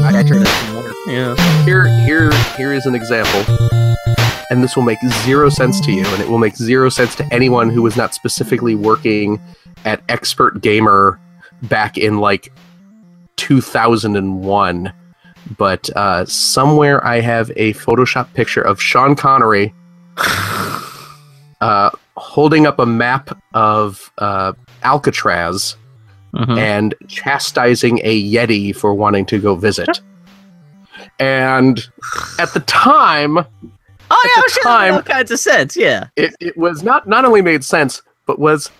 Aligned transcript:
I, 0.00 0.14
I 0.14 0.18
Actually, 0.18 0.40
that's. 0.40 0.74
Yeah. 1.06 1.64
here 1.64 1.86
here 2.06 2.32
here 2.56 2.72
is 2.72 2.86
an 2.86 2.94
example 2.94 3.44
and 4.50 4.62
this 4.62 4.74
will 4.74 4.82
make 4.82 4.98
zero 5.24 5.50
sense 5.50 5.80
to 5.82 5.92
you 5.92 6.04
and 6.06 6.22
it 6.22 6.28
will 6.28 6.38
make 6.38 6.56
zero 6.56 6.88
sense 6.88 7.14
to 7.16 7.26
anyone 7.32 7.68
who 7.68 7.82
was 7.82 7.96
not 7.96 8.14
specifically 8.14 8.74
working 8.74 9.38
at 9.84 10.02
expert 10.08 10.62
gamer 10.62 11.20
back 11.62 11.98
in 11.98 12.18
like 12.18 12.52
2001 13.36 14.92
but 15.58 15.90
uh, 15.96 16.24
somewhere 16.24 17.04
i 17.06 17.20
have 17.20 17.50
a 17.56 17.74
photoshop 17.74 18.32
picture 18.32 18.62
of 18.62 18.80
sean 18.80 19.14
connery 19.14 19.74
uh, 21.60 21.90
holding 22.16 22.66
up 22.66 22.78
a 22.78 22.86
map 22.86 23.38
of 23.52 24.10
uh, 24.18 24.52
alcatraz 24.82 25.76
Mhm. 26.34 26.58
and 26.58 26.94
chastising 27.06 28.00
a 28.02 28.22
Yeti 28.22 28.74
for 28.74 28.92
wanting 28.94 29.24
to 29.26 29.38
go 29.38 29.54
visit. 29.54 30.00
and 31.20 31.88
at 32.38 32.52
the 32.54 32.60
time, 32.60 33.38
Oh 33.38 33.44
yeah, 33.46 33.48
the 34.10 34.42
I'm 34.42 34.48
sure 34.50 34.62
that 34.64 34.68
time- 34.68 34.94
all 34.94 35.02
kinds 35.02 35.30
of 35.30 35.38
sense. 35.40 35.76
Yeah. 35.76 36.08
it, 36.16 36.34
it 36.40 36.56
was 36.56 36.82
not 36.82 37.06
not 37.08 37.24
only 37.24 37.40
made 37.42 37.64
sense, 37.64 38.02
but 38.26 38.38
was 38.38 38.70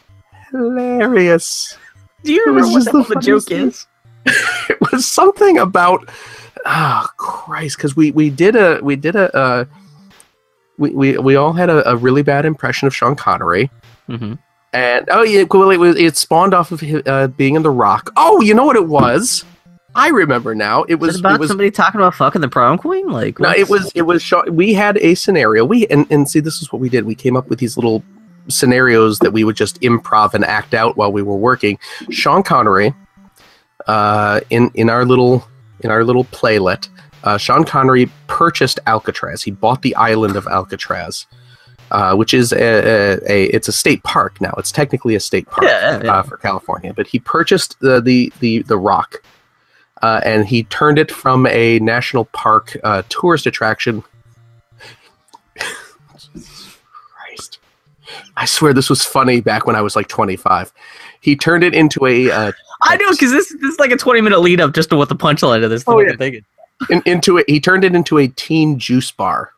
hilarious. 0.51 1.77
Do 2.25 2.33
you 2.33 2.45
It 2.47 2.51
was 2.51 2.65
remember 2.69 2.73
what 2.73 2.85
just 2.85 2.93
the, 3.09 3.15
the 3.15 3.21
joke 3.21 3.49
funniest 3.49 3.51
is? 3.51 3.87
It 4.71 4.79
was 4.93 5.07
something 5.07 5.59
about 5.59 6.09
oh 6.67 7.07
Christ, 7.19 7.77
because 7.77 7.95
we 7.95 8.11
we 8.13 8.31
did 8.31 8.57
a 8.57 8.81
we 8.83 8.97
did 8.97 9.17
a 9.17 9.35
uh, 9.37 9.65
we, 10.79 10.91
we 10.91 11.19
we 11.19 11.37
all 11.37 11.53
had 11.53 11.69
a, 11.71 11.89
a 11.89 11.97
really 11.97 12.23
bad 12.23 12.45
impression 12.47 12.87
of 12.87 12.95
Sean 12.95 13.15
Connery. 13.17 13.71
Mm-hmm. 14.09 14.35
And 14.75 15.09
oh 15.13 15.23
yeah, 15.23 15.45
well 15.49 15.71
it 15.71 15.79
was 15.79 15.97
it 15.97 16.17
spawned 16.17 16.53
off 16.53 16.73
of 16.73 16.83
uh, 17.07 17.29
being 17.29 17.55
in 17.55 17.63
The 17.63 17.71
Rock. 17.71 18.11
Oh, 18.17 18.41
you 18.41 18.55
know 18.55 18.67
what 18.67 18.77
it 18.77 18.89
was? 18.89 19.45
I 19.95 20.09
remember 20.09 20.57
now. 20.57 20.83
It 20.83 20.97
Was 20.97 21.09
was 21.09 21.17
it 21.17 21.21
about 21.21 21.35
it 21.37 21.41
was 21.41 21.49
somebody 21.49 21.71
talking 21.71 22.01
about 22.01 22.15
fucking 22.15 22.41
the 22.41 22.49
prom 22.49 22.79
queen? 22.79 23.09
Like, 23.09 23.39
No, 23.39 23.51
it 23.51 23.69
was 23.69 23.93
it 23.95 24.03
was 24.03 24.21
Sean, 24.21 24.55
we 24.55 24.75
had 24.75 24.99
a 24.99 25.15
scenario. 25.15 25.65
We 25.65 25.87
and, 25.87 26.11
and 26.11 26.29
see 26.29 26.41
this 26.41 26.61
is 26.61 26.73
what 26.73 26.81
we 26.81 26.89
did. 26.89 27.05
We 27.05 27.15
came 27.15 27.37
up 27.37 27.49
with 27.49 27.61
these 27.61 27.77
little 27.77 28.03
scenarios 28.49 29.21
that 29.21 29.33
we 29.33 29.45
would 29.45 29.57
just 29.57 29.81
improv 29.81 30.35
and 30.35 30.45
act 30.45 30.75
out 30.75 30.97
while 30.97 31.13
we 31.13 31.23
were 31.23 31.37
working. 31.37 31.79
Sean 32.11 32.43
Connery, 32.43 32.93
uh, 33.87 34.41
in 34.51 34.73
in 34.75 34.91
our 34.91 35.05
little 35.05 35.47
in 35.81 35.91
our 35.93 36.03
little 36.03 36.25
playlet, 36.25 36.89
uh, 37.23 37.39
Sean 37.39 37.63
Connery 37.65 38.11
purchased 38.27 38.81
Alcatraz. 38.89 39.45
He 39.45 39.53
bought 39.53 39.83
the 39.83 39.95
island 39.95 40.35
of 40.35 40.49
Alcatraz, 40.49 41.27
uh, 41.95 42.15
which 42.17 42.35
is 42.35 42.53
a, 42.53 42.57
a, 42.57 43.21
a 43.33 43.45
it's 43.55 43.69
a 43.69 43.73
state 43.73 44.03
park 44.03 44.41
now. 44.41 44.53
It's 44.59 44.73
technically 44.73 45.15
a 45.15 45.21
state 45.21 45.47
park 45.47 45.63
Yeah, 45.63 46.03
yeah. 46.03 46.13
Uh, 46.13 46.23
for 46.25 46.37
California, 46.37 46.93
but 46.93 47.07
he 47.07 47.21
purchased 47.21 47.79
the 47.79 48.01
the 48.01 48.33
the, 48.41 48.63
the 48.63 48.77
rock. 48.77 49.23
Uh, 50.03 50.21
and 50.25 50.47
he 50.47 50.65
turned 50.65 50.99
it 50.99 51.13
from 51.13 51.47
a 51.47 51.79
national 51.79 52.25
park 52.27 52.77
uh, 52.83 53.03
tourist 53.09 53.47
attraction. 53.47 54.03
Christ. 57.15 57.61
I 58.37 58.45
swear 58.45 58.75
this 58.75 58.91
was 58.91 59.05
funny 59.05 59.41
back 59.41 59.65
when 59.67 59.77
I 59.77 59.81
was 59.81 59.95
like 59.95 60.09
25. 60.09 60.73
He 61.21 61.37
turned 61.37 61.63
it 61.63 61.75
into 61.75 62.05
a 62.07 62.29
uh, 62.29 62.53
I 62.83 62.97
know 62.97 63.13
because 63.13 63.31
this 63.31 63.51
this 63.61 63.73
is 63.75 63.79
like 63.79 63.93
a 63.93 63.97
twenty 63.97 64.21
minute 64.21 64.41
lead 64.41 64.61
up 64.61 64.75
just 64.75 64.91
to 64.91 64.97
what 64.97 65.09
the 65.09 65.17
punchline 65.17 65.63
of 65.63 65.71
this. 65.71 65.85
Oh, 65.87 66.05
thing 66.17 66.35
yeah. 66.35 66.41
In, 66.91 67.03
into 67.07 67.39
it. 67.39 67.49
He 67.49 67.61
turned 67.61 67.85
it 67.85 67.95
into 67.95 68.19
a 68.19 68.27
teen 68.27 68.81
juice 68.81 69.13
bar, 69.13 69.54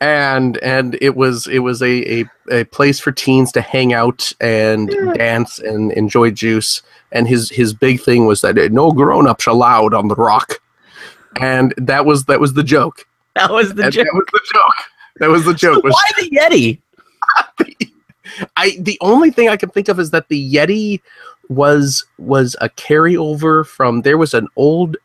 and 0.00 0.58
and 0.58 0.98
it 1.00 1.16
was 1.16 1.46
it 1.46 1.60
was 1.60 1.82
a 1.82 2.20
a, 2.20 2.24
a 2.50 2.64
place 2.64 3.00
for 3.00 3.12
teens 3.12 3.52
to 3.52 3.60
hang 3.60 3.92
out 3.92 4.32
and 4.40 4.92
Yeah. 4.92 5.12
dance 5.14 5.58
and 5.58 5.92
enjoy 5.92 6.30
juice. 6.30 6.82
And 7.12 7.26
his 7.28 7.50
his 7.50 7.72
big 7.72 8.00
thing 8.00 8.26
was 8.26 8.40
that 8.42 8.56
no 8.72 8.92
grown 8.92 9.26
ups 9.26 9.46
allowed 9.46 9.94
on 9.94 10.08
the 10.08 10.14
rock, 10.16 10.54
and 11.40 11.72
that 11.78 12.04
was 12.04 12.24
that 12.26 12.40
was 12.40 12.54
the 12.54 12.64
joke. 12.64 13.06
That 13.36 13.50
was 13.50 13.74
the 13.74 13.84
And 13.84 13.92
joke. 13.92 14.06
That 14.06 14.14
was 14.14 14.26
the 14.32 14.40
joke. 14.52 14.74
That 15.18 15.28
was 15.30 15.44
the 15.44 15.50
So 15.52 15.74
joke. 15.74 15.84
was 15.84 15.92
why 15.94 16.10
the 16.22 16.30
Yeti? 16.36 16.80
I 18.56 18.76
the 18.80 18.98
only 19.00 19.30
thing 19.30 19.48
I 19.48 19.56
can 19.56 19.70
think 19.70 19.88
of 19.88 19.98
is 20.00 20.10
that 20.10 20.28
the 20.28 20.54
Yeti 20.54 21.00
was 21.48 22.04
was 22.18 22.56
a 22.60 22.68
carryover 22.68 23.64
from 23.64 24.02
there 24.02 24.18
was 24.18 24.34
an 24.34 24.48
old 24.56 24.96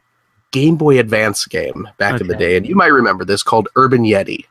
Game 0.52 0.76
Boy 0.76 1.00
Advance 1.00 1.46
game 1.46 1.88
back 1.98 2.20
in 2.20 2.28
the 2.28 2.36
day, 2.36 2.58
and 2.58 2.68
you 2.68 2.76
might 2.76 2.88
remember 2.88 3.24
this 3.24 3.44
called 3.44 3.70
Urban 3.78 4.04
Yeti. 4.04 4.46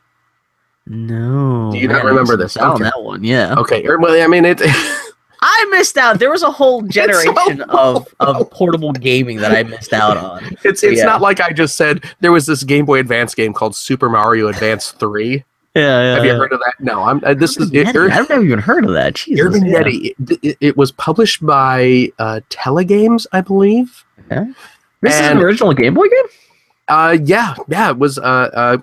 No. 0.87 1.69
Do 1.71 1.77
you 1.77 1.87
not 1.87 2.03
remember 2.03 2.35
this? 2.35 2.57
on 2.57 2.73
Okay. 2.75 2.83
that 2.85 3.01
one. 3.01 3.23
Yeah. 3.23 3.55
Okay, 3.57 3.83
well, 3.85 4.21
I 4.21 4.27
mean 4.27 4.45
it. 4.45 4.61
I 5.43 5.65
missed 5.71 5.97
out. 5.97 6.19
There 6.19 6.29
was 6.29 6.43
a 6.43 6.51
whole 6.51 6.83
generation 6.83 7.35
so 7.57 7.65
of, 7.69 8.07
of 8.19 8.49
portable 8.51 8.91
gaming 8.91 9.37
that 9.37 9.51
I 9.51 9.63
missed 9.63 9.91
out 9.93 10.17
on. 10.17 10.55
It's 10.63 10.83
it's 10.83 10.99
Yeah. 10.99 11.05
not 11.05 11.21
like 11.21 11.39
I 11.39 11.51
just 11.51 11.75
said 11.77 12.03
there 12.19 12.31
was 12.31 12.45
this 12.45 12.63
Game 12.63 12.85
Boy 12.85 12.99
Advance 12.99 13.33
game 13.33 13.53
called 13.53 13.75
Super 13.75 14.09
Mario 14.09 14.47
Advance 14.49 14.91
Three. 14.91 15.43
Yeah, 15.73 15.81
yeah. 16.01 16.15
Have 16.15 16.25
you 16.25 16.31
yeah. 16.31 16.37
heard 16.37 16.51
of 16.51 16.59
that? 16.59 16.73
No, 16.79 17.01
I'm. 17.03 17.23
Uh, 17.23 17.33
this 17.33 17.57
Urban 17.59 17.75
is. 17.75 17.89
It, 17.89 17.95
Ur- 17.95 18.11
I've 18.11 18.27
never 18.29 18.43
even 18.43 18.59
heard 18.59 18.83
of 18.85 18.91
that. 18.93 19.15
Jesus, 19.15 19.45
Urban 19.45 19.65
yeah. 19.65 19.81
Yeti. 19.83 20.13
It, 20.29 20.39
it, 20.43 20.57
it 20.59 20.77
was 20.77 20.91
published 20.91 21.43
by 21.45 22.11
uh, 22.19 22.41
Telegames, 22.49 23.25
I 23.31 23.41
believe. 23.41 24.03
This 24.29 25.15
is 25.15 25.21
an 25.21 25.39
original 25.39 25.73
Game 25.73 25.93
Boy 25.93 26.07
game. 26.09 26.25
Uh, 26.87 27.17
yeah, 27.23 27.55
yeah, 27.69 27.89
it 27.89 27.97
was 27.97 28.17
uh, 28.17 28.21
uh 28.53 28.77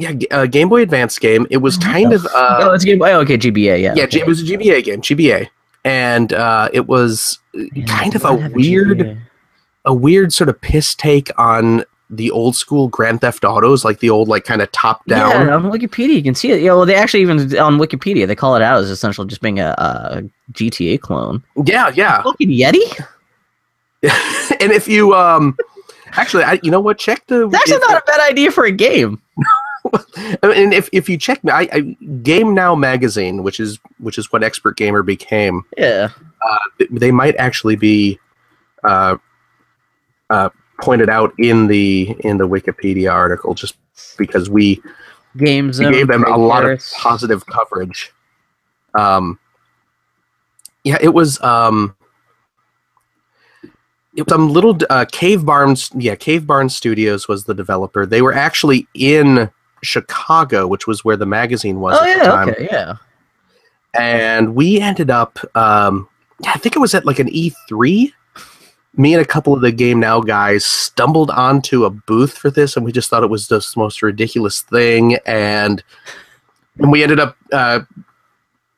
yeah, 0.00 0.12
a 0.30 0.48
Game 0.48 0.68
Boy 0.68 0.82
Advance 0.82 1.18
game. 1.18 1.46
It 1.50 1.58
was 1.58 1.76
kind 1.76 2.12
of 2.12 2.26
oh, 2.32 2.70
uh, 2.70 2.74
it's 2.74 2.84
Game 2.84 2.98
Boy. 2.98 3.12
Oh, 3.12 3.20
okay, 3.20 3.36
GBA. 3.38 3.80
Yeah. 3.82 3.94
yeah, 3.94 4.04
okay. 4.04 4.20
It 4.20 4.26
was 4.26 4.40
a 4.42 4.44
GBA 4.44 4.84
game, 4.84 5.00
GBA, 5.02 5.48
and 5.84 6.32
uh, 6.32 6.68
it 6.72 6.86
was 6.86 7.38
Yeah, 7.54 7.84
kind 7.86 8.14
of 8.14 8.24
a 8.24 8.34
weird, 8.54 8.98
GBA. 8.98 9.20
a 9.84 9.94
weird 9.94 10.32
sort 10.32 10.48
of 10.48 10.60
piss 10.60 10.94
take 10.94 11.30
on 11.38 11.84
the 12.10 12.30
old 12.30 12.56
school 12.56 12.88
Grand 12.88 13.20
Theft 13.20 13.44
Autos, 13.44 13.84
like 13.84 14.00
the 14.00 14.08
old 14.10 14.28
like 14.28 14.44
kind 14.44 14.62
of 14.62 14.72
top 14.72 15.04
down. 15.06 15.46
Yeah, 15.46 15.54
on 15.54 15.64
Wikipedia 15.64 16.14
you 16.14 16.22
can 16.22 16.34
see 16.34 16.50
it. 16.52 16.62
Yeah, 16.62 16.72
well, 16.72 16.86
they 16.86 16.94
actually 16.94 17.20
even 17.20 17.38
on 17.58 17.78
Wikipedia 17.78 18.26
they 18.26 18.34
call 18.34 18.56
it 18.56 18.62
out 18.62 18.82
as 18.82 18.90
essentially 18.90 19.26
just 19.28 19.42
being 19.42 19.60
a, 19.60 19.74
a 19.78 20.22
GTA 20.52 21.00
clone. 21.00 21.42
Yeah, 21.66 21.90
yeah. 21.94 22.22
Fucking 22.22 22.48
Yeti. 22.48 22.80
and 24.60 24.72
if 24.72 24.86
you 24.88 25.12
um, 25.14 25.56
actually, 26.12 26.44
I 26.44 26.58
you 26.62 26.70
know 26.70 26.80
what? 26.80 26.98
Check 26.98 27.26
the. 27.26 27.46
It's 27.46 27.54
actually 27.56 27.78
not 27.80 28.00
a 28.02 28.04
bad 28.06 28.20
idea 28.30 28.50
for 28.52 28.64
a 28.64 28.72
game. 28.72 29.20
and 30.42 30.72
if 30.74 30.88
if 30.92 31.08
you 31.08 31.16
check, 31.16 31.40
I, 31.46 31.68
I 31.72 31.80
Game 32.22 32.54
Now 32.54 32.74
magazine, 32.74 33.42
which 33.42 33.60
is 33.60 33.78
which 33.98 34.18
is 34.18 34.32
what 34.32 34.42
Expert 34.42 34.76
Gamer 34.76 35.02
became. 35.02 35.64
Yeah. 35.76 36.10
they 36.90 37.10
might 37.10 37.36
actually 37.36 37.76
be 37.76 38.18
uh, 38.84 39.16
uh, 40.30 40.50
pointed 40.80 41.08
out 41.08 41.32
in 41.38 41.66
the 41.66 42.16
in 42.20 42.38
the 42.38 42.48
Wikipedia 42.48 43.12
article 43.12 43.54
just 43.54 43.76
because 44.16 44.48
we, 44.48 44.80
Games. 45.36 45.78
we 45.78 45.90
gave 45.90 46.08
them 46.08 46.24
a 46.24 46.36
lot 46.36 46.64
of 46.64 46.82
positive 46.96 47.44
coverage. 47.46 48.12
Um, 48.94 49.38
yeah, 50.84 50.98
it 51.00 51.12
was 51.12 51.40
um, 51.42 51.96
it 54.16 54.22
was 54.22 54.28
some 54.28 54.50
little 54.50 54.78
uh, 54.90 55.04
Cave 55.10 55.44
Barnes. 55.44 55.90
Yeah, 55.94 56.14
Cave 56.14 56.46
Barnes 56.46 56.76
Studios 56.76 57.28
was 57.28 57.44
the 57.44 57.54
developer. 57.54 58.06
They 58.06 58.22
were 58.22 58.32
actually 58.32 58.86
in 58.94 59.50
Chicago, 59.82 60.66
which 60.66 60.86
was 60.86 61.04
where 61.04 61.16
the 61.16 61.26
magazine 61.26 61.80
was 61.80 61.96
Oh 62.00 62.04
at 62.04 62.18
the 62.18 62.24
time 62.24 62.48
Okay. 62.50 62.68
Yeah. 62.70 62.94
and 63.94 64.54
we 64.54 64.80
ended 64.80 65.10
up 65.10 65.38
um 65.56 66.08
yeah, 66.44 66.52
i 66.54 66.58
think 66.58 66.76
it 66.76 66.78
was 66.78 66.94
at 66.94 67.04
like 67.06 67.18
an 67.18 67.28
e3 67.28 68.12
me 68.96 69.14
and 69.14 69.22
a 69.22 69.26
couple 69.26 69.54
of 69.54 69.60
the 69.60 69.72
game 69.72 69.98
now 70.00 70.20
guys 70.20 70.64
stumbled 70.64 71.30
onto 71.30 71.84
a 71.84 71.90
booth 71.90 72.36
for 72.36 72.50
this 72.50 72.76
and 72.76 72.84
we 72.84 72.92
just 72.92 73.08
thought 73.08 73.22
it 73.22 73.30
was 73.30 73.48
the 73.48 73.64
most 73.76 74.02
ridiculous 74.02 74.60
thing 74.62 75.16
and 75.26 75.82
and 76.78 76.92
we 76.92 77.02
ended 77.02 77.18
up 77.18 77.36
uh 77.52 77.80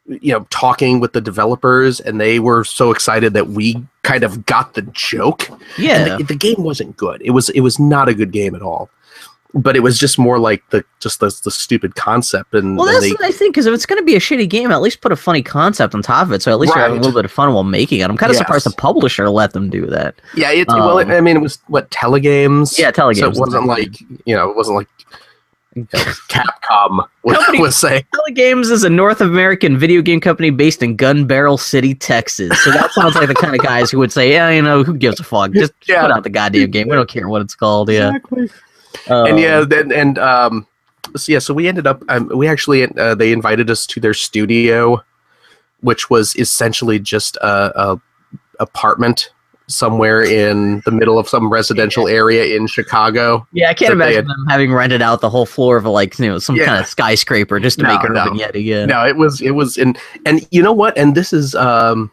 you 0.07 0.33
know 0.33 0.47
talking 0.51 1.01
with 1.01 1.13
the 1.13 1.21
developers 1.21 2.01
and 2.01 2.21
they 2.21 2.39
were 2.41 2.65
so 2.65 2.91
excited 2.91 3.33
that 3.33 3.49
we 3.49 3.77
kind 4.03 4.25
of 4.25 4.45
got 4.47 4.75
the 4.75 4.83
joke 4.83 5.49
Yeah. 5.79 6.17
the, 6.19 6.25
the 6.25 6.35
game 6.37 6.63
wasn't 6.63 6.97
good 6.97 7.21
it 7.25 7.31
was 7.31 7.49
it 7.51 7.61
was 7.61 7.79
not 7.79 8.09
a 8.09 8.15
good 8.15 8.31
game 8.33 8.55
at 8.55 8.63
all 8.63 8.91
but 9.55 9.75
it 9.77 9.81
was 9.81 9.99
just 9.99 10.19
more 10.19 10.39
like 10.39 10.63
the 10.71 10.85
just 11.01 11.19
the, 11.21 11.27
the 11.45 11.51
stupid 11.51 11.95
concept 11.97 12.55
and, 12.55 12.77
Well, 12.77 12.87
and 12.87 12.95
that's 12.97 13.05
they, 13.07 13.11
what 13.13 13.25
I 13.25 13.33
think. 13.33 13.55
Because 13.55 13.67
if 13.67 13.75
it's 13.75 13.85
going 13.87 13.99
to 14.01 14.05
be 14.05 14.15
a 14.15 14.21
shitty 14.21 14.49
game, 14.49 14.71
at 14.71 14.81
least 14.81 15.01
put 15.01 15.11
a 15.13 15.17
funny 15.17 15.43
concept 15.43 15.95
on 15.95 16.03
top 16.03 16.27
of 16.29 16.33
it. 16.33 16.43
So 16.43 16.53
at 16.53 16.59
least 16.61 16.75
you're 16.75 16.83
having 16.83 16.99
a 16.99 17.01
little 17.03 17.19
bit 17.19 17.25
of 17.25 17.33
fun 17.33 17.53
while 17.53 17.65
making 17.65 18.01
it. 18.01 18.09
I'm 18.09 18.17
kind 18.17 18.31
of 18.31 18.35
Yes. 18.35 18.39
surprised 18.47 18.67
the 18.67 18.71
publisher 18.71 19.29
let 19.29 19.53
them 19.53 19.69
do 19.69 19.87
that. 19.87 20.15
Yeah, 20.37 20.53
it, 20.53 20.69
well, 20.69 20.99
Um, 20.99 21.11
I 21.11 21.21
mean, 21.21 21.37
it 21.37 21.41
was 21.41 21.59
what 21.67 21.91
telegames. 21.91 22.79
Yeah, 22.79 22.91
telegames. 22.93 23.19
So 23.19 23.31
it 23.31 23.37
wasn't 23.39 23.67
like 23.67 23.95
you 24.25 24.37
know, 24.37 24.49
it 24.51 24.57
wasn't 24.57 24.77
like 24.77 24.89
Capcom 25.77 27.07
would, 27.23 27.37
Company- 27.37 27.61
would 27.61 27.73
say. 27.75 28.05
Telegames 28.15 28.71
is 28.71 28.83
a 28.85 28.91
North 28.91 29.21
American 29.21 29.79
video 29.79 30.03
game 30.03 30.21
company 30.21 30.51
based 30.51 30.83
in 30.83 30.97
Gun 30.97 31.27
Barrel 31.27 31.57
City, 31.59 31.95
Texas. 31.95 32.61
So 32.65 32.71
that 32.73 32.91
sounds 32.93 33.15
like 33.15 33.29
the 33.29 33.35
kind 33.35 33.55
of 33.55 33.61
guys 33.63 33.91
who 33.91 33.99
would 33.99 34.13
say, 34.13 34.33
"Yeah, 34.33 34.51
you 34.51 34.63
know, 34.63 34.83
who 34.83 34.97
gives 34.97 35.21
a 35.21 35.25
fuck? 35.25 35.53
Just 35.53 35.73
Yeah. 35.87 36.03
put 36.03 36.11
out 36.11 36.25
the 36.25 36.31
goddamn 36.31 36.71
game. 36.71 36.89
We 36.89 36.97
don't 36.97 37.09
care 37.09 37.29
what 37.29 37.41
it's 37.43 37.55
called." 37.55 37.89
Yeah. 37.91 38.09
Exactly. 38.09 38.51
Um, 39.09 39.27
and 39.27 39.39
yeah, 39.41 39.65
then 39.65 39.93
and 39.93 40.19
um, 40.19 40.67
so 41.17 41.33
yeah, 41.33 41.39
so 41.39 41.55
we 41.55 41.69
ended 41.69 41.87
up. 41.87 42.03
Um, 42.09 42.29
we 42.35 42.47
actually 42.49 42.85
uh, 42.85 43.15
they 43.15 43.33
invited 43.33 43.71
us 43.71 43.87
to 43.87 44.01
their 44.01 44.15
studio, 44.15 45.03
which 45.81 46.11
was 46.11 46.37
essentially 46.37 46.99
just 46.99 47.37
a, 47.37 47.73
a 47.93 48.01
apartment 48.61 49.31
somewhere 49.67 50.21
in 50.23 50.83
the 50.85 50.91
middle 50.91 51.17
of 51.17 51.29
some 51.29 51.49
residential 51.49 52.09
area 52.09 52.57
in 52.57 52.67
Chicago. 52.67 53.47
Yeah, 53.53 53.71
I 53.71 53.75
can't 53.75 53.97
that 53.97 54.05
they 54.05 54.13
imagine 54.17 54.27
them 54.27 54.47
having 54.49 54.73
rented 54.73 55.01
out 55.01 55.21
the 55.21 55.31
whole 55.31 55.47
floor 55.47 55.77
of 55.77 55.85
like 55.85 56.19
you 56.19 56.27
know 56.27 56.39
some 56.41 56.57
Yeah. 56.57 56.67
kind 56.67 56.81
of 56.81 56.87
skyscraper 56.87 57.61
just 57.61 57.79
to 57.79 57.85
No, 57.85 57.95
make 57.95 58.05
Urban 58.05 58.37
no. 58.37 58.45
Yeti. 58.45 58.65
Yeah. 58.65 58.85
No, 58.87 59.07
it 59.07 59.17
was 59.17 59.41
it 59.41 59.53
was 59.53 59.79
in 59.79 59.97
and 60.27 60.47
you 60.51 60.63
know 60.63 60.73
what? 60.73 60.99
And 60.99 61.15
this 61.15 61.33
is 61.33 61.55
um 61.55 62.11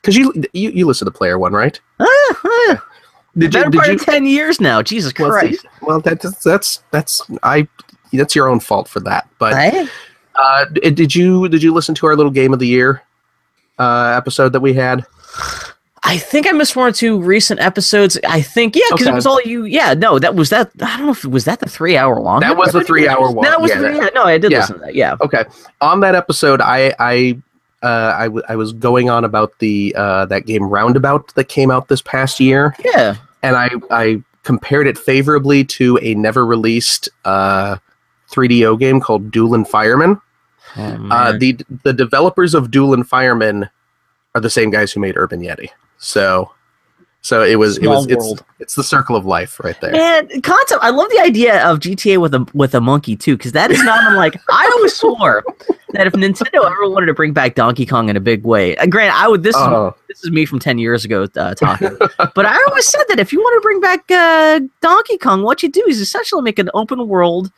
because 0.00 0.16
you, 0.16 0.32
you 0.54 0.70
you 0.70 0.86
listen 0.86 1.04
to 1.04 1.10
Player 1.10 1.38
One, 1.38 1.52
right? 1.52 1.78
Ah, 1.98 2.06
ah. 2.44 2.86
Did 3.38 3.52
Better 3.52 3.70
part 3.70 3.88
of 3.90 4.04
ten 4.04 4.26
years 4.26 4.60
now. 4.60 4.82
Jesus 4.82 5.12
Christ. 5.12 5.64
well, 5.82 6.00
that's 6.00 6.42
that's 6.42 6.82
that's 6.90 7.22
I 7.42 7.68
that's 8.12 8.34
your 8.34 8.48
own 8.48 8.58
fault 8.60 8.88
for 8.88 9.00
that. 9.00 9.28
But 9.38 9.52
Right? 9.54 9.88
uh, 10.36 10.64
did 10.66 11.14
you 11.14 11.48
did 11.48 11.62
you 11.62 11.72
listen 11.72 11.94
to 11.96 12.06
our 12.06 12.16
little 12.16 12.32
game 12.32 12.52
of 12.52 12.58
the 12.58 12.66
year 12.66 13.02
uh, 13.78 14.14
episode 14.16 14.52
that 14.52 14.60
we 14.60 14.72
had? 14.74 15.06
I 16.02 16.16
think 16.16 16.48
I 16.48 16.52
missed 16.52 16.74
one 16.74 16.88
or 16.88 16.92
two 16.92 17.20
recent 17.20 17.60
episodes. 17.60 18.18
I 18.26 18.40
think 18.40 18.74
yeah, 18.74 18.82
because 18.90 19.02
Okay. 19.06 19.12
it 19.12 19.14
was 19.14 19.26
all 19.26 19.40
you. 19.42 19.64
Yeah, 19.64 19.94
no, 19.94 20.18
that 20.18 20.34
was 20.34 20.50
that. 20.50 20.70
I 20.80 20.96
don't 20.96 21.06
know 21.06 21.12
if 21.12 21.24
was 21.24 21.44
that 21.44 21.60
the 21.60 21.68
three 21.68 21.96
hour 21.96 22.18
long. 22.20 22.40
That 22.40 22.56
was 22.56 22.72
the 22.72 22.82
three-hour 22.82 23.30
one, 23.30 23.44
That 23.44 23.60
was 23.60 23.70
yeah, 23.70 23.76
the, 23.78 23.82
that- 23.88 23.96
yeah. 23.96 24.08
No, 24.14 24.24
I 24.24 24.38
did 24.38 24.50
yeah. 24.50 24.58
listen 24.60 24.78
to 24.80 24.86
that. 24.86 24.94
Yeah. 24.94 25.16
Okay. 25.20 25.44
On 25.82 26.00
that 26.00 26.14
episode, 26.16 26.60
I 26.62 26.94
I 26.98 27.38
uh, 27.82 28.14
I, 28.16 28.24
w- 28.24 28.42
I 28.48 28.56
was 28.56 28.72
going 28.72 29.08
on 29.10 29.24
about 29.24 29.58
the 29.58 29.94
uh, 29.96 30.26
that 30.26 30.46
game 30.46 30.64
Roundabout 30.64 31.34
that 31.34 31.48
came 31.48 31.70
out 31.70 31.88
this 31.88 32.02
past 32.02 32.40
year, 32.40 32.74
Yeah. 32.84 33.16
and 33.42 33.56
I 33.56 33.70
I 33.90 34.22
compared 34.42 34.86
it 34.86 34.96
favorably 34.98 35.64
to 35.64 35.98
a 36.02 36.14
never 36.14 36.44
released 36.46 37.08
uh, 37.24 37.76
3DO 38.30 38.78
game 38.78 39.00
called 39.00 39.30
Duelin' 39.30 39.64
Firemen. 39.66 40.20
Oh, 40.76 41.08
Uh, 41.10 41.32
the 41.38 41.58
the 41.84 41.92
developers 41.92 42.54
of 42.54 42.70
Duelin' 42.70 43.04
Firemen 43.04 43.68
are 44.34 44.40
the 44.40 44.50
same 44.50 44.70
guys 44.70 44.92
who 44.92 45.00
made 45.00 45.16
Urban 45.16 45.40
Yeti. 45.40 45.68
So 45.98 46.52
so 47.22 47.42
it 47.42 47.56
was 47.56 47.76
Small 47.76 47.92
it 47.92 47.96
was 47.96 48.06
it's, 48.06 48.24
world. 48.24 48.44
it's 48.58 48.74
the 48.74 48.84
circle 48.84 49.14
of 49.16 49.26
life 49.26 49.60
right 49.60 49.78
there. 49.80 49.94
And 49.94 50.42
concept, 50.42 50.82
I 50.82 50.90
love 50.90 51.10
the 51.10 51.20
idea 51.20 51.62
of 51.68 51.78
GTA 51.78 52.18
with 52.18 52.34
a 52.34 52.46
with 52.54 52.74
a 52.74 52.80
monkey 52.80 53.16
too, 53.16 53.36
because 53.36 53.52
that 53.52 53.70
is 53.70 53.82
not 53.82 53.98
unlike. 54.10 54.36
I 54.48 54.70
always 54.76 54.94
swore 54.94 55.44
that 55.90 56.06
if 56.06 56.14
Nintendo 56.14 56.64
ever 56.64 56.88
wanted 56.88 57.06
to 57.06 57.14
bring 57.14 57.32
back 57.32 57.54
Donkey 57.56 57.84
Kong 57.84 58.08
in 58.08 58.16
a 58.16 58.20
big 58.20 58.44
way, 58.44 58.76
uh, 58.76 58.86
granted, 58.86 59.14
I 59.16 59.28
would. 59.28 59.42
This 59.42 59.54
is 59.54 59.62
Oh, 59.62 59.94
this 60.08 60.24
is 60.24 60.30
me 60.30 60.44
from 60.44 60.58
10 60.58 60.78
years 60.78 61.04
ago 61.04 61.28
uh, 61.36 61.54
talking 61.54 61.96
but 62.34 62.44
i 62.44 62.64
always 62.68 62.86
said 62.86 63.04
that 63.08 63.20
if 63.20 63.32
you 63.32 63.38
want 63.38 63.56
to 63.56 63.62
bring 63.62 63.80
back 63.80 64.10
uh, 64.10 64.60
donkey 64.80 65.16
kong 65.16 65.42
what 65.42 65.62
you 65.62 65.70
do 65.70 65.84
is 65.88 66.00
essentially 66.00 66.42
make 66.42 66.58
an 66.58 66.68
open 66.74 67.06
world 67.06 67.50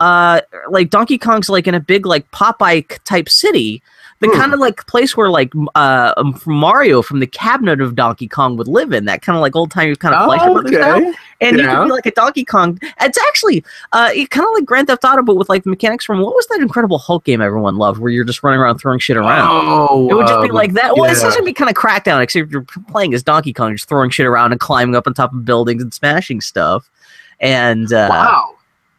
uh, 0.00 0.40
like 0.70 0.90
donkey 0.90 1.18
kong's 1.18 1.48
like 1.48 1.66
in 1.66 1.74
a 1.74 1.80
big 1.80 2.06
like 2.06 2.28
popeye 2.30 2.98
type 3.04 3.28
city 3.28 3.82
the 4.20 4.28
Hmm. 4.28 4.36
kind 4.36 4.52
of 4.54 4.58
like 4.60 4.84
place 4.86 5.16
where 5.16 5.30
like 5.30 5.52
uh, 5.74 6.12
um, 6.16 6.40
mario 6.46 7.02
from 7.02 7.20
the 7.20 7.26
cabinet 7.26 7.80
of 7.80 7.94
donkey 7.94 8.26
kong 8.26 8.56
would 8.56 8.66
live 8.66 8.92
in 8.92 9.04
that 9.04 9.22
kind 9.22 9.36
of 9.36 9.42
like 9.42 9.54
old 9.54 9.70
time 9.70 9.94
kind 9.96 10.14
of 10.14 10.28
and 10.28 10.52
blood 10.52 10.68
style 10.68 10.96
okay. 10.96 11.12
and 11.40 11.56
you 11.56 11.62
Yeah. 11.64 11.76
could 11.76 11.84
be 11.84 11.90
like 11.92 12.06
a 12.06 12.10
Donkey 12.10 12.44
Kong. 12.44 12.78
It's 13.00 13.18
actually 13.28 13.64
uh, 13.92 14.10
it 14.12 14.30
kind 14.30 14.44
of 14.44 14.52
like 14.54 14.64
Grand 14.64 14.88
Theft 14.88 15.04
Auto, 15.04 15.22
but 15.22 15.36
with 15.36 15.48
like 15.48 15.62
the 15.62 15.70
mechanics 15.70 16.04
from 16.04 16.20
what 16.20 16.34
was 16.34 16.46
that 16.48 16.60
Incredible 16.60 16.98
Hulk 16.98 17.22
game 17.24 17.40
everyone 17.40 17.76
loved, 17.76 18.00
where 18.00 18.10
you're 18.10 18.24
just 18.24 18.42
running 18.42 18.58
around 18.60 18.78
throwing 18.78 18.98
shit 18.98 19.16
around. 19.16 19.48
Oh, 19.48 20.08
It 20.10 20.14
would 20.14 20.26
just 20.26 20.42
be 20.42 20.48
um, 20.48 20.54
like 20.56 20.72
that. 20.72 20.96
Well, 20.96 21.04
it's 21.08 21.22
yeah. 21.22 21.28
essentially 21.28 21.50
be 21.50 21.54
kind 21.54 21.70
of 21.70 21.76
crackdown, 21.76 22.20
except 22.20 22.50
you're 22.50 22.66
playing 22.90 23.14
as 23.14 23.22
Donkey 23.22 23.52
Kong, 23.52 23.72
just 23.76 23.88
throwing 23.88 24.10
shit 24.10 24.26
around 24.26 24.50
and 24.50 24.60
climbing 24.60 24.96
up 24.96 25.06
on 25.06 25.14
top 25.14 25.32
of 25.32 25.44
buildings 25.44 25.80
and 25.80 25.94
smashing 25.94 26.40
stuff. 26.40 26.90
And 27.38 27.92
uh, 27.92 28.08
wow. 28.10 28.54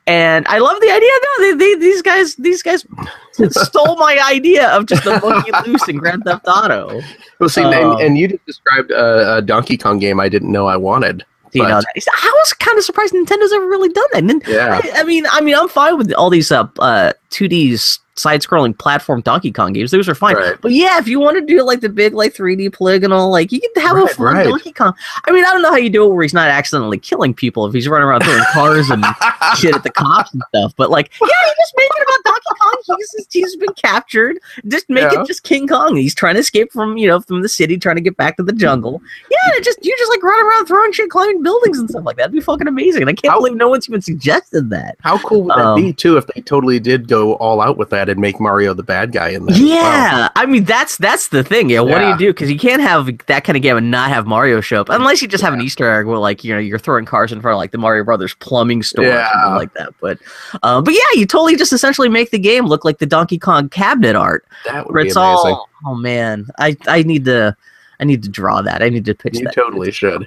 And 0.10 0.48
I 0.48 0.58
love 0.58 0.82
the 0.82 0.90
idea. 0.90 1.12
No, 1.24 1.46
they, 1.46 1.54
they, 1.54 1.76
these 1.80 2.02
guys, 2.02 2.36
these 2.36 2.64
guys 2.64 2.84
stole 3.52 3.96
my 3.98 4.20
idea 4.28 4.68
of 4.70 4.88
just 4.88 5.06
a 5.06 5.20
monkey 5.22 5.52
loose 5.68 5.88
in 5.88 5.98
Grand 5.98 6.24
Theft 6.24 6.48
Auto. 6.48 7.02
Well, 7.40 7.50
see, 7.50 7.62
Um, 7.62 7.74
and, 7.74 8.02
and 8.02 8.18
you 8.18 8.28
just 8.28 8.46
described 8.46 8.90
a, 8.90 9.38
a 9.38 9.42
Donkey 9.44 9.78
Kong 9.78 10.00
game 10.00 10.20
I 10.20 10.28
didn't 10.28 10.52
know 10.52 10.66
I 10.66 10.78
wanted. 10.78 11.26
You 11.54 11.63
know, 11.63 11.78
I 11.80 12.34
was 12.44 12.54
kind 12.54 12.78
of 12.78 12.84
surprised 12.84 13.13
Nintendo's 13.13 13.54
ever 13.54 13.66
really 13.68 13.90
done 13.90 14.07
that. 14.13 14.24
Nin- 14.24 14.42
Yeah. 14.48 14.81
I, 14.84 15.01
I 15.01 15.04
mean, 15.04 15.25
I 15.31 15.42
mean, 15.42 15.56
I'm 15.56 15.69
fine 15.69 15.98
with 15.98 16.12
all 16.13 16.30
these 16.30 16.51
uh, 16.51 16.68
uh 16.80 17.13
2D 17.31 18.00
side-scrolling 18.16 18.78
platform 18.78 19.22
Donkey 19.22 19.50
Kong 19.50 19.72
games. 19.72 19.92
Those 19.92 20.10
are 20.10 20.16
fine. 20.16 20.36
Right. 20.36 20.56
But 20.60 20.74
yeah, 20.74 20.98
if 21.00 21.07
you 21.07 21.22
want 21.22 21.38
to 21.38 21.46
do 21.46 21.63
like 21.63 21.80
the 21.80 21.88
big 21.88 22.13
like 22.13 22.34
3D 22.34 22.74
polygonal, 22.74 23.30
like 23.31 23.51
you 23.54 23.62
can 23.62 23.81
have 23.81 23.96
a 23.96 24.01
Right, 24.01 24.12
fun 24.12 24.25
right. 24.25 24.44
Donkey 24.46 24.74
Kong. 24.74 24.94
I 25.25 25.31
mean, 25.31 25.46
I 25.46 25.51
don't 25.51 25.62
know 25.62 25.69
how 25.69 25.78
you 25.78 25.90
do 25.90 26.04
it 26.06 26.13
where 26.13 26.24
he's 26.24 26.34
not 26.34 26.50
accidentally 26.50 26.98
killing 27.00 27.34
people 27.34 27.66
if 27.66 27.74
he's 27.74 27.88
running 27.88 28.07
around 28.07 28.24
throwing 28.25 28.44
cars 28.51 28.90
and 28.90 29.06
shit 29.57 29.74
at 29.74 29.84
the 29.84 29.90
cops 29.92 30.34
and 30.34 30.42
stuff. 30.50 30.74
But 30.75 30.90
like, 30.90 31.12
yeah, 31.22 31.28
you 31.28 31.54
just 31.60 31.74
make 31.78 31.90
it 31.96 32.04
about 32.04 32.24
Donkey 32.34 32.38
Kong. 32.60 32.98
He's 32.98 33.28
he's 33.31 33.56
been 33.57 33.74
captured. 33.74 34.38
Just 34.68 34.90
make 34.90 35.12
Yeah. 35.12 35.22
it 35.22 35.28
just 35.28 35.44
King 35.44 35.68
Kong. 35.68 35.96
He's 35.96 36.16
trying 36.16 36.36
to 36.36 36.40
escape 36.42 36.72
from 36.72 36.98
you 36.98 37.07
know 37.07 37.19
from 37.22 37.42
the 37.42 37.50
city, 37.50 37.78
trying 37.78 37.96
to 37.98 38.01
get 38.01 38.18
back 38.18 38.38
to 38.38 38.44
the 38.44 38.54
jungle. 38.54 39.01
Yeah, 39.30 39.60
just 39.62 39.80
you 39.84 39.96
just 39.98 40.10
like 40.12 40.24
run 40.24 40.40
around 40.46 40.66
throwing 40.66 40.92
shit, 40.92 41.10
climbing 41.10 41.44
buildings 41.44 41.80
and 41.80 41.90
stuff 41.90 42.04
like 42.06 42.16
that. 42.18 42.24
That'd 42.24 42.34
be 42.34 42.42
fucking 42.42 42.68
amazing. 42.68 43.04
And 43.04 43.10
I 43.10 43.13
can't 43.13 43.31
How- 43.34 43.40
believe 43.40 43.56
no 43.56 43.69
one's 43.69 43.88
even 43.90 44.01
suggested 44.01 44.69
that. 44.72 44.98
How 45.01 45.18
cool 45.19 45.44
would 45.44 45.51
that 45.51 45.66
Um, 45.66 45.81
be 45.81 45.94
too 45.94 46.18
if 46.18 46.28
they 46.28 46.42
totally 46.42 46.80
did 46.80 47.07
go 47.07 47.34
all 47.36 47.62
out 47.62 47.78
with 47.78 47.90
that 47.92 48.10
and 48.10 48.19
make 48.19 48.40
Mario 48.40 48.74
the 48.74 48.84
bad 48.84 49.12
guy 49.12 49.30
in 49.30 49.46
there? 49.46 49.56
Yeah, 49.57 50.30
I 50.36 50.46
mean 50.46 50.63
that's 50.63 50.98
that's 50.98 51.30
the 51.30 51.44
thing. 51.44 51.69
Yeah, 51.69 51.81
what 51.81 52.00
do 52.00 52.07
you 52.07 52.18
do? 52.18 52.28
Because 52.28 52.51
you 52.51 52.60
can't 52.60 52.81
have 52.81 53.10
that 53.28 53.44
kind 53.44 53.56
of 53.56 53.62
game 53.63 53.78
and 53.78 53.92
not 53.92 54.10
have 54.10 54.25
Mario 54.28 54.62
show 54.62 54.81
up, 54.81 54.90
unless 54.90 55.22
you 55.22 55.28
just 55.28 55.44
have 55.44 55.54
an 55.54 55.62
Easter 55.62 55.90
egg 55.90 56.06
where 56.06 56.18
like 56.18 56.44
you 56.44 56.54
know 56.54 56.60
you're 56.60 56.80
throwing 56.80 57.06
cars 57.06 57.31
in 57.31 57.42
front 57.42 57.54
of 57.54 57.57
like 57.57 57.72
the 57.72 57.78
Mario 57.78 58.04
Brothers 58.04 58.34
plumbing 58.36 58.84
store 58.84 59.06
or 59.06 59.12
something 59.12 59.40
Yeah. 59.51 59.56
like 59.56 59.74
that. 59.75 59.90
But 60.01 60.18
uh, 60.63 60.81
but 60.81 60.94
yeah, 60.94 61.00
you 61.19 61.25
totally 61.25 61.56
just 61.56 61.74
essentially 61.74 62.10
make 62.10 62.31
the 62.31 62.38
game 62.39 62.65
look 62.65 62.83
like 62.86 62.97
the 62.97 63.06
Donkey 63.06 63.38
Kong 63.38 63.69
cabinet 63.69 64.15
art, 64.15 64.45
that 64.65 64.86
would 64.86 64.94
where 64.94 65.03
be 65.03 65.09
it's 65.09 65.15
amazing. 65.15 65.53
all 65.53 65.69
oh 65.86 65.95
man, 65.95 66.47
I 66.57 66.75
I 66.88 67.03
need 67.03 67.25
to. 67.25 67.56
I 68.01 68.06
need 68.06 68.24
to 68.24 68.30
draw 68.30 68.62
that. 68.62 68.81
I 68.81 68.88
need 68.88 69.03
to 69.06 69.13
pitch 69.13 69.38
you 69.38 69.44
that. 69.44 69.53
totally 69.53 69.91
should. 69.91 70.25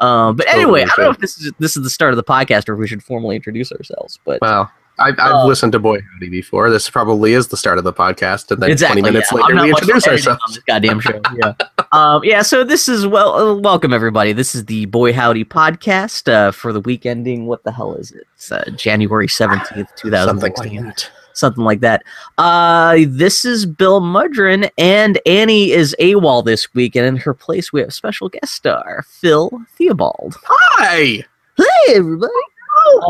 Um, 0.00 0.36
but 0.36 0.46
totally 0.46 0.62
anyway, 0.62 0.82
I 0.82 0.86
don't 0.88 0.98
know 0.98 1.10
if 1.10 1.18
this 1.18 1.38
is 1.38 1.52
this 1.58 1.76
is 1.76 1.82
the 1.82 1.88
start 1.88 2.12
of 2.12 2.16
the 2.16 2.24
podcast 2.24 2.68
or 2.68 2.74
if 2.74 2.80
we 2.80 2.86
should 2.86 3.02
formally 3.02 3.34
introduce 3.34 3.72
ourselves. 3.72 4.18
But 4.24 4.42
wow. 4.42 4.70
I've, 4.98 5.18
I've 5.18 5.32
Uh, 5.32 5.46
listened 5.46 5.72
to 5.72 5.78
Boy 5.78 6.00
Howdy 6.12 6.28
before. 6.28 6.70
This 6.70 6.88
probably 6.88 7.32
is 7.32 7.48
the 7.48 7.56
start 7.56 7.78
of 7.78 7.84
the 7.84 7.92
podcast, 7.92 8.50
and 8.50 8.62
then 8.62 8.70
exactly. 8.70 9.02
20 9.02 9.12
minutes 9.12 9.32
yeah. 9.32 9.40
later 9.40 9.62
we 9.62 9.70
introduce 9.70 10.06
ourselves. 10.06 10.60
goddamn 10.66 11.00
show. 11.00 11.20
Yeah. 11.34 11.54
um, 11.92 12.22
yeah. 12.22 12.42
So 12.42 12.62
this 12.62 12.88
is 12.88 13.06
well, 13.06 13.34
uh, 13.34 13.54
welcome 13.54 13.92
everybody. 13.92 14.32
This 14.32 14.54
is 14.54 14.66
the 14.66 14.84
Boy 14.86 15.12
Howdy 15.12 15.44
podcast 15.46 16.32
uh, 16.32 16.52
for 16.52 16.72
the 16.72 16.80
week 16.80 17.06
ending. 17.06 17.46
What 17.46 17.64
the 17.64 17.72
hell 17.72 17.94
is 17.94 18.12
it? 18.12 18.26
It's 18.34 18.52
uh, 18.52 18.70
January 18.76 19.28
seventeenth, 19.28 19.88
two 19.96 20.10
thousand 20.10 20.40
sixteen. 20.40 20.92
Something 21.34 21.64
like 21.64 21.80
that. 21.80 22.04
Uh, 22.38 22.98
this 23.08 23.44
is 23.44 23.66
Bill 23.66 24.00
Mudron, 24.00 24.70
and 24.78 25.20
Annie 25.26 25.72
is 25.72 25.94
AWOL 26.00 26.44
this 26.44 26.72
week, 26.74 26.96
and 26.96 27.04
in 27.04 27.16
her 27.16 27.34
place 27.34 27.72
we 27.72 27.80
have 27.80 27.92
special 27.92 28.28
guest 28.28 28.54
star 28.54 29.04
Phil 29.08 29.50
Theobald. 29.76 30.36
Hi. 30.44 31.24
Hey, 31.56 31.94
everybody. 31.94 32.32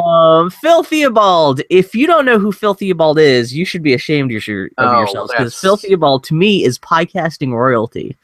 Um, 0.05 0.51
Phil 0.51 0.83
Theobald. 0.85 1.61
If 1.69 1.95
you 1.95 2.07
don't 2.07 2.25
know 2.25 2.39
who 2.39 2.53
Phil 2.53 2.75
Theobald 2.75 3.19
is, 3.19 3.55
you 3.55 3.65
should 3.65 3.83
be 3.83 3.95
ashamed 3.95 4.33
of, 4.33 4.47
your, 4.47 4.67
of 4.67 4.71
Oh, 4.79 4.99
yourselves 5.01 5.33
because 5.33 5.59
Phil 5.59 5.77
Theobald 5.77 6.25
to 6.25 6.35
me 6.35 6.65
is 6.65 6.79
podcasting 6.79 7.53
royalty. 7.53 8.17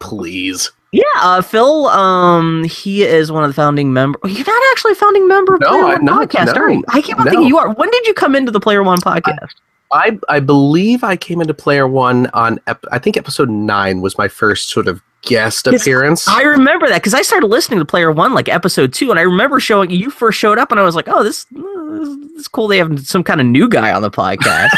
Please. 0.00 0.70
Yeah, 0.94 1.02
uh, 1.16 1.42
Phil. 1.42 1.86
Um, 1.88 2.62
he 2.64 3.02
is 3.02 3.32
one 3.32 3.42
of 3.42 3.50
the 3.50 3.54
founding 3.54 3.92
member. 3.92 4.18
You're 4.24 4.44
not 4.46 4.62
actually 4.72 4.92
a 4.92 4.96
founding 4.96 5.26
member 5.26 5.54
of 5.54 5.60
No, 5.60 5.68
Player 5.68 5.82
I'm 5.82 5.90
One 5.92 6.04
not. 6.04 6.28
podcast, 6.30 6.54
No, 6.54 6.62
are 6.62 6.70
you? 6.70 6.84
I 6.88 7.00
keep 7.02 7.18
on 7.18 7.24
no. 7.24 7.30
thinking 7.32 7.48
you 7.48 7.58
are. 7.58 7.72
When 7.72 7.90
did 7.90 8.06
you 8.06 8.14
come 8.14 8.36
into 8.36 8.52
the 8.52 8.60
Player 8.60 8.82
One 8.82 8.98
podcast? 8.98 9.50
I 9.92 10.18
I 10.28 10.40
believe 10.40 11.02
I 11.04 11.16
came 11.16 11.40
into 11.40 11.52
Player 11.54 11.86
One 11.88 12.28
on 12.28 12.60
ep- 12.66 12.84
I 12.92 12.98
think 12.98 13.16
episode 13.16 13.50
nine 13.50 14.00
was 14.00 14.16
my 14.18 14.28
first 14.28 14.68
sort 14.68 14.86
of 14.88 15.02
guest 15.22 15.66
appearance. 15.66 16.28
I 16.28 16.42
remember 16.42 16.86
that 16.88 16.96
because 17.00 17.14
I 17.14 17.22
started 17.22 17.46
listening 17.48 17.78
to 17.80 17.84
Player 17.84 18.12
One 18.12 18.32
like 18.34 18.48
episode 18.48 18.92
two, 18.92 19.10
and 19.10 19.18
I 19.18 19.22
remember 19.22 19.58
showing 19.60 19.90
you 19.90 20.10
first 20.10 20.38
showed 20.38 20.58
up, 20.58 20.70
and 20.70 20.78
I 20.80 20.84
was 20.84 20.94
like, 20.94 21.08
"Oh, 21.08 21.22
this, 21.24 21.44
this 21.50 22.40
is 22.40 22.48
cool. 22.48 22.68
They 22.68 22.78
have 22.78 23.06
some 23.06 23.24
kind 23.24 23.40
of 23.40 23.46
new 23.46 23.68
guy 23.68 23.92
on 23.92 24.02
the 24.02 24.10
podcast." 24.10 24.70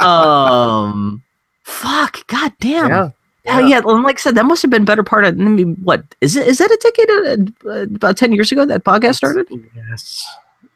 um, 0.00 1.22
fuck, 1.62 2.26
god 2.26 2.52
damn. 2.60 3.12
Yeah. 3.44 3.60
Yeah, 3.60 3.66
yeah. 3.66 3.78
and 3.84 4.02
like 4.02 4.18
I 4.18 4.22
said, 4.22 4.34
that 4.34 4.44
must 4.44 4.62
have 4.62 4.70
been 4.70 4.84
better 4.84 5.02
part 5.02 5.24
of 5.24 5.38
I 5.40 5.44
what 5.82 6.02
is 6.20 6.36
it? 6.36 6.46
Is 6.46 6.58
that 6.58 6.70
a 6.70 6.78
decade? 6.82 7.10
Uh, 7.10 7.68
uh, 7.70 7.82
about 7.94 8.16
ten 8.16 8.32
years 8.32 8.52
ago 8.52 8.64
that 8.66 8.84
podcast 8.84 9.16
started. 9.16 9.48
Yes. 9.74 10.26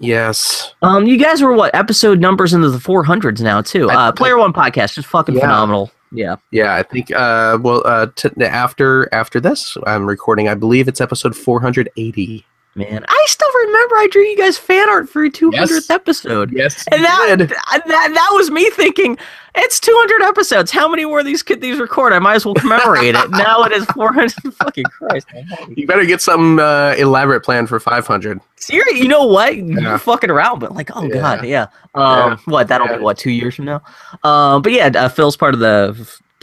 Yes. 0.01 0.75
Um, 0.83 1.07
you 1.07 1.17
guys 1.17 1.41
were 1.43 1.53
what 1.53 1.75
episode 1.75 2.21
numbers 2.21 2.53
into 2.53 2.69
the 2.71 2.81
four 2.81 3.05
hundreds 3.05 3.41
now 3.41 3.63
too. 3.63 3.91
I- 3.91 4.09
Uh, 4.09 4.13
Player 4.13 4.37
One 4.39 4.53
podcast, 4.53 4.99
is 4.99 5.05
fucking 5.05 5.35
Yeah. 5.37 5.43
phenomenal. 5.43 5.91
Yeah. 6.13 6.37
Yeah, 6.53 6.75
I 6.75 6.83
think 6.83 7.11
uh 7.13 7.59
well 7.61 7.83
uh 7.85 8.07
t- 8.15 8.29
after 8.45 9.09
after 9.13 9.41
this 9.41 9.77
I'm 9.87 10.07
recording 10.07 10.49
I 10.49 10.55
believe 10.55 10.87
it's 10.89 11.01
episode 11.01 11.35
480. 11.37 12.45
Man, 12.77 13.05
I 13.07 13.25
still 13.29 13.53
remember 13.67 13.95
I 13.97 14.09
drew 14.11 14.23
you 14.23 14.37
guys 14.37 14.59
fan 14.59 14.89
art 14.91 15.09
for 15.09 15.23
your 15.23 15.31
200th 15.31 15.71
Yes. 15.71 15.91
episode. 15.91 16.51
Yes. 16.53 16.85
And 16.91 17.05
that, 17.05 17.37
did. 17.39 17.51
that 17.51 17.85
that 17.87 18.31
was 18.33 18.51
me 18.51 18.69
thinking 18.71 19.17
it's 19.55 19.79
200 19.79 20.23
episodes. 20.23 20.73
How 20.73 20.89
many 20.89 21.05
more 21.05 21.21
of 21.21 21.25
these 21.25 21.45
could 21.45 21.61
these 21.61 21.79
record? 21.79 22.13
I 22.13 22.19
might 22.19 22.35
as 22.35 22.45
well 22.45 22.55
commemorate 22.55 23.15
it. 23.15 23.31
Now 23.35 23.63
it 23.63 23.71
is 23.71 23.85
400. 23.87 24.33
Fucking 24.55 24.85
Christ. 24.87 25.29
You 25.69 25.87
better 25.87 26.05
get 26.05 26.21
some 26.21 26.59
uh, 26.59 26.95
elaborate 26.99 27.43
plan 27.45 27.69
for 27.69 27.79
500. 27.79 28.41
Seriously, 28.57 28.99
you 29.01 29.07
know 29.09 29.25
what? 29.27 29.57
You're 29.57 29.99
fucking 29.99 30.31
around, 30.31 30.59
but 30.59 30.75
like, 30.75 30.91
oh 30.97 31.05
Yeah. 31.05 31.15
god, 31.21 31.45
yeah. 31.45 31.67
Um, 31.95 32.03
Yeah. 32.33 32.37
what? 32.47 32.67
That'll 32.67 32.89
Yeah. 32.89 32.97
be 32.97 33.03
what 33.05 33.19
two 33.19 33.31
years 33.31 33.55
from 33.55 33.67
now. 33.67 33.83
Um, 34.25 34.63
but 34.63 34.73
yeah, 34.73 34.87
uh, 34.95 35.09
Phil's 35.09 35.37
part 35.37 35.55
of 35.55 35.61
the 35.61 35.95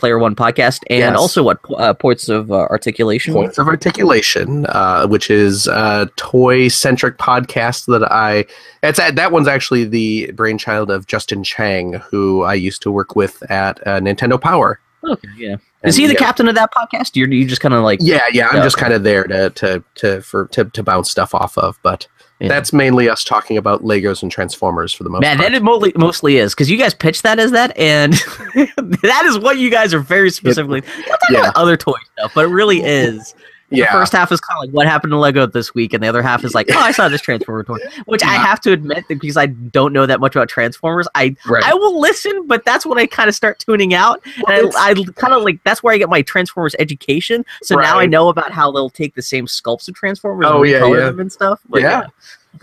Player 0.01 0.19
One 0.19 0.35
podcast, 0.35 0.79
and 0.89 0.99
Yes. 0.99 1.17
also 1.17 1.43
what 1.43 1.59
uh, 1.77 1.93
points 1.93 2.27
of 2.27 2.51
uh, 2.51 2.55
articulation. 2.55 3.33
Points 3.33 3.57
of 3.57 3.67
Articulation, 3.67 4.65
uh, 4.65 5.07
which 5.07 5.29
is 5.29 5.67
a 5.67 6.09
toy 6.17 6.67
centric 6.67 7.17
podcast 7.17 7.85
that 7.85 8.11
I. 8.11 8.45
It's 8.83 8.97
that 8.99 9.31
one's 9.31 9.47
actually 9.47 9.85
the 9.85 10.31
brainchild 10.33 10.91
of 10.91 11.07
Justin 11.07 11.43
Cheng, 11.43 11.93
who 11.93 12.41
I 12.43 12.55
used 12.55 12.81
to 12.81 12.91
work 12.91 13.15
with 13.15 13.41
at 13.49 13.79
uh, 13.87 13.99
Nintendo 14.01 14.41
Power. 14.41 14.79
Okay, 15.03 15.29
yeah. 15.37 15.55
And 15.83 15.89
Is 15.89 15.95
he 15.95 16.05
the 16.05 16.13
yeah, 16.13 16.19
captain 16.19 16.47
of 16.47 16.55
that 16.55 16.71
podcast? 16.73 17.15
You're 17.15 17.27
you 17.31 17.47
just 17.47 17.61
kind 17.61 17.73
of 17.73 17.83
like 17.83 17.99
Yeah, 18.01 18.21
yeah. 18.31 18.49
I'm 18.49 18.61
just 18.63 18.77
kind 18.77 18.93
of 18.93 19.03
there 19.03 19.23
to 19.25 19.49
to 19.51 19.83
to 19.95 20.21
for 20.21 20.47
to, 20.47 20.65
to 20.65 20.83
bounce 20.83 21.09
stuff 21.09 21.33
off 21.33 21.57
of, 21.57 21.79
but 21.83 22.07
Yeah. 22.41 22.47
that's 22.47 22.73
mainly 22.73 23.07
us 23.07 23.23
talking 23.23 23.55
about 23.55 23.83
Legos 23.83 24.23
and 24.23 24.31
Transformers 24.31 24.93
for 24.93 25.03
the 25.03 25.09
most 25.09 25.21
Man, 25.21 25.37
part. 25.37 25.51
that 25.51 25.55
it 25.55 25.61
mostly, 25.61 25.93
mostly 25.95 26.37
is 26.37 26.55
because 26.55 26.71
you 26.71 26.77
guys 26.77 26.93
pitched 26.93 27.21
that 27.21 27.37
as 27.37 27.51
that, 27.51 27.77
and 27.77 28.13
that 28.55 29.23
is 29.25 29.37
what 29.37 29.59
you 29.59 29.69
guys 29.69 29.93
are 29.93 29.99
very 29.99 30.31
specifically. 30.31 30.81
Talking 30.81 31.07
yeah, 31.29 31.39
about 31.41 31.55
other 31.55 31.77
toy 31.77 31.97
stuff, 32.17 32.31
but 32.33 32.45
it 32.45 32.49
really 32.49 32.81
is. 32.81 33.35
The 33.71 33.87
first 33.91 34.11
half 34.11 34.31
is 34.31 34.39
kind 34.39 34.57
of 34.57 34.65
like 34.67 34.73
what 34.75 34.87
happened 34.87 35.11
to 35.11 35.17
Lego 35.17 35.45
this 35.45 35.73
week, 35.73 35.93
and 35.93 36.03
the 36.03 36.07
other 36.07 36.21
half 36.21 36.43
is 36.43 36.53
like, 36.53 36.67
oh, 36.71 36.79
I 36.79 36.91
saw 36.91 37.09
this 37.09 37.21
Transformer 37.21 37.63
toy, 37.63 37.77
which 38.05 38.23
I 38.23 38.33
have 38.33 38.59
to 38.61 38.71
admit 38.71 39.05
that 39.07 39.19
because 39.19 39.37
I 39.37 39.47
don't 39.47 39.93
know 39.93 40.05
that 40.05 40.19
much 40.19 40.35
about 40.35 40.49
Transformers, 40.49 41.07
I 41.15 41.35
right. 41.47 41.63
I 41.63 41.73
will 41.73 41.99
listen, 41.99 42.47
but 42.47 42.65
that's 42.65 42.85
when 42.85 42.97
I 42.97 43.05
kind 43.05 43.29
of 43.29 43.35
start 43.35 43.59
tuning 43.59 43.93
out, 43.93 44.21
Well, 44.47 44.59
and 44.65 44.73
I, 44.75 44.91
I 44.91 45.03
kind 45.15 45.33
of 45.33 45.43
like 45.43 45.63
that's 45.63 45.81
where 45.81 45.93
I 45.93 45.97
get 45.97 46.09
my 46.09 46.21
Transformers 46.21 46.75
education. 46.79 47.45
So 47.63 47.75
now 47.75 47.97
I 47.99 48.05
know 48.05 48.29
about 48.29 48.51
how 48.51 48.71
they'll 48.71 48.89
take 48.89 49.15
the 49.15 49.21
same 49.21 49.45
sculpts 49.47 49.87
of 49.87 49.95
Transformers, 49.95 50.45
Oh, 50.47 50.63
and 50.63 50.71
yeah, 50.71 50.85
yeah. 50.87 51.05
them 51.05 51.19
and 51.19 51.31
stuff. 51.31 51.59
But, 51.69 51.81
Yeah. 51.81 52.07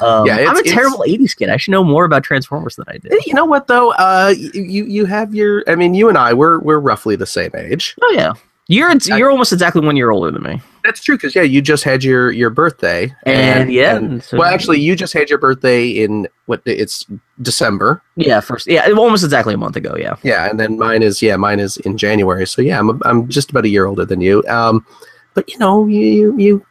Um, 0.01 0.27
Yeah, 0.27 0.37
I'm 0.37 0.57
a 0.57 0.63
terrible 0.63 0.99
'80s 0.99 1.35
kid. 1.35 1.49
I 1.49 1.57
should 1.57 1.71
know 1.71 1.83
more 1.83 2.05
about 2.05 2.23
Transformers 2.23 2.77
than 2.77 2.85
I 2.89 2.99
did. 2.99 3.13
you 3.25 3.33
know 3.33 3.47
what 3.47 3.67
though? 3.67 3.93
Uh, 3.93 4.35
you 4.37 4.85
you 4.85 5.07
have 5.07 5.35
your. 5.35 5.65
I 5.67 5.75
mean, 5.77 5.95
you 5.95 6.11
and 6.11 6.19
I 6.19 6.35
we're 6.35 6.59
we're 6.59 6.79
roughly 6.79 7.17
the 7.17 7.27
same 7.27 7.51
age. 7.57 7.97
Oh 8.03 8.13
yeah, 8.15 8.35
you're 8.69 8.93
you're 9.07 9.31
almost 9.31 9.53
exactly 9.53 9.81
one 9.85 9.97
year 9.97 10.11
older 10.11 10.31
than 10.31 10.43
me. 10.43 10.61
That's 10.85 11.03
true 11.03 11.17
because 11.17 11.35
yeah, 11.35 11.43
you 11.43 11.61
just 11.61 11.85
had 11.85 12.05
your 12.05 12.31
your 12.31 12.51
birthday, 12.51 13.15
And, 13.27 13.71
yeah, 13.73 13.97
and- 13.97 14.13
and 14.13 14.23
so- 14.25 14.39
well, 14.39 14.53
actually, 14.53 14.81
you 14.81 14.95
just 14.97 15.13
had 15.13 15.29
your 15.29 15.39
birthday 15.39 15.89
in 15.89 16.29
what? 16.47 16.63
It's 16.65 17.05
December. 17.43 18.03
yeah, 18.17 18.41
first 18.41 18.67
yeah, 18.67 18.89
almost 18.91 19.25
exactly 19.25 19.55
a 19.55 19.59
month 19.59 19.77
ago. 19.77 19.97
Yeah, 19.99 20.15
Yeah, 20.23 20.49
and 20.49 20.59
then 20.61 20.79
mine 20.79 21.03
is 21.03 21.21
yeah, 21.23 21.37
mine 21.37 21.61
is 21.61 21.77
in 21.79 21.97
January. 21.99 22.47
So 22.47 22.63
yeah, 22.63 22.79
I'm 22.79 23.01
I'm 23.05 23.29
just 23.29 23.51
about 23.51 23.65
a 23.65 23.69
year 23.69 23.87
older 23.87 24.05
than 24.05 24.21
you. 24.21 24.43
Um, 24.49 24.85
but 25.35 25.51
you 25.51 25.59
know, 25.59 25.87
you 25.87 26.37
you 26.39 26.65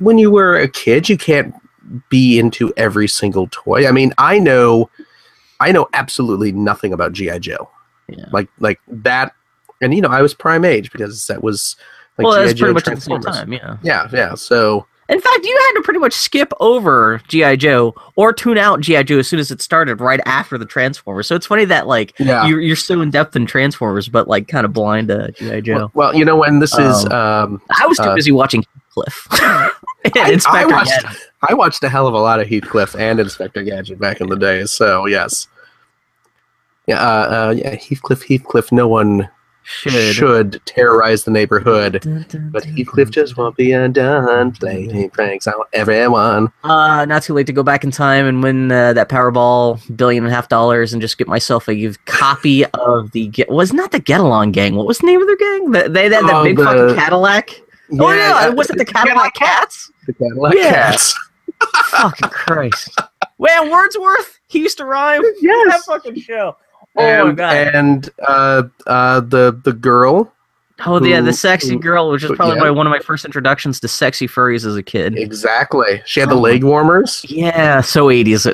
when 0.00 0.18
you 0.18 0.30
were 0.30 0.56
a 0.56 0.68
kid, 0.68 1.08
you 1.08 1.16
can't 1.16 1.54
be 2.08 2.38
into 2.38 2.72
every 2.76 3.08
single 3.08 3.48
toy. 3.50 3.86
I 3.86 3.92
mean, 3.92 4.12
I 4.18 4.38
know, 4.38 4.90
I 5.60 5.70
know 5.72 5.86
absolutely 5.92 6.50
nothing 6.52 6.92
about 6.92 7.12
GI 7.12 7.38
Joe. 7.40 7.70
yeah. 8.08 8.26
Like 8.32 8.48
like 8.58 8.80
that, 8.88 9.32
and 9.80 9.94
you 9.94 10.00
know, 10.00 10.08
I 10.08 10.22
was 10.22 10.34
prime 10.34 10.64
age 10.64 10.90
because 10.92 11.26
that 11.26 11.42
was 11.42 11.76
like 12.18 12.26
well, 12.26 12.36
GI 12.38 12.46
that's 12.46 12.58
Joe 12.58 12.64
pretty 12.66 12.74
much 12.74 12.88
at 12.88 12.94
the 12.94 13.00
same 13.00 13.20
Transformers. 13.20 13.38
time. 13.40 13.52
Yeah. 13.52 13.76
Yeah, 13.82 14.08
yeah. 14.12 14.34
So 14.34 14.86
In 15.08 15.20
fact, 15.20 15.44
you 15.44 15.54
had 15.66 15.72
to 15.78 15.82
pretty 15.84 16.00
much 16.00 16.14
skip 16.14 16.52
over 16.60 17.20
GI 17.28 17.58
Joe 17.58 17.94
or 18.16 18.32
tune 18.32 18.58
out 18.58 18.80
GI 18.80 19.04
Joe 19.04 19.18
as 19.18 19.28
soon 19.28 19.38
as 19.38 19.50
it 19.50 19.60
started, 19.60 20.00
right 20.00 20.20
after 20.26 20.56
the 20.58 20.64
Transformers. 20.66 21.26
So 21.26 21.36
it's 21.36 21.46
funny 21.46 21.64
that 21.66 21.86
like 21.86 22.18
yeah. 22.18 22.46
you're 22.46 22.60
you're 22.60 22.74
so 22.76 23.00
in 23.02 23.10
depth 23.10 23.36
in 23.36 23.46
Transformers, 23.46 24.08
but 24.08 24.28
like 24.28 24.48
kind 24.48 24.64
of 24.64 24.72
blind 24.72 25.08
to 25.08 25.30
GI 25.32 25.60
Joe. 25.62 25.74
Well, 25.76 25.90
well, 25.94 26.14
you 26.14 26.24
know, 26.24 26.36
when 26.36 26.58
this 26.60 26.72
is, 26.76 27.04
Um, 27.06 27.12
um, 27.12 27.62
I 27.78 27.86
was 27.86 27.98
too 27.98 28.04
uh, 28.04 28.14
busy 28.14 28.32
watching 28.32 28.64
Cliff. 28.90 29.26
I- 29.30 29.70
I 30.14 30.30
Inspector 30.32 30.68
watched- 30.72 30.90
Gadget. 31.02 31.20
I 31.48 31.54
watched 31.54 31.82
a 31.84 31.88
hell 31.88 32.06
of 32.06 32.14
a 32.14 32.18
lot 32.18 32.40
of 32.40 32.46
Heathcliff 32.48 32.94
and 32.98 33.18
Inspector 33.20 33.60
Gadget 33.64 33.98
back 33.98 34.20
in 34.20 34.28
the 34.28 34.36
day. 34.36 34.64
So 34.64 35.06
yes, 35.06 35.48
yeah, 36.86 37.00
uh, 37.00 37.04
uh, 37.48 37.54
yeah, 37.56 37.74
Heathcliff, 37.74 38.22
Heathcliff. 38.22 38.70
No 38.72 38.86
one 38.88 39.28
Should. 39.68 40.14
should, 40.14 40.60
terrorize 40.64 41.24
the 41.24 41.30
neighborhood, 41.32 42.00
Dun, 42.02 42.24
dun, 42.28 42.50
but 42.52 42.62
dun, 42.62 42.76
Heathcliff 42.76 43.08
dun, 43.08 43.12
just 43.12 43.36
won't 43.36 43.56
be 43.56 43.72
undone. 43.72 44.52
Playing 44.52 45.10
pranks 45.10 45.46
on 45.48 45.54
everyone. 45.72 46.52
Uh, 46.62 47.04
not 47.04 47.24
too 47.24 47.34
late 47.34 47.46
to 47.48 47.52
go 47.52 47.64
back 47.64 47.82
in 47.82 47.90
time 47.90 48.26
and 48.26 48.42
win 48.44 48.70
uh, 48.70 48.92
that 48.92 49.08
Powerball 49.08 49.80
billion 49.96 50.24
and 50.24 50.32
a 50.32 50.34
half 50.34 50.48
dollars 50.48 50.92
and 50.92 51.02
just 51.02 51.18
get 51.18 51.26
myself 51.26 51.68
a 51.68 51.92
copy 52.04 52.64
of 52.66 53.10
the 53.10 53.26
get 53.28 53.50
was 53.50 53.72
not 53.72 53.90
the 53.90 53.98
Get 53.98 54.20
Along 54.20 54.52
Gang. 54.52 54.76
What 54.76 54.86
was 54.86 54.98
the 54.98 55.06
name 55.06 55.20
of 55.20 55.26
their 55.26 55.36
gang? 55.36 55.70
The, 55.72 55.88
they 55.88 56.04
had 56.04 56.12
that 56.12 56.22
Oh, 56.24 56.44
big 56.44 56.56
the- 56.56 56.64
fucking 56.64 56.94
Cadillac. 56.96 57.50
oh 57.98 58.12
yeah, 58.12 58.46
uh, 58.48 58.52
was 58.54 58.70
it 58.70 58.78
the 58.78 58.84
Catillac 58.84 59.34
Cats? 59.34 59.90
The 60.06 60.12
Catillac 60.14 60.54
Yeah. 60.54 60.70
Cats. 60.92 61.14
fucking 61.90 62.28
Christ! 62.28 62.90
Man, 63.38 63.70
Wordsworth. 63.70 64.38
He 64.48 64.60
used 64.60 64.78
to 64.78 64.84
rhyme. 64.84 65.22
Yes. 65.40 65.86
That 65.86 65.92
fucking 65.94 66.20
show. 66.20 66.56
Oh 66.98 67.02
and, 67.02 67.28
my 67.28 67.34
god. 67.34 67.56
and 67.74 68.10
uh, 68.26 68.62
uh, 68.86 69.20
the 69.20 69.58
the 69.64 69.72
girl 69.72 70.32
oh 70.84 71.02
yeah, 71.02 71.20
the 71.22 71.32
sexy 71.32 71.70
who- 71.70 71.78
girl, 71.78 72.10
which 72.10 72.22
is 72.22 72.30
probably 72.32 72.56
yeah. 72.56 72.70
one 72.70 72.86
of 72.86 72.90
my 72.90 72.98
first 72.98 73.24
introductions 73.24 73.80
to 73.80 73.88
sexy 73.88 74.28
furries 74.28 74.66
as 74.66 74.76
a 74.76 74.82
kid. 74.82 75.16
exactly. 75.18 76.02
She 76.04 76.20
had 76.20 76.28
the 76.28 76.34
Oh. 76.34 76.40
leg 76.40 76.64
warmers. 76.64 77.24
Yeah, 77.28 77.80
so 77.80 78.08
80s. 78.10 78.44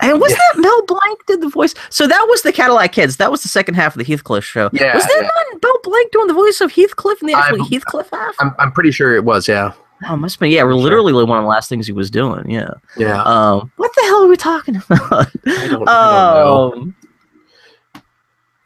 And 0.00 0.20
was 0.20 0.32
Yeah. 0.32 0.36
that 0.54 0.60
Mel 0.60 0.82
Blanc 0.86 1.26
did 1.26 1.40
the 1.40 1.48
voice? 1.48 1.74
So 1.90 2.08
that 2.08 2.26
was 2.28 2.42
the 2.42 2.52
Catillac 2.52 2.90
Kids. 2.92 3.16
That 3.18 3.30
was 3.30 3.42
the 3.42 3.48
second 3.48 3.74
half 3.74 3.94
of 3.94 4.04
the 4.04 4.12
Heathcliff 4.12 4.44
show. 4.44 4.70
Yeah, 4.72 4.94
was 4.94 5.04
that 5.04 5.12
yeah. 5.22 5.22
not 5.52 5.62
Mel 5.62 5.78
Blanc 5.84 6.10
doing 6.10 6.26
the 6.26 6.34
voice 6.34 6.60
of 6.60 6.72
Heathcliff 6.72 7.20
in 7.22 7.28
the 7.28 7.34
actual 7.34 7.62
I'm- 7.62 7.70
Heathcliff 7.70 8.08
half? 8.12 8.34
I'm 8.40 8.54
I'm 8.58 8.72
pretty 8.72 8.90
sure 8.90 9.14
it 9.14 9.24
was. 9.24 9.46
Yeah. 9.46 9.72
oh, 10.08 10.16
must 10.16 10.38
been. 10.40 10.50
Yeah, 10.50 10.62
we're 10.64 10.72
Sure. 10.72 10.80
literally 10.82 11.12
one 11.12 11.38
of 11.38 11.44
the 11.44 11.48
last 11.48 11.68
things 11.68 11.86
he 11.86 11.92
was 11.92 12.10
doing. 12.10 12.50
Yeah. 12.50 12.70
Yeah. 12.96 13.22
Um, 13.22 13.70
what 13.76 13.92
the 13.94 14.02
hell 14.02 14.24
are 14.24 14.28
we 14.28 14.36
talking 14.36 14.76
about? 14.90 15.28
I 15.46 15.68
don't, 15.68 15.88
I 15.88 16.34
don't 16.40 16.76
know. 16.86 16.92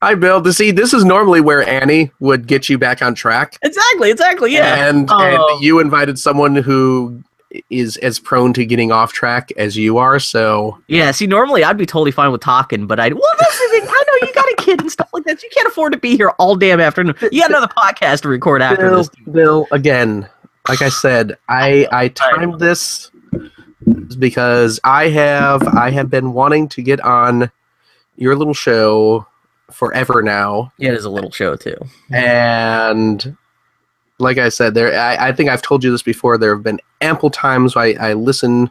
Hi, 0.03 0.17
Bill. 0.17 0.43
To 0.43 0.53
see, 0.53 0.73
this 0.73 0.93
is 0.93 1.05
normally 1.05 1.41
where 1.41 1.63
Annie 1.69 2.11
would 2.19 2.49
get 2.49 2.69
you 2.69 2.77
back 2.77 3.03
on 3.03 3.15
track. 3.15 3.57
exactly, 3.63 4.11
exactly. 4.11 4.53
Yeah. 4.53 4.89
And, 4.89 5.09
Oh. 5.11 5.55
and 5.55 5.65
you 5.65 5.79
invited 5.79 6.19
someone 6.19 6.57
who 6.57 7.23
is 7.71 7.99
as 7.99 8.19
prone 8.19 8.53
to 8.55 8.65
getting 8.67 8.91
off 8.91 9.13
track 9.13 9.53
as 9.57 9.77
you 9.77 9.99
are. 9.99 10.19
So 10.19 10.77
Yeah, 10.89 11.11
see, 11.13 11.27
normally 11.29 11.63
I'd 11.63 11.77
be 11.77 11.87
totally 11.87 12.11
fine 12.11 12.33
with 12.33 12.41
talking, 12.41 12.87
but 12.87 12.99
I 12.99 13.11
well, 13.11 13.23
this 13.39 13.61
is. 13.61 13.83
I 13.89 14.05
know 14.09 14.27
you 14.27 14.35
got 14.35 14.47
a 14.47 14.55
kid 14.59 14.81
and 14.81 14.91
stuff 14.91 15.09
like 15.13 15.23
that. 15.25 15.41
You 15.43 15.51
can't 15.55 15.69
afford 15.69 15.93
to 15.93 15.99
be 15.99 16.17
here 16.17 16.31
all 16.31 16.57
damn 16.57 16.81
afternoon. 16.81 17.15
You 17.31 17.41
got 17.43 17.51
another 17.51 17.69
podcast 17.69 18.23
to 18.23 18.29
record 18.29 18.61
after 18.63 18.89
Bill, 18.89 18.97
this. 18.97 19.11
Bill, 19.31 19.67
again, 19.71 20.29
like 20.69 20.83
I 20.83 20.89
said, 20.89 21.37
I 21.49 21.87
I 21.93 22.09
timed 22.09 22.59
this 22.59 23.11
because 24.19 24.81
I 24.83 25.09
have 25.11 25.63
I 25.63 25.91
have 25.91 26.11
been 26.11 26.33
wanting 26.33 26.69
to 26.71 26.83
get 26.83 27.01
on 27.01 27.51
your 28.17 28.35
little 28.35 28.55
show 28.55 29.27
forever 29.73 30.23
now. 30.23 30.73
Yeah, 30.79 30.91
it 30.91 30.95
is 30.95 31.05
a 31.05 31.11
little 31.11 31.31
show 31.31 31.57
too. 31.57 31.76
and 32.11 33.37
like 34.19 34.38
I 34.38 34.49
said, 34.50 34.75
there 34.75 34.99
I, 34.99 35.29
I 35.29 35.33
think 35.33 35.50
I've 35.50 35.62
told 35.62 35.83
you 35.83 35.91
this 35.91 36.02
before. 36.02 36.38
There 36.38 36.55
have 36.55 36.62
been 36.62 36.81
ample 37.00 37.31
times 37.31 37.76
I, 37.76 37.93
I 38.00 38.12
listen 38.12 38.71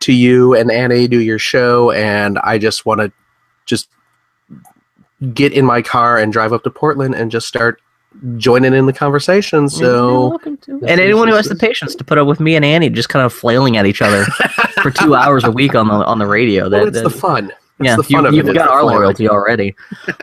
to 0.00 0.12
you 0.12 0.54
and 0.54 0.70
Annie 0.70 1.06
do 1.08 1.20
your 1.20 1.38
show, 1.38 1.90
and 1.92 2.38
I 2.40 2.58
just 2.58 2.84
want 2.86 3.00
to 3.00 3.12
just 3.66 3.88
get 5.34 5.52
in 5.52 5.64
my 5.64 5.82
car 5.82 6.16
and 6.18 6.32
drive 6.32 6.52
up 6.52 6.64
to 6.64 6.70
Portland 6.70 7.14
and 7.14 7.30
just 7.30 7.46
start 7.46 7.80
joining 8.38 8.74
in 8.74 8.86
the 8.86 8.92
conversation. 8.92 9.68
So 9.68 10.30
welcome 10.30 10.56
to. 10.58 10.80
And 10.86 11.00
anyone 11.00 11.28
who 11.28 11.34
has 11.34 11.46
the 11.46 11.54
patience 11.54 11.94
to 11.94 12.02
put 12.02 12.18
up 12.18 12.26
with 12.26 12.40
me 12.40 12.56
and 12.56 12.64
Annie 12.64 12.90
just 12.90 13.08
kind 13.08 13.24
of 13.24 13.32
flailing 13.32 13.76
at 13.76 13.86
each 13.86 14.02
other 14.02 14.24
for 14.82 14.90
two 14.90 15.14
hours 15.14 15.44
a 15.44 15.50
week 15.52 15.74
on 15.76 15.86
the 15.88 15.94
on 15.94 16.18
the 16.18 16.26
radio. 16.26 16.68
well, 16.68 16.86
it's 16.88 16.96
that- 16.96 17.04
the 17.04 17.10
fun. 17.10 17.52
Yeah, 17.82 17.96
the 17.96 18.02
fun 18.02 18.22
you, 18.24 18.28
of 18.28 18.34
you've 18.34 18.46
it. 18.48 18.50
is 18.50 18.54
got 18.58 18.68
our 18.68 18.84
loyalty 18.84 19.28
already. 19.28 19.74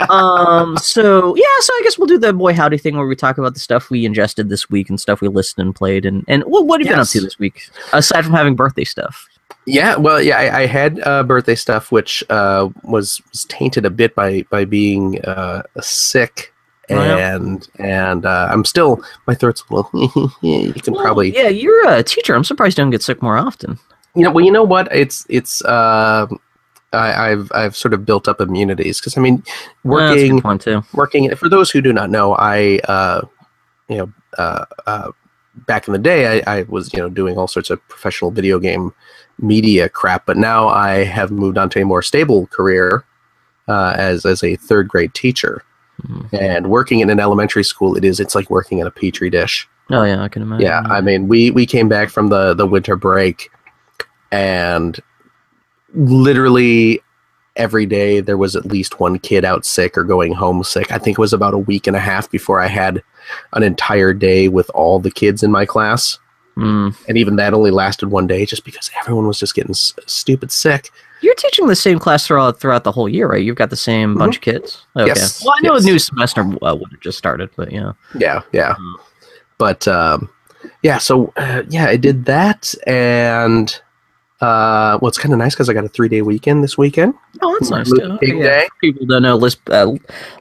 um, 0.10 0.78
so 0.82 1.36
yeah, 1.36 1.44
so 1.60 1.74
I 1.74 1.82
guess 1.84 1.98
we'll 1.98 2.08
do 2.08 2.18
the 2.18 2.34
boy 2.34 2.54
howdy 2.54 2.78
thing 2.78 2.96
where 2.98 3.08
we 3.08 3.16
talk 3.16 3.38
about 3.38 3.54
the 3.54 3.60
stuff 3.60 3.90
we 3.90 4.06
ingested 4.06 4.50
this 4.50 4.70
week 4.70 4.90
and 4.90 5.00
stuff 5.00 5.22
we 5.22 5.28
listened 5.28 5.66
and 5.66 5.76
played, 5.76 6.06
and 6.06 6.24
and 6.28 6.44
well, 6.48 6.66
what 6.66 6.80
have 6.82 6.88
you 6.88 6.94
been 6.94 7.00
up 7.00 7.08
to 7.10 7.22
this 7.22 7.40
week 7.40 7.70
aside 7.94 8.24
from 8.24 8.34
having 8.34 8.56
birthday 8.56 8.84
stuff? 8.84 9.28
Yeah, 9.66 9.96
well, 9.98 10.22
yeah, 10.22 10.38
I, 10.38 10.60
I 10.62 10.66
had 10.66 11.02
uh, 11.06 11.24
birthday 11.24 11.56
stuff, 11.56 11.92
which 11.92 12.24
uh, 12.30 12.70
was, 12.84 13.22
was 13.32 13.44
tainted 13.46 13.86
a 13.86 13.90
bit 13.90 14.16
by 14.16 14.44
by 14.50 14.64
being 14.66 15.20
uh, 15.26 15.64
sick, 15.82 16.54
Oh, 16.90 16.96
yeah. 16.96 17.36
and 17.36 17.68
and 17.80 18.26
uh, 18.26 18.48
I'm 18.50 18.64
still 18.64 19.02
my 19.26 19.34
throat's 19.36 19.64
a 19.70 19.74
little. 19.76 20.32
you 20.42 20.72
can 20.74 20.94
Well, 20.94 21.04
probably, 21.04 21.36
yeah, 21.36 21.50
you're 21.50 21.90
a 21.90 22.02
teacher. 22.04 22.34
I'm 22.34 22.46
surprised 22.46 22.78
you 22.78 22.84
don't 22.84 22.92
get 22.92 23.02
sick 23.04 23.22
more 23.22 23.38
often. 23.38 23.78
you 24.16 24.24
know, 24.24 24.32
well, 24.32 24.46
you 24.46 24.52
know 24.52 24.64
what? 24.64 24.88
It's 24.96 25.26
it's. 25.30 25.62
I, 26.94 27.32
I've 27.32 27.51
I've 27.53 27.75
sort 27.75 27.94
of 27.94 28.06
built 28.06 28.27
up 28.27 28.39
immunities 28.39 29.00
because 29.00 29.17
I 29.17 29.22
mean, 29.22 29.44
Well, 29.84 30.08
that's 30.15 30.22
a 30.29 30.34
working 30.34 30.58
too. 30.60 30.84
working 30.94 31.36
for 31.36 31.50
those 31.50 31.70
who 31.70 31.82
do 31.82 31.91
not 31.91 32.10
know 32.10 32.34
i 32.36 32.79
uh 32.88 33.22
you 33.89 33.98
know 33.98 34.13
uh, 34.38 34.65
uh 34.86 35.12
back 35.67 35.88
in 35.88 35.91
the 35.94 36.00
day 36.00 36.41
I, 36.46 36.60
I 36.60 36.63
was 36.63 36.94
you 36.94 37.00
know 37.00 37.10
doing 37.10 37.38
all 37.38 37.48
sorts 37.48 37.70
of 37.70 37.86
professional 37.89 38.32
video 38.32 38.58
game 38.60 38.94
media 39.39 39.89
crap 39.89 40.25
but 40.25 40.38
now 40.38 40.67
i 40.70 41.03
have 41.03 41.29
moved 41.32 41.58
on 41.58 41.70
to 41.72 41.82
a 41.82 41.86
more 41.86 42.01
stable 42.01 42.48
career 42.48 43.03
uh, 43.67 43.94
as 43.98 44.25
as 44.25 44.44
a 44.44 44.56
third 44.56 44.88
grade 44.88 45.13
teacher 45.13 45.63
Mhm. 46.08 46.32
and 46.39 46.70
working 46.70 47.00
in 47.00 47.10
an 47.10 47.20
elementary 47.20 47.63
school 47.63 47.98
it 47.98 48.06
is 48.06 48.20
it's 48.20 48.36
like 48.36 48.50
working 48.51 48.77
in 48.79 48.86
a 48.88 48.91
petri 48.91 49.29
dish 49.32 49.67
Oh 49.89 50.03
yeah, 50.03 50.22
I 50.22 50.27
can 50.29 50.44
imagine. 50.44 50.65
yeah 50.67 50.82
i 50.82 51.01
mean 51.01 51.27
we 51.27 51.50
we 51.51 51.65
came 51.65 51.89
back 51.89 52.10
from 52.12 52.29
the 52.29 52.53
the 52.53 52.67
winter 52.67 52.96
break 52.96 53.50
and 54.32 55.00
literally 55.94 57.01
every 57.56 57.86
day 57.86 58.20
there 58.20 58.38
was 58.38 58.56
at 58.56 58.65
least 58.67 59.00
one 59.00 59.17
kid 59.17 59.44
out 59.44 59.65
sick 59.65 59.98
or 59.98 60.03
going 60.03 60.34
home 60.34 60.63
sick. 60.63 60.91
I 60.91 60.98
think 61.00 61.17
it 61.17 61.22
was 61.22 61.34
about 61.34 61.53
a 61.56 61.58
week 61.60 61.88
and 61.88 61.96
a 61.96 62.00
half 62.00 62.29
before 62.29 62.60
I 62.62 62.67
had 62.67 63.01
an 63.53 63.63
entire 63.63 64.13
day 64.13 64.48
with 64.48 64.70
all 64.72 65.00
the 65.00 65.10
kids 65.12 65.41
in 65.44 65.51
my 65.51 65.65
class. 65.65 66.20
Mm. 66.56 66.96
And 67.08 67.17
even 67.17 67.36
that 67.38 67.53
only 67.53 67.72
lasted 67.72 68.10
one 68.10 68.27
day 68.27 68.46
just 68.46 68.63
because 68.63 68.89
everyone 69.00 69.27
was 69.27 69.39
just 69.39 69.53
getting 69.56 69.72
s- 69.72 69.94
stupid 70.06 70.51
sick. 70.51 70.89
You're 71.22 71.36
teaching 71.36 71.67
the 71.67 71.75
same 71.75 71.98
class 72.00 72.25
throughout 72.27 72.60
throughout 72.60 72.84
the 72.84 72.91
whole 72.91 73.10
year, 73.10 73.27
right? 73.27 73.44
You've 73.44 73.56
got 73.56 73.70
the 73.72 73.75
same 73.75 74.15
Mhm. 74.15 74.20
bunch 74.20 74.36
of 74.38 74.41
kids. 74.41 74.86
Okay. 74.96 75.08
Yes, 75.08 75.44
Well, 75.44 75.53
I 75.58 75.62
know 75.62 75.74
yes. 75.75 75.84
a 75.84 75.88
new 75.88 76.00
semester 76.00 76.41
uh, 76.41 76.75
would 76.75 76.91
have 76.91 77.00
just 77.01 77.17
started, 77.17 77.50
but 77.56 77.72
yeah. 77.72 77.94
Yeah, 78.17 78.41
yeah. 78.53 78.74
Mm. 78.75 78.94
But 79.58 79.88
um, 79.88 80.29
yeah, 80.84 80.98
so 81.00 81.32
uh, 81.38 81.63
yeah, 81.70 81.86
I 81.88 81.96
did 81.96 82.25
that, 82.25 82.74
and 82.88 83.79
uh, 84.41 85.00
well, 85.01 85.10
it's 85.10 85.17
kind 85.17 85.34
of 85.34 85.39
nice 85.39 85.56
because 85.56 85.67
I 85.70 85.74
got 85.74 85.84
a 85.86 85.89
three 85.89 86.08
day 86.10 86.22
weekend 86.22 86.63
this 86.63 86.77
weekend. 86.77 87.13
Oh, 87.41 87.53
that's 87.60 87.72
nice 87.72 87.89
Luther 87.89 88.08
too. 88.10 88.17
King 88.20 88.38
Yeah. 88.39 88.44
Day. 88.62 88.67
People 88.82 89.06
don't 89.08 89.24
know. 89.24 89.36
lis- 89.36 89.58
Uh, 89.70 89.94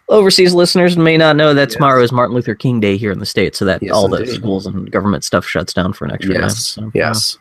overseas 0.09 0.53
listeners 0.55 0.97
may 0.97 1.17
not 1.17 1.37
know 1.37 1.55
that 1.55 1.69
Yes. 1.69 1.75
tomorrow 1.75 2.03
is 2.03 2.13
Martin 2.13 2.35
Luther 2.37 2.55
King 2.55 2.79
Day 2.81 2.97
here 2.97 3.11
in 3.13 3.19
the 3.19 3.27
states, 3.27 3.59
so 3.59 3.65
that 3.65 3.83
Yes, 3.83 3.93
all 3.93 4.09
the 4.09 4.19
indeed. 4.19 4.35
schools 4.35 4.67
and 4.67 4.91
government 4.91 5.25
stuff 5.25 5.47
shuts 5.47 5.73
down 5.73 5.93
for 5.95 6.05
an 6.05 6.13
extra 6.13 6.35
day. 6.35 6.41
Yes, 6.41 6.59
So, 6.67 6.91
yes. 6.95 7.39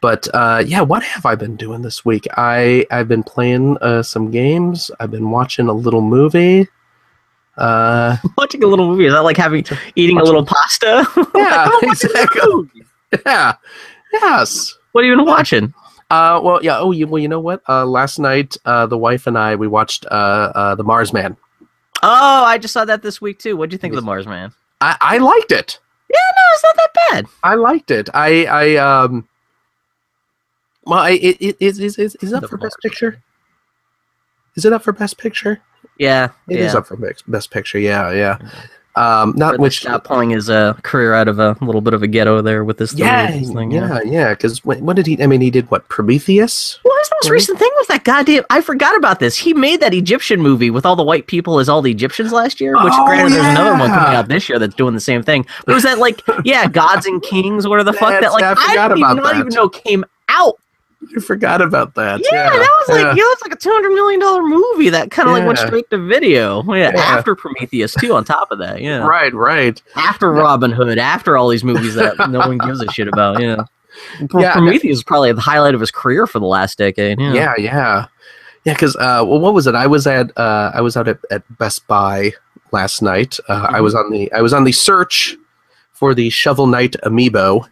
But 0.00 0.26
uh, 0.32 0.62
yeah, 0.66 0.80
what 0.80 1.02
have 1.02 1.26
I 1.26 1.34
been 1.34 1.56
doing 1.56 1.82
this 1.82 2.04
week? 2.06 2.26
I 2.38 2.86
I've 2.90 3.06
been 3.08 3.22
playing 3.22 3.76
uh, 3.82 4.02
some 4.02 4.30
games. 4.30 4.90
I've 4.98 5.10
been 5.10 5.30
watching 5.30 5.68
a 5.68 5.74
little 5.74 6.00
movie. 6.00 6.66
Uh, 7.58 8.16
Watching 8.38 8.62
a 8.64 8.66
little 8.66 8.86
movie 8.88 9.04
is 9.04 9.12
that 9.12 9.20
like 9.24 9.36
having 9.36 9.66
eating 9.94 10.18
a 10.18 10.24
little 10.24 10.44
pasta? 10.54 11.06
Yeah, 11.34 11.64
Like, 11.66 11.82
what's 11.82 12.04
in 12.04 12.12
that 12.14 12.22
exactly. 12.32 12.82
yeah, 13.26 13.52
yes. 14.14 14.78
What 14.92 15.04
have 15.04 15.10
you 15.10 15.16
been 15.16 15.26
watching? 15.26 15.74
Uh, 16.10 16.40
well, 16.42 16.62
yeah. 16.62 16.78
Oh, 16.78 16.90
you, 16.90 17.06
well, 17.06 17.20
you 17.22 17.28
know 17.28 17.40
what? 17.40 17.62
Uh, 17.68 17.86
last 17.86 18.18
night, 18.18 18.56
uh, 18.64 18.86
the 18.86 18.98
wife 18.98 19.26
and 19.26 19.38
I 19.38 19.54
we 19.54 19.68
watched 19.68 20.04
uh, 20.06 20.52
uh, 20.54 20.74
the 20.74 20.82
Mars 20.84 21.12
Man. 21.12 21.36
Oh, 22.02 22.44
I 22.44 22.58
just 22.58 22.74
saw 22.74 22.84
that 22.84 23.02
this 23.02 23.20
week 23.20 23.38
too. 23.38 23.56
What 23.56 23.70
do 23.70 23.74
you 23.74 23.78
think 23.78 23.92
of 23.92 23.96
the 23.96 24.02
Mars 24.02 24.26
Man? 24.26 24.52
I, 24.80 24.96
I 25.00 25.18
liked 25.18 25.52
it. 25.52 25.78
Yeah, 26.08 26.16
no, 26.18 26.42
it's 26.54 26.64
not 26.64 26.76
that 26.76 26.90
bad. 27.10 27.26
I 27.44 27.54
liked 27.54 27.90
it. 27.90 28.08
I 28.14 28.44
I 28.46 28.76
um. 28.76 29.28
Well, 30.84 30.98
I, 30.98 31.10
it, 31.10 31.36
it 31.40 31.56
is 31.60 31.78
is 31.78 31.98
is 31.98 32.16
is 32.16 32.32
up 32.32 32.42
The 32.42 32.48
for 32.48 32.56
Mars 32.56 32.70
best 32.72 32.78
picture. 32.82 33.22
Is 34.56 34.64
it 34.64 34.72
up 34.72 34.82
for 34.82 34.92
best 34.92 35.18
picture? 35.18 35.60
Yeah, 35.98 36.30
It 36.48 36.58
yeah. 36.58 36.64
is 36.66 36.74
up 36.74 36.86
for 36.86 36.96
best, 36.96 37.30
best 37.30 37.50
picture. 37.50 37.78
Yeah, 37.78 38.10
yeah. 38.10 38.38
Um, 39.00 39.32
not 39.36 39.58
Which 39.58 39.80
stop 39.80 40.04
pulling 40.04 40.30
his 40.30 40.50
uh, 40.50 40.74
career 40.82 41.14
out 41.14 41.26
of 41.26 41.38
a 41.38 41.56
little 41.62 41.80
bit 41.80 41.94
of 41.94 42.02
a 42.02 42.06
ghetto 42.06 42.42
there 42.42 42.64
with 42.64 42.76
this, 42.78 42.92
Yeah, 42.92 43.28
thing. 43.30 43.70
yeah, 43.70 44.00
yeah. 44.04 44.30
Because 44.34 44.62
what, 44.64 44.80
what 44.80 44.96
did 44.96 45.06
he? 45.06 45.22
I 45.22 45.26
mean, 45.26 45.40
he 45.40 45.50
did 45.50 45.70
what? 45.70 45.88
Prometheus. 45.88 46.78
Well, 46.84 46.94
his 46.98 47.10
most 47.14 47.30
Right. 47.30 47.32
recent 47.34 47.58
thing 47.58 47.70
was 47.76 47.86
that 47.86 48.04
goddamn. 48.04 48.44
I 48.50 48.60
forgot 48.60 48.94
about 48.96 49.18
this. 49.20 49.36
He 49.38 49.54
made 49.54 49.80
that 49.80 49.94
Egyptian 49.94 50.40
movie 50.42 50.70
with 50.70 50.84
all 50.84 50.96
the 50.96 51.02
white 51.02 51.26
people 51.26 51.58
as 51.60 51.68
all 51.68 51.80
the 51.82 51.90
Egyptians 51.90 52.32
last 52.32 52.60
year. 52.60 52.74
Which, 52.74 52.92
Oh, 52.94 53.04
granted, 53.06 53.32
there's 53.32 53.46
another 53.46 53.72
one 53.72 53.88
coming 53.90 54.14
out 54.16 54.28
this 54.28 54.48
year 54.48 54.58
that's 54.58 54.74
doing 54.74 54.94
the 54.94 55.00
same 55.00 55.22
thing. 55.22 55.46
But 55.64 55.72
it 55.72 55.74
was 55.74 55.84
that 55.84 55.98
like, 55.98 56.20
yeah, 56.44 56.66
gods 56.68 57.06
and 57.06 57.22
kings, 57.22 57.64
or 57.64 57.82
the 57.82 57.92
fuck 57.94 58.20
that 58.20 58.32
like 58.32 58.44
I 58.44 58.52
didn't 58.88 59.00
not 59.00 59.22
that. 59.22 59.36
even 59.36 59.48
know 59.54 59.68
came 59.68 60.04
out. 60.28 60.56
I 61.16 61.20
forgot 61.20 61.62
about 61.62 61.94
that. 61.94 62.20
Yeah, 62.30 62.50
that 62.50 62.58
was 62.58 62.88
like 62.88 63.00
yeah. 63.00 63.14
yeah, 63.14 63.22
it's 63.32 63.42
like 63.42 63.52
a 63.52 63.56
two 63.56 63.70
hundred 63.70 63.90
million 63.92 64.20
dollar 64.20 64.42
movie 64.42 64.90
that 64.90 65.10
kind 65.10 65.28
of 65.28 65.34
like 65.34 65.46
went 65.46 65.58
Yeah. 65.58 65.66
straight 65.66 65.88
to 65.90 65.98
video. 65.98 66.62
Yeah, 66.74 66.92
Yeah. 66.94 67.00
after 67.00 67.34
Prometheus 67.34 67.94
too. 67.94 68.14
On 68.14 68.24
top 68.24 68.50
of 68.52 68.58
that, 68.58 68.80
yeah, 68.82 68.98
Right, 69.06 69.32
right. 69.34 69.80
after 69.96 70.30
Robin 70.30 70.70
Hood, 70.70 70.98
after 70.98 71.36
all 71.36 71.48
these 71.48 71.64
movies 71.64 71.94
that 71.94 72.16
no 72.30 72.40
one 72.40 72.58
gives 72.58 72.80
a 72.82 72.90
shit 72.92 73.08
about. 73.08 73.40
Yeah, 73.40 73.64
Yeah, 74.38 74.52
Prometheus 74.52 74.98
is 74.98 75.02
probably 75.04 75.32
the 75.32 75.40
highlight 75.40 75.74
of 75.74 75.80
his 75.80 75.90
career 75.90 76.26
for 76.26 76.38
the 76.38 76.46
last 76.46 76.76
decade. 76.78 77.18
Yeah, 77.18 77.32
Yeah, 77.32 77.54
yeah, 77.58 78.06
yeah. 78.64 78.74
Because 78.74 78.94
uh, 78.96 79.24
well, 79.26 79.40
what 79.40 79.54
was 79.54 79.66
it? 79.66 79.74
I 79.74 79.86
was 79.86 80.06
at 80.06 80.36
uh, 80.38 80.70
I 80.74 80.80
was 80.82 80.96
out 80.96 81.08
at, 81.08 81.18
at 81.30 81.42
Best 81.58 81.86
Buy 81.86 82.32
last 82.72 83.00
night. 83.00 83.38
Uh, 83.48 83.66
I 83.70 83.78
Mhm. 83.78 83.82
was 83.84 83.94
on 83.94 84.10
the 84.10 84.30
I 84.32 84.42
was 84.42 84.52
on 84.52 84.64
the 84.64 84.72
search 84.72 85.34
for 85.92 86.14
the 86.14 86.28
Shovel 86.30 86.66
Knight 86.66 86.94
amiibo 87.04 87.66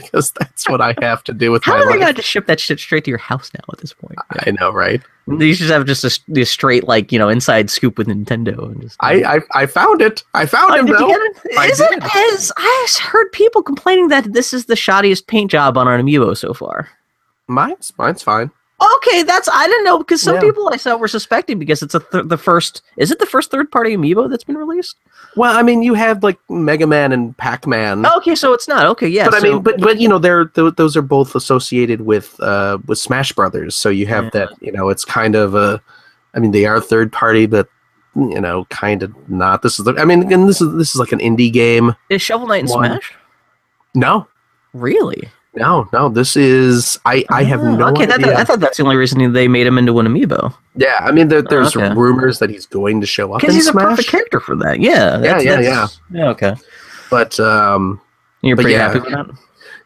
because 0.00 0.32
that's 0.32 0.68
what 0.68 0.80
I 0.80 0.94
have 1.00 1.22
to 1.24 1.32
do 1.32 1.52
with 1.52 1.62
How 1.64 1.72
my 1.74 1.78
are 1.80 1.84
they 1.84 1.90
life. 1.92 2.00
going 2.00 2.14
to 2.16 2.22
ship 2.22 2.46
that 2.46 2.58
shit 2.60 2.80
straight 2.80 3.04
to 3.04 3.10
your 3.10 3.18
house 3.18 3.50
now 3.54 3.60
at 3.72 3.78
this 3.78 3.92
point? 3.92 4.16
I 4.30 4.50
know, 4.52 4.72
right? 4.72 5.00
They 5.28 5.52
should 5.52 5.70
have 5.70 5.86
just 5.86 6.02
a 6.04 6.44
straight, 6.44 6.84
like, 6.88 7.12
you 7.12 7.18
know, 7.18 7.28
inside 7.28 7.70
scoop 7.70 7.96
with 7.96 8.08
Nintendo. 8.08 8.64
And 8.72 8.80
just, 8.80 8.96
I, 9.00 9.36
I 9.36 9.40
I 9.62 9.66
found 9.66 10.02
it. 10.02 10.24
I 10.34 10.46
found 10.46 10.72
Oh, 10.72 10.74
him 10.80 10.86
though. 10.86 11.08
you? 11.08 11.34
I 11.56 11.68
it 11.68 12.02
as 12.34 12.50
I 12.56 12.86
heard 13.00 13.30
people 13.30 13.62
complaining 13.62 14.08
that 14.08 14.32
this 14.32 14.52
is 14.52 14.66
the 14.66 14.74
shoddiest 14.74 15.28
paint 15.28 15.50
job 15.52 15.78
on 15.78 15.86
an 15.86 16.04
amiibo 16.04 16.36
so 16.36 16.52
far. 16.52 16.88
Mine's 17.46 17.92
mine's 17.98 18.22
fine. 18.22 18.50
Okay, 18.96 19.22
that's 19.22 19.48
I 19.48 19.66
didn't 19.66 19.84
know 19.84 19.98
because 19.98 20.20
some 20.22 20.34
Yeah. 20.36 20.40
people 20.40 20.68
I 20.72 20.76
saw 20.76 20.96
were 20.96 21.08
suspecting 21.08 21.58
because 21.58 21.82
it's 21.82 21.94
a 21.94 22.00
th- 22.00 22.24
the 22.26 22.36
first. 22.38 22.82
Is 22.96 23.10
it 23.10 23.18
the 23.18 23.26
first 23.26 23.50
third 23.50 23.70
party 23.70 23.96
amiibo 23.96 24.28
that's 24.28 24.44
been 24.44 24.56
released? 24.58 24.96
Well, 25.36 25.56
I 25.56 25.62
mean, 25.62 25.82
you 25.82 25.94
have 25.94 26.22
like 26.22 26.38
Mega 26.50 26.86
Man 26.86 27.12
and 27.12 27.36
Pac 27.36 27.66
Man. 27.66 28.04
Okay, 28.04 28.34
so 28.34 28.52
it's 28.52 28.66
not. 28.68 28.86
Okay, 28.86 29.08
yeah. 29.08 29.28
but 29.30 29.34
I 29.36 29.40
mean, 29.40 29.62
but 29.62 29.80
but 29.80 30.00
you 30.00 30.08
know, 30.08 30.18
they're 30.18 30.46
th- 30.46 30.74
those 30.76 30.96
are 30.96 31.02
both 31.02 31.34
associated 31.34 32.00
with 32.02 32.38
uh 32.40 32.78
with 32.86 32.98
Smash 32.98 33.32
Brothers. 33.32 33.76
So 33.76 33.88
you 33.88 34.06
have 34.06 34.24
Yeah. 34.24 34.30
that. 34.32 34.48
You 34.60 34.72
know, 34.72 34.88
it's 34.88 35.04
kind 35.04 35.34
of 35.34 35.54
a. 35.54 35.80
I 36.34 36.38
mean, 36.40 36.50
they 36.50 36.64
are 36.64 36.80
third 36.80 37.12
party, 37.12 37.46
but 37.46 37.68
you 38.16 38.40
know, 38.40 38.64
kind 38.66 39.02
of 39.02 39.12
not. 39.28 39.62
This 39.62 39.78
is. 39.78 39.84
The, 39.84 39.94
I 39.98 40.04
mean, 40.04 40.32
and 40.32 40.48
this 40.48 40.60
is 40.60 40.74
this 40.76 40.90
is 40.94 40.96
like 40.96 41.12
an 41.12 41.18
indie 41.20 41.52
game. 41.52 41.94
is 42.10 42.20
Shovel 42.22 42.46
Knight 42.48 42.62
in. 42.62 42.68
Smash? 42.68 43.14
No, 43.94 44.26
Really? 44.74 45.28
No, 45.54 45.88
no. 45.92 46.08
This 46.08 46.36
is. 46.36 46.98
I 47.04 47.24
I 47.30 47.44
have 47.44 47.60
Oh, 47.60 47.76
no 47.76 47.88
okay, 47.88 48.06
that- 48.06 48.20
idea. 48.20 48.36
I 48.38 48.44
thought 48.44 48.60
that's 48.60 48.76
the 48.78 48.82
only 48.84 48.96
reason 48.96 49.32
they 49.32 49.48
made 49.48 49.66
him 49.66 49.78
into 49.78 49.98
an 50.00 50.06
amiibo 50.06 50.54
yeah, 50.74 50.98
I 51.02 51.12
mean, 51.12 51.28
there, 51.28 51.42
there's 51.42 51.76
okay. 51.76 51.92
rumors 51.94 52.38
that 52.38 52.48
he's 52.48 52.64
going 52.66 53.00
to 53.02 53.06
show 53.06 53.34
up 53.34 53.40
because 53.40 53.54
he's 53.54 53.66
a 53.68 53.72
perfect 53.74 54.08
character 54.08 54.40
for 54.40 54.56
that. 54.56 54.80
Yeah, 54.80 55.18
that's, 55.18 55.44
yeah, 55.44 55.56
that's- 55.60 56.00
yeah. 56.10 56.28
Okay, 56.30 56.54
but 57.10 57.38
um, 57.40 58.00
you're 58.40 58.56
But 58.56 58.62
pretty 58.62 58.76
yeah. 58.76 58.86
happy 58.88 59.00
with 59.00 59.10
that. 59.12 59.26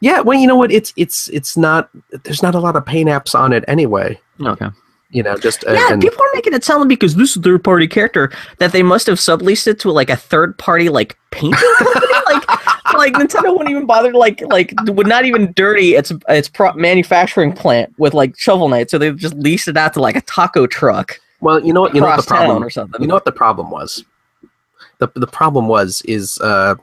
yeah. 0.01 0.21
Well, 0.21 0.39
you 0.39 0.47
know 0.47 0.55
what? 0.57 0.71
It's 0.71 0.93
it's 0.97 1.29
it's 1.29 1.57
not. 1.57 1.91
There's 2.23 2.43
not 2.43 2.55
a 2.55 2.61
lot 2.61 2.77
of 2.77 2.87
paint 2.87 3.09
apps 3.09 3.35
on 3.39 3.53
it 3.53 3.65
anyway. 3.67 4.21
Okay. 4.41 4.69
You 5.11 5.23
know, 5.23 5.37
just 5.37 5.65
uh, 5.67 5.73
Yeah, 5.73 5.93
and- 5.93 6.03
people 6.03 6.21
are 6.23 6.31
making 6.35 6.53
it 6.55 6.65
sound 6.65 6.89
because 6.89 7.15
this 7.15 7.37
is 7.37 7.43
third 7.43 7.63
party 7.63 7.87
character 7.87 8.31
that 8.59 8.73
they 8.73 8.83
must 8.83 9.07
have 9.07 9.19
subleased 9.19 9.67
it 9.69 9.79
to 9.81 9.93
like 9.93 10.11
a 10.11 10.17
third 10.17 10.59
party 10.59 10.89
like 10.89 11.17
painting 11.31 11.53
company. 11.79 12.07
like 12.27 12.95
like 12.95 13.13
Nintendo 13.15 13.53
wouldn't 13.53 13.71
even 13.71 13.87
bother 13.87 14.13
to 14.13 14.19
like 14.19 14.41
like 14.49 14.73
would 14.87 15.07
not 15.07 15.25
even 15.25 15.53
dirty 15.55 15.95
its 15.95 16.13
its 16.29 16.49
pro- 16.49 16.73
manufacturing 16.75 17.53
plant 17.53 17.95
with 17.99 18.15
like 18.15 18.37
Shovel 18.39 18.69
Knight, 18.69 18.91
so 18.91 18.99
they 18.99 19.13
just 19.13 19.35
leased 19.37 19.69
it 19.69 19.77
out 19.77 19.93
to 19.95 20.01
like 20.01 20.17
a 20.17 20.21
taco 20.23 20.67
truck 20.67 21.21
well, 21.43 21.63
you 21.65 21.73
know 21.73 21.83
what? 21.83 21.95
You 21.95 22.01
know 22.01 22.07
what 22.07 22.17
the 22.17 22.23
problem 22.23 22.65
or 22.65 22.71
something. 22.71 23.01
You 23.01 23.07
know 23.09 23.15
what 23.15 23.27
the 23.27 23.33
problem 23.33 23.71
was? 23.71 24.05
The 24.99 25.09
the 25.15 25.27
problem 25.27 25.69
was 25.69 26.01
is 26.07 26.39
uh, 26.41 26.75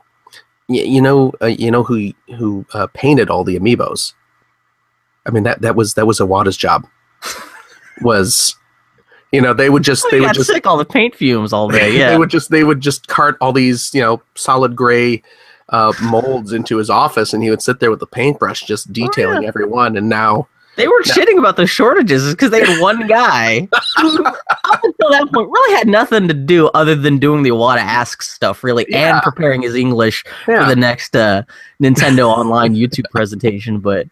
y- 0.68 0.76
you 0.76 1.02
know 1.02 1.32
uh, 1.42 1.46
you 1.46 1.70
know 1.72 1.82
who 1.82 2.12
who 2.38 2.64
uh, 2.72 2.86
painted 2.94 3.28
all 3.30 3.42
the 3.44 3.58
amiibos. 3.58 4.14
I 5.26 5.30
mean 5.30 5.42
that 5.42 5.60
that 5.62 5.74
was 5.74 5.94
that 5.94 6.06
was 6.06 6.20
Iwata's 6.20 6.56
job. 6.56 6.86
was 8.02 8.56
you 9.32 9.40
know 9.40 9.52
they 9.54 9.70
would 9.70 9.82
just 9.82 10.04
they 10.10 10.18
they 10.18 10.26
would 10.26 10.34
just 10.34 10.50
sick 10.50 10.66
all 10.66 10.76
the 10.76 10.84
paint 10.84 11.14
fumes 11.14 11.52
all 11.52 11.68
day. 11.68 11.92
yeah 11.98 12.10
they 12.10 12.18
would 12.18 12.30
just 12.30 12.50
they 12.50 12.64
would 12.64 12.80
just 12.80 13.08
cart 13.08 13.36
all 13.40 13.52
these 13.52 13.92
you 13.94 14.00
know 14.00 14.22
solid 14.34 14.74
gray 14.76 15.22
uh, 15.70 15.92
molds 16.02 16.52
into 16.52 16.76
his 16.76 16.90
office 16.90 17.32
and 17.32 17.42
he 17.42 17.50
would 17.50 17.62
sit 17.62 17.80
there 17.80 17.90
with 17.90 18.00
the 18.00 18.06
paintbrush 18.06 18.64
just 18.64 18.92
detailing 18.92 19.44
every 19.46 19.64
one 19.66 19.96
and 19.96 20.08
now 20.08 20.46
they 20.76 20.88
were 20.88 21.02
No. 21.06 21.12
shitting 21.14 21.38
about 21.38 21.56
the 21.56 21.66
shortages 21.68 22.32
because 22.32 22.50
they 22.50 22.64
had 22.64 22.80
one 22.80 23.06
guy 23.08 23.60
who, 23.96 24.24
up 24.26 24.80
until 24.82 25.10
that 25.10 25.28
point, 25.32 25.48
really 25.48 25.74
had 25.76 25.86
nothing 25.86 26.26
to 26.26 26.34
do 26.34 26.66
other 26.74 26.96
than 26.96 27.18
doing 27.18 27.44
the 27.44 27.50
Iwata 27.50 27.76
asks 27.78 28.28
stuff, 28.28 28.64
really, 28.64 28.84
Yeah. 28.88 29.14
and 29.14 29.22
preparing 29.22 29.62
his 29.62 29.76
English 29.76 30.24
yeah 30.48 30.64
for 30.64 30.68
the 30.68 30.74
next 30.74 31.14
uh, 31.14 31.44
Nintendo 31.80 32.26
Online 32.28 32.74
YouTube 32.74 33.04
presentation. 33.12 33.78
But 33.78 34.08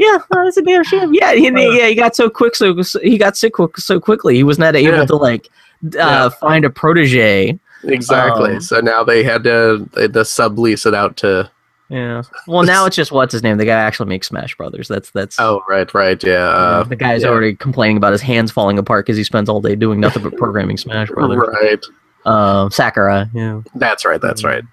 yeah, 0.00 0.18
that's 0.30 0.56
a 0.56 0.62
damn 0.62 0.84
shame. 0.84 1.14
Yeah, 1.14 1.34
he, 1.34 1.44
yeah, 1.50 1.86
he 1.88 1.94
got 1.94 2.16
so 2.16 2.28
quick, 2.28 2.54
so, 2.56 2.80
so 2.82 2.98
he 3.00 3.16
got 3.18 3.36
sick 3.36 3.52
quick, 3.54 3.76
so 3.78 4.00
quickly. 4.00 4.34
He 4.34 4.42
was 4.42 4.58
not 4.58 4.74
able 4.76 4.98
Yeah. 4.98 5.04
to 5.06 5.16
like 5.16 5.48
uh, 5.84 5.88
Yeah. 5.94 6.28
find 6.30 6.64
a 6.64 6.70
protege. 6.70 7.58
exactly 7.84 8.54
um, 8.54 8.60
so 8.60 8.80
now 8.80 9.04
they 9.04 9.22
had 9.22 9.44
to 9.44 9.88
they 9.92 10.02
had 10.02 10.12
to 10.14 10.20
sublease 10.20 10.86
it 10.86 10.94
out 10.94 11.16
to 11.18 11.50
Yeah. 11.90 12.22
Well, 12.46 12.62
now 12.64 12.86
it's 12.86 12.96
just 12.96 13.12
what's 13.12 13.32
his 13.32 13.42
name? 13.42 13.58
The 13.58 13.66
guy 13.66 13.78
actually 13.78 14.08
makes 14.08 14.28
Smash 14.28 14.56
Brothers. 14.56 14.88
That's 14.88 15.10
that's. 15.10 15.38
oh 15.38 15.62
right 15.68 15.92
right 15.94 16.22
yeah 16.24 16.48
uh, 16.48 16.82
the 16.84 16.96
guy's 16.96 17.22
yeah. 17.22 17.28
already 17.28 17.54
complaining 17.54 17.96
about 17.98 18.12
his 18.12 18.22
hands 18.22 18.50
falling 18.50 18.78
apart 18.78 19.04
because 19.04 19.16
he 19.18 19.24
spends 19.24 19.48
all 19.50 19.60
day 19.60 19.76
doing 19.76 20.00
nothing 20.00 20.22
but 20.22 20.34
programming 20.38 20.78
Smash 20.78 21.10
Brothers. 21.10 21.38
right 21.62 21.84
Um, 22.24 22.70
Sakurai. 22.70 23.26
Yeah. 23.34 23.60
that's 23.74 24.04
right 24.06 24.20
that's 24.20 24.42
right 24.42 24.64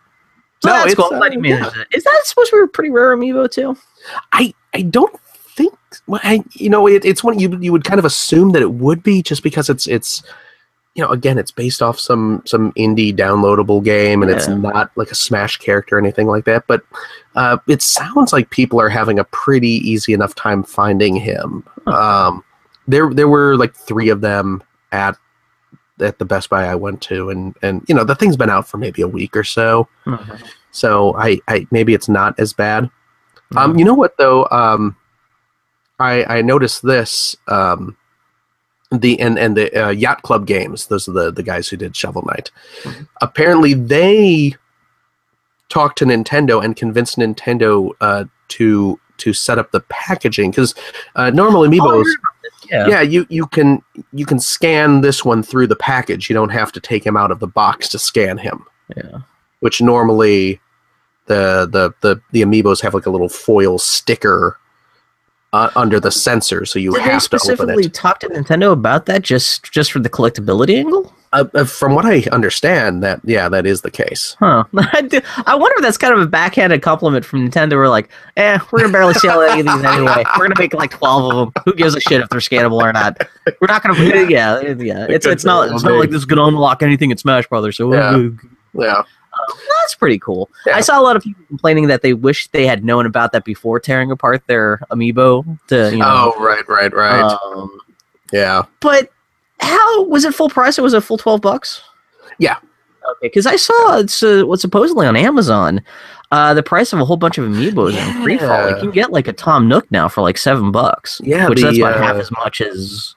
So 0.63 0.69
No, 0.69 0.75
that's 0.77 0.93
it's, 0.93 0.95
cool. 0.95 1.13
Uh, 1.13 1.29
yeah. 1.43 1.69
Is 1.93 2.05
that 2.05 2.21
supposed 2.23 2.51
to 2.51 2.57
be 2.57 2.63
a 2.63 2.67
pretty 2.67 2.91
rare 2.91 3.15
amiibo 3.17 3.51
too? 3.51 3.75
I 4.31 4.53
I 4.73 4.83
don't 4.83 5.19
think 5.55 5.77
well, 6.07 6.21
I 6.23 6.43
you 6.53 6.69
know 6.69 6.87
it, 6.87 7.05
it's 7.05 7.23
one 7.23 7.39
you 7.39 7.57
you 7.59 7.71
would 7.71 7.83
kind 7.83 7.99
of 7.99 8.05
assume 8.05 8.51
that 8.51 8.61
it 8.61 8.73
would 8.73 9.03
be 9.03 9.21
just 9.21 9.43
because 9.43 9.69
it's 9.69 9.87
it's 9.87 10.23
you 10.95 11.03
know 11.03 11.09
again 11.09 11.37
it's 11.37 11.51
based 11.51 11.81
off 11.81 11.99
some 11.99 12.41
some 12.45 12.71
indie 12.73 13.15
downloadable 13.15 13.83
game 13.83 14.21
and 14.21 14.31
it's 14.31 14.47
not 14.47 14.91
like 14.95 15.09
a 15.11 15.15
smash 15.15 15.57
character 15.57 15.95
or 15.95 15.99
anything 15.99 16.27
like 16.27 16.43
that 16.45 16.67
but 16.67 16.83
uh, 17.35 17.57
it 17.67 17.81
sounds 17.81 18.33
like 18.33 18.49
people 18.49 18.79
are 18.79 18.89
having 18.89 19.17
a 19.17 19.23
pretty 19.25 19.69
easy 19.89 20.11
enough 20.11 20.35
time 20.35 20.63
finding 20.63 21.15
him. 21.15 21.63
Um 21.87 22.43
there 22.87 23.13
there 23.13 23.27
were 23.27 23.55
like 23.57 23.73
three 23.73 24.09
of 24.09 24.21
them 24.21 24.61
at 24.91 25.15
at 25.99 26.17
the 26.17 26.25
Best 26.25 26.49
Buy 26.49 26.65
I 26.65 26.75
went 26.75 27.01
to, 27.03 27.29
and 27.29 27.55
and 27.61 27.83
you 27.87 27.95
know 27.95 28.03
the 28.03 28.15
thing's 28.15 28.37
been 28.37 28.49
out 28.49 28.67
for 28.67 28.77
maybe 28.77 29.01
a 29.01 29.07
week 29.07 29.35
or 29.35 29.43
so, 29.43 29.87
so 30.71 31.15
I 31.15 31.39
I 31.47 31.67
maybe 31.71 31.93
it's 31.93 32.09
not 32.09 32.39
as 32.39 32.53
bad. 32.53 32.89
Um, 33.55 33.77
you 33.77 33.85
know 33.85 33.93
what 33.93 34.17
though? 34.17 34.47
Um, 34.51 34.95
I 35.99 36.37
I 36.37 36.41
noticed 36.41 36.83
this. 36.83 37.35
Um, 37.47 37.97
the 38.91 39.19
and 39.21 39.39
and 39.39 39.55
the 39.55 39.85
uh, 39.85 39.89
yacht 39.89 40.21
club 40.23 40.45
games. 40.45 40.87
Those 40.87 41.07
are 41.07 41.13
the 41.13 41.31
the 41.31 41.43
guys 41.43 41.69
who 41.69 41.77
did 41.77 41.95
Shovel 41.95 42.23
Knight. 42.23 42.51
Mhm. 42.83 43.07
Apparently, 43.21 43.73
they 43.73 44.55
talked 45.69 45.97
to 45.99 46.05
Nintendo 46.05 46.63
and 46.63 46.75
convinced 46.75 47.17
Nintendo 47.17 47.91
uh, 48.01 48.25
to 48.49 48.99
to 49.17 49.33
set 49.33 49.59
up 49.59 49.71
the 49.71 49.81
packaging 49.81 50.51
because 50.51 50.75
uh, 51.15 51.29
normal 51.29 51.61
amiibos. 51.61 52.05
yeah. 52.69 52.87
yeah, 52.87 53.01
you 53.01 53.25
you 53.29 53.47
can 53.47 53.81
you 54.11 54.25
can 54.25 54.39
scan 54.39 55.01
this 55.01 55.23
one 55.23 55.41
through 55.41 55.67
the 55.67 55.75
package. 55.75 56.29
You 56.29 56.33
don't 56.33 56.49
have 56.49 56.71
to 56.73 56.81
take 56.81 57.05
him 57.05 57.15
out 57.15 57.31
of 57.31 57.39
the 57.39 57.47
box 57.47 57.87
to 57.89 57.99
scan 57.99 58.37
him 58.37 58.65
yeah. 58.95 59.19
which 59.59 59.81
normally 59.81 60.59
the 61.27 61.67
the 61.71 61.93
the, 62.01 62.21
the 62.31 62.41
amiibos 62.41 62.81
have 62.81 62.93
like 62.93 63.05
a 63.05 63.09
little 63.09 63.29
foil 63.29 63.77
sticker 63.79 64.57
uh, 65.53 65.69
under 65.75 65.99
the 65.99 66.11
sensor, 66.11 66.65
so 66.65 66.79
you 66.79 66.91
Did 66.93 67.01
have 67.01 67.05
to 67.05 67.11
open 67.11 67.19
specifically 67.39 67.85
it. 67.85 67.93
talk 67.93 68.19
to 68.21 68.27
Nintendo 68.29 68.71
about 68.71 69.05
that 69.07 69.21
just 69.21 69.63
just 69.71 69.91
for 69.91 69.99
the 69.99 70.09
collectability 70.09 70.77
angle? 70.77 71.13
Uh, 71.33 71.45
uh, 71.53 71.63
from 71.63 71.95
what 71.95 72.05
I 72.05 72.23
understand, 72.33 73.01
that 73.03 73.21
yeah, 73.23 73.47
that 73.47 73.65
is 73.65 73.81
the 73.81 73.91
case. 73.91 74.35
Huh. 74.39 74.65
I 74.93 75.01
do- 75.01 75.21
I 75.45 75.55
wonder 75.55 75.75
if 75.77 75.81
that's 75.81 75.97
kind 75.97 76.13
of 76.13 76.19
a 76.19 76.25
backhanded 76.25 76.81
compliment 76.81 77.23
from 77.23 77.49
Nintendo. 77.49 77.73
We're 77.75 77.87
like, 77.89 78.09
eh, 78.35 78.59
we're 78.71 78.79
gonna 78.81 78.91
barely 78.91 79.13
sell 79.13 79.41
any 79.41 79.61
of 79.61 79.65
these 79.65 79.83
anyway. 79.85 80.23
We're 80.37 80.47
gonna 80.49 80.59
make 80.59 80.73
like 80.73 80.91
twelve 80.91 81.33
of 81.33 81.53
them. 81.53 81.63
Who 81.65 81.73
gives 81.73 81.95
a 81.95 82.01
shit 82.01 82.19
if 82.21 82.27
they're 82.29 82.39
scannable 82.41 82.81
or 82.81 82.91
not? 82.91 83.17
We're 83.61 83.67
not 83.67 83.81
gonna. 83.83 83.97
Yeah, 84.29 84.61
yeah. 84.77 85.05
It's 85.09 85.25
it's 85.25 85.45
not 85.45 85.71
it's 85.71 85.83
not 85.83 85.93
like 85.99 86.09
this 86.09 86.19
is 86.19 86.25
gonna 86.25 86.43
unlock 86.45 86.81
anything 86.83 87.11
in 87.11 87.17
Smash 87.17 87.47
Brothers. 87.47 87.77
So 87.77 87.93
Yeah. 87.93 88.29
Yeah, 88.73 89.03
that's 89.47 89.95
pretty 89.95 90.19
cool. 90.19 90.49
Yeah. 90.65 90.75
I 90.75 90.81
saw 90.81 90.99
a 90.99 91.03
lot 91.03 91.15
of 91.15 91.23
people 91.23 91.43
complaining 91.47 91.87
that 91.87 92.01
they 92.01 92.13
wish 92.13 92.47
they 92.49 92.65
had 92.67 92.83
known 92.85 93.05
about 93.05 93.31
that 93.33 93.45
before 93.45 93.79
tearing 93.79 94.11
apart 94.11 94.45
their 94.47 94.79
amiibo. 94.91 95.57
To 95.67 95.91
you 95.91 95.97
know, 95.97 96.33
Oh, 96.35 96.43
right, 96.43 96.67
right, 96.67 96.93
right. 96.93 97.37
um, 97.45 97.79
yeah. 98.31 98.63
but 98.79 99.09
how 99.59 100.03
was 100.05 100.25
it 100.25 100.33
full 100.33 100.49
price 100.49 100.79
or 100.79 100.81
was 100.81 100.93
it 100.93 101.01
full 101.03 101.17
12 101.17 101.39
bucks 101.41 101.83
Yeah. 102.39 102.55
okay 103.11 103.27
because 103.27 103.45
i 103.45 103.55
saw 103.55 103.97
it's 103.99 104.23
uh, 104.23 104.41
what's 104.45 104.61
supposedly 104.63 105.05
on 105.05 105.15
amazon 105.15 105.81
uh, 106.31 106.53
the 106.55 106.63
price 106.63 106.93
of 106.93 106.99
a 106.99 107.05
whole 107.05 107.17
bunch 107.17 107.37
of 107.37 107.45
amiibos 107.45 107.93
in 107.95 108.23
free 108.23 108.37
fall 108.39 108.47
Yeah. 108.47 108.69
you 108.69 108.81
can 108.81 108.91
get 108.91 109.11
like 109.11 109.27
a 109.27 109.33
tom 109.33 109.67
nook 109.67 109.85
now 109.91 110.07
for 110.07 110.21
like 110.21 110.37
seven 110.39 110.71
bucks 110.71 111.21
Yeah, 111.23 111.47
which 111.47 111.59
the, 111.59 111.65
that's 111.65 111.77
about 111.77 111.97
half 111.99 112.15
uh, 112.15 112.19
as 112.19 112.31
much 112.31 112.59
as 112.61 113.15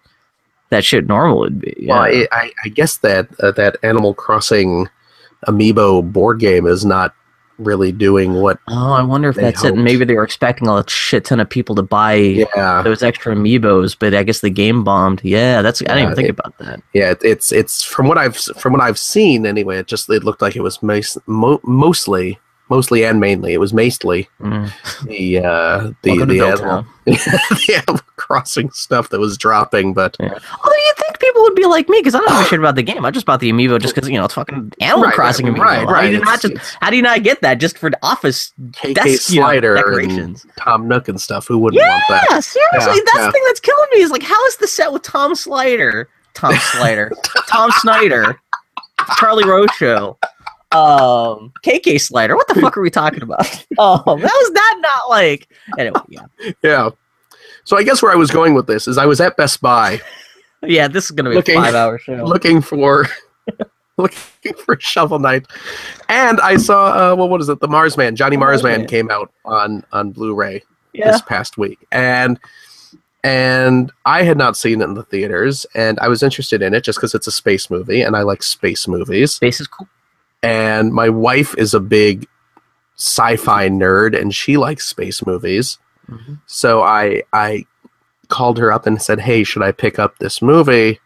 that 0.70 0.84
shit 0.84 1.06
normal 1.06 1.38
would 1.38 1.60
be 1.60 1.74
yeah. 1.78 1.92
Well, 1.94 2.02
I, 2.02 2.28
I, 2.32 2.52
I 2.64 2.68
guess 2.68 2.98
that 2.98 3.28
uh, 3.40 3.52
that 3.52 3.76
Animal 3.82 4.12
Crossing 4.14 4.88
amiibo 5.48 6.02
board 6.12 6.38
game 6.40 6.66
is 6.66 6.84
not 6.84 7.14
really 7.58 7.92
doing 7.92 8.34
what. 8.34 8.58
oh 8.66 8.92
i 8.94 9.00
wonder 9.02 9.28
if 9.28 9.36
that's 9.36 9.60
it 9.62 9.66
hoped. 9.68 9.76
and 9.76 9.84
maybe 9.84 10.04
they 10.04 10.14
were 10.14 10.24
expecting 10.24 10.66
a 10.68 10.82
shit 10.88 11.24
ton 11.24 11.38
of 11.38 11.48
people 11.48 11.76
to 11.76 11.82
buy 11.82 12.14
Yeah, 12.14 12.82
those 12.82 13.00
extra 13.00 13.32
amiibos 13.32 13.96
but 13.96 14.12
i 14.12 14.24
guess 14.24 14.40
the 14.40 14.50
game 14.50 14.82
bombed 14.82 15.20
yeah 15.22 15.62
that's 15.62 15.80
i 15.82 15.84
didn't 15.84 15.98
Yeah, 15.98 16.02
even 16.06 16.16
think 16.16 16.28
it- 16.30 16.38
about 16.38 16.58
that 16.58 16.80
yeah. 16.92 17.10
it- 17.12 17.22
It's 17.22 17.52
it's 17.52 17.84
from 17.84 18.08
what 18.08 18.18
I've 18.18 18.36
from 18.36 18.72
what 18.72 18.82
I've 18.82 18.98
seen 18.98 19.46
anyway. 19.46 19.78
It 19.78 19.86
just 19.86 20.10
it 20.10 20.24
looked 20.24 20.42
like 20.42 20.56
it 20.56 20.62
was 20.62 20.82
mas- 20.82 21.16
mo- 21.28 21.60
mostly 21.62 22.40
mostly 22.70 23.04
and 23.04 23.20
mainly 23.20 23.52
it 23.52 23.60
was 23.60 23.72
mostly 23.72 24.28
Mm. 24.40 24.72
the 25.06 25.38
uh 25.38 25.92
the 26.02 26.24
the 26.24 26.40
animal, 26.40 26.86
the 27.04 27.74
animal 27.86 28.00
crossing 28.16 28.70
stuff 28.70 29.10
that 29.10 29.20
was 29.20 29.38
dropping 29.38 29.94
but 29.94 30.16
Although 30.18 30.34
you 30.88 30.92
think 31.16 31.20
people 31.32 31.42
would 31.42 31.54
be 31.54 31.64
like 31.66 31.88
me 31.88 31.98
because 32.00 32.14
I 32.14 32.18
don't 32.18 32.28
know 32.32 32.42
shit 32.44 32.58
about 32.58 32.74
the 32.74 32.82
game. 32.82 33.04
I 33.04 33.10
just 33.10 33.26
bought 33.26 33.40
the 33.40 33.50
amiibo 33.50 33.80
just 33.80 33.94
because 33.94 34.08
you 34.08 34.16
know 34.18 34.24
it's 34.24 34.34
fucking 34.34 34.72
Animal 34.80 35.04
Right, 35.04 35.14
Crossing 35.14 35.46
right, 35.46 35.54
amiibo. 35.54 35.60
right, 35.64 35.78
How 35.86 35.92
right. 35.92 36.06
do 36.08 36.12
you 36.16 36.20
not 36.24 36.40
just 36.40 36.76
how 36.80 36.90
do 36.90 36.96
you 36.96 37.02
not 37.02 37.22
get 37.22 37.40
that 37.42 37.54
just 37.54 37.78
for 37.78 37.90
office 38.02 38.52
KK 38.72 38.94
desk 38.94 39.22
Slider 39.22 39.76
decorations? 39.76 40.46
Tom 40.58 40.88
Nook 40.88 41.08
and 41.08 41.20
stuff 41.20 41.46
who 41.46 41.58
wouldn't 41.58 41.80
want 41.82 42.02
that 42.08 42.26
Yeah, 42.30 42.40
seriously, 42.40 43.00
that's 43.04 43.16
yeah. 43.18 43.26
the 43.26 43.32
thing 43.32 43.42
that's 43.46 43.60
killing 43.60 43.88
me 43.92 44.00
is 44.00 44.10
like 44.10 44.22
how 44.22 44.44
is 44.46 44.56
the 44.56 44.66
set 44.66 44.92
with 44.92 45.02
Tom 45.02 45.34
Slider, 45.34 46.08
Tom 46.34 46.54
Slider, 46.54 47.12
Tom 47.48 47.70
Snyder, 47.72 48.40
Charlie 49.16 49.44
Rose 49.48 49.70
show, 49.76 50.18
um, 50.72 51.52
KK 51.64 52.00
Slider. 52.00 52.36
What 52.36 52.48
the 52.48 52.60
fuck 52.60 52.76
are 52.76 52.82
we 52.82 52.90
talking 52.90 53.22
about? 53.22 53.46
Oh, 53.78 54.02
that 54.04 54.22
was 54.22 54.50
that 54.52 54.78
not 54.80 55.08
like 55.10 55.48
anyway. 55.78 56.00
Yeah, 56.08 56.26
yeah 56.62 56.90
so 57.64 57.76
I 57.78 57.82
guess 57.82 58.02
where 58.02 58.12
I 58.12 58.16
was 58.16 58.30
going 58.30 58.54
with 58.54 58.66
this 58.66 58.86
is 58.86 58.98
I 58.98 59.06
was 59.06 59.20
at 59.20 59.36
Best 59.36 59.60
Buy 59.60 60.00
yeah. 60.66 60.88
This 60.88 61.04
is 61.06 61.10
gonna 61.12 61.30
be 61.30 61.36
Looking- 61.36 61.58
a 61.58 61.62
five-hour 61.62 61.98
show. 61.98 62.24
looking 62.24 62.60
for 62.60 63.06
looking 63.96 64.54
for 64.54 64.78
Shovel 64.80 65.18
Knight, 65.18 65.46
and 66.08 66.40
I 66.40 66.56
saw 66.56 67.12
uh, 67.12 67.16
well, 67.16 67.28
what 67.28 67.40
is 67.40 67.48
it? 67.48 67.60
The 67.60 67.68
Marsman, 67.68 68.16
Johnny 68.16 68.36
Oh, 68.36 68.40
Marsman 68.40 68.80
okay. 68.82 68.86
came 68.86 69.10
out 69.10 69.30
on 69.44 69.84
on 69.92 70.10
Blu-ray 70.10 70.62
yeah, 70.92 71.10
this 71.12 71.22
past 71.22 71.56
week, 71.58 71.78
and 71.92 72.38
and 73.22 73.90
I 74.04 74.22
had 74.22 74.36
not 74.36 74.56
seen 74.56 74.80
it 74.80 74.84
in 74.84 74.94
the 74.94 75.02
theaters, 75.04 75.64
and 75.74 75.98
I 76.00 76.08
was 76.08 76.22
interested 76.22 76.60
in 76.62 76.74
it 76.74 76.84
just 76.84 76.98
because 76.98 77.14
it's 77.14 77.26
a 77.26 77.32
space 77.32 77.70
movie, 77.70 78.02
and 78.02 78.16
I 78.16 78.22
like 78.22 78.42
space 78.42 78.86
movies, 78.88 79.34
space 79.34 79.60
is 79.60 79.66
cool. 79.66 79.88
and 80.42 80.92
my 80.92 81.08
wife 81.08 81.54
is 81.56 81.72
a 81.74 81.80
big 81.80 82.26
sci-fi 82.96 83.68
nerd, 83.68 84.18
and 84.20 84.34
she 84.34 84.56
likes 84.56 84.86
space 84.86 85.24
movies. 85.26 85.78
Mhm. 86.10 86.40
So 86.46 86.82
I 86.82 87.22
I 87.32 87.64
called 88.28 88.58
her 88.58 88.72
up 88.72 88.86
and 88.86 89.00
said, 89.00 89.20
"Hey, 89.20 89.44
should 89.44 89.62
I 89.62 89.72
pick 89.72 89.98
up 89.98 90.18
this 90.18 90.40
movie? 90.42 91.00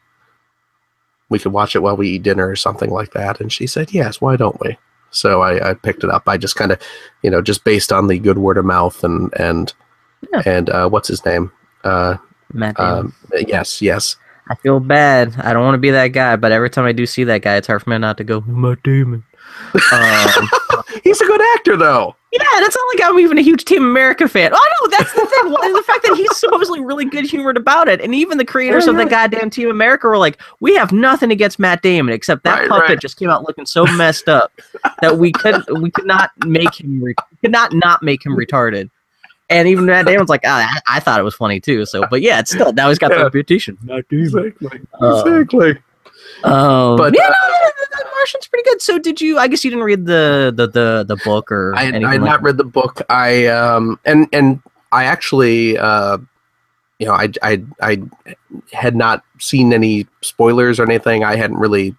We 1.30 1.38
could 1.38 1.52
watch 1.52 1.76
it 1.76 1.80
while 1.80 1.96
we 1.96 2.08
eat 2.10 2.22
dinner 2.22 2.48
or 2.48 2.56
something 2.56 2.90
like 2.90 3.12
that." 3.12 3.40
And 3.40 3.52
she 3.52 3.66
said, 3.66 3.92
"Yes, 3.92 4.20
why 4.20 4.36
don't 4.36 4.60
we?" 4.60 4.76
So 5.10 5.40
I, 5.42 5.70
I 5.70 5.74
picked 5.74 6.04
it 6.04 6.10
up. 6.10 6.28
I 6.28 6.36
just 6.36 6.56
kind 6.56 6.70
of, 6.72 6.80
you 7.22 7.30
know, 7.30 7.40
just 7.42 7.64
based 7.64 7.92
on 7.92 8.06
the 8.08 8.18
good 8.18 8.38
word 8.38 8.58
of 8.58 8.64
mouth 8.64 9.02
and 9.04 9.32
and 9.38 9.72
Yeah. 10.32 10.42
and 10.46 10.70
uh, 10.70 10.88
what's 10.88 11.08
his 11.08 11.24
name? 11.24 11.50
Uh, 11.84 12.16
Matt 12.52 12.76
Damon. 12.76 12.98
um, 12.98 13.14
yes, 13.46 13.80
yes, 13.82 14.16
I 14.48 14.54
feel 14.56 14.80
bad. 14.80 15.34
I 15.38 15.52
don't 15.52 15.64
want 15.64 15.74
to 15.74 15.78
be 15.78 15.90
that 15.90 16.08
guy, 16.08 16.36
but 16.36 16.50
every 16.52 16.70
time 16.70 16.84
I 16.86 16.92
do 16.92 17.06
see 17.06 17.24
that 17.24 17.42
guy, 17.42 17.56
it's 17.56 17.66
hard 17.66 17.82
for 17.82 17.90
me 17.90 17.98
not 17.98 18.16
to 18.18 18.24
go, 18.24 18.40
Matt 18.42 18.82
Damon. 18.82 19.24
Um, 19.92 20.48
he's 21.04 21.20
a 21.20 21.24
good 21.26 21.40
actor 21.54 21.76
though. 21.76 22.14
yeah, 22.32 22.42
and 22.56 22.64
it's 22.64 22.76
not 22.76 22.86
like 22.94 23.10
I'm 23.10 23.18
even 23.18 23.38
a 23.38 23.42
huge 23.42 23.64
Team 23.64 23.82
America 23.84 24.28
fan. 24.28 24.50
Oh 24.54 24.68
no, 24.82 24.88
that's 24.96 25.12
the 25.12 25.20
thing. 25.26 25.50
the 25.74 25.82
fact 25.86 26.02
that 26.04 26.14
he's 26.16 26.36
supposedly 26.36 26.80
really 26.80 27.04
good 27.04 27.24
humored 27.26 27.56
about 27.56 27.88
it, 27.88 28.00
and 28.00 28.14
even 28.14 28.38
the 28.38 28.44
creators 28.44 28.84
Yeah, 28.86 28.92
of 28.92 28.96
the 28.98 29.04
goddamn 29.06 29.50
Team 29.50 29.70
America 29.70 30.06
were 30.08 30.18
like, 30.18 30.40
"We 30.60 30.74
have 30.76 30.92
nothing 30.92 31.30
against 31.30 31.58
Matt 31.58 31.82
Damon, 31.82 32.12
except 32.14 32.44
that 32.44 32.60
Right, 32.60 32.68
puppet 32.68 32.88
right. 32.88 33.00
just 33.00 33.18
came 33.18 33.30
out 33.30 33.44
looking 33.44 33.66
so 33.66 33.84
messed 33.96 34.28
up 34.28 34.52
that 35.02 35.18
we 35.18 35.32
could 35.32 35.62
we 35.80 35.90
could 35.90 36.06
not 36.06 36.30
make 36.44 36.80
him 36.80 37.02
re- 37.02 37.14
could 37.40 37.52
not 37.52 37.72
not 37.74 38.02
make 38.02 38.24
him 38.24 38.36
retarded." 38.36 38.90
And 39.50 39.66
even 39.66 39.86
Matt 39.86 40.04
Damon's 40.04 40.28
like, 40.28 40.42
ah, 40.44 40.78
I, 40.86 40.96
I 40.96 41.00
thought 41.00 41.18
it 41.18 41.22
was 41.22 41.34
funny 41.34 41.58
too. 41.58 41.86
So, 41.86 42.04
but 42.10 42.20
yeah, 42.20 42.38
it's 42.40 42.50
still 42.50 42.70
now 42.74 42.90
he's 42.90 42.98
got 42.98 43.10
Yeah. 43.12 43.18
the 43.18 43.24
reputation. 43.24 43.78
Exactly, 43.88 44.80
Uh, 45.00 45.22
exactly. 45.24 45.78
Um, 46.44 46.96
But, 46.96 47.14
yeah, 47.16 47.22
uh, 47.24 47.32
no, 47.48 47.48
no, 47.48 48.04
no, 48.04 48.10
Martian's 48.16 48.46
pretty 48.46 48.64
good. 48.68 48.80
So 48.82 48.98
did 48.98 49.20
you? 49.20 49.38
I 49.38 49.48
guess 49.48 49.64
you 49.64 49.70
didn't 49.70 49.84
read 49.84 50.06
the 50.06 50.52
the 50.54 50.66
the, 50.68 51.04
the 51.08 51.16
book 51.24 51.50
or 51.50 51.74
I, 51.76 51.84
anything 51.84 52.04
I 52.04 52.12
had 52.12 52.22
like 52.22 52.30
not 52.30 52.42
read 52.42 52.56
the 52.56 52.64
book. 52.64 53.02
I 53.10 53.46
um 53.46 53.98
and 54.04 54.28
and 54.32 54.60
I 54.92 55.04
actually 55.04 55.76
uh 55.78 56.18
you 56.98 57.06
know 57.06 57.12
I 57.12 57.28
I 57.42 57.62
I 57.80 58.02
had 58.72 58.94
not 58.96 59.24
seen 59.40 59.72
any 59.72 60.06
spoilers 60.22 60.78
or 60.78 60.84
anything. 60.84 61.24
I 61.24 61.36
hadn't 61.36 61.58
really 61.58 61.96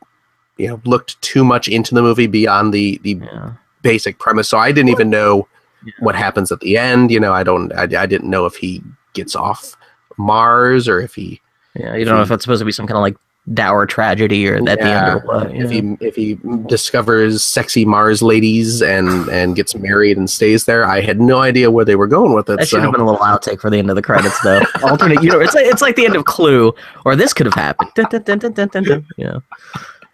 you 0.58 0.68
know 0.68 0.82
looked 0.86 1.22
too 1.22 1.44
much 1.44 1.68
into 1.68 1.94
the 1.96 2.02
movie 2.02 2.28
beyond 2.28 2.74
the 2.74 3.00
the 3.04 3.16
Yeah. 3.22 3.54
basic 3.82 4.20
premise. 4.20 4.48
So 4.50 4.58
I 4.58 4.72
didn't 4.72 4.90
even 4.90 5.10
know 5.10 5.48
Yeah. 5.86 5.94
what 6.00 6.16
happens 6.16 6.52
at 6.52 6.60
the 6.62 6.78
end. 6.78 7.12
You 7.12 7.20
know, 7.20 7.34
I 7.34 7.44
don't 7.44 7.72
I, 7.74 7.84
I 7.84 8.06
didn't 8.06 8.30
know 8.30 8.46
if 8.46 8.56
he 8.56 8.82
gets 9.14 9.36
off 9.36 9.76
Mars 10.18 10.88
or 10.88 11.00
if 11.02 11.16
he 11.16 11.42
Yeah, 11.76 11.96
you 11.96 12.06
don't 12.06 12.16
know 12.16 12.22
if 12.24 12.30
that's 12.30 12.44
supposed 12.44 12.60
to 12.60 12.66
be 12.66 12.72
some 12.72 12.88
kind 12.88 12.98
of 12.98 13.02
like 13.02 13.18
dour 13.54 13.86
tragedy 13.86 14.48
or 14.48 14.58
at 14.70 14.80
the 14.80 14.84
end 14.84 15.56
if 15.56 15.72
yeah. 15.72 15.82
he 15.82 15.98
if 16.06 16.16
he 16.16 16.40
discovers 16.68 17.44
sexy 17.44 17.84
Mars 17.84 18.22
ladies 18.22 18.82
and 18.82 19.28
and 19.30 19.56
gets 19.56 19.76
married 19.76 20.18
and 20.18 20.30
stays 20.30 20.66
there. 20.66 20.86
I 20.86 21.02
had 21.02 21.20
no 21.20 21.40
idea 21.40 21.72
where 21.72 21.86
they 21.86 21.96
were 21.96 22.08
going 22.08 22.34
with 22.34 22.50
it. 22.50 22.60
That 22.60 22.68
should 22.68 22.78
so. 22.78 22.82
have 22.82 22.92
been 22.92 23.02
a 23.02 23.06
little 23.06 23.26
outtake 23.26 23.60
for 23.60 23.70
the 23.70 23.78
end 23.78 23.90
of 23.90 23.96
the 23.96 24.02
credits, 24.02 24.40
though. 24.42 24.62
Alternate, 24.84 25.24
you 25.24 25.30
know, 25.30 25.40
it's 25.40 25.56
like, 25.56 25.66
it's 25.66 25.82
like 25.82 25.96
the 25.96 26.06
end 26.06 26.16
of 26.16 26.26
Clue, 26.26 26.74
or 27.06 27.16
this 27.16 27.34
could 27.34 27.46
have 27.46 27.56
happened. 27.56 27.90
Dun, 27.96 28.40
dun, 28.40 28.68
dun. 28.68 29.08
Yeah. 29.18 29.40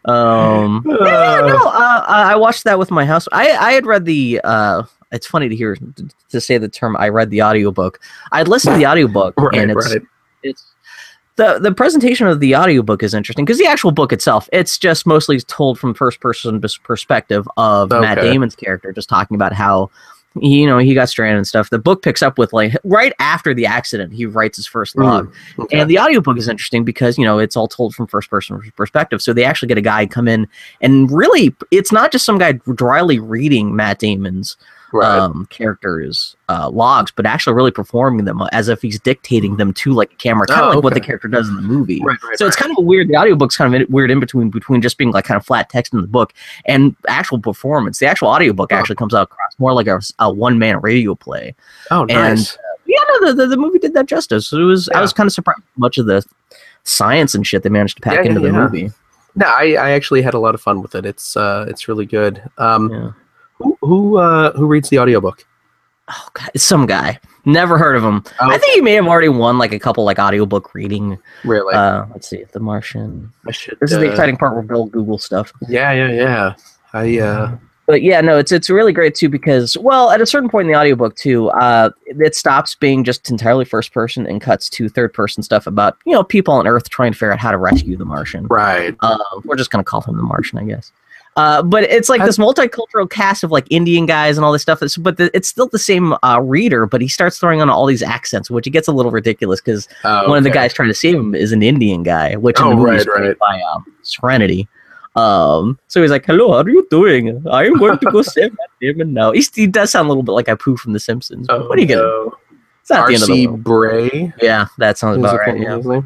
Um. 0.06 0.86
yeah, 0.88 1.42
no, 1.42 1.58
uh, 1.68 2.06
I 2.08 2.36
watched 2.36 2.64
that 2.66 2.80
with 2.80 2.92
my 2.92 3.06
house. 3.06 3.28
I 3.32 3.52
I 3.52 3.72
had 3.74 3.86
read 3.86 4.06
the. 4.06 4.40
Uh, 4.44 4.84
it's 5.12 5.28
funny 5.28 5.50
to 5.50 5.56
hear 5.56 5.78
to 6.30 6.42
say 6.42 6.58
the 6.58 6.70
term. 6.70 6.96
I 6.98 7.10
read 7.10 7.30
the 7.32 7.42
audiobook. 7.42 8.00
I'd 8.32 8.48
listened 8.48 8.76
to 8.76 8.80
the 8.80 8.86
audiobook, 8.86 9.34
Right, 9.38 9.58
and 9.58 9.72
it's 9.72 9.94
right. 9.94 10.02
it's 10.44 10.75
the 11.36 11.60
the 11.60 11.72
presentation 11.72 12.28
of 12.28 12.40
the 12.40 12.56
audiobook 12.56 13.04
is 13.04 13.14
interesting 13.14 13.46
because 13.46 13.58
the 13.58 13.68
actual 13.68 13.92
book 13.92 14.14
itself 14.14 14.50
it's 14.54 14.78
just 14.78 15.06
mostly 15.06 15.40
told 15.40 15.78
from 15.80 15.94
first 15.94 16.20
person 16.20 16.62
perspective 16.84 17.48
of 17.58 17.90
Matt 17.90 18.18
Damon's 18.18 18.56
character 18.56 18.92
just 18.92 19.10
talking 19.10 19.36
about 19.36 19.54
how 19.54 19.90
he, 20.40 20.62
you 20.62 20.68
know, 20.68 20.78
he 20.78 20.94
got 20.94 21.10
stranded 21.10 21.38
and 21.38 21.48
stuff. 21.48 21.70
The 21.70 21.80
book 21.80 22.02
picks 22.02 22.22
up 22.22 22.38
with 22.38 22.52
like 22.54 22.76
right 22.84 23.14
after 23.20 23.54
the 23.54 23.66
accident, 23.66 24.14
he 24.14 24.26
writes 24.26 24.58
his 24.58 24.68
first 24.68 24.96
mm, 24.96 25.04
log. 25.04 25.34
Okay. 25.58 25.80
And 25.80 25.90
the 25.90 26.00
audiobook 26.00 26.38
is 26.38 26.48
interesting 26.48 26.84
because, 26.84 27.18
you 27.18 27.26
know, 27.26 27.40
it's 27.40 27.56
all 27.56 27.68
told 27.68 27.96
from 27.96 28.08
first 28.08 28.30
person 28.30 28.60
perspective. 28.76 29.22
So 29.22 29.34
they 29.34 29.44
actually 29.44 29.70
get 29.70 29.78
a 29.78 29.82
guy 29.82 30.06
come 30.06 30.28
in 30.28 30.48
and 30.82 31.10
really 31.12 31.56
it's 31.72 31.92
not 31.92 32.12
just 32.12 32.26
some 32.26 32.38
guy 32.38 32.54
dryly 32.74 33.20
reading 33.20 33.76
Matt 33.76 34.00
Damon's 34.00 34.58
right. 34.96 35.20
um, 35.20 35.46
characters' 35.52 36.36
uh, 36.50 36.70
logs, 36.70 37.12
but 37.16 37.26
actually 37.26 37.54
really 37.54 37.72
performing 37.72 38.26
them 38.26 38.42
as 38.52 38.68
if 38.70 38.82
he's 38.82 39.00
dictating 39.00 39.58
them 39.58 39.74
to 39.74 39.92
like 39.94 40.12
a 40.14 40.16
camera, 40.16 40.48
kind 40.48 40.62
of 40.62 40.66
Oh, 40.68 40.76
like 40.76 40.84
what 40.84 40.94
the 40.94 41.00
character 41.02 41.28
does 41.28 41.48
in 41.50 41.56
the 41.56 41.62
movie. 41.62 42.02
right, 42.04 42.18
right, 42.24 42.38
So 42.38 42.48
it's 42.48 42.56
kind 42.56 42.72
of 42.72 42.78
a 42.80 42.82
weird. 42.82 43.08
The 43.08 43.16
audiobook's 43.16 43.58
kind 43.58 43.76
of 43.76 43.90
weird 43.90 44.12
in 44.12 44.20
between 44.20 44.50
between 44.50 44.82
just 44.82 44.98
being 44.98 45.12
like 45.12 45.26
kind 45.26 45.38
of 45.38 45.46
flat 45.46 45.70
text 45.70 45.94
in 45.94 46.02
the 46.02 46.08
book 46.08 46.34
and 46.66 46.96
actual 47.08 47.40
performance. 47.40 48.00
The 48.00 48.08
actual 48.08 48.30
audiobook 48.30 48.72
Oh. 48.72 48.76
actually 48.76 48.96
comes 48.98 49.14
out 49.14 49.24
across 49.24 49.52
more 49.60 49.74
like 49.74 49.88
a, 49.88 50.00
a 50.20 50.32
one 50.32 50.58
man 50.60 50.80
radio 50.82 51.16
play. 51.16 51.56
oh, 51.92 52.02
and- 52.02 52.10
nice. 52.10 52.58
Yeah, 52.88 53.00
no, 53.20 53.28
the, 53.30 53.34
the, 53.34 53.48
the 53.48 53.58
movie 53.58 53.80
did 53.80 53.96
that 53.96 54.06
justice. 54.06 54.54
It 54.54 54.60
was 54.60 54.90
I 54.90 55.02
was 55.02 55.12
kind 55.12 55.26
of 55.28 55.34
surprised 55.34 55.60
how 55.60 55.80
much 55.80 55.98
of 55.98 56.06
the 56.06 56.24
science 56.84 57.34
and 57.34 57.46
shit 57.46 57.64
they 57.64 57.70
managed 57.70 57.98
to 57.98 58.02
pack 58.02 58.14
Yeah, 58.16 58.22
yeah, 58.22 58.28
into 58.30 58.42
the 58.42 58.48
yeah. 58.48 58.52
movie. 58.54 58.92
No, 59.36 59.48
I, 59.48 59.74
I 59.74 59.90
actually 59.92 60.22
had 60.22 60.34
a 60.34 60.40
lot 60.40 60.56
of 60.56 60.62
fun 60.62 60.82
with 60.82 60.96
it. 60.96 61.06
It's 61.06 61.36
uh, 61.36 61.66
it's 61.68 61.88
really 61.88 62.06
good. 62.06 62.42
Um, 62.58 62.92
Yeah. 62.92 63.12
Who 63.58 63.78
who 63.82 64.18
uh, 64.18 64.52
who 64.54 64.66
reads 64.68 64.90
the 64.90 65.00
audiobook? 65.00 65.46
Oh 66.08 66.28
god, 66.34 66.52
it's 66.54 66.64
some 66.64 66.86
guy. 66.86 67.20
Never 67.46 67.78
heard 67.78 67.96
of 67.96 68.04
him. 68.04 68.24
Oh, 68.42 68.50
I 68.50 68.58
think 68.58 68.74
he 68.74 68.82
may 68.82 68.94
have 68.94 69.08
already 69.08 69.30
won 69.30 69.58
like 69.58 69.72
a 69.72 69.80
couple 69.80 70.04
like 70.04 70.20
audiobook 70.20 70.74
reading. 70.74 71.18
really. 71.44 71.74
Uh, 71.74 72.06
let's 72.12 72.28
see, 72.28 72.44
The 72.52 72.60
Martian. 72.60 73.32
Should. 73.52 73.80
This 73.80 73.92
is 73.92 74.00
the 74.00 74.08
uh, 74.08 74.12
exciting 74.12 74.36
part 74.38 74.54
where 74.54 74.64
Bill 74.64 74.86
Google 74.86 75.18
stuff. 75.20 75.52
Yeah, 75.68 75.92
yeah, 75.92 76.12
yeah. 76.12 76.56
I 76.94 77.20
uh, 77.20 77.58
But 77.88 78.02
yeah, 78.02 78.22
no, 78.22 78.38
it's 78.38 78.52
it's 78.52 78.70
really 78.70 78.94
great 78.94 79.14
too 79.16 79.30
because 79.30 79.78
well, 79.78 80.10
at 80.12 80.22
a 80.22 80.26
certain 80.26 80.50
point 80.50 80.68
in 80.68 80.74
the 80.74 80.80
audiobook 80.80 81.16
too, 81.16 81.50
uh, 81.50 81.92
it 82.06 82.36
stops 82.36 82.74
being 82.76 83.04
just 83.04 83.30
entirely 83.30 83.66
first 83.66 83.94
person 83.94 84.26
and 84.26 84.42
cuts 84.42 84.70
to 84.70 84.90
third 84.90 85.14
person 85.14 85.44
stuff 85.44 85.68
about 85.68 85.98
you 86.06 86.14
know 86.14 86.24
people 86.24 86.54
on 86.54 86.68
Earth 86.68 86.90
trying 86.90 87.12
to 87.12 87.18
figure 87.18 87.32
out 87.34 87.40
how 87.40 87.52
to 87.52 87.58
rescue 87.58 87.96
the 87.96 88.06
Martian. 88.06 88.48
right. 88.48 88.96
Uh, 89.02 89.18
we're 89.44 89.56
just 89.56 89.70
gonna 89.70 89.84
call 89.84 90.02
him 90.02 90.18
the 90.18 90.24
Martian, 90.24 90.58
I 90.58 90.64
guess. 90.64 90.92
Uh, 91.38 91.62
but 91.62 91.84
it's 91.84 92.08
like 92.08 92.24
this 92.24 92.38
multicultural 92.38 93.10
cast 93.10 93.44
of 93.44 93.52
like 93.52 93.68
Indian 93.70 94.06
guys 94.06 94.38
and 94.38 94.46
all 94.46 94.54
this 94.54 94.62
stuff. 94.62 94.82
It's, 94.82 94.96
but 94.96 95.18
the, 95.18 95.30
it's 95.36 95.50
still 95.50 95.68
the 95.68 95.80
same 95.80 96.14
uh, 96.24 96.40
reader, 96.42 96.86
but 96.86 97.02
he 97.02 97.10
starts 97.10 97.38
throwing 97.40 97.62
on 97.62 97.70
all 97.70 97.86
these 97.86 98.02
accents, 98.02 98.50
which 98.50 98.66
it 98.68 98.70
gets 98.70 98.88
a 98.88 98.94
little 98.94 99.12
ridiculous 99.12 99.60
because 99.60 99.88
Oh, 100.06 100.30
one 100.30 100.38
of 100.38 100.46
the 100.46 100.50
guys 100.50 100.74
trying 100.74 100.88
to 100.88 100.94
save 100.94 101.16
him 101.16 101.36
is 101.36 101.52
an 101.52 101.62
Indian 101.62 102.04
guy, 102.04 102.36
which 102.36 102.58
in 102.60 102.66
Oh, 102.66 102.70
the 102.70 102.76
movie 102.78 102.92
right, 102.92 103.08
right. 103.08 103.38
by 103.40 103.62
um, 103.62 103.86
Serenity. 104.02 104.68
Um, 105.18 105.80
so 105.88 106.02
he's 106.02 106.12
like, 106.12 106.26
"Hello, 106.26 106.52
how 106.52 106.60
are 106.60 106.70
you 106.70 106.86
doing? 106.90 107.46
I 107.50 107.66
am 107.66 107.78
going 107.78 107.98
to 108.00 108.12
go 108.12 108.22
save 108.22 108.56
Damon 108.82 109.14
now." 109.14 109.32
He's, 109.32 109.54
he 109.54 109.68
does 109.68 109.92
sound 109.92 110.08
a 110.08 110.10
little 110.10 110.24
bit 110.24 110.34
like 110.34 110.48
Apu 110.48 110.78
from 110.78 110.94
The 110.94 111.00
Simpsons. 111.00 111.48
Oh, 111.50 111.68
what 111.68 111.78
are 111.78 111.82
you 111.82 111.88
gonna? 111.88 112.02
no. 112.02 112.38
It's 112.82 112.90
not 112.92 113.08
the 113.08 113.14
end 113.14 113.24
of 113.24 113.30
the 113.30 113.48
world. 113.48 113.64
Bray. 113.64 114.34
Yeah, 114.42 114.68
that 114.78 114.98
sounds 114.98 115.18
about 115.18 115.40
right. 115.40 115.60
Yeah. 115.60 116.02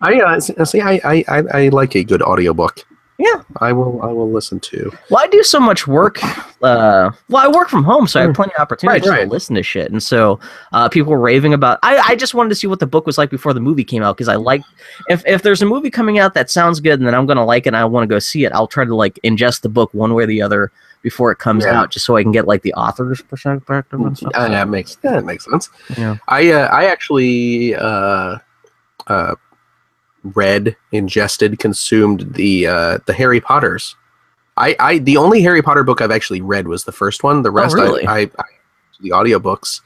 I 0.00 0.20
uh, 0.20 0.40
see. 0.40 0.54
see, 0.64 0.80
I, 0.80 1.00
I 1.04 1.24
I 1.28 1.42
I 1.52 1.68
like 1.68 1.94
a 1.94 2.02
good 2.04 2.20
audiobook. 2.22 2.84
Yeah. 3.18 3.42
I 3.60 3.72
will. 3.72 4.02
I 4.02 4.08
will 4.08 4.30
listen 4.30 4.60
to. 4.60 4.92
Well, 5.10 5.22
I 5.24 5.26
do 5.28 5.42
so 5.42 5.58
much 5.58 5.86
work. 5.86 6.22
Uh, 6.62 7.10
well, 7.30 7.44
I 7.44 7.48
work 7.48 7.68
from 7.68 7.82
home, 7.84 8.06
so 8.06 8.20
I 8.20 8.24
have 8.24 8.34
plenty 8.34 8.52
of 8.54 8.60
opportunities 8.60 9.04
Hmm. 9.04 9.10
Right, 9.10 9.18
right. 9.20 9.24
to 9.24 9.30
listen 9.30 9.54
to 9.56 9.62
shit. 9.62 9.90
And 9.90 10.02
so, 10.02 10.38
uh, 10.72 10.88
people 10.88 11.12
were 11.12 11.20
raving 11.20 11.54
about. 11.54 11.78
I, 11.82 11.96
I 12.08 12.14
just 12.16 12.34
wanted 12.34 12.50
to 12.50 12.54
see 12.54 12.66
what 12.66 12.78
the 12.80 12.86
book 12.86 13.06
was 13.06 13.16
like 13.18 13.30
before 13.30 13.54
the 13.54 13.60
movie 13.60 13.84
came 13.84 14.02
out 14.02 14.16
because 14.16 14.28
I 14.28 14.36
like 14.36 14.62
if 15.08 15.22
if 15.26 15.42
there's 15.42 15.62
a 15.62 15.66
movie 15.66 15.90
coming 15.90 16.18
out 16.18 16.34
that 16.34 16.50
sounds 16.50 16.80
good 16.80 16.98
and 17.00 17.06
then 17.06 17.14
I'm 17.14 17.24
gonna 17.26 17.44
like 17.44 17.64
it 17.64 17.68
and 17.68 17.76
I 17.76 17.84
want 17.86 18.04
to 18.04 18.14
go 18.14 18.18
see 18.18 18.44
it, 18.44 18.52
I'll 18.52 18.66
try 18.66 18.84
to 18.84 18.94
like 18.94 19.18
ingest 19.24 19.62
the 19.62 19.68
book 19.70 19.92
one 19.94 20.12
way 20.14 20.24
or 20.24 20.26
the 20.26 20.42
other 20.42 20.70
before 21.02 21.30
it 21.30 21.36
comes 21.38 21.64
Yeah. 21.64 21.80
out, 21.80 21.90
just 21.90 22.04
so 22.04 22.16
I 22.16 22.22
can 22.22 22.32
get 22.32 22.46
like 22.46 22.62
the 22.62 22.74
author's 22.74 23.22
perspective 23.22 24.00
and 24.00 24.16
stuff. 24.18 24.32
Uh, 24.34 24.48
that 24.48 24.68
makes 24.68 24.96
that 24.96 25.24
makes 25.24 25.44
sense. 25.44 25.70
Yeah. 25.96 26.16
I 26.28 26.50
uh, 26.52 26.66
I 26.68 26.86
actually 26.86 27.74
uh, 27.76 28.38
uh, 29.06 29.34
read, 30.34 30.76
ingested, 30.92 31.58
consumed 31.58 32.34
the 32.34 32.66
uh, 32.66 32.98
the 33.06 33.12
Harry 33.12 33.40
Potters. 33.40 33.94
I, 34.56 34.74
I 34.80 34.98
the 34.98 35.16
only 35.18 35.42
Harry 35.42 35.62
Potter 35.62 35.84
book 35.84 36.00
I've 36.00 36.10
actually 36.10 36.40
read 36.40 36.66
was 36.68 36.84
the 36.84 36.92
first 36.92 37.22
one. 37.22 37.42
The 37.42 37.50
rest 37.50 37.74
really? 37.74 38.06
I, 38.06 38.20
I, 38.20 38.22
I 38.38 38.44
the 39.00 39.10
audiobooks. 39.10 39.80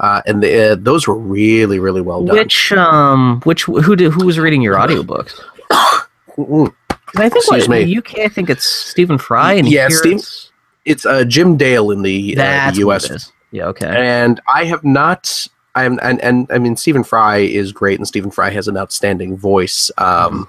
Uh, 0.00 0.20
and 0.26 0.42
the, 0.42 0.72
uh, 0.72 0.76
those 0.76 1.06
were 1.06 1.16
really, 1.16 1.78
really 1.78 2.00
well 2.00 2.24
done. 2.24 2.36
Which 2.36 2.72
um 2.72 3.40
which 3.44 3.64
who 3.64 3.94
did 3.94 4.10
who 4.12 4.26
was 4.26 4.38
reading 4.38 4.60
your 4.62 4.74
audiobooks? 4.74 5.40
I 5.70 7.28
think 7.28 7.36
Excuse 7.36 7.68
what, 7.68 7.78
in 7.80 7.88
the 7.88 7.98
UK 7.98 8.18
I 8.20 8.28
think 8.28 8.48
it's 8.50 8.64
Stephen 8.66 9.18
Fry 9.18 9.52
and 9.52 9.68
Yeah, 9.68 9.88
Steve- 9.90 10.14
it's- 10.14 10.50
It's 10.84 11.06
uh, 11.06 11.22
Jim 11.24 11.56
Dale 11.56 11.92
in 11.92 12.02
the, 12.02 12.36
uh, 12.36 12.70
the 12.72 12.78
U.S. 12.78 13.30
Yeah, 13.52 13.66
okay. 13.66 13.86
and 13.86 14.40
I 14.52 14.64
have 14.64 14.82
not. 14.82 15.46
I'm 15.74 15.98
and, 16.02 16.20
and 16.20 16.46
I 16.50 16.58
mean 16.58 16.76
Stephen 16.76 17.04
Fry 17.04 17.38
is 17.38 17.72
great, 17.72 17.98
and 17.98 18.06
Stephen 18.06 18.30
Fry 18.30 18.50
has 18.50 18.68
an 18.68 18.76
outstanding 18.76 19.36
voice. 19.36 19.90
Um, 19.98 20.48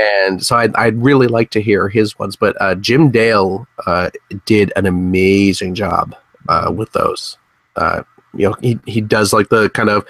and 0.00 0.44
so 0.44 0.56
I'd, 0.56 0.74
I'd 0.76 1.02
really 1.02 1.26
like 1.26 1.50
to 1.50 1.60
hear 1.60 1.88
his 1.88 2.18
ones, 2.18 2.36
but 2.36 2.56
uh, 2.60 2.74
Jim 2.76 3.10
Dale 3.10 3.66
uh, 3.86 4.10
did 4.46 4.72
an 4.74 4.86
amazing 4.86 5.74
job 5.74 6.16
uh, 6.48 6.72
with 6.74 6.92
those. 6.92 7.36
Uh, 7.76 8.02
you 8.34 8.48
know, 8.48 8.56
he 8.60 8.78
he 8.86 9.00
does 9.00 9.32
like 9.32 9.50
the 9.50 9.68
kind 9.70 9.90
of 9.90 10.06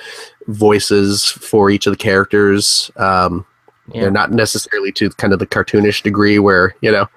voices 0.46 1.24
for 1.24 1.70
each 1.70 1.86
of 1.86 1.92
the 1.92 1.96
characters. 1.96 2.90
Um, 2.96 3.44
Yeah. 3.92 4.02
They're 4.02 4.10
not 4.12 4.30
necessarily 4.30 4.92
to 4.92 5.10
kind 5.10 5.32
of 5.32 5.40
the 5.40 5.46
cartoonish 5.46 6.02
degree 6.02 6.38
where 6.38 6.76
you 6.82 6.92
know. 6.92 7.08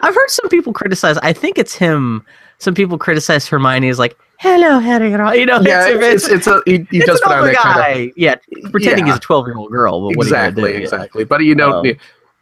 I've 0.00 0.14
heard 0.14 0.30
some 0.30 0.48
people 0.48 0.72
criticize. 0.72 1.18
I 1.18 1.34
think 1.34 1.58
it's 1.58 1.74
him. 1.74 2.24
Some 2.58 2.74
people 2.74 2.98
criticize 2.98 3.46
Hermione 3.46 3.88
as 3.90 3.98
like, 3.98 4.16
"Hello, 4.38 4.78
Harry." 4.78 5.10
You 5.10 5.16
know, 5.46 5.60
Yeah, 5.60 5.86
it's, 5.88 6.24
it's, 6.24 6.28
it's, 6.28 6.46
a 6.46 6.62
he, 6.66 6.86
he 6.90 7.00
does 7.00 7.20
put 7.20 7.32
on 7.32 7.44
that 7.46 7.56
kind 7.56 8.08
of 8.08 8.12
yeah, 8.16 8.36
pretending 8.70 9.06
Yeah. 9.06 9.12
he's 9.12 9.18
a 9.18 9.20
twelve-year-old 9.20 9.70
girl. 9.70 10.08
But 10.14 10.26
exactly, 10.26 10.72
do? 10.72 10.78
exactly. 10.78 11.24
But 11.24 11.40
you 11.44 11.54
know, 11.54 11.78
Um, 11.80 11.84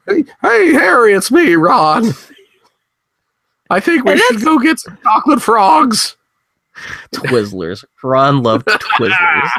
hey, 0.06 0.24
hey, 0.42 0.72
Harry, 0.72 1.14
it's 1.14 1.30
me, 1.30 1.54
Ron. 1.54 2.12
I 3.70 3.80
think 3.80 4.04
we 4.04 4.12
And 4.12 4.20
should 4.20 4.42
go 4.42 4.58
get 4.58 4.78
some 4.78 4.98
chocolate 5.02 5.40
frogs. 5.40 6.16
Twizzlers. 7.14 7.84
Ron 8.02 8.42
loved 8.42 8.66
Twizzlers. 8.66 9.50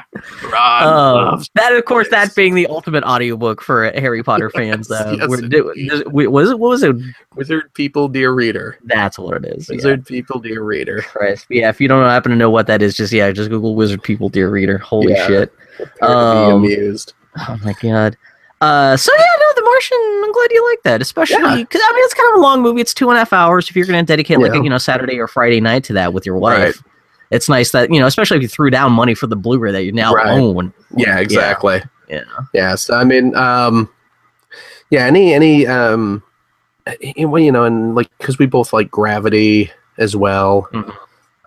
Ron 0.52 0.84
Um, 0.88 1.26
loves- 1.26 1.50
that, 1.56 1.74
of 1.74 1.86
course, 1.86 2.10
that 2.10 2.34
being 2.36 2.56
the 2.56 2.68
ultimate 2.68 3.04
audiobook 3.04 3.62
for 3.62 3.92
Harry 3.92 4.24
Potter 4.24 4.50
fans. 4.56 4.88
Yes, 4.90 5.02
Uh, 5.02 5.16
yes, 5.76 5.90
does- 5.90 6.04
wait, 6.06 6.28
was 6.28 6.50
it? 6.52 6.60
What 6.60 6.70
was 6.70 6.84
it? 6.84 6.96
Wizard 7.36 7.74
people, 7.74 8.08
dear 8.08 8.32
reader. 8.34 8.78
That's 8.84 9.18
what 9.20 9.44
it 9.44 9.46
is. 9.56 9.70
Yeah. 9.70 9.76
Wizard 9.76 10.06
people, 10.06 10.40
dear 10.40 10.64
reader. 10.64 11.02
Christ. 11.02 11.46
Yeah, 11.50 11.70
if 11.70 11.80
you 11.82 11.88
don't 11.88 12.04
happen 12.08 12.32
to 12.32 12.38
know 12.38 12.50
what 12.50 12.68
that 12.68 12.82
is, 12.82 12.96
just 12.96 13.14
yeah, 13.14 13.32
just 13.32 13.50
Google 13.50 13.76
Wizard 13.76 14.04
People, 14.04 14.30
dear 14.30 14.50
reader. 14.50 14.78
Holy 14.78 15.14
Yeah. 15.14 15.28
shit. 15.28 15.54
Um, 16.02 16.62
be 16.64 16.74
amused. 16.74 17.14
Oh 17.48 17.58
my 17.64 17.74
god. 17.82 18.16
Uh, 18.62 18.96
so 18.96 19.12
yeah, 19.18 19.26
no, 19.40 19.46
The 19.56 19.62
Martian. 19.64 19.98
I'm 20.24 20.32
glad 20.32 20.48
you 20.52 20.70
like 20.70 20.84
that, 20.84 21.02
especially 21.02 21.36
Yeah. 21.42 21.56
because 21.58 21.82
I 21.84 21.92
mean 21.94 22.04
it's 22.06 22.14
kind 22.14 22.30
of 22.30 22.36
a 22.40 22.42
long 22.42 22.62
movie. 22.62 22.80
It's 22.80 22.94
two 22.94 23.10
and 23.10 23.18
a 23.18 23.20
half 23.20 23.34
hours. 23.34 23.70
If 23.70 23.76
you're 23.76 23.86
going 23.86 24.00
to 24.00 24.06
dedicate 24.06 24.40
like 24.40 24.54
Yeah. 24.54 24.62
a, 24.62 24.64
you 24.64 24.70
know 24.70 24.78
Saturday 24.78 25.20
or 25.20 25.28
Friday 25.28 25.60
night 25.60 25.84
to 25.86 25.94
that 25.94 26.14
with 26.14 26.26
your 26.26 26.38
wife, 26.38 26.58
Right. 26.60 26.76
It's 27.34 27.50
nice 27.50 27.72
that 27.72 27.92
you 27.92 28.00
know, 28.00 28.08
especially 28.08 28.38
if 28.38 28.44
you 28.44 28.48
threw 28.50 28.70
down 28.70 28.92
money 28.94 29.14
for 29.16 29.28
the 29.28 29.36
Blu-ray 29.36 29.72
that 29.72 29.84
you 29.84 29.92
now 29.92 30.14
Right. 30.14 30.28
own. 30.28 30.74
Yeah, 30.96 31.18
exactly. 31.20 31.82
Yeah. 32.10 32.24
Yes, 32.54 32.90
I 32.90 33.04
mean, 33.04 33.36
um, 33.36 33.90
yeah. 34.90 35.06
Any, 35.06 35.34
any, 35.34 35.66
um, 35.68 36.22
eh, 36.86 37.26
well, 37.26 37.42
you 37.42 37.52
know, 37.52 37.64
and 37.64 37.96
like 37.96 38.10
because 38.20 38.38
we 38.38 38.46
both 38.46 38.72
like 38.74 38.92
Gravity 38.92 39.72
as 39.98 40.16
well. 40.16 40.68
Mhm. 40.74 40.94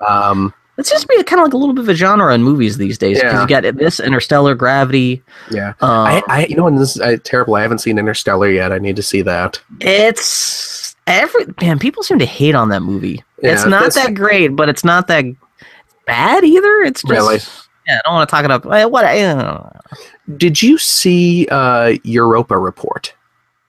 Um, 0.06 0.52
It 0.78 0.86
seems 0.86 1.00
to 1.02 1.06
be 1.08 1.22
kind 1.22 1.40
of 1.40 1.46
like 1.46 1.54
a 1.54 1.56
little 1.56 1.74
bit 1.74 1.82
of 1.84 1.88
a 1.88 1.94
genre 1.94 2.34
in 2.34 2.42
movies 2.42 2.76
these 2.76 2.98
days 2.98 3.16
because 3.18 3.32
Yeah. 3.32 3.40
you 3.42 3.48
got 3.48 3.78
this 3.78 3.98
Interstellar, 3.98 4.54
Gravity. 4.54 5.22
yeah. 5.50 5.72
Um, 5.80 5.90
I, 5.90 6.22
I, 6.28 6.46
you 6.46 6.56
know, 6.56 6.66
and 6.66 6.78
this 6.78 6.96
is 6.96 7.00
uh, 7.02 7.16
terrible. 7.24 7.54
I 7.54 7.62
haven't 7.62 7.78
seen 7.78 7.98
Interstellar 7.98 8.50
yet. 8.50 8.72
I 8.72 8.78
need 8.78 8.96
to 8.96 9.02
see 9.02 9.22
that. 9.22 9.58
it's 9.80 10.94
every 11.06 11.46
man. 11.62 11.78
People 11.78 12.02
seem 12.02 12.18
to 12.18 12.26
hate 12.26 12.54
on 12.54 12.68
that 12.70 12.80
movie. 12.80 13.22
Yeah, 13.42 13.52
it's 13.52 13.64
not 13.66 13.94
that 13.94 14.14
great, 14.14 14.48
but 14.48 14.68
it's 14.68 14.84
not 14.84 15.06
that 15.08 15.24
bad 16.06 16.44
either. 16.44 16.82
It's 16.82 17.02
just 17.02 17.10
Really? 17.10 17.38
yeah. 17.86 17.98
I 17.98 18.00
don't 18.04 18.14
want 18.14 18.28
to 18.28 18.34
talk 18.34 18.44
it 18.44 18.50
up. 18.50 18.66
Eh, 18.66 18.84
What? 18.84 19.04
I. 19.04 19.80
Did 20.36 20.60
you 20.62 20.78
see 20.78 21.46
uh, 21.50 21.94
Europa 22.02 22.58
Report? 22.58 23.14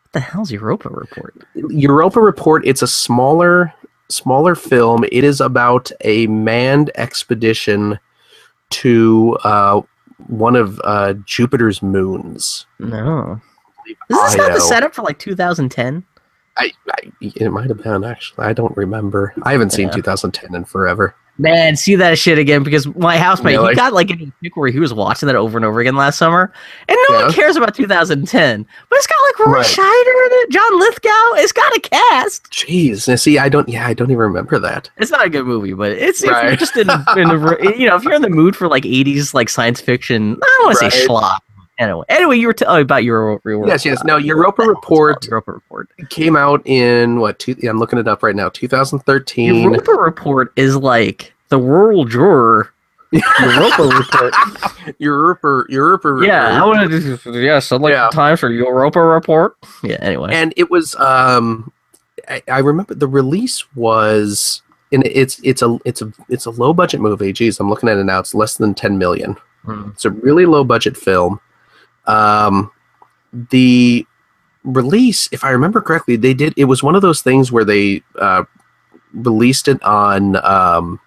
What 0.03 0.11
the 0.13 0.19
hell's 0.21 0.51
Europa 0.51 0.89
Report? 0.89 1.35
Europa 1.53 2.19
Report. 2.19 2.65
It's 2.65 2.81
a 2.81 2.87
smaller, 2.87 3.73
smaller 4.09 4.55
film. 4.55 5.03
It 5.11 5.23
is 5.23 5.39
about 5.41 5.91
a 6.01 6.25
manned 6.27 6.89
expedition 6.95 7.99
to 8.69 9.37
uh, 9.43 9.81
one 10.27 10.55
of 10.55 10.81
uh, 10.83 11.13
Jupiter's 11.25 11.81
moons. 11.83 12.65
No. 12.79 13.39
Is 13.87 13.95
this 14.09 14.35
not 14.35 14.53
the 14.53 14.59
setup 14.59 14.93
for 14.95 15.03
like 15.03 15.19
2010? 15.19 16.03
I, 16.57 16.71
I 16.89 17.11
it 17.21 17.51
might 17.51 17.69
have 17.69 17.81
been 17.83 18.03
actually. 18.03 18.45
I 18.47 18.53
don't 18.53 18.75
remember. 18.75 19.33
I 19.43 19.51
haven't 19.51 19.69
seen 19.71 19.87
Yeah. 19.89 19.93
2010 19.93 20.55
in 20.55 20.65
forever. 20.65 21.15
Man, 21.39 21.75
see 21.75 21.95
that 21.95 22.17
shit 22.17 22.37
again 22.39 22.63
because 22.63 22.87
my 22.95 23.17
housemate 23.17 23.57
Really? 23.57 23.69
he 23.69 23.75
got 23.75 23.93
like 23.93 24.09
in 24.09 24.33
a 24.43 24.49
where 24.55 24.71
he 24.71 24.79
was 24.79 24.93
watching 24.93 25.27
that 25.27 25.35
over 25.35 25.57
and 25.57 25.63
over 25.65 25.79
again 25.79 25.95
last 25.95 26.17
summer, 26.17 26.51
and 26.87 26.97
no 27.09 27.17
Yeah. 27.17 27.25
one 27.25 27.33
cares 27.33 27.55
about 27.55 27.75
2010. 27.75 28.65
But 28.89 28.95
it's 28.97 29.07
got 29.07 29.15
like 29.23 29.47
Roy 29.47 29.53
Right. 29.57 29.65
Scheider 29.65 30.25
in 30.25 30.31
it, 30.43 30.49
John 30.49 30.79
Lithgow. 30.79 31.33
It's 31.43 31.51
got 31.51 31.75
a 31.75 31.79
cast. 31.79 32.51
Jeez, 32.51 33.19
see, 33.19 33.37
I 33.37 33.49
don't. 33.49 33.69
Yeah, 33.69 33.85
I 33.87 33.93
don't 33.93 34.09
even 34.09 34.17
remember 34.17 34.57
that. 34.59 34.89
It's 34.97 35.11
not 35.11 35.25
a 35.25 35.29
good 35.29 35.45
movie, 35.45 35.73
but 35.73 35.91
it's 35.91 36.23
if 36.23 36.31
you're 36.31 36.55
just 36.55 36.75
in, 36.75 36.89
in 37.17 37.27
the, 37.27 37.73
you 37.77 37.87
know 37.87 37.95
if 37.95 38.03
you're 38.03 38.13
in 38.13 38.21
the 38.23 38.29
mood 38.29 38.55
for 38.55 38.67
like 38.67 38.83
80s 38.83 39.33
like 39.33 39.49
science 39.49 39.79
fiction. 39.79 40.37
I 40.41 40.55
don't 40.59 40.65
want 40.67 40.79
to 40.79 40.91
say 40.91 40.97
Right. 41.07 41.39
Anyway, 41.79 42.03
anyway, 42.09 42.37
you 42.37 42.47
were 42.47 42.53
telling 42.53 42.81
about 42.81 43.03
your, 43.03 43.39
your 43.45 43.67
Yes, 43.67 43.85
yes. 43.85 44.03
Now, 44.03 44.17
Europa 44.17 44.63
Report 44.63 45.23
Europa 45.27 45.51
Report. 45.53 45.89
came 46.09 46.35
out 46.35 46.61
in 46.65 47.19
what? 47.19 47.37
Two, 47.39 47.55
yeah, 47.59 47.69
I'm 47.69 47.77
looking 47.79 47.99
it 47.99 48.07
up 48.07 48.23
right 48.23 48.35
now. 48.35 48.49
2013. 48.49 49.55
Europa 49.63 49.91
Report 49.91 50.51
is 50.55 50.75
like 50.75 51.33
the 51.49 51.59
World 51.59 52.09
Juror. 52.09 52.71
Europa 53.11 53.83
Report. 53.83 54.33
Europa, 54.99 55.63
Europa. 55.69 56.19
Yeah, 56.25 56.47
I 56.47 56.55
Report. 56.67 56.77
want 56.77 56.91
to 56.91 57.31
do. 57.31 57.39
Yes, 57.39 57.71
I'd 57.71 57.79
like 57.81 57.91
Yeah. 57.93 58.07
the 58.09 58.15
Times 58.15 58.39
for 58.39 58.49
Europa 58.49 59.01
Report. 59.01 59.55
Yeah. 59.83 59.97
Anyway. 60.01 60.31
and 60.33 60.53
it 60.57 60.69
was. 60.71 60.95
Um, 60.95 61.71
I, 62.27 62.41
I 62.49 62.59
remember 62.59 62.93
the 62.95 63.07
release 63.07 63.63
was. 63.75 64.61
And 64.93 65.05
it's 65.05 65.37
it's 65.43 65.61
a 65.61 65.77
it's 65.83 66.01
a 66.01 66.11
it's 66.29 66.45
a 66.45 66.49
low 66.51 66.73
budget 66.73 67.01
movie. 67.01 67.33
Geez, 67.33 67.59
I'm 67.59 67.69
looking 67.69 67.89
at 67.89 67.97
it 67.97 68.05
now. 68.05 68.19
It's 68.19 68.33
less 68.33 68.55
than 68.55 68.73
10 68.73 68.97
million. 68.97 69.35
Hmm. 69.65 69.89
It's 69.89 70.05
a 70.05 70.11
really 70.11 70.45
low 70.45 70.63
budget 70.63 70.95
film. 70.95 71.41
Um, 72.07 72.71
the 73.51 74.05
release, 74.63 75.29
if 75.31 75.43
I 75.43 75.49
remember 75.51 75.81
correctly, 75.81 76.15
they 76.15 76.33
did. 76.33 76.53
It 76.57 76.65
was 76.65 76.81
one 76.81 76.95
of 76.95 77.01
those 77.01 77.21
things 77.21 77.51
where 77.51 77.65
they 77.65 78.01
uh, 78.19 78.43
released 79.13 79.67
it 79.67 79.81
on 79.83 80.35
um, 80.45 80.99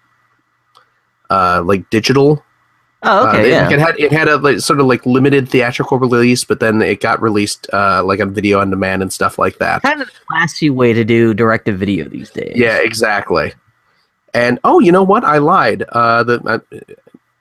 uh, 1.29 1.61
like 1.65 1.89
digital. 1.89 2.43
Oh, 3.03 3.25
Uh, 3.25 3.29
okay. 3.29 3.41
they- 3.43 3.49
yeah. 3.49 3.69
it 3.71 3.79
had 3.79 3.99
it 3.99 4.11
had 4.11 4.27
a 4.27 4.37
like, 4.37 4.59
sort 4.59 4.79
of 4.79 4.85
like 4.85 5.03
limited 5.07 5.49
theatrical 5.49 5.97
release, 5.97 6.43
but 6.43 6.59
then 6.59 6.81
it 6.83 7.01
got 7.01 7.19
released 7.21 7.67
uh, 7.73 8.03
like 8.03 8.19
on 8.19 8.31
video 8.33 8.59
on 8.59 8.69
demand 8.69 9.01
and 9.01 9.11
stuff 9.11 9.39
like 9.39 9.57
that. 9.57 9.81
kind 9.81 10.01
of 10.01 10.07
the 10.07 10.13
classy 10.29 10.69
way 10.69 10.93
to 10.93 11.03
do 11.03 11.33
directed 11.33 11.77
video 11.79 12.07
these 12.07 12.29
days. 12.29 12.53
Yeah, 12.55 12.77
exactly. 12.77 13.53
And 14.35 14.59
oh, 14.63 14.79
you 14.79 14.91
know 14.91 15.03
what? 15.03 15.23
I 15.25 15.39
lied. 15.39 15.81
Uh, 15.89 16.23
the 16.23 16.39
uh, 16.45 16.59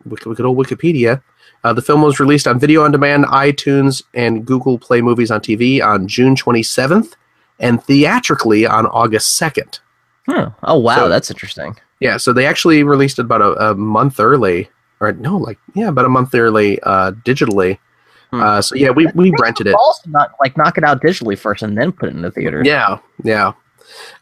Wik- 0.07 0.25
good 0.25 0.41
old 0.41 0.57
Wikipedia. 0.57 1.23
Uh, 1.63 1.73
the 1.73 1.83
film 1.83 2.01
was 2.03 2.19
released 2.21 2.47
on 2.47 2.59
video 2.59 2.85
on 2.85 2.91
demand, 2.93 3.25
iTunes, 3.27 4.03
and 4.15 4.47
Google 4.47 4.79
Play 4.79 5.03
Movies 5.03 5.31
on 5.31 5.41
TV 5.41 5.85
on 5.85 6.09
June 6.09 6.35
27th, 6.35 7.13
and 7.59 7.83
theatrically 7.85 8.67
on 8.67 8.87
August 8.87 9.39
2nd. 9.41 9.81
Huh. 10.27 10.51
Oh 10.63 10.79
wow, 10.79 10.97
So- 10.97 11.09
that's 11.09 11.31
interesting. 11.31 11.77
Yeah, 12.01 12.17
so 12.17 12.33
they 12.33 12.47
actually 12.47 12.83
released 12.83 13.19
it 13.19 13.27
about 13.27 13.43
a, 13.43 13.73
a 13.73 13.75
month 13.75 14.19
early, 14.21 14.71
or 15.01 15.13
no, 15.13 15.37
like 15.37 15.59
yeah, 15.75 15.89
about 15.89 16.07
a 16.07 16.09
month 16.09 16.35
early, 16.35 16.81
uh, 16.83 17.13
digitally. 17.27 17.79
Hmm. 18.31 18.41
Uh, 18.41 18.63
so 18.63 18.75
yeah, 18.75 18.89
we 18.89 19.07
we 19.15 19.31
rented 19.39 19.67
it. 19.67 19.75
Also, 19.75 20.09
not 20.09 20.33
like 20.41 20.57
knock 20.57 20.79
it 20.79 20.85
out 20.85 21.03
digitally 21.03 21.37
first 21.39 21.63
and 21.63 21.77
then 21.77 21.93
put 21.93 22.09
it 22.09 22.15
in 22.15 22.23
the 22.23 22.31
theater. 22.31 22.63
Yeah, 22.65 23.01
yeah. 23.23 23.53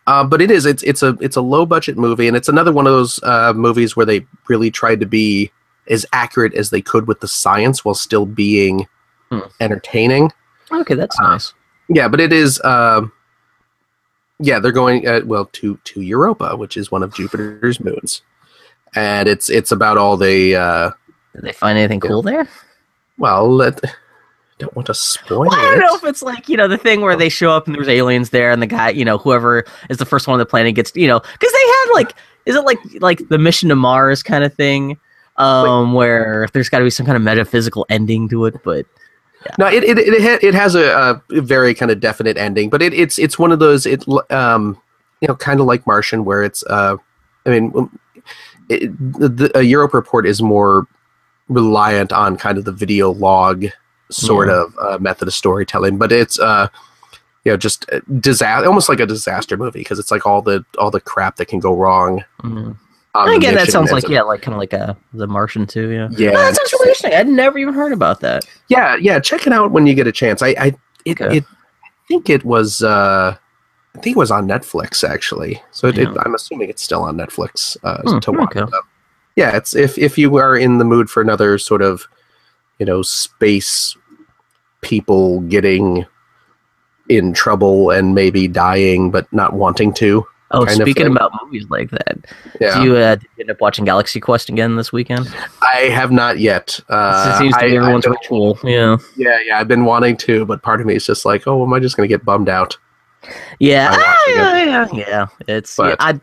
Uh, 0.08 0.24
but 0.24 0.42
it 0.42 0.50
is 0.50 0.66
it's 0.66 0.82
it's 0.82 1.04
a 1.04 1.16
it's 1.20 1.36
a 1.36 1.40
low 1.40 1.64
budget 1.66 1.96
movie, 1.96 2.26
and 2.26 2.36
it's 2.36 2.48
another 2.48 2.72
one 2.72 2.86
of 2.88 2.92
those 2.92 3.22
uh, 3.22 3.52
movies 3.54 3.94
where 3.94 4.06
they 4.06 4.26
really 4.48 4.72
tried 4.72 4.98
to 4.98 5.06
be 5.06 5.52
as 5.88 6.04
accurate 6.12 6.54
as 6.54 6.70
they 6.70 6.80
could 6.82 7.06
with 7.08 7.20
the 7.20 7.28
science 7.28 7.84
while 7.84 7.94
still 7.94 8.26
being 8.26 8.86
Hmm. 9.30 9.40
entertaining. 9.60 10.32
Okay, 10.72 10.94
that's 10.94 11.18
Uh, 11.20 11.28
nice. 11.30 11.52
Yeah, 11.88 12.08
but 12.08 12.20
it 12.20 12.32
is. 12.32 12.60
Um, 12.64 13.12
yeah, 14.40 14.58
they're 14.58 14.72
going 14.72 15.06
uh, 15.06 15.20
well 15.24 15.46
to 15.52 15.78
to 15.84 16.00
Europa, 16.00 16.56
which 16.56 16.76
is 16.76 16.90
one 16.90 17.02
of 17.02 17.12
Jupiter's 17.14 17.80
moons, 17.80 18.22
and 18.94 19.28
it's 19.28 19.50
it's 19.50 19.72
about 19.72 19.98
all 19.98 20.16
the. 20.16 20.54
Uh, 20.56 20.90
Did 21.34 21.42
they 21.44 21.52
find 21.52 21.76
anything 21.78 22.00
yeah. 22.02 22.08
cool 22.08 22.22
there? 22.22 22.48
well, 23.18 23.52
let, 23.52 23.80
don't 24.58 24.74
want 24.76 24.86
to 24.86 24.94
spoil 24.94 25.40
Well, 25.40 25.52
I 25.54 25.62
don't 25.70 25.78
it. 25.78 25.80
know 25.80 25.94
if 25.96 26.04
it's 26.04 26.22
like 26.22 26.48
you 26.48 26.56
know 26.56 26.68
the 26.68 26.78
thing 26.78 27.00
where 27.00 27.16
they 27.16 27.28
show 27.28 27.50
up 27.50 27.66
and 27.66 27.74
there's 27.74 27.88
aliens 27.88 28.30
there, 28.30 28.50
and 28.50 28.62
the 28.62 28.66
guy, 28.66 28.90
you 28.90 29.04
know, 29.04 29.18
whoever 29.18 29.64
is 29.90 29.96
the 29.98 30.06
first 30.06 30.26
one 30.28 30.34
on 30.34 30.38
the 30.38 30.46
planet 30.46 30.74
gets, 30.74 30.92
you 30.94 31.08
know, 31.08 31.18
because 31.20 31.52
they 31.52 31.58
had 31.66 31.86
like, 31.94 32.12
is 32.46 32.54
it 32.54 32.64
like 32.64 32.78
like 33.00 33.28
the 33.28 33.38
mission 33.38 33.68
to 33.70 33.76
Mars 33.76 34.22
kind 34.22 34.44
of 34.44 34.54
thing, 34.54 34.98
um, 35.38 35.92
where 35.94 36.48
there's 36.52 36.68
got 36.68 36.78
to 36.78 36.84
be 36.84 36.90
some 36.90 37.06
kind 37.06 37.16
of 37.16 37.22
metaphysical 37.22 37.86
ending 37.88 38.28
to 38.28 38.44
it, 38.46 38.54
but 38.64 38.86
No, 39.58 39.66
it 39.66 39.84
it 39.84 39.98
it, 39.98 40.22
ha- 40.22 40.38
it 40.42 40.54
has 40.54 40.74
a, 40.74 41.20
a 41.30 41.40
very 41.40 41.74
kind 41.74 41.90
of 41.90 42.00
definite 42.00 42.36
ending, 42.36 42.70
but 42.70 42.82
it, 42.82 42.92
it's 42.92 43.18
it's 43.18 43.38
one 43.38 43.52
of 43.52 43.58
those 43.60 43.86
it 43.86 44.04
um 44.30 44.80
you 45.20 45.28
know 45.28 45.34
kind 45.36 45.60
of 45.60 45.66
like 45.66 45.86
Martian 45.86 46.24
where 46.24 46.42
it's 46.42 46.62
uh 46.66 46.96
I 47.46 47.50
mean 47.50 47.72
um, 47.76 47.98
it, 48.68 48.90
the, 49.18 49.28
the 49.28 49.58
a 49.58 49.62
Europa 49.62 49.96
Report 49.96 50.26
is 50.26 50.42
more 50.42 50.86
reliant 51.48 52.12
on 52.12 52.36
kind 52.36 52.58
of 52.58 52.64
the 52.64 52.72
video 52.72 53.10
log 53.12 53.66
sort 54.10 54.48
Yeah. 54.48 54.62
of 54.64 54.76
uh, 54.80 54.98
method 54.98 55.28
of 55.28 55.34
storytelling, 55.34 55.98
but 55.98 56.12
it's 56.12 56.38
uh 56.38 56.68
you 57.44 57.52
know 57.52 57.56
just 57.56 57.86
disaster 58.20 58.66
almost 58.66 58.88
like 58.88 59.00
a 59.00 59.06
disaster 59.06 59.56
movie 59.56 59.78
because 59.80 59.98
it's 60.00 60.10
like 60.10 60.26
all 60.26 60.42
the 60.42 60.64
all 60.78 60.90
the 60.90 61.00
crap 61.00 61.36
that 61.36 61.46
can 61.46 61.60
go 61.60 61.74
wrong. 61.74 62.24
mm. 62.42 62.76
Again, 63.14 63.54
that 63.54 63.68
sounds 63.68 63.90
like 63.90 64.08
yeah, 64.08 64.22
like 64.22 64.42
kind 64.42 64.54
of 64.54 64.58
like 64.58 64.72
a 64.72 64.96
the 65.12 65.26
Martian 65.26 65.66
too, 65.66 65.88
yeah. 65.90 66.08
yeah, 66.12 66.30
Oh, 66.30 66.34
that 66.34 66.54
sounds 66.54 66.72
really 66.72 66.88
interesting. 66.90 67.14
I'd 67.14 67.26
never 67.28 67.58
even 67.58 67.74
heard 67.74 67.92
about 67.92 68.20
that. 68.20 68.44
yeah, 68.68 68.96
yeah. 68.96 69.18
Check 69.18 69.46
it 69.46 69.52
out 69.52 69.72
when 69.72 69.86
you 69.86 69.94
get 69.94 70.06
a 70.06 70.12
chance. 70.12 70.40
I, 70.42 70.48
I, 70.58 70.74
it, 71.04 71.20
Okay. 71.20 71.38
it 71.38 71.44
I 71.48 71.88
think 72.06 72.28
it 72.30 72.44
was, 72.44 72.82
uh, 72.82 73.36
I 73.96 73.98
think 74.00 74.16
it 74.16 74.18
was 74.18 74.30
on 74.30 74.46
Netflix 74.46 75.08
actually. 75.08 75.60
So 75.72 75.88
it, 75.88 75.98
it, 75.98 76.08
I'm 76.24 76.34
assuming 76.34 76.68
it's 76.70 76.82
still 76.82 77.02
on 77.02 77.16
Netflix 77.16 77.76
uh, 77.82 78.02
Hmm, 78.06 78.18
to 78.20 78.32
watch. 78.32 78.56
okay. 78.56 78.76
Yeah, 79.36 79.56
it's 79.56 79.74
if 79.74 79.96
if 79.98 80.16
you 80.18 80.36
are 80.36 80.56
in 80.56 80.78
the 80.78 80.84
mood 80.84 81.08
for 81.10 81.20
another 81.20 81.58
sort 81.58 81.82
of, 81.82 82.06
you 82.78 82.86
know, 82.86 83.02
space 83.02 83.96
people 84.80 85.40
getting 85.42 86.06
in 87.08 87.32
trouble 87.32 87.90
and 87.90 88.14
maybe 88.14 88.46
dying 88.48 89.10
but 89.10 89.32
not 89.32 89.54
wanting 89.54 89.92
to. 89.94 90.26
Oh, 90.50 90.64
kind 90.64 90.80
speaking 90.80 91.06
about 91.06 91.30
movies 91.42 91.66
like 91.68 91.90
that, 91.90 92.24
Yeah, 92.58 92.78
do 92.78 92.84
you 92.84 92.96
uh, 92.96 93.16
you 93.36 93.42
end 93.42 93.50
up 93.50 93.60
watching 93.60 93.84
Galaxy 93.84 94.18
Quest 94.18 94.48
again 94.48 94.76
this 94.76 94.92
weekend? 94.92 95.28
I 95.60 95.80
have 95.90 96.10
not 96.10 96.38
yet. 96.38 96.80
Uh, 96.88 97.32
it 97.34 97.38
seems 97.38 97.54
to 97.54 97.60
I- 97.64 97.68
be 97.68 97.76
everyone's 97.76 98.06
I- 98.06 98.10
ritual. 98.10 98.58
Yeah, 98.64 98.96
yeah, 99.16 99.38
yeah. 99.44 99.60
I've 99.60 99.68
been 99.68 99.84
wanting 99.84 100.16
to, 100.18 100.46
but 100.46 100.62
part 100.62 100.80
of 100.80 100.86
me 100.86 100.94
is 100.94 101.04
just 101.04 101.26
like, 101.26 101.46
oh, 101.46 101.62
am 101.64 101.72
I 101.74 101.80
just 101.80 101.96
going 101.98 102.08
to 102.08 102.12
get 102.12 102.24
bummed 102.24 102.48
out? 102.48 102.78
yeah, 103.58 103.90
ah, 103.92 104.16
yeah, 104.28 104.64
yeah, 104.64 104.88
yeah. 104.92 105.26
It's 105.48 105.78
yeah, 105.78 105.96
I. 105.98 106.18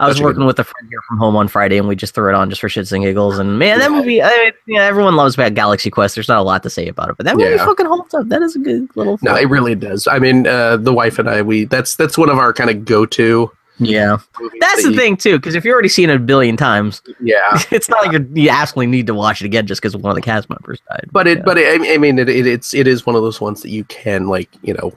I 0.00 0.08
was 0.08 0.20
working 0.20 0.44
with 0.46 0.58
a 0.58 0.64
friend 0.64 0.88
here 0.90 0.98
from 1.06 1.18
home 1.18 1.36
on 1.36 1.46
Friday, 1.46 1.78
and 1.78 1.86
we 1.86 1.94
just 1.94 2.12
threw 2.12 2.28
it 2.28 2.34
on 2.34 2.50
just 2.50 2.60
for 2.60 2.66
shits 2.68 2.90
and 2.90 3.04
giggles. 3.04 3.38
And 3.38 3.56
man, 3.56 3.78
that 3.78 3.92
movie, 3.92 4.20
I 4.20 4.28
mean, 4.30 4.52
yeah, 4.66 4.82
everyone 4.82 5.14
loves 5.14 5.34
about 5.34 5.54
Galaxy 5.54 5.90
Quest. 5.90 6.16
There's 6.16 6.26
not 6.26 6.40
a 6.40 6.42
lot 6.42 6.64
to 6.64 6.70
say 6.70 6.88
about 6.88 7.10
it, 7.10 7.16
but 7.18 7.24
that 7.26 7.36
movie 7.36 7.50
Yeah. 7.50 7.64
fucking 7.64 7.86
holds 7.86 8.12
up. 8.12 8.26
That 8.28 8.42
is 8.42 8.56
a 8.56 8.58
good 8.58 8.88
little. 8.96 9.16
No, 9.22 9.36
it 9.36 9.48
really 9.48 9.76
does. 9.76 10.08
I 10.08 10.18
mean, 10.18 10.48
uh, 10.48 10.78
the 10.78 10.92
wife 10.92 11.20
and 11.20 11.30
I, 11.30 11.42
we 11.42 11.66
that's 11.66 11.94
that's 11.94 12.18
one 12.18 12.30
of 12.30 12.38
our 12.38 12.52
kind 12.52 12.68
of 12.68 12.84
go-to. 12.84 13.52
Yeah, 13.84 14.16
that's 14.38 14.58
that 14.60 14.82
the 14.84 14.90
you- 14.90 14.96
thing 14.96 15.16
too. 15.16 15.38
Because 15.38 15.54
if 15.54 15.64
you've 15.64 15.72
already 15.72 15.88
seen 15.88 16.10
it 16.10 16.16
a 16.16 16.18
billion 16.18 16.56
times, 16.56 17.02
Yeah, 17.20 17.58
it's 17.70 17.88
not 17.88 18.02
like 18.04 18.12
you're, 18.12 18.26
you 18.34 18.50
absolutely 18.50 18.88
need 18.88 19.06
to 19.08 19.14
watch 19.14 19.40
it 19.42 19.46
again 19.46 19.66
just 19.66 19.80
because 19.80 19.96
one 19.96 20.10
of 20.10 20.16
the 20.16 20.22
cast 20.22 20.48
members 20.50 20.80
died. 20.88 21.08
but 21.12 21.26
it, 21.26 21.38
Yeah. 21.38 21.44
but 21.44 21.58
it, 21.58 21.90
I 21.90 21.98
mean, 21.98 22.18
it, 22.18 22.28
it, 22.28 22.46
it's 22.46 22.74
it 22.74 22.86
is 22.86 23.04
one 23.06 23.16
of 23.16 23.22
those 23.22 23.40
ones 23.40 23.62
that 23.62 23.70
you 23.70 23.84
can 23.84 24.26
like, 24.28 24.48
you 24.62 24.74
know, 24.74 24.92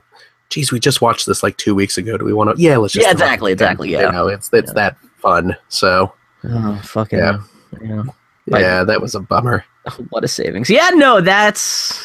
geez, 0.49 0.71
we 0.71 0.79
just 0.79 1.01
watched 1.01 1.25
this 1.25 1.41
like 1.43 1.57
two 1.57 1.73
weeks 1.75 1.97
ago. 1.97 2.17
Do 2.17 2.25
we 2.25 2.33
want 2.33 2.55
to? 2.55 2.61
Yeah, 2.61 2.77
let's 2.77 2.93
just. 2.93 3.05
Yeah, 3.05 3.11
exactly, 3.11 3.51
exactly, 3.51 3.89
yeah. 3.91 4.05
you 4.07 4.11
know, 4.11 4.27
it's 4.27 4.49
it's 4.53 4.69
Yeah. 4.69 4.73
that 4.73 4.97
fun. 5.17 5.55
So 5.69 6.13
oh, 6.43 6.81
fucking 6.83 7.19
Yeah. 7.19 7.39
yeah. 7.81 8.03
Like- 8.47 8.61
yeah, 8.61 8.83
that 8.83 9.01
was 9.01 9.15
a 9.15 9.19
bummer. 9.19 9.65
what 10.09 10.23
a 10.23 10.27
savings. 10.27 10.69
Yeah, 10.69 10.89
no, 10.93 11.19
that's 11.21 12.03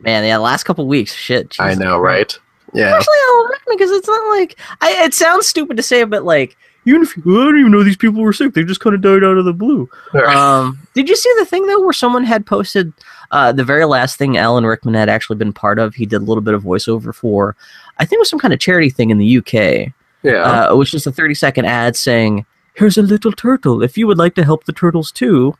man. 0.00 0.24
Yeah, 0.24 0.38
last 0.38 0.64
couple 0.64 0.86
weeks, 0.88 1.14
shit. 1.14 1.54
I 1.60 1.74
know, 1.74 1.98
Christ. 2.00 2.00
right? 2.00 2.40
Yeah, 2.74 2.88
Especially 2.88 3.14
Alan 3.30 3.50
Rickman, 3.50 3.76
because 3.76 3.90
it's 3.92 4.08
not 4.08 4.36
like 4.36 4.58
I. 4.80 5.04
It 5.04 5.14
sounds 5.14 5.46
stupid 5.46 5.76
to 5.76 5.82
say, 5.82 6.04
but 6.04 6.24
like 6.24 6.56
even 6.84 7.02
if 7.02 7.16
you, 7.16 7.22
I 7.40 7.44
don't 7.44 7.58
even 7.58 7.72
know 7.72 7.82
these 7.82 7.96
people 7.96 8.22
were 8.22 8.32
sick, 8.32 8.54
they 8.54 8.62
just 8.64 8.80
kind 8.80 8.94
of 8.94 9.00
died 9.02 9.24
out 9.24 9.38
of 9.38 9.44
the 9.44 9.52
blue. 9.52 9.88
Um, 10.26 10.78
did 10.94 11.08
you 11.08 11.16
see 11.16 11.32
the 11.38 11.44
thing 11.44 11.66
though, 11.66 11.80
where 11.82 11.92
someone 11.92 12.24
had 12.24 12.46
posted 12.46 12.92
uh, 13.32 13.50
the 13.52 13.64
very 13.64 13.84
last 13.84 14.16
thing 14.18 14.36
Alan 14.36 14.64
Rickman 14.64 14.94
had 14.94 15.08
actually 15.08 15.36
been 15.36 15.52
part 15.52 15.78
of? 15.78 15.94
He 15.94 16.06
did 16.06 16.16
a 16.22 16.24
little 16.24 16.42
bit 16.42 16.54
of 16.54 16.62
voiceover 16.62 17.12
for, 17.14 17.56
I 17.98 18.04
think 18.04 18.18
it 18.18 18.20
was 18.20 18.30
some 18.30 18.38
kind 18.38 18.54
of 18.54 18.60
charity 18.60 18.90
thing 18.90 19.10
in 19.10 19.18
the 19.18 19.38
UK. 19.38 19.92
yeah. 20.22 20.42
uh, 20.70 20.76
which 20.76 20.94
is 20.94 21.06
a 21.06 21.12
30 21.12 21.34
second 21.34 21.64
ad 21.64 21.96
saying, 21.96 22.46
Here's 22.74 22.98
a 22.98 23.02
little 23.02 23.32
turtle. 23.32 23.82
If 23.82 23.96
you 23.98 24.06
would 24.06 24.18
like 24.18 24.34
to 24.36 24.44
help 24.44 24.64
the 24.64 24.72
turtles 24.72 25.10
too, 25.10 25.56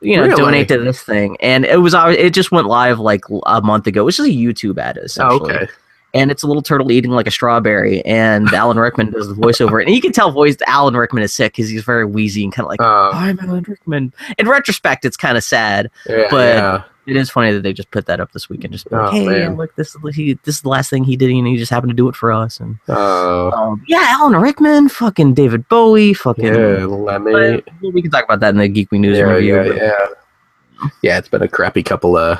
you 0.00 0.16
know, 0.16 0.22
Really? 0.24 0.36
donate 0.36 0.68
to 0.68 0.78
this 0.78 1.02
thing. 1.02 1.36
And 1.40 1.64
it 1.64 1.78
was 1.80 1.94
it 1.94 2.32
just 2.32 2.52
went 2.52 2.68
live 2.68 2.98
like 3.00 3.24
a 3.46 3.60
month 3.60 3.86
ago. 3.86 4.02
It 4.02 4.04
was 4.04 4.16
just 4.16 4.28
a 4.28 4.32
YouTube 4.32 4.78
ad 4.78 4.96
Oh, 4.98 5.02
essentially. 5.04 5.52
okay. 5.56 5.72
And 6.14 6.30
it's 6.30 6.42
a 6.42 6.46
little 6.46 6.62
turtle 6.62 6.90
eating 6.92 7.10
like 7.10 7.26
a 7.26 7.30
strawberry, 7.30 8.02
and 8.04 8.48
Alan 8.54 8.78
Rickman 8.78 9.10
does 9.10 9.28
the 9.28 9.34
voiceover, 9.34 9.82
and 9.84 9.94
you 9.94 10.00
can 10.00 10.12
tell 10.12 10.30
voice 10.30 10.56
Alan 10.66 10.96
Rickman 10.96 11.22
is 11.22 11.34
sick 11.34 11.52
because 11.52 11.68
he's 11.68 11.84
very 11.84 12.04
wheezy 12.06 12.44
and 12.44 12.52
kind 12.52 12.64
of 12.64 12.70
like, 12.70 12.80
Uh, 12.80 13.10
"I'm 13.12 13.38
Alan 13.40 13.64
Rickman." 13.68 14.12
In 14.38 14.48
retrospect, 14.48 15.04
it's 15.04 15.16
kind 15.16 15.36
of 15.36 15.44
sad. 15.44 15.90
yeah, 16.08 16.26
but- 16.30 16.56
yeah. 16.56 16.82
It 17.06 17.16
is 17.16 17.28
funny 17.28 17.52
that 17.52 17.60
they 17.62 17.74
just 17.74 17.90
put 17.90 18.06
that 18.06 18.18
up 18.18 18.32
this 18.32 18.48
week 18.48 18.64
and 18.64 18.72
just 18.72 18.90
like, 18.90 19.08
Oh, 19.08 19.10
"Hey, 19.10 19.26
man. 19.26 19.56
look, 19.58 19.76
this 19.76 19.94
is 19.94 20.14
he, 20.16 20.38
this 20.44 20.54
is 20.54 20.62
the 20.62 20.70
last 20.70 20.88
thing 20.88 21.04
he 21.04 21.16
did, 21.18 21.30
and 21.30 21.46
he 21.46 21.58
just 21.58 21.70
happened 21.70 21.90
to 21.90 21.94
do 21.94 22.08
it 22.08 22.16
for 22.16 22.32
us." 22.32 22.58
And 22.58 22.78
Oh, 22.88 23.50
um, 23.50 23.84
yeah, 23.86 24.06
Alan 24.18 24.40
Rickman, 24.40 24.88
fucking 24.88 25.34
David 25.34 25.68
Bowie, 25.68 26.14
fucking. 26.14 26.46
yeah, 26.46 26.86
Lemmy. 26.86 27.62
We 27.82 28.00
can 28.00 28.10
talk 28.10 28.24
about 28.24 28.40
that 28.40 28.54
in 28.54 28.56
the 28.56 28.68
Geek 28.68 28.90
We 28.90 28.98
News 28.98 29.18
Yeah, 29.18 29.24
review. 29.24 29.54
yeah, 29.54 29.62
but- 29.68 29.76
yeah. 29.76 30.88
Yeah, 31.02 31.18
it's 31.18 31.28
been 31.28 31.42
a 31.42 31.48
crappy 31.48 31.82
couple 31.82 32.16
of. 32.16 32.38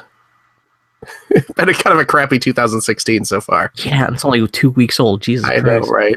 been 1.56 1.68
a 1.68 1.74
kind 1.74 1.94
of 1.94 1.98
a 1.98 2.04
crappy 2.04 2.38
2016 2.38 3.24
so 3.24 3.40
far. 3.40 3.72
Yeah, 3.76 4.08
it's 4.12 4.24
only 4.24 4.46
two 4.48 4.70
weeks 4.70 4.98
old. 5.00 5.22
Jesus 5.22 5.48
I 5.48 5.56
know, 5.56 5.80
Christ. 5.80 5.90
right? 5.90 6.16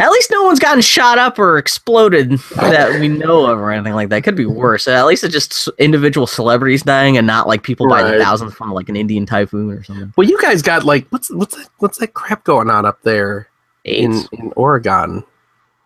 At 0.00 0.12
least 0.12 0.30
no 0.30 0.44
one's 0.44 0.60
gotten 0.60 0.80
shot 0.80 1.18
up 1.18 1.40
or 1.40 1.58
exploded 1.58 2.38
that 2.54 3.00
we 3.00 3.08
know 3.08 3.46
of 3.46 3.58
or 3.58 3.72
anything 3.72 3.94
like 3.94 4.10
that. 4.10 4.22
Could 4.22 4.36
be 4.36 4.46
worse. 4.46 4.86
At 4.86 5.06
least 5.06 5.24
it's 5.24 5.32
just 5.32 5.68
individual 5.78 6.28
celebrities 6.28 6.84
dying 6.84 7.16
and 7.18 7.26
not 7.26 7.48
like 7.48 7.64
people 7.64 7.88
by 7.88 8.08
the 8.08 8.16
thousands 8.22 8.54
from 8.54 8.72
like 8.72 8.88
an 8.88 8.94
Indian 8.94 9.26
typhoon 9.26 9.72
or 9.72 9.82
something. 9.82 10.12
Well, 10.16 10.28
you 10.28 10.40
guys 10.40 10.62
got 10.62 10.84
like 10.84 11.08
what's 11.08 11.32
what's 11.32 11.56
that 11.56 11.68
what's 11.78 11.98
that 11.98 12.14
crap 12.14 12.44
going 12.44 12.70
on 12.70 12.86
up 12.86 13.02
there 13.02 13.48
in 13.82 14.24
in 14.32 14.52
Oregon? 14.54 15.24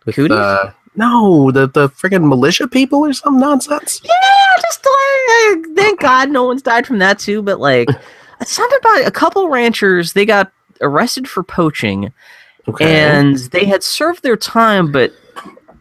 With, 0.04 0.16
Cooties? 0.16 0.36
uh, 0.36 0.72
no, 0.94 1.50
the 1.50 1.66
the 1.68 1.88
friggin' 1.88 2.28
militia 2.28 2.68
people 2.68 2.98
or 2.98 3.14
some 3.14 3.40
nonsense. 3.40 4.02
Yeah, 4.04 4.12
just 4.60 4.84
like 4.84 5.74
thank 5.74 6.00
God 6.00 6.28
no 6.28 6.44
one's 6.44 6.60
died 6.60 6.86
from 6.86 6.98
that 6.98 7.18
too. 7.18 7.40
But 7.40 7.60
like 7.60 7.88
something 8.44 8.78
about 8.80 9.06
a 9.06 9.10
couple 9.10 9.48
ranchers, 9.48 10.12
they 10.12 10.24
got 10.26 10.52
arrested 10.80 11.28
for 11.28 11.42
poaching 11.42 12.12
Okay. 12.68 12.84
and 13.00 13.36
they 13.50 13.64
had 13.64 13.82
served 13.82 14.22
their 14.22 14.36
time, 14.36 14.92
but 14.92 15.12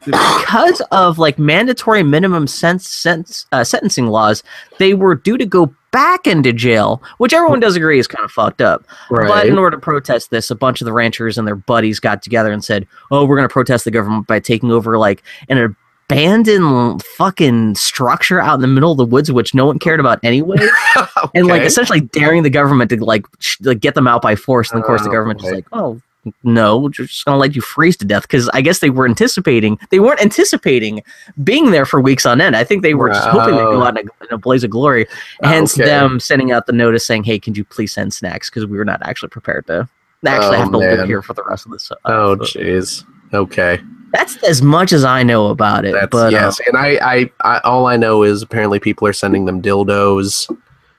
because 0.05 0.81
of 0.91 1.19
like 1.19 1.37
mandatory 1.37 2.01
minimum 2.03 2.47
sense, 2.47 2.89
sense 2.89 3.45
uh, 3.51 3.63
sentencing 3.63 4.07
laws, 4.07 4.41
they 4.79 4.93
were 4.95 5.13
due 5.15 5.37
to 5.37 5.45
go 5.45 5.73
back 5.91 6.25
into 6.25 6.51
jail, 6.53 7.03
which 7.17 7.33
everyone 7.33 7.59
does 7.59 7.75
agree 7.75 7.99
is 7.99 8.07
kind 8.07 8.23
of 8.25 8.31
fucked 8.31 8.61
up. 8.61 8.83
right. 9.11 9.27
But 9.27 9.45
in 9.47 9.59
order 9.59 9.75
to 9.77 9.81
protest 9.81 10.31
this, 10.31 10.49
a 10.49 10.55
bunch 10.55 10.81
of 10.81 10.85
the 10.85 10.93
ranchers 10.93 11.37
and 11.37 11.47
their 11.47 11.55
buddies 11.55 11.99
got 11.99 12.23
together 12.23 12.51
and 12.51 12.63
said, 12.63 12.87
"Oh, 13.11 13.25
we're 13.25 13.35
going 13.35 13.47
to 13.47 13.53
protest 13.53 13.85
the 13.85 13.91
government 13.91 14.25
by 14.25 14.39
taking 14.39 14.71
over 14.71 14.97
like 14.97 15.21
an 15.49 15.75
abandoned 16.11 17.03
fucking 17.03 17.75
structure 17.75 18.39
out 18.41 18.55
in 18.55 18.61
the 18.61 18.67
middle 18.67 18.91
of 18.91 18.97
the 18.97 19.05
woods, 19.05 19.31
which 19.31 19.53
no 19.53 19.65
one 19.65 19.79
cared 19.79 19.99
about 19.99 20.19
anyway." 20.23 20.57
and 21.35 21.47
like 21.47 21.63
essentially 21.63 22.01
daring 22.01 22.43
the 22.43 22.49
government 22.49 22.89
to 22.91 23.03
like, 23.03 23.25
sh- 23.39 23.57
like 23.61 23.79
get 23.79 23.95
them 23.95 24.07
out 24.07 24.21
by 24.21 24.35
force. 24.35 24.71
And 24.71 24.79
of 24.79 24.85
course, 24.85 25.01
the 25.01 25.09
Oh, 25.09 25.13
government 25.13 25.39
is 25.41 25.45
okay. 25.47 25.55
like, 25.55 25.65
oh. 25.71 26.01
No, 26.43 26.77
we're 26.77 26.89
just 26.89 27.25
gonna 27.25 27.39
let 27.39 27.55
you 27.55 27.63
freeze 27.63 27.97
to 27.97 28.05
death 28.05 28.21
because 28.21 28.47
I 28.49 28.61
guess 28.61 28.77
they 28.77 28.91
were 28.91 29.07
anticipating 29.07 29.79
they 29.89 29.99
weren't 29.99 30.21
anticipating 30.21 31.01
being 31.43 31.71
there 31.71 31.83
for 31.83 31.99
weeks 31.99 32.27
on 32.27 32.39
end. 32.39 32.55
I 32.55 32.63
think 32.63 32.83
they 32.83 32.93
were 32.93 33.09
just 33.09 33.27
hoping 33.27 33.55
to 33.55 33.63
go 33.63 33.81
out 33.81 33.97
in 33.99 34.07
a, 34.07 34.23
in 34.25 34.27
a 34.29 34.37
blaze 34.37 34.63
of 34.63 34.69
glory. 34.69 35.07
Hence 35.41 35.73
Okay. 35.75 35.89
them 35.89 36.19
sending 36.19 36.51
out 36.51 36.67
the 36.67 36.73
notice 36.73 37.07
saying, 37.07 37.23
"Hey, 37.23 37.39
can 37.39 37.55
you 37.55 37.63
please 37.63 37.91
send 37.91 38.13
snacks?" 38.13 38.51
Because 38.51 38.67
we 38.67 38.77
were 38.77 38.85
not 38.85 39.01
actually 39.01 39.29
prepared 39.29 39.65
to 39.65 39.89
actually 40.23 40.57
Oh, 40.57 40.59
have 40.59 40.71
to 40.71 40.77
live 40.77 41.07
here 41.07 41.23
for 41.23 41.33
the 41.33 41.41
rest 41.43 41.65
of 41.65 41.71
this. 41.71 41.89
Uh, 41.91 41.95
Oh 42.05 42.35
jeez. 42.35 43.03
Okay. 43.33 43.79
That's 44.13 44.35
as 44.43 44.61
much 44.61 44.91
as 44.93 45.03
I 45.03 45.23
know 45.23 45.47
about 45.47 45.85
it. 45.85 45.93
That's 45.93 46.07
but 46.11 46.27
uh, 46.27 46.29
yes. 46.29 46.59
and 46.67 46.77
I, 46.77 46.97
I 47.01 47.31
I 47.41 47.59
all 47.63 47.87
I 47.87 47.97
know 47.97 48.23
is 48.23 48.41
apparently 48.41 48.79
people 48.79 49.07
are 49.07 49.13
sending 49.13 49.45
them 49.45 49.61
dildos. 49.61 50.53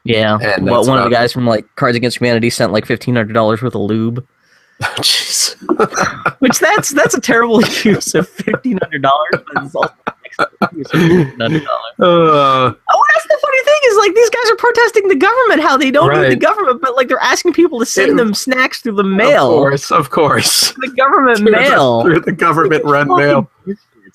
yeah, 0.05 0.39
And 0.41 0.67
well, 0.67 0.87
one 0.87 0.99
of 0.99 1.05
the 1.05 1.11
guys 1.11 1.33
from 1.33 1.47
like 1.47 1.67
Cards 1.77 1.97
Against 1.97 2.19
Humanity 2.19 2.51
sent 2.51 2.73
like 2.73 2.87
fifteen 2.87 3.15
hundred 3.17 3.33
dollars 3.35 3.63
worth 3.63 3.75
of 3.75 3.83
lube. 3.83 4.27
Oh, 4.83 4.87
Jeez. 4.99 5.55
Which 6.41 6.59
that's 6.59 6.91
that's 6.91 7.15
a 7.15 7.21
terrible 7.21 7.61
use 7.85 8.15
of 8.15 8.29
fifteen 8.29 8.79
hundred 8.83 9.03
dollars, 9.03 9.31
but 9.33 9.65
it's 9.65 9.75
also 9.75 9.95
an 10.07 10.13
excellent 10.25 10.73
use 10.73 10.87
of 10.87 11.01
fifteen 11.01 11.41
hundred 11.41 11.65
dollars. 11.65 11.95
Uh, 11.99 12.75
Oh, 12.91 13.05
that's 13.15 13.27
the 13.29 13.39
is 13.93 13.99
like 13.99 14.15
these 14.15 14.31
guys 14.31 14.51
are 14.51 14.57
protesting 14.57 15.09
the 15.09 15.15
government, 15.15 15.61
how 15.61 15.77
they 15.77 15.91
don't 15.91 16.13
need 16.21 16.31
the 16.31 16.37
government, 16.37 16.81
but 16.81 16.97
like 16.97 17.09
they're 17.09 17.19
asking 17.23 17.53
people 17.53 17.79
to 17.79 17.87
send 17.87 18.13
It- 18.13 18.17
them 18.17 18.35
snacks 18.35 18.81
through 18.81 18.97
the 18.97 19.05
mail. 19.05 19.47
Of 19.49 19.55
course, 19.59 19.91
of 19.93 20.11
course. 20.11 20.73
the 20.73 20.89
government 20.97 21.39
Through 21.39 21.51
the- 21.53 21.61
mail. 21.61 22.03
through 22.03 22.21
the 22.21 22.33
government 22.33 22.85
run 22.85 23.09
mail. 23.09 23.51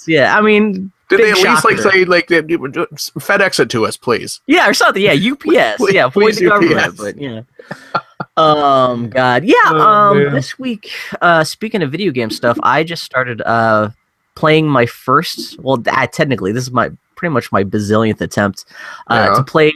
Yeah, 0.06 0.38
I 0.38 0.42
mean, 0.42 0.92
Did 1.10 1.20
they 1.22 1.32
at 1.32 1.38
least 1.38 1.66
like 1.66 1.80
say 1.80 2.06
like 2.06 2.28
they- 2.28 2.42
they 2.42 2.56
would 2.58 2.74
do- 2.74 2.88
FedEx 2.96 3.60
it 3.60 3.70
to 3.72 3.86
us, 3.86 3.98
please? 3.98 4.42
yeah, 4.48 4.70
or 4.70 4.74
something. 4.74 5.02
Yeah, 5.02 5.14
UPS. 5.14 5.78
Please- 5.78 5.94
yeah, 5.94 6.10
please 6.10 6.38
the 6.38 6.50
government. 6.50 6.98
But 6.98 7.18
yeah. 7.18 7.42
Um. 8.36 9.10
God. 9.10 9.44
Yeah. 9.44 9.56
Oh, 9.66 9.80
um. 10.12 10.24
man. 10.24 10.34
This 10.34 10.60
week, 10.60 10.92
uh, 11.22 11.44
speaking 11.44 11.82
of 11.82 11.92
video 11.92 12.12
game 12.12 12.30
stuff, 12.30 12.58
I 12.62 12.84
just 12.84 13.04
started 13.04 13.42
uh 13.42 13.90
playing 14.36 14.68
my 14.68 14.86
first. 14.86 15.60
Well, 15.60 15.82
uh, 15.88 16.08
technically, 16.08 16.52
this 16.52 16.64
is 16.64 16.72
my 16.72 16.92
pretty 17.18 17.34
much 17.34 17.52
my 17.52 17.64
bazillionth 17.66 18.22
attempt 18.22 18.64
uh, 19.08 19.28
Yeah. 19.30 19.36
to 19.36 19.44
play 19.44 19.74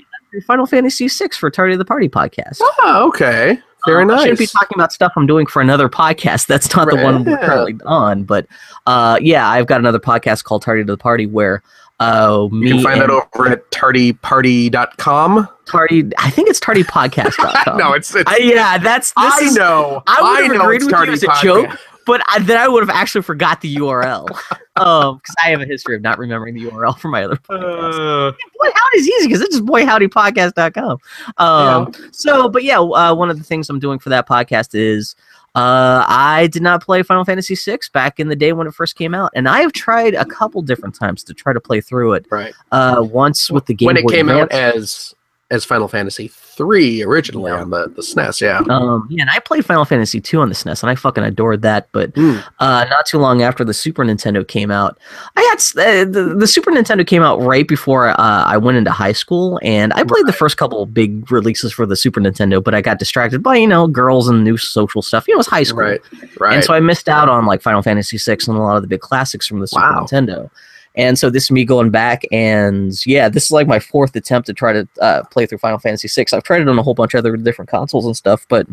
Final 0.47 0.65
Fantasy 0.65 1.09
VI 1.09 1.27
for 1.37 1.49
Tardy 1.51 1.73
of 1.73 1.79
the 1.79 1.83
Party 1.85 2.07
podcast. 2.07 2.59
Oh, 2.61 3.05
okay. 3.09 3.59
Very 3.85 4.03
Um, 4.03 4.11
I 4.11 4.19
shouldn't 4.21 4.39
be 4.39 4.45
talking 4.47 4.75
about 4.75 4.93
stuff 4.93 5.11
I'm 5.17 5.25
doing 5.27 5.45
for 5.47 5.61
another 5.61 5.89
podcast. 5.89 6.45
That's 6.47 6.73
not 6.75 6.89
the 6.89 6.95
one 6.97 7.25
we're 7.25 7.37
currently 7.39 7.75
on. 7.85 8.23
But 8.23 8.45
uh, 8.85 9.17
yeah, 9.21 9.49
I've 9.49 9.65
got 9.67 9.79
another 9.81 9.99
podcast 9.99 10.43
called 10.45 10.61
Tardy 10.61 10.83
to 10.85 10.91
the 10.93 10.97
Party 10.97 11.25
where 11.25 11.63
uh, 11.99 12.47
me 12.51 12.67
You 12.69 12.73
can 12.75 12.83
find 12.83 13.01
and 13.01 13.09
that 13.11 13.27
over 13.35 13.49
at 13.49 13.69
tardyparty.com. 13.71 15.47
Tardy, 15.65 16.09
I 16.17 16.29
think 16.29 16.49
it's 16.49 16.59
tardypodcast.com. 16.59 17.77
no, 17.77 17.93
it's, 17.93 18.13
it's 18.15 18.29
I, 18.29 18.37
yeah, 18.37 18.77
that's 18.77 19.09
this 19.09 19.33
I 19.33 19.39
is, 19.43 19.55
know. 19.55 20.01
I 20.07 20.21
would 20.21 20.43
have 20.43 20.53
know 20.57 20.61
agreed 20.63 20.81
with 20.81 20.83
you 20.83 20.89
Tardy 20.91 21.11
as 21.13 21.23
a 21.23 21.27
Podcast. 21.27 21.41
joke. 21.41 21.79
But 22.05 22.21
I, 22.27 22.39
then 22.39 22.57
I 22.57 22.67
would 22.67 22.81
have 22.81 22.95
actually 22.95 23.21
forgot 23.21 23.61
the 23.61 23.75
URL. 23.75 24.29
um, 24.75 25.17
because 25.17 25.35
I 25.43 25.49
have 25.49 25.61
a 25.61 25.65
history 25.65 25.95
of 25.95 26.01
not 26.01 26.17
remembering 26.17 26.55
the 26.55 26.65
URL 26.65 26.97
for 26.97 27.09
my 27.09 27.23
other 27.23 27.35
podcast. 27.35 28.29
Uh, 28.29 28.31
Boy 28.31 28.69
Howdy's 28.73 29.07
easy 29.07 29.27
because 29.27 29.41
it's 29.41 29.55
just 29.55 29.65
boyhowdypodcast.com. 29.65 30.97
Um, 31.37 31.93
so, 32.11 32.49
but 32.49 32.63
yeah, 32.63 32.79
uh, 32.79 33.13
one 33.13 33.29
of 33.29 33.37
the 33.37 33.43
things 33.43 33.69
I'm 33.69 33.79
doing 33.79 33.99
for 33.99 34.09
that 34.09 34.27
podcast 34.27 34.69
is 34.73 35.15
uh, 35.55 36.05
I 36.07 36.47
did 36.51 36.61
not 36.61 36.83
play 36.83 37.03
Final 37.03 37.25
Fantasy 37.25 37.55
VI 37.55 37.79
back 37.93 38.19
in 38.19 38.29
the 38.29 38.35
day 38.35 38.53
when 38.53 38.67
it 38.67 38.73
first 38.73 38.95
came 38.95 39.13
out, 39.13 39.31
and 39.35 39.49
I 39.49 39.59
have 39.59 39.73
tried 39.73 40.13
a 40.13 40.25
couple 40.25 40.61
different 40.61 40.95
times 40.95 41.23
to 41.25 41.33
try 41.33 41.51
to 41.51 41.59
play 41.59 41.81
through 41.81 42.13
it. 42.13 42.25
right. 42.29 42.53
Uh, 42.71 43.05
once 43.11 43.51
with 43.51 43.65
the 43.65 43.73
Game 43.73 43.87
when 43.87 43.97
it 43.97 44.05
Boy 44.05 44.13
came 44.13 44.29
out 44.29 44.51
as 44.51 45.13
as 45.51 45.63
Final 45.65 45.87
Fantasy 45.87 46.29
three 46.33 47.03
originally 47.03 47.51
Yeah. 47.51 47.61
on 47.61 47.69
the, 47.69 47.87
the 47.87 48.01
SNES, 48.01 48.41
yeah. 48.41 48.61
Um, 48.69 49.07
yeah, 49.09 49.21
and 49.21 49.29
I 49.29 49.39
played 49.39 49.65
Final 49.65 49.85
Fantasy 49.85 50.19
two 50.19 50.39
on 50.41 50.49
the 50.49 50.55
SNES, 50.55 50.81
and 50.83 50.89
I 50.89 50.95
fucking 50.95 51.23
adored 51.23 51.61
that. 51.61 51.87
But 51.91 52.13
Mm. 52.13 52.43
uh, 52.59 52.85
not 52.89 53.05
too 53.05 53.17
long 53.19 53.41
after 53.41 53.63
the 53.63 53.73
Super 53.73 54.03
Nintendo 54.03 54.47
came 54.47 54.71
out, 54.71 54.97
I 55.35 55.41
had 55.41 55.59
uh, 55.79 56.05
the, 56.09 56.35
the 56.37 56.47
Super 56.47 56.71
Nintendo 56.71 57.05
came 57.05 57.21
out 57.21 57.41
right 57.41 57.67
before 57.67 58.09
uh, 58.09 58.15
I 58.17 58.57
went 58.57 58.77
into 58.77 58.91
high 58.91 59.11
school, 59.11 59.59
and 59.61 59.91
I 59.93 60.03
played 60.03 60.25
the 60.25 60.33
first 60.33 60.57
couple 60.57 60.81
of 60.83 60.93
big 60.93 61.31
releases 61.31 61.71
for 61.73 61.85
the 61.85 61.95
Super 61.95 62.19
Nintendo, 62.21 62.63
but 62.63 62.73
I 62.73 62.81
got 62.81 62.97
distracted 62.99 63.43
by 63.43 63.55
you 63.57 63.67
know 63.67 63.87
girls 63.87 64.27
and 64.29 64.43
new 64.43 64.57
social 64.57 65.01
stuff. 65.01 65.27
You 65.27 65.33
know, 65.33 65.37
it 65.37 65.39
was 65.39 65.47
high 65.47 65.63
school, 65.63 65.81
Right. 65.83 66.01
Right. 66.39 66.55
and 66.55 66.63
so 66.63 66.73
I 66.73 66.79
missed 66.79 67.09
out 67.09 67.27
on 67.29 67.45
like 67.45 67.61
Final 67.61 67.81
Fantasy 67.81 68.17
six 68.17 68.47
and 68.47 68.57
a 68.57 68.61
lot 68.61 68.75
of 68.77 68.81
the 68.83 68.87
big 68.87 69.01
classics 69.01 69.47
from 69.47 69.59
the 69.59 69.67
Super 69.67 69.81
Wow. 69.81 70.05
Nintendo. 70.09 70.49
And 70.95 71.17
so 71.17 71.29
this 71.29 71.43
is 71.45 71.51
me 71.51 71.63
going 71.63 71.89
back, 71.89 72.23
and 72.31 72.93
yeah, 73.05 73.29
this 73.29 73.45
is 73.45 73.51
like 73.51 73.65
my 73.67 73.79
fourth 73.79 74.13
attempt 74.15 74.45
to 74.47 74.53
try 74.53 74.73
to 74.73 74.87
uh, 74.99 75.23
play 75.31 75.45
through 75.45 75.59
Final 75.59 75.79
Fantasy 75.79 76.09
VI. 76.09 76.35
I've 76.35 76.43
tried 76.43 76.61
it 76.61 76.67
on 76.67 76.77
a 76.77 76.83
whole 76.83 76.93
bunch 76.93 77.13
of 77.13 77.19
other 77.19 77.37
different 77.37 77.69
consoles 77.69 78.05
and 78.05 78.15
stuff, 78.17 78.45
but 78.49 78.67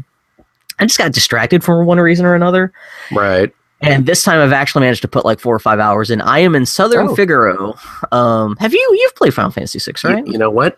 I 0.81 0.85
just 0.87 0.99
got 0.99 1.13
distracted 1.13 1.63
for 1.63 1.85
one 1.85 1.99
reason 1.99 2.27
or 2.27 2.35
another. 2.35 2.73
right. 3.13 3.53
And 3.81 4.07
this 4.07 4.25
time 4.25 4.41
I've 4.41 4.53
actually 4.53 4.81
managed 4.81 5.03
to 5.03 5.09
put 5.09 5.25
like 5.25 5.39
four 5.39 5.55
or 5.55 5.61
five 5.61 5.79
hours 5.79 6.11
in. 6.11 6.21
I 6.21 6.41
am 6.41 6.57
in 6.57 6.67
Southern 6.67 7.07
Oh. 7.11 7.15
Figaro. 7.15 7.75
Um, 8.11 8.57
have 8.57 8.73
you 8.75 8.81
you've 9.01 9.15
played 9.15 9.33
Final 9.33 9.53
Fantasy 9.53 9.79
VI, 9.79 10.15
right? 10.15 10.27
You, 10.27 10.37
know 10.37 10.51
what? 10.51 10.77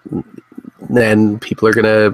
Then 0.91 1.39
people 1.39 1.67
are 1.69 1.73
gonna 1.73 2.11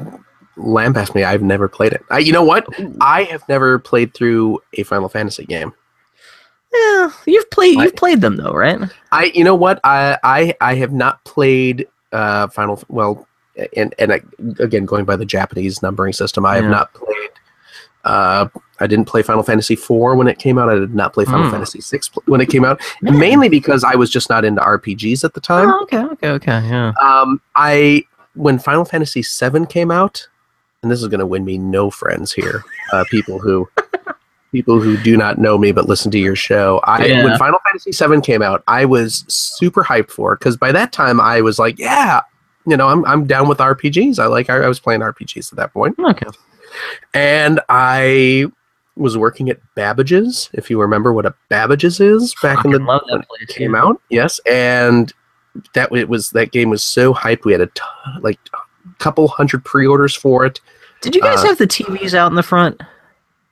lambaste 0.56 1.14
me. 1.16 1.24
I've 1.24 1.42
never 1.42 1.68
played 1.68 1.92
it. 1.92 2.04
I, 2.10 2.18
you 2.20 2.32
know 2.32 2.44
what? 2.44 2.66
I 3.00 3.24
have 3.24 3.42
never 3.48 3.80
played 3.80 4.14
through 4.14 4.60
a 4.74 4.84
Final 4.84 5.08
Fantasy 5.08 5.44
game. 5.44 5.72
Yeah, 6.76 7.12
you've 7.26 7.50
played 7.50 7.78
you've 7.78 7.96
played 7.96 8.20
them 8.20 8.36
though, 8.36 8.52
right? 8.52 8.78
I, 9.12 9.32
you 9.34 9.44
know 9.44 9.54
what? 9.54 9.80
I, 9.84 10.18
I, 10.22 10.54
I 10.60 10.74
have 10.76 10.92
not 10.92 11.24
played 11.24 11.86
uh, 12.12 12.48
Final. 12.48 12.82
Well, 12.88 13.26
and 13.76 13.94
and 13.98 14.12
I, 14.12 14.20
again, 14.58 14.84
going 14.84 15.04
by 15.04 15.16
the 15.16 15.24
Japanese 15.24 15.82
numbering 15.82 16.12
system, 16.12 16.44
I 16.44 16.56
have 16.56 16.64
not 16.70 16.92
played. 16.94 17.30
Uh, 18.04 18.48
I 18.78 18.86
didn't 18.86 19.06
play 19.06 19.22
Final 19.22 19.42
Fantasy 19.42 19.74
IV 19.74 19.88
when 19.90 20.28
it 20.28 20.38
came 20.38 20.58
out. 20.58 20.68
I 20.68 20.74
did 20.76 20.94
not 20.94 21.12
play 21.12 21.24
Final 21.24 21.44
Hmm. 21.46 21.50
Fantasy 21.52 21.80
VI 21.80 22.02
when 22.26 22.40
it 22.40 22.48
came 22.48 22.64
out, 22.64 22.80
mainly 23.02 23.48
because 23.48 23.82
I 23.82 23.94
was 23.96 24.10
just 24.10 24.28
not 24.30 24.44
into 24.44 24.60
RPGs 24.60 25.24
at 25.24 25.34
the 25.34 25.40
time. 25.40 25.70
Oh, 25.70 25.82
okay, 25.82 26.02
okay, 26.04 26.28
okay, 26.30 26.68
yeah. 26.68 26.92
Um, 27.02 27.40
I 27.56 28.04
when 28.34 28.58
Final 28.58 28.84
Fantasy 28.84 29.22
VII 29.22 29.66
came 29.66 29.90
out, 29.90 30.28
and 30.82 30.92
this 30.92 31.00
is 31.02 31.08
going 31.08 31.20
to 31.20 31.26
win 31.26 31.44
me 31.44 31.58
no 31.58 31.90
friends 31.90 32.32
here, 32.32 32.62
uh, 32.92 33.04
people 33.10 33.38
who 33.40 33.68
people 34.52 34.80
who 34.80 34.96
do 34.98 35.16
not 35.16 35.38
know 35.38 35.58
me 35.58 35.72
but 35.72 35.88
listen 35.88 36.10
to 36.12 36.18
your 36.18 36.36
show. 36.36 36.80
I 36.84 37.04
Yeah. 37.06 37.24
when 37.24 37.38
Final 37.38 37.58
Fantasy 37.66 37.90
VII 37.92 38.20
came 38.20 38.42
out, 38.42 38.62
I 38.68 38.84
was 38.84 39.24
super 39.28 39.82
hyped 39.84 40.10
for 40.10 40.32
it 40.32 40.38
because 40.38 40.56
by 40.56 40.72
that 40.72 40.92
time 40.92 41.20
I 41.20 41.40
was 41.40 41.58
like, 41.58 41.78
yeah, 41.78 42.20
you 42.66 42.76
know, 42.76 42.88
I'm 42.88 43.04
I'm 43.04 43.26
down 43.26 43.48
with 43.48 43.58
RPGs. 43.58 44.18
I 44.18 44.26
like 44.26 44.48
I, 44.50 44.56
I 44.56 44.68
was 44.68 44.80
playing 44.80 45.00
RPGs 45.00 45.52
at 45.52 45.56
that 45.56 45.72
point, 45.72 45.96
Okay. 45.98 46.26
and 47.14 47.60
I 47.68 48.46
was 48.96 49.16
working 49.18 49.50
at 49.50 49.58
Babbage's. 49.74 50.48
If 50.52 50.70
you 50.70 50.80
remember 50.80 51.12
what 51.12 51.26
a 51.26 51.34
Babbage's 51.50 52.00
is 52.00 52.34
back 52.42 52.64
in 52.64 52.70
the 52.72 52.78
love 52.78 53.02
when 53.08 53.22
it 53.40 53.48
came 53.48 53.74
yeah. 53.74 53.82
out, 53.82 54.00
yes, 54.10 54.40
and 54.46 55.12
that 55.74 55.90
it 55.94 56.08
was 56.08 56.30
that 56.30 56.50
game 56.52 56.70
was 56.70 56.82
so 56.84 57.12
hyped. 57.14 57.44
We 57.44 57.52
had 57.52 57.60
a 57.60 57.66
ton, 57.68 58.20
like 58.22 58.38
a 58.54 58.58
couple 58.98 59.28
hundred 59.28 59.64
pre-orders 59.64 60.14
for 60.14 60.44
it. 60.46 60.60
Did 61.02 61.14
you 61.14 61.20
guys 61.20 61.40
Uh, 61.44 61.48
have 61.48 61.58
the 61.58 61.66
TVs 61.66 62.14
out 62.14 62.30
in 62.32 62.36
the 62.36 62.42
front? 62.42 62.80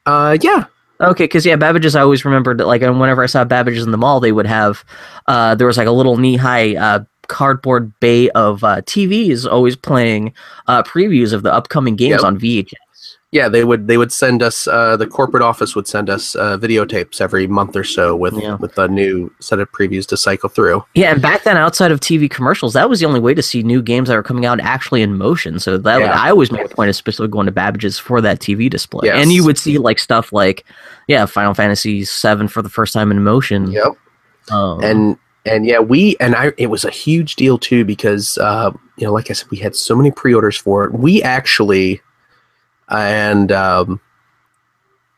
Uh, 0.06 0.36
yeah, 0.40 0.64
Okay, 1.04 1.24
because 1.24 1.44
yeah, 1.44 1.56
Babbage's. 1.56 1.94
I 1.96 2.00
always 2.00 2.24
remembered 2.24 2.58
that, 2.58 2.66
like, 2.66 2.82
and 2.82 2.98
whenever 3.00 3.22
I 3.22 3.26
saw 3.26 3.44
Babbage's 3.44 3.84
in 3.84 3.90
the 3.90 3.98
mall, 3.98 4.20
they 4.20 4.32
would 4.32 4.46
have, 4.46 4.84
uh, 5.26 5.54
there 5.54 5.66
was 5.66 5.76
like 5.76 5.86
a 5.86 5.92
little 5.92 6.16
knee-high 6.16 6.76
uh, 6.76 7.04
cardboard 7.28 7.92
bay 8.00 8.28
of 8.30 8.62
uh, 8.64 8.80
TVs 8.82 9.50
always 9.50 9.76
playing 9.76 10.32
uh, 10.66 10.82
previews 10.82 11.32
of 11.32 11.42
the 11.42 11.52
upcoming 11.52 11.96
games 11.96 12.20
Yep. 12.22 12.24
on 12.24 12.38
VHS. 12.38 12.74
Yeah. 13.34 13.48
They 13.50 13.64
would 13.64 13.86
they 13.88 13.98
would 13.98 14.12
send 14.12 14.42
us 14.42 14.66
uh, 14.66 14.96
the 14.96 15.06
corporate 15.06 15.42
office 15.42 15.74
would 15.76 15.86
send 15.86 16.08
us 16.08 16.34
uh, 16.36 16.56
videotapes 16.56 17.20
every 17.20 17.46
month 17.46 17.74
or 17.76 17.84
so 17.84 18.14
with 18.16 18.34
Yeah. 18.40 18.54
with 18.56 18.78
a 18.78 18.88
new 18.88 19.30
set 19.40 19.58
of 19.60 19.70
previews 19.72 20.06
to 20.06 20.16
cycle 20.16 20.48
through. 20.48 20.82
Yeah, 20.94 21.12
and 21.12 21.20
back 21.20 21.42
then, 21.44 21.56
outside 21.56 21.90
of 21.92 22.00
TV 22.00 22.30
commercials, 22.30 22.72
that 22.72 22.88
was 22.88 23.00
the 23.00 23.06
only 23.06 23.20
way 23.20 23.34
to 23.34 23.42
see 23.42 23.62
new 23.62 23.82
games 23.82 24.08
that 24.08 24.14
were 24.16 24.22
coming 24.22 24.46
out 24.46 24.60
actually 24.60 25.02
in 25.02 25.18
motion. 25.18 25.58
So 25.58 25.76
that 25.76 26.00
Yeah. 26.00 26.12
I 26.18 26.30
always 26.30 26.50
made 26.50 26.64
a 26.64 26.68
point 26.68 26.88
of 26.88 26.96
specifically 26.96 27.28
going 27.32 27.46
to 27.46 27.52
Babbage's 27.52 27.98
for 27.98 28.20
that 28.22 28.38
TV 28.40 28.70
display, 28.70 29.08
Yes. 29.08 29.16
and 29.20 29.32
you 29.32 29.44
would 29.44 29.58
see 29.58 29.76
like 29.78 29.98
stuff 29.98 30.32
like, 30.32 30.64
yeah, 31.08 31.26
Final 31.26 31.52
Fantasy 31.54 32.04
VII 32.04 32.46
for 32.48 32.62
the 32.62 32.70
first 32.70 32.92
time 32.94 33.10
in 33.10 33.22
motion. 33.22 33.70
Yep. 33.72 33.92
Um, 34.50 34.80
and 34.82 35.18
and 35.46 35.66
yeah 35.66 35.78
we 35.78 36.16
and 36.20 36.34
i 36.34 36.52
it 36.56 36.68
was 36.68 36.86
a 36.86 36.90
huge 36.90 37.36
deal 37.36 37.58
too 37.58 37.84
because 37.84 38.38
uh 38.38 38.70
you 38.96 39.06
know 39.06 39.12
like 39.12 39.28
i 39.30 39.34
said 39.34 39.46
we 39.50 39.58
had 39.58 39.76
so 39.76 39.94
many 39.94 40.10
pre-orders 40.10 40.56
for 40.56 40.84
it 40.84 40.92
we 40.94 41.22
actually 41.22 42.00
and 42.88 43.50
um 43.52 44.00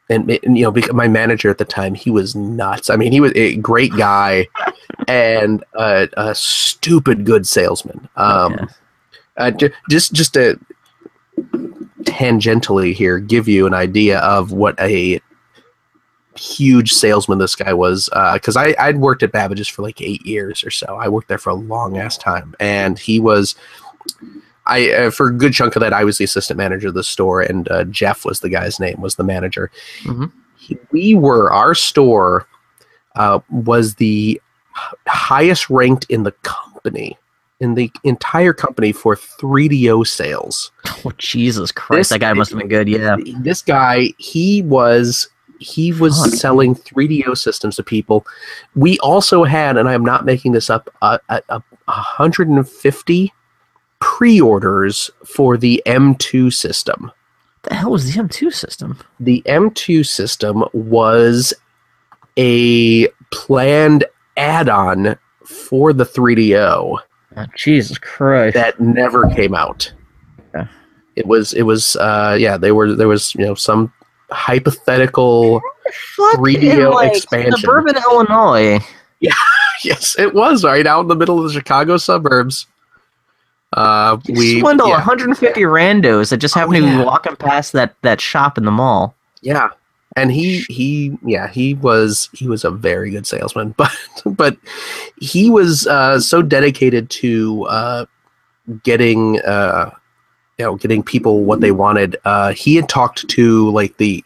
and, 0.08 0.30
and, 0.44 0.56
you 0.56 0.64
know 0.64 0.82
my 0.92 1.08
manager 1.08 1.50
at 1.50 1.58
the 1.58 1.64
time 1.64 1.94
he 1.94 2.10
was 2.10 2.34
nuts 2.36 2.90
i 2.90 2.96
mean 2.96 3.10
he 3.12 3.20
was 3.20 3.32
a 3.34 3.56
great 3.56 3.92
guy 3.96 4.46
and 5.08 5.64
a, 5.74 6.08
a 6.16 6.34
stupid 6.34 7.24
good 7.24 7.46
salesman 7.46 8.08
um 8.16 8.52
Yeah. 8.54 8.66
uh, 9.36 9.50
ju- 9.50 9.70
just 9.90 10.12
just 10.12 10.34
to 10.34 10.58
tangentially 12.04 12.94
here 12.94 13.18
give 13.18 13.48
you 13.48 13.66
an 13.66 13.74
idea 13.74 14.20
of 14.20 14.52
what 14.52 14.78
a 14.80 15.20
huge 16.36 16.92
salesman 16.92 17.38
this 17.38 17.56
guy 17.56 17.72
was 17.72 18.08
because 18.34 18.56
I 18.56 18.74
I'd 18.78 18.98
worked 18.98 19.22
at 19.22 19.32
Babbage's 19.32 19.68
for 19.68 19.82
like 19.82 20.00
eight 20.00 20.24
years 20.24 20.62
or 20.64 20.70
so. 20.70 20.96
I 20.96 21.08
worked 21.08 21.28
there 21.28 21.38
for 21.38 21.50
a 21.50 21.54
long 21.54 21.96
ass 21.98 22.16
time, 22.18 22.54
and 22.60 22.98
he 22.98 23.18
was. 23.20 23.54
I 24.66 24.90
uh, 24.92 25.10
for 25.10 25.28
a 25.28 25.32
good 25.32 25.52
chunk 25.52 25.76
of 25.76 25.80
that 25.80 25.92
I 25.92 26.04
was 26.04 26.18
the 26.18 26.24
assistant 26.24 26.58
manager 26.58 26.88
of 26.88 26.94
the 26.94 27.04
store, 27.04 27.40
and 27.42 27.68
uh, 27.70 27.84
Jeff 27.84 28.24
was 28.24 28.40
the 28.40 28.48
guy's 28.48 28.80
name 28.80 29.00
was 29.00 29.14
the 29.16 29.24
manager. 29.24 29.70
Mhm. 30.02 30.32
He, 30.56 30.76
we 30.90 31.14
were 31.14 31.52
our 31.52 31.74
store 31.74 32.46
uh, 33.14 33.38
was 33.50 33.94
the 33.96 34.40
highest 35.06 35.70
ranked 35.70 36.04
in 36.08 36.22
the 36.24 36.32
company 36.42 37.16
in 37.60 37.74
the 37.74 37.90
entire 38.04 38.52
company 38.52 38.92
for 38.92 39.16
3DO 39.16 40.06
sales 40.06 40.70
oh, 41.06 41.12
Jesus 41.16 41.72
Christ, 41.72 41.98
This- 42.00 42.08
that 42.10 42.18
guy 42.20 42.32
must 42.34 42.50
have 42.50 42.58
been 42.58 42.68
good. 42.68 42.86
Yeah. 42.88 43.16
this 43.40 43.62
guy 43.62 44.12
he 44.18 44.60
was 44.62 45.28
he 45.58 45.90
was 45.94 46.22
Fuck. 46.22 46.34
selling 46.34 46.74
3do 46.74 47.34
systems 47.38 47.76
to 47.76 47.82
people 47.82 48.26
we 48.74 48.98
also 48.98 49.44
had 49.44 49.78
and 49.78 49.88
i'm 49.88 50.04
not 50.04 50.26
making 50.26 50.52
this 50.52 50.68
up 50.68 50.90
a 51.00 51.18
150 51.86 53.32
pre-orders 54.00 55.10
for 55.24 55.56
the 55.56 55.82
m2 55.86 56.52
system 56.52 57.10
the 57.62 57.74
hell 57.74 57.90
was 57.90 58.12
the 58.12 58.20
M2 58.22 58.52
system? 58.52 58.96
the 59.18 59.42
m2 59.46 60.06
system 60.06 60.62
was 60.72 61.52
a 62.38 63.08
planned 63.32 64.04
add-on 64.36 65.18
for 65.44 65.92
the 65.92 66.04
3do 66.04 66.98
Oh, 67.38 67.44
Jesus 67.56 67.98
Christ. 67.98 68.54
that 68.54 68.80
never 68.80 69.28
came 69.34 69.52
out. 69.54 69.92
Okay. 70.54 70.66
It 71.16 71.26
was 71.26 71.52
it 71.52 71.62
was 71.64 71.94
uh 71.96 72.36
yeah, 72.40 72.56
they 72.56 72.72
were 72.72 72.94
there 72.94 73.08
was, 73.08 73.34
you 73.34 73.44
know, 73.44 73.54
some 73.54 73.92
hypothetical 74.30 75.60
Fuck 76.16 76.36
3DO 76.38 76.54
expansion. 76.54 76.80
in, 76.80 76.90
like, 76.90 77.12
expansion. 77.16 77.58
Suburban 77.58 77.96
Illinois. 77.96 78.78
Yeah. 79.20 79.32
yes, 79.84 80.18
it 80.18 80.32
was 80.34 80.64
right 80.64 80.86
out 80.86 81.00
in 81.02 81.08
the 81.08 81.14
middle 81.16 81.38
of 81.38 81.44
the 81.44 81.52
Chicago 81.52 81.96
suburbs. 81.96 82.66
Uh 83.76 84.16
we 84.30 84.60
swindle 84.60 84.88
yeah, 84.88 84.94
150 84.94 85.60
randos 85.62 86.30
that 86.30 86.38
just 86.38 86.54
happen 86.54 86.74
Oh, 86.76 86.80
to 86.80 86.86
yeah. 86.86 86.98
be 86.98 87.04
walking 87.04 87.36
past 87.36 87.72
that, 87.74 87.94
that 88.02 88.20
shop 88.20 88.56
in 88.58 88.64
the 88.64 88.70
mall. 88.72 89.14
yeah. 89.42 89.70
And 90.18 90.32
he 90.32 90.60
he 90.70 91.16
yeah, 91.22 91.46
he 91.48 91.74
was 91.74 92.30
he 92.32 92.48
was 92.48 92.64
a 92.64 92.70
very 92.70 93.10
good 93.10 93.26
salesman, 93.26 93.74
but 93.76 93.92
but 94.24 94.56
he 95.20 95.50
was 95.50 95.86
uh 95.86 96.18
so 96.20 96.40
dedicated 96.40 97.10
to 97.10 97.64
uh 97.64 98.06
getting 98.82 99.38
uh 99.42 99.90
you 100.58 100.64
know 100.64 100.76
getting 100.76 101.02
people 101.02 101.44
what 101.44 101.60
they 101.60 101.70
wanted 101.70 102.16
uh 102.24 102.52
he 102.54 102.76
had 102.76 102.88
talked 102.88 103.28
to 103.28 103.70
like 103.72 103.98
the 103.98 104.24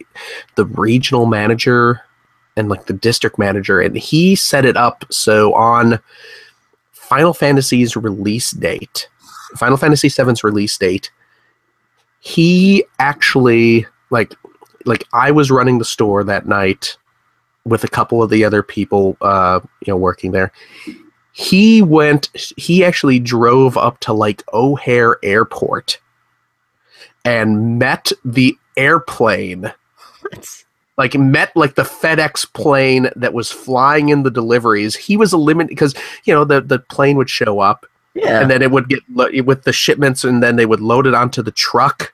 the 0.55 0.65
regional 0.65 1.25
manager 1.25 1.99
and 2.55 2.69
like 2.69 2.85
the 2.85 2.93
district 2.93 3.37
manager 3.37 3.81
and 3.81 3.97
he 3.97 4.33
set 4.33 4.63
it 4.63 4.77
up 4.77 5.03
so 5.09 5.53
on 5.55 5.99
final 6.93 7.33
fantasy's 7.33 7.97
release 7.97 8.51
date 8.51 9.09
final 9.55 9.77
fantasy 9.77 10.09
VII's 10.09 10.43
release 10.43 10.77
date 10.77 11.11
he 12.19 12.83
actually 12.99 13.85
like 14.09 14.33
like 14.85 15.05
i 15.13 15.31
was 15.31 15.51
running 15.51 15.77
the 15.77 15.85
store 15.85 16.23
that 16.23 16.47
night 16.47 16.97
with 17.65 17.83
a 17.83 17.87
couple 17.87 18.23
of 18.23 18.29
the 18.29 18.43
other 18.43 18.63
people 18.63 19.17
uh 19.21 19.59
you 19.85 19.91
know 19.91 19.97
working 19.97 20.31
there. 20.31 20.51
He 21.33 21.81
went 21.81 22.29
he 22.57 22.83
actually 22.83 23.19
drove 23.19 23.77
up 23.77 23.99
to 24.01 24.13
like 24.13 24.43
o'hare 24.53 25.17
airport 25.23 25.99
and 27.23 27.79
met 27.79 28.11
the 28.25 28.57
airplane. 28.75 29.73
Like 30.97 31.15
met 31.15 31.55
like 31.55 31.75
the 31.75 31.83
FedEx 31.83 32.51
plane 32.53 33.09
that 33.15 33.33
was 33.33 33.51
flying 33.51 34.09
in 34.09 34.23
the 34.23 34.29
deliveries. 34.29 34.95
He 34.95 35.17
was 35.17 35.33
eliminated 35.33 35.69
because 35.69 35.95
you 36.25 36.33
know 36.33 36.43
the 36.43 36.61
the 36.61 36.79
plane 36.79 37.17
would 37.17 37.29
show 37.29 37.59
up 37.59 37.85
Yeah. 38.13 38.41
and 38.41 38.51
then 38.51 38.61
it 38.61 38.71
would 38.71 38.89
get 38.89 38.99
lo- 39.13 39.29
with 39.45 39.63
the 39.63 39.71
shipments 39.73 40.23
and 40.23 40.43
then 40.43 40.55
they 40.57 40.65
would 40.65 40.81
load 40.81 41.07
it 41.07 41.13
onto 41.13 41.41
the 41.41 41.51
truck 41.51 42.13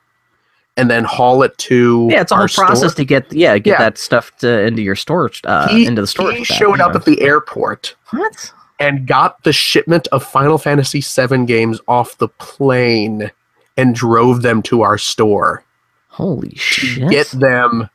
and 0.75 0.91
then 0.91 1.03
haul 1.05 1.41
it 1.41 1.57
to 1.57 2.07
yeah, 2.11 2.21
it's 2.21 2.31
a 2.31 2.35
whole 2.35 2.43
our 2.43 2.47
store. 2.47 2.65
process 2.67 2.93
to 2.93 3.03
get 3.03 3.33
yeah 3.33 3.57
get 3.57 3.71
Yeah. 3.71 3.77
that 3.79 3.97
stuff 3.97 4.31
to, 4.37 4.61
into 4.61 4.83
your 4.83 4.95
storage 4.95 5.41
uh, 5.45 5.67
he, 5.69 5.87
into 5.87 6.01
the 6.01 6.07
storage. 6.07 6.37
he 6.37 6.43
showed 6.43 6.79
up 6.81 6.91
know. 6.93 6.99
at 6.99 7.05
the 7.05 7.19
airport 7.21 7.95
what? 8.11 8.53
and 8.79 9.07
got 9.07 9.41
the 9.43 9.51
shipment 9.51 10.07
of 10.11 10.23
Final 10.23 10.59
Fantasy 10.59 11.01
VII 11.01 11.45
games 11.45 11.81
off 11.87 12.17
the 12.19 12.27
plane 12.27 13.31
and 13.75 13.95
drove 13.95 14.43
them 14.43 14.61
to 14.63 14.83
our 14.83 14.99
store 14.99 15.63
Holy 16.09 16.53
shit! 16.55 17.09
get 17.09 17.27
them 17.31 17.89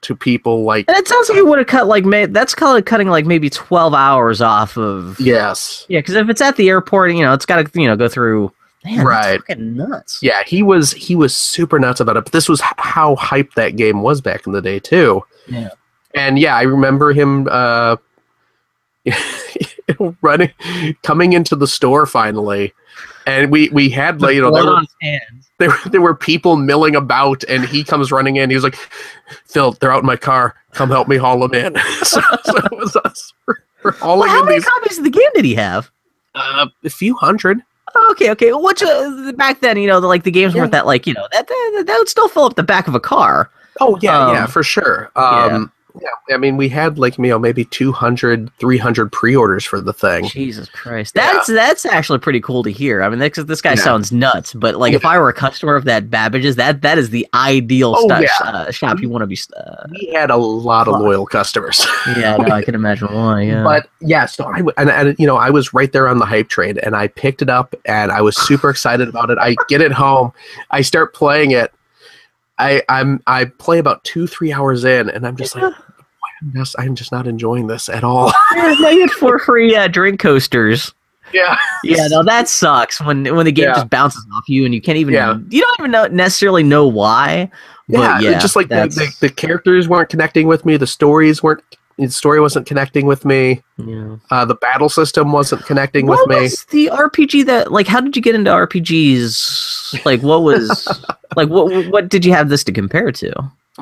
to 0.00 0.14
people 0.14 0.62
like 0.62 0.84
and 0.88 0.96
it 0.96 1.08
sounds 1.08 1.28
like 1.28 1.38
it 1.38 1.46
would 1.46 1.58
have 1.58 1.66
cut 1.66 1.88
like 1.88 2.04
may- 2.04 2.26
that's 2.26 2.54
kind 2.54 2.78
of 2.78 2.84
cutting 2.84 3.08
like 3.08 3.26
maybe 3.26 3.50
12 3.50 3.94
hours 3.94 4.40
off 4.40 4.76
of 4.78 5.18
yes 5.20 5.84
yeah 5.88 5.98
because 5.98 6.14
if 6.14 6.28
it's 6.28 6.40
at 6.40 6.54
the 6.56 6.68
airport 6.68 7.12
you 7.12 7.22
know 7.22 7.32
it's 7.32 7.44
got 7.44 7.56
to 7.66 7.80
you 7.80 7.88
know 7.88 7.96
go 7.96 8.08
through 8.08 8.52
man, 8.84 9.04
Right. 9.04 9.40
nuts 9.58 10.20
yeah 10.22 10.44
he 10.46 10.62
was 10.62 10.92
he 10.92 11.16
was 11.16 11.34
super 11.34 11.80
nuts 11.80 11.98
about 11.98 12.16
it 12.16 12.22
but 12.24 12.32
this 12.32 12.48
was 12.48 12.60
how 12.60 13.16
hyped 13.16 13.54
that 13.54 13.74
game 13.74 14.00
was 14.02 14.20
back 14.20 14.46
in 14.46 14.52
the 14.52 14.62
day 14.62 14.78
too 14.78 15.24
Yeah. 15.48 15.70
and 16.14 16.38
yeah 16.38 16.54
i 16.56 16.62
remember 16.62 17.12
him 17.12 17.48
uh 17.50 17.96
running 20.22 20.52
coming 21.02 21.32
into 21.32 21.56
the 21.56 21.66
store 21.66 22.06
finally 22.06 22.72
and 23.28 23.50
we 23.50 23.68
we 23.70 23.88
had 23.88 24.20
like 24.22 24.34
you 24.34 24.40
know 24.42 24.50
there 24.50 24.64
were, 24.64 24.74
on 24.74 24.82
his 24.82 24.94
hands. 25.02 25.50
there, 25.58 25.72
there 25.90 26.00
were 26.00 26.14
people 26.14 26.56
milling 26.56 26.96
about 26.96 27.44
and 27.48 27.64
he 27.66 27.84
comes 27.84 28.10
running 28.10 28.36
in 28.36 28.50
he 28.50 28.54
was 28.56 28.64
like 28.64 28.76
phil 29.44 29.72
they're 29.72 29.92
out 29.92 30.00
in 30.00 30.06
my 30.06 30.16
car 30.16 30.54
come 30.72 30.88
help 30.88 31.08
me 31.08 31.16
haul 31.16 31.38
them 31.40 31.54
in 31.54 31.74
so, 32.02 32.20
so 32.44 32.56
it 32.56 32.72
was 32.72 32.96
us 33.04 33.32
for, 33.44 33.62
for 33.82 33.92
hauling 33.92 34.28
Well, 34.28 34.36
how 34.36 34.44
many 34.44 34.56
these 34.56 34.64
copies 34.66 34.98
of 34.98 35.04
the 35.04 35.10
game 35.10 35.30
did 35.34 35.44
he 35.44 35.54
have 35.54 35.90
uh, 36.34 36.66
a 36.84 36.90
few 36.90 37.14
hundred 37.16 37.60
Okay, 38.10 38.30
okay. 38.30 38.52
Which 38.52 38.82
uh, 38.82 39.32
back 39.36 39.60
then, 39.60 39.78
you 39.78 39.88
know, 39.88 39.98
the, 39.98 40.06
like 40.06 40.22
the 40.22 40.30
games 40.30 40.54
Yeah. 40.54 40.60
weren't 40.60 40.72
that 40.72 40.84
like 40.86 41.06
you 41.06 41.14
know 41.14 41.26
that, 41.32 41.48
that 41.48 41.84
that 41.86 41.96
would 41.98 42.08
still 42.08 42.28
fill 42.28 42.44
up 42.44 42.54
the 42.54 42.62
back 42.62 42.86
of 42.86 42.94
a 42.94 43.00
car. 43.00 43.50
Oh 43.80 43.98
yeah, 44.02 44.30
yeah, 44.32 44.44
Um, 44.44 44.50
for 44.50 44.62
sure. 44.62 45.10
Um, 45.16 45.24
yeah. 45.24 45.64
I 46.30 46.36
mean, 46.36 46.56
we 46.56 46.68
had 46.68 46.98
like 46.98 47.16
you 47.18 47.24
know 47.28 47.38
maybe 47.38 47.64
200, 47.64 48.50
300 48.58 49.10
pre-orders 49.12 49.64
for 49.64 49.80
the 49.80 49.92
thing. 49.92 50.26
Jesus 50.28 50.68
Christ, 50.68 51.14
that's 51.14 51.46
that's 51.46 51.86
actually 51.86 52.18
pretty 52.18 52.40
cool 52.40 52.62
to 52.62 52.70
hear. 52.70 53.02
I 53.02 53.08
mean, 53.08 53.18
this, 53.18 53.36
this 53.44 53.62
guy 53.62 53.70
Yeah. 53.70 53.76
sounds 53.76 54.12
nuts, 54.12 54.52
but 54.52 54.76
like 54.76 54.92
if 54.94 55.04
I 55.04 55.18
were 55.18 55.28
a 55.28 55.32
customer 55.34 55.74
of 55.74 55.84
that 55.84 56.10
Babbage's, 56.10 56.56
that 56.56 56.82
that 56.82 56.98
is 56.98 57.10
the 57.10 57.26
ideal 57.34 57.94
Oh, 57.96 58.08
stu- 58.08 58.24
yeah. 58.24 58.48
uh, 58.50 58.70
shop 58.70 59.00
you 59.00 59.08
want 59.08 59.22
to 59.22 59.26
be. 59.26 59.38
Uh, 59.56 59.86
We 59.90 60.10
had 60.14 60.30
a 60.30 60.36
lot 60.36 60.86
of 60.88 61.00
loyal 61.00 61.26
customers. 61.26 61.86
yeah, 62.16 62.36
no, 62.36 62.54
I 62.54 62.62
can 62.62 62.74
imagine 62.74 63.08
why. 63.08 63.42
Yeah, 63.42 63.62
But 63.64 63.88
yeah, 64.00 64.26
so 64.26 64.44
I 64.44 64.58
w- 64.58 64.74
and, 64.76 64.90
and 64.90 65.16
you 65.18 65.26
know 65.26 65.36
I 65.36 65.50
was 65.50 65.72
right 65.72 65.90
there 65.92 66.08
on 66.08 66.18
the 66.18 66.26
hype 66.26 66.48
train, 66.48 66.78
and 66.78 66.94
I 66.94 67.08
picked 67.08 67.40
it 67.42 67.48
up, 67.50 67.74
and 67.86 68.12
I 68.12 68.20
was 68.20 68.36
super 68.36 68.68
excited 68.70 69.08
about 69.08 69.30
it. 69.30 69.38
I 69.38 69.56
get 69.68 69.80
it 69.80 69.92
home, 69.92 70.32
I 70.70 70.82
start 70.82 71.14
playing 71.14 71.52
it. 71.52 71.72
I 72.58 72.82
I'm 72.88 73.22
I 73.26 73.44
play 73.46 73.78
about 73.78 74.02
two 74.04 74.26
three 74.26 74.52
hours 74.52 74.84
in, 74.84 75.08
and 75.08 75.26
I'm 75.26 75.36
just 75.36 75.54
Yeah. 75.54 75.66
like, 75.66 75.74
I'm 76.40 76.52
just 76.54 76.74
I'm 76.78 76.94
just 76.94 77.12
not 77.12 77.26
enjoying 77.26 77.66
this 77.66 77.88
at 77.88 78.04
all. 78.04 78.32
Yeah, 78.54 78.74
now 78.80 78.88
you 78.90 79.00
had 79.02 79.10
four 79.12 79.38
free 79.38 79.74
uh, 79.76 79.88
drink 79.88 80.20
coasters. 80.20 80.92
yeah, 81.34 81.56
Yeah, 81.84 82.06
no, 82.08 82.22
that 82.24 82.48
sucks 82.48 83.00
when 83.00 83.24
when 83.36 83.44
the 83.44 83.52
game 83.52 83.66
Yeah. 83.66 83.74
just 83.74 83.90
bounces 83.90 84.24
off 84.34 84.44
you 84.48 84.64
and 84.64 84.74
you 84.74 84.80
can't 84.80 84.98
even 84.98 85.14
Yeah. 85.14 85.38
you 85.50 85.60
don't 85.62 85.76
even 85.80 85.90
know 85.90 86.06
necessarily 86.06 86.62
know 86.62 86.86
why. 86.86 87.50
yeah, 87.88 88.18
yeah, 88.20 88.38
just 88.38 88.54
like 88.56 88.68
the, 88.68 88.86
the 88.88 89.14
the 89.20 89.28
characters 89.28 89.88
weren't 89.88 90.08
connecting 90.10 90.46
with 90.46 90.64
me, 90.64 90.76
the 90.76 90.86
stories 90.86 91.42
weren't. 91.42 91.62
The 92.00 92.08
story 92.10 92.40
wasn't 92.40 92.64
connecting 92.64 93.06
with 93.06 93.24
me. 93.24 93.60
yeah. 93.76 94.16
Uh, 94.30 94.44
the 94.44 94.54
battle 94.54 94.88
system 94.88 95.32
wasn't 95.32 95.66
connecting 95.66 96.06
with 96.06 96.20
What 96.20 96.28
me. 96.28 96.42
was 96.42 96.64
the 96.66 96.90
RPG 96.92 97.44
that 97.46 97.72
like? 97.72 97.88
How 97.88 98.00
did 98.00 98.14
you 98.14 98.22
get 98.22 98.36
into 98.36 98.52
RPGs? 98.52 100.04
Like, 100.04 100.22
what 100.22 100.42
was 100.42 100.86
like? 101.36 101.48
What 101.48 101.90
what 101.90 102.08
did 102.08 102.24
you 102.24 102.32
have 102.32 102.48
this 102.50 102.62
to 102.64 102.72
compare 102.72 103.10
to? 103.12 103.32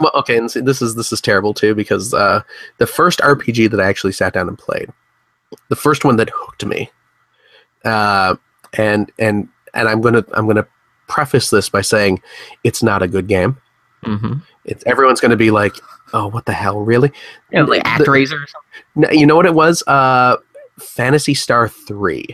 Well, 0.00 0.10
okay, 0.14 0.36
and 0.36 0.50
see, 0.50 0.60
this 0.60 0.82
is 0.82 0.94
this 0.94 1.12
is 1.12 1.20
terrible 1.20 1.54
too 1.54 1.74
because 1.74 2.12
uh, 2.12 2.42
the 2.78 2.86
first 2.86 3.20
RPG 3.20 3.70
that 3.70 3.80
I 3.80 3.88
actually 3.88 4.12
sat 4.12 4.32
down 4.34 4.48
and 4.48 4.58
played, 4.58 4.90
the 5.68 5.76
first 5.76 6.04
one 6.04 6.16
that 6.16 6.30
hooked 6.34 6.64
me, 6.66 6.90
uh, 7.84 8.36
and 8.74 9.10
and 9.18 9.48
and 9.74 9.88
I'm 9.88 10.00
gonna 10.00 10.24
I'm 10.34 10.46
gonna 10.46 10.66
preface 11.08 11.50
this 11.50 11.68
by 11.68 11.80
saying 11.80 12.20
it's 12.64 12.82
not 12.82 13.02
a 13.02 13.08
good 13.08 13.26
game. 13.26 13.56
Mm-hmm. 14.04 14.34
It's 14.66 14.84
everyone's 14.86 15.20
gonna 15.20 15.36
be 15.36 15.50
like, 15.50 15.74
oh, 16.12 16.26
what 16.28 16.44
the 16.44 16.52
hell, 16.52 16.80
really? 16.80 17.10
Yeah, 17.50 17.62
like 17.62 17.82
The- 17.84 18.04
ActRaiser 18.04 18.44
or 18.44 18.46
something. 18.46 19.18
You 19.18 19.26
know 19.26 19.36
what 19.36 19.46
it 19.46 19.54
was? 19.54 19.82
Uh, 19.86 20.36
Phantasy 20.78 21.32
Star 21.34 21.68
Three. 21.68 22.26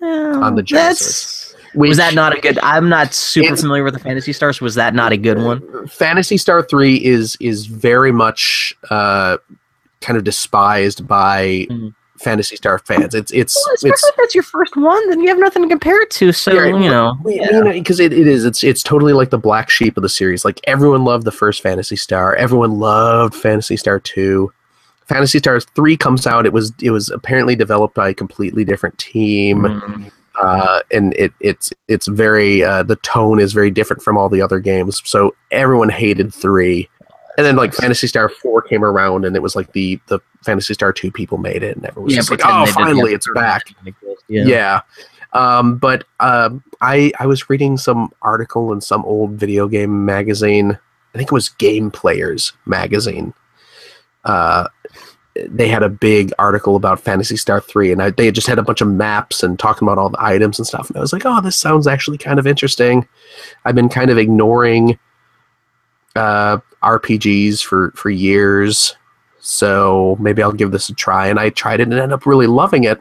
on 0.00 0.54
the 0.56 0.62
Genesis. 0.62 1.06
That's, 1.06 1.41
was 1.74 1.96
that 1.96 2.14
not 2.14 2.36
a 2.36 2.40
good? 2.40 2.58
I'm 2.60 2.88
not 2.88 3.14
super 3.14 3.56
familiar 3.56 3.84
with 3.84 3.94
the 3.94 4.00
Phantasy 4.00 4.32
Stars. 4.32 4.60
Was 4.60 4.74
that 4.76 4.94
not 4.94 5.12
a 5.12 5.16
good 5.16 5.38
one? 5.38 5.86
Phantasy 5.88 6.36
Star 6.36 6.62
Three 6.62 6.96
is 7.04 7.36
is 7.40 7.66
very 7.66 8.12
much 8.12 8.74
uh, 8.90 9.38
kind 10.00 10.16
of 10.16 10.24
despised 10.24 11.06
by 11.06 11.66
Mhm. 11.70 11.94
Phantasy 12.18 12.54
Star 12.56 12.78
fans. 12.78 13.14
It's 13.14 13.32
it's 13.32 13.56
Well, 13.56 13.74
especially 13.74 13.90
it's 13.90 14.04
if 14.08 14.16
that's 14.16 14.34
your 14.34 14.44
first 14.44 14.76
one, 14.76 15.10
then 15.10 15.20
you 15.20 15.28
have 15.28 15.38
nothing 15.38 15.62
to 15.62 15.68
compare 15.68 16.00
it 16.02 16.10
to. 16.10 16.30
So 16.32 16.52
Yeah, 16.52 16.66
you 16.66 16.88
know, 16.90 17.16
yeah. 17.26 17.72
because 17.72 17.98
it, 18.00 18.12
it 18.12 18.26
is 18.28 18.44
it's 18.44 18.62
it's 18.62 18.82
totally 18.82 19.12
like 19.12 19.30
the 19.30 19.38
black 19.38 19.70
sheep 19.70 19.96
of 19.96 20.02
the 20.02 20.08
series. 20.08 20.44
Like 20.44 20.60
everyone 20.64 21.04
loved 21.04 21.24
the 21.24 21.32
first 21.32 21.62
Phantasy 21.62 21.96
Star. 21.96 22.34
Everyone 22.36 22.78
loved 22.78 23.34
Phantasy 23.34 23.76
Star 23.76 23.98
Two. 23.98 24.52
Phantasy 25.08 25.38
Star 25.38 25.58
Three 25.58 25.96
comes 25.96 26.26
out. 26.26 26.46
It 26.46 26.52
was 26.52 26.72
it 26.80 26.90
was 26.90 27.10
apparently 27.10 27.56
developed 27.56 27.94
by 27.96 28.10
a 28.10 28.14
completely 28.14 28.64
different 28.64 28.96
team. 28.98 29.62
Mm. 29.62 30.10
Uh, 30.42 30.80
and 30.90 31.14
it 31.14 31.32
it's 31.40 31.72
it's 31.86 32.08
very 32.08 32.64
uh, 32.64 32.82
the 32.82 32.96
tone 32.96 33.38
is 33.38 33.52
very 33.52 33.70
different 33.70 34.02
from 34.02 34.18
all 34.18 34.28
the 34.28 34.42
other 34.42 34.58
games. 34.58 35.00
So 35.04 35.36
everyone 35.52 35.88
hated 35.88 36.34
three, 36.34 36.88
and 37.36 37.46
then 37.46 37.54
like 37.54 37.72
Phantasy 37.72 38.08
Star 38.08 38.28
four 38.28 38.60
came 38.60 38.84
around, 38.84 39.24
and 39.24 39.36
it 39.36 39.42
was 39.42 39.54
like 39.54 39.72
the 39.72 40.00
the 40.08 40.18
Phantasy 40.44 40.74
Star 40.74 40.92
two 40.92 41.12
people 41.12 41.38
made 41.38 41.62
it, 41.62 41.76
and 41.76 41.86
everyone 41.86 42.06
was 42.06 42.14
just 42.14 42.30
like, 42.30 42.40
oh, 42.44 42.66
finally 42.66 43.14
it's 43.14 43.28
back. 43.34 43.72
Yeah. 44.28 44.44
Yeah. 44.44 44.80
Um, 45.32 45.76
but 45.76 46.04
um, 46.20 46.62
I 46.80 47.12
I 47.20 47.26
was 47.26 47.48
reading 47.48 47.76
some 47.76 48.10
article 48.22 48.72
in 48.72 48.80
some 48.80 49.04
old 49.04 49.32
video 49.32 49.68
game 49.68 50.04
magazine. 50.04 50.78
I 51.14 51.18
think 51.18 51.28
it 51.28 51.32
was 51.32 51.50
Game 51.50 51.90
Players 51.90 52.52
magazine. 52.66 53.32
Uh, 54.24 54.68
they 55.34 55.68
had 55.68 55.82
a 55.82 55.88
big 55.88 56.32
article 56.38 56.76
about 56.76 57.00
Phantasy 57.00 57.36
Star 57.36 57.60
3, 57.60 57.92
and 57.92 58.02
I, 58.02 58.10
they 58.10 58.30
just 58.30 58.46
had 58.46 58.58
a 58.58 58.62
bunch 58.62 58.80
of 58.80 58.88
maps 58.88 59.42
and 59.42 59.58
talking 59.58 59.86
about 59.86 59.98
all 59.98 60.10
the 60.10 60.22
items 60.22 60.58
and 60.58 60.66
stuff. 60.66 60.88
And 60.88 60.96
I 60.96 61.00
was 61.00 61.12
like, 61.12 61.24
oh, 61.24 61.40
this 61.40 61.56
sounds 61.56 61.86
actually 61.86 62.18
kind 62.18 62.38
of 62.38 62.46
interesting. 62.46 63.06
I've 63.64 63.74
been 63.74 63.88
kind 63.88 64.10
of 64.10 64.18
ignoring 64.18 64.98
uh, 66.16 66.58
RPGs 66.82 67.62
for, 67.62 67.92
for 67.92 68.10
years, 68.10 68.94
so 69.40 70.16
maybe 70.20 70.42
I'll 70.42 70.52
give 70.52 70.70
this 70.70 70.90
a 70.90 70.94
try. 70.94 71.28
And 71.28 71.40
I 71.40 71.50
tried 71.50 71.80
it 71.80 71.84
and 71.84 71.94
ended 71.94 72.12
up 72.12 72.26
really 72.26 72.46
loving 72.46 72.84
it. 72.84 73.00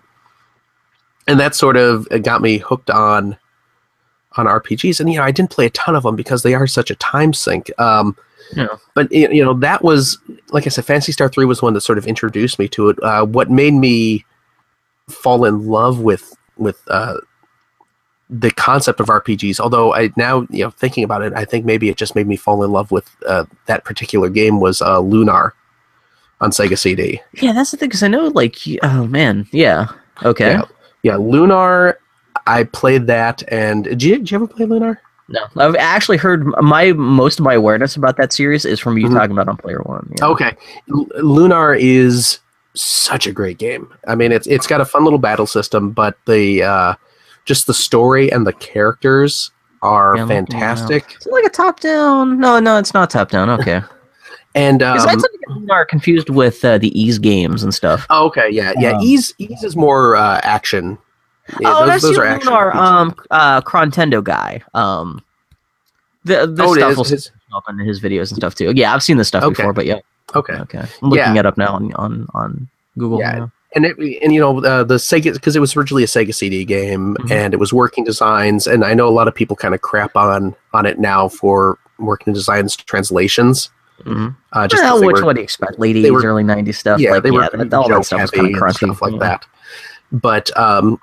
And 1.28 1.40
that 1.40 1.54
sort 1.54 1.78
of 1.78 2.08
uh, 2.12 2.18
got 2.18 2.42
me 2.42 2.58
hooked 2.58 2.90
on 2.90 3.38
on 4.38 4.46
RPGs. 4.46 5.00
And 5.00 5.12
you 5.12 5.18
know, 5.18 5.24
I 5.24 5.32
didn't 5.32 5.52
play 5.52 5.66
a 5.66 5.72
ton 5.72 5.96
of 5.96 6.04
them 6.04 6.16
because 6.16 6.44
they 6.44 6.54
are 6.54 6.66
such 6.66 6.90
a 6.90 6.96
time 6.96 7.34
sink. 7.34 7.70
Um, 7.80 8.16
Yeah. 8.56 8.68
but 8.94 9.12
you 9.12 9.44
know 9.44 9.54
that 9.56 9.84
was 9.84 10.18
like 10.50 10.66
i 10.66 10.70
said 10.70 10.86
phantasy 10.86 11.12
star 11.12 11.30
3 11.30 11.46
was 11.46 11.62
one 11.62 11.74
that 11.74 11.82
sort 11.82 11.98
of 11.98 12.06
introduced 12.06 12.60
me 12.60 12.68
to 12.70 12.90
it 12.90 13.02
uh, 13.04 13.26
what 13.26 13.50
made 13.50 13.74
me 13.74 14.26
fall 15.10 15.46
in 15.46 15.68
love 15.68 16.00
with 16.00 16.34
with 16.58 16.82
uh, 16.90 17.18
the 18.30 18.52
concept 18.52 19.00
of 19.00 19.08
rpgs 19.08 19.60
although 19.60 19.94
i 19.94 20.10
now 20.16 20.46
you 20.50 20.64
know 20.64 20.70
thinking 20.70 21.04
about 21.04 21.22
it 21.22 21.34
i 21.34 21.46
think 21.46 21.66
maybe 21.66 21.90
it 21.90 21.98
just 21.98 22.16
made 22.16 22.28
me 22.28 22.36
fall 22.36 22.64
in 22.64 22.72
love 22.72 22.92
with 22.92 23.10
uh, 23.28 23.46
that 23.66 23.84
particular 23.84 24.30
game 24.30 24.60
was 24.60 24.82
uh, 24.82 25.00
lunar 25.00 25.54
on 26.40 26.50
sega 26.52 26.78
cd 26.78 27.22
Yeah, 27.42 27.52
that's 27.54 27.72
the 27.72 27.78
thing. 27.78 27.90
Because 27.90 28.04
I 28.04 28.08
know, 28.08 28.28
like, 28.30 28.58
oh 28.84 29.06
man, 29.06 29.48
yeah, 29.52 29.88
okay. 30.24 30.52
Yeah. 30.54 30.64
yeah 31.04 31.16
lunar 31.18 32.00
i 32.48 32.64
played 32.64 33.06
that 33.08 33.44
and 33.50 33.84
did 33.84 34.02
you, 34.04 34.18
did 34.18 34.32
you 34.32 34.36
ever 34.36 34.48
play 34.48 34.66
lunar 34.66 35.00
No, 35.32 35.66
I've 35.66 35.76
actually 35.76 36.18
heard 36.18 36.46
my 36.62 36.92
most 36.94 37.40
of 37.40 37.46
my 37.46 37.54
awareness 37.54 37.96
about 37.96 38.18
that 38.18 38.32
series 38.34 38.66
is 38.66 38.80
from 38.80 38.98
you 38.98 39.08
Mhm. 39.08 39.14
talking 39.16 39.32
about 39.32 39.48
on 39.48 39.58
Player 39.58 39.80
One. 39.84 40.12
Yeah. 40.18 40.26
Okay, 40.28 40.56
L- 40.92 41.08
Lunar 41.22 41.74
is 41.74 42.40
such 42.74 43.28
a 43.28 43.32
great 43.32 43.58
game. 43.58 43.88
I 44.08 44.16
mean, 44.16 44.32
it's 44.32 44.48
it's 44.48 44.68
got 44.68 44.82
a 44.82 44.86
fun 44.86 45.04
little 45.04 45.20
battle 45.20 45.48
system, 45.48 45.92
but 45.92 46.18
the 46.26 46.64
uh, 46.64 46.94
just 47.46 47.68
the 47.68 47.74
story 47.74 48.32
and 48.32 48.46
the 48.46 48.54
characters 48.54 49.52
are 49.82 50.16
Yeah, 50.16 50.24
I'm 50.24 50.28
looking 50.30 50.46
now. 50.52 50.60
fantastic. 50.60 51.16
Is 51.20 51.26
it 51.28 51.34
like 51.34 51.46
a 51.46 51.50
top 51.50 51.80
down? 51.80 52.40
No, 52.40 52.60
no, 52.60 52.78
it's 52.78 52.94
not 52.94 53.10
top 53.10 53.30
down. 53.30 53.50
Okay. 53.50 53.82
And 54.54 54.84
I 54.84 54.98
um, 54.98 55.08
tend 55.08 55.22
to 55.22 55.30
get 55.48 55.56
Lunar 55.56 55.86
confused 55.86 56.30
with 56.30 56.66
uh, 56.66 56.78
the 56.78 56.90
Ys 57.00 57.20
games 57.20 57.64
and 57.64 57.74
stuff. 57.74 58.06
oh, 58.10 58.26
okay, 58.26 58.50
yeah, 58.52 58.74
yeah. 58.80 58.98
Um, 58.98 59.02
Ys 59.02 59.34
Ys 59.38 59.64
is 59.64 59.78
more 59.78 60.18
uh, 60.18 60.42
action. 60.44 60.98
Yeah, 61.60 61.74
oh, 61.76 61.86
that's 61.86 62.04
the 62.04 62.10
action 62.24 62.52
Lunar 62.52 62.72
RPGs. 62.72 62.76
um 62.76 63.16
uh 63.32 63.62
Crontendo 63.62 64.24
guy. 64.24 64.62
Um, 64.74 65.22
the 66.24 66.46
the 66.48 66.64
Oh, 66.64 66.74
stuff 66.76 66.92
is- 66.92 66.98
will 66.98 67.04
his- 67.06 67.32
up 67.54 67.64
in 67.70 67.80
his 67.80 68.00
videos 68.00 68.30
and 68.30 68.38
stuff 68.38 68.56
too. 68.56 68.72
Yeah, 68.76 68.94
I've 68.94 69.04
seen 69.04 69.18
this 69.18 69.28
stuff 69.28 69.44
Okay. 69.44 69.54
before, 69.56 69.74
but 69.74 69.86
yeah, 69.86 70.00
okay. 70.36 70.54
okay. 70.54 70.80
I'm 71.02 71.10
looking 71.10 71.18
Yeah. 71.36 71.40
it 71.40 71.46
up 71.46 71.58
now 71.58 71.74
on 71.74 71.92
on 71.96 72.28
on 72.34 72.68
Google. 72.98 73.20
Yeah. 73.20 73.32
now. 73.40 73.52
and 73.76 73.86
it 73.86 73.98
and 74.24 74.34
you 74.34 74.40
know 74.40 74.60
uh, 74.64 74.84
the 74.84 74.96
Sega 74.96 75.34
because 75.34 75.56
it 75.56 75.60
was 75.60 75.76
originally 75.76 76.04
a 76.04 76.08
Sega 76.08 76.34
CD 76.34 76.64
game 76.64 77.16
Mhm. 77.22 77.32
and 77.32 77.54
it 77.54 77.58
was 77.58 77.74
working 77.74 78.04
designs 78.06 78.68
and 78.68 78.86
I 78.86 78.94
know 78.94 79.08
a 79.08 79.12
lot 79.12 79.28
of 79.28 79.36
people 79.36 79.56
kind 79.58 79.74
of 79.74 79.82
crap 79.82 80.16
on 80.16 80.56
on 80.74 80.86
it 80.86 81.00
now 81.00 81.28
for 81.28 81.78
working 82.00 82.34
designs 82.34 82.76
translations. 82.78 83.70
Mhm. 84.06 84.36
Uh, 84.54 84.68
just 84.68 84.82
Well, 84.84 85.04
which 85.04 85.18
were- 85.18 85.26
what 85.26 85.36
do 85.36 85.42
you 85.42 85.44
expect? 85.44 85.78
Late 85.80 85.96
80s, 85.96 86.24
early 86.24 86.44
90s 86.44 86.78
stuff. 86.78 87.00
yeah, 87.00 87.12
like, 87.12 87.24
they 87.24 87.32
were 87.32 87.42
yeah, 87.42 87.78
all 87.78 87.88
that 87.90 88.06
stuff 88.06 88.22
was 88.22 88.32
kind 88.32 88.48
of 88.48 88.54
and 88.54 88.62
crunchy. 88.62 88.76
stuff 88.78 89.02
like 89.02 89.14
yeah. 89.14 89.20
that. 89.20 89.46
But 90.12 90.58
um, 90.58 91.00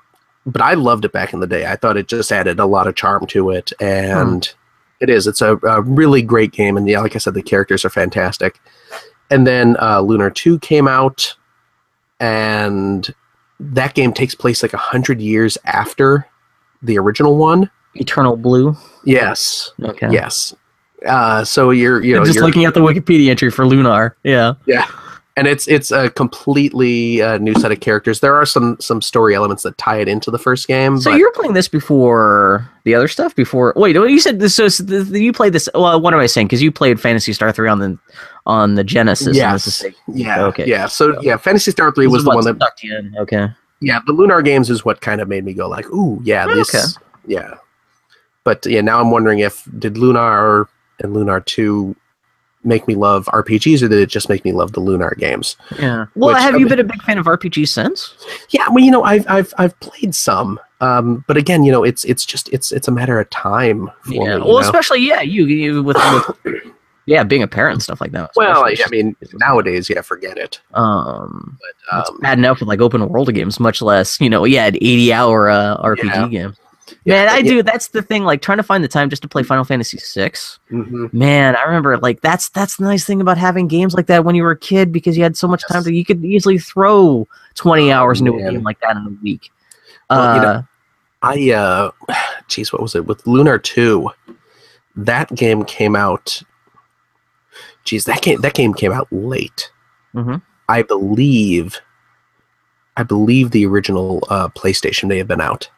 but 0.51 0.61
I 0.61 0.73
loved 0.73 1.05
it 1.05 1.11
back 1.11 1.33
in 1.33 1.39
the 1.39 1.47
day. 1.47 1.65
I 1.65 1.75
thought 1.75 1.97
it 1.97 2.07
just 2.07 2.31
added 2.31 2.59
a 2.59 2.65
lot 2.65 2.87
of 2.87 2.95
charm 2.95 3.25
to 3.27 3.51
it, 3.51 3.71
and 3.79 4.47
it 4.99 5.09
is. 5.09 5.27
It's 5.27 5.41
a, 5.41 5.55
a 5.57 5.81
really 5.81 6.21
great 6.21 6.51
game, 6.51 6.75
and 6.77 6.87
yeah, 6.87 6.99
like 7.01 7.15
I 7.15 7.19
said, 7.19 7.33
the 7.33 7.41
characters 7.41 7.85
are 7.85 7.89
fantastic. 7.89 8.59
And 9.29 9.45
then 9.45 9.77
uh, 9.79 10.01
Lunar 10.01 10.29
Two 10.29 10.59
came 10.59 10.87
out, 10.87 11.35
and 12.19 13.13
that 13.59 13.93
game 13.93 14.13
takes 14.13 14.35
place 14.35 14.63
like 14.63 14.73
a 14.73 14.77
hundred 14.77 15.21
years 15.21 15.57
after 15.65 16.27
the 16.81 16.97
original 16.97 17.37
one. 17.37 17.69
Eternal 17.95 18.35
Blue. 18.37 18.75
Yes, 19.03 19.71
Okay. 19.81 20.11
yes. 20.11 20.55
Uh, 21.05 21.43
so 21.43 21.71
you're 21.71 22.03
you 22.03 22.13
know 22.15 22.25
just 22.25 22.39
looking 22.39 22.65
at 22.65 22.73
the 22.73 22.79
Wikipedia 22.81 23.29
entry 23.29 23.49
for 23.51 23.65
Lunar. 23.65 24.15
Yeah. 24.23 24.53
Yeah. 24.65 24.85
And 25.39 25.47
it's 25.47 25.69
it's 25.69 25.89
a 25.89 26.09
completely 26.09 27.21
uh, 27.21 27.37
new 27.37 27.53
set 27.55 27.71
of 27.71 27.79
characters. 27.79 28.19
There 28.19 28.35
are 28.35 28.45
some 28.45 28.75
some 28.81 29.01
story 29.01 29.35
elements 29.35 29.63
that 29.63 29.77
tie 29.77 30.01
it 30.01 30.09
into 30.09 30.29
the 30.31 30.37
first 30.37 30.67
game. 30.67 30.99
So 30.99 31.11
but 31.11 31.17
you 31.17 31.23
were 31.25 31.31
playing 31.31 31.53
this 31.53 31.69
before 31.69 32.69
the 32.83 32.93
other 32.93 33.07
stuff? 33.07 33.33
Before 33.37 33.71
wait, 33.77 33.97
what 33.97 34.09
you 34.09 34.19
said 34.19 34.39
this? 34.41 34.53
So, 34.55 34.67
so 34.67 34.83
you 34.83 35.31
played 35.31 35.53
this? 35.53 35.69
Well, 35.73 36.01
what 36.01 36.13
am 36.13 36.19
I 36.19 36.25
saying? 36.25 36.47
Because 36.47 36.61
you 36.61 36.73
played 36.73 36.99
Phantasy 36.99 37.31
Star 37.31 37.53
three 37.53 37.69
on 37.69 37.79
the 37.79 37.97
on 38.45 38.75
the 38.75 38.83
Genesis. 38.83 39.37
Yes. 39.37 39.85
yeah, 40.09 40.43
Okay. 40.47 40.65
yeah. 40.67 40.87
So 40.87 41.21
yeah, 41.21 41.37
Phantasy 41.37 41.71
Star 41.71 41.91
Three 41.93 42.07
was 42.07 42.25
the 42.25 42.31
one 42.31 42.43
that 42.43 42.59
sucked 42.59 42.83
you 42.83 42.97
in. 42.97 43.15
Okay. 43.19 43.47
yeah 43.79 44.01
the 44.05 44.11
Lunar 44.11 44.41
games 44.41 44.69
is 44.69 44.83
what 44.83 44.99
kind 44.99 45.21
of 45.21 45.29
made 45.29 45.45
me 45.45 45.53
go 45.53 45.69
like 45.69 45.85
ooh 45.91 46.19
yeah 46.25 46.47
Oh, 46.49 46.53
this 46.55 46.75
okay. 46.75 46.83
yeah. 47.27 47.53
But 48.43 48.65
yeah, 48.65 48.81
now 48.81 48.99
I'm 48.99 49.09
wondering 49.11 49.39
if 49.39 49.65
did 49.79 49.97
Lunar 49.97 50.67
and 50.99 51.13
Lunar 51.13 51.39
Two 51.39 51.95
make 52.63 52.87
me 52.87 52.95
love 52.95 53.25
RPGs 53.27 53.81
or 53.81 53.87
did 53.87 53.99
it 53.99 54.09
just 54.09 54.27
make 54.29 54.43
me 54.43 54.51
love 54.51 54.73
the 54.73 54.79
Lunar 54.79 55.15
games? 55.17 55.55
Yeah. 55.79 56.05
Well, 56.15 56.33
Which- 56.33 56.43
have 56.43 56.59
you 56.59 56.67
been 56.67 56.79
a 56.79 56.83
big 56.83 57.01
fan 57.03 57.17
of 57.17 57.25
RPGs 57.25 57.69
since? 57.69 58.13
Yeah, 58.49 58.67
well, 58.69 58.83
you 58.83 58.91
know, 58.91 59.03
I've 59.03 59.25
I've 59.29 59.53
I've 59.57 59.79
played 59.79 60.13
some, 60.15 60.59
um, 60.81 61.23
but 61.27 61.37
again, 61.37 61.63
you 61.63 61.71
know, 61.71 61.83
it's 61.83 62.03
it's 62.05 62.25
just 62.25 62.49
it's 62.49 62.71
it's 62.71 62.87
a 62.87 62.91
matter 62.91 63.19
of 63.19 63.29
time 63.29 63.89
for 64.01 64.13
Yeah. 64.13 64.19
me. 64.37 64.41
Well, 64.41 64.53
know? 64.53 64.59
especially 64.59 64.99
yeah, 65.07 65.21
you, 65.21 65.45
you 65.45 65.83
with, 65.83 65.97
with 66.43 66.55
yeah 67.05 67.23
being 67.23 67.41
a 67.43 67.47
parent 67.47 67.73
and 67.75 67.83
stuff 67.83 68.01
like 68.01 68.11
that. 68.11 68.31
well, 68.35 68.65
I. 68.65 68.75
I 68.85 68.89
mean, 68.89 69.15
nowadays, 69.33 69.89
yeah, 69.89 70.01
forget 70.01 70.37
it. 70.37 70.59
um, 70.73 71.57
But, 71.91 71.99
it's 72.01 72.09
um, 72.09 72.17
bad 72.19 72.37
enough 72.37 72.59
with 72.59 72.67
like 72.67 72.81
open 72.81 73.07
world 73.09 73.33
games, 73.33 73.59
much 73.59 73.81
less 73.81 74.19
you 74.21 74.29
know, 74.29 74.43
yeah, 74.45 74.65
an 74.67 74.75
eighty 74.75 75.11
hour 75.13 75.49
uh, 75.49 75.77
RPG 75.77 76.03
Yeah. 76.03 76.27
game. 76.27 76.55
Man, 77.05 77.27
I 77.29 77.37
yeah. 77.37 77.41
do. 77.43 77.63
That's 77.63 77.89
the 77.89 78.01
thing. 78.01 78.23
Like 78.23 78.41
trying 78.41 78.57
to 78.57 78.63
find 78.63 78.83
the 78.83 78.87
time 78.87 79.09
just 79.09 79.21
to 79.23 79.27
play 79.27 79.43
Final 79.43 79.63
Fantasy 79.63 79.97
VI. 79.97 80.31
Mhm. 80.71 81.13
Man, 81.13 81.55
I 81.55 81.63
remember 81.63 81.97
like 81.97 82.21
that's 82.21 82.49
that's 82.49 82.77
the 82.77 82.83
nice 82.85 83.05
thing 83.05 83.21
about 83.21 83.37
having 83.37 83.67
games 83.67 83.93
like 83.93 84.07
that 84.07 84.23
when 84.25 84.35
you 84.35 84.43
were 84.43 84.51
a 84.51 84.57
kid 84.57 84.91
because 84.91 85.17
you 85.17 85.23
had 85.23 85.35
so 85.37 85.47
much 85.47 85.61
time 85.67 85.77
Yes. 85.77 85.85
to 85.85 85.93
you 85.93 86.05
could 86.05 86.23
easily 86.23 86.57
throw 86.59 87.27
twenty 87.55 87.91
Oh, 87.91 87.95
hours 87.97 88.19
into 88.21 88.33
a 88.35 88.39
game 88.51 88.63
like 88.63 88.79
that 88.81 88.95
in 88.97 89.05
a 89.05 89.23
week. 89.23 89.51
Well, 90.09 90.35
you 90.35 90.41
know, 90.41 90.47
Uh, 90.49 90.61
I 91.21 91.51
uh 91.51 91.91
geez, 92.47 92.71
what 92.73 92.81
was 92.81 92.95
it? 92.95 93.05
With 93.05 93.25
Lunar 93.27 93.57
2, 93.59 94.09
that 94.95 95.33
game 95.35 95.63
came 95.65 95.95
out 95.95 96.41
geez, 97.83 98.05
that 98.05 98.21
game 98.21 98.41
that 98.41 98.53
game 98.53 98.73
came 98.73 98.91
out 98.91 99.07
late. 99.11 99.71
Mhm. 100.15 100.41
I 100.67 100.81
believe 100.83 101.79
I 102.97 103.03
believe 103.03 103.51
the 103.51 103.65
original 103.65 104.23
uh 104.29 104.49
PlayStation 104.49 105.07
may 105.07 105.17
have 105.17 105.27
been 105.27 105.41
out 105.41 105.69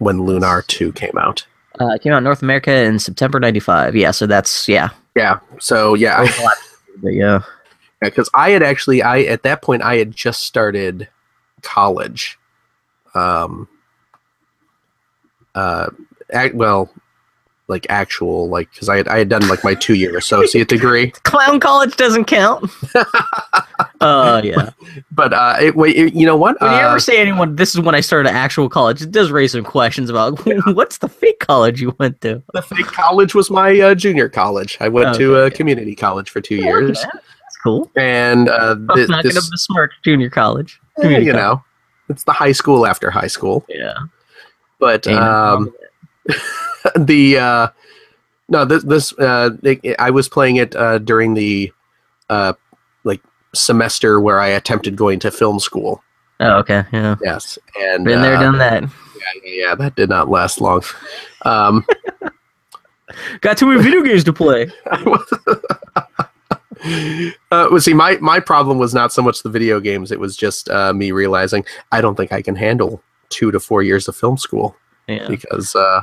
when 0.00 0.24
Lunar 0.24 0.62
2 0.62 0.92
came 0.92 1.16
out. 1.16 1.46
uh, 1.80 1.94
it 1.94 2.02
came 2.02 2.12
out 2.12 2.18
in 2.18 2.24
North 2.24 2.42
America 2.42 2.72
in 2.72 2.98
September 2.98 3.38
'95. 3.40 3.94
Yeah, 3.96 4.10
so 4.10 4.26
that's 4.26 4.68
yeah, 4.68 4.90
Yeah. 5.14 5.38
So 5.60 5.94
yeah, 5.94 6.26
But 7.02 7.12
yeah. 7.14 7.40
because 8.02 8.28
I 8.34 8.50
had 8.50 8.62
actually 8.62 9.02
I 9.02 9.20
at 9.20 9.42
that 9.44 9.62
point 9.62 9.82
I 9.82 9.96
had 9.96 10.10
just 10.10 10.42
started 10.42 11.08
college. 11.62 12.38
Um 13.14 13.68
uh 15.54 15.88
well 16.54 16.90
like 17.70 17.86
actual 17.88 18.48
like 18.50 18.70
because 18.72 18.88
I 18.90 18.96
had 18.98 19.08
I 19.08 19.16
had 19.18 19.28
done 19.30 19.48
like 19.48 19.64
my 19.64 19.74
two 19.74 19.94
year 19.94 20.18
associate 20.18 20.68
degree, 20.76 21.12
Clown 21.22 21.58
college 21.60 21.96
doesn't 21.96 22.26
count. 22.26 22.70
uh 24.00 24.40
yeah. 24.44 24.70
but 25.12 25.32
uh 25.32 25.56
it, 25.60 25.76
wait 25.76 25.96
it- 25.96 26.14
you 26.14 26.26
know 26.26 26.36
what 26.36 26.60
When 26.60 26.70
you 26.72 26.76
uh, 26.76 26.88
ever 26.90 27.00
say 27.00 27.18
anyone, 27.20 27.56
this 27.56 27.74
is 27.74 27.80
when 27.80 27.94
I 27.94 28.00
started 28.00 28.30
actual 28.30 28.68
college, 28.68 29.00
it 29.02 29.10
does 29.10 29.30
raise 29.30 29.52
some 29.52 29.64
questions 29.64 30.10
about 30.10 30.38
what's 30.74 30.98
the 30.98 31.08
fake 31.08 31.38
college 31.40 31.80
you 31.80 31.94
went 31.98 32.20
to. 32.22 32.42
the 32.52 32.62
fake 32.62 32.86
college 32.86 33.34
was 33.34 33.50
my 33.50 33.78
uh, 33.80 33.94
junior 33.94 34.28
college. 34.28 34.76
I 34.80 34.88
went 34.88 35.14
to 35.16 35.36
a 35.36 35.38
okay. 35.44 35.56
community 35.56 35.94
college 35.94 36.28
for 36.30 36.40
two 36.40 36.56
years, 36.56 36.98
Okay, 36.98 37.08
That's 37.12 37.56
cool. 37.62 37.90
and 37.96 38.48
uh, 38.48 38.76
I'm 38.78 38.86
not 38.86 38.96
this 39.22 39.34
gonna 39.34 39.50
besmirch 39.50 39.92
junior 40.02 40.30
college. 40.30 40.80
eh, 40.98 41.02
Community 41.02 41.26
you 41.26 41.32
college. 41.32 41.58
know 41.58 41.64
it's 42.08 42.24
the 42.24 42.32
high 42.32 42.52
school 42.52 42.86
after 42.86 43.10
high 43.10 43.28
school, 43.28 43.64
Yeah. 43.68 43.94
but 44.78 45.06
Ain't 45.06 45.18
um. 45.18 45.66
with 45.66 45.74
it. 45.74 45.89
the 46.96 47.38
uh 47.38 47.68
no 48.48 48.64
this 48.64 48.82
this 48.84 49.12
uh 49.18 49.50
it, 49.62 49.96
I 49.98 50.10
was 50.10 50.28
playing 50.28 50.56
it 50.56 50.74
uh 50.76 50.98
during 50.98 51.34
the 51.34 51.72
uh 52.28 52.52
like 53.04 53.20
semester 53.54 54.20
where 54.20 54.40
I 54.40 54.48
attempted 54.48 54.96
going 54.96 55.18
to 55.20 55.30
film 55.30 55.60
school. 55.60 56.02
Oh, 56.40 56.58
okay. 56.60 56.84
Yeah. 56.92 57.16
Yes, 57.22 57.58
and 57.78 58.04
Been 58.04 58.22
there, 58.22 58.36
uh, 58.36 58.40
done 58.40 58.58
that. 58.58 58.82
Yeah, 58.82 58.88
yeah, 59.44 59.66
yeah, 59.68 59.74
that 59.74 59.96
did 59.96 60.08
not 60.08 60.30
last 60.30 60.60
long. 60.60 60.82
Um, 61.42 61.84
Got 63.40 63.58
too 63.58 63.66
many 63.66 63.82
video 63.82 64.02
games 64.02 64.24
to 64.24 64.32
play. 64.32 64.70
uh, 64.90 65.18
well, 67.50 67.80
see, 67.80 67.92
my 67.92 68.16
my 68.20 68.40
problem 68.40 68.78
was 68.78 68.94
not 68.94 69.12
so 69.12 69.20
much 69.20 69.42
the 69.42 69.50
video 69.50 69.80
games; 69.80 70.10
it 70.10 70.20
was 70.20 70.36
just 70.36 70.70
uh, 70.70 70.92
me 70.92 71.12
realizing 71.12 71.64
I 71.92 72.00
don't 72.00 72.14
think 72.14 72.32
I 72.32 72.40
can 72.40 72.56
handle 72.56 73.02
two 73.28 73.50
to 73.50 73.60
four 73.60 73.82
years 73.82 74.08
of 74.08 74.16
film 74.16 74.38
school 74.38 74.76
Yeah. 75.08 75.28
because 75.28 75.74
uh, 75.74 76.02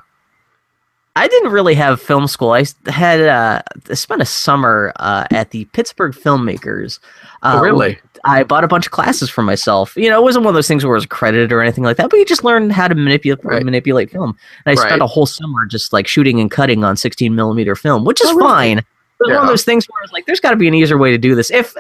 I 1.18 1.28
didn't 1.28 1.52
really 1.52 1.76
have 1.76 2.02
film 2.02 2.28
school. 2.28 2.52
I 2.52 2.64
had 2.88 3.22
uh, 3.22 3.62
I 3.90 3.94
spent 3.94 4.22
a 4.22 4.26
summer 4.26 4.94
uh, 4.98 5.26
at 5.32 5.52
the 5.52 5.66
Pittsburgh 5.66 6.14
Filmmakers. 6.14 7.00
Uh, 7.44 7.56
oh, 7.58 7.62
really 7.62 8.00
I 8.26 8.44
bought 8.44 8.64
a 8.64 8.68
bunch 8.68 8.86
of 8.86 8.92
classes 8.92 9.30
for 9.30 9.42
myself. 9.44 9.96
You 9.96 10.10
know, 10.10 10.20
it 10.20 10.24
wasn't 10.24 10.46
one 10.46 10.52
of 10.54 10.56
those 10.56 10.68
things 10.68 10.84
where 10.84 10.96
it 10.96 10.98
was 10.98 11.06
accredited 11.06 11.52
or 11.52 11.62
anything 11.62 11.84
like 11.84 11.98
that, 11.98 12.10
but 12.10 12.18
you 12.18 12.26
just 12.26 12.44
learned 12.44 12.72
how 12.72 12.88
to 12.88 12.96
manipulate 12.96 13.44
Right. 13.46 13.64
manipulate 13.64 14.10
film. 14.12 14.30
And 14.66 14.78
I 14.78 14.82
Right. 14.82 14.90
spent 14.90 15.02
a 15.02 15.08
whole 15.08 15.26
summer 15.26 15.66
just 15.66 15.94
like 15.94 16.08
shooting 16.08 16.40
and 16.40 16.50
cutting 16.52 16.84
on 16.84 16.98
16 16.98 17.36
millimeter 17.36 17.76
film, 17.76 18.06
which 18.06 18.22
is 18.22 18.30
Oh, 18.30 18.36
really? 18.36 18.50
fine. 18.50 18.78
It 18.80 18.86
was 19.20 19.32
one 19.34 19.44
of 19.44 19.50
those 19.50 19.64
things 19.64 19.86
where 19.88 20.04
it's 20.04 20.14
like, 20.14 20.26
there's 20.28 20.40
got 20.40 20.52
to 20.52 20.58
be 20.58 20.68
an 20.68 20.76
easier 20.76 20.98
way 20.98 21.10
to 21.12 21.18
do 21.18 21.34
this. 21.34 21.50
If, 21.50 21.76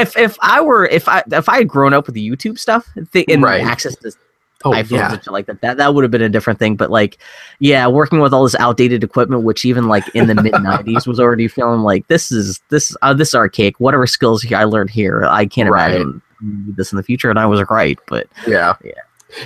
if, 0.00 0.16
if 0.16 0.36
I 0.40 0.60
were, 0.60 0.86
if 0.86 1.06
I, 1.08 1.22
if 1.30 1.48
I 1.48 1.58
had 1.58 1.68
grown 1.68 1.92
up 1.94 2.06
with 2.06 2.14
the 2.16 2.28
YouTube 2.28 2.58
stuff 2.58 2.88
and 2.96 3.42
Right. 3.42 3.62
access 3.62 3.94
to 3.96 4.10
oh 4.66 4.72
iPhones 4.72 4.90
yeah 4.90 5.12
and 5.14 5.24
shit 5.24 5.32
like 5.32 5.46
that. 5.46 5.60
That 5.60 5.76
that 5.78 5.94
would 5.94 6.04
have 6.04 6.10
been 6.10 6.22
a 6.22 6.28
different 6.28 6.58
thing. 6.58 6.76
But 6.76 6.90
like, 6.90 7.18
yeah, 7.58 7.86
working 7.88 8.20
with 8.20 8.32
all 8.34 8.44
this 8.44 8.54
outdated 8.56 9.02
equipment, 9.04 9.42
which 9.42 9.64
even 9.64 9.88
like 9.88 10.04
in 10.14 10.26
the 10.26 10.34
mid 10.42 10.52
'90s 10.52 11.06
was 11.06 11.18
already 11.20 11.48
feeling 11.48 11.80
like 11.80 12.06
this 12.08 12.30
is 12.32 12.60
this 12.70 12.96
uh, 13.02 13.14
this 13.14 13.28
is 13.28 13.34
archaic. 13.34 13.78
Whatever 13.80 14.06
skills 14.06 14.50
I 14.52 14.64
learned 14.64 14.90
here, 14.90 15.24
I 15.24 15.46
can't 15.46 15.70
Right. 15.70 15.94
imagine 15.94 16.22
this 16.76 16.92
in 16.92 16.96
the 16.96 17.02
future. 17.02 17.30
And 17.30 17.38
I 17.38 17.46
was 17.46 17.62
right, 17.70 17.98
but 18.08 18.26
yeah 18.46 18.74
Yeah. 18.84 18.92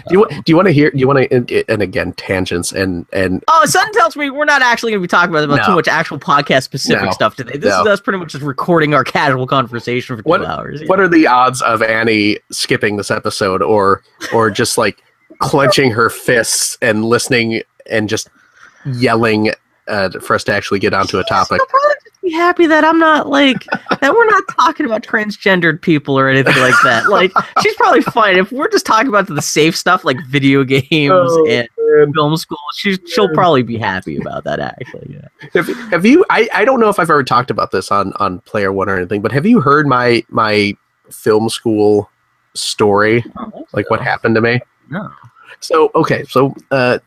Do 0.09 0.19
you, 0.19 0.27
do 0.29 0.43
you 0.47 0.57
want 0.57 0.67
to 0.69 0.73
hear? 0.73 0.91
Do 0.91 0.99
you 0.99 1.09
want 1.09 1.31
to? 1.31 1.65
And, 1.73 1.81
again, 1.83 2.13
tangents 2.13 2.71
and 2.71 3.07
and 3.15 3.43
oh, 3.49 3.65
something 3.65 3.95
tells 3.95 4.15
me 4.15 4.29
we're 4.29 4.45
not 4.45 4.61
actually 4.61 4.93
going 4.93 5.01
to 5.01 5.03
be 5.03 5.09
talking 5.09 5.31
about, 5.31 5.43
about 5.45 5.65
too 5.65 5.75
much 5.75 5.89
actual 5.89 6.19
podcast 6.19 6.65
specific 6.65 7.03
No. 7.07 7.11
stuff 7.13 7.35
today. 7.35 7.57
This 7.57 7.71
No. 7.75 7.81
is 7.81 7.87
us 7.87 8.01
pretty 8.01 8.19
much 8.19 8.33
just 8.33 8.45
recording 8.45 8.93
our 8.93 9.05
casual 9.05 9.47
conversation 9.47 10.17
for 10.17 10.23
two 10.23 10.29
What- 10.29 10.45
hours. 10.45 10.83
what 10.87 11.01
are 11.01 11.09
the 11.09 11.27
odds 11.27 11.63
of 11.63 11.83
Annie 11.83 12.39
skipping 12.53 12.99
this 12.99 13.11
episode 13.11 13.63
or 13.63 14.03
or 14.35 14.51
just 14.51 14.77
like 14.77 15.03
clenching 15.41 15.91
her 15.91 16.09
fists 16.11 16.79
and 16.81 17.05
listening 17.05 17.63
and 17.91 18.09
just 18.09 18.29
yelling 18.87 19.53
uh, 19.89 20.11
for 20.21 20.35
us 20.35 20.45
to 20.45 20.55
actually 20.55 20.79
get 20.79 20.95
onto 20.95 21.19
a 21.19 21.25
topic? 21.25 21.61
She'll 21.61 21.67
probably 21.67 21.95
just 22.05 22.23
be 22.23 22.31
happy 22.33 22.67
that 22.67 22.85
I'm 22.85 22.99
not 22.99 23.29
like 23.29 23.65
that. 24.01 24.13
We're 24.15 24.27
not 24.27 24.45
talking 24.51 24.87
about 24.87 25.03
transgendered 25.03 25.81
people 25.81 26.19
or 26.19 26.29
anything 26.29 26.57
like 26.59 26.75
that. 26.85 27.09
Like 27.09 27.33
she's 27.63 27.75
probably 27.75 28.03
fine 28.03 28.37
if 28.37 28.53
we're 28.53 28.69
just 28.69 28.87
talking 28.87 29.09
about 29.09 29.27
the 29.27 29.43
safe 29.43 29.77
stuff 29.77 30.05
like 30.05 30.17
video 30.29 30.63
games 30.91 31.13
Oh, 31.13 31.47
and 31.49 31.69
film 32.15 32.37
school. 32.37 32.59
She's 32.75 32.99
she'll 33.07 33.33
probably 33.35 33.63
be 33.63 33.77
happy 33.77 34.17
about 34.17 34.45
that. 34.45 34.61
Actually, 34.61 35.19
yeah. 35.21 35.49
Have, 35.55 35.67
have 35.91 36.07
you? 36.07 36.25
I, 36.31 36.49
I 36.55 36.65
don't 36.65 36.79
know 36.79 36.89
if 36.89 36.99
I've 37.01 37.11
ever 37.11 37.25
talked 37.25 37.51
about 37.51 37.73
this 37.73 37.91
on 37.91 38.13
on 38.15 38.39
Player 38.41 38.73
One 38.73 38.89
or 38.89 38.97
anything, 38.97 39.23
but 39.23 39.33
have 39.33 39.45
you 39.45 39.61
heard 39.61 39.87
my 39.89 40.23
my 40.29 40.75
film 41.11 41.49
school 41.49 42.09
story? 42.55 43.25
Like 43.73 43.91
what 43.91 44.01
happened 44.01 44.37
to 44.37 44.41
me? 44.41 44.61
No. 44.89 45.11
So 45.61 45.91
okay, 45.95 46.25
so 46.25 46.55
uh, 46.71 46.99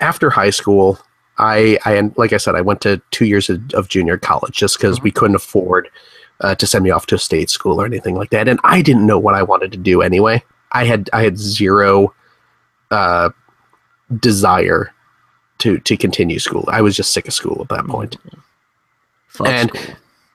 after 0.00 0.28
high 0.30 0.50
school, 0.50 0.98
I 1.38 1.78
I 1.84 2.00
like 2.16 2.32
I 2.32 2.36
said, 2.38 2.54
I 2.56 2.60
went 2.60 2.80
to 2.82 3.00
two 3.12 3.26
years 3.26 3.48
of, 3.48 3.62
of 3.74 3.88
junior 3.88 4.18
college 4.18 4.54
just 4.54 4.76
because 4.78 5.00
we 5.00 5.10
couldn't 5.10 5.36
afford 5.36 5.88
uh, 6.40 6.54
to 6.56 6.66
send 6.66 6.84
me 6.84 6.90
off 6.90 7.06
to 7.06 7.14
a 7.14 7.18
state 7.18 7.48
school 7.50 7.80
or 7.80 7.86
anything 7.86 8.14
like 8.14 8.30
that, 8.30 8.48
and 8.48 8.58
I 8.64 8.82
didn't 8.82 9.06
know 9.06 9.18
what 9.18 9.34
I 9.34 9.42
wanted 9.42 9.72
to 9.72 9.78
do 9.78 10.02
anyway. 10.02 10.42
I 10.72 10.84
had 10.84 11.08
I 11.12 11.22
had 11.22 11.38
zero 11.38 12.12
uh, 12.90 13.30
desire 14.20 14.92
to 15.58 15.78
to 15.78 15.96
continue 15.96 16.38
school. 16.38 16.64
I 16.68 16.82
was 16.82 16.96
just 16.96 17.12
sick 17.12 17.26
of 17.28 17.34
school 17.34 17.62
at 17.62 17.68
that 17.68 17.86
point. 17.86 18.16
Fuck 19.28 19.48
And- 19.48 19.70
school. 19.70 19.94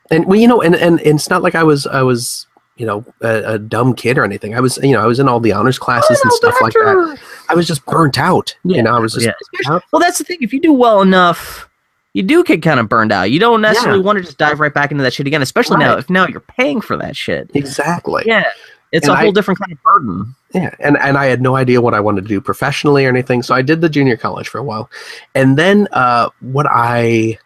and 0.09 0.26
well, 0.26 0.39
you 0.39 0.47
know, 0.47 0.62
and, 0.62 0.76
and 0.76 0.99
and 1.01 1.16
it's 1.16 1.30
not 1.30 1.43
like 1.43 1.55
I 1.55 1.64
was 1.64 1.86
I 1.88 2.01
was 2.01 2.47
you 2.82 2.88
know 2.88 3.06
a, 3.22 3.54
a 3.54 3.60
dumb 3.60 3.94
kid 3.94 4.18
or 4.18 4.24
anything. 4.26 4.56
I 4.56 4.60
was 4.60 4.78
you 4.82 4.92
know 4.94 5.02
I 5.02 5.06
was 5.06 5.20
in 5.20 5.28
all 5.30 5.40
the 5.40 5.52
honors 5.54 5.78
classes 5.78 6.20
and 6.24 6.32
stuff 6.34 6.56
like 6.62 6.74
that. 6.74 7.20
I 7.48 7.54
was 7.54 7.68
just 7.68 7.86
burnt 7.86 8.18
out. 8.18 8.56
Yeah, 8.64 8.78
you 8.78 8.84
know, 8.84 8.96
I 8.96 9.00
was 9.00 9.14
just 9.14 9.26
yeah. 9.28 9.80
Well, 9.94 10.00
that's 10.00 10.18
the 10.18 10.24
thing. 10.24 10.40
If 10.42 10.52
you 10.52 10.60
do 10.60 10.74
well 10.74 11.02
enough, 11.02 11.70
you 12.14 12.24
do 12.24 12.44
get 12.44 12.64
kind 12.64 12.80
of 12.80 12.90
burned 12.90 13.12
out. 13.12 13.30
You 13.30 13.40
don't 13.40 13.62
necessarily 13.62 14.00
Yeah. 14.00 14.06
want 14.06 14.18
to 14.18 14.24
just 14.24 14.38
dive 14.40 14.60
right 14.60 14.74
back 14.74 14.90
into 14.92 15.04
that 15.04 15.14
shit 15.14 15.28
again. 15.28 15.42
Especially 15.44 15.78
now, 15.78 15.98
if 15.98 16.10
now 16.10 16.28
you're 16.28 16.40
paying 16.40 16.82
for 16.82 16.98
that 16.98 17.16
shit. 17.16 17.52
exactly. 17.54 18.24
Yeah, 18.26 18.46
it's 18.92 19.08
And 19.08 19.14
a 19.14 19.20
whole 19.20 19.30
I- 19.30 19.32
different 19.32 19.60
kind 19.60 19.72
of 19.74 19.84
burden. 19.84 20.36
Yeah, 20.54 20.74
and 20.80 20.98
and 20.98 21.18
I 21.18 21.26
had 21.28 21.42
no 21.42 21.56
idea 21.56 21.80
what 21.82 21.94
I 21.94 22.00
wanted 22.02 22.24
to 22.24 22.28
do 22.28 22.42
professionally 22.42 23.06
or 23.06 23.10
anything. 23.10 23.44
So 23.44 23.54
I 23.56 23.62
did 23.62 23.80
the 23.82 23.90
junior 23.90 24.18
college 24.18 24.50
for 24.50 24.58
a 24.58 24.64
while, 24.64 24.90
and 25.36 25.58
then 25.58 25.88
uh, 25.94 26.30
what 26.42 26.66
I 26.70 27.38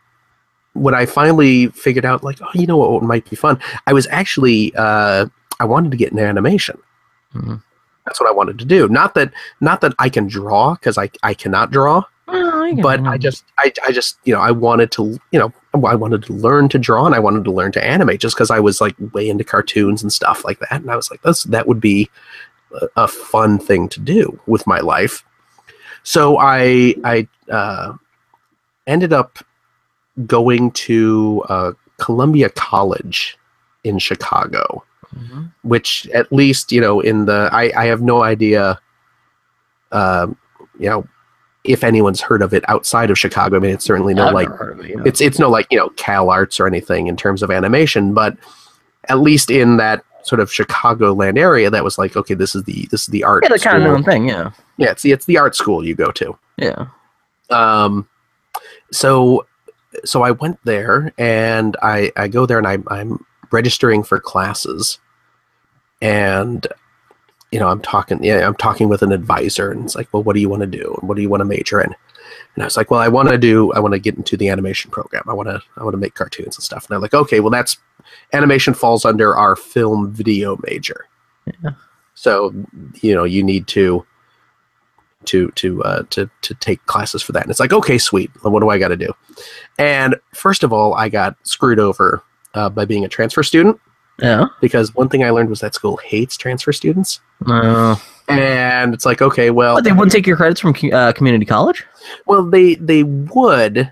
what 0.76 0.94
I 0.94 1.06
finally 1.06 1.68
figured 1.68 2.06
out, 2.06 2.24
like, 2.24 2.40
oh, 2.42 2.48
you 2.54 2.68
know 2.68 2.78
what, 2.78 3.02
might 3.04 3.28
be 3.30 3.36
fun. 3.36 3.60
I 3.88 3.94
was 3.94 4.08
actually 4.12 4.74
uh, 4.76 5.26
I 5.60 5.66
wanted 5.66 5.90
to 5.92 5.98
get 5.98 6.12
into 6.12 6.24
animation. 6.24 6.78
Mhm. 7.34 7.62
That's 8.06 8.20
what 8.20 8.30
I 8.30 8.34
wanted 8.34 8.60
to 8.60 8.66
do. 8.66 8.88
Not 8.88 9.16
that 9.16 9.34
not 9.62 9.82
that 9.82 9.94
I 9.98 10.10
can 10.10 10.28
draw 10.28 10.76
because 10.76 10.98
I 10.98 11.10
I 11.24 11.34
cannot 11.34 11.72
draw, 11.72 12.04
Well, 12.28 12.68
you 12.68 12.84
but. 12.84 13.00
I 13.02 13.18
just 13.18 13.46
I 13.58 13.72
I 13.84 13.92
just 13.92 14.18
you 14.26 14.34
know 14.34 14.42
I 14.42 14.52
wanted 14.52 14.92
to 14.92 15.18
you 15.32 15.40
know 15.40 15.52
I 15.74 15.96
wanted 15.96 16.24
to 16.26 16.34
learn 16.34 16.70
to 16.70 16.78
draw 16.78 17.06
and 17.08 17.16
I 17.16 17.20
wanted 17.20 17.44
to 17.46 17.52
learn 17.52 17.72
to 17.74 17.84
animate 17.84 18.20
just 18.20 18.36
because 18.36 18.52
I 18.52 18.60
was 18.60 18.80
like 18.80 18.96
way 19.14 19.28
into 19.28 19.44
cartoons 19.44 20.04
and 20.04 20.14
stuff 20.14 20.46
like 20.46 20.60
that, 20.60 20.82
and 20.82 20.92
I 20.92 20.96
was 20.96 21.10
like, 21.10 21.22
that's 21.24 21.44
that 21.46 21.68
would 21.68 21.82
be 21.82 22.10
a, 22.80 22.88
a 23.04 23.08
fun 23.08 23.58
thing 23.58 23.90
to 23.90 24.00
do 24.00 24.40
with 24.46 24.68
my 24.68 24.80
life. 24.80 25.24
So 26.04 26.38
I 26.38 26.94
I 27.04 27.28
uh, 27.50 27.94
ended 28.86 29.14
up 29.14 29.40
going 30.26 30.72
to 30.72 31.44
uh, 31.50 31.72
Columbia 31.98 32.50
College 32.50 33.38
in 33.84 34.00
Chicago, 34.00 34.84
Mhm. 35.16 35.52
which 35.64 36.08
at 36.14 36.32
least 36.32 36.72
you 36.72 36.82
know 36.82 37.00
in 37.00 37.26
the 37.26 37.50
I 37.54 37.72
I 37.76 37.86
have 37.86 38.02
no 38.02 38.24
idea, 38.24 38.80
um, 39.92 40.36
you 40.80 40.90
know, 40.90 41.08
if 41.64 41.84
anyone's 41.84 42.22
heard 42.22 42.42
of 42.42 42.54
it 42.54 42.64
outside 42.68 43.10
of 43.10 43.18
Chicago. 43.20 43.58
I 43.58 43.60
mean, 43.60 43.72
it's 43.72 43.86
certainly 43.86 44.14
no 44.14 44.28
I've 44.28 44.34
like 44.34 44.50
never 44.50 44.58
heard 44.58 44.80
of 44.80 44.86
it, 44.86 44.92
yeah. 44.92 45.04
it's 45.06 45.22
it's 45.22 45.40
no 45.40 45.50
like 45.50 45.68
you 45.72 45.78
know 45.78 45.90
Cal 45.98 46.30
Arts 46.30 46.60
or 46.60 46.68
anything 46.68 47.08
in 47.08 47.16
terms 47.18 47.44
of 47.44 47.52
animation, 47.52 48.14
but 48.14 48.38
at 49.10 49.20
least 49.20 49.50
in 49.52 49.78
that 49.78 50.04
sort 50.24 50.40
of 50.40 50.50
Chicagoland 50.50 51.38
area, 51.38 51.70
that 51.70 51.84
was 51.84 51.98
like 51.98 52.16
okay, 52.16 52.34
this 52.34 52.56
is 52.56 52.64
the 52.64 52.88
this 52.92 53.02
is 53.02 53.08
the 53.08 53.24
art 53.24 53.44
yeah, 53.44 53.50
the 53.50 53.60
school. 53.60 53.72
kind 53.74 53.84
of 53.84 53.92
known 53.92 54.04
thing. 54.04 54.28
Yeah. 54.30 54.52
Yeah, 54.78 54.92
it's 54.92 55.04
the 55.04 55.12
it's 55.12 55.26
the 55.26 55.38
art 55.38 55.56
school 55.56 55.86
you 55.86 55.96
go 55.96 56.12
to. 56.12 56.38
Yeah. 56.58 56.88
um 57.52 58.08
so 58.92 59.46
so 60.04 60.24
i 60.24 60.32
went 60.32 60.60
there 60.66 61.14
and 61.18 61.78
i 61.82 62.12
i 62.18 62.28
go 62.28 62.46
there 62.46 62.58
and 62.58 62.68
I, 62.68 62.78
i'm 62.88 63.24
registering 63.52 64.04
for 64.04 64.20
classes. 64.20 65.00
And 66.02 66.68
you 67.52 67.60
know 67.60 67.70
i'm 67.70 67.82
talking 67.82 68.22
yeah 68.24 68.46
i'm 68.46 68.56
talking 68.56 68.90
with 68.90 69.02
an 69.02 69.14
advisor 69.14 69.72
and 69.72 69.86
it's 69.86 69.96
like 69.96 70.12
well 70.12 70.24
what 70.24 70.34
do 70.34 70.42
you 70.42 70.50
want 70.50 70.62
to 70.62 70.68
do? 70.68 70.96
And 71.00 71.08
what 71.08 71.16
do 71.16 71.22
you 71.22 71.30
want 71.30 71.42
to 71.42 71.46
major 71.46 71.80
in? 71.80 71.96
And 72.56 72.64
i 72.64 72.66
was 72.66 72.76
like 72.76 72.92
well 72.92 73.00
i 73.00 73.08
want 73.08 73.30
to 73.30 73.38
do 73.38 73.72
i 73.74 73.80
want 73.80 73.94
to 73.94 74.00
get 74.00 74.16
into 74.16 74.36
the 74.36 74.50
animation 74.50 74.92
program. 74.92 75.24
I 75.28 75.34
want 75.34 75.48
to 75.48 75.62
i 75.78 75.84
want 75.84 75.94
to 75.94 75.98
make 75.98 76.16
cartoons 76.16 76.58
and 76.58 76.64
stuff. 76.64 76.84
And 76.84 76.90
they're 76.90 77.00
like 77.00 77.14
okay 77.14 77.40
well 77.40 77.50
that's 77.50 77.78
animation 78.34 78.74
falls 78.74 79.06
under 79.06 79.36
our 79.36 79.56
film 79.56 80.12
video 80.12 80.60
major. 80.68 81.08
Yeah. 81.64 81.72
so 82.16 82.54
you 83.02 83.16
know 83.16 83.24
you 83.24 83.42
need 83.44 83.68
to 83.68 84.06
to 85.28 85.50
to 85.52 85.84
uh, 85.84 86.04
to 86.12 86.30
to 86.42 86.54
take 86.56 86.86
classes 86.86 87.22
for 87.22 87.32
that. 87.34 87.44
And 87.44 87.52
it's 87.52 87.60
like, 87.60 87.74
okay, 87.74 87.98
sweet. 87.98 88.32
What 88.44 88.60
do 88.62 88.70
I 88.70 88.78
got 88.78 88.90
to 88.90 88.98
do? 88.98 89.12
And 89.78 90.16
first 90.34 90.64
of 90.64 90.72
all, 90.74 90.94
I 90.94 91.10
got 91.10 91.36
screwed 91.44 91.80
over 91.80 92.24
uh, 92.54 92.70
by 92.70 92.86
being 92.86 93.04
a 93.06 93.10
transfer 93.10 93.44
student 93.44 93.80
Yeah. 94.20 94.48
because 94.62 94.96
one 94.96 95.10
thing 95.10 95.24
I 95.24 95.30
learned 95.32 95.50
was 95.50 95.60
that 95.60 95.74
school 95.76 95.98
hates 95.98 96.38
transfer 96.38 96.72
students. 96.72 97.20
Uh, 97.46 97.96
And 98.28 98.94
it's 98.94 99.06
like, 99.06 99.22
okay, 99.22 99.52
well, 99.52 99.76
but 99.76 99.84
they 99.84 99.92
wouldn't 99.92 100.12
take 100.12 100.26
your 100.26 100.38
credits 100.38 100.60
from 100.62 100.74
uh, 100.94 101.12
community 101.14 101.46
college. 101.46 101.86
well, 102.26 102.44
they 102.44 102.76
they 102.76 103.04
would, 103.04 103.92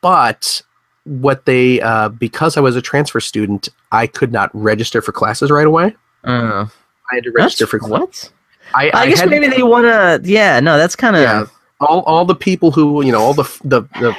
but 0.00 0.62
what 1.04 1.44
they 1.44 1.80
uh, 1.80 2.08
because 2.10 2.56
I 2.56 2.60
was 2.60 2.76
a 2.76 2.82
transfer 2.82 3.20
student, 3.20 3.68
I 3.92 4.06
could 4.06 4.32
not 4.32 4.50
register 4.54 5.02
for 5.02 5.12
classes 5.12 5.50
right 5.50 5.66
away. 5.66 5.96
Uh, 6.24 6.66
I 7.10 7.14
had 7.16 7.24
to 7.24 7.30
register 7.32 7.66
for 7.66 7.78
classes. 7.78 8.30
what? 8.30 8.32
I, 8.74 8.90
I, 8.94 9.08
guess 9.08 9.20
had, 9.20 9.30
maybe 9.30 9.48
they 9.48 9.62
want 9.62 9.84
to. 9.84 10.20
Yeah. 10.30 10.60
No, 10.60 10.78
that's 10.78 10.96
kind 10.96 11.16
of. 11.16 11.22
yeah, 11.22 11.46
all 11.80 12.00
all 12.02 12.24
the 12.24 12.34
people 12.34 12.70
who 12.70 13.04
you 13.04 13.12
know 13.12 13.20
all 13.20 13.34
the 13.34 13.44
the 13.64 13.82
the 14.00 14.16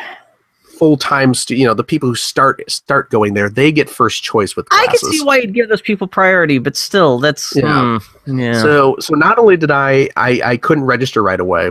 full 0.78 0.98
time 0.98 1.34
stu- 1.36 1.56
you 1.56 1.66
know 1.66 1.76
the 1.76 1.84
people 1.84 2.10
who 2.10 2.16
start 2.16 2.60
start 2.70 3.12
going 3.12 3.36
there 3.36 3.50
they 3.50 3.72
get 3.72 3.88
first 3.88 4.24
choice 4.24 4.56
with 4.56 4.68
I 4.72 4.88
can 4.88 4.98
see 4.98 5.24
why 5.24 5.38
you'd 5.38 5.54
give 5.54 5.70
those 5.70 5.82
people 5.82 6.08
priority, 6.08 6.58
but 6.58 6.76
still, 6.76 7.20
that's 7.20 7.54
Yeah. 7.56 8.00
hmm, 8.26 8.40
yeah. 8.40 8.60
So 8.62 8.96
so 9.00 9.14
not 9.14 9.38
only 9.38 9.58
did 9.58 9.70
I 9.72 10.10
I, 10.18 10.42
I 10.44 10.58
couldn't 10.58 10.86
register 10.86 11.22
right 11.22 11.40
away 11.40 11.70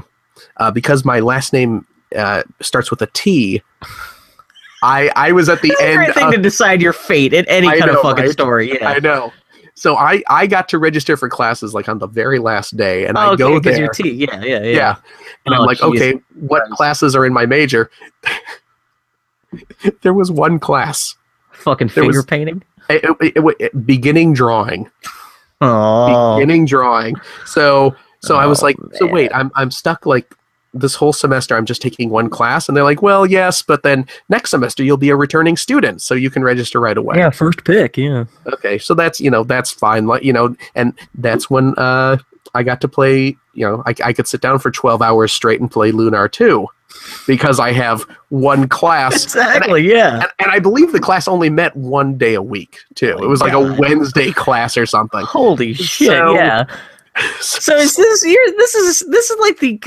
uh, 0.59 0.71
because 0.71 1.05
my 1.05 1.19
last 1.21 1.53
name 1.53 1.87
uh, 2.17 2.45
starts 2.61 2.91
with 2.91 3.03
a 3.03 3.09
T. 3.09 3.63
I 4.83 5.11
I 5.17 5.33
was 5.33 5.49
at 5.49 5.61
the 5.61 5.77
end. 5.81 5.97
great 5.97 6.15
thing 6.15 6.27
of- 6.29 6.33
to 6.35 6.39
decide 6.39 6.81
your 6.81 6.93
fate 6.93 7.33
in 7.33 7.45
any 7.49 7.67
I 7.67 7.79
kind 7.79 7.91
know, 7.93 7.99
of 7.99 8.03
fucking 8.03 8.25
right? 8.25 8.33
story. 8.33 8.75
Yeah. 8.75 8.91
I 8.91 8.99
know. 9.01 9.33
So 9.75 9.97
I 9.97 10.23
I 10.29 10.47
got 10.47 10.69
to 10.71 10.79
register 10.79 11.17
for 11.17 11.29
classes 11.29 11.73
like 11.75 11.89
on 11.89 11.99
the 11.99 12.07
very 12.07 12.39
last 12.39 12.77
day, 12.77 13.07
and 13.07 13.17
I 13.17 13.27
oh, 13.27 13.31
okay, 13.33 13.39
go 13.39 13.55
'cause 13.55 13.63
there. 13.65 13.79
your 13.85 13.89
T. 13.93 14.11
Yeah, 14.11 14.43
yeah, 14.43 14.59
yeah. 14.63 14.65
yeah. 14.77 14.97
And 15.47 15.55
I'm 15.55 15.63
Oh, 15.63 15.65
like, 15.65 15.79
jeez. 15.79 15.97
okay, 15.97 16.21
what 16.41 16.69
classes 16.73 17.15
are 17.17 17.25
in 17.25 17.33
my 17.33 17.47
major? 17.47 17.91
there 20.03 20.15
was 20.15 20.31
one 20.31 20.59
class. 20.59 21.15
Fucking 21.53 21.89
There 21.89 22.05
was- 22.05 22.17
finger 22.17 22.27
painting. 22.27 22.63
It- 22.89 23.05
it- 23.21 23.57
it- 23.61 23.87
beginning 23.87 24.33
drawing. 24.35 24.91
Oh, 25.61 26.37
beginning 26.37 26.67
drawing. 26.67 27.17
So 27.47 27.95
so 28.23 28.37
I 28.37 28.47
was 28.47 28.63
Oh, 28.63 28.67
like, 28.67 28.77
so 28.95 29.07
wait, 29.07 29.31
I'm 29.35 29.51
I'm 29.55 29.71
stuck 29.71 30.05
like 30.07 30.35
this 30.73 30.95
whole 30.95 31.13
semester. 31.13 31.57
I'm 31.57 31.67
just 31.67 31.83
taking 31.83 32.11
one 32.11 32.31
class, 32.31 32.69
and 32.69 32.77
they're 32.77 32.85
like, 32.85 33.03
well, 33.03 33.27
yes, 33.27 33.63
but 33.63 33.83
then 33.83 34.07
next 34.29 34.51
semester 34.51 34.83
you'll 34.85 34.97
be 34.97 35.11
a 35.11 35.17
returning 35.17 35.57
student, 35.57 36.01
so 36.03 36.15
you 36.15 36.31
can 36.31 36.43
register 36.45 36.79
right 36.81 36.97
away. 36.97 37.17
yeah, 37.19 37.31
first 37.31 37.65
pick. 37.65 37.97
Yeah. 37.97 38.25
Okay, 38.47 38.79
so 38.79 38.95
that's 38.95 39.21
you 39.21 39.31
know 39.31 39.45
that's 39.45 39.71
fine. 39.71 40.07
Like 40.07 40.23
you 40.23 40.33
know, 40.33 40.55
and 40.75 40.93
that's 41.15 41.51
when 41.51 41.75
uh 41.77 42.19
I 42.55 42.63
got 42.63 42.81
to 42.83 42.89
play. 42.89 43.37
You 43.55 43.67
know, 43.67 43.83
I 43.87 43.95
I 44.05 44.13
could 44.13 44.27
sit 44.29 44.41
down 44.41 44.59
for 44.61 44.71
12 44.71 45.03
hours 45.03 45.33
straight 45.33 45.61
and 45.61 45.71
play 45.71 45.91
Lunar 45.93 46.29
2 46.29 46.67
because 47.27 47.61
I 47.61 47.73
have 47.73 48.03
one 48.31 48.69
class. 48.69 49.25
Exactly. 49.25 49.89
Yeah. 49.89 50.15
And, 50.23 50.27
and 50.41 50.51
I 50.51 50.59
believe 50.59 50.93
the 50.93 50.99
class 51.01 51.29
only 51.29 51.51
met 51.51 51.75
one 51.77 52.19
day 52.19 52.35
a 52.35 52.43
week 52.43 52.79
too. 52.95 53.17
It 53.23 53.29
was 53.29 53.41
like 53.41 53.53
a 53.53 53.61
Wednesday 53.79 54.33
class 54.45 54.77
or 54.77 54.87
something. 54.87 55.25
Holy 55.25 55.73
shit! 55.75 56.09
So- 56.09 56.35
yeah. 56.35 56.65
So 57.41 57.75
is 57.77 57.97
this 57.97 58.25
you're, 58.25 58.51
this 58.57 58.75
is 58.75 59.01
this 59.09 59.31
is 59.31 59.39
like 59.41 59.59
the 59.59 59.81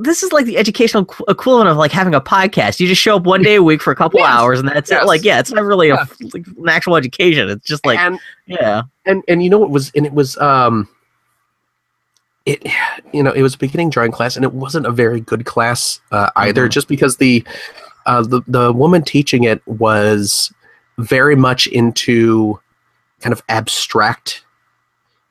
this 0.00 0.22
is 0.22 0.32
like 0.32 0.46
the 0.46 0.56
educational 0.56 1.02
equivalent 1.28 1.68
of 1.68 1.76
like 1.76 1.92
having 1.92 2.14
a 2.14 2.20
podcast. 2.20 2.80
You 2.80 2.86
just 2.86 3.00
show 3.02 3.16
up 3.16 3.24
one 3.24 3.42
day 3.42 3.56
a 3.56 3.62
week 3.62 3.82
for 3.82 3.92
a 3.92 3.96
couple 3.96 4.20
Yes. 4.20 4.28
hours, 4.28 4.60
and 4.60 4.68
that's 4.68 4.90
Yes. 4.90 5.02
it. 5.02 5.06
Like, 5.06 5.24
yeah, 5.24 5.38
it's 5.40 5.50
not 5.52 5.64
really 5.64 5.88
Yeah. 5.88 6.04
a 6.04 6.24
like, 6.32 6.46
an 6.46 6.68
actual 6.68 6.96
education. 6.96 7.48
It's 7.50 7.66
just 7.66 7.84
like, 7.84 7.98
and 7.98 8.18
yeah, 8.46 8.82
and 9.04 9.22
and 9.28 9.42
you 9.42 9.50
know 9.50 9.58
what 9.58 9.70
was 9.70 9.90
and 9.96 10.06
it 10.06 10.12
was 10.14 10.36
um 10.38 10.88
it 12.46 12.66
you 13.12 13.22
know 13.22 13.32
it 13.32 13.42
was 13.42 13.54
a 13.54 13.58
beginning 13.58 13.90
drawing 13.90 14.12
class 14.12 14.36
and 14.36 14.44
it 14.44 14.52
wasn't 14.54 14.86
a 14.86 14.90
very 14.90 15.20
good 15.20 15.44
class 15.44 16.00
uh, 16.10 16.30
either 16.36 16.66
Mhm. 16.66 16.72
just 16.72 16.88
because 16.88 17.16
the 17.18 17.44
uh 18.06 18.22
the, 18.22 18.42
the 18.48 18.72
woman 18.72 19.02
teaching 19.02 19.44
it 19.44 19.60
was 19.66 20.52
very 20.98 21.36
much 21.36 21.66
into 21.68 22.58
kind 23.20 23.32
of 23.32 23.42
abstract 23.48 24.41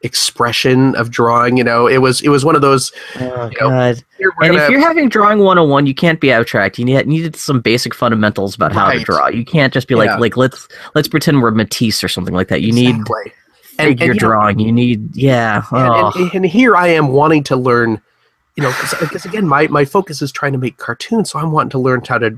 expression 0.04 0.96
of 0.96 1.12
drawing 1.12 1.58
you 1.58 1.64
know 1.64 1.88
it 1.88 2.00
was 2.00 2.22
it 2.22 2.30
was 2.30 2.44
one 2.44 2.56
of 2.56 2.62
those 2.62 2.92
oh 3.20 3.50
You 3.52 3.60
know, 3.62 3.70
god. 3.70 4.04
here 4.18 4.32
we're 4.40 4.48
And 4.48 4.54
gonna- 4.56 4.64
if 4.66 4.70
you're 4.72 4.80
having 4.80 5.10
drawing 5.10 5.40
101, 5.40 5.86
you 5.86 5.94
can't 5.94 6.20
be 6.20 6.32
abstract. 6.32 6.80
You 6.80 6.86
need 6.86 7.06
needed 7.08 7.36
some 7.36 7.60
basic 7.62 7.94
fundamentals 7.94 8.56
about 8.56 8.72
how 8.72 8.92
to 8.92 9.00
draw. 9.00 9.28
You 9.28 9.46
can't 9.46 9.72
just 9.74 9.88
be 9.88 9.96
like 9.96 10.08
Yeah. 10.08 10.18
like 10.18 10.38
let's 10.38 10.68
let's 10.96 11.08
pretend 11.08 11.42
we're 11.42 11.52
Matisse 11.52 12.04
or 12.04 12.08
something 12.08 12.34
like 12.34 12.48
that. 12.50 12.62
You 12.62 12.72
need 12.72 12.96
Exactly. 12.96 13.34
figure 13.78 14.06
you 14.08 14.14
know, 14.14 14.20
drawing. 14.20 14.60
you 14.60 14.72
need 14.72 15.16
yeah. 15.16 15.64
and, 15.72 15.88
oh. 15.90 16.12
and, 16.16 16.32
and 16.34 16.46
here 16.46 16.76
I 16.76 16.88
am 16.88 17.10
wanting 17.10 17.44
to 17.46 17.56
learn, 17.56 18.02
you 18.56 18.64
know, 18.64 18.74
because 19.00 19.26
again, 19.26 19.48
my, 19.48 19.68
my 19.68 19.86
focus 19.86 20.22
is 20.22 20.32
trying 20.32 20.52
to 20.54 20.58
make 20.60 20.78
cartoons, 20.78 21.30
so 21.32 21.40
I'm 21.40 21.52
wanting 21.52 21.70
to 21.72 21.80
learn 21.80 22.02
how 22.08 22.18
to, 22.18 22.38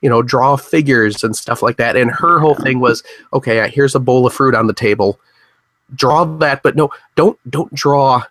you 0.00 0.08
know, 0.08 0.22
draw 0.22 0.56
figures 0.56 1.22
and 1.24 1.36
stuff 1.36 1.62
like 1.62 1.76
that. 1.76 1.94
And 1.96 2.10
her 2.10 2.38
whole 2.40 2.54
thing 2.56 2.80
was, 2.80 3.02
okay, 3.32 3.68
here's 3.70 3.94
a 3.94 4.00
bowl 4.00 4.26
of 4.26 4.32
fruit 4.32 4.54
on 4.54 4.66
the 4.66 4.72
table, 4.72 5.20
draw 5.94 6.24
that, 6.24 6.62
but 6.62 6.76
no, 6.76 6.90
don't 7.16 7.38
don't 7.50 7.72
draw 7.74 8.22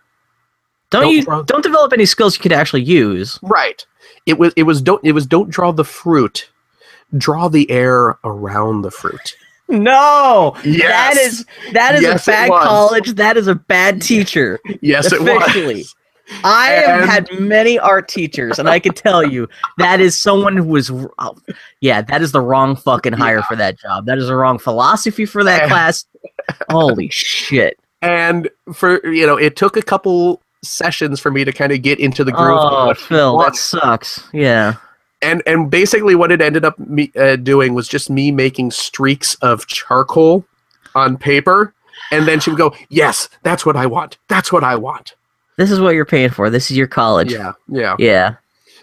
don't 0.90 1.02
don't 1.02 1.12
you 1.14 1.22
draw- 1.24 1.42
don't 1.42 1.62
develop 1.62 1.92
any 1.92 2.04
skills 2.06 2.36
you 2.36 2.42
could 2.42 2.52
actually 2.52 2.82
use. 2.82 3.38
right. 3.42 3.84
It 4.26 4.38
was 4.38 4.52
it 4.56 4.64
was 4.64 4.80
don't 4.82 5.04
it 5.04 5.12
was 5.12 5.26
don't 5.26 5.50
draw 5.50 5.72
the 5.72 5.84
fruit, 5.84 6.50
draw 7.16 7.48
the 7.48 7.70
air 7.70 8.18
around 8.24 8.82
the 8.82 8.90
fruit. 8.90 9.34
No, 9.68 10.54
Yes. 10.64 11.14
that 11.14 11.16
is 11.22 11.46
that 11.72 11.94
is 11.94 12.02
Yes, 12.02 12.28
a 12.28 12.30
bad 12.30 12.50
college. 12.50 13.14
That 13.14 13.36
is 13.36 13.46
a 13.46 13.54
bad 13.54 14.02
teacher. 14.02 14.60
Yes, 14.82 15.12
it 15.12 15.20
Officially. 15.22 15.76
was. 15.76 15.94
I 16.44 16.66
have 16.86 17.08
had 17.08 17.40
many 17.40 17.78
art 17.78 18.08
teachers, 18.08 18.58
and 18.58 18.68
I 18.68 18.78
can 18.78 18.92
tell 18.94 19.26
you 19.26 19.48
that 19.78 20.00
is 20.00 20.18
someone 20.18 20.56
who 20.56 20.64
was, 20.64 20.90
oh, 20.90 21.36
yeah, 21.80 22.02
that 22.02 22.22
is 22.22 22.32
the 22.32 22.40
wrong 22.40 22.76
fucking 22.76 23.12
hire 23.12 23.42
for 23.42 23.56
that 23.56 23.78
job. 23.78 24.06
That 24.06 24.18
is 24.18 24.26
the 24.26 24.36
wrong 24.36 24.58
philosophy 24.58 25.24
for 25.26 25.44
that 25.44 25.68
class. 25.68 26.04
Holy 26.70 27.08
shit! 27.10 27.78
And 28.00 28.48
for 28.72 29.04
you 29.06 29.26
know, 29.26 29.36
it 29.36 29.56
took 29.56 29.76
a 29.76 29.82
couple 29.82 30.40
sessions 30.62 31.20
for 31.20 31.30
me 31.30 31.44
to 31.44 31.52
kind 31.52 31.72
of 31.72 31.82
get 31.82 31.98
into 31.98 32.24
the 32.24 32.32
groove. 32.32 32.58
of 32.58 32.88
Oh, 32.88 32.94
Phil, 32.94 33.38
that 33.38 33.56
sucks. 33.56 34.22
Yeah. 34.32 34.74
and 35.22 35.42
and 35.46 35.70
basically 35.70 36.14
what 36.14 36.30
it 36.32 36.40
ended 36.40 36.64
up 36.64 36.78
me, 36.78 37.10
uh, 37.16 37.36
doing 37.36 37.74
was 37.74 37.88
just 37.88 38.10
me 38.10 38.30
making 38.30 38.70
streaks 38.70 39.34
of 39.36 39.66
charcoal 39.66 40.44
on 40.94 41.16
paper 41.16 41.72
and 42.10 42.26
then 42.28 42.38
she 42.40 42.50
would 42.50 42.58
go 42.58 42.74
yes 42.90 43.28
that's 43.42 43.64
what 43.64 43.76
i 43.76 43.86
want 43.86 44.18
that's 44.28 44.52
what 44.52 44.62
i 44.64 44.74
want 44.76 45.14
This 45.56 45.70
is 45.70 45.80
what 45.80 45.94
you're 45.94 46.04
paying 46.04 46.30
for. 46.30 46.50
This 46.50 46.70
is 46.70 46.76
your 46.76 46.86
college. 46.86 47.32
yeah 47.32 47.52
yeah 47.68 47.96
Yeah. 47.98 48.34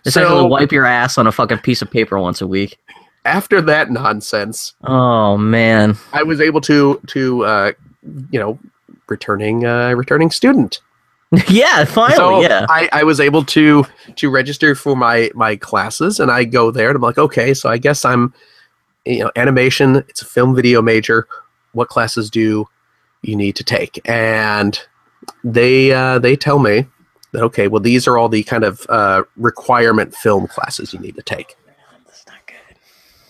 Essentially, 0.06 0.40
So- 0.40 0.46
wipe 0.48 0.72
your 0.72 0.86
ass 0.86 1.18
on 1.18 1.28
a 1.28 1.32
fucking 1.32 1.60
piece 1.60 1.82
of 1.82 1.92
paper 1.92 2.18
once 2.20 2.42
a 2.42 2.48
week. 2.48 2.78
after 3.26 3.60
that 3.62 3.92
nonsense 3.92 4.74
Oh 4.86 5.38
man. 5.38 5.98
i 6.14 6.24
was 6.24 6.40
able 6.40 6.62
to 6.62 7.00
to 7.08 7.44
uh 7.46 7.72
you 8.32 8.40
know 8.40 8.58
returning 9.10 9.66
uh 9.66 9.92
returning 9.94 10.32
student 10.32 10.80
yeah. 11.50 11.84
Finally. 11.86 12.16
so 12.16 12.42
yeah. 12.42 12.66
I, 12.70 12.90
I 12.94 13.04
was 13.04 13.20
able 13.20 13.44
to 13.46 13.86
to 14.16 14.30
register 14.32 14.74
for 14.74 14.96
my 14.96 15.30
my 15.36 15.58
classes 15.58 16.20
and 16.20 16.32
i 16.32 16.44
go 16.46 16.72
there 16.72 16.88
and 16.90 16.96
i'm 16.96 17.02
like 17.02 17.18
okay 17.20 17.54
so 17.54 17.70
i 17.70 17.78
guess 17.78 18.06
i'm 18.06 18.34
you 19.06 19.20
know 19.24 19.32
animation 19.36 19.98
it's 20.08 20.22
a 20.22 20.26
film 20.26 20.56
video 20.56 20.82
major 20.82 21.28
what 21.74 21.90
classes 21.90 22.30
do 22.32 22.66
you 23.22 23.36
need 23.36 23.56
to 23.58 23.64
take 23.66 24.00
and 24.10 24.80
they 25.44 25.92
uh, 25.92 26.20
they 26.20 26.36
tell 26.36 26.60
me 26.60 26.86
that 27.32 27.44
okay 27.44 27.68
well 27.68 27.80
these 27.82 28.08
are 28.08 28.18
all 28.18 28.30
the 28.30 28.44
kind 28.44 28.64
of 28.64 28.86
uh, 28.90 29.24
requirement 29.38 30.16
film 30.16 30.48
classes 30.48 30.94
you 30.94 31.00
need 31.00 31.16
to 31.16 31.22
take 31.22 31.56
That's 32.06 32.26
not 32.28 32.38
good. 32.48 32.78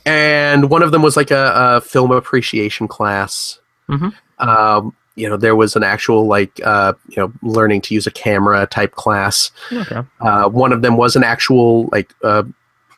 and 0.05 0.69
one 0.69 0.83
of 0.83 0.91
them 0.91 1.01
was 1.01 1.17
like 1.17 1.31
a, 1.31 1.51
a 1.55 1.81
film 1.81 2.11
appreciation 2.11 2.87
class. 2.87 3.59
Mhm. 3.89 4.13
Um, 4.37 4.95
you 5.15 5.27
know, 5.27 5.35
there 5.35 5.55
was 5.55 5.75
an 5.75 5.83
actual 5.83 6.27
like 6.27 6.61
uh, 6.63 6.93
you 7.09 7.17
know 7.17 7.33
learning 7.41 7.81
to 7.81 7.93
use 7.93 8.07
a 8.07 8.11
camera 8.11 8.65
type 8.67 8.93
class. 8.93 9.51
Okay. 9.71 10.01
Uh, 10.21 10.47
one 10.47 10.71
of 10.71 10.81
them 10.81 10.95
was 10.95 11.15
an 11.17 11.23
actual 11.25 11.89
like 11.91 12.13
uh, 12.23 12.43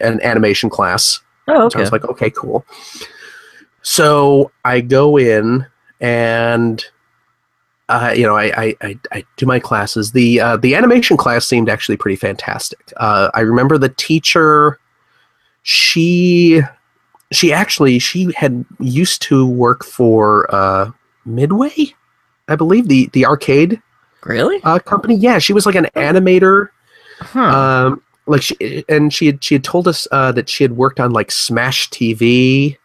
an 0.02 0.22
animation 0.22 0.70
class. 0.70 1.20
Oh, 1.48 1.68
So 1.70 1.80
I 1.80 1.82
was 1.82 1.92
like, 1.92 2.06
okay, 2.06 2.30
cool. 2.30 2.64
So 3.82 4.52
I 4.64 4.82
go 4.82 5.18
in 5.18 5.66
and 6.00 6.86
uh, 7.92 8.12
you 8.12 8.26
know, 8.26 8.36
I, 8.38 8.46
I, 8.64 8.76
I, 8.82 9.00
I 9.12 9.24
do 9.38 9.46
my 9.46 9.60
classes. 9.60 10.12
The 10.12 10.40
uh, 10.40 10.58
the 10.58 10.76
animation 10.76 11.18
class 11.18 11.46
seemed 11.46 11.70
actually 11.70 11.98
pretty 11.98 12.16
fantastic. 12.16 12.94
Uh, 12.98 13.30
I 13.34 13.42
remember 13.42 13.78
the 13.78 13.90
teacher. 13.90 14.80
She 15.64 16.62
she 17.32 17.54
actually 17.54 18.00
she 18.00 18.32
had 18.36 18.66
used 18.80 19.22
to 19.24 19.48
work 19.48 19.84
for 19.84 20.54
uh, 20.54 20.92
Midway, 21.26 21.94
I 22.48 22.56
believe 22.56 22.88
the 22.88 23.10
the 23.14 23.26
arcade 23.26 23.82
Really? 24.24 24.60
uh, 24.64 24.80
company. 24.80 25.16
Yeah, 25.16 25.40
she 25.40 25.54
was 25.54 25.66
like 25.66 25.76
an 25.76 25.88
animator. 25.96 26.70
Huh. 27.20 27.40
Um, 27.40 28.04
like 28.26 28.42
she 28.42 28.84
and 28.90 29.14
she 29.14 29.28
had 29.28 29.44
she 29.44 29.56
had 29.56 29.64
told 29.64 29.88
us 29.88 30.08
uh, 30.12 30.32
that 30.34 30.50
she 30.50 30.64
had 30.64 30.76
worked 30.78 31.00
on 31.00 31.12
like 31.12 31.32
Smash 31.32 31.90
TV 31.90 32.78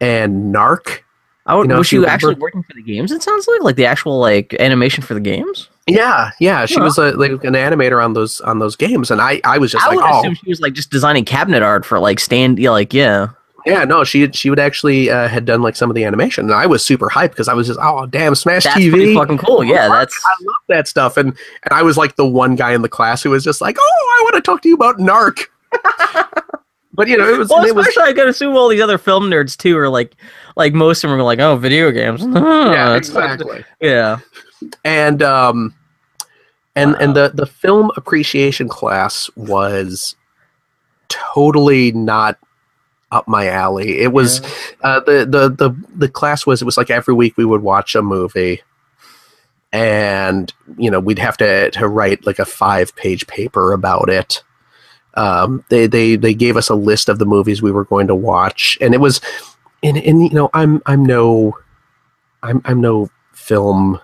and 0.00 0.54
Narc. 0.54 1.00
I 1.48 1.54
would, 1.54 1.64
you 1.64 1.68
know, 1.68 1.78
was 1.78 1.86
she 1.86 2.04
actually 2.04 2.34
working 2.34 2.62
for 2.62 2.74
the 2.74 2.82
games? 2.82 3.10
It 3.10 3.22
sounds 3.22 3.48
like 3.48 3.62
like 3.62 3.76
the 3.76 3.86
actual 3.86 4.18
like 4.20 4.52
animation 4.60 5.02
for 5.02 5.14
the 5.14 5.20
games. 5.20 5.68
Yeah, 5.86 6.30
yeah, 6.38 6.66
she 6.66 6.78
was 6.78 6.98
a, 6.98 7.12
like 7.12 7.42
an 7.42 7.54
animator 7.54 8.04
on 8.04 8.12
those 8.12 8.42
on 8.42 8.58
those 8.58 8.76
games, 8.76 9.10
and 9.10 9.22
I 9.22 9.40
I 9.44 9.56
was 9.56 9.72
just 9.72 9.82
I 9.86 9.88
like, 9.88 9.96
would 9.96 10.04
oh, 10.04 10.18
assume 10.20 10.34
she 10.34 10.48
was 10.50 10.60
like 10.60 10.74
just 10.74 10.90
designing 10.90 11.24
cabinet 11.24 11.62
art 11.62 11.86
for 11.86 11.98
like 11.98 12.20
stand. 12.20 12.58
Yeah, 12.58 12.70
like 12.70 12.92
yeah. 12.92 13.30
yeah, 13.64 13.84
no, 13.84 14.04
she 14.04 14.30
she 14.32 14.50
would 14.50 14.58
actually 14.58 15.08
uh, 15.08 15.26
had 15.26 15.46
done 15.46 15.62
like 15.62 15.74
some 15.74 15.90
of 15.90 15.96
the 15.96 16.04
animation, 16.04 16.44
and 16.44 16.54
I 16.54 16.66
was 16.66 16.84
super 16.84 17.08
hyped 17.08 17.30
because 17.30 17.48
I 17.48 17.54
was 17.54 17.66
just, 17.66 17.80
oh, 17.82 18.04
damn, 18.04 18.34
Smash 18.34 18.64
That's 18.64 18.76
TV, 18.76 19.14
fucking 19.14 19.38
cool. 19.38 19.64
Yeah, 19.64 19.88
that's 19.88 20.20
I 20.26 20.44
love 20.44 20.56
that 20.68 20.86
stuff, 20.86 21.16
and 21.16 21.28
and 21.28 21.72
I 21.72 21.82
was 21.82 21.96
like 21.96 22.16
the 22.16 22.26
one 22.26 22.56
guy 22.56 22.74
in 22.74 22.82
the 22.82 22.90
class 22.90 23.22
who 23.22 23.30
was 23.30 23.42
just 23.42 23.62
like, 23.62 23.78
oh, 23.80 24.18
I 24.20 24.24
want 24.24 24.34
to 24.34 24.42
talk 24.42 24.60
to 24.62 24.68
you 24.68 24.74
about 24.74 24.98
Narc. 24.98 25.46
but 26.98 27.06
you 27.06 27.16
know, 27.16 27.32
it 27.32 27.38
was 27.38 27.48
well, 27.48 27.64
it 27.64 27.76
was 27.76 27.86
especially 27.86 28.10
I 28.10 28.12
could 28.12 28.26
assume 28.26 28.56
all 28.56 28.66
these 28.66 28.80
other 28.80 28.98
film 28.98 29.30
nerds 29.30 29.56
too 29.56 29.78
are 29.78 29.88
like, 29.88 30.16
like 30.56 30.74
most 30.74 31.04
of 31.04 31.10
them 31.10 31.20
are 31.20 31.22
like, 31.22 31.38
oh, 31.38 31.54
video 31.56 31.92
games. 31.92 32.22
Oh, 32.26 32.72
yeah, 32.72 32.96
exactly. 32.96 33.64
Yeah. 33.80 34.18
and 34.84 35.22
um 35.22 35.74
and 36.74 36.96
and 36.96 37.14
the 37.14 37.30
the 37.32 37.46
film 37.46 37.92
appreciation 37.96 38.68
class 38.68 39.30
was 39.36 40.16
totally 41.08 41.92
not 41.92 42.36
up 43.12 43.28
my 43.28 43.46
alley 43.46 44.00
it 44.00 44.12
was 44.12 44.40
uh 44.82 45.00
the, 45.00 45.24
the 45.24 45.48
the 45.48 45.74
the 45.94 46.08
class 46.08 46.44
was 46.44 46.60
it 46.60 46.66
was 46.66 46.76
like 46.76 46.90
every 46.90 47.14
week 47.14 47.36
we 47.38 47.44
would 47.44 47.62
watch 47.62 47.94
a 47.94 48.02
movie 48.02 48.60
and 49.72 50.52
you 50.76 50.90
know 50.90 51.00
we'd 51.00 51.18
have 51.18 51.36
to 51.36 51.70
to 51.70 51.88
write 51.88 52.26
like 52.26 52.38
a 52.38 52.44
five 52.44 52.94
page 52.96 53.26
paper 53.28 53.72
about 53.72 54.10
it 54.10 54.42
um 55.14 55.64
they 55.68 55.86
they 55.86 56.16
they 56.16 56.34
gave 56.34 56.56
us 56.56 56.68
a 56.68 56.74
list 56.74 57.08
of 57.08 57.18
the 57.18 57.26
movies 57.26 57.62
we 57.62 57.72
were 57.72 57.84
going 57.84 58.06
to 58.06 58.14
watch. 58.14 58.76
And 58.80 58.94
it 58.94 58.98
was 59.00 59.20
and 59.82 59.96
and 59.96 60.22
you 60.22 60.30
know 60.30 60.50
i'm 60.54 60.82
i'm 60.86 61.04
no 61.04 61.56
i'm 62.42 62.60
i'm 62.64 62.80
no 62.80 63.08
film 63.32 64.00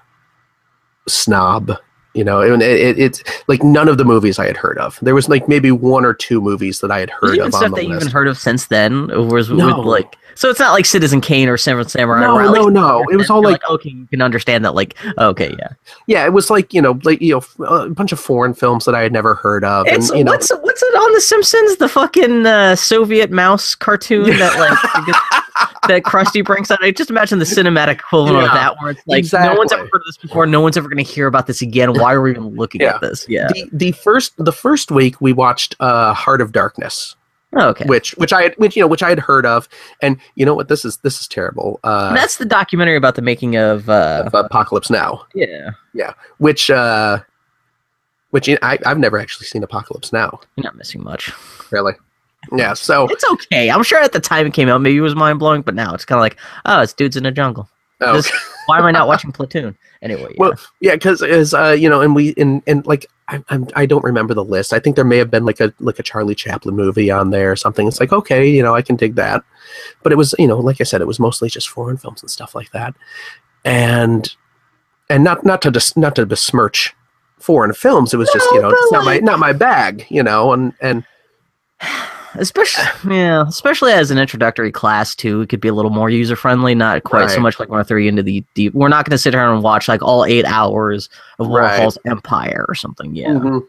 snob 1.09 1.73
you 2.15 2.23
know 2.25 2.41
and 2.41 2.63
it, 2.63 2.81
it, 2.81 2.99
it's 2.99 3.23
like 3.49 3.63
none 3.63 3.89
of 3.89 3.99
the 3.99 4.05
movies 4.05 4.39
i 4.39 4.47
had 4.47 4.57
heard 4.57 4.79
of. 4.79 4.99
There 5.03 5.15
was 5.15 5.29
like 5.29 5.49
maybe 5.49 5.71
one 5.71 6.05
or 6.05 6.15
two 6.15 6.41
movies 6.41 6.81
that 6.81 6.91
i 6.91 7.01
had 7.01 7.11
heard 7.11 7.35
even 7.35 7.41
of 7.49 7.55
on 7.55 7.61
stuff 7.61 7.71
the 7.71 7.77
that 7.77 7.87
you 7.87 7.97
even 7.97 8.09
heard 8.09 8.29
of 8.29 8.39
since 8.39 8.67
then, 8.67 9.09
was 9.29 9.51
No. 9.51 9.77
with 9.79 9.87
like 9.87 10.17
so 10.35 10.51
it's 10.51 10.59
not 10.61 10.73
like 10.73 10.87
Citizen 10.87 11.21
Kane 11.21 11.49
or 11.49 11.57
Seven 11.57 11.87
Samurai. 11.89 12.21
No, 12.21 12.53
no, 12.53 12.69
no. 12.69 13.05
It 13.11 13.17
was 13.17 13.31
all 13.31 13.43
you're 13.43 13.53
like- 13.53 13.69
okay, 13.69 13.91
you 13.91 14.07
can 14.09 14.21
understand 14.23 14.65
that. 14.65 14.75
Like, 14.75 14.97
okay, 15.19 15.55
yeah. 15.59 15.69
yeah 16.07 16.25
it 16.25 16.33
was 16.33 16.51
like 16.51 16.73
you 16.75 16.83
know 16.83 16.99
like 17.05 17.21
you 17.21 17.35
know 17.59 17.65
a 17.67 17.89
bunch 17.89 18.13
of 18.13 18.21
foreign 18.21 18.55
films 18.55 18.85
that 18.85 18.95
i 18.95 19.01
had 19.01 19.13
never 19.13 19.35
heard 19.35 19.65
of 19.65 19.87
It's 19.87 20.11
and 20.11 20.19
you 20.19 20.25
know 20.25 20.33
what's 20.33 20.51
what's 20.51 20.83
it 20.83 20.95
on 20.95 21.13
The 21.15 21.21
Simpsons? 21.21 21.77
The 21.77 21.89
fucking 21.89 22.47
uh, 22.47 22.77
Soviet 22.77 23.31
mouse 23.31 23.75
cartoon 23.75 24.25
that 24.39 24.59
like 25.07 25.17
that 25.89 26.03
Krusty 26.03 26.45
brings 26.45 26.71
out. 26.71 26.83
I 26.83 26.91
just 26.91 27.11
imagine 27.11 27.39
the 27.39 27.45
cinematic 27.45 27.93
equivalent 27.95 28.39
of 28.47 28.53
that, 28.55 28.75
where 28.81 28.91
it's 28.93 29.07
like 29.07 29.25
no 29.33 29.55
one's 29.55 29.73
ever 29.73 29.83
heard 29.83 30.01
of 30.01 30.07
this 30.07 30.17
before. 30.17 30.47
No 30.47 30.61
one's 30.61 30.77
ever 30.77 30.89
going 30.89 31.05
to 31.05 31.11
hear 31.11 31.27
about 31.27 31.47
this 31.47 31.63
again. 31.63 31.93
Why 31.93 32.13
are 32.15 32.23
we 32.23 32.31
even 32.31 32.57
looking 32.57 32.81
Yeah. 32.81 32.95
at 32.97 33.01
this? 33.01 33.27
Yeah. 33.29 33.49
the, 33.53 33.69
the 33.73 33.93
first 33.93 34.33
the 34.39 34.53
first 34.53 34.91
week 34.91 35.21
we 35.21 35.33
watched 35.33 35.77
uh 35.81 36.13
heart 36.15 36.41
of 36.41 36.53
darkness 36.53 37.17
Oh, 37.57 37.69
okay. 37.69 37.85
which 37.87 38.13
which 38.17 38.33
i 38.33 38.43
had 38.43 38.55
which 38.57 38.75
you 38.77 38.83
know 38.83 38.87
which 38.89 39.03
i 39.03 39.09
had 39.09 39.19
heard 39.19 39.47
of 39.47 39.69
and 40.03 40.19
you 40.35 40.45
know 40.45 40.55
what 40.55 40.69
this 40.69 40.85
is 40.85 40.97
this 40.99 41.21
is 41.21 41.29
terrible 41.29 41.79
uh 41.85 42.13
that's 42.15 42.37
the 42.39 42.45
documentary 42.45 42.97
about 42.97 43.15
the 43.15 43.23
making 43.23 43.57
of. 43.57 43.89
Uh, 43.89 44.25
of 44.27 44.35
apocalypse 44.35 44.91
now 44.91 45.25
yeah. 45.35 45.71
Yeah. 45.93 46.15
Which 46.39 46.71
uh 46.71 47.21
which 48.31 48.49
I, 48.49 48.79
i've 48.85 48.99
never 48.99 49.19
actually 49.19 49.47
seen 49.47 49.63
apocalypse 49.63 50.13
now 50.13 50.41
You're 50.57 50.65
not 50.65 50.77
missing 50.77 51.03
much. 51.03 51.33
really 51.71 51.93
yeah 52.53 52.75
so 52.75 53.07
It's 53.09 53.25
okay. 53.25 53.71
I'm 53.71 53.83
sure 53.83 54.01
at 54.01 54.13
the 54.13 54.21
time 54.21 54.47
it 54.47 54.53
came 54.55 54.69
out, 54.69 54.81
maybe 54.81 54.97
it 54.97 55.01
was 55.01 55.15
mind 55.15 55.39
blowing, 55.39 55.63
but 55.63 55.75
now 55.75 55.95
it's 55.95 56.05
kind 56.05 56.19
of 56.19 56.21
like, 56.23 56.37
oh, 56.67 56.83
it's 56.83 56.93
dudes 56.93 57.17
in 57.17 57.25
a 57.25 57.33
jungle. 57.33 57.69
oh, 58.03 58.17
This- 58.17 58.31
Why 58.67 58.79
am 58.79 58.85
I 58.85 58.91
not 58.91 59.07
watching 59.13 59.33
Platoon? 59.33 59.77
Anyway, 60.03 60.29
yeah. 60.33 60.37
Well, 60.39 60.53
yeah, 60.81 60.93
because 60.95 61.23
as 61.23 61.55
uh, 61.55 61.71
you 61.71 61.89
know, 61.89 62.03
and 62.03 62.15
we 62.15 62.35
and 62.37 62.63
and 62.67 62.85
like 62.87 63.07
I 63.29 63.43
I'm, 63.49 63.67
I 63.75 63.87
don't 63.87 64.05
remember 64.05 64.35
the 64.35 64.45
list. 64.45 64.73
I 64.73 64.79
think 64.79 64.97
there 64.97 65.05
may 65.05 65.19
have 65.19 65.31
been 65.31 65.45
like 65.45 65.61
a 65.61 65.73
like 65.81 65.99
a 65.99 66.03
Charlie 66.03 66.35
Chaplin 66.35 66.77
movie 66.77 67.11
on 67.11 67.31
there 67.31 67.53
or 67.53 67.57
something. 67.57 67.89
It's 67.89 68.01
like 68.01 68.13
okay, 68.13 68.49
you 68.49 68.63
know, 68.63 68.75
I 68.75 68.83
can 68.83 68.97
dig 68.97 69.15
that, 69.17 69.43
but 70.03 70.13
it 70.13 70.17
was 70.17 70.35
you 70.39 70.47
know, 70.47 70.59
like 70.59 70.81
I 70.81 70.85
said, 70.85 71.01
it 71.01 71.07
was 71.07 71.21
mostly 71.21 71.49
just 71.49 71.69
foreign 71.69 71.97
films 71.97 72.23
and 72.23 72.31
stuff 72.31 72.55
like 72.55 72.71
that, 72.73 72.95
and 73.65 74.35
and 75.09 75.25
not 75.25 75.45
not 75.45 75.63
to 75.63 75.71
dis, 75.71 75.97
not 75.97 76.17
to 76.17 76.27
besmirch 76.27 76.95
foreign 77.39 77.75
films. 77.75 78.15
It 78.15 78.19
was 78.19 78.31
just 78.33 78.51
you 78.53 78.61
know, 78.61 78.71
it's 78.71 78.93
not 78.93 79.05
my 79.05 79.19
not 79.19 79.39
my 79.39 79.53
bag, 79.53 80.07
you 80.11 80.23
know, 80.23 80.53
and 80.53 80.75
and 80.81 81.05
especially 82.37 82.85
yeah, 83.15 83.45
especially 83.49 83.93
as 83.93 84.11
an 84.11 84.19
introductory 84.19 84.71
class 84.73 85.15
too, 85.15 85.41
it 85.43 85.49
could 85.49 85.61
be 85.61 85.69
a 85.69 85.75
little 85.75 85.91
more 85.91 86.11
user 86.11 86.37
friendly. 86.37 86.75
Not 86.75 87.05
quite 87.05 87.31
so 87.31 87.41
much 87.41 87.59
like 87.61 87.69
throw 87.87 87.99
you 87.99 88.09
into 88.09 88.23
the 88.23 88.45
deep. 88.55 88.75
We're 88.75 88.89
not 88.89 89.05
going 89.05 89.13
to 89.13 89.19
sit 89.19 89.35
here 89.35 89.43
and 89.45 89.63
watch 89.63 89.89
like 89.89 90.03
all 90.03 90.25
eight 90.25 90.45
hours 90.45 91.09
of 91.39 91.49
Right. 91.49 91.81
Warhol's 91.81 91.99
Empire 92.07 92.65
or 92.69 92.75
something. 92.75 93.15
Yeah. 93.15 93.29
Mhm. 93.31 93.67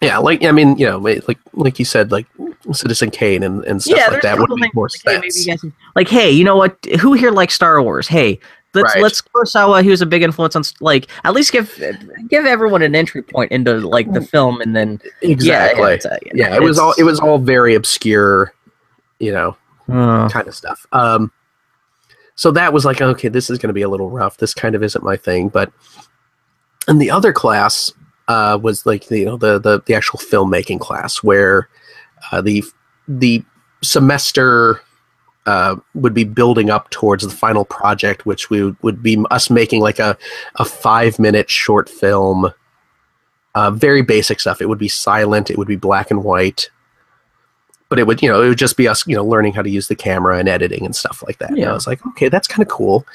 yeah, 0.00 0.18
like 0.18 0.44
I 0.44 0.50
mean, 0.52 0.76
you 0.78 0.86
know, 0.86 0.98
like 0.98 1.38
like 1.54 1.78
you 1.78 1.84
said, 1.84 2.10
like 2.12 2.26
Citizen 2.72 3.10
Kane 3.10 3.42
and 3.42 3.64
and 3.64 3.82
stuff 3.82 3.96
yeah, 3.98 4.08
like 4.08 4.22
that 4.22 4.38
would 4.38 4.50
make 4.60 4.74
more 4.74 4.88
like, 4.88 5.00
hey, 5.04 5.20
maybe 5.20 5.30
sense. 5.30 5.46
guys 5.46 5.60
can- 5.60 5.74
like, 5.94 6.08
hey, 6.08 6.30
you 6.30 6.44
know 6.44 6.56
what? 6.56 6.76
Who 7.00 7.12
here 7.12 7.30
likes 7.30 7.54
Star 7.54 7.80
Wars? 7.82 8.08
Hey, 8.08 8.38
let's 8.74 8.94
Right. 8.94 9.02
let's 9.02 9.20
Kurosawa. 9.22 9.82
He 9.82 9.90
was 9.90 10.00
a 10.00 10.06
big 10.06 10.22
influence 10.22 10.56
on 10.56 10.62
like 10.80 11.08
at 11.24 11.32
least 11.34 11.52
give 11.52 11.82
give 12.28 12.46
everyone 12.46 12.82
an 12.82 12.94
entry 12.94 13.22
point 13.22 13.52
into 13.52 13.80
like 13.80 14.12
the 14.12 14.20
film, 14.20 14.60
and 14.60 14.74
then 14.74 15.00
Exactly. 15.20 15.82
Yeah, 15.82 16.10
uh, 16.10 16.16
you 16.24 16.32
know, 16.34 16.48
yeah 16.48 16.54
it 16.54 16.62
was 16.62 16.78
all 16.78 16.94
it 16.98 17.04
was 17.04 17.20
all 17.20 17.38
very 17.38 17.74
obscure 17.74 18.52
you 19.18 19.32
know 19.32 19.56
Uh, 19.88 20.28
kind 20.28 20.48
of 20.48 20.54
stuff 20.54 20.86
um 20.92 21.30
so 22.34 22.50
that 22.50 22.72
was 22.72 22.84
like 22.84 23.00
okay 23.00 23.28
this 23.28 23.50
is 23.50 23.58
going 23.58 23.68
to 23.68 23.74
be 23.74 23.82
a 23.82 23.88
little 23.88 24.10
rough 24.10 24.36
this 24.38 24.54
kind 24.54 24.74
of 24.74 24.82
isn't 24.82 25.04
my 25.04 25.16
thing 25.16 25.48
but 25.48 25.72
and 26.88 27.00
the 27.00 27.10
other 27.10 27.32
class 27.32 27.92
uh 28.28 28.58
was 28.60 28.84
like 28.86 29.06
the, 29.06 29.20
you 29.20 29.24
know 29.24 29.36
the 29.36 29.58
the, 29.58 29.80
the 29.86 29.94
actual 29.94 30.18
filmmaking 30.18 30.80
class 30.80 31.22
where 31.22 31.68
uh, 32.30 32.40
the 32.40 32.64
the 33.06 33.44
semester 33.82 34.80
uh, 35.46 35.76
would 35.94 36.14
be 36.14 36.24
building 36.24 36.70
up 36.70 36.90
towards 36.90 37.24
the 37.24 37.30
final 37.30 37.64
project, 37.64 38.26
which 38.26 38.50
we 38.50 38.62
would, 38.62 38.82
would 38.82 39.02
be 39.02 39.24
us 39.30 39.50
making 39.50 39.80
like 39.80 39.98
a, 39.98 40.16
a 40.56 40.64
five 40.64 41.18
minute 41.18 41.50
short 41.50 41.88
film. 41.88 42.52
Uh, 43.54 43.70
very 43.70 44.02
basic 44.02 44.40
stuff. 44.40 44.62
It 44.62 44.68
would 44.68 44.78
be 44.78 44.88
silent. 44.88 45.50
It 45.50 45.58
would 45.58 45.68
be 45.68 45.76
black 45.76 46.10
and 46.10 46.24
white. 46.24 46.70
But 47.88 47.98
it 47.98 48.06
would, 48.06 48.22
you 48.22 48.28
know, 48.30 48.42
it 48.42 48.48
would 48.48 48.58
just 48.58 48.78
be 48.78 48.88
us, 48.88 49.06
you 49.06 49.14
know, 49.14 49.24
learning 49.24 49.52
how 49.52 49.60
to 49.60 49.68
use 49.68 49.88
the 49.88 49.94
camera 49.94 50.38
and 50.38 50.48
editing 50.48 50.86
and 50.86 50.96
stuff 50.96 51.22
like 51.26 51.38
that. 51.38 51.50
And 51.50 51.64
I 51.64 51.72
was 51.74 51.86
like, 51.86 52.06
okay, 52.06 52.30
that's 52.30 52.48
kind 52.48 52.62
of 52.62 52.68
cool. 52.68 53.06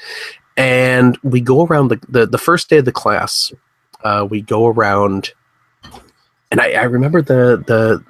And 0.56 1.18
we 1.24 1.40
go 1.40 1.64
around 1.64 1.88
the, 1.88 2.00
the, 2.08 2.26
the 2.26 2.38
first 2.38 2.70
day 2.70 2.78
of 2.78 2.84
the 2.84 2.92
class. 2.92 3.52
Uh, 4.04 4.26
we 4.30 4.40
go 4.40 4.66
around, 4.68 5.32
and 6.52 6.60
I, 6.60 6.72
I 6.72 6.82
remember 6.84 7.20
the 7.20 7.64
the 7.66 8.04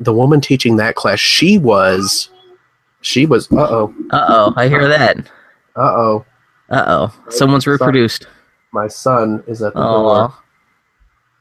the 0.00 0.14
woman 0.14 0.40
teaching 0.40 0.76
that 0.76 0.94
class. 0.94 1.18
She 1.18 1.58
was, 1.58 2.30
she 3.08 3.24
was. 3.26 3.50
Uh 3.50 3.56
oh. 3.70 3.94
uh 4.10 4.26
oh, 4.28 4.52
I 4.56 4.68
hear 4.68 4.86
that. 4.86 5.16
Uh 5.74 5.80
oh. 5.80 6.26
Uh 6.68 6.84
oh, 6.86 7.30
someone's 7.30 7.66
reproduced. 7.66 8.26
My 8.72 8.86
son 8.88 9.42
is 9.46 9.62
at 9.62 9.72
the 9.72 9.80
door. 9.80 10.30
Oh, 10.30 10.42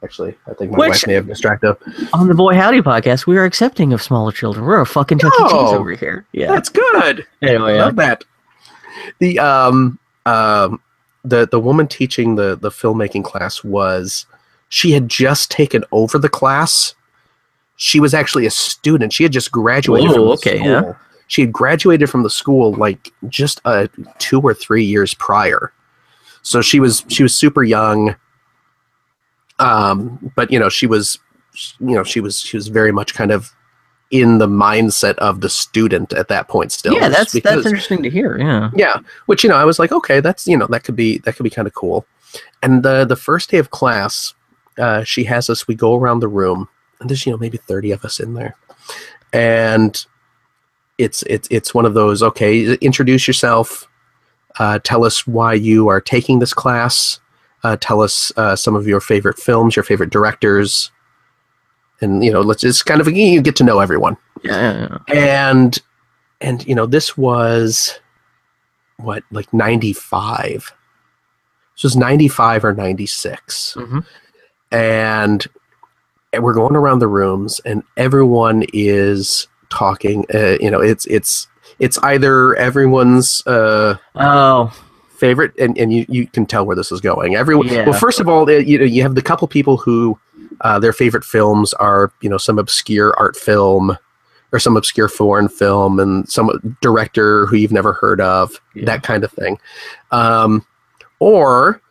Actually, 0.03 0.37
I 0.49 0.53
think 0.53 0.71
my 0.71 0.77
Which- 0.77 0.89
wife 0.91 1.07
may 1.07 1.13
have 1.13 1.27
distracted. 1.27 1.75
on 2.13 2.27
the 2.27 2.35
Boy 2.35 2.53
Howdy 2.53 2.81
podcast, 2.81 3.25
we 3.27 3.37
are 3.37 3.43
accepting 3.45 3.91
of 3.93 4.01
smaller 4.01 4.31
children. 4.31 4.63
We're 4.63 4.79
a 4.79 4.85
fucking 4.85 5.17
Chuck 5.19 5.33
E. 5.33 5.43
Cheese 5.43 5.51
Oh. 5.51 5.77
over 5.79 5.91
here. 5.91 6.25
Yeah. 6.31 6.47
That's 6.53 6.69
good. 6.69 7.25
Anyway, 7.41 7.75
yeah. 7.75 7.85
Love 7.85 7.95
that. 7.97 8.23
The 9.19 9.39
um 9.39 9.99
um 10.25 10.79
the 11.25 11.47
the 11.47 11.59
woman 11.59 11.87
teaching 11.87 12.35
the 12.35 12.55
the 12.55 12.69
filmmaking 12.69 13.23
class 13.25 13.63
was 13.63 14.25
she 14.69 14.91
had 14.91 15.09
just 15.09 15.49
taken 15.51 15.83
over 15.91 16.17
the 16.19 16.29
class. 16.29 16.93
She 17.75 17.99
was 17.99 18.13
actually 18.13 18.45
a 18.45 18.51
student. 18.51 19.11
She 19.13 19.23
had 19.23 19.31
just 19.33 19.51
graduated 19.51 20.11
from 20.11 20.21
okay, 20.29 20.57
school. 20.59 20.67
yeah. 20.69 20.93
She 21.27 21.41
had 21.41 21.51
graduated 21.51 22.09
from 22.09 22.23
the 22.23 22.29
school 22.29 22.73
like 22.73 23.11
just 23.27 23.59
uh, 23.65 23.87
two 24.17 24.39
or 24.41 24.53
three 24.53 24.83
years 24.83 25.13
prior. 25.13 25.71
So 26.41 26.61
she 26.61 26.79
was 26.79 27.03
she 27.09 27.23
was 27.23 27.35
super 27.35 27.63
young. 27.63 28.15
Um, 29.59 30.31
but 30.35 30.51
you 30.51 30.59
know 30.59 30.69
she 30.69 30.85
was 30.87 31.19
you 31.79 31.95
know 31.95 32.03
she 32.03 32.19
was 32.19 32.39
she 32.39 32.55
was 32.55 32.67
very 32.67 32.91
much 32.91 33.13
kind 33.15 33.31
of 33.31 33.51
in 34.11 34.37
the 34.37 34.47
mindset 34.47 35.15
of 35.15 35.41
the 35.41 35.49
student 35.49 36.13
at 36.13 36.29
that 36.29 36.47
point 36.47 36.71
still. 36.71 36.93
yeah, 36.93 37.09
that's 37.09 37.33
because- 37.33 37.55
that's 37.55 37.65
interesting 37.65 38.03
to 38.03 38.09
hear. 38.09 38.37
Yeah. 38.37 38.69
yeah, 38.73 38.99
which 39.25 39.43
you 39.43 39.49
know, 39.49 39.57
I 39.57 39.65
was 39.65 39.79
like, 39.79 39.91
okay, 39.91 40.19
that's 40.21 40.47
you 40.47 40.55
know, 40.55 40.67
that 40.67 40.83
could 40.83 40.95
be 40.95 41.17
that 41.19 41.35
could 41.35 41.43
be 41.43 41.49
kind 41.49 41.67
of 41.67 41.73
cool. 41.73 42.05
And 42.63 42.83
the 42.83 43.03
the 43.05 43.15
first 43.17 43.49
day 43.49 43.57
of 43.57 43.71
class, 43.71 44.33
uh, 44.77 45.03
she 45.03 45.23
has 45.25 45.49
us. 45.49 45.67
We 45.67 45.75
go 45.75 45.95
around 45.95 46.19
the 46.19 46.27
room, 46.27 46.69
and 47.01 47.09
there's 47.09 47.25
you 47.25 47.31
know 47.31 47.37
maybe 47.37 47.57
thirty 47.57 47.91
of 47.91 48.05
us 48.05 48.19
in 48.19 48.33
there, 48.35 48.55
and 49.33 50.05
it's 50.97 51.23
it's 51.23 51.47
it's 51.51 51.73
one 51.73 51.85
of 51.85 51.93
those. 51.93 52.23
Okay, 52.23 52.73
introduce 52.75 53.27
yourself. 53.27 53.87
Uh, 54.59 54.79
tell 54.83 55.03
us 55.05 55.27
why 55.27 55.53
you 55.53 55.87
are 55.87 56.01
taking 56.01 56.39
this 56.39 56.53
class. 56.53 57.19
Uh, 57.63 57.77
tell 57.79 58.01
us 58.01 58.31
uh, 58.37 58.55
some 58.55 58.75
of 58.75 58.87
your 58.87 58.99
favorite 58.99 59.37
films, 59.37 59.75
your 59.75 59.83
favorite 59.83 60.09
directors, 60.09 60.91
and 62.01 62.23
you 62.23 62.31
know, 62.31 62.41
let's 62.41 62.61
just 62.61 62.85
kind 62.85 63.01
of 63.01 63.07
you 63.11 63.41
get 63.41 63.55
to 63.57 63.63
know 63.63 63.79
everyone 63.79 64.17
Yeah. 64.43 64.97
and 65.07 65.77
and 66.41 66.65
you 66.67 66.75
know 66.75 66.85
this 66.85 67.17
was 67.17 67.99
what 68.97 69.23
like 69.31 69.51
95 69.53 70.71
this 71.75 71.83
was 71.83 71.95
95 71.95 72.63
or 72.65 72.73
96 72.73 73.75
Mhm. 73.77 74.05
and, 74.71 75.45
and 76.33 76.43
we're 76.43 76.53
going 76.53 76.75
around 76.75 76.99
the 76.99 77.07
rooms 77.07 77.59
and 77.65 77.83
everyone 77.95 78.63
is 78.73 79.47
talking 79.69 80.25
uh, 80.33 80.57
you 80.59 80.69
know 80.71 80.81
it's 80.81 81.05
it's 81.07 81.47
it's 81.79 81.97
either 81.99 82.55
everyone's 82.55 83.45
uh 83.47 83.95
Oh, 84.15 84.71
favorite 85.17 85.53
and, 85.59 85.77
and 85.77 85.91
you, 85.93 86.05
you 86.09 86.27
can 86.27 86.45
tell 86.45 86.65
where 86.65 86.75
this 86.75 86.91
is 86.91 87.01
going 87.01 87.35
everyone 87.35 87.67
Yeah. 87.67 87.89
well 87.89 87.99
first 87.99 88.19
of 88.19 88.27
all 88.29 88.49
you 88.49 88.77
know 88.79 88.85
you 88.85 89.01
have 89.01 89.15
the 89.15 89.21
couple 89.21 89.47
people 89.47 89.77
who 89.77 90.17
uh, 90.61 90.79
their 90.79 90.93
favorite 90.93 91.23
films 91.25 91.73
are 91.75 92.11
you 92.21 92.29
know 92.29 92.37
some 92.37 92.57
obscure 92.59 93.13
art 93.19 93.35
film 93.35 93.97
or 94.53 94.59
some 94.59 94.77
obscure 94.77 95.09
foreign 95.09 95.49
film 95.49 95.99
and 95.99 96.27
some 96.29 96.77
director 96.81 97.45
who 97.47 97.57
you've 97.57 97.71
never 97.71 97.93
heard 97.93 98.21
of 98.21 98.59
Yeah. 98.75 98.85
that 98.85 99.03
kind 99.03 99.23
of 99.23 99.31
thing 99.31 99.59
um, 100.11 100.65
or 101.19 101.81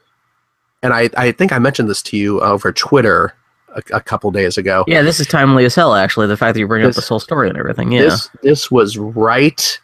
and 0.83 0.93
I, 0.93 1.11
I 1.17 1.33
think 1.33 1.53
i 1.53 1.59
mentioned 1.59 1.91
this 1.91 2.03
to 2.05 2.17
you 2.17 2.41
over 2.41 2.73
twitter 2.73 3.35
a, 3.77 3.97
a 3.97 4.01
couple 4.01 4.31
days 4.31 4.59
ago 4.59 4.85
yeah. 4.89 5.03
This 5.03 5.21
is 5.21 5.27
timely 5.27 5.65
as 5.65 5.75
hell. 5.75 5.95
Actually, 5.95 6.27
the 6.27 6.37
fact 6.37 6.55
that 6.55 6.61
you 6.61 6.67
bring 6.67 6.83
up 6.83 6.89
This- 6.89 6.97
this 6.97 7.09
whole 7.09 7.21
story 7.21 7.49
and 7.49 7.57
everything. 7.59 7.93
Yeah. 7.93 8.03
this 8.03 8.31
this 8.43 8.71
was 8.71 8.99
right 8.99 9.79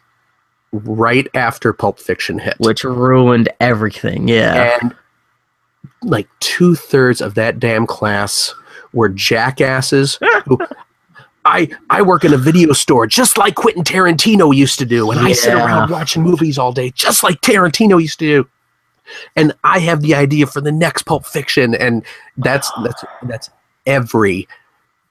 right 0.71 1.27
after 1.35 1.71
pulp 1.71 1.99
fiction 1.99 2.39
hit 2.39 2.55
which 2.59 2.83
ruined 2.83 3.47
everything. 3.59 4.27
Yeah. 4.27 4.77
and 4.81 4.95
like 6.01 6.27
two 6.39 6.75
thirds 6.75 7.21
of 7.21 7.35
that 7.35 7.59
damn 7.59 7.85
class 7.85 8.53
were 8.93 9.09
jackasses. 9.09 10.19
who, 10.45 10.57
I 11.45 11.69
I 11.89 12.01
work 12.01 12.23
in 12.23 12.33
a 12.33 12.37
video 12.37 12.73
store 12.73 13.05
just 13.07 13.37
like 13.37 13.55
Quentin 13.55 13.83
Tarantino 13.83 14.55
used 14.55 14.79
to 14.79 14.85
do, 14.85 15.11
and 15.11 15.19
I 15.19 15.33
sit 15.33 15.53
around 15.53 15.89
watching 15.89 16.23
movies 16.23 16.57
all 16.57 16.71
day 16.71 16.91
just 16.91 17.23
like 17.23 17.41
Tarantino 17.41 18.01
used 18.01 18.19
to 18.19 18.25
do. 18.25 18.49
And 19.35 19.53
I 19.65 19.79
have 19.79 20.01
the 20.01 20.15
idea 20.15 20.47
for 20.47 20.61
the 20.61 20.71
next 20.71 21.03
Pulp 21.03 21.25
Fiction, 21.25 21.75
and 21.75 22.05
that's 22.37 22.71
that's 22.83 23.03
that's 23.23 23.49
every 23.85 24.47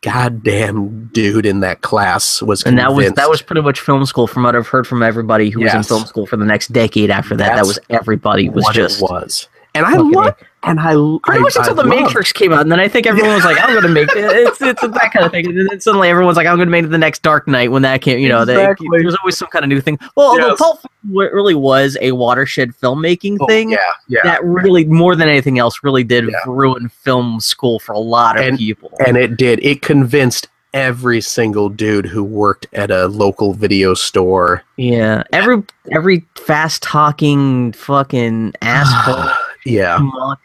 goddamn 0.03 1.07
dude 1.13 1.47
in 1.47 1.61
that 1.61 1.81
class 1.81 2.43
was 2.43 2.65
and 2.65 2.77
that 2.77 2.93
was 2.93 3.13
that 3.13 3.31
was 3.31 3.41
pretty 3.41 3.63
much 3.63 3.79
film 3.81 4.05
school 4.05 4.27
from 4.27 4.43
what 4.43 4.57
I've 4.57 4.67
heard 4.67 4.87
from 4.87 5.03
everybody 5.03 5.49
who 5.49 5.61
was 5.61 5.73
in 5.73 5.83
film 5.85 6.05
school 6.05 6.27
for 6.27 6.37
the 6.37 6.45
next 6.45 6.73
decade 6.73 7.09
after 7.11 7.37
that. 7.37 7.55
that 7.55 7.67
was 7.67 7.79
everybody 7.89 8.49
was 8.49 8.69
just 8.73 9.01
it 9.01 9.03
was. 9.03 9.49
And 9.75 9.87
I 9.87 9.95
love 9.97 10.35
and 10.65 10.79
I 10.79 10.93
pretty 10.93 11.21
I, 11.25 11.39
much 11.39 11.57
until 11.57 11.81
I 11.81 11.83
the 11.83 11.89
Matrix 11.89 12.31
came 12.31 12.53
out, 12.53 12.61
and 12.61 12.71
then 12.71 12.79
I 12.79 12.89
think 12.89 13.07
everyone 13.07 13.35
was 13.35 13.45
like, 13.45 13.59
"I'm 13.59 13.71
going 13.71 13.83
to 13.83 13.89
make 13.89 14.11
it." 14.15 14.25
It's, 14.25 14.61
it's 14.61 14.81
that 14.83 15.11
kind 15.15 15.25
of 15.25 15.33
thing. 15.33 15.47
And 15.47 15.69
then 15.71 15.81
suddenly 15.81 16.09
everyone's 16.11 16.37
like, 16.37 16.47
"I'm 16.47 16.57
going 16.57 16.67
to 16.69 16.71
make 16.71 16.85
it 16.85 16.89
the 16.89 16.99
next 16.99 17.23
Dark 17.23 17.49
Knight." 17.49 17.71
When 17.73 17.81
that 17.83 18.03
came, 18.03 18.19
you 18.19 18.29
know, 18.29 18.45
they, 18.45 18.55
there's 18.55 19.17
always 19.17 19.39
some 19.39 19.49
kind 19.49 19.65
of 19.65 19.71
new 19.71 19.81
thing. 19.81 19.99
Well, 20.15 20.29
although 20.29 20.49
Yes. 20.49 20.59
Pulp 20.59 20.81
really 21.11 21.55
was 21.55 21.97
a 22.03 22.13
watershed 22.13 22.73
filmmaking 22.81 23.39
Oh, 23.41 23.47
thing. 23.47 23.71
Yeah, 23.71 23.79
yeah. 24.09 24.21
That 24.25 24.45
really, 24.45 24.85
more 24.85 25.17
than 25.17 25.29
anything 25.29 25.59
else, 25.59 25.83
really 25.83 26.05
did 26.05 26.25
Yeah. 26.27 26.37
ruin 26.47 26.91
film 26.91 27.41
school 27.41 27.79
for 27.81 27.93
a 27.93 27.99
lot 27.99 28.39
of 28.39 28.45
And- 28.45 28.59
people. 28.59 28.93
And 29.07 29.17
it 29.17 29.37
did. 29.39 29.59
It 29.65 29.81
convinced 29.83 30.49
every 30.75 31.21
single 31.21 31.69
dude 31.69 32.07
who 32.07 32.23
worked 32.25 32.67
at 32.73 32.91
a 32.91 33.07
local 33.09 33.53
video 33.53 33.95
store. 33.95 34.63
yeah, 34.77 35.23
every 35.33 35.63
every 35.91 36.25
fast 36.35 36.83
talking 36.83 37.73
fucking 37.73 38.53
asshole. 38.63 39.31
Yeah. 39.65 39.99
schmuck. 39.99 40.37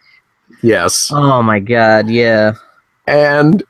Yes. 0.61 1.11
Oh 1.13 1.41
my 1.43 1.59
god, 1.59 2.09
yeah. 2.09 2.53
And 3.05 3.63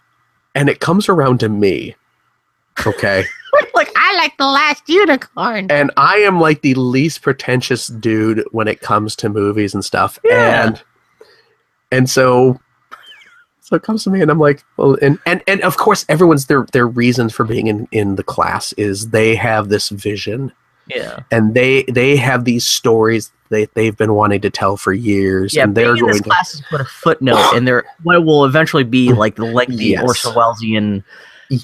and 0.56 0.70
it 0.70 0.80
comes 0.80 1.10
around 1.10 1.40
to 1.42 1.50
me. 1.50 1.96
Okay. 2.86 3.26
like 3.74 3.92
I 3.96 4.16
like 4.16 4.38
the 4.38 4.46
last 4.46 4.84
unicorn. 4.88 5.68
and 5.72 5.92
I 5.98 6.18
am 6.18 6.40
like 6.40 6.62
the 6.62 6.76
least 6.76 7.22
pretentious 7.22 7.88
dude 7.88 8.44
when 8.52 8.68
it 8.68 8.82
comes 8.82 9.16
to 9.18 9.30
movies 9.30 9.74
and 9.74 9.84
stuff. 9.84 10.20
Yeah. 10.24 10.66
And 10.68 10.84
and 11.92 12.10
so 12.10 12.60
so 13.62 13.76
it 13.76 13.84
comes 13.84 14.04
to 14.06 14.10
me 14.10 14.22
and 14.22 14.32
I'm 14.32 14.40
like, 14.40 14.64
well 14.78 14.98
and, 15.02 15.20
and 15.26 15.44
and 15.48 15.62
of 15.62 15.78
course 15.78 16.06
everyone's 16.10 16.46
their 16.46 16.66
their 16.72 16.88
reasons 16.88 17.34
for 17.34 17.44
being 17.44 17.68
in, 17.68 17.88
in 17.92 18.16
the 18.16 18.24
class 18.24 18.74
is 18.74 19.10
they 19.10 19.36
have 19.36 19.70
this 19.70 19.90
vision 19.90 20.52
Yeah. 20.88 21.20
and 21.32 21.54
they 21.54 21.84
they 21.84 22.16
have 22.18 22.46
these 22.46 22.66
stories 22.66 23.32
they 23.50 23.66
they've 23.74 23.98
been 23.98 24.14
wanting 24.14 24.42
to 24.42 24.50
tell 24.50 24.78
for 24.78 24.94
years 24.94 25.54
Yeah, 25.54 25.64
and 25.64 25.76
they're 25.76 25.90
in 25.90 25.96
this 25.96 26.02
going 26.02 26.18
to 26.18 26.24
class 26.24 26.62
put 26.70 26.82
a 26.82 26.86
footnote 26.86 27.54
in 27.56 27.66
there 27.66 27.84
what 28.04 28.24
will 28.26 28.46
eventually 28.46 28.84
be 28.84 29.14
like 29.14 29.36
the 29.36 29.46
lengthy 29.46 29.88
Yes. 29.90 30.04
Orson 30.04 30.34
Wellesian 30.34 31.04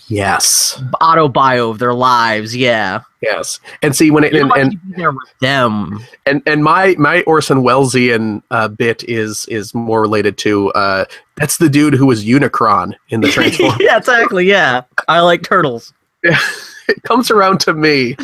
yes 0.07 0.81
auto 1.01 1.27
bio 1.27 1.69
of 1.69 1.79
their 1.79 1.93
lives. 1.93 2.55
Yeah. 2.55 3.01
yes 3.21 3.59
and 3.81 3.93
see 3.93 4.11
when 4.11 4.23
it 4.23 4.33
and, 4.33 4.49
and 4.53 4.71
be 4.71 4.93
there 4.95 5.11
with 5.11 5.33
them. 5.41 5.99
and 6.25 6.41
and 6.45 6.63
my 6.63 6.95
my 6.97 7.21
Orson 7.23 7.59
Wellesian 7.63 8.41
uh, 8.49 8.69
bit 8.69 9.03
is 9.09 9.45
is 9.47 9.73
more 9.73 10.01
related 10.01 10.37
to 10.37 10.71
uh, 10.71 11.03
that's 11.35 11.57
the 11.57 11.67
dude 11.69 11.93
who 11.95 12.05
was 12.05 12.23
Unicron 12.23 12.93
in 13.09 13.19
the 13.21 13.27
Transformers. 13.31 13.77
yeah, 13.81 13.97
exactly. 13.97 14.45
Yeah. 14.45 14.83
I 15.09 15.19
like 15.19 15.43
turtles. 15.43 15.93
it 16.23 17.03
comes 17.03 17.29
around 17.29 17.59
to 17.61 17.73
me, 17.73 18.15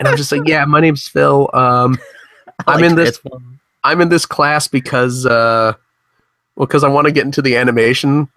and 0.00 0.08
I'm 0.08 0.16
just 0.16 0.32
like, 0.32 0.42
yeah, 0.46 0.64
my 0.64 0.80
name's 0.80 1.06
Phil. 1.06 1.48
Um, 1.54 1.96
I'm 2.66 2.80
like 2.80 2.90
in 2.90 2.96
this-. 2.96 3.20
I'm 3.82 4.00
in 4.00 4.08
this 4.08 4.26
class 4.26 4.66
because 4.68 5.26
uh, 5.26 5.74
well, 6.56 6.66
because 6.66 6.84
I 6.84 6.88
want 6.88 7.06
to 7.06 7.12
get 7.12 7.24
into 7.24 7.42
the 7.42 7.56
animation 7.56 8.28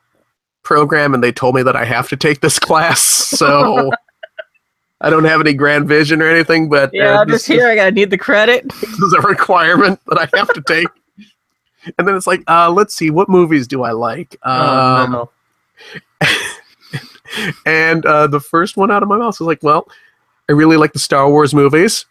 program, 0.63 1.13
and 1.13 1.23
they 1.23 1.31
told 1.31 1.55
me 1.55 1.63
that 1.63 1.75
I 1.75 1.85
have 1.85 2.09
to 2.09 2.17
take 2.17 2.41
this 2.41 2.59
class, 2.67 2.99
so. 3.01 3.91
I 4.99 5.11
don't 5.11 5.25
have 5.25 5.39
any 5.39 5.53
grand 5.53 5.87
vision 5.87 6.23
or 6.23 6.27
anything, 6.27 6.69
but 6.69 6.89
Yeah, 6.91 7.19
uh, 7.19 7.21
I'm 7.21 7.29
just 7.29 7.45
here. 7.45 7.67
I 7.67 7.75
gotta 7.75 7.91
need 7.91 8.09
the 8.09 8.17
credit. 8.17 8.67
this 8.81 8.97
is 8.99 9.13
a 9.13 9.21
requirement 9.21 9.99
that 10.07 10.17
I 10.17 10.35
have 10.35 10.51
to 10.55 10.61
take. 10.63 10.87
and 11.99 12.07
then 12.07 12.15
it's 12.15 12.25
like, 12.25 12.41
uh, 12.47 12.71
let's 12.71 12.95
see, 12.95 13.11
what 13.11 13.29
movies 13.29 13.67
do 13.67 13.83
I 13.83 13.91
like? 13.91 14.35
Oh, 14.41 14.95
Um, 15.03 15.11
no. 15.11 15.29
And 17.67 18.03
uh, 18.07 18.25
the 18.25 18.39
first 18.39 18.75
one 18.75 18.89
out 18.89 19.03
of 19.03 19.09
my 19.09 19.17
mouth 19.17 19.39
was 19.39 19.45
like, 19.45 19.61
well, 19.61 19.87
I 20.49 20.53
really 20.53 20.77
like 20.77 20.93
the 20.93 20.99
Star 20.99 21.29
Wars 21.29 21.53
movies. 21.53 22.05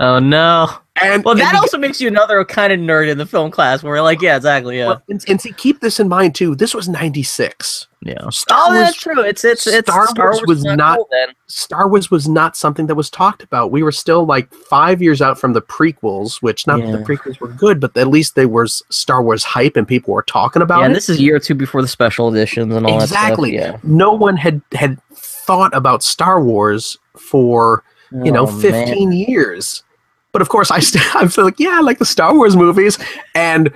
Oh 0.00 0.18
no. 0.18 0.68
And 1.02 1.24
Well, 1.24 1.32
and 1.32 1.40
that 1.40 1.54
also 1.54 1.78
makes 1.78 1.98
you 1.98 2.08
another 2.08 2.44
kind 2.44 2.74
of 2.74 2.78
nerd 2.80 3.08
in 3.08 3.16
the 3.16 3.24
film 3.24 3.50
class 3.50 3.82
where 3.82 3.92
we're 3.94 4.02
like, 4.02 4.20
yeah, 4.20 4.36
exactly, 4.36 4.76
yeah. 4.76 4.88
well, 4.88 5.02
and, 5.08 5.24
and 5.28 5.40
see, 5.40 5.52
keep 5.52 5.80
this 5.80 5.98
in 5.98 6.08
mind 6.08 6.34
too. 6.34 6.54
This 6.54 6.74
was 6.74 6.90
'96. 6.90 7.86
Yeah. 8.02 8.28
Star 8.30 8.58
Oh, 8.60 8.70
Wars, 8.74 8.84
that's 8.84 8.96
true. 9.00 9.20
It's 9.22 9.42
it's 9.44 9.66
it's 9.66 9.90
Star 9.90 10.06
Star, 10.08 10.26
Wars 10.26 10.38
Wars, 10.46 10.46
was 10.46 10.64
not- 10.64 10.96
cool 10.98 11.08
then. 11.10 11.28
Star 11.46 11.88
Wars 11.88 12.10
was 12.10 12.28
not 12.28 12.54
something 12.56 12.86
that 12.86 12.96
was 12.96 13.08
talked 13.08 13.42
about. 13.42 13.70
We 13.70 13.82
were 13.82 13.92
still 13.92 14.26
like 14.26 14.52
five 14.52 15.00
years 15.00 15.22
out 15.22 15.38
from 15.38 15.54
the 15.54 15.62
prequels, 15.62 16.42
which 16.42 16.66
not 16.66 16.80
that 16.80 16.92
the 16.92 16.98
prequels 16.98 17.40
were 17.40 17.48
good, 17.48 17.80
but 17.80 17.96
at 17.96 18.08
least 18.08 18.34
they 18.34 18.46
were 18.46 18.66
Star 18.66 19.22
Wars 19.22 19.42
hype 19.44 19.76
and 19.76 19.88
people 19.88 20.12
were 20.12 20.22
talking 20.22 20.60
about 20.60 20.78
Yeah, 20.80 20.84
it. 20.84 20.86
and 20.88 20.94
this 20.96 21.08
is 21.08 21.18
a 21.18 21.22
year 21.22 21.36
or 21.36 21.40
two 21.40 21.54
before 21.54 21.80
the 21.82 21.88
special 21.88 22.28
editions 22.28 22.74
and 22.74 22.86
all 22.86 23.00
exactly. 23.02 23.56
that 23.56 23.68
stuff. 23.80 23.84
No 23.84 24.12
one 24.12 24.36
had 24.36 24.60
had 24.72 25.00
thought 25.14 25.74
about 25.74 26.02
Star 26.02 26.42
Wars 26.42 26.98
for 27.16 27.82
Yeah. 28.12 28.24
you 28.24 28.30
oh, 28.32 28.34
know 28.34 28.42
Oh, 28.44 28.60
15 28.60 29.08
man. 29.10 29.18
years. 29.18 29.82
But 30.32 30.42
of 30.42 30.48
course, 30.48 30.70
I 30.70 30.78
still 30.80 31.02
I 31.14 31.26
feel 31.28 31.44
like 31.44 31.58
yeah, 31.58 31.70
I 31.78 31.80
like 31.80 31.98
the 31.98 32.04
Star 32.06 32.34
Wars 32.34 32.56
movies, 32.56 32.98
and 33.34 33.72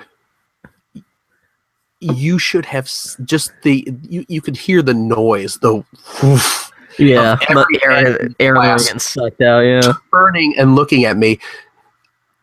you 2.01 2.39
should 2.39 2.67
have 2.67 2.85
s- 2.85 3.17
just 3.25 3.53
the 3.63 3.87
you, 4.09 4.25
you 4.29 4.41
could 4.41 4.57
hear 4.57 4.83
the 4.83 4.95
noise, 4.95 5.59
the 5.59 5.83
woof, 6.23 6.71
Yeah, 6.99 7.39
every 7.49 7.65
end 7.85 8.37
Aaron 8.41 8.77
getting 8.77 8.99
sucked 8.99 9.41
out. 9.41 9.61
Yeah. 9.61 9.93
turning 10.13 10.57
and 10.59 10.75
looking 10.77 11.05
at 11.07 11.17
me, 11.17 11.39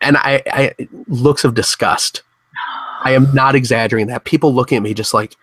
and 0.00 0.16
I, 0.16 0.42
I 0.46 0.74
looks 1.06 1.44
of 1.44 1.54
disgust. 1.54 2.22
I 3.04 3.12
am 3.12 3.32
not 3.34 3.54
exaggerating 3.54 4.08
that. 4.08 4.24
People 4.24 4.54
looking 4.54 4.76
at 4.76 4.82
me 4.82 4.94
just 4.94 5.12
like, 5.12 5.34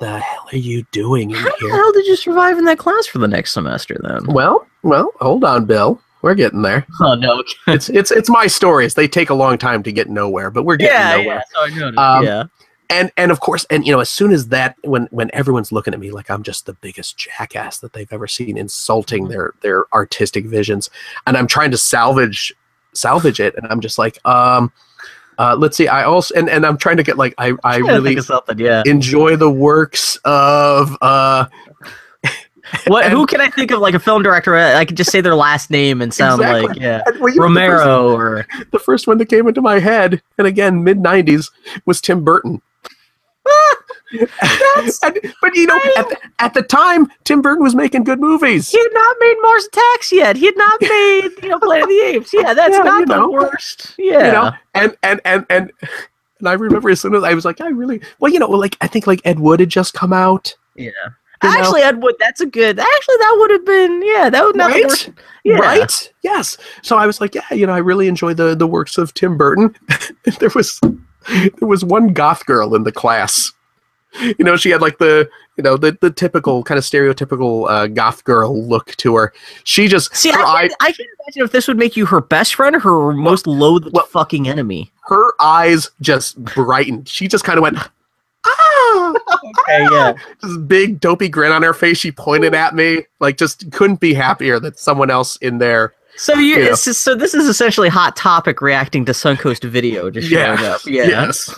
the 0.00 0.18
hell 0.18 0.48
are 0.52 0.56
you 0.58 0.84
doing 0.90 1.30
in 1.30 1.36
How 1.36 1.44
the 1.50 1.56
here? 1.60 1.70
hell 1.76 1.92
did 1.92 2.06
you 2.06 2.16
survive 2.16 2.58
in 2.58 2.64
that 2.64 2.78
class 2.78 3.06
for 3.06 3.18
the 3.18 3.28
next 3.28 3.52
semester 3.52 3.96
then? 4.02 4.26
Well, 4.26 4.66
well, 4.82 5.12
hold 5.20 5.44
on, 5.44 5.64
Bill. 5.64 6.00
We're 6.28 6.34
getting 6.34 6.60
there. 6.60 6.86
Oh 7.00 7.14
no. 7.14 7.42
It's 7.68 7.88
it's 7.88 8.10
it's 8.10 8.28
my 8.28 8.46
stories. 8.48 8.92
They 8.92 9.08
take 9.08 9.30
a 9.30 9.34
long 9.34 9.56
time 9.56 9.82
to 9.84 9.90
get 9.92 10.10
nowhere, 10.10 10.50
but 10.50 10.64
we're 10.64 10.76
getting 10.76 10.94
yeah, 10.94 11.16
nowhere. 11.16 11.24
yeah. 11.36 11.42
So 11.54 11.60
I 11.62 11.68
noticed. 11.78 11.98
Um, 11.98 12.24
yeah. 12.24 12.44
and 12.90 13.10
and 13.16 13.30
of 13.30 13.40
course, 13.40 13.64
and 13.70 13.86
you 13.86 13.92
know, 13.92 14.00
as 14.00 14.10
soon 14.10 14.30
as 14.32 14.48
that, 14.48 14.76
when 14.84 15.06
when 15.10 15.30
everyone's 15.32 15.72
looking 15.72 15.94
at 15.94 16.00
me 16.00 16.10
like 16.10 16.28
I'm 16.30 16.42
just 16.42 16.66
the 16.66 16.74
biggest 16.74 17.16
jackass 17.16 17.78
that 17.78 17.94
they've 17.94 18.12
ever 18.12 18.26
seen, 18.26 18.58
insulting 18.58 19.24
Mhm. 19.24 19.28
their 19.30 19.54
their 19.62 19.84
artistic 19.94 20.44
visions, 20.44 20.90
and 21.26 21.34
I'm 21.34 21.46
trying 21.46 21.70
to 21.70 21.78
salvage 21.78 22.52
salvage 22.92 23.40
it, 23.40 23.54
and 23.56 23.66
I'm 23.68 23.80
just 23.80 23.96
like, 23.98 24.18
um, 24.26 24.70
uh, 25.38 25.56
let's 25.58 25.78
see, 25.78 25.88
I 25.88 26.04
also 26.04 26.34
and 26.34 26.50
and 26.50 26.66
I'm 26.66 26.76
trying 26.76 26.98
to 26.98 27.02
get 27.04 27.16
like 27.16 27.32
I 27.38 27.54
I 27.64 27.76
really 27.78 28.20
something. 28.20 28.58
Yeah. 28.58 28.82
enjoy 28.86 29.36
the 29.36 29.50
works 29.50 30.16
of 30.26 30.94
uh 31.00 31.46
What? 32.86 33.04
and- 33.04 33.12
who 33.12 33.26
can 33.26 33.40
I 33.40 33.48
think 33.48 33.70
of? 33.70 33.80
Like 33.80 33.94
a 33.94 33.98
film 33.98 34.22
director? 34.22 34.56
Uh, 34.56 34.74
I 34.78 34.84
could 34.84 34.96
just 34.96 35.10
say 35.10 35.20
their 35.20 35.34
last 35.34 35.70
name 35.70 36.00
and 36.02 36.12
sound 36.12 36.40
Exactly. 36.40 36.68
like 36.68 36.78
yeah, 36.78 37.02
and, 37.06 37.18
well, 37.20 37.28
know, 37.28 37.30
the 37.30 37.30
first- 37.30 37.38
Romero 37.40 38.12
or 38.14 38.46
the 38.72 38.78
first 38.78 39.06
one 39.06 39.18
that 39.18 39.26
came 39.26 39.46
into 39.48 39.60
my 39.62 39.78
head, 39.78 40.22
and 40.38 40.46
again, 40.46 40.82
mid 40.84 40.98
'90s, 40.98 41.50
was 41.86 42.00
Tim 42.00 42.24
Burton. 42.24 42.60
And- 44.10 45.18
but 45.42 45.54
you 45.54 45.66
know, 45.66 45.78
at 45.98 46.08
the, 46.08 46.16
at 46.38 46.54
the 46.54 46.62
time, 46.62 47.08
Tim 47.24 47.42
Burton 47.42 47.62
was 47.62 47.74
making 47.74 48.04
good 48.04 48.20
movies. 48.20 48.70
he 48.70 48.78
had 48.78 48.88
not 48.94 49.16
made 49.20 49.34
Mars 49.42 49.66
Attacks 49.66 50.12
yet. 50.12 50.36
He 50.36 50.46
had 50.46 50.56
not 50.56 50.80
made 50.80 51.28
you 51.42 51.48
know 51.50 51.58
Planet 51.58 51.82
of 51.84 51.88
the 51.90 52.00
Apes. 52.06 52.30
Yeah, 52.32 52.54
that's 52.54 52.76
Yeah, 52.76 52.84
not 52.84 53.06
the 53.06 53.16
know. 53.16 53.30
worst. 53.30 53.94
Yeah. 53.98 54.26
You 54.26 54.32
know, 54.32 54.50
and 54.74 54.96
and 55.02 55.20
and 55.26 55.44
and 55.50 55.70
and 56.38 56.48
I 56.48 56.54
remember 56.54 56.88
as 56.88 57.00
soon 57.02 57.14
as 57.16 57.22
I 57.24 57.34
was 57.34 57.44
like, 57.44 57.60
I 57.60 57.68
really 57.68 58.00
well, 58.18 58.32
you 58.32 58.38
know, 58.38 58.48
like 58.48 58.76
I 58.80 58.86
think 58.86 59.06
like 59.06 59.20
Ed 59.26 59.40
Wood 59.40 59.60
had 59.60 59.68
just 59.68 59.92
come 59.92 60.12
out. 60.14 60.54
yeah. 60.76 60.90
You? 61.42 61.48
Actually, 61.50 61.82
Wood, 62.00 62.14
that's 62.18 62.40
a 62.40 62.46
good. 62.46 62.78
Actually, 62.78 63.16
that 63.18 63.36
would 63.38 63.50
have 63.50 63.64
been. 63.64 64.02
Yeah, 64.02 64.30
that 64.30 64.44
would 64.44 64.56
not 64.56 64.70
Right? 64.70 65.10
Yeah. 65.44 65.56
Right? 65.56 66.12
Yes. 66.22 66.56
So 66.82 66.96
I 66.96 67.06
was 67.06 67.20
like, 67.20 67.34
yeah, 67.34 67.52
you 67.52 67.66
know, 67.66 67.72
I 67.72 67.78
really 67.78 68.08
enjoy 68.08 68.34
the 68.34 68.54
the 68.54 68.66
works 68.66 68.98
of 68.98 69.14
Tim 69.14 69.36
Burton. 69.36 69.74
there 70.40 70.50
was 70.54 70.80
there 71.30 71.68
was 71.68 71.84
one 71.84 72.12
goth 72.12 72.44
girl 72.46 72.74
in 72.74 72.84
the 72.84 72.92
class. 72.92 73.52
You 74.20 74.42
know, 74.44 74.56
she 74.56 74.70
had 74.70 74.80
like 74.80 74.98
the 74.98 75.28
you 75.56 75.62
know 75.62 75.76
the 75.76 75.96
the 76.00 76.10
typical 76.10 76.64
kind 76.64 76.78
of 76.78 76.84
stereotypical 76.84 77.68
uh, 77.70 77.86
goth 77.88 78.24
girl 78.24 78.62
look 78.66 78.96
to 78.96 79.14
her. 79.16 79.32
She 79.64 79.86
just 79.86 80.14
See, 80.16 80.30
her 80.30 80.38
I 80.40 80.42
eye 80.64 80.68
can, 80.68 80.76
I 80.80 80.92
can 80.92 81.06
imagine 81.26 81.42
if 81.44 81.52
this 81.52 81.68
would 81.68 81.76
make 81.76 81.96
you 81.96 82.06
her 82.06 82.20
best 82.22 82.54
friend 82.54 82.74
or 82.74 82.80
her 82.80 83.12
most 83.12 83.46
loathed 83.46 83.90
well- 83.92 84.06
fucking 84.06 84.48
enemy. 84.48 84.90
her 85.08 85.32
eyes 85.40 85.90
just 86.00 86.42
brightened. 86.42 87.08
She 87.08 87.28
just 87.28 87.44
kind 87.44 87.58
of 87.58 87.62
went 87.62 87.76
ah, 88.48 89.14
Okay, 89.60 89.86
yeah. 89.90 90.12
this 90.42 90.56
big 90.58 91.00
dopey 91.00 91.28
grin 91.28 91.52
on 91.52 91.62
her 91.62 91.74
face. 91.74 91.98
She 91.98 92.10
pointed 92.12 92.54
at 92.54 92.74
me 92.74 93.04
like 93.20 93.36
just 93.36 93.70
couldn't 93.72 94.00
be 94.00 94.14
happier 94.14 94.58
that 94.60 94.78
someone 94.78 95.10
else 95.10 95.36
in 95.36 95.58
there. 95.58 95.94
So 96.16 96.34
you, 96.34 96.56
Yeah. 96.58 96.72
it's 96.72 96.84
just, 96.84 97.02
so 97.02 97.14
this 97.14 97.32
is 97.34 97.46
essentially 97.46 97.88
hot 97.88 98.16
topic 98.16 98.60
reacting 98.60 99.04
to 99.04 99.12
Suncoast 99.12 99.62
video 99.68 100.10
just 100.10 100.28
Yeah. 100.30 100.56
showing 100.56 100.70
up. 100.70 100.80
Yeah. 100.86 101.04
Yes. 101.06 101.54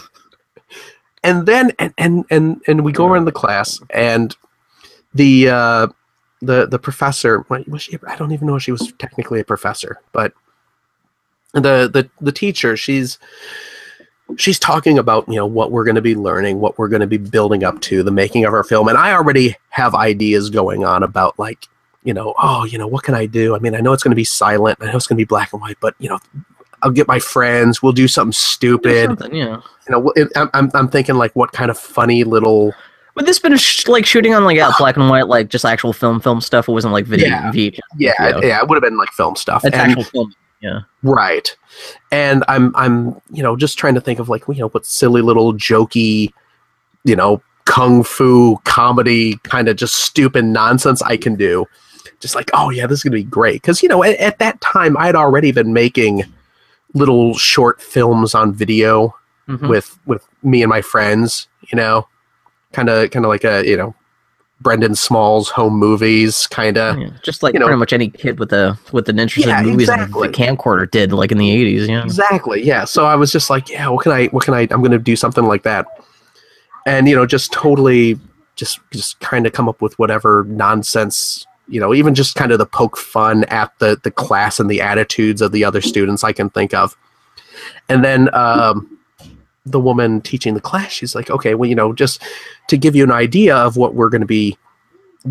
And 1.23 1.47
then 1.47 1.73
and 1.79 1.93
and 1.99 2.25
and 2.31 2.63
and 2.67 2.85
we 2.85 2.93
go 2.93 3.07
around 3.07 3.27
the 3.27 3.33
class 3.33 3.79
and 3.91 4.35
the 5.15 5.49
uh 5.51 5.87
the 6.41 6.67
the 6.67 6.79
professor 6.79 7.45
was 7.49 7.83
she 7.83 7.99
I 8.07 8.17
don't 8.17 8.33
even 8.33 8.47
know 8.47 8.57
if 8.57 8.63
she 8.63 8.73
was 8.73 8.93
technically 8.99 9.41
a 9.41 9.45
professor, 9.45 10.01
but 10.13 10.33
the 11.53 11.91
the 11.93 12.09
the 12.23 12.33
teacher, 12.33 12.75
she's 12.77 13.19
she's 14.37 14.59
talking 14.59 14.99
about, 14.99 15.29
you 15.29 15.37
know, 15.37 15.47
what 15.47 15.73
we're 15.73 15.85
going 15.85 15.97
to 15.97 16.03
be 16.03 16.15
learning, 16.15 16.61
what 16.61 16.79
we're 16.79 16.89
going 16.89 17.01
to 17.01 17.07
be 17.07 17.19
building 17.19 17.65
up 17.65 17.81
to, 17.83 18.03
the 18.03 18.11
making 18.11 18.45
of 18.45 18.55
our 18.55 18.65
film. 18.65 18.89
And 18.89 18.99
I 18.99 19.13
already 19.13 19.57
have 19.71 19.95
ideas 19.95 20.51
going 20.51 20.85
on 20.85 21.03
about 21.03 21.39
like 21.39 21.69
you 22.03 22.15
know, 22.15 22.35
oh, 22.39 22.65
you 22.65 22.79
know, 22.79 22.87
what 22.87 23.05
can 23.05 23.15
I 23.15 23.27
do? 23.27 23.55
I 23.55 23.59
mean, 23.59 23.75
I 23.75 23.81
know 23.81 23.93
it's 23.93 24.03
going 24.03 24.13
to 24.13 24.17
be 24.17 24.25
silent. 24.25 24.79
I 24.81 24.87
know 24.87 24.97
it's 24.97 25.07
going 25.07 25.19
to 25.19 25.21
be 25.21 25.27
black 25.27 25.53
and 25.53 25.61
white, 25.61 25.77
but 25.81 25.95
you 25.99 26.09
know, 26.09 26.19
I'll 26.83 26.91
get 26.91 27.07
my 27.07 27.19
friends. 27.19 27.83
We'll 27.83 27.93
do 27.93 28.09
something 28.09 28.33
Do 28.33 28.37
stupid 28.37 29.07
something, 29.07 29.35
yeah. 29.35 29.61
you 29.87 29.91
know, 29.91 30.13
it, 30.17 30.29
I'm, 30.35 30.51
I'm, 30.55 30.71
I'm 30.75 30.89
thinking 30.89 31.17
like 31.17 31.35
what 31.37 31.53
kind 31.53 31.71
of 31.71 31.79
funny 31.79 32.25
little 32.25 32.75
Would 33.17 33.27
this 33.27 33.39
been 33.39 33.57
sh- 33.57 33.87
like 33.87 34.07
shooting 34.07 34.35
on 34.35 34.45
like 34.45 34.59
out 34.59 34.79
black 34.79 34.97
and 34.97 35.11
white, 35.11 35.29
like 35.29 35.49
just 35.49 35.65
actual 35.65 35.93
film, 35.93 36.21
film 36.21 36.41
stuff? 36.41 36.69
It 36.69 36.73
wasn't 36.73 36.95
like 36.95 37.05
video, 37.05 37.29
Yeah. 37.29 37.53
Yeah 37.53 37.71
Yeah. 37.99 38.41
yeah, 38.43 38.63
it 38.63 38.69
would 38.69 38.77
have 38.77 38.83
been 38.83 38.97
like 38.97 39.11
film 39.11 39.37
stuff 39.37 39.65
It's 39.65 39.77
and, 39.77 39.93
actual 39.93 40.05
film. 40.05 40.35
Right. 41.03 41.57
And 42.11 42.45
i'm 42.49 42.75
i'm 42.77 43.21
you 43.31 43.43
know 43.43 43.57
just 43.57 43.79
trying 43.79 43.95
to 43.95 44.01
think 44.01 44.19
of 44.19 44.29
like 44.29 44.43
you 44.49 44.55
know 44.55 44.69
what 44.69 44.85
silly 44.87 45.23
little 45.23 45.55
jokey 45.55 46.33
you 47.05 47.17
know 47.17 47.41
kung 47.65 48.03
fu 48.03 48.57
comedy 48.65 49.37
kind 49.45 49.69
of 49.69 49.77
just 49.77 49.95
stupid 49.97 50.45
nonsense 50.45 51.01
i 51.03 51.17
can 51.17 51.37
do. 51.37 51.67
Just 52.19 52.35
like 52.35 52.51
oh 52.53 52.71
yeah 52.71 52.87
this 52.87 52.99
is 52.99 53.03
gonna 53.05 53.15
be 53.17 53.23
great. 53.23 53.63
Because 53.63 53.83
you 53.83 53.89
know 53.89 54.03
at, 54.03 54.17
at 54.17 54.39
that 54.41 54.61
time 54.61 54.97
i 54.97 55.07
had 55.07 55.15
already 55.17 55.53
been 55.53 55.73
making 55.73 56.25
little 56.95 57.37
short 57.39 57.81
films 57.81 58.35
on 58.35 58.53
video 58.53 59.15
Mhm. 59.49 59.69
with 59.69 59.99
with 60.07 60.25
me 60.43 60.63
and 60.63 60.69
my 60.71 60.83
friends 60.83 61.49
you 61.73 61.77
know? 61.77 62.07
Kind 62.73 62.89
of 62.89 63.11
kind 63.11 63.25
of 63.25 63.29
like 63.31 63.45
a 63.45 63.67
you 63.67 63.77
know 63.77 63.95
Brendon 64.61 64.95
Small's 64.95 65.49
home 65.49 65.75
movies 65.75 66.47
kind 66.49 66.77
of 66.77 66.99
Yeah, 66.99 67.11
just 67.23 67.43
like 67.43 67.55
you 67.55 67.61
know- 67.61 67.67
pretty 67.67 67.79
much 67.79 67.93
any 67.93 68.11
kid 68.11 68.39
with 68.39 68.53
a 68.53 68.79
with 68.93 69.09
an 69.09 69.19
interest 69.19 69.49
Yeah, 69.49 69.61
in 69.61 69.67
movies 69.67 69.89
exactly. 69.89 70.27
and 70.27 70.35
the 70.35 70.39
camcorder 70.39 70.91
did, 70.91 71.13
like 71.13 71.33
in 71.33 71.39
the 71.39 71.51
eighties. 71.51 71.89
Yeah. 71.89 72.03
Exactly. 72.05 72.63
Yeah. 72.63 72.85
So 72.85 73.07
I 73.07 73.17
was 73.17 73.33
just 73.33 73.49
like, 73.51 73.69
yeah, 73.71 73.89
what 73.89 74.03
can 74.03 74.13
I? 74.13 74.27
What 74.27 74.45
can 74.45 74.55
I? 74.55 74.63
I'm 74.71 74.81
going 74.81 74.91
to 74.93 74.99
do 74.99 75.17
something 75.17 75.45
like 75.45 75.63
that, 75.63 75.87
and 76.87 77.09
you 77.09 77.17
know, 77.17 77.25
just 77.27 77.53
totally, 77.53 78.19
just 78.57 78.81
just 78.91 79.19
kind 79.21 79.47
of 79.47 79.53
come 79.53 79.69
up 79.69 79.81
with 79.81 79.99
whatever 79.99 80.45
nonsense. 80.49 81.47
You 81.69 81.81
know, 81.81 81.95
even 81.95 82.15
just 82.15 82.35
kind 82.35 82.51
of 82.53 82.59
the 82.59 82.67
poke 82.67 82.97
fun 82.97 83.45
at 83.45 83.73
the 83.79 83.99
the 84.03 84.11
class 84.11 84.59
and 84.61 84.69
the 84.69 84.81
attitudes 84.83 85.41
of 85.41 85.53
the 85.53 85.65
other 85.65 85.81
students 85.81 86.23
I 86.25 86.33
can 86.33 86.51
think 86.51 86.75
of, 86.75 86.97
and 87.89 88.05
then 88.05 88.29
um, 88.35 88.99
the 89.67 89.81
woman 89.81 90.21
teaching 90.21 90.55
the 90.55 90.61
class, 90.61 90.91
she's 90.91 91.15
like, 91.15 91.31
okay, 91.31 91.55
well, 91.55 91.69
you 91.69 91.75
know, 91.75 91.93
just 91.93 92.23
to 92.69 92.77
give 92.79 92.97
you 92.97 93.05
an 93.05 93.11
idea 93.13 93.57
of 93.57 93.77
what 93.77 93.95
we're 93.95 94.09
going 94.09 94.23
to 94.23 94.27
be 94.27 94.57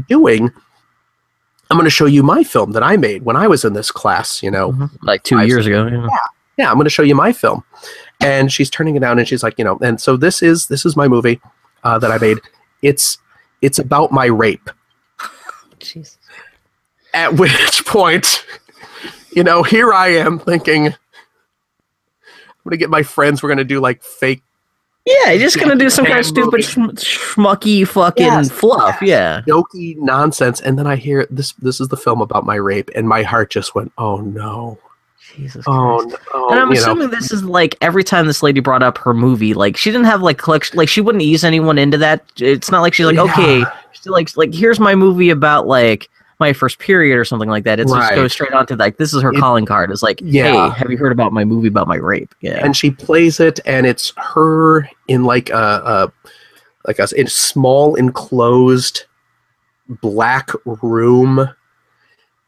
doing. 0.08 0.52
I'm 1.72 1.78
going 1.78 1.86
to 1.86 1.90
show 1.92 2.06
you 2.06 2.24
my 2.24 2.44
film 2.44 2.72
that 2.72 2.84
I 2.84 2.98
made 2.98 3.24
when 3.24 3.36
I 3.36 3.48
was 3.48 3.64
in 3.66 3.74
this 3.74 3.92
class, 3.92 4.42
you 4.42 4.50
know, 4.52 4.72
Mhm. 4.72 4.90
Like 5.02 5.24
two 5.24 5.40
years 5.46 5.66
ago. 5.66 5.88
Yeah. 5.88 6.08
yeah 6.58 6.70
i'm 6.70 6.76
going 6.76 6.84
to 6.86 6.90
show 6.90 7.04
you 7.04 7.16
my 7.16 7.32
film 7.32 7.64
and 8.20 8.52
she's 8.52 8.70
turning 8.70 8.96
it 8.96 9.00
down 9.00 9.18
and 9.18 9.26
she's 9.28 9.44
like 9.44 9.58
you 9.58 9.64
know 9.64 9.78
and 9.82 10.02
so 10.02 10.18
this 10.18 10.42
is 10.44 10.68
this 10.68 10.86
is 10.86 10.98
my 10.98 11.08
movie 11.08 11.40
uh, 11.86 11.98
that 11.98 12.12
i 12.12 12.18
made 12.18 12.38
it's 12.82 13.18
it's 13.62 13.80
about 13.80 14.12
my 14.12 14.26
rape 14.26 14.70
Jeez. 15.80 16.18
at 17.14 17.34
which 17.40 17.86
point 17.86 18.46
you 19.32 19.42
know 19.44 19.64
here 19.64 19.94
i 19.94 20.10
am 20.10 20.38
thinking 20.38 20.94
i'm 22.70 22.72
going 22.72 22.78
to 22.80 22.84
get 22.84 22.90
my 22.90 23.04
friends 23.04 23.41
we're 23.41 23.50
going 23.50 23.58
to 23.58 23.64
do 23.64 23.80
like 23.80 24.04
fake 24.04 24.41
Yeah, 25.06 25.32
you're 25.32 25.40
just 25.41 25.60
gonna 25.60 25.76
do 25.76 25.90
some 25.90 26.06
kind 26.06 26.20
of 26.20 26.26
stupid 26.26 26.64
sch- 26.64 26.76
schmucky 26.76 27.88
fucking 27.88 28.26
Yes, 28.26 28.52
fluff. 28.52 29.02
Yeah. 29.02 29.41
jokey 29.48 29.98
nonsense 29.98 30.62
and 30.62 30.78
then 30.78 30.86
i 30.86 30.96
hear 30.96 31.26
this 31.32 31.54
this 31.54 31.80
is 31.82 31.88
the 31.88 31.98
film 31.98 32.22
about 32.22 32.46
my 32.46 32.56
rape 32.56 32.90
and 32.96 33.08
my 33.08 33.24
heart 33.24 33.50
just 33.50 33.74
went 33.76 33.91
oh 33.98 34.18
no 34.18 34.78
Jesus 35.36 35.64
oh 35.68 36.06
Christ. 36.10 36.18
no 36.34 36.50
And 36.50 36.60
I'm 36.60 36.68
you 36.70 36.76
know. 36.76 36.82
assuming 36.82 37.10
this 37.12 37.32
is 37.32 37.44
like 37.44 37.76
every 37.82 38.04
time 38.04 38.28
this 38.28 38.41
lady 38.44 38.60
brought 38.62 38.82
up 38.84 38.98
her 39.00 39.14
movie, 39.14 39.54
like 39.54 39.78
she 39.78 39.91
didn't 39.91 40.08
have 40.08 40.22
like 40.24 40.38
collection, 40.40 40.76
like 40.76 40.90
she 40.90 41.02
wouldn't 41.02 41.22
ease 41.22 41.44
anyone 41.44 41.78
into 41.78 41.98
that. 42.00 42.24
It's 42.38 42.72
not 42.72 42.82
like 42.82 42.96
she's 42.96 43.06
like, 43.06 43.16
Yeah. 43.16 43.24
okay, 43.26 43.64
she's 43.91 44.08
like, 44.08 44.36
like 44.38 44.54
here's 44.56 44.80
my 44.80 44.96
movie 44.96 45.30
about 45.30 45.68
like 45.68 46.10
my 46.40 46.53
first 46.53 46.80
period 46.80 47.18
or 47.18 47.26
something 47.26 47.49
like 47.49 47.66
that. 47.66 47.80
It's 47.80 47.91
just 47.91 48.16
goes 48.16 48.32
straight 48.34 48.53
on 48.53 48.66
to 48.68 48.76
like 48.76 48.98
this 48.98 49.14
is 49.14 49.22
her 49.22 49.32
It- 49.34 49.40
calling 49.40 49.66
card. 49.66 49.91
It's 49.91 50.02
like, 50.03 50.22
Yeah. 50.24 50.70
hey, 50.72 50.78
have 50.80 50.90
you 50.90 50.98
heard 50.98 51.11
about 51.11 51.34
my 51.34 51.44
movie 51.44 51.68
about 51.68 51.88
my 51.88 51.98
rape? 51.98 52.34
Yeah. 52.41 52.64
and 52.64 52.76
she 52.76 52.91
plays 52.91 53.40
it 53.40 53.60
and 53.66 53.86
it's 53.86 54.14
her 54.18 54.90
in 55.07 55.24
like 55.26 55.49
a, 55.49 55.53
a 55.56 56.11
like 56.88 56.99
a, 56.99 57.07
in 57.18 57.28
a 57.28 57.30
small 57.30 57.95
enclosed 57.95 59.03
black 60.02 60.49
room 60.66 61.49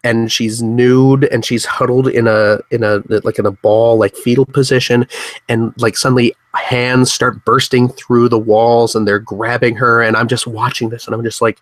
and 0.03 0.31
she's 0.31 0.61
nude 0.63 1.25
and 1.25 1.43
she's 1.45 1.65
huddled 1.65 2.07
in 2.07 2.27
a 2.27 2.59
in 2.71 2.83
a 2.83 3.01
like 3.23 3.37
in 3.39 3.45
a 3.45 3.51
ball 3.51 3.97
like 3.97 4.15
fetal 4.15 4.45
position 4.45 5.05
and 5.49 5.73
like 5.77 5.97
suddenly 5.97 6.33
hands 6.55 7.11
start 7.11 7.43
bursting 7.45 7.87
through 7.89 8.29
the 8.29 8.37
walls 8.39 8.95
and 8.95 9.07
they're 9.07 9.19
grabbing 9.19 9.75
her 9.75 10.01
and 10.01 10.15
i'm 10.17 10.27
just 10.27 10.47
watching 10.47 10.89
this 10.89 11.05
and 11.05 11.13
i'm 11.15 11.23
just 11.23 11.41
like 11.41 11.59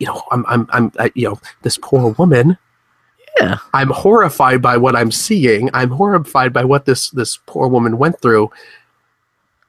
you 0.00 0.06
know 0.06 0.20
i'm 0.32 0.44
i'm, 0.48 0.66
I'm 0.72 0.92
I, 0.98 1.12
you 1.14 1.28
know 1.28 1.40
this 1.62 1.78
poor 1.78 2.12
woman 2.18 2.58
Yeah. 3.38 3.58
i'm 3.72 3.90
horrified 3.90 4.60
by 4.60 4.76
what 4.76 4.96
i'm 4.96 5.12
seeing 5.12 5.70
i'm 5.72 5.90
horrified 5.90 6.52
by 6.52 6.64
what 6.64 6.86
this 6.86 7.10
this 7.10 7.38
poor 7.46 7.68
woman 7.68 7.98
went 7.98 8.20
through 8.20 8.50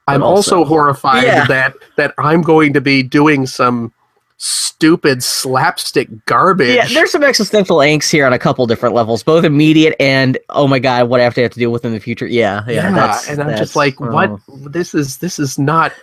i'm 0.08 0.24
also, 0.24 0.60
also- 0.60 0.68
horrified 0.68 1.24
Yeah. 1.24 1.46
that 1.46 1.76
that 1.98 2.16
i'm 2.18 2.42
going 2.42 2.74
to 2.74 2.82
be 2.82 3.04
doing 3.04 3.46
some 3.46 3.94
stupid 4.44 5.22
slapstick 5.22 6.10
garbage 6.26 6.76
Yeah, 6.76 6.88
there's 6.88 7.12
some 7.12 7.24
existential 7.24 7.78
angst 7.78 8.10
here 8.10 8.26
on 8.26 8.34
a 8.34 8.40
couple 8.40 8.66
different 8.66 8.96
levels, 8.96 9.22
both 9.22 9.44
immediate 9.44 9.96
and 10.00 10.40
oh 10.50 10.68
my 10.68 10.80
god, 10.80 11.10
what 11.10 11.20
I 11.20 11.24
have 11.24 11.36
to 11.36 11.44
have 11.44 11.52
to 11.52 11.60
deal 11.60 11.72
with 11.72 11.86
in 11.86 11.92
the 11.92 12.00
future. 12.00 12.26
Yeah, 12.26 12.64
yeah, 12.66 12.74
yeah, 12.74 12.92
that's 12.92 13.30
and 13.30 13.40
i'm 13.40 13.50
that's, 13.50 13.60
just 13.60 13.76
like 13.76 14.00
what 14.00 14.32
oh. 14.32 14.40
this 14.68 14.96
is 14.96 15.20
this 15.20 15.38
is 15.38 15.60
not 15.60 15.94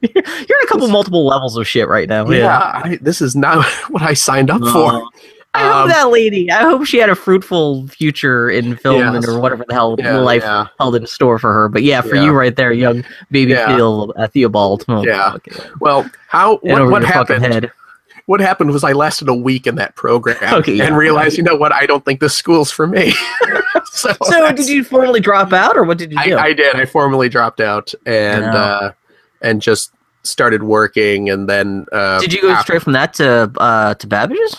You're 0.00 0.12
in 0.14 0.22
a 0.62 0.66
couple 0.66 0.86
This- 0.86 0.90
multiple 0.92 1.26
levels 1.26 1.56
of 1.56 1.66
shit 1.66 1.88
right 1.88 2.08
now. 2.08 2.28
yeah, 2.30 2.80
I, 2.84 2.98
this 3.00 3.20
is 3.20 3.34
not 3.34 3.64
what 3.90 4.02
i 4.02 4.14
signed 4.14 4.50
up 4.50 4.62
for 4.62 5.02
I 5.54 5.62
hope 5.62 5.74
Um, 5.84 5.88
that 5.88 6.10
lady. 6.10 6.50
I 6.50 6.60
hope 6.62 6.84
she 6.84 6.98
had 6.98 7.08
a 7.08 7.14
fruitful 7.16 7.88
future 7.88 8.50
in 8.50 8.76
film 8.76 9.02
and 9.02 9.14
Yes. 9.14 9.26
or 9.28 9.40
whatever 9.40 9.64
the 9.66 9.72
hell 9.74 9.96
Yeah, 9.98 10.18
life 10.18 10.42
yeah. 10.42 10.66
held 10.78 10.94
in 10.94 11.06
store 11.06 11.38
for 11.38 11.52
her. 11.54 11.68
But 11.70 11.82
yeah, 11.82 12.02
for 12.02 12.16
Yeah. 12.16 12.24
you 12.24 12.32
right 12.32 12.54
there, 12.54 12.70
young 12.70 13.02
baby 13.30 13.52
Yeah. 13.52 13.66
Theo, 13.74 14.10
uh, 14.10 14.28
Theobald. 14.28 14.84
Oh, 14.88 15.02
Yeah. 15.04 15.36
it. 15.46 15.70
Well, 15.80 16.08
how 16.28 16.58
what, 16.58 16.90
what 16.90 17.02
happened? 17.02 17.70
What 18.26 18.40
happened 18.40 18.72
was 18.72 18.84
I 18.84 18.92
lasted 18.92 19.26
a 19.30 19.34
week 19.34 19.66
in 19.66 19.76
that 19.76 19.96
program 19.96 20.36
Okay, 20.54 20.74
yeah. 20.74 20.84
and 20.84 20.96
realized, 20.98 21.38
you 21.38 21.42
know 21.42 21.56
what? 21.56 21.72
I 21.72 21.86
don't 21.86 22.04
think 22.04 22.20
this 22.20 22.36
school's 22.36 22.70
for 22.70 22.86
me. 22.86 23.14
so 23.86 24.12
So 24.24 24.52
did 24.52 24.68
you 24.68 24.84
formally 24.84 25.18
drop 25.18 25.54
out, 25.54 25.78
or 25.78 25.82
what 25.84 25.96
did 25.96 26.12
you 26.12 26.18
I, 26.20 26.26
do? 26.26 26.36
I 26.36 26.52
did. 26.52 26.76
I 26.76 26.84
formally 26.84 27.30
dropped 27.30 27.60
out 27.60 27.94
and 28.04 28.44
Yeah. 28.44 28.54
uh, 28.54 28.92
and 29.40 29.60
just 29.62 29.92
started 30.24 30.62
working, 30.64 31.30
and 31.30 31.48
then 31.48 31.86
uh, 31.92 32.20
did 32.20 32.32
you 32.32 32.42
go 32.42 32.50
after- 32.50 32.62
straight 32.64 32.82
from 32.82 32.92
that 32.94 33.14
to 33.14 33.50
uh, 33.58 33.94
to 33.94 34.06
Babbage's? 34.06 34.56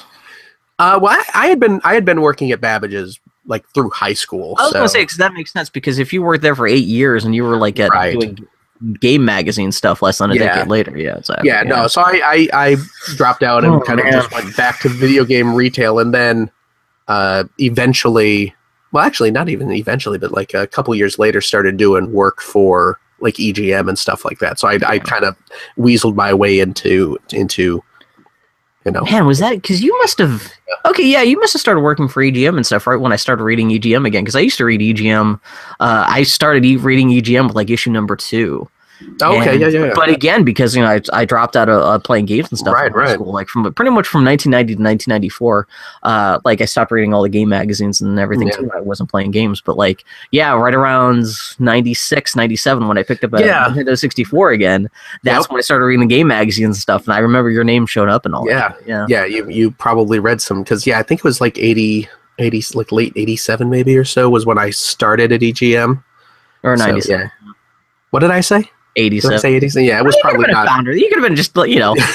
Uh, 0.79 0.97
well, 1.01 1.11
I, 1.11 1.43
I 1.43 1.47
had 1.47 1.59
been 1.59 1.81
I 1.83 1.93
had 1.93 2.05
been 2.05 2.21
working 2.21 2.51
at 2.51 2.61
Babbage's 2.61 3.19
like 3.45 3.65
through 3.73 3.89
high 3.89 4.13
school. 4.13 4.55
I 4.59 4.63
was 4.63 4.71
so, 4.71 4.77
gonna 4.79 4.89
say 4.89 5.01
because 5.01 5.17
that 5.17 5.33
makes 5.33 5.51
sense 5.51 5.69
because 5.69 5.99
if 5.99 6.13
you 6.13 6.21
worked 6.21 6.41
there 6.43 6.55
for 6.55 6.67
eight 6.67 6.85
years 6.85 7.25
and 7.25 7.33
you 7.35 7.43
were 7.43 7.57
like 7.57 7.79
at 7.79 7.89
Right. 7.91 8.17
doing 8.19 8.47
game 9.01 9.25
magazine 9.25 9.73
stuff 9.73 10.01
less 10.01 10.19
than 10.19 10.31
a 10.31 10.35
Yeah. 10.35 10.53
decade 10.55 10.67
later, 10.69 10.97
yeah, 10.97 11.17
exactly. 11.17 11.49
yeah, 11.49 11.63
no. 11.63 11.87
So 11.87 12.01
I, 12.01 12.21
I 12.23 12.47
I 12.53 12.75
dropped 13.15 13.43
out 13.43 13.65
and 13.65 13.73
Oh, 13.73 13.81
kind 13.81 13.97
man. 14.01 14.07
of 14.07 14.13
just 14.13 14.31
went 14.31 14.55
back 14.55 14.79
to 14.81 14.89
video 14.89 15.25
game 15.25 15.53
retail, 15.53 15.99
and 15.99 16.13
then 16.13 16.49
uh, 17.09 17.43
eventually, 17.59 18.53
well, 18.93 19.03
actually, 19.03 19.31
not 19.31 19.49
even 19.49 19.71
eventually, 19.71 20.17
but 20.17 20.31
like 20.31 20.53
a 20.53 20.65
couple 20.67 20.93
years 20.95 21.19
later, 21.19 21.41
started 21.41 21.75
doing 21.75 22.13
work 22.13 22.39
for 22.41 22.99
like 23.21 23.35
EGM 23.35 23.87
and 23.87 23.97
stuff 23.97 24.25
like 24.25 24.39
that. 24.39 24.59
So 24.59 24.67
I, 24.67 24.79
I 24.85 24.99
kind 24.99 25.23
of 25.23 25.35
weaseled 25.77 26.15
my 26.15 26.33
way 26.33 26.59
into 26.59 27.17
into 27.31 27.83
you 28.85 28.91
know 28.91 29.03
Man, 29.03 29.25
was 29.25 29.39
that 29.39 29.55
because 29.55 29.81
you 29.81 29.97
must 29.99 30.17
have? 30.19 30.51
Okay, 30.85 31.03
yeah, 31.03 31.21
you 31.21 31.39
must 31.39 31.53
have 31.53 31.59
started 31.59 31.81
working 31.81 32.07
for 32.07 32.23
EGM 32.23 32.55
and 32.55 32.65
stuff 32.65 32.87
right 32.87 32.99
when 32.99 33.11
I 33.11 33.17
started 33.17 33.43
reading 33.43 33.69
EGM 33.69 34.05
again. 34.07 34.23
Because 34.23 34.35
I 34.35 34.41
used 34.41 34.57
to 34.57 34.65
read 34.65 34.81
EGM. 34.81 35.39
Uh, 35.79 36.05
I 36.07 36.23
started 36.23 36.65
e- 36.65 36.77
reading 36.77 37.09
EGM 37.09 37.47
with 37.47 37.55
like 37.55 37.69
issue 37.69 37.91
number 37.91 38.15
two. 38.15 38.69
Okay 39.21 39.51
And- 39.51 39.59
yeah 39.61 39.67
yeah, 39.67 39.85
yeah. 39.85 39.91
But 39.95 40.09
again, 40.09 40.43
because 40.43 40.75
you 40.75 40.81
know 40.81 40.89
I, 40.89 41.01
I 41.13 41.25
dropped 41.25 41.55
out 41.55 41.69
of 41.69 41.81
uh, 41.81 41.99
playing 41.99 42.25
games 42.25 42.49
and 42.49 42.57
stuff 42.59 42.73
Right, 42.73 42.93
right. 42.93 43.13
school, 43.15 43.31
like 43.31 43.47
from 43.47 43.71
pretty 43.73 43.91
much 43.91 44.07
from 44.07 44.25
1990 44.25 44.75
to 44.75 44.81
1994. 44.81 45.67
Uh, 46.03 46.39
like 46.45 46.61
I 46.61 46.65
stopped 46.65 46.91
reading 46.91 47.13
all 47.13 47.21
the 47.23 47.29
game 47.29 47.49
magazines 47.49 48.01
and 48.01 48.19
everything 48.19 48.47
Yeah. 48.49 48.55
too. 48.57 48.71
I 48.75 48.81
wasn't 48.81 49.09
playing 49.09 49.31
games, 49.31 49.61
but 49.61 49.77
like 49.77 50.03
yeah, 50.31 50.53
right 50.53 50.75
around 50.75 51.25
96, 51.59 52.35
97 52.35 52.87
when 52.87 52.97
I 52.97 53.03
picked 53.03 53.23
up 53.23 53.33
a 53.33 53.39
Yeah. 53.39 53.65
Nintendo 53.69 53.97
64 53.97 54.51
again, 54.51 54.89
that's 55.23 55.45
Yep. 55.45 55.51
when 55.51 55.59
I 55.59 55.61
started 55.61 55.85
reading 55.85 56.07
the 56.07 56.13
game 56.15 56.27
magazines 56.27 56.75
and 56.75 56.81
stuff. 56.81 57.05
And 57.05 57.13
I 57.13 57.19
remember 57.19 57.49
your 57.49 57.63
name 57.63 57.85
showed 57.85 58.09
up 58.09 58.25
and 58.25 58.35
all. 58.35 58.47
Yeah. 58.47 58.69
that. 58.69 58.77
yeah. 58.87 59.05
yeah 59.07 59.25
you 59.25 59.47
you 59.49 59.71
probably 59.71 60.19
read 60.19 60.41
some 60.41 60.63
because 60.63 60.85
yeah 60.85 60.99
I 60.99 61.03
think 61.03 61.19
it 61.19 61.23
was 61.23 61.39
like 61.41 61.57
80 61.57 62.07
80 62.39 62.63
like 62.73 62.91
late 62.91 63.13
87 63.15 63.69
maybe 63.69 63.97
or 63.97 64.05
so 64.05 64.29
was 64.29 64.45
when 64.45 64.57
I 64.57 64.69
started 64.69 65.31
at 65.31 65.41
EGM 65.41 66.03
Or 66.63 66.77
So, 66.77 66.99
yeah. 67.09 67.29
what 68.11 68.19
did 68.21 68.31
I 68.31 68.39
say 68.41 68.69
87. 68.95 69.39
say 69.39 69.53
87 69.55 69.85
yeah 69.85 69.99
it 69.99 70.05
was 70.05 70.15
you 70.15 70.21
could 70.23 70.31
have 70.31 70.35
probably 70.41 70.53
not 70.53 70.67
founder. 70.67 70.91
You 70.95 71.07
could 71.09 71.19
have 71.19 71.27
been 71.27 71.35
just, 71.35 71.55
you 71.55 71.79
know, 71.79 71.93
well, 71.97 72.07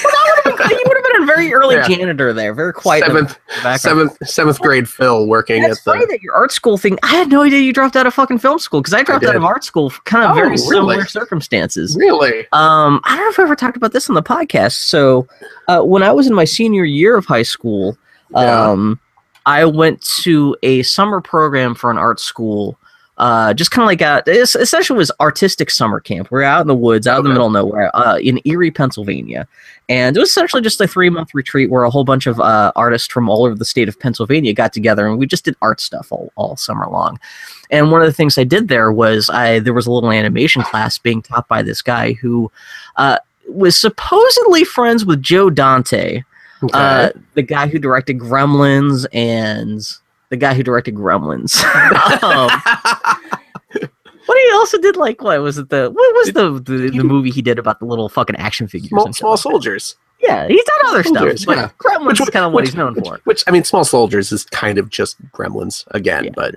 been- 0.45 0.71
you 0.71 0.83
would 0.87 0.97
have 0.97 1.05
been 1.13 1.23
a 1.23 1.27
very 1.27 1.53
early 1.55 1.77
Yeah. 1.77 1.89
janitor 1.89 2.33
there, 2.33 2.53
very 2.53 2.73
quiet. 2.73 3.05
seventh 3.05 3.39
seventh 3.77 4.17
seventh 4.29 4.61
grade 4.61 4.89
Phil 4.89 5.27
working 5.27 5.63
That's 5.63 5.79
at 5.79 5.85
the 5.85 5.91
funny 5.93 6.07
that 6.07 6.23
your 6.23 6.35
art 6.35 6.53
school 6.53 6.77
thing. 6.77 6.99
I 7.03 7.09
had 7.09 7.29
no 7.29 7.43
idea 7.43 7.61
you 7.61 7.73
dropped 7.73 7.97
out 7.97 8.07
of 8.07 8.13
fucking 8.15 8.39
film 8.41 8.59
school 8.59 8.81
because 8.81 8.93
I 8.95 9.03
dropped 9.03 9.25
out 9.25 9.37
of 9.37 9.45
art 9.45 9.65
school 9.65 9.91
for 9.91 10.03
kind 10.03 10.25
of 10.25 10.33
Oh, 10.33 10.35
very 10.35 10.49
really? 10.51 10.59
similar 10.59 11.05
circumstances. 11.07 11.97
really 11.97 12.41
Um, 12.53 13.01
I 13.05 13.17
don't 13.17 13.25
know 13.27 13.31
if 13.31 13.39
I 13.39 13.43
ever 13.45 13.57
talked 13.57 13.77
about 13.77 13.93
this 13.93 14.09
on 14.09 14.15
the 14.15 14.23
podcast. 14.23 14.73
So, 14.75 15.27
uh, 15.69 15.81
when 15.83 16.03
I 16.03 16.13
was 16.13 16.27
in 16.27 16.35
my 16.35 16.45
senior 16.45 16.85
year 16.85 17.17
of 17.17 17.25
high 17.27 17.43
school, 17.43 17.97
Yeah. 18.31 18.71
um, 18.71 19.01
I 19.47 19.65
went 19.67 20.03
to 20.23 20.57
a 20.63 20.83
summer 20.83 21.21
program 21.21 21.75
for 21.75 21.91
an 21.91 21.99
art 21.99 22.19
school. 22.21 22.79
Uh, 23.17 23.55
just 23.55 23.71
kind 23.71 23.85
of 23.85 23.87
like 23.87 24.01
a, 24.01 24.23
it's 24.27 24.57
essentially 24.57 24.97
was 24.97 25.13
artistic 25.21 25.71
summer 25.71 26.01
camp. 26.01 26.33
We're 26.33 26.43
out 26.43 26.63
in 26.63 26.67
the 26.67 26.75
woods, 26.75 27.07
out 27.07 27.19
in 27.19 27.25
the 27.25 27.31
middle 27.31 27.47
of 27.47 27.53
nowhere, 27.53 27.95
uh, 27.97 28.19
in 28.19 28.41
Erie, 28.45 28.73
Pennsylvania, 28.73 29.47
and 29.89 30.17
it 30.17 30.21
was 30.21 30.31
essentially 30.31 30.63
just 30.63 30.81
a 30.81 30.89
three 30.89 31.11
month 31.11 31.33
retreat 31.33 31.71
where 31.71 31.85
a 31.85 31.91
whole 31.91 32.05
bunch 32.05 32.27
of 32.27 32.41
uh, 32.41 32.73
artists 32.75 33.07
from 33.07 33.29
all 33.29 33.45
over 33.45 33.55
the 33.55 33.65
state 33.65 33.89
of 33.89 34.01
Pennsylvania 34.01 34.53
got 34.53 34.73
together 34.73 35.07
and 35.07 35.19
we 35.19 35.27
just 35.27 35.45
did 35.45 35.55
art 35.63 35.81
stuff 35.81 36.11
all, 36.11 36.33
all 36.35 36.57
summer 36.57 36.89
long. 36.89 37.21
And 37.71 37.93
one 37.93 38.01
of 38.01 38.07
the 38.07 38.13
things 38.13 38.37
I 38.37 38.45
did 38.45 38.69
there 38.69 38.91
was 38.91 39.31
I 39.31 39.59
there 39.61 39.75
was 39.75 39.87
a 39.87 39.93
little 39.93 40.11
animation 40.11 40.63
class 40.63 40.99
being 40.99 41.23
taught 41.23 41.47
by 41.49 41.63
this 41.63 41.83
guy 41.83 42.15
who 42.15 42.51
uh, 42.97 43.19
was 43.49 43.77
supposedly 43.77 44.65
friends 44.65 45.05
with 45.05 45.23
Joe 45.23 45.51
Dante, 45.51 46.23
okay. 46.63 46.73
uh, 46.73 47.11
the 47.35 47.43
guy 47.43 47.69
who 47.69 47.79
directed 47.79 48.19
Gremlins 48.19 49.07
and 49.13 49.87
the 50.31 50.37
guy 50.37 50.55
who 50.55 50.63
directed 50.63 50.95
Gremlins. 50.95 51.63
um, 52.23 52.51
what 54.27 54.39
he 54.43 54.53
also 54.55 54.79
did 54.79 54.97
like 54.97 55.21
what 55.23 55.41
was 55.43 55.59
it 55.59 55.69
the 55.69 55.91
what 55.91 56.15
was 56.15 56.33
the 56.33 56.53
the, 56.61 56.89
the 56.91 57.05
movie 57.05 57.31
he 57.31 57.43
did 57.43 57.59
about 57.59 57.79
the 57.79 57.85
little 57.85 58.09
fucking 58.09 58.37
action 58.37 58.67
figures? 58.67 58.89
small, 58.89 59.13
small 59.13 59.37
soldiers 59.37 59.97
Yeah, 60.21 60.49
he's 60.49 60.65
done 60.65 60.77
other 60.95 61.03
Soldiers, 61.03 61.43
stuff, 61.43 61.55
but 61.57 61.61
yeah. 61.61 61.71
Gremlins 61.99 62.07
Which- 62.07 62.21
is 62.23 62.31
kind 62.31 62.45
of 62.47 62.53
what 62.53 62.63
which- 62.63 62.71
he's 62.71 62.75
known 62.77 62.95
which, 62.95 63.07
for. 63.07 63.21
which 63.25 63.45
I 63.47 63.51
mean 63.51 63.65
small 63.65 63.85
soldiers 63.85 64.33
is 64.33 64.45
kind 64.47 64.79
of 64.79 64.89
just 64.89 65.21
gremlins 65.33 65.85
again 65.91 66.25
Yeah. 66.25 66.31
but 66.35 66.55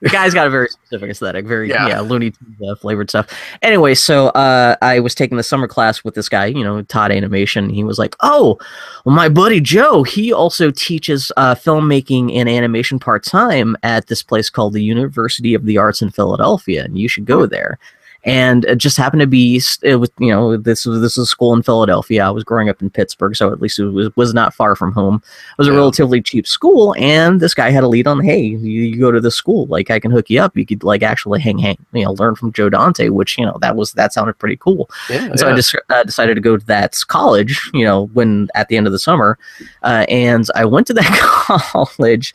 The 0.00 0.10
guy's 0.10 0.34
got 0.34 0.46
a 0.46 0.50
very 0.50 0.68
specific 0.68 1.10
aesthetic, 1.10 1.46
very 1.46 1.70
yeah, 1.70 1.88
Yeah. 1.88 2.00
Looney 2.00 2.30
Tunes 2.30 2.56
uh, 2.68 2.74
flavored 2.74 3.08
stuff. 3.08 3.28
Anyway, 3.62 3.94
so 3.94 4.28
uh, 4.28 4.76
I 4.82 5.00
was 5.00 5.14
taking 5.14 5.38
the 5.38 5.42
summer 5.42 5.66
class 5.66 6.04
with 6.04 6.14
this 6.14 6.28
guy, 6.28 6.46
you 6.46 6.62
know, 6.62 6.82
Todd 6.82 7.10
Animation. 7.10 7.70
He 7.70 7.82
was 7.82 7.98
like, 7.98 8.14
"Oh, 8.20 8.58
well, 9.04 9.14
my 9.14 9.30
buddy 9.30 9.58
Joe, 9.58 10.02
he 10.02 10.32
also 10.32 10.70
teaches 10.70 11.32
uh, 11.38 11.54
filmmaking 11.54 12.36
and 12.36 12.48
animation 12.48 12.98
part 12.98 13.24
time 13.24 13.74
at 13.82 14.08
this 14.08 14.22
place 14.22 14.50
called 14.50 14.74
the 14.74 14.82
University 14.82 15.54
of 15.54 15.64
the 15.64 15.78
Arts 15.78 16.02
in 16.02 16.10
Philadelphia, 16.10 16.84
and 16.84 16.98
you 16.98 17.08
should 17.08 17.24
go 17.24 17.46
there." 17.46 17.78
And 18.26 18.64
it 18.64 18.76
just 18.76 18.96
happened 18.96 19.20
to 19.20 19.26
be 19.26 19.62
it 19.82 19.96
was 19.96 20.10
you 20.18 20.30
know 20.30 20.56
this 20.56 20.84
was 20.84 21.00
this 21.00 21.16
was 21.16 21.28
a 21.28 21.30
school 21.30 21.54
in 21.54 21.62
Philadelphia. 21.62 22.26
I 22.26 22.30
was 22.30 22.44
growing 22.44 22.68
up 22.68 22.82
in 22.82 22.90
Pittsburgh, 22.90 23.36
so 23.36 23.52
at 23.52 23.62
least 23.62 23.78
it 23.78 23.86
was, 23.86 24.14
was 24.16 24.34
not 24.34 24.52
far 24.52 24.74
from 24.74 24.92
home. 24.92 25.22
It 25.24 25.58
was 25.58 25.68
a 25.68 25.72
relatively 25.72 26.20
cheap 26.20 26.46
school, 26.46 26.94
and 26.98 27.40
this 27.40 27.54
guy 27.54 27.70
had 27.70 27.84
a 27.84 27.88
lead 27.88 28.08
on, 28.08 28.20
hey, 28.20 28.42
you, 28.42 28.82
you 28.82 28.98
go 28.98 29.12
to 29.12 29.20
this 29.20 29.36
school, 29.36 29.66
like 29.66 29.90
I 29.90 30.00
can 30.00 30.10
hook 30.10 30.28
you 30.28 30.40
up. 30.40 30.56
You 30.56 30.66
could 30.66 30.82
like 30.82 31.04
actually 31.04 31.40
hang, 31.40 31.58
hang, 31.58 31.78
you 31.92 32.04
know, 32.04 32.12
learn 32.14 32.34
from 32.34 32.52
Joe 32.52 32.68
Dante, 32.68 33.08
which 33.10 33.38
you 33.38 33.46
know 33.46 33.56
that 33.60 33.76
was 33.76 33.92
that 33.92 34.12
sounded 34.12 34.38
pretty 34.38 34.56
cool. 34.56 34.90
yeah, 35.08 35.26
And 35.26 35.38
so 35.38 35.48
I 35.48 35.54
just 35.54 35.76
uh, 35.88 36.02
decided 36.02 36.34
to 36.34 36.40
go 36.40 36.56
to 36.56 36.66
that 36.66 36.98
college, 37.06 37.70
you 37.72 37.84
know, 37.84 38.06
when 38.12 38.48
at 38.56 38.68
the 38.68 38.76
end 38.76 38.88
of 38.88 38.92
the 38.92 38.98
summer, 38.98 39.38
uh, 39.84 40.04
and 40.08 40.46
I 40.56 40.64
went 40.64 40.88
to 40.88 40.94
that 40.94 41.68
college. 41.70 42.34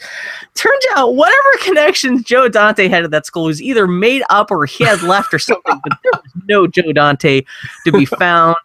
Turns 0.55 0.85
out 0.95 1.15
whatever 1.15 1.49
connections 1.61 2.23
Joe 2.23 2.47
Dante 2.47 2.87
had 2.87 3.03
at 3.03 3.11
that 3.11 3.25
school 3.25 3.45
was 3.45 3.61
either 3.61 3.87
made 3.87 4.23
up 4.29 4.51
or 4.51 4.65
he 4.65 4.83
had 4.83 5.01
left 5.03 5.33
or 5.33 5.39
something, 5.39 5.80
but 5.83 5.93
there 6.03 6.11
was 6.13 6.31
no 6.47 6.67
Joe 6.67 6.91
Dante 6.93 7.41
to 7.85 7.91
be 7.91 8.05
found. 8.19 8.55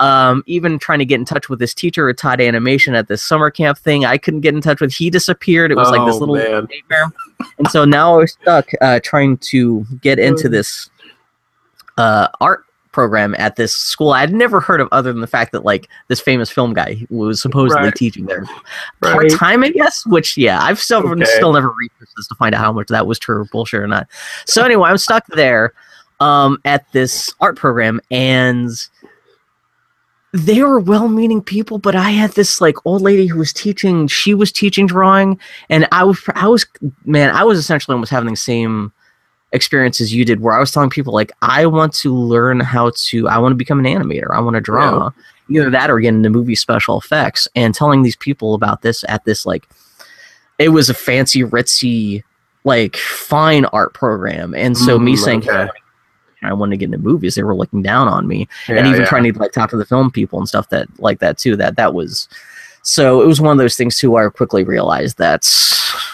Um, 0.00 0.42
even 0.46 0.78
trying 0.78 0.98
to 1.00 1.04
get 1.04 1.16
in 1.18 1.24
touch 1.24 1.48
with 1.48 1.60
his 1.60 1.72
teacher 1.74 2.08
at 2.08 2.18
Todd 2.18 2.40
Animation 2.40 2.94
at 2.94 3.08
this 3.08 3.22
summer 3.22 3.50
camp 3.50 3.78
thing, 3.78 4.04
I 4.04 4.16
couldn't 4.18 4.40
get 4.42 4.54
in 4.54 4.60
touch 4.60 4.80
with. 4.80 4.92
He 4.92 5.08
disappeared. 5.10 5.70
It 5.72 5.76
was 5.76 5.90
like 5.90 6.04
this 6.06 6.16
Oh, 6.16 6.18
little 6.26 6.34
man. 6.36 6.68
nightmare. 6.70 7.12
And 7.58 7.68
so 7.68 7.84
now 7.84 8.14
I 8.14 8.18
was 8.18 8.32
stuck 8.32 8.68
uh, 8.80 9.00
trying 9.02 9.38
to 9.38 9.84
get 10.00 10.18
into 10.18 10.48
Mm. 10.48 10.52
this 10.52 10.90
uh, 11.96 12.28
art 12.40 12.64
program 12.92 13.34
at 13.38 13.56
this 13.56 13.74
school 13.76 14.10
I'd 14.12 14.32
never 14.32 14.60
heard 14.60 14.80
of 14.80 14.88
other 14.92 15.12
than 15.12 15.20
the 15.20 15.26
fact 15.26 15.52
that 15.52 15.64
like 15.64 15.88
this 16.08 16.20
famous 16.20 16.50
film 16.50 16.74
guy 16.74 17.04
was 17.10 17.40
supposedly 17.40 17.84
Right. 17.86 17.94
teaching 17.94 18.26
there 18.26 18.44
Right. 19.00 19.12
part 19.12 19.30
time, 19.32 19.62
I 19.62 19.70
guess. 19.70 20.04
Which 20.06 20.36
yeah, 20.36 20.60
I've 20.62 20.80
still 20.80 21.06
Okay. 21.08 21.24
still 21.24 21.52
never 21.52 21.70
researched 21.70 22.12
this 22.16 22.26
to 22.28 22.34
find 22.36 22.54
out 22.54 22.60
how 22.60 22.72
much 22.72 22.88
that 22.88 23.06
was 23.06 23.18
true 23.18 23.40
or 23.42 23.44
bullshit 23.46 23.80
or 23.80 23.86
not. 23.86 24.06
So 24.46 24.64
anyway, 24.64 24.90
I'm 24.90 24.98
stuck 24.98 25.26
there 25.28 25.72
um, 26.20 26.58
at 26.64 26.90
this 26.92 27.32
art 27.40 27.56
program 27.56 28.00
and 28.10 28.70
they 30.34 30.62
were 30.62 30.78
well-meaning 30.78 31.40
people, 31.40 31.78
but 31.78 31.94
I 31.94 32.10
had 32.10 32.32
this 32.32 32.60
like 32.60 32.76
old 32.84 33.00
lady 33.00 33.26
who 33.26 33.38
was 33.38 33.50
teaching. 33.52 34.06
She 34.08 34.34
was 34.34 34.52
teaching 34.52 34.86
drawing, 34.86 35.38
and 35.70 35.88
I 35.90 36.04
was, 36.04 36.22
I 36.34 36.46
was, 36.48 36.66
man, 37.06 37.34
I 37.34 37.44
was 37.44 37.58
essentially 37.58 37.94
almost 37.94 38.10
having 38.10 38.30
the 38.30 38.36
same 38.36 38.92
experience 39.52 40.02
as 40.02 40.12
you 40.12 40.26
did, 40.26 40.40
where 40.40 40.54
I 40.54 40.60
was 40.60 40.70
telling 40.70 40.90
people 40.90 41.14
like, 41.14 41.32
I 41.40 41.64
want 41.64 41.94
to 41.94 42.14
learn 42.14 42.60
how 42.60 42.92
to, 42.94 43.26
I 43.26 43.38
want 43.38 43.52
to 43.52 43.56
become 43.56 43.78
an 43.78 43.86
animator, 43.86 44.30
I 44.30 44.40
want 44.40 44.54
to 44.54 44.60
draw, 44.60 45.10
either 45.48 45.70
that 45.70 45.90
or 45.90 45.98
get 45.98 46.08
into 46.08 46.28
movie 46.28 46.54
special 46.54 46.98
effects, 46.98 47.48
and 47.56 47.74
telling 47.74 48.02
these 48.02 48.16
people 48.16 48.52
about 48.52 48.82
this 48.82 49.06
at 49.08 49.24
this 49.24 49.46
like, 49.46 49.66
it 50.58 50.68
was 50.68 50.90
a 50.90 50.94
fancy 50.94 51.42
ritzy 51.42 52.22
like 52.64 52.96
fine 52.96 53.64
art 53.66 53.94
program, 53.94 54.54
and 54.54 54.76
so 54.76 54.98
me 54.98 55.14
Mm, 55.14 55.24
saying. 55.24 55.48
okay. 55.48 55.70
I 56.42 56.52
wanted 56.52 56.72
to 56.72 56.76
get 56.76 56.86
into 56.86 56.98
movies. 56.98 57.34
They 57.34 57.42
were 57.42 57.54
looking 57.54 57.82
down 57.82 58.08
on 58.08 58.26
me 58.26 58.48
and 58.68 58.86
even 58.86 59.00
yeah. 59.00 59.06
trying 59.06 59.24
to 59.32 59.38
like 59.38 59.52
talk 59.52 59.70
to 59.70 59.76
the 59.76 59.84
film 59.84 60.10
people 60.10 60.38
and 60.38 60.48
stuff 60.48 60.68
that 60.70 60.88
like 61.00 61.18
that 61.20 61.38
too 61.38 61.56
that 61.56 61.76
that 61.76 61.94
was 61.94 62.28
so 62.82 63.20
it 63.22 63.26
was 63.26 63.40
one 63.40 63.52
of 63.52 63.58
those 63.58 63.76
things 63.76 63.98
too 63.98 64.10
where 64.10 64.28
i 64.28 64.30
quickly 64.30 64.62
realized 64.62 65.18
that 65.18 65.44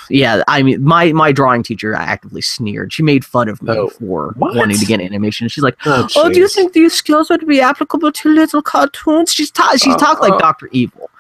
yeah 0.09 0.43
i 0.49 0.63
mean 0.63 0.83
my 0.83 1.13
my 1.13 1.31
drawing 1.31 1.63
teacher 1.63 1.95
actively 1.95 2.41
sneered 2.41 2.93
she 2.93 3.03
made 3.03 3.25
fun 3.25 3.49
of 3.49 3.63
me 3.63 3.73
Oh, 3.73 3.89
for 3.91 4.35
what? 4.39 4.57
wanting 4.57 4.79
to 4.79 4.87
get 4.87 5.01
animation 5.01 5.47
she's 5.49 5.63
like 5.63 5.77
Oh, 5.85 6.09
oh 6.17 6.33
do 6.33 6.41
you 6.41 6.49
think 6.49 6.73
these 6.73 6.95
skills 6.95 7.29
would 7.29 7.47
be 7.47 7.61
applicable 7.61 8.11
to 8.11 8.29
little 8.31 8.63
cartoons 8.63 9.33
she's 9.33 9.51
ta- 9.51 9.77
she's 9.77 9.95
uh, 9.95 9.99
talked 9.99 10.23
like 10.23 10.33
uh. 10.33 10.37
Oh. 10.37 10.41
dr 10.41 10.69
evil 10.73 11.11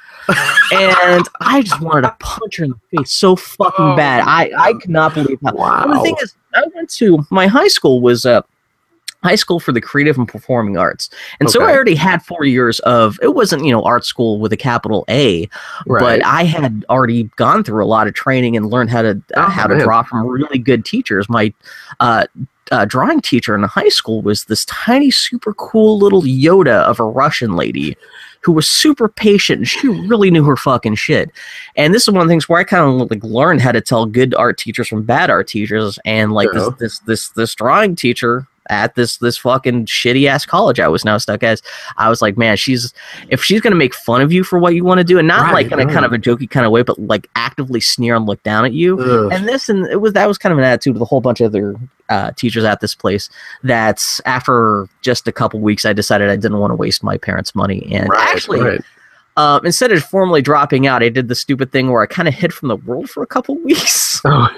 and 0.73 1.29
I 1.41 1.61
just 1.63 1.81
wanted 1.83 2.03
to 2.03 2.17
punch 2.19 2.57
her 2.57 2.65
in 2.65 2.71
the 2.71 2.99
face 2.99 3.13
so 3.13 3.37
fucking 3.37 3.75
Oh, 3.85 3.95
bad. 3.97 4.25
I 4.27 4.51
I 4.59 4.71
uh, 4.71 4.79
could 4.79 4.89
not 4.91 5.13
believe 5.13 5.39
that. 5.43 5.55
Wow. 5.55 5.83
And 5.83 5.93
the 5.93 6.01
thing 6.01 6.17
is, 6.23 6.35
I 6.55 6.63
went 6.75 6.89
to 6.95 7.27
my 7.31 7.47
high 7.47 7.69
school 7.69 8.01
was 8.01 8.25
uh, 8.25 8.41
high 9.25 9.35
school 9.35 9.59
for 9.59 9.73
the 9.73 9.81
creative 9.81 10.17
and 10.17 10.29
performing 10.29 10.77
arts, 10.77 11.11
and 11.41 11.51
so 11.51 11.65
I 11.65 11.73
already 11.73 11.97
had 11.97 12.23
four 12.23 12.45
years 12.45 12.79
of. 12.81 13.19
It 13.23 13.35
wasn't 13.35 13.65
you 13.65 13.73
know 13.73 13.83
art 13.83 14.05
school 14.05 14.39
with 14.39 14.53
a 14.53 14.57
capital 14.57 15.05
A, 15.09 15.49
right. 15.87 16.01
but 16.01 16.25
I 16.25 16.45
had 16.45 16.85
already 16.89 17.25
gone 17.37 17.65
through 17.65 17.85
a 17.85 17.87
lot 17.87 18.07
of 18.07 18.15
training 18.15 18.57
and 18.57 18.67
learned 18.67 18.91
how 18.91 19.03
to 19.03 19.23
uh, 19.37 19.45
Oh, 19.45 19.51
how 19.51 19.67
to 19.67 19.79
draw 19.79 20.03
from 20.03 20.27
really 20.27 20.59
good 20.59 20.85
teachers. 20.85 21.29
My 21.29 21.53
uh, 22.01 22.27
uh, 22.71 22.85
drawing 22.85 23.21
teacher 23.21 23.55
in 23.55 23.63
high 23.63 23.89
school 23.89 24.23
was 24.23 24.45
this 24.45 24.65
tiny, 24.67 25.11
super 25.11 25.55
cool 25.55 25.99
little 25.99 26.23
Yoda 26.23 26.83
of 26.85 27.01
a 27.01 27.05
Russian 27.05 27.57
lady 27.57 27.97
who 28.41 28.53
was 28.53 28.69
super 28.69 29.09
patient 29.09 29.59
and 29.59 29.69
she 29.69 29.89
really 29.89 30.31
knew 30.31 30.45
her 30.45 30.57
fucking 30.57 30.95
shit. 30.95 31.31
And 31.77 31.95
this 31.95 32.03
is 32.03 32.11
one 32.13 32.21
of 32.21 32.29
the 32.29 32.33
things 32.33 32.49
where 32.49 32.61
I 32.61 32.65
kind 32.65 33.01
of 33.01 33.11
like 33.11 33.25
learned 33.25 33.63
how 33.63 33.73
to 33.73 33.81
tell 33.81 34.05
good 34.07 34.35
art 34.35 34.59
teachers 34.59 34.89
from 34.89 35.03
bad 35.03 35.31
art 35.31 35.49
teachers. 35.49 35.99
And 36.05 36.33
like 36.33 36.51
this 36.53 36.69
this 36.79 36.99
this 37.01 37.29
this 37.31 37.55
drawing 37.55 37.97
teacher 37.97 38.47
at 38.71 38.95
this 38.95 39.19
this 39.19 39.37
fucking 39.37 39.87
shitty 39.87 40.27
ass 40.27 40.47
college 40.47 40.81
I 40.81 40.89
was 40.89 41.05
now 41.05 41.19
stuck 41.19 41.43
as, 41.43 41.63
I 41.97 42.09
was 42.09 42.23
like, 42.23 42.37
man, 42.37 42.57
she's 42.57 42.93
if 43.29 43.43
she's 43.43 43.61
gonna 43.61 43.77
make 43.77 43.95
fun 43.95 44.21
of 44.21 44.33
you 44.33 44.45
for 44.45 44.59
what 44.59 44.75
you 44.75 44.85
want 44.85 44.99
to 44.99 45.05
do, 45.05 45.19
and 45.19 45.29
not 45.29 45.43
Right, 45.45 45.69
like 45.69 45.73
in 45.73 45.81
a 45.81 45.93
kind 45.93 46.05
of 46.05 46.13
a 46.13 46.19
jokey 46.19 46.49
kind 46.49 46.65
of 46.65 46.73
way, 46.73 46.83
but 46.83 46.99
like 46.99 47.29
actively 47.37 47.81
sneer 47.81 48.17
and 48.17 48.27
look 48.27 48.43
down 48.43 48.65
at 48.65 48.73
you. 48.73 48.99
Ugh. 48.99 49.33
And 49.33 49.47
this 49.49 49.69
and 49.69 49.87
it 49.87 50.01
was 50.01 50.13
that 50.15 50.27
was 50.27 50.39
kind 50.39 50.53
of 50.53 50.59
an 50.59 50.65
attitude 50.65 50.95
with 50.95 51.03
a 51.03 51.07
whole 51.07 51.21
bunch 51.21 51.41
of 51.41 51.47
other 51.47 51.77
uh, 52.09 52.31
teachers 52.33 52.65
at 52.65 52.81
this 52.81 52.95
place. 52.95 53.29
That's 53.63 54.21
after 54.25 54.89
just 55.03 55.27
a 55.29 55.33
couple 55.33 55.61
weeks, 55.61 55.85
I 55.85 55.93
decided 55.93 56.29
I 56.29 56.37
didn't 56.37 56.59
want 56.59 56.71
to 56.71 56.77
waste 56.77 57.03
my 57.03 57.17
parents' 57.17 57.55
money, 57.55 57.87
and 57.93 58.09
Right, 58.09 58.29
actually, 58.29 58.61
right. 58.61 58.81
Um, 59.37 59.67
instead 59.67 59.91
of 59.93 60.03
formally 60.05 60.43
dropping 60.43 60.87
out, 60.87 61.03
I 61.03 61.09
did 61.09 61.29
the 61.29 61.35
stupid 61.35 61.73
thing 61.73 61.91
where 61.91 62.03
I 62.03 62.07
kind 62.07 62.29
of 62.29 62.35
hid 62.35 62.53
from 62.55 62.69
the 62.69 62.77
world 62.77 63.11
for 63.11 63.23
a 63.23 63.27
couple 63.27 63.57
weeks 63.63 64.21
Oh, 64.27 64.49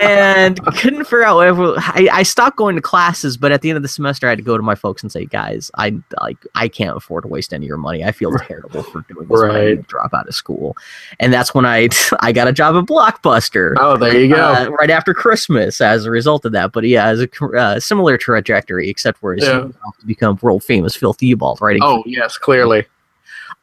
and 0.00 0.62
couldn't 0.76 1.04
figure 1.04 1.24
out 1.24 1.36
whatever. 1.36 1.74
I, 1.78 2.08
I 2.12 2.22
stopped 2.22 2.56
going 2.56 2.76
to 2.76 2.82
classes, 2.82 3.36
but 3.36 3.50
at 3.50 3.60
the 3.62 3.70
end 3.70 3.76
of 3.76 3.82
the 3.82 3.88
semester, 3.88 4.26
I 4.26 4.30
had 4.30 4.38
to 4.38 4.44
go 4.44 4.56
to 4.56 4.62
my 4.62 4.74
folks 4.76 5.02
and 5.02 5.10
say, 5.10 5.24
"Guys, 5.26 5.70
I 5.76 5.96
like 6.20 6.36
I 6.54 6.68
can't 6.68 6.96
afford 6.96 7.24
to 7.24 7.28
waste 7.28 7.52
any 7.52 7.66
of 7.66 7.68
your 7.68 7.76
money. 7.76 8.04
I 8.04 8.12
feel 8.12 8.30
terrible 8.38 8.82
for 8.84 9.00
doing 9.08 9.26
this. 9.26 9.40
When 9.40 9.50
I 9.50 9.64
need 9.64 9.76
to 9.76 9.82
drop 9.82 10.14
out 10.14 10.28
of 10.28 10.34
school." 10.34 10.76
And 11.18 11.32
that's 11.32 11.54
when 11.54 11.66
I 11.66 11.88
I 12.20 12.30
got 12.30 12.46
a 12.46 12.52
job 12.52 12.76
at 12.76 12.84
Blockbuster. 12.84 13.74
oh, 13.78 13.96
there 13.96 14.16
you 14.16 14.28
go. 14.34 14.40
Uh, 14.52 14.68
right 14.78 14.90
after 14.90 15.12
Christmas, 15.12 15.80
as 15.80 16.04
a 16.04 16.10
result 16.10 16.44
of 16.44 16.52
that, 16.52 16.70
but 16.72 16.84
yeah, 16.84 17.06
as 17.08 17.20
a 17.20 17.44
uh, 17.56 17.80
similar 17.80 18.16
trajectory, 18.16 18.88
except 18.88 19.22
where 19.22 19.34
Yeah. 19.34 19.64
you 19.64 19.74
to 20.00 20.06
become 20.06 20.38
world 20.40 20.62
famous 20.62 20.94
Phil 20.94 21.14
Theobald, 21.14 21.60
right? 21.60 21.80
oh, 21.82 22.02
yes, 22.06 22.38
clearly. 22.38 22.86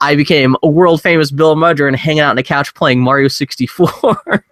I 0.02 0.16
became 0.16 0.56
a 0.64 0.68
world 0.68 1.02
famous 1.02 1.32
Bill 1.32 1.56
Mudron 1.56 1.90
and 1.90 1.96
hanging 1.96 2.22
out 2.22 2.32
on 2.32 2.36
the 2.36 2.44
couch 2.44 2.74
playing 2.74 3.00
Mario 3.02 3.28
64, 3.28 3.88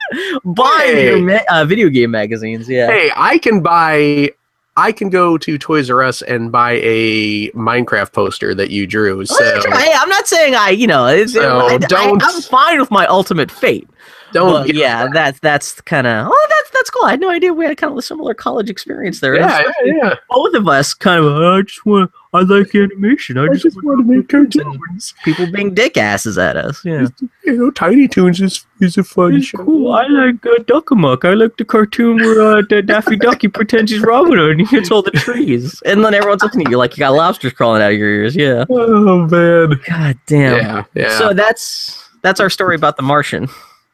buying 0.45 0.79
Hey. 0.79 0.93
video, 1.11 1.21
ma- 1.21 1.39
uh, 1.49 1.65
video 1.65 1.89
game 1.89 2.11
magazines. 2.11 2.69
Yeah. 2.69 2.87
Hey, 2.87 3.11
I 3.15 3.37
can 3.39 3.61
buy. 3.61 4.31
I 4.77 4.93
can 4.93 5.09
go 5.09 5.37
to 5.39 5.57
Toys 5.57 5.89
R 5.89 6.01
Us 6.03 6.21
and 6.21 6.51
buy 6.53 6.73
a 6.83 7.49
Minecraft 7.51 8.13
poster 8.13 8.55
that 8.55 8.69
you 8.69 8.87
drew. 8.87 9.25
So 9.25 9.35
hey, 9.43 9.91
I'm 9.93 10.07
not 10.07 10.25
saying 10.27 10.55
I, 10.55 10.69
you 10.69 10.87
know, 10.87 11.05
it's, 11.07 11.33
So 11.33 11.65
I, 11.67 11.77
don't- 11.79 12.23
I, 12.23 12.29
am 12.29 12.41
fine 12.43 12.79
with 12.79 12.89
my 12.89 13.05
ultimate 13.07 13.51
fate. 13.51 13.89
Don't. 14.31 14.51
But 14.51 14.67
get- 14.67 14.75
yeah, 14.75 15.07
that's 15.11 15.39
that's 15.39 15.81
kind 15.81 16.07
of 16.07 16.27
oh, 16.29 16.47
that's 16.49 16.69
that's 16.71 16.89
cool. 16.89 17.05
I 17.05 17.11
had 17.11 17.19
no 17.19 17.29
idea 17.29 17.53
we 17.53 17.65
had 17.65 17.77
kind 17.77 17.91
of 17.91 17.97
a 17.97 18.01
similar 18.01 18.33
college 18.33 18.69
experience 18.69 19.19
there. 19.19 19.35
yeah, 19.35 19.63
yeah, 19.83 19.93
yeah. 19.95 20.13
both 20.29 20.53
of 20.53 20.67
us 20.67 20.93
kind 20.93 21.23
of 21.23 21.41
I 21.41 21.61
just 21.61 21.85
want 21.85 22.11
I 22.31 22.41
like 22.41 22.75
animation. 22.75 23.39
I 23.39 23.47
just, 23.55 23.75
want 23.83 24.05
to 24.05 24.13
make 24.13 24.29
cartoons. 24.29 25.15
people 25.23 25.51
being 25.51 25.73
dick 25.73 25.97
asses 25.97 26.37
at 26.37 26.55
us. 26.55 26.85
Yeah. 26.85 27.07
You 27.43 27.57
know, 27.57 27.71
Tiny 27.71 28.07
Toons 28.07 28.39
is 28.39 28.65
is 28.79 28.97
a 28.99 29.03
fun 29.03 29.35
It's 29.35 29.51
cool. 29.51 29.91
I 29.91 30.05
like 30.05 30.45
uh, 30.45 30.61
Duck 30.67 30.91
Amuck. 30.91 31.25
I 31.25 31.33
like 31.33 31.57
the 31.57 31.65
cartoon 31.65 32.17
where 32.17 32.57
uh, 32.57 32.61
the 32.69 32.83
Daffy 32.83 33.15
Duck 33.15 33.41
he 33.41 33.47
pretends 33.59 33.91
he's 33.91 34.01
Robin 34.01 34.37
Hood 34.37 34.51
and 34.51 34.61
he 34.61 34.67
hits 34.67 34.91
all 34.91 35.01
the 35.01 35.09
trees. 35.11 35.81
And 35.85 36.05
then 36.05 36.13
everyone's 36.13 36.43
looking 36.43 36.61
at 36.61 36.69
you 36.69 36.77
like 36.77 36.95
you 36.95 36.99
got 36.99 37.13
lobsters 37.13 37.53
crawling 37.53 37.81
out 37.81 37.91
of 37.91 37.97
your 37.97 38.09
ears. 38.09 38.35
Yeah. 38.35 38.65
Oh 38.69 39.25
man. 39.27 39.81
God 39.87 40.19
damn. 40.27 40.57
Yeah, 40.57 40.83
yeah. 40.93 41.17
So 41.17 41.33
that's 41.33 42.09
that's 42.21 42.39
our 42.39 42.51
story 42.51 42.75
about 42.75 42.95
the 42.95 43.03
Martian. 43.03 43.47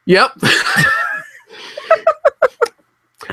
Yep. 0.06 0.32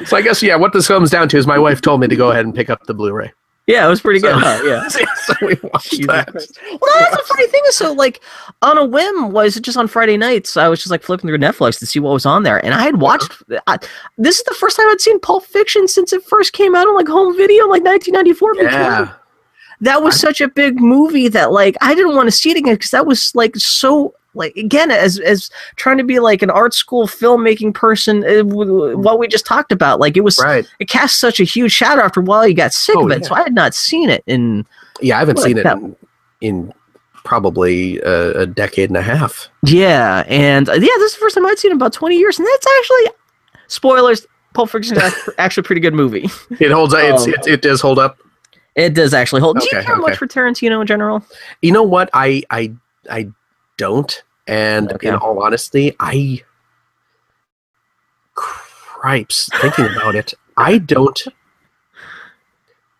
so 0.05 0.17
I 0.17 0.21
guess 0.21 0.41
yeah, 0.43 0.55
what 0.55 0.73
this 0.73 0.87
comes 0.87 1.09
down 1.11 1.29
to 1.29 1.37
is 1.37 1.47
my 1.47 1.57
wife 1.59 1.81
told 1.81 2.01
me 2.01 2.07
to 2.07 2.15
go 2.15 2.31
ahead 2.31 2.45
and 2.45 2.53
pick 2.55 2.69
up 2.69 2.83
the 2.85 2.93
Blu-ray. 2.93 3.31
Yeah, 3.65 3.85
it 3.85 3.89
was 3.89 4.01
pretty 4.01 4.19
So- 4.19 4.33
good. 4.33 4.43
huh? 4.43 4.61
Yeah. 4.65 4.87
so 5.25 5.33
we 5.41 5.57
watched 5.71 5.91
Jesus 5.91 6.07
that. 6.07 6.27
Christ. 6.31 6.59
Well, 6.81 6.99
that's 6.99 7.15
the 7.15 7.23
funny 7.27 7.47
thing 7.47 7.61
is, 7.69 7.75
so 7.77 7.93
like 7.93 8.19
on 8.61 8.77
a 8.77 8.83
whim, 8.83 9.31
was 9.31 9.55
it 9.55 9.61
just 9.63 9.77
on 9.77 9.87
Friday 9.87 10.17
nights? 10.17 10.57
I 10.57 10.67
was 10.67 10.79
just 10.79 10.91
like 10.91 11.01
flipping 11.03 11.29
through 11.29 11.37
Netflix 11.37 11.79
to 11.79 11.85
see 11.85 11.99
what 11.99 12.11
was 12.11 12.25
on 12.25 12.43
there, 12.43 12.63
and 12.65 12.73
I 12.73 12.81
had 12.81 12.99
watched. 12.99 13.31
I, 13.67 13.77
this 14.17 14.39
is 14.39 14.43
the 14.43 14.55
first 14.59 14.75
time 14.75 14.89
I'd 14.89 14.99
seen 14.99 15.17
Pulp 15.21 15.45
Fiction 15.45 15.87
since 15.87 16.11
it 16.11 16.25
first 16.25 16.51
came 16.51 16.75
out 16.75 16.87
on 16.87 16.95
like 16.95 17.07
home 17.07 17.37
video, 17.37 17.63
like 17.67 17.83
1994. 17.85 18.53
before. 18.55 18.69
Yeah. 18.69 19.13
that 19.79 20.01
was 20.03 20.15
I- 20.15 20.17
such 20.27 20.41
a 20.41 20.49
big 20.49 20.81
movie 20.81 21.29
that 21.29 21.53
like 21.53 21.77
I 21.79 21.95
didn't 21.95 22.15
want 22.15 22.27
to 22.27 22.31
see 22.31 22.51
it 22.51 22.57
again 22.57 22.73
because 22.75 22.91
that 22.91 23.05
was 23.05 23.33
like 23.33 23.55
so 23.55 24.13
like 24.35 24.55
again 24.57 24.89
as 24.91 25.19
as 25.19 25.49
trying 25.75 25.97
to 25.97 26.03
be 26.03 26.19
like 26.19 26.41
an 26.41 26.49
art 26.49 26.73
school 26.73 27.07
filmmaking 27.07 27.73
person 27.73 28.23
uh, 28.25 28.43
what 28.43 29.19
we 29.19 29.27
just 29.27 29.45
talked 29.45 29.71
about 29.71 29.99
like 29.99 30.17
it 30.17 30.21
was 30.21 30.39
Right. 30.43 30.65
it 30.79 30.89
cast 30.89 31.19
such 31.19 31.39
a 31.39 31.43
huge 31.43 31.71
shadow 31.71 32.01
after 32.01 32.19
a 32.19 32.23
while 32.23 32.47
you 32.47 32.53
got 32.53 32.73
sick 32.73 32.95
Oh, 32.97 33.05
of 33.05 33.11
it 33.11 33.21
yeah. 33.21 33.27
so 33.27 33.35
I 33.35 33.43
had 33.43 33.53
not 33.53 33.73
seen 33.75 34.09
it 34.09 34.23
in 34.27 34.65
Yeah, 35.01 35.17
I 35.17 35.19
haven't 35.19 35.37
Like 35.37 35.45
seen 35.45 35.57
it 35.57 35.65
in, 35.65 35.95
in 36.41 36.73
probably 37.23 37.99
a, 38.01 38.41
a 38.41 38.45
decade 38.45 38.89
and 38.89 38.97
a 38.97 39.01
half. 39.01 39.49
yeah 39.65 40.23
and 40.27 40.67
uh, 40.69 40.73
yeah 40.73 40.79
this 40.81 41.11
is 41.11 41.13
the 41.13 41.19
first 41.19 41.35
time 41.35 41.45
I'd 41.45 41.57
seen 41.59 41.69
it 41.71 41.73
in 41.73 41.77
about 41.77 41.93
20 41.93 42.17
years 42.17 42.37
and 42.39 42.47
that's 42.47 42.67
actually 42.79 43.11
spoilers 43.67 44.27
Pulp 44.53 44.69
Fiction 44.69 44.97
is 44.97 45.29
actually 45.37 45.61
a 45.61 45.63
pretty 45.63 45.81
good 45.81 45.93
movie 45.93 46.29
It 46.59 46.71
holds. 46.71 46.93
it's, 46.95 47.23
Um, 47.23 47.33
it, 47.33 47.47
it 47.47 47.61
does 47.61 47.81
hold 47.81 47.97
up. 47.99 48.17
it 48.75 48.93
does 48.93 49.13
actually 49.13 49.41
hold 49.41 49.57
do 49.59 49.65
you 49.71 49.77
Okay, 49.77 49.85
care 49.85 49.95
much 49.97 50.11
okay. 50.11 50.17
for 50.17 50.27
Tarantino 50.27 50.81
in 50.81 50.87
general 50.87 51.23
You 51.61 51.71
know 51.71 51.83
what? 51.83 52.09
I 52.13 52.43
I 52.49 52.73
I 53.09 53.29
don't. 53.77 54.23
And 54.47 54.91
Okay. 54.93 55.07
in 55.09 55.15
all 55.15 55.41
honesty, 55.41 55.95
I 55.99 56.43
cripes 58.35 59.49
thinking 59.61 59.85
about 59.95 60.15
it. 60.15 60.33
I 60.57 60.77
don't. 60.77 61.21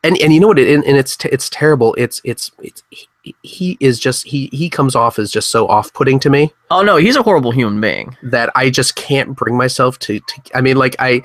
And 0.06 0.18
and 0.20 0.34
you 0.34 0.40
know 0.40 0.48
what? 0.48 0.60
It, 0.60 0.74
and, 0.74 0.84
and 0.86 0.98
it's 0.98 1.18
it's 1.26 1.50
terrible. 1.50 1.94
It's 1.98 2.20
it's 2.26 2.52
it's 2.62 2.84
he, 2.90 3.36
he 3.42 3.78
is 3.80 4.00
just 4.00 4.26
he 4.28 4.50
he 4.52 4.70
comes 4.70 4.96
off 4.96 5.18
as 5.18 5.32
just 5.32 5.50
so 5.50 5.66
off 5.68 5.94
putting 5.94 6.20
to 6.20 6.30
me 6.30 6.52
oh 6.72 6.82
no 6.82 6.98
he's 6.98 7.16
a 7.16 7.24
horrible 7.24 7.52
human 7.52 7.80
being 7.80 8.18
that 8.22 8.50
I 8.54 8.70
just 8.70 8.96
can't 8.96 9.34
bring 9.36 9.56
myself 9.56 9.98
to. 10.00 10.20
to 10.20 10.42
I 10.56 10.62
mean, 10.62 10.78
like 10.78 10.96
I. 11.00 11.22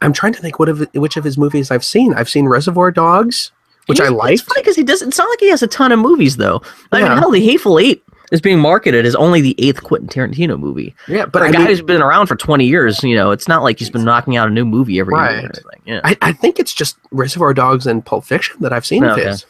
I'm 0.00 0.12
trying 0.12 0.32
to 0.34 0.40
think 0.40 0.60
what 0.60 0.68
of 0.68 0.86
which 0.94 1.16
of 1.16 1.24
his 1.24 1.36
movies 1.36 1.72
I've 1.72 1.84
seen. 1.84 2.14
I've 2.14 2.28
seen 2.28 2.46
Reservoir 2.46 2.92
Dogs, 2.92 3.50
which 3.86 4.00
I 4.00 4.08
like. 4.10 4.34
It's 4.34 4.42
funny 4.42 4.60
because 4.60 4.76
he 4.76 4.84
doesn't. 4.84 5.08
It's 5.08 5.18
not 5.18 5.28
like 5.28 5.40
he 5.40 5.48
has 5.50 5.60
a 5.60 5.66
ton 5.66 5.90
of 5.90 5.98
movies 5.98 6.36
though. 6.36 6.62
I 6.92 7.00
Yeah. 7.00 7.08
mean, 7.08 7.18
hell, 7.18 7.32
The 7.32 7.44
Hateful 7.44 7.80
Eight 7.80 8.00
is 8.32 8.40
being 8.40 8.58
marketed 8.58 9.06
as 9.06 9.14
only 9.14 9.40
the 9.40 9.54
eighth 9.58 9.84
Quentin 9.84 10.08
Tarantino 10.08 10.58
movie. 10.58 10.92
Yeah, 11.06 11.26
But 11.26 11.32
but 11.34 11.42
a 11.42 11.44
I 11.44 11.52
guy 11.52 11.58
mean, 11.58 11.66
who's 11.68 11.82
been 11.82 12.02
around 12.02 12.26
for 12.26 12.34
twenty 12.34 12.66
years, 12.66 13.00
you 13.04 13.14
know, 13.14 13.30
it's 13.30 13.46
not 13.46 13.62
like 13.62 13.78
he's 13.78 13.90
been 13.90 14.02
knocking 14.04 14.36
out 14.36 14.48
a 14.48 14.50
new 14.50 14.64
movie 14.64 14.98
every 14.98 15.14
year. 15.14 15.22
Or 15.22 15.26
Right. 15.26 15.38
anything. 15.44 15.82
Yeah. 15.84 16.00
I, 16.02 16.16
I 16.20 16.32
think 16.32 16.58
it's 16.58 16.74
just 16.74 16.96
Reservoir 17.12 17.54
Dogs 17.54 17.86
and 17.86 18.04
Pulp 18.04 18.24
Fiction 18.24 18.56
that 18.60 18.72
I've 18.72 18.84
seen 18.84 19.04
of 19.04 19.12
Okay. 19.18 19.28
his. 19.28 19.46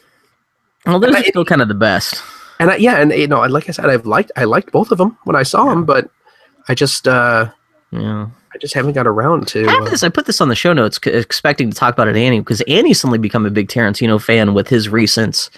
well, 0.85 0.99
those 0.99 1.07
and 1.07 1.15
are 1.15 1.19
I- 1.19 1.23
still 1.29 1.45
kind 1.45 1.61
of 1.63 1.67
the 1.67 1.73
best. 1.73 2.21
And 2.59 2.69
I, 2.69 2.75
yeah, 2.75 2.97
and 2.97 3.11
you 3.11 3.27
know, 3.27 3.41
like 3.47 3.67
I 3.67 3.71
said, 3.71 3.85
I've 3.87 4.05
liked 4.05 4.31
I 4.37 4.43
liked 4.43 4.71
both 4.71 4.91
of 4.91 4.99
them 4.99 5.17
when 5.23 5.35
I 5.35 5.41
saw 5.43 5.65
them, 5.65 5.85
but 5.85 6.09
I 6.69 6.75
just 6.75 7.07
uh 7.07 7.49
Yeah. 7.91 8.27
I 8.53 8.57
just 8.59 8.75
haven't 8.75 8.93
got 8.93 9.07
around 9.07 9.47
to. 9.49 9.65
I 9.67 9.77
Uh, 9.79 9.89
this. 9.89 10.03
I 10.03 10.09
put 10.09 10.27
this 10.27 10.39
on 10.39 10.47
the 10.49 10.55
show 10.55 10.73
notes, 10.73 10.99
c- 11.03 11.09
expecting 11.09 11.71
to 11.71 11.75
talk 11.75 11.91
about 11.95 12.07
it, 12.07 12.15
Annie, 12.15 12.39
because 12.39 12.61
Annie's 12.67 12.99
suddenly 13.01 13.17
become 13.17 13.47
a 13.47 13.49
big 13.49 13.67
Tarantino 13.67 14.21
fan 14.21 14.53
with 14.53 14.67
his 14.67 14.87
recent 14.89 15.49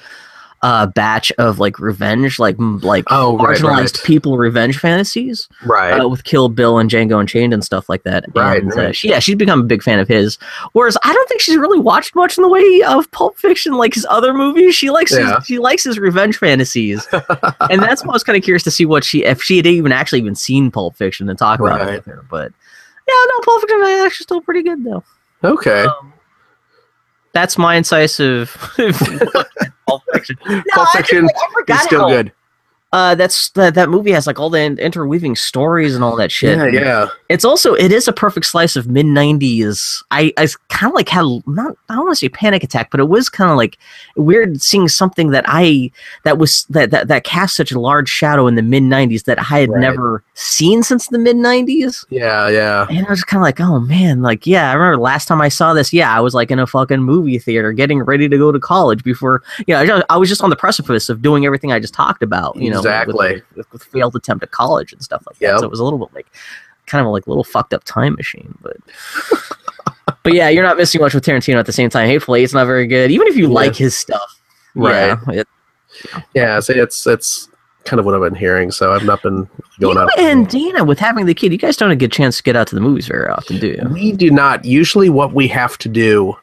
uh, 0.65 0.87
batch 0.87 1.31
of 1.33 1.59
like 1.59 1.77
revenge, 1.77 2.39
like 2.39 2.55
like 2.57 3.03
oh, 3.11 3.37
marginalized 3.39 3.97
right, 3.97 4.03
people 4.03 4.35
revenge 4.35 4.79
fantasies. 4.79 5.47
right. 5.63 5.99
uh, 6.01 6.09
with 6.09 6.23
Kill 6.23 6.49
Bill 6.49 6.79
and 6.79 6.89
Django 6.89 7.19
Unchained 7.19 7.53
and 7.53 7.63
stuff 7.63 7.87
like 7.87 8.01
that. 8.01 8.25
Right, 8.35 8.63
and, 8.63 8.73
Uh, 8.73 8.91
she, 8.91 9.09
yeah, 9.09 9.19
she's 9.19 9.35
become 9.35 9.59
a 9.59 9.63
big 9.63 9.83
fan 9.83 9.99
of 9.99 10.07
his. 10.07 10.39
Whereas 10.71 10.97
I 11.03 11.13
don't 11.13 11.29
think 11.29 11.39
she's 11.39 11.57
really 11.57 11.77
watched 11.77 12.15
much 12.15 12.35
in 12.39 12.41
the 12.41 12.49
way 12.49 12.81
of 12.87 13.09
Pulp 13.11 13.37
Fiction, 13.37 13.73
like 13.75 13.93
his 13.93 14.07
other 14.09 14.33
movies. 14.33 14.73
She 14.73 14.89
likes 14.89 15.11
Yeah. 15.11 15.35
his, 15.35 15.45
she 15.45 15.59
likes 15.59 15.83
his 15.83 15.99
revenge 15.99 16.37
fantasies, 16.37 17.07
and 17.69 17.79
that's 17.83 18.03
why 18.03 18.09
I 18.09 18.13
was 18.13 18.23
kind 18.23 18.35
of 18.35 18.43
curious 18.43 18.63
to 18.63 18.71
see 18.71 18.87
what 18.87 19.03
she 19.03 19.23
if 19.23 19.43
she 19.43 19.57
had 19.57 19.67
even 19.67 19.91
actually 19.91 20.19
even 20.19 20.33
seen 20.33 20.71
Pulp 20.71 20.95
Fiction 20.95 21.29
and 21.29 21.37
talk 21.37 21.59
about 21.59 21.81
it 21.87 21.93
with 21.93 22.05
her. 22.05 22.25
But 22.27 22.51
yeah, 23.07 23.13
no, 23.27 23.39
Pulp 23.41 23.61
Fiction 23.61 23.81
is 23.83 24.03
actually 24.03 24.23
still 24.23 24.41
pretty 24.41 24.63
good 24.63 24.83
though. 24.83 25.03
okay. 25.43 25.83
Um, 25.83 26.11
that's 27.33 27.55
my 27.57 27.75
incisive 27.75 28.49
Pulp 29.87 30.03
Fiction. 30.13 30.37
No, 30.47 30.63
Pulp 30.73 30.89
Fiction 30.89 31.25
like, 31.25 31.35
I 31.35 31.53
forgot 31.53 31.75
It's 31.75 31.85
still 31.85 32.07
good. 32.07 32.31
Uh, 32.95 33.13
that's 33.13 33.49
that 33.49 33.73
that 33.75 33.89
movie 33.89 34.11
has 34.11 34.25
like 34.25 34.39
all 34.39 34.49
the 34.49 34.63
interweaving 34.63 35.35
stories 35.35 35.93
and 35.95 36.01
all 36.03 36.15
that 36.15 36.31
shit. 36.31 36.57
Yeah, 36.73 36.79
yeah. 36.81 37.07
It's 37.27 37.43
also 37.43 37.73
it 37.73 37.91
is 37.91 38.07
a 38.07 38.13
perfect 38.13 38.45
slice 38.45 38.77
of 38.77 38.87
mid 38.87 39.05
'90s. 39.05 40.01
I 40.11 40.31
I 40.37 40.47
kind 40.69 40.91
of 40.91 40.95
like 40.95 41.09
had 41.09 41.25
not 41.45 41.75
I 41.89 41.95
don't 41.95 42.05
want 42.05 42.11
to 42.11 42.15
say 42.15 42.29
panic 42.29 42.63
attack, 42.63 42.91
but 42.91 43.01
it 43.01 43.09
was 43.09 43.27
kind 43.27 43.51
of 43.51 43.57
like 43.57 43.77
weird 44.15 44.61
seeing 44.61 44.87
something 44.87 45.31
that 45.31 45.43
I 45.45 45.91
that 46.23 46.37
was 46.37 46.65
that 46.69 46.91
that 46.91 47.09
that 47.09 47.25
cast 47.25 47.57
such 47.57 47.73
a 47.73 47.79
large 47.79 48.07
shadow 48.07 48.47
in 48.47 48.55
the 48.55 48.61
mid 48.61 48.83
'90s 48.83 49.25
that 49.25 49.39
I 49.39 49.43
had 49.59 49.69
Right. 49.69 49.81
never 49.81 50.23
seen 50.35 50.81
since 50.81 51.07
the 51.09 51.17
mid 51.19 51.35
'90s. 51.35 52.05
Yeah, 52.09 52.47
yeah. 52.47 52.87
And 52.89 53.05
I 53.05 53.09
was 53.09 53.25
kind 53.25 53.39
of 53.41 53.43
like, 53.43 53.59
oh 53.59 53.81
man, 53.81 54.21
like 54.21 54.47
yeah, 54.47 54.69
I 54.71 54.73
remember 54.73 54.97
last 54.97 55.27
time 55.27 55.41
I 55.41 55.49
saw 55.49 55.73
this. 55.73 55.91
Yeah, 55.91 56.15
I 56.15 56.21
was 56.21 56.33
like 56.33 56.49
in 56.49 56.59
a 56.59 56.67
fucking 56.67 57.01
movie 57.01 57.39
theater, 57.39 57.73
getting 57.73 58.01
ready 58.03 58.29
to 58.29 58.37
go 58.37 58.53
to 58.53 58.59
college 58.59 59.03
before. 59.03 59.43
You 59.67 59.73
know, 59.73 60.01
I 60.09 60.15
I 60.15 60.17
was 60.17 60.29
just 60.29 60.41
on 60.41 60.49
the 60.49 60.55
precipice 60.55 61.09
of 61.09 61.21
doing 61.21 61.45
everything 61.45 61.73
I 61.73 61.79
just 61.79 61.93
talked 61.93 62.23
about. 62.23 62.55
You 62.55 62.71
know, 62.71 62.84
Exactly. 62.85 63.41
with, 63.55 63.71
with 63.71 63.83
failed 63.83 64.15
attempt 64.15 64.43
at 64.43 64.51
college 64.51 64.93
and 64.93 65.01
stuff 65.03 65.23
like 65.27 65.37
that. 65.39 65.45
Yep. 65.47 65.59
So 65.59 65.65
it 65.65 65.71
was 65.71 65.79
a 65.79 65.83
little 65.83 65.99
bit 65.99 66.13
like 66.13 66.27
kind 66.87 67.05
of 67.05 67.11
like 67.11 67.25
a 67.25 67.29
little 67.29 67.43
fucked 67.43 67.73
up 67.73 67.83
time 67.83 68.15
machine, 68.15 68.57
but. 68.61 68.77
But 70.23 70.33
yeah, 70.33 70.49
you're 70.49 70.63
not 70.63 70.77
missing 70.77 71.01
much 71.01 71.13
with 71.13 71.23
Tarantino 71.23 71.57
at 71.57 71.67
the 71.67 71.71
same 71.71 71.89
time. 71.89 72.07
Hateful 72.07 72.35
Eight's 72.35 72.53
not 72.53 72.65
very 72.65 72.87
good, 72.87 73.11
even 73.11 73.27
if 73.27 73.35
you 73.35 73.47
Yeah. 73.47 73.53
like 73.53 73.75
his 73.75 73.95
stuff. 73.95 74.39
Right. 74.73 75.15
Yeah, 75.27 75.41
it- 75.41 75.47
Yeah, 76.33 76.59
so 76.59 76.73
it's 76.73 77.05
it's 77.05 77.47
kind 77.85 77.99
of 77.99 78.05
what 78.07 78.15
I've 78.15 78.21
been 78.21 78.33
hearing. 78.35 78.71
So 78.71 78.91
I've 78.93 79.03
not 79.05 79.21
been 79.21 79.47
going 79.79 79.97
you 79.97 80.01
out. 80.01 80.09
and 80.17 80.47
Dana 80.49 80.83
with 80.83 80.97
having 80.97 81.27
the 81.27 81.35
kid, 81.35 81.51
you 81.51 81.59
guys 81.59 81.77
don't 81.77 81.95
get 81.99 82.07
a 82.07 82.15
chance 82.17 82.37
to 82.37 82.43
get 82.43 82.55
out 82.55 82.65
to 82.67 82.75
the 82.75 82.81
movies 82.81 83.07
very 83.07 83.27
often, 83.29 83.59
do 83.59 83.67
you? 83.67 83.87
We 83.91 84.11
do 84.13 84.31
not. 84.31 84.65
Usually, 84.65 85.09
what 85.09 85.33
we 85.33 85.47
have 85.49 85.77
to 85.79 85.89
do 85.89 86.35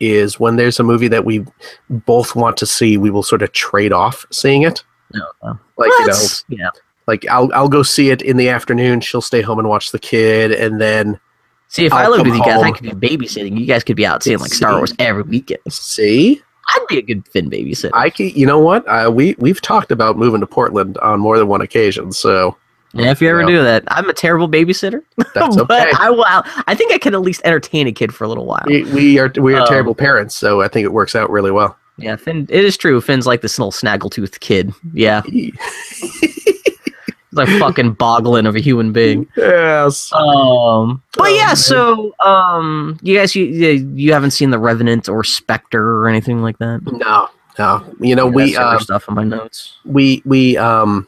is 0.00 0.38
when 0.38 0.56
there's 0.56 0.78
a 0.78 0.82
movie 0.84 1.08
that 1.08 1.24
we 1.24 1.44
both 1.88 2.36
want 2.36 2.58
to 2.58 2.66
see, 2.66 2.98
we 2.98 3.10
will 3.10 3.22
sort 3.22 3.40
of 3.42 3.52
trade 3.52 3.92
off 3.92 4.26
seeing 4.30 4.62
it. 4.62 4.84
No. 5.14 5.26
no. 5.42 5.58
Like 5.76 5.90
Well, 5.90 6.00
you 6.00 6.06
know, 6.06 6.64
yeah. 6.64 6.70
like 7.06 7.26
I'll 7.28 7.50
I'll 7.54 7.68
go 7.68 7.82
see 7.82 8.10
it 8.10 8.22
in 8.22 8.36
the 8.36 8.48
afternoon. 8.48 9.00
She'll 9.00 9.20
stay 9.20 9.42
home 9.42 9.58
and 9.58 9.68
watch 9.68 9.92
the 9.92 9.98
kid, 9.98 10.52
and 10.52 10.80
then 10.80 11.20
See, 11.68 11.86
if 11.86 11.92
I'll 11.92 12.06
I 12.06 12.08
lived 12.08 12.26
with 12.26 12.36
you 12.36 12.44
guys, 12.44 12.62
I 12.62 12.70
could 12.70 13.00
be 13.00 13.08
babysitting. 13.08 13.58
You 13.58 13.66
guys 13.66 13.82
could 13.82 13.96
be 13.96 14.06
out 14.06 14.22
seeing 14.22 14.38
like 14.38 14.52
Star 14.52 14.76
Wars 14.76 14.94
every 14.98 15.22
weekend. 15.22 15.60
see. 15.68 16.40
I'd 16.68 16.86
be 16.88 16.98
a 16.98 17.02
good 17.02 17.26
Finn 17.28 17.50
babysitter. 17.50 17.90
I 17.92 18.10
can, 18.10 18.28
you 18.30 18.46
know 18.46 18.58
what? 18.58 18.86
Uh, 18.88 19.10
we 19.12 19.34
we've 19.38 19.60
talked 19.60 19.90
about 19.90 20.16
moving 20.16 20.40
to 20.40 20.46
Portland 20.46 20.96
on 20.98 21.20
more 21.20 21.38
than 21.38 21.48
one 21.48 21.60
occasion, 21.60 22.12
so 22.12 22.56
yeah, 22.94 23.10
if 23.10 23.20
you 23.20 23.28
ever 23.28 23.44
do 23.44 23.60
that, 23.62 23.82
I'm 23.88 24.08
a 24.08 24.12
terrible 24.12 24.48
babysitter. 24.48 25.02
that's 25.34 25.56
okay. 25.58 25.64
but 25.66 26.00
I 26.00 26.10
will. 26.10 26.24
I 26.26 26.74
think 26.74 26.92
I 26.92 26.98
can 26.98 27.12
at 27.14 27.22
least 27.22 27.42
entertain 27.44 27.86
a 27.88 27.92
kid 27.92 28.14
for 28.14 28.24
a 28.24 28.28
little 28.28 28.46
while. 28.46 28.62
we, 28.66 28.84
we 28.84 29.18
are 29.18 29.30
we 29.36 29.54
are 29.54 29.62
Um, 29.62 29.66
terrible 29.66 29.94
parents, 29.94 30.34
so 30.36 30.62
I 30.62 30.68
think 30.68 30.84
it 30.84 30.92
works 30.92 31.16
out 31.16 31.28
really 31.28 31.50
well. 31.50 31.76
Yeah, 31.96 32.16
Finn. 32.16 32.46
It 32.50 32.64
is 32.64 32.76
true. 32.76 33.00
Finn's 33.00 33.26
like 33.26 33.40
this 33.40 33.58
little 33.58 33.70
snaggletooth 33.72 34.40
kid. 34.40 34.72
Yeah, 34.92 35.22
he's 35.22 35.52
like 37.32 37.48
fucking 37.58 37.92
boggling 37.94 38.46
of 38.46 38.54
a 38.56 38.60
human 38.60 38.92
being. 38.92 39.26
yes. 39.36 40.12
Um, 40.12 41.02
but 41.16 41.24
Oh, 41.24 41.26
yeah, 41.28 41.46
man. 41.46 41.56
so 41.56 42.14
um, 42.24 42.98
you 43.02 43.16
guys, 43.16 43.34
you 43.34 43.44
you 43.44 43.68
you 43.94 44.12
haven't 44.12 44.32
seen 44.32 44.50
the 44.50 44.58
Revenant 44.58 45.08
or 45.08 45.24
Spectre 45.24 45.98
or 46.00 46.08
anything 46.08 46.42
like 46.42 46.58
that. 46.58 46.80
No, 46.84 47.28
no. 47.58 47.94
You 48.00 48.14
know, 48.16 48.26
Yeah, 48.26 48.32
we 48.34 48.52
that's 48.54 48.58
uh, 48.58 48.78
stuff 48.80 49.08
in 49.08 49.14
my 49.14 49.24
notes. 49.24 49.78
we 49.84 50.22
we 50.24 50.56
um 50.56 51.06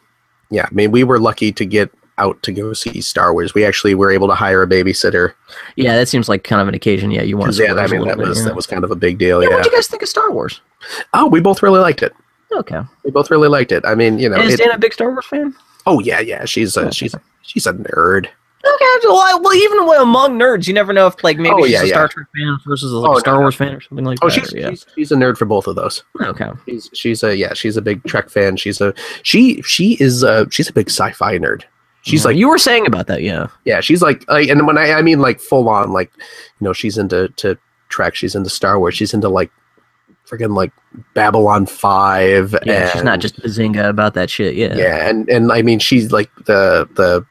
yeah, 0.50 0.66
I 0.70 0.74
mean 0.74 0.90
we 0.92 1.02
were 1.04 1.18
lucky 1.18 1.52
to 1.52 1.64
get 1.64 1.90
out 2.18 2.42
to 2.44 2.52
go 2.52 2.72
see 2.72 3.00
Star 3.00 3.32
Wars. 3.32 3.54
We 3.54 3.64
actually 3.64 3.94
were 3.94 4.10
able 4.10 4.28
to 4.28 4.34
hire 4.34 4.62
a 4.62 4.66
babysitter. 4.66 5.34
Yeah, 5.76 5.96
that 5.96 6.08
seems 6.08 6.28
like 6.28 6.44
kind 6.44 6.62
of 6.62 6.68
an 6.68 6.74
occasion. 6.74 7.10
Yeah, 7.10 7.22
you 7.22 7.36
want 7.36 7.52
to. 7.54 7.62
Yeah, 7.62 7.74
I 7.74 7.86
mean 7.86 8.06
that 8.06 8.16
was 8.18 8.44
that 8.44 8.56
was 8.56 8.66
kind 8.66 8.84
of 8.84 8.90
a 8.90 8.96
big 8.96 9.18
deal. 9.18 9.42
Yeah, 9.42 9.48
Yeah. 9.50 9.54
What 9.56 9.64
do 9.64 9.70
you 9.70 9.76
guys 9.76 9.86
think 9.86 10.02
of 10.02 10.08
Star 10.08 10.30
Wars? 10.30 10.60
Oh, 11.14 11.26
we 11.26 11.40
both 11.40 11.62
really 11.62 11.80
liked 11.80 12.02
it. 12.02 12.12
Okay. 12.52 12.80
We 13.04 13.10
both 13.10 13.30
really 13.30 13.48
liked 13.48 13.72
it. 13.72 13.84
I 13.84 13.94
mean, 13.94 14.18
you 14.18 14.28
know, 14.28 14.36
Is 14.40 14.54
it, 14.54 14.58
Dan 14.58 14.70
a 14.70 14.78
big 14.78 14.92
Star 14.94 15.10
Wars 15.10 15.26
fan? 15.26 15.54
oh 15.86 16.00
yeah, 16.00 16.20
yeah. 16.20 16.44
She's 16.44 16.76
a 16.76 16.90
she's 16.92 17.12
a, 17.14 17.20
she's 17.42 17.66
a 17.66 17.72
nerd. 17.72 18.26
Okay. 18.66 18.84
Well, 19.04 19.40
well, 19.42 19.54
even 19.54 19.78
among 20.00 20.38
nerds, 20.40 20.66
you 20.66 20.74
never 20.74 20.92
know 20.92 21.06
if 21.06 21.22
like 21.22 21.38
maybe 21.38 21.54
Oh, 21.54 21.62
she's 21.64 21.72
yeah, 21.72 21.82
a 21.82 21.84
yeah. 21.84 21.92
Star 21.92 22.08
Trek 22.08 22.26
fan 22.36 22.58
versus 22.66 22.90
like, 22.90 23.10
Oh, 23.10 23.16
a 23.16 23.20
Star 23.20 23.34
no, 23.34 23.38
no. 23.40 23.44
Wars 23.44 23.54
fan 23.54 23.74
or 23.74 23.80
something 23.80 24.04
like 24.04 24.18
Oh, 24.22 24.28
that. 24.28 24.34
she's, 24.34 24.52
yeah. 24.54 24.70
she's 24.70 24.86
she's 24.94 25.12
a 25.12 25.14
nerd 25.16 25.36
for 25.38 25.44
both 25.44 25.66
of 25.68 25.76
those. 25.76 26.02
okay. 26.20 26.50
She's 26.66 26.90
she's 26.92 27.22
a 27.22 27.36
yeah, 27.36 27.52
she's 27.54 27.76
a 27.76 27.82
big 27.82 28.02
Trek 28.04 28.28
fan. 28.30 28.56
She's 28.56 28.80
a 28.80 28.92
she 29.22 29.62
she 29.62 29.96
is 30.00 30.22
a 30.24 30.48
she's 30.50 30.68
a 30.68 30.72
big 30.72 30.88
sci-fi 30.88 31.38
nerd. 31.38 31.62
She's 32.06 32.24
like 32.24 32.36
you 32.36 32.48
were 32.48 32.58
saying 32.58 32.86
about 32.86 33.08
that, 33.08 33.22
yeah. 33.22 33.48
yeah, 33.64 33.80
she's 33.80 34.00
like 34.00 34.28
like 34.28 34.48
and 34.48 34.66
when 34.66 34.78
I 34.78 34.92
I 34.92 35.02
mean 35.02 35.20
like 35.20 35.40
full 35.40 35.68
on 35.68 35.92
like 35.92 36.12
you 36.16 36.64
know, 36.64 36.72
she's 36.72 36.96
into 36.98 37.28
to 37.36 37.58
Trek, 37.88 38.14
she's 38.14 38.34
into 38.34 38.48
Star 38.48 38.78
Wars, 38.78 38.94
she's 38.94 39.12
into 39.12 39.28
like 39.28 39.50
freaking 40.28 40.56
like 40.56 40.72
Babylon 41.14 41.66
5 41.66 42.54
Yeah, 42.64 42.72
and 42.72 42.92
she's 42.92 43.02
not 43.02 43.20
just 43.20 43.40
bazinga 43.40 43.88
about 43.88 44.14
that 44.14 44.30
shit. 44.30 44.54
Yeah. 44.54 44.76
yeah, 44.76 45.08
and 45.08 45.28
and 45.28 45.50
I 45.50 45.62
mean 45.62 45.78
she's 45.80 46.12
like 46.12 46.30
the 46.44 46.88
the 46.94 47.26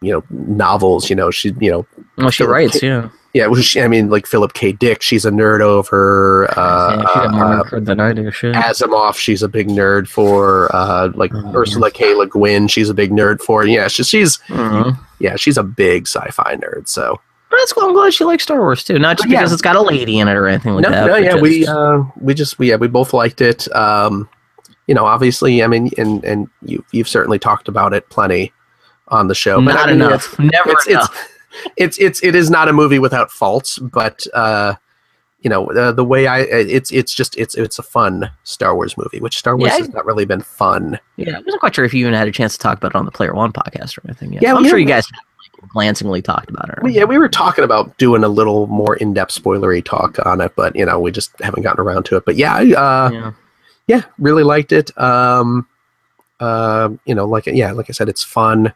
you 0.00 0.12
know 0.12 0.24
novels, 0.30 1.10
you 1.10 1.16
know, 1.16 1.30
she 1.30 1.52
you 1.60 1.70
know 1.70 1.86
Well, 2.16 2.30
she 2.30 2.44
writes. 2.44 2.82
Yeah. 2.82 3.08
Yeah, 3.34 3.46
well, 3.46 3.60
she, 3.62 3.80
I 3.80 3.88
mean 3.88 4.10
like 4.10 4.26
Philip 4.26 4.52
K. 4.52 4.72
Dick, 4.72 5.00
she's 5.02 5.24
a 5.24 5.30
nerd 5.30 5.60
over 5.60 6.48
uh, 6.58 6.96
yeah 6.96 6.98
she 7.00 7.14
got 7.20 7.30
more 7.32 7.44
uh, 7.44 7.62
nerd 7.64 7.84
than 7.86 8.00
I 8.00 8.12
do. 8.12 8.30
Shit. 8.30 8.54
Asimov, 8.54 9.14
she's 9.16 9.42
a 9.42 9.48
big 9.48 9.68
nerd 9.68 10.06
for. 10.08 10.74
Uh, 10.74 11.10
like 11.14 11.32
Oh, 11.34 11.54
Ursula 11.56 11.90
K. 11.90 12.14
Le 12.14 12.26
Guin, 12.26 12.68
she's 12.68 12.88
a 12.90 12.94
big 12.94 13.10
nerd 13.10 13.40
for. 13.40 13.64
Yeah, 13.66 13.88
she, 13.88 14.02
she's 14.04 14.38
Mhm. 14.48 14.98
yeah, 15.18 15.36
she's 15.36 15.56
a 15.56 15.62
big 15.62 16.06
sci-fi 16.06 16.56
nerd. 16.56 16.88
So 16.88 17.20
That's 17.50 17.72
cool. 17.72 17.84
I'm 17.88 17.92
glad 17.94 18.12
she 18.14 18.24
likes 18.24 18.42
Star 18.42 18.58
Wars 18.60 18.84
too. 18.84 18.98
Not 18.98 19.16
just 19.18 19.28
Yeah. 19.30 19.38
because 19.40 19.52
it's 19.52 19.62
got 19.62 19.76
a 19.76 19.82
lady 19.82 20.18
in 20.18 20.28
it 20.28 20.32
or 20.34 20.46
anything 20.46 20.74
like 20.74 20.82
no, 20.84 20.90
that. 20.90 21.06
no, 21.06 21.16
yeah, 21.16 21.30
just- 21.32 21.42
we 21.42 21.66
uh, 21.66 22.02
we 22.20 22.34
just 22.34 22.58
we 22.58 22.68
yeah 22.70 22.76
we 22.76 22.88
both 22.88 23.12
liked 23.12 23.40
it. 23.40 23.66
Um, 23.74 24.28
you 24.86 24.94
know, 24.94 25.04
obviously, 25.06 25.62
I 25.62 25.68
mean, 25.68 25.90
and 25.96 26.22
and 26.24 26.48
you 26.62 26.84
you've 26.92 27.08
certainly 27.08 27.38
talked 27.38 27.68
about 27.68 27.92
it 27.94 28.08
plenty 28.10 28.52
on 29.08 29.28
the 29.28 29.34
show. 29.34 29.56
But 29.64 29.74
Not 29.74 29.88
I 29.88 29.92
mean, 29.92 30.02
enough. 30.02 30.38
Never 30.38 30.70
It's, 30.70 30.86
enough. 30.86 31.10
it's 31.14 31.31
it's 31.76 31.98
it's 31.98 32.22
it 32.22 32.34
is 32.34 32.50
not 32.50 32.68
a 32.68 32.72
movie 32.72 32.98
without 32.98 33.30
faults, 33.30 33.78
but 33.78 34.26
uh, 34.34 34.74
you 35.40 35.50
know 35.50 35.70
uh, 35.72 35.92
the 35.92 36.04
way 36.04 36.26
I 36.26 36.40
it's 36.40 36.90
it's 36.92 37.14
just 37.14 37.36
it's 37.36 37.54
it's 37.54 37.78
a 37.78 37.82
fun 37.82 38.30
Star 38.44 38.74
Wars 38.74 38.96
movie, 38.96 39.20
which 39.20 39.36
Star 39.36 39.56
Wars 39.56 39.70
Yeah, 39.70 39.76
I- 39.76 39.78
has 39.78 39.88
not 39.90 40.04
really 40.06 40.24
been 40.24 40.42
fun. 40.42 40.98
Yeah, 41.16 41.36
I 41.36 41.40
wasn't 41.40 41.60
quite 41.60 41.74
sure 41.74 41.84
if 41.84 41.92
you 41.94 42.00
even 42.00 42.14
had 42.14 42.28
a 42.28 42.32
chance 42.32 42.52
to 42.54 42.58
talk 42.58 42.78
about 42.78 42.92
it 42.94 42.96
on 42.96 43.04
the 43.04 43.10
Player 43.10 43.34
One 43.34 43.52
podcast 43.52 43.98
or 43.98 44.02
anything. 44.06 44.32
Yet. 44.32 44.42
Yeah, 44.42 44.54
I'm 44.54 44.64
sure 44.66 44.78
you 44.78 44.86
guys 44.86 45.06
have, 45.06 45.20
like, 45.60 45.70
glancingly 45.70 46.22
talked 46.22 46.50
about 46.50 46.68
it. 46.70 46.78
Well, 46.82 46.92
yeah, 46.92 47.04
we 47.04 47.18
were 47.18 47.28
talking 47.28 47.64
about 47.64 47.96
doing 47.98 48.24
a 48.24 48.28
little 48.28 48.66
more 48.68 48.96
in-depth 48.96 49.32
spoilery 49.32 49.84
talk 49.84 50.24
on 50.26 50.40
it, 50.40 50.52
but 50.56 50.74
you 50.76 50.84
know, 50.86 50.98
we 51.00 51.10
just 51.10 51.32
haven't 51.40 51.62
gotten 51.62 51.80
around 51.80 52.04
to 52.04 52.16
it. 52.16 52.24
But 52.24 52.36
yeah, 52.36 52.56
uh, 52.56 53.10
yeah. 53.12 53.32
yeah, 53.88 54.02
really 54.18 54.42
liked 54.44 54.72
it. 54.72 54.96
Um, 54.98 55.66
uh, 56.40 56.90
you 57.04 57.14
know, 57.14 57.24
like 57.26 57.46
yeah, 57.46 57.72
like 57.72 57.88
I 57.88 57.92
said, 57.92 58.08
it's 58.08 58.22
fun. 58.24 58.72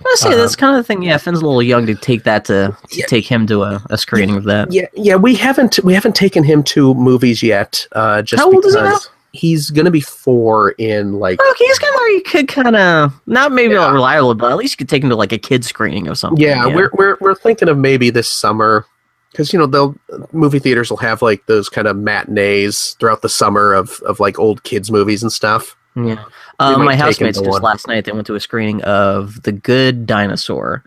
I'm 0.00 0.04
gonna 0.04 0.16
say 0.16 0.32
Uh, 0.32 0.36
that's 0.36 0.56
kind 0.56 0.76
of 0.76 0.82
the 0.82 0.86
thing. 0.86 1.02
Yeah, 1.02 1.16
Finn's 1.18 1.40
a 1.40 1.44
little 1.44 1.62
young 1.62 1.86
to 1.86 1.94
take 1.94 2.24
that 2.24 2.44
to, 2.46 2.76
to 2.90 2.98
Yeah. 2.98 3.06
take 3.06 3.26
him 3.26 3.46
to 3.46 3.62
a, 3.62 3.82
a 3.90 3.98
screening 3.98 4.36
of 4.36 4.44
that. 4.44 4.72
Yeah, 4.72 4.86
yeah, 4.94 5.16
we 5.16 5.34
haven't 5.34 5.78
we 5.84 5.94
haven't 5.94 6.14
taken 6.16 6.44
him 6.44 6.62
to 6.64 6.94
movies 6.94 7.42
yet. 7.42 7.86
Uh, 7.92 8.22
just 8.22 8.40
How 8.40 8.52
old 8.52 8.64
is 8.64 8.74
he 8.74 8.80
because 8.80 9.08
he's 9.32 9.70
gonna 9.70 9.90
be 9.90 10.00
four 10.00 10.70
in 10.72 11.14
like 11.14 11.40
Okay, 11.40 11.64
he's 11.64 11.78
kind 11.78 11.92
of 11.94 11.98
where 11.98 12.10
you 12.12 12.22
could 12.22 12.48
kind 12.48 12.76
of 12.76 13.12
not 13.26 13.52
maybe 13.52 13.74
Yeah. 13.74 13.80
not 13.80 13.92
reliable, 13.92 14.34
but 14.34 14.50
at 14.52 14.56
least 14.58 14.72
you 14.74 14.76
could 14.78 14.88
take 14.88 15.02
him 15.02 15.10
to 15.10 15.16
like 15.16 15.32
a 15.32 15.38
kid 15.38 15.64
screening 15.64 16.06
of 16.08 16.18
something. 16.18 16.42
yeah, 16.44 16.66
we're 16.66 16.90
we're 16.94 17.16
we're 17.20 17.34
thinking 17.34 17.68
of 17.68 17.78
maybe 17.78 18.10
this 18.10 18.28
summer 18.28 18.86
because 19.32 19.52
you 19.52 19.58
know 19.58 19.66
they'll 19.66 19.96
movie 20.32 20.60
theaters 20.60 20.90
will 20.90 20.96
have 20.98 21.20
like 21.22 21.44
those 21.46 21.68
kind 21.68 21.88
of 21.88 21.96
matinees 21.96 22.96
throughout 23.00 23.22
the 23.22 23.28
summer 23.28 23.72
of 23.72 24.00
of 24.06 24.20
like 24.20 24.38
old 24.38 24.62
kids 24.64 24.90
movies 24.90 25.22
and 25.22 25.32
stuff. 25.32 25.76
yeah. 25.96 26.22
Uh, 26.58 26.78
my 26.78 26.94
housemates 26.96 27.38
just 27.38 27.50
one. 27.50 27.62
last 27.62 27.86
night 27.88 28.04
they 28.04 28.12
went 28.12 28.26
to 28.26 28.34
a 28.34 28.40
screening 28.40 28.82
of 28.82 29.42
The 29.42 29.52
Good 29.52 30.06
Dinosaur. 30.06 30.82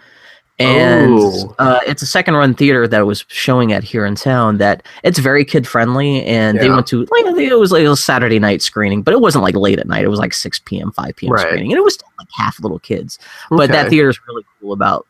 And 0.59 1.11
Oh. 1.19 1.55
uh, 1.59 1.79
it's 1.85 2.01
a 2.01 2.07
second 2.07 2.33
run 2.33 2.55
theater 2.55 2.87
that 2.87 3.05
was 3.05 3.25
showing 3.27 3.73
at 3.73 3.83
here 3.83 4.07
in 4.07 4.15
town 4.15 4.57
that 4.57 4.81
it's 5.03 5.19
very 5.19 5.45
kid 5.45 5.67
friendly 5.67 6.23
and 6.25 6.57
they 6.59 6.67
went 6.69 6.87
to 6.87 7.01
like 7.11 7.25
it 7.37 7.59
was 7.59 7.71
like 7.71 7.85
a 7.85 7.95
Saturday 7.95 8.39
night 8.39 8.63
screening, 8.63 9.03
but 9.03 9.13
it 9.13 9.21
wasn't 9.21 9.43
like 9.43 9.55
late 9.55 9.77
at 9.77 9.85
night. 9.85 10.03
It 10.03 10.07
was 10.07 10.17
like 10.19 10.33
six 10.33 10.57
PM, 10.57 10.91
five 10.93 11.15
PM 11.15 11.31
Right. 11.33 11.41
screening. 11.45 11.71
And 11.71 11.77
it 11.77 11.83
was 11.83 11.93
still 11.93 12.09
like 12.17 12.27
half 12.33 12.59
little 12.59 12.79
kids. 12.79 13.19
But 13.51 13.69
that 13.69 13.89
theater 13.91 14.09
is 14.09 14.19
really 14.27 14.43
cool 14.59 14.73
about 14.73 15.05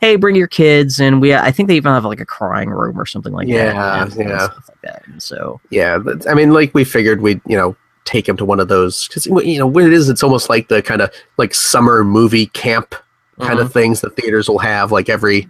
hey, 0.00 0.16
bring 0.16 0.34
your 0.36 0.46
kids 0.46 0.98
and 1.00 1.20
we 1.20 1.34
I 1.34 1.50
think 1.50 1.68
they 1.68 1.76
even 1.76 1.92
have 1.92 2.04
like 2.04 2.20
a 2.20 2.26
crying 2.26 2.68
room 2.70 2.98
or 3.00 3.04
something 3.06 3.32
like 3.32 3.48
Yeah, 3.48 3.72
that. 3.72 4.12
and 4.18 4.28
yeah. 4.28 4.42
like 4.44 4.80
that. 4.82 5.02
And 5.06 5.22
so 5.22 5.60
Yeah, 5.70 5.96
but, 5.96 6.28
I 6.28 6.34
mean, 6.34 6.52
like 6.52 6.74
we 6.74 6.84
figured 6.84 7.22
we'd 7.22 7.40
you 7.46 7.56
know 7.56 7.74
take 8.04 8.28
him 8.28 8.36
to 8.36 8.44
one 8.44 8.60
of 8.60 8.68
those 8.68 9.06
because 9.08 9.26
you 9.26 9.58
know 9.58 9.66
what 9.66 9.84
it 9.84 9.92
is. 9.92 10.08
It's 10.08 10.22
almost 10.22 10.48
like 10.48 10.68
the 10.68 10.82
kind 10.82 11.00
of 11.02 11.10
like 11.36 11.54
summer 11.54 12.04
movie 12.04 12.46
camp 12.46 12.94
kind 13.38 13.52
Mm-hmm. 13.54 13.60
of 13.60 13.72
things 13.72 14.00
that 14.02 14.16
theaters 14.16 14.48
will 14.50 14.58
have 14.58 14.92
like 14.92 15.08
every 15.08 15.48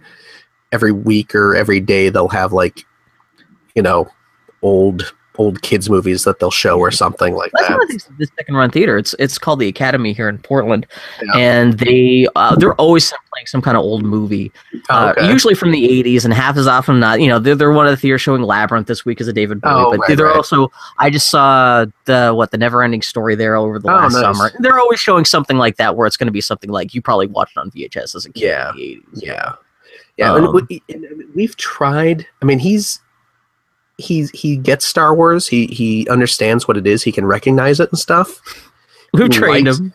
every 0.71 0.93
week 0.93 1.35
or 1.35 1.55
every 1.55 1.81
day 1.81 2.07
they'll 2.07 2.29
have 2.29 2.53
like 2.53 2.85
you 3.75 3.81
know 3.81 4.09
old 4.61 5.13
old 5.41 5.61
kids 5.63 5.89
movies 5.89 6.23
that 6.23 6.39
they'll 6.39 6.51
show 6.51 6.77
or 6.79 6.91
something 6.91 7.33
like 7.35 7.51
That's 7.53 7.67
that. 7.69 7.77
one 7.77 7.91
of 7.95 8.17
the 8.19 8.27
second 8.37 8.55
run 8.55 8.69
theater. 8.69 8.97
It's 8.97 9.15
it's 9.19 9.37
called 9.37 9.59
the 9.59 9.67
Academy 9.67 10.13
here 10.13 10.29
in 10.29 10.37
Portland, 10.37 10.85
Yeah. 11.21 11.37
and 11.37 11.73
they 11.79 12.27
uh, 12.35 12.55
they're 12.55 12.75
always 12.75 13.11
playing 13.33 13.47
some 13.47 13.61
kind 13.61 13.75
of 13.77 13.83
old 13.83 14.03
movie, 14.03 14.51
uh, 14.89 15.13
Okay. 15.17 15.27
usually 15.31 15.55
from 15.55 15.71
the 15.71 15.83
'80s, 16.03 16.25
and 16.25 16.33
half 16.33 16.57
as 16.57 16.67
often 16.67 16.99
not. 16.99 17.21
You 17.21 17.27
know, 17.29 17.39
they're, 17.39 17.55
they're 17.55 17.71
one 17.71 17.87
of 17.87 17.91
the 17.91 17.97
theaters 17.97 18.21
showing 18.21 18.41
Labyrinth 18.43 18.87
this 18.87 19.03
week 19.05 19.19
as 19.21 19.27
a 19.27 19.33
David 19.33 19.61
Bowie, 19.61 19.73
Oh, 19.73 19.91
but 19.91 19.99
right, 20.01 20.17
they're 20.17 20.27
right. 20.27 20.35
also. 20.35 20.71
I 20.99 21.09
just 21.09 21.29
saw 21.29 21.85
the 22.05 22.31
what 22.33 22.51
the 22.51 22.57
Never 22.57 22.83
Ending 22.83 23.01
Story 23.01 23.35
there 23.35 23.55
over 23.55 23.79
the 23.79 23.89
Oh, 23.89 23.95
last 23.95 24.13
nice. 24.13 24.21
summer. 24.21 24.51
They're 24.59 24.79
always 24.79 24.99
showing 24.99 25.25
something 25.25 25.57
like 25.57 25.77
that 25.77 25.95
where 25.95 26.07
it's 26.07 26.17
going 26.17 26.27
to 26.27 26.31
be 26.31 26.41
something 26.41 26.69
like 26.69 26.93
you 26.93 27.01
probably 27.01 27.27
watched 27.27 27.57
on 27.57 27.71
VHS 27.71 28.15
as 28.15 28.25
a 28.25 28.31
kid 28.31 28.43
Yeah. 28.43 28.69
in 28.71 28.75
the 28.77 28.81
'80s. 28.83 29.23
Yeah, 29.23 29.53
yeah. 30.17 30.35
and 30.35 30.45
Um, 30.47 30.67
we, 30.69 30.83
and 30.89 31.05
we've 31.35 31.55
tried. 31.57 32.27
I 32.41 32.45
mean, 32.45 32.59
he's 32.59 32.99
he's 34.01 34.29
he 34.31 34.57
gets 34.57 34.85
Star 34.85 35.13
Wars. 35.15 35.47
He 35.47 35.67
he 35.67 36.07
understands 36.09 36.67
what 36.67 36.77
it 36.77 36.85
is. 36.87 37.03
He 37.03 37.11
can 37.11 37.25
recognize 37.25 37.79
it 37.79 37.89
and 37.89 37.99
stuff. 37.99 38.41
We've 39.13 39.29
trained 39.29 39.67
likes- 39.67 39.79
him. 39.79 39.93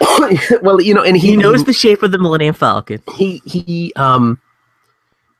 well, 0.62 0.80
you 0.80 0.92
know, 0.92 1.02
and 1.04 1.16
he, 1.16 1.28
He 1.32 1.36
knows 1.36 1.64
the 1.64 1.72
shape 1.72 2.02
of 2.02 2.10
the 2.10 2.18
Millennium 2.18 2.54
Falcon. 2.54 3.00
he 3.16 3.40
he 3.44 3.92
um 3.96 4.40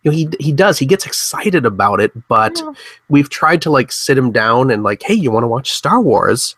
you 0.03 0.11
know 0.11 0.17
he 0.17 0.29
he 0.39 0.53
does 0.53 0.79
he 0.79 0.87
gets 0.87 1.07
excited 1.07 1.65
about 1.67 1.99
it 1.99 2.13
but 2.29 2.59
Yeah. 2.59 2.73
we've 3.09 3.31
tried 3.31 3.63
to 3.63 3.71
like 3.71 3.91
sit 3.91 4.17
him 4.19 4.31
down 4.33 4.71
and 4.71 4.83
like 4.83 5.03
hey 5.03 5.15
you 5.15 5.31
want 5.31 5.45
to 5.45 5.49
watch 5.49 5.73
star 5.73 5.99
wars 6.01 6.55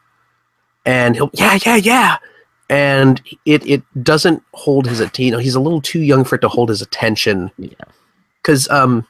and 0.85 1.15
he'll 1.15 1.31
yeah 1.33 1.57
yeah 1.65 1.77
yeah 1.77 2.16
and 2.69 3.23
it 3.45 3.65
it 3.65 3.83
doesn't 4.03 4.43
hold 4.53 4.87
his 4.89 4.99
attention 4.99 5.24
you 5.27 5.31
know 5.31 5.39
he's 5.39 5.55
a 5.55 5.61
little 5.61 5.81
too 5.81 6.01
young 6.01 6.24
for 6.24 6.35
it 6.35 6.41
to 6.41 6.49
hold 6.49 6.69
his 6.69 6.83
attention 6.83 7.51
Yeah. 7.57 7.70
because 8.43 8.69
um 8.69 9.07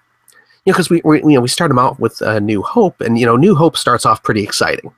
you 0.67 0.73
know 0.73 0.75
because 0.75 0.91
we, 0.91 1.01
we 1.05 1.19
you 1.21 1.35
know 1.35 1.41
we 1.41 1.49
start 1.49 1.69
them 1.71 1.79
out 1.79 1.99
with 1.99 2.21
uh, 2.23 2.39
new 2.41 2.61
hope 2.63 3.01
and 3.01 3.19
you 3.19 3.25
know 3.25 3.37
new 3.37 3.55
hope 3.55 3.77
starts 3.77 4.05
off 4.05 4.23
pretty 4.23 4.43
exciting 4.43 4.93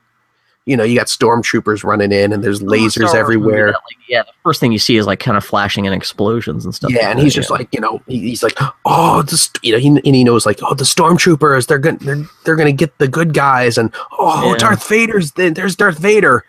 you 0.65 0.75
know 0.77 0.83
you 0.83 0.95
got 0.95 1.07
stormtroopers 1.07 1.83
running 1.83 2.11
in 2.11 2.33
and 2.33 2.43
there's 2.43 2.59
lasers 2.61 3.15
everywhere 3.15 3.67
that, 3.67 3.73
like, 3.85 3.97
yeah, 4.07 4.21
the 4.23 4.31
first 4.43 4.59
thing 4.59 4.71
you 4.71 4.77
see 4.77 4.97
is 4.97 5.07
like 5.07 5.19
kind 5.19 5.35
of 5.37 5.43
flashing 5.43 5.87
and 5.87 5.95
explosions 5.95 6.63
and 6.65 6.75
stuff. 6.75 6.91
Yeah, 6.91 6.97
like 6.97 7.07
and 7.07 7.19
that, 7.19 7.23
he's 7.23 7.33
just 7.33 7.49
like, 7.49 7.73
you 7.73 7.79
know, 7.79 8.01
he, 8.07 8.19
he's 8.19 8.43
like, 8.43 8.53
oh, 8.85 9.21
this, 9.23 9.49
you 9.63 9.71
know, 9.71 9.79
he, 9.79 9.87
and 9.87 10.15
he 10.15 10.23
knows 10.23 10.45
like, 10.45 10.59
oh, 10.61 10.75
the 10.75 10.83
stormtroopers, 10.83 11.65
they're 11.65 11.79
gonna, 11.79 11.97
they're, 11.99 12.23
they're 12.43 12.55
gonna 12.55 12.71
get 12.71 12.95
the 12.99 13.07
good 13.07 13.33
guys, 13.33 13.77
and 13.79 13.91
oh, 14.19 14.51
Yeah. 14.51 14.57
Darth 14.57 14.87
Vader's, 14.87 15.31
there- 15.31 15.49
there's 15.51 15.75
Darth 15.75 15.97
Vader, 15.97 16.43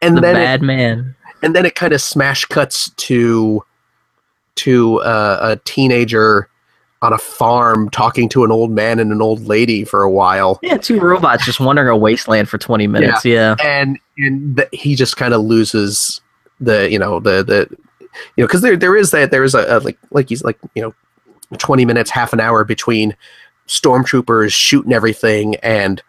and 0.00 0.16
the 0.16 0.20
then, 0.20 0.36
it, 0.36 0.38
bad 0.38 0.62
man. 0.62 1.16
and 1.42 1.54
then 1.54 1.64
it 1.66 1.74
kind 1.74 1.92
of 1.92 2.00
smash 2.00 2.44
cuts 2.44 2.90
to, 2.90 3.64
to 4.56 5.00
uh, 5.00 5.38
a 5.42 5.56
teenager 5.64 6.48
on 7.02 7.12
a 7.12 7.18
farm 7.18 7.88
talking 7.90 8.28
to 8.28 8.44
an 8.44 8.50
old 8.50 8.70
man 8.70 8.98
and 8.98 9.10
an 9.10 9.22
old 9.22 9.46
lady 9.46 9.84
for 9.84 10.02
a 10.02 10.10
while, 10.10 10.58
Yeah, 10.62 10.76
two 10.76 11.00
robots 11.00 11.44
just 11.44 11.60
wandering 11.60 11.88
a 11.88 11.96
wasteland 11.96 12.48
for 12.48 12.58
twenty 12.58 12.86
minutes. 12.86 13.24
Yeah, 13.24 13.56
and 13.64 13.98
and 14.18 14.56
th- 14.56 14.68
he 14.72 14.94
just 14.94 15.16
kind 15.16 15.32
of 15.32 15.42
loses 15.42 16.20
the, 16.60 16.90
you 16.90 16.98
know, 16.98 17.20
the 17.20 17.42
the, 17.42 17.66
you 18.36 18.42
know, 18.42 18.46
because 18.46 18.60
there 18.60 18.76
there 18.76 18.96
is 18.96 19.10
that 19.12 19.30
there 19.30 19.44
is 19.44 19.54
a, 19.54 19.78
a 19.78 19.80
like 19.80 19.98
like 20.10 20.28
he's 20.28 20.44
like 20.44 20.58
you 20.74 20.82
know 20.82 20.94
20 21.58 21.84
minutes, 21.84 22.10
half 22.10 22.32
an 22.32 22.40
hour 22.40 22.64
between 22.64 23.16
stormtroopers 23.66 24.52
shooting 24.52 24.92
everything 24.92 25.56
and 25.56 26.02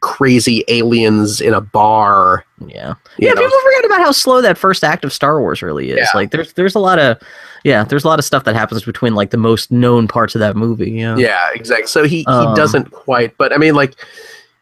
crazy 0.00 0.64
aliens 0.68 1.40
in 1.40 1.52
a 1.54 1.60
bar. 1.60 2.44
yeah, 2.66 2.94
yeah. 3.18 3.30
know. 3.30 3.42
People 3.42 3.58
forget 3.60 3.84
about 3.84 4.00
how 4.00 4.12
slow 4.12 4.40
that 4.40 4.56
first 4.56 4.84
act 4.84 5.04
of 5.04 5.12
Star 5.12 5.40
Wars 5.40 5.62
really 5.62 5.90
is. 5.90 5.98
Yeah. 5.98 6.06
Like, 6.14 6.30
there's 6.30 6.52
there's 6.54 6.74
a 6.74 6.80
lot 6.80 6.98
of 6.98 7.20
yeah, 7.64 7.84
there's 7.84 8.04
a 8.04 8.08
lot 8.08 8.18
of 8.18 8.24
stuff 8.24 8.44
that 8.44 8.54
happens 8.54 8.84
between 8.84 9.14
like 9.14 9.30
the 9.30 9.36
most 9.36 9.70
known 9.70 10.08
parts 10.08 10.34
of 10.34 10.40
that 10.40 10.56
movie. 10.56 10.90
Yeah, 10.92 11.16
Yeah, 11.16 11.48
exactly. 11.54 11.86
So 11.88 12.04
he, 12.04 12.18
he 12.18 12.26
Um, 12.26 12.54
doesn't 12.54 12.90
quite, 12.90 13.36
but 13.38 13.52
I 13.52 13.56
mean, 13.58 13.74
like, 13.74 13.94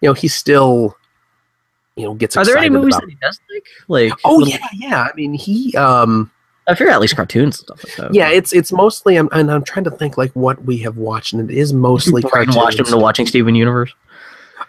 you 0.01 0.09
know, 0.09 0.13
he 0.15 0.29
still, 0.29 0.97
you 1.97 2.05
know, 2.05 2.15
gets 2.15 2.37
Are 2.37 2.45
there 2.45 2.59
any 2.59 2.71
movies 2.71 2.95
about- 2.97 3.03
that 3.07 3.11
he 3.11 3.17
does 3.21 3.41
like? 3.53 3.67
Like, 3.89 4.13
Oh 4.25 4.37
little- 4.37 4.49
yeah, 4.49 4.59
yeah. 4.75 5.03
I 5.03 5.15
mean, 5.15 5.35
he, 5.35 5.75
um, 5.77 6.31
I 6.69 6.75
figure 6.75 6.93
at 6.93 7.01
least 7.01 7.15
cartoons 7.15 7.59
and 7.61 7.67
stuff 7.79 7.85
like 7.85 7.97
that. 8.09 8.15
yeah, 8.15 8.29
it's 8.29 8.53
it's 8.53 8.73
mostly. 8.73 9.17
I'm 9.17 9.29
and 9.31 9.53
I'm 9.53 9.63
trying 9.63 9.85
to 9.85 9.91
think 9.93 10.19
like 10.19 10.33
what 10.33 10.65
we 10.65 10.79
have 10.79 10.97
watched, 10.97 11.33
and 11.33 11.49
it 11.49 11.57
is 11.57 11.73
mostly 11.73 12.23
Brian 12.23 12.49
watched 12.49 12.57
him 12.57 12.63
cartoons. 12.85 12.89
into 12.89 12.99
watching 12.99 13.27
Steven 13.27 13.55
Universe. 13.55 13.95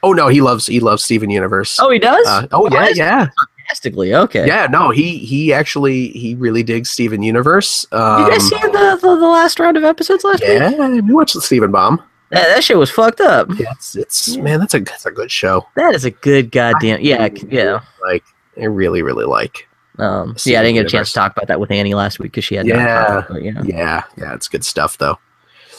Oh 0.04 0.14
no, 0.14 0.28
he 0.28 0.42
loves 0.42 0.68
he 0.68 0.80
loves 0.80 1.04
Steven 1.04 1.32
Universe. 1.32 1.80
Oh, 1.82 1.90
he 1.90 1.98
does. 1.98 2.24
Uh, 2.28 2.46
oh 2.52 2.70
yeah, 2.72 2.90
yeah, 2.90 3.28
Fantastically, 3.68 4.14
okay. 4.16 4.48
yeah. 4.48 4.68
No, 4.72 4.92
he 4.92 5.18
he 5.18 5.52
actually 5.52 6.10
he 6.10 6.36
really 6.36 6.64
digs 6.64 6.90
Steven 6.90 7.22
Universe. 7.22 7.86
Um, 7.92 8.24
You 8.24 8.30
guys 8.32 8.48
see 8.48 8.56
the, 8.62 8.98
the 9.02 9.16
the 9.16 9.28
last 9.28 9.60
round 9.60 9.76
of 9.76 9.84
episodes 9.84 10.24
last 10.24 10.40
week? 10.42 10.50
Yeah, 10.52 10.90
we 11.02 11.14
watched 11.14 11.34
the 11.34 11.42
Steven 11.42 11.72
Bomb. 11.72 12.02
That, 12.30 12.48
that 12.48 12.64
shit 12.64 12.78
was 12.78 12.90
fucked 12.90 13.20
up. 13.22 13.50
Yeah, 13.58 13.72
it's, 13.72 13.96
it's 13.96 14.38
man, 14.38 14.60
that's 14.60 14.74
a 14.74 14.80
that's 14.80 15.06
a 15.06 15.12
good 15.12 15.32
show. 15.32 15.66
That 15.76 15.94
is 15.96 16.06
a 16.06 16.12
good 16.12 16.52
goddamn 16.52 17.00
yeah 17.02 17.28
yeah. 17.50 17.82
Like 18.02 18.24
I 18.58 18.66
really 18.66 19.02
really 19.02 19.26
like. 19.26 19.68
Um, 19.98 20.38
Steven 20.38 20.54
yeah, 20.54 20.60
I 20.60 20.64
didn't 20.64 20.74
get 20.76 20.80
a 20.80 20.82
Universe. 20.84 20.92
chance 20.92 21.10
to 21.10 21.16
talk 21.16 21.32
about 21.36 21.48
that 21.48 21.60
with 21.60 21.72
Annie 21.72 21.94
last 21.94 22.20
week 22.20 22.32
because 22.32 22.46
she 22.46 22.56
had 22.56 22.68
Yeah. 22.68 23.26
But 23.28 23.44
yeah, 23.44 23.62
Yeah, 23.64 24.04
yeah, 24.18 24.34
it's 24.34 24.48
good 24.48 24.64
stuff 24.64 24.98
though. 24.98 25.18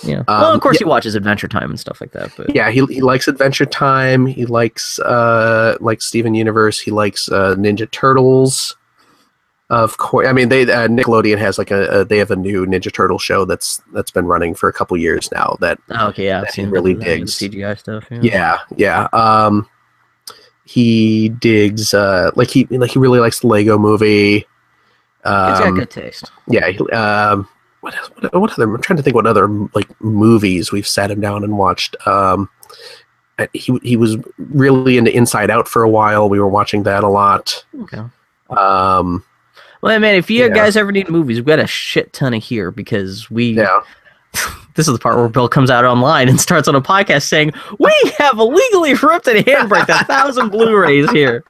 Yeah. 0.03 0.23
well, 0.29 0.47
Um, 0.51 0.55
of 0.55 0.61
course 0.61 0.77
yeah. 0.81 0.85
he 0.87 0.89
watches 0.89 1.15
Adventure 1.15 1.49
Time 1.49 1.71
and 1.71 1.79
stuff 1.81 2.01
like 2.01 2.13
that. 2.13 2.31
But 2.37 2.55
Yeah, 2.55 2.71
he 2.71 2.85
he 2.87 3.01
likes 3.01 3.29
Adventure 3.29 3.67
Time. 3.67 4.27
He 4.27 4.47
likes 4.47 4.99
uh 5.01 5.77
like 5.81 6.01
Steven 6.03 6.35
Universe. 6.35 6.79
He 6.81 6.91
likes 6.91 7.29
uh 7.31 7.55
Ninja 7.57 7.91
Turtles. 7.91 8.77
Of 9.71 9.99
course, 9.99 10.27
I 10.27 10.33
mean 10.33 10.49
they 10.49 10.63
uh, 10.63 10.89
Nickelodeon 10.89 11.37
has 11.39 11.59
like 11.59 11.71
a, 11.71 12.01
a 12.01 12.05
they 12.05 12.17
have 12.19 12.31
a 12.31 12.37
new 12.37 12.65
Ninja 12.65 12.91
Turtle 12.93 13.19
show 13.19 13.45
that's 13.45 13.83
that's 13.93 14.11
been 14.11 14.25
running 14.25 14.55
for 14.55 14.67
a 14.69 14.73
couple 14.73 14.97
years 14.97 15.31
now. 15.31 15.57
That 15.61 15.79
oh, 15.91 16.09
okay, 16.09 16.25
yeah, 16.27 16.41
I've 16.41 16.51
seen 16.51 16.71
really 16.71 16.95
digs. 16.95 17.35
CGI 17.35 17.79
stuff. 17.79 18.07
Yeah. 18.11 18.21
yeah 18.23 18.59
yeah 18.77 19.09
um 19.13 19.69
he 20.65 21.29
digs 21.31 21.93
uh 21.95 22.31
like 22.35 22.51
he 22.51 22.65
like 22.71 22.91
he 22.93 22.99
really 22.99 23.21
likes 23.21 23.41
the 23.41 23.47
Lego 23.47 23.77
Movie. 23.79 24.37
It's 24.37 24.47
got 25.25 25.67
Um, 25.67 25.75
good 25.75 25.91
taste. 25.91 26.31
yeah 26.47 26.69
he- 26.71 26.91
um 26.91 27.47
what, 27.81 27.95
else- 27.97 28.11
what 28.21 28.35
what 28.41 28.53
other 28.53 28.65
i'm 28.75 28.81
trying 28.83 28.97
to 28.97 29.03
think 29.03 29.15
what 29.17 29.27
other 29.27 29.49
like 29.75 29.89
movies 30.01 30.73
we've 30.73 30.87
sat 30.89 31.11
him 31.11 31.21
down 31.21 31.45
and 31.45 31.57
watched 31.59 31.97
um 32.07 32.49
uh, 33.39 33.47
he 33.53 33.79
he 33.83 33.97
was 33.97 34.17
really 34.39 34.99
into 34.99 35.15
inside 35.17 35.51
out 35.51 35.69
for 35.69 35.83
a 35.83 35.89
while 35.89 36.29
we 36.29 36.41
were 36.41 36.49
watching 36.49 36.83
that 36.83 37.05
a 37.05 37.09
lot 37.09 37.65
Okay. 37.83 38.03
um 38.51 39.25
Well, 39.81 40.01
man, 40.01 40.17
if 40.17 40.29
you 40.29 40.43
Yeah. 40.47 40.49
guys 40.55 40.77
ever 40.77 40.91
need 40.91 41.09
movies, 41.09 41.37
we've 41.39 41.47
got 41.47 41.61
a 41.61 41.67
shit 41.69 42.13
ton 42.13 42.35
of 42.35 42.43
here 42.43 42.73
because 42.73 43.31
we. 43.31 43.53
yeah 43.53 43.81
This 44.79 44.87
is 44.87 44.95
the 44.95 45.01
part 45.01 45.17
where 45.17 45.29
Bill 45.29 45.49
comes 45.49 45.71
out 45.71 45.85
online 45.85 46.29
and 46.29 46.41
starts 46.41 46.69
on 46.69 46.75
a 46.77 46.81
podcast 46.81 47.25
saying, 47.25 47.53
"We 47.79 47.93
have 48.17 48.39
illegally 48.39 48.95
ripped 48.95 49.27
and 49.27 49.45
handbraked 49.45 49.89
a 49.89 50.05
thousand 50.05 50.51
Blu-rays 50.51 51.11
here." 51.11 51.45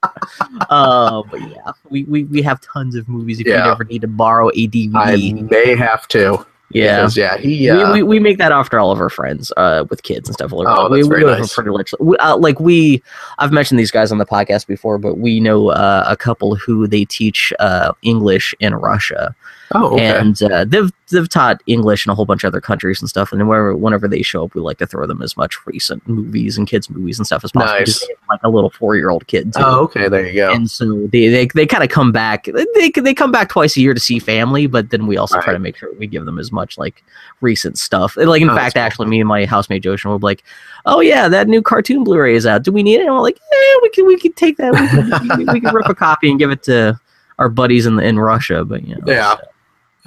Uh, 0.70 1.22
but 1.30 1.40
yeah, 1.40 1.72
we, 1.90 2.04
we 2.04 2.24
we 2.24 2.42
have 2.42 2.60
tons 2.60 2.94
of 2.94 3.08
movies 3.08 3.38
if 3.38 3.46
you 3.46 3.52
ever 3.52 3.84
need 3.84 4.00
to 4.00 4.08
borrow 4.08 4.48
a 4.48 4.66
DVD. 4.68 4.90
i 4.94 5.42
may 5.42 5.76
have 5.76 6.08
to 6.08 6.44
yeah. 6.70 6.96
because, 6.96 7.16
yeah 7.16 7.36
he 7.38 7.68
uh, 7.68 7.92
we, 7.92 8.02
we, 8.02 8.02
we 8.02 8.18
make 8.18 8.38
that 8.38 8.52
after 8.52 8.78
all 8.78 8.92
of 8.92 9.00
our 9.00 9.08
friends 9.08 9.52
uh, 9.56 9.84
with 9.88 10.02
kids 10.02 10.28
and 10.28 10.34
stuff. 10.34 10.52
Like, 10.52 10.66
Oh, 10.68 10.90
we, 10.90 10.98
that's 10.98 11.08
we 11.08 11.14
very 11.16 11.22
for 11.22 11.38
nice. 11.38 11.54
pretty. 11.54 11.70
We, 12.00 12.16
uh, 12.18 12.36
like 12.36 12.60
we, 12.60 13.02
I've 13.38 13.52
mentioned 13.52 13.78
these 13.78 13.90
guys 13.90 14.12
on 14.12 14.18
the 14.18 14.26
podcast 14.26 14.66
before, 14.66 14.98
but 14.98 15.18
we 15.18 15.40
know 15.40 15.68
uh, 15.68 16.04
a 16.06 16.16
couple 16.16 16.54
who 16.56 16.86
they 16.86 17.04
teach 17.04 17.52
uh, 17.58 17.92
English 18.02 18.54
in 18.60 18.74
Russia, 18.74 19.34
oh 19.74 19.94
okay 19.94 20.18
and 20.18 20.42
uh, 20.42 20.64
they've 20.64 20.90
they've 21.10 21.28
taught 21.28 21.62
English 21.66 22.06
in 22.06 22.10
a 22.10 22.14
whole 22.14 22.24
bunch 22.26 22.44
of 22.44 22.48
other 22.48 22.60
countries 22.60 23.00
and 23.00 23.08
stuff. 23.08 23.32
And 23.32 23.40
whenever 23.48 23.74
whenever 23.76 24.06
they 24.08 24.22
show 24.22 24.44
up, 24.44 24.54
we 24.54 24.60
like 24.60 24.78
to 24.78 24.86
throw 24.86 25.06
them 25.06 25.22
as 25.22 25.36
much 25.36 25.56
recent 25.66 26.06
movies 26.06 26.58
and 26.58 26.66
kids 26.68 26.90
movies 26.90 27.18
and 27.18 27.26
stuff 27.26 27.44
as 27.44 27.52
possible. 27.52 27.78
Nice. 27.80 28.06
like 28.30 28.40
a 28.44 28.48
little 28.50 28.70
four 28.70 28.96
year 28.96 29.08
old 29.10 29.26
kid 29.26 29.52
too. 29.54 29.62
oh 29.64 29.80
okay 29.84 30.08
there 30.08 30.26
you 30.26 30.34
go 30.34 30.52
And 30.52 30.70
so 30.70 31.06
they 31.12 31.28
they, 31.28 31.46
they 31.54 31.66
kind 31.66 31.82
of 31.82 31.90
come 31.90 32.12
back. 32.12 32.44
They 32.74 32.90
they 32.90 33.14
come 33.14 33.32
back 33.32 33.48
twice 33.48 33.76
a 33.76 33.80
year 33.80 33.94
to 33.94 34.00
see 34.00 34.18
family, 34.18 34.66
but 34.66 34.90
then 34.90 35.06
we 35.06 35.16
also 35.16 35.40
try 35.40 35.52
to 35.52 35.58
make 35.58 35.76
sure 35.76 35.92
we 35.94 36.06
give 36.06 36.24
them 36.26 36.38
as 36.38 36.52
much 36.52 36.76
like 36.78 37.02
recent 37.40 37.78
stuff. 37.78 38.16
Like 38.16 38.42
in 38.42 38.50
Oh, 38.50 38.54
fact, 38.54 38.74
that's 38.74 38.94
cool. 38.96 39.04
actually, 39.04 39.06
me 39.08 39.20
and 39.20 39.28
my 39.28 39.44
housemate 39.46 39.82
Joshin 39.82 40.10
were 40.10 40.18
like, 40.18 40.42
"Oh 40.86 41.00
yeah, 41.00 41.28
that 41.28 41.48
new 41.48 41.62
cartoon 41.62 42.04
Blu-ray 42.04 42.34
is 42.34 42.44
out. 42.46 42.62
Do 42.64 42.72
we 42.72 42.82
need 42.82 42.96
it?" 43.00 43.06
And 43.06 43.14
we're 43.14 43.20
like, 43.22 43.38
"Yeah, 43.38 43.78
we 43.82 43.88
can 43.90 44.06
we 44.06 44.18
can 44.18 44.32
take 44.34 44.56
that. 44.58 44.72
We 44.72 44.86
can, 45.28 45.38
we, 45.38 45.44
we 45.54 45.60
can 45.60 45.74
rip 45.74 45.88
a 45.88 45.94
copy 45.94 46.28
and 46.30 46.38
give 46.38 46.50
it 46.50 46.62
to 46.64 46.98
our 47.38 47.48
buddies 47.48 47.86
in 47.86 47.96
the, 47.96 48.02
in 48.04 48.18
Russia." 48.18 48.64
But 48.64 48.86
you 48.86 48.94
know, 48.96 49.02
Yeah. 49.06 49.36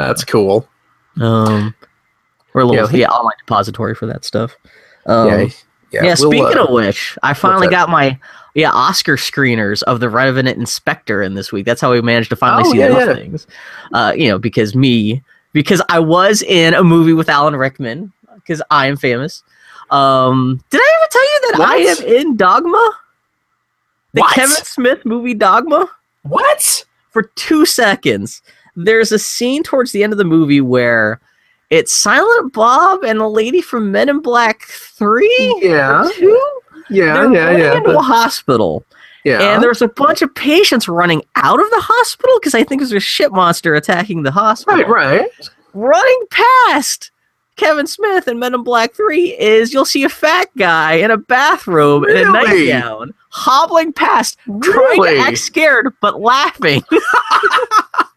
That's 0.08 0.24
cool 0.24 0.68
um, 1.20 1.74
we're 2.54 2.62
a 2.62 2.66
little 2.66 2.90
Yeah, 2.92 2.98
yeah, 2.98 3.10
online 3.10 3.36
depository 3.40 3.96
for 3.96 4.06
that 4.06 4.24
stuff. 4.26 4.56
Um, 5.06 5.28
yeah 5.28 5.48
yeah, 5.92 6.04
yeah, 6.06 6.16
we'll, 6.20 6.32
speaking 6.32 6.58
uh, 6.58 6.64
of 6.64 6.70
which, 6.70 7.18
I 7.22 7.34
finally 7.34 7.68
got 7.68 7.90
my 7.90 8.18
yeah 8.56 8.72
Oscar 8.72 9.18
screeners 9.18 9.84
of 9.84 10.00
the 10.00 10.10
Revenant 10.10 10.58
and 10.58 10.68
Spectre 10.70 11.22
in 11.22 11.34
this 11.34 11.52
week. 11.52 11.66
That's 11.66 11.82
how 11.82 11.92
we 11.92 12.00
managed 12.02 12.30
to 12.30 12.38
finally 12.38 12.64
Oh, 12.66 12.72
see 12.72 12.80
yeah, 12.80 12.88
those 12.88 13.08
yeah. 13.08 13.14
things. 13.16 13.48
Uh, 13.94 14.14
you 14.16 14.30
know, 14.30 14.38
because 14.40 14.74
me 14.74 15.22
because 15.52 15.82
I 15.90 16.00
was 16.00 16.42
in 16.44 16.74
a 16.74 16.84
movie 16.84 17.12
with 17.14 17.28
Alan 17.28 17.58
Rickman 17.58 18.14
because 18.36 18.62
I 18.72 18.88
am 18.88 18.96
famous. 18.96 19.44
Um, 19.90 20.64
did 20.70 20.80
I 20.80 20.94
ever 20.96 21.08
tell 21.12 21.24
you 21.24 21.52
that 21.52 21.68
I 21.70 21.76
am 21.78 22.16
in 22.16 22.38
Dogma? 22.38 22.92
The 24.14 24.22
What? 24.22 24.34
Kevin 24.34 24.56
Smith 24.64 25.06
movie 25.06 25.34
Dogma? 25.34 25.90
what 26.24 26.86
for 27.10 27.24
two 27.36 27.66
seconds. 27.66 28.42
There's 28.76 29.12
a 29.12 29.20
scene 29.20 29.64
towards 29.64 29.92
the 29.92 30.04
end 30.04 30.14
of 30.14 30.18
the 30.18 30.24
movie 30.26 30.62
where 30.62 31.20
it's 31.70 31.94
Silent 31.94 32.54
Bob 32.54 33.04
and 33.04 33.20
a 33.20 33.28
lady 33.28 33.62
from 33.62 33.92
Men 33.92 34.10
in 34.10 34.20
Black 34.22 34.64
3? 34.64 35.60
yeah 35.62 36.10
2? 36.18 36.52
Yeah, 36.90 37.14
They're 37.14 37.34
yeah, 37.34 37.44
running 37.46 37.60
yeah. 37.62 37.78
into 37.78 37.90
but- 37.90 37.96
a 37.96 38.02
hospital, 38.02 38.84
yeah. 39.24 39.54
and 39.54 39.64
there's 39.64 39.82
a 39.82 39.88
bunch 39.88 40.22
of 40.22 40.34
patients 40.36 40.90
running 40.90 41.22
out 41.36 41.60
of 41.62 41.70
the 41.70 41.80
hospital 41.80 42.38
because 42.40 42.54
I 42.56 42.64
think 42.66 42.82
there's 42.82 42.92
a 42.92 43.00
shit 43.00 43.32
monster 43.32 43.76
attacking 43.76 44.24
the 44.24 44.32
hospital. 44.32 44.84
right, 44.84 44.90
right. 45.22 45.50
Running 45.74 46.22
past 46.32 47.12
Kevin 47.56 47.88
Smith 47.88 48.28
in 48.28 48.40
Men 48.40 48.54
in 48.54 48.64
Black 48.64 48.94
Three 48.94 49.38
is 49.40 49.74
you'll 49.74 49.86
see 49.86 50.04
a 50.04 50.10
fat 50.10 50.48
guy 50.58 50.96
in 50.96 51.12
a 51.12 51.18
bathrobe 51.18 52.04
in 52.06 52.28
a 52.28 52.32
nightgown 52.32 53.14
hobbling 53.30 53.94
past, 53.94 54.38
trying 54.46 54.60
Really? 55.00 55.16
to 55.18 55.22
act 55.22 55.38
scared 55.38 55.94
but 56.02 56.20
laughing. 56.20 56.84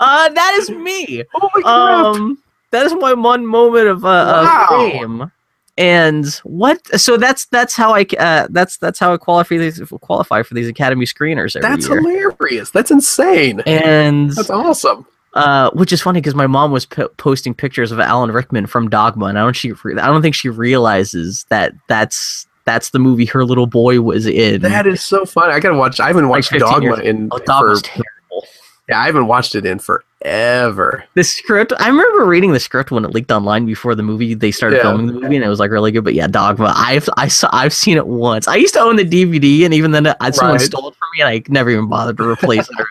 uh, 0.00 0.28
that 0.28 0.54
is 0.54 0.70
me. 0.70 1.24
Um, 1.64 2.42
that 2.70 2.86
is 2.86 2.94
my 2.94 3.14
one 3.14 3.46
moment 3.46 3.88
of 3.88 4.04
uh, 4.04 4.08
Wow. 4.46 4.66
of 4.70 4.92
fame. 4.92 5.32
And 5.78 6.26
what? 6.44 6.86
So 7.00 7.16
that's 7.16 7.46
that's 7.46 7.74
how 7.74 7.94
I 7.94 8.04
uh, 8.18 8.46
that's 8.50 8.76
that's 8.76 8.98
how 8.98 9.14
I 9.14 9.16
qualify 9.16 9.56
these 9.56 9.80
qualify 10.02 10.42
for 10.42 10.52
these 10.54 10.68
Academy 10.68 11.06
screeners 11.06 11.56
every 11.56 11.68
That's 11.68 11.88
year. 11.88 12.00
hilarious. 12.00 12.70
That's 12.70 12.90
insane. 12.90 13.60
And 13.60 14.30
That's 14.32 14.50
awesome. 14.50 15.06
uh, 15.32 15.70
which 15.70 15.90
is 15.92 16.02
funny 16.02 16.20
because 16.20 16.34
my 16.34 16.46
mom 16.46 16.72
was 16.72 16.84
po- 16.84 17.08
posting 17.16 17.54
pictures 17.54 17.90
of 17.90 18.00
Alan 18.00 18.30
Rickman 18.32 18.66
from 18.66 18.90
Dogma, 18.90 19.26
and 19.26 19.38
I 19.38 19.42
don't 19.42 19.56
she 19.56 19.72
re- 19.72 19.98
I 19.98 20.06
don't 20.08 20.20
think 20.20 20.34
she 20.34 20.50
realizes 20.50 21.46
that 21.48 21.72
that's 21.88 22.46
that's 22.66 22.90
the 22.90 22.98
movie 22.98 23.24
her 23.24 23.42
little 23.44 23.66
boy 23.66 24.02
was 24.02 24.26
in. 24.26 24.60
That 24.60 24.86
is 24.86 25.02
so 25.02 25.24
fun. 25.24 25.50
I 25.50 25.58
gotta 25.58 25.74
watch. 25.76 26.00
I 26.00 26.08
haven't 26.08 26.28
watched 26.28 26.50
15 26.50 26.68
Dogma 26.68 26.86
years 26.96 26.98
in 27.00 27.28
oh, 27.32 27.38
for. 27.38 27.44
Dogma's 27.46 27.80
terrible. 27.82 28.04
Yeah, 28.88 29.00
I 29.00 29.06
haven't 29.06 29.28
watched 29.28 29.54
it 29.54 29.64
in 29.64 29.78
forever. 29.78 31.04
The 31.14 31.22
script, 31.22 31.72
I 31.78 31.86
remember 31.88 32.24
reading 32.24 32.52
the 32.52 32.60
script 32.60 32.90
when 32.90 33.04
it 33.04 33.12
leaked 33.12 33.30
online 33.30 33.64
before 33.64 33.94
the 33.94 34.02
movie. 34.02 34.34
They 34.34 34.50
started 34.50 34.76
Yeah. 34.76 34.82
filming 34.82 35.06
the 35.06 35.12
movie, 35.14 35.36
and 35.36 35.44
it 35.44 35.48
was 35.48 35.60
like 35.60 35.70
really 35.70 35.92
good. 35.92 36.02
But 36.04 36.14
yeah, 36.14 36.26
Dogma, 36.26 36.72
I've 36.76 37.08
I 37.16 37.28
saw 37.28 37.48
I've 37.52 37.72
seen 37.72 37.96
it 37.96 38.06
once. 38.06 38.48
I 38.48 38.56
used 38.56 38.74
to 38.74 38.80
own 38.80 38.96
the 38.96 39.04
DVD, 39.04 39.64
and 39.64 39.72
even 39.72 39.92
then, 39.92 40.12
I, 40.20 40.30
someone 40.32 40.58
stole 40.58 40.88
it 40.88 40.94
from 40.96 41.08
me, 41.16 41.22
and 41.22 41.28
I 41.28 41.42
never 41.48 41.70
even 41.70 41.88
bothered 41.88 42.16
to 42.16 42.28
replace 42.28 42.68
it. 42.68 42.86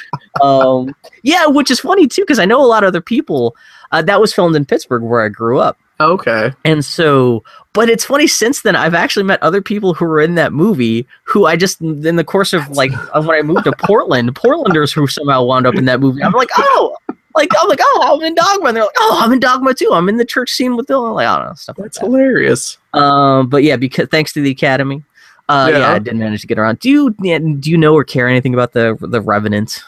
um, 0.42 0.94
yeah, 1.22 1.46
which 1.46 1.70
is 1.70 1.80
funny 1.80 2.06
too, 2.06 2.22
because 2.22 2.38
I 2.38 2.44
know 2.44 2.62
a 2.62 2.66
lot 2.66 2.84
of 2.84 2.88
other 2.88 3.00
people. 3.02 3.56
Uh, 3.90 4.00
that 4.00 4.20
was 4.20 4.32
filmed 4.32 4.56
in 4.56 4.64
Pittsburgh, 4.64 5.02
where 5.02 5.20
I 5.22 5.28
grew 5.28 5.58
up. 5.58 5.76
Okay. 6.00 6.52
And 6.64 6.82
so, 6.84 7.44
but 7.72 7.88
it's 7.88 8.04
funny 8.04 8.26
since 8.26 8.62
then, 8.62 8.76
I've 8.76 8.94
actually 8.94 9.22
met 9.22 9.42
other 9.42 9.62
people 9.62 9.94
who 9.94 10.04
were 10.04 10.20
in 10.20 10.34
that 10.34 10.52
movie 10.52 11.06
who 11.24 11.46
I 11.46 11.56
just, 11.56 11.80
in 11.80 12.16
the 12.16 12.24
course 12.24 12.52
of 12.52 12.68
like, 12.70 12.92
of 13.14 13.26
when 13.26 13.38
I 13.38 13.42
moved 13.42 13.64
to 13.64 13.72
Portland, 13.78 14.34
Portlanders 14.34 14.92
who 14.92 15.06
somehow 15.06 15.44
wound 15.44 15.66
up 15.66 15.74
in 15.74 15.86
that 15.86 16.00
movie. 16.00 16.22
I'm 16.22 16.32
like, 16.32 16.50
oh, 16.58 16.94
like, 17.34 17.48
I'm 17.58 17.68
like, 17.68 17.80
oh, 17.80 18.16
I'm 18.16 18.22
in 18.26 18.34
Dogma. 18.34 18.68
And 18.68 18.76
they're 18.76 18.84
like, 18.84 18.96
oh, 18.98 19.20
I'm 19.22 19.32
in 19.32 19.40
Dogma 19.40 19.72
too. 19.72 19.90
I'm 19.92 20.08
in 20.08 20.18
the 20.18 20.24
church 20.24 20.50
scene 20.50 20.76
with 20.76 20.86
Dylan. 20.86 21.14
Like, 21.14 21.26
I 21.26 21.38
don't 21.38 21.46
know, 21.48 21.54
stuff 21.54 21.78
like 21.78 21.86
That's 21.86 21.98
that. 21.98 22.06
hilarious. 22.06 22.76
Um, 22.92 23.48
but 23.48 23.62
yeah, 23.62 23.76
because 23.76 24.08
thanks 24.08 24.34
to 24.34 24.42
the 24.42 24.50
Academy. 24.50 25.02
Uh, 25.48 25.68
yeah. 25.70 25.78
Yeah. 25.78 25.92
I 25.92 25.98
didn't 25.98 26.18
manage 26.20 26.42
to 26.42 26.46
get 26.46 26.58
around. 26.58 26.78
Do 26.78 26.88
you 26.88 27.14
yeah, 27.20 27.38
do 27.38 27.70
you 27.70 27.76
know 27.76 27.94
or 27.94 28.04
care 28.04 28.28
anything 28.28 28.54
about 28.54 28.72
the 28.72 28.96
the 29.00 29.20
Revenant? 29.20 29.82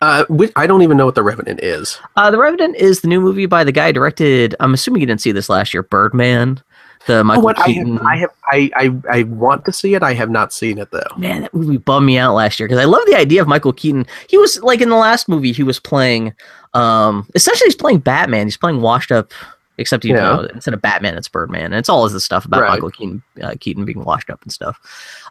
Uh, 0.00 0.24
I 0.56 0.66
don't 0.66 0.82
even 0.82 0.96
know 0.96 1.04
what 1.04 1.14
the 1.14 1.22
Revenant 1.22 1.62
is. 1.62 1.98
Uh, 2.16 2.30
the 2.30 2.38
Revenant 2.38 2.76
is 2.76 3.00
the 3.00 3.08
new 3.08 3.20
movie 3.20 3.46
by 3.46 3.64
the 3.64 3.72
guy 3.72 3.92
directed. 3.92 4.54
I'm 4.60 4.72
assuming 4.72 5.00
you 5.00 5.06
didn't 5.06 5.20
see 5.20 5.32
this 5.32 5.48
last 5.48 5.74
year, 5.74 5.82
Birdman. 5.82 6.62
The 7.08 7.24
Michael 7.24 7.42
oh, 7.42 7.44
what 7.44 7.58
I 7.58 7.66
Keaton. 7.66 7.96
have, 7.96 8.06
I 8.06 8.16
have, 8.18 8.30
I, 8.44 8.70
I, 8.76 9.18
I 9.18 9.22
want 9.24 9.64
to 9.64 9.72
see 9.72 9.94
it. 9.94 10.02
I 10.04 10.12
have 10.14 10.30
not 10.30 10.52
seen 10.52 10.78
it 10.78 10.90
though. 10.92 11.02
man, 11.16 11.40
that 11.42 11.52
movie 11.54 11.78
bummed 11.78 12.06
me 12.06 12.18
out 12.18 12.34
last 12.34 12.60
year 12.60 12.68
because 12.68 12.80
I 12.80 12.84
love 12.84 13.02
the 13.06 13.16
idea 13.16 13.42
of 13.42 13.48
Michael 13.48 13.72
Keaton. 13.72 14.06
He 14.28 14.38
was 14.38 14.62
like 14.62 14.80
in 14.80 14.90
the 14.90 14.96
last 14.96 15.28
movie, 15.28 15.52
he 15.52 15.62
was 15.64 15.80
playing, 15.80 16.34
um, 16.74 17.26
essentially 17.34 17.66
he's 17.66 17.74
playing 17.74 17.98
Batman. 17.98 18.46
He's 18.46 18.56
playing 18.58 18.80
washed 18.82 19.10
up, 19.10 19.32
except 19.78 20.04
you 20.04 20.14
Yeah. 20.14 20.22
know 20.22 20.40
instead 20.52 20.74
of 20.74 20.82
Batman, 20.82 21.16
it's 21.16 21.28
Birdman, 21.28 21.64
and 21.64 21.74
it's 21.76 21.88
all 21.88 22.04
of 22.04 22.12
this 22.12 22.24
stuff 22.26 22.44
about 22.44 22.60
Right. 22.62 22.70
Michael 22.72 22.90
Keaton, 22.90 23.22
uh, 23.42 23.54
Keaton 23.58 23.84
being 23.86 24.04
washed 24.04 24.28
up 24.28 24.42
and 24.42 24.52
stuff. 24.52 24.78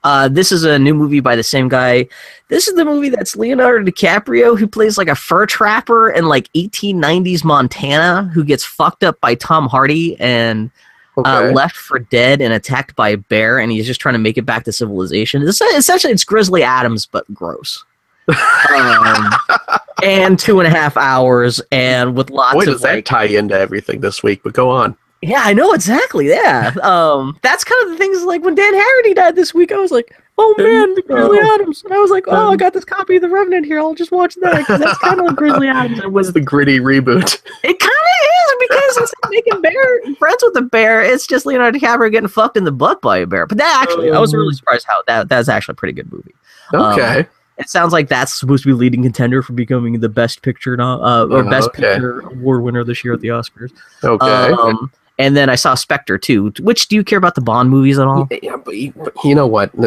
Uh, 0.04 0.28
this 0.28 0.52
is 0.52 0.64
a 0.64 0.80
new 0.80 0.96
movie 0.96 1.20
by 1.20 1.36
the 1.36 1.44
same 1.44 1.68
guy. 1.70 2.08
This 2.50 2.68
is 2.68 2.76
the 2.76 2.86
movie 2.86 3.10
that's 3.10 3.36
Leonardo 3.36 3.84
DiCaprio 3.90 4.58
who 4.58 4.66
plays 4.68 4.98
like 4.98 5.10
a 5.10 5.16
fur 5.16 5.46
trapper 5.46 6.10
in 6.10 6.26
like 6.28 6.52
1890s 6.54 7.44
Montana 7.44 8.32
who 8.34 8.44
gets 8.44 8.64
fucked 8.66 9.04
up 9.04 9.20
by 9.22 9.36
Tom 9.36 9.68
Hardy 9.68 10.20
and 10.20 10.72
Okay. 11.18 11.30
uh, 11.30 11.52
left 11.52 11.76
for 11.76 11.98
dead 11.98 12.42
and 12.42 12.54
attacked 12.54 12.96
by 12.96 13.10
a 13.10 13.18
bear, 13.18 13.58
and 13.58 13.72
he's 13.72 13.88
just 13.88 14.00
trying 14.00 14.14
to 14.14 14.20
make 14.20 14.38
it 14.38 14.46
back 14.46 14.66
to 14.66 14.72
civilization. 14.72 15.42
It's, 15.42 15.60
essentially, 15.60 16.14
it's 16.14 16.24
Grizzly 16.24 16.62
Adams, 16.62 17.08
but 17.08 17.32
gross. 17.34 17.84
um, 18.28 19.32
and 20.04 20.38
two 20.38 20.60
and 20.60 20.68
a 20.68 20.70
half 20.70 20.96
hours, 20.96 21.60
and 21.72 22.16
with 22.16 22.30
lots 22.30 22.54
Boy, 22.54 22.62
of 22.62 22.66
does 22.66 22.82
that 22.82 22.96
like, 22.96 23.06
tie 23.06 23.26
into 23.26 23.58
everything 23.58 24.02
this 24.02 24.22
week? 24.22 24.42
But 24.44 24.54
go 24.54 24.70
on. 24.70 24.96
yeah, 25.24 25.42
I 25.44 25.54
know 25.54 25.74
exactly. 25.74 26.28
Yeah, 26.28 26.74
um, 26.84 27.40
that's 27.42 27.64
kind 27.64 27.84
of 27.86 27.90
the 27.92 27.98
things 27.98 28.24
like 28.24 28.44
when 28.44 28.54
Dan 28.54 28.74
Haggerty 28.74 29.14
died 29.16 29.36
this 29.36 29.54
week. 29.56 29.72
I 29.72 29.78
was 29.78 29.92
like, 29.92 30.16
oh 30.38 30.56
man, 30.58 30.94
the 30.96 31.02
Grizzly. 31.02 31.40
Adams, 31.40 31.84
and 31.84 31.94
I 31.94 31.98
was 31.98 32.12
like, 32.12 32.26
oh, 32.28 32.52
I 32.52 32.56
got 32.56 32.74
this 32.74 32.86
copy 32.86 33.16
of 33.16 33.22
The 33.22 33.30
Revenant 33.30 33.66
here. 33.66 33.80
I'll 33.80 33.96
just 33.96 34.12
watch 34.12 34.36
that 34.36 34.66
'cause 34.66 34.80
that's 34.80 34.98
kind 35.00 35.20
of 35.20 35.26
like 35.28 35.36
Grizzly 35.36 35.68
Adams. 35.70 36.00
It 36.00 36.12
was 36.12 36.32
the 36.34 36.42
gritty 36.42 36.80
reboot. 36.80 37.42
it 37.64 37.80
kind 37.80 37.92
of 37.92 38.62
is 38.62 38.68
because 38.70 38.98
it's 38.98 39.14
making 39.30 39.62
bear 39.62 40.02
friends 40.20 40.44
with 40.44 40.56
a 40.58 40.62
bear. 40.62 41.02
It's 41.02 41.26
just 41.28 41.46
Leonardo 41.46 41.78
DiCaprio 41.80 42.12
getting 42.12 42.30
fucked 42.30 42.58
in 42.58 42.64
the 42.64 42.72
butt 42.72 43.02
by 43.02 43.18
a 43.18 43.26
bear. 43.28 43.46
But 43.48 43.58
that 43.58 43.80
actually, 43.84 44.12
I 44.12 44.20
was 44.20 44.34
really 44.34 44.54
surprised 44.54 44.86
how 44.88 45.02
that 45.08 45.30
that's 45.30 45.50
actually 45.50 45.74
a 45.74 45.76
pretty 45.76 45.94
good 45.94 46.12
movie. 46.12 46.36
Um, 46.74 46.82
Okay. 46.94 47.28
It 47.60 47.70
sounds 47.70 47.92
like 47.92 48.08
that's 48.08 48.36
supposed 48.40 48.62
to 48.66 48.70
be 48.70 48.74
leading 48.74 49.02
contender 49.02 49.42
for 49.42 49.54
becoming 49.54 50.00
the 50.00 50.10
best 50.10 50.44
picture, 50.44 50.80
uh, 50.80 51.26
or 51.26 51.40
Oh, 51.40 51.50
best 51.50 51.70
okay. 51.70 51.82
picture 51.94 52.20
award 52.20 52.62
winner 52.62 52.84
this 52.84 53.04
year 53.04 53.16
at 53.16 53.20
the 53.22 53.30
Oscars. 53.30 53.72
okay. 54.04 54.52
Um, 54.54 54.92
and 55.18 55.36
then 55.36 55.50
I 55.50 55.56
saw 55.56 55.76
Spectre 55.76 56.18
too. 56.18 56.52
Which 56.60 56.88
do 56.88 56.96
you 56.96 57.04
care 57.04 57.18
about 57.18 57.36
the 57.36 57.42
Bond 57.42 57.70
movies 57.70 58.00
at 58.00 58.08
all? 58.08 58.28
yeah, 58.44 58.58
but 58.58 58.76
you, 58.76 58.94
but 58.94 59.14
you 59.24 59.36
know 59.36 59.48
what? 59.48 59.72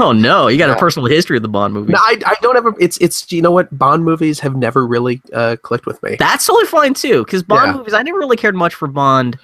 Oh 0.00 0.12
no, 0.12 0.48
you 0.48 0.56
got 0.56 0.70
a 0.70 0.76
personal 0.80 1.06
history 1.08 1.36
of 1.36 1.42
the 1.42 1.48
Bond 1.48 1.74
movies. 1.74 1.92
No, 1.92 1.98
I, 1.98 2.16
I 2.24 2.36
don't 2.40 2.56
ever. 2.56 2.74
It's 2.80 2.96
it's 2.98 3.30
you 3.30 3.42
know 3.42 3.50
what? 3.50 3.76
Bond 3.76 4.02
movies 4.02 4.40
have 4.40 4.56
never 4.56 4.86
really 4.86 5.20
uh, 5.34 5.56
clicked 5.62 5.84
with 5.84 6.02
me. 6.02 6.16
That's 6.18 6.46
totally 6.46 6.66
fine 6.66 6.94
too, 6.94 7.22
because 7.24 7.42
Bond 7.42 7.70
Yeah. 7.72 7.76
movies, 7.78 7.92
I 7.92 8.02
never 8.02 8.18
really 8.18 8.38
cared 8.38 8.54
much 8.54 8.74
for 8.74 8.88
Bond 8.88 9.38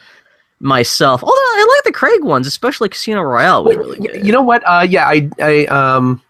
myself. 0.60 1.22
Although 1.22 1.34
I 1.34 1.74
like 1.76 1.84
the 1.84 1.92
Craig 1.92 2.24
ones, 2.24 2.46
especially 2.46 2.88
Casino 2.88 3.20
Royale 3.20 3.64
was 3.64 3.76
really 3.76 3.98
good. 3.98 4.24
You 4.24 4.32
know 4.32 4.40
what? 4.42 4.62
Uh, 4.66 4.86
yeah, 4.88 5.06
I, 5.06 5.28
I, 5.40 5.66
um, 5.66 6.22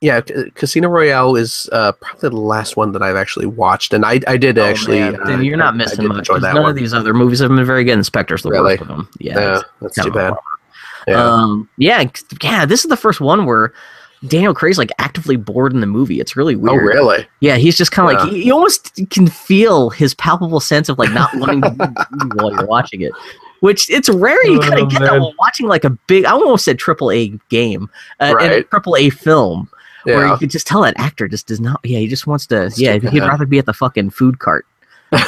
yeah, 0.00 0.20
Casino 0.54 0.88
Royale 0.88 1.36
is 1.36 1.68
uh, 1.72 1.92
probably 1.92 2.28
the 2.30 2.36
last 2.36 2.76
one 2.76 2.92
that 2.92 3.02
I've 3.02 3.16
actually 3.16 3.46
watched, 3.46 3.92
and 3.94 4.04
I, 4.04 4.20
I 4.26 4.36
did 4.36 4.58
Oh, 4.58 4.64
actually. 4.64 5.00
man, 5.00 5.20
uh, 5.20 5.24
then 5.24 5.42
you're 5.44 5.56
not 5.56 5.68
I- 5.72 5.76
I 5.76 5.78
missing 5.78 6.00
did 6.02 6.08
much. 6.08 6.18
enjoy 6.18 6.34
'cause 6.34 6.42
that 6.42 6.54
None 6.54 6.62
one. 6.64 6.70
of 6.70 6.76
these 6.76 6.92
other 6.94 7.14
movies 7.14 7.38
have 7.40 7.48
been 7.48 7.64
very 7.64 7.84
good. 7.84 8.04
Spectre's 8.04 8.42
the 8.42 8.50
Really? 8.50 8.72
worst 8.74 8.82
of 8.82 8.88
them. 8.88 9.08
Yeah, 9.18 9.38
Yeah, 9.38 9.54
it's 9.56 9.64
that's 9.80 9.96
kind 9.96 10.06
too 10.06 10.12
bad. 10.12 10.34
Yeah. 11.08 11.24
Um, 11.24 11.68
yeah, 11.78 12.04
yeah. 12.42 12.66
This 12.66 12.84
is 12.84 12.88
the 12.88 12.96
first 12.96 13.20
one 13.20 13.46
where 13.46 13.72
Daniel 14.26 14.52
Craig's 14.54 14.76
like 14.78 14.90
actively 14.98 15.36
bored 15.36 15.72
in 15.72 15.80
the 15.80 15.86
movie. 15.86 16.20
It's 16.20 16.36
really 16.36 16.56
weird. 16.56 16.74
oh, 16.82 16.84
really? 16.84 17.26
Yeah, 17.40 17.56
he's 17.56 17.76
just 17.78 17.92
kind 17.92 18.10
of 18.10 18.16
like 18.18 18.26
Yeah. 18.32 18.36
you 18.38 18.44
you 18.46 18.52
almost 18.52 18.98
can 19.10 19.28
feel 19.28 19.90
his 19.90 20.14
palpable 20.14 20.58
sense 20.60 20.88
of 20.88 20.98
like 20.98 21.12
not 21.12 21.30
wanting 21.34 21.62
to 21.62 21.70
move 22.10 22.32
while 22.34 22.50
you're 22.52 22.66
watching 22.66 23.02
it. 23.02 23.12
Which 23.60 23.88
it's 23.88 24.08
rare 24.08 24.44
you 24.46 24.58
kind 24.60 24.80
Oh, 24.80 24.82
of 24.84 24.90
get 24.90 25.00
that 25.00 25.12
while 25.20 25.32
watching 25.38 25.66
like 25.68 25.84
a 25.84 25.90
big. 25.90 26.24
I 26.26 26.32
almost 26.32 26.64
said 26.64 26.78
triple 26.78 27.10
A 27.12 27.28
game, 27.50 27.88
uh, 28.20 28.34
and 28.40 28.52
a 28.52 28.62
triple 28.64 28.96
A 28.96 29.08
film 29.10 29.68
where 30.06 30.24
Yeah. 30.26 30.32
you 30.32 30.38
could 30.38 30.50
just 30.50 30.66
tell 30.66 30.82
that 30.82 30.94
actor 30.98 31.28
just 31.28 31.46
does 31.46 31.60
not. 31.60 31.80
Yeah, 31.84 31.98
he 31.98 32.08
just 32.08 32.26
wants 32.26 32.46
to. 32.48 32.72
Yeah, 32.76 32.98
he'd 32.98 33.20
rather 33.20 33.46
be 33.46 33.58
at 33.58 33.66
the 33.66 33.74
fucking 33.74 34.10
food 34.10 34.38
cart 34.38 34.66
um, 35.12 35.20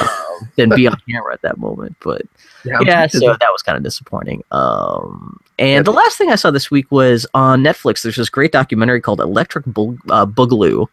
than 0.57 0.69
be 0.69 0.87
on 0.87 0.97
camera 1.09 1.33
at 1.33 1.41
that 1.43 1.57
moment. 1.57 1.95
But 2.01 2.23
yeah, 2.65 3.07
so 3.07 3.19
that 3.39 3.51
was 3.51 3.61
kind 3.61 3.77
of 3.77 3.83
disappointing. 3.83 4.43
Um, 4.51 5.39
and 5.57 5.85
the 5.85 5.91
last 5.93 6.17
thing 6.17 6.31
I 6.31 6.35
saw 6.35 6.51
this 6.51 6.71
week 6.71 6.91
was 6.91 7.25
on 7.33 7.61
Netflix. 7.63 8.01
There's 8.03 8.15
this 8.15 8.29
great 8.29 8.51
documentary 8.51 9.01
called 9.01 9.19
Electric 9.21 9.65
Bo- 9.65 9.97
uh, 10.09 10.25
Boogaloo. 10.25 10.87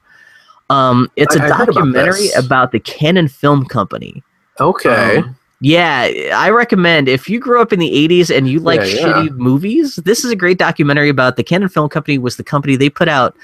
Um, 0.71 1.11
it's 1.17 1.37
a 1.37 1.43
I- 1.43 1.49
heard 1.53 1.69
about 1.69 1.75
documentary 1.75 2.29
about, 2.37 2.73
the 2.73 2.81
Cannon 2.81 3.29
Film 3.29 3.65
Company. 3.67 4.23
okay. 4.61 5.19
Um, 5.19 5.37
yeah, 5.63 6.11
I 6.35 6.51
recommend 6.51 7.09
if 7.09 7.31
you 7.31 7.41
grew 7.41 7.63
up 7.63 7.73
in 7.73 7.79
the 7.79 7.91
80s 7.91 8.37
and 8.37 8.47
you 8.47 8.61
like 8.61 8.81
Yeah, 8.81 8.87
yeah. 8.87 9.03
shitty 9.15 9.31
movies, 9.39 9.97
this 9.97 10.23
is 10.23 10.31
a 10.31 10.37
great 10.37 10.59
documentary 10.59 11.09
about 11.09 11.37
the 11.37 11.43
Cannon 11.43 11.71
Film 11.71 11.89
Company 11.89 12.19
was 12.19 12.37
the 12.37 12.45
company 12.45 12.77
they 12.77 12.91
put 12.91 13.09
out 13.09 13.35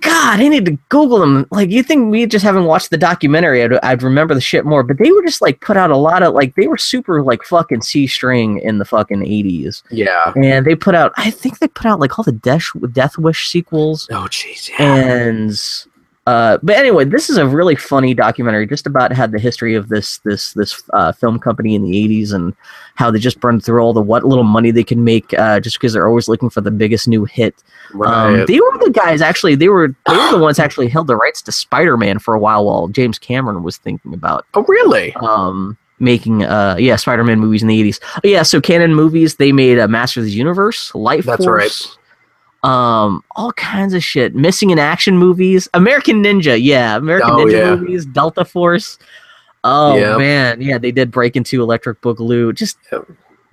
God, 0.00 0.40
I 0.40 0.48
need 0.48 0.64
to 0.66 0.78
Google 0.88 1.18
them. 1.18 1.46
Like, 1.50 1.70
you 1.70 1.82
think 1.82 2.08
me 2.08 2.26
just 2.26 2.44
having 2.44 2.64
watched 2.64 2.90
the 2.90 2.96
documentary, 2.98 3.62
I'd, 3.62 3.72
I'd 3.82 4.02
remember 4.02 4.34
the 4.34 4.40
shit 4.40 4.64
more. 4.64 4.82
But 4.82 4.98
they 4.98 5.10
were 5.10 5.22
just 5.22 5.40
like 5.42 5.60
put 5.60 5.76
out 5.76 5.90
a 5.90 5.96
lot 5.96 6.22
of 6.22 6.34
like 6.34 6.54
they 6.54 6.66
were 6.68 6.78
super 6.78 7.22
like 7.22 7.42
fucking 7.44 7.82
C 7.82 8.06
string 8.06 8.58
in 8.60 8.78
the 8.78 8.84
fucking 8.84 9.22
eighties, 9.22 9.82
yeah. 9.90 10.32
and 10.36 10.66
they 10.66 10.74
put 10.74 10.94
out. 10.94 11.12
I 11.16 11.30
think 11.30 11.58
they 11.58 11.68
put 11.68 11.86
out 11.86 12.00
like 12.00 12.18
all 12.18 12.24
the 12.24 12.32
Death 12.32 12.64
Death 12.92 13.18
Wish 13.18 13.48
sequels, 13.48 14.08
Oh, 14.10 14.26
jeez. 14.30 14.68
Yeah. 14.70 14.94
and 14.94 15.60
uh, 16.28 16.58
but 16.62 16.76
anyway, 16.76 17.06
this 17.06 17.30
is 17.30 17.38
a 17.38 17.48
really 17.48 17.74
funny 17.74 18.12
documentary 18.12 18.66
just 18.66 18.86
about 18.86 19.14
how 19.14 19.26
the 19.26 19.38
history 19.38 19.74
of 19.74 19.88
this 19.88 20.18
this 20.18 20.52
this 20.52 20.82
uh, 20.92 21.10
film 21.10 21.38
company 21.38 21.74
in 21.74 21.82
the 21.82 21.92
'80s 21.92 22.34
and 22.34 22.54
how 22.96 23.10
they 23.10 23.18
just 23.18 23.40
burned 23.40 23.64
through 23.64 23.80
all 23.80 23.94
the 23.94 24.02
what 24.02 24.24
little 24.24 24.44
money 24.44 24.70
they 24.70 24.84
can 24.84 25.04
make 25.04 25.32
uh, 25.38 25.58
just 25.58 25.78
because 25.78 25.94
they're 25.94 26.06
always 26.06 26.28
looking 26.28 26.50
for 26.50 26.60
the 26.60 26.70
biggest 26.70 27.08
new 27.08 27.24
hit. 27.24 27.54
Um, 28.04 28.44
they 28.46 28.60
were 28.60 28.78
the 28.78 28.90
guys 28.92 29.22
actually. 29.22 29.54
They 29.54 29.70
were 29.70 29.88
they 30.06 30.16
were 30.16 30.30
the 30.32 30.38
ones 30.38 30.58
actually 30.58 30.88
held 30.88 31.06
the 31.06 31.16
rights 31.16 31.40
to 31.42 31.52
Spider 31.52 31.96
Man 31.96 32.18
for 32.18 32.34
a 32.34 32.38
while 32.38 32.66
while 32.66 32.88
James 32.88 33.18
Cameron 33.18 33.62
was 33.62 33.78
thinking 33.78 34.12
about 34.12 34.44
oh, 34.52 34.64
really? 34.68 35.14
um 35.14 35.78
making 36.00 36.44
uh 36.44 36.76
yeah 36.78 36.96
Spider-Man 36.96 37.40
movies 37.40 37.62
in 37.62 37.68
the 37.68 37.82
80s. 37.82 38.00
Oh, 38.16 38.28
yeah, 38.28 38.42
so 38.42 38.60
Cannon 38.60 38.94
Movies 38.94 39.36
they 39.36 39.50
made 39.50 39.78
a 39.78 39.88
Master 39.88 40.20
of 40.20 40.26
the 40.26 40.32
Universe, 40.32 40.94
Light 40.94 41.24
That's 41.24 41.44
Force. 41.44 41.97
Um, 42.64 43.22
all 43.36 43.52
kinds 43.52 43.94
of 43.94 44.02
shit. 44.02 44.34
Missing 44.34 44.70
in 44.70 44.78
action 44.78 45.16
movies, 45.16 45.68
American 45.74 46.22
Ninja, 46.22 46.58
yeah, 46.60 46.96
American 46.96 47.30
Oh, 47.30 47.36
Ninja 47.38 47.52
yeah. 47.52 47.74
movies, 47.76 48.04
Delta 48.06 48.44
Force. 48.44 48.98
Oh 49.64 49.96
Yep. 49.96 50.18
man, 50.18 50.60
yeah, 50.60 50.78
they 50.78 50.90
did 50.92 51.10
Breakin' 51.10 51.44
2 51.44 51.62
Electric 51.62 52.00
Boogaloo. 52.00 52.54
Just 52.54 52.78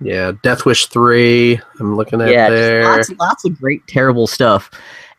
Yeah, 0.00 0.32
Death 0.42 0.64
Wish 0.64 0.86
three. 0.86 1.60
I'm 1.80 1.96
looking 1.96 2.20
at 2.20 2.28
yeah, 2.30 2.50
there. 2.50 2.84
lots, 2.84 3.10
lots 3.18 3.44
of 3.44 3.58
great, 3.60 3.86
terrible 3.86 4.26
stuff. 4.26 4.70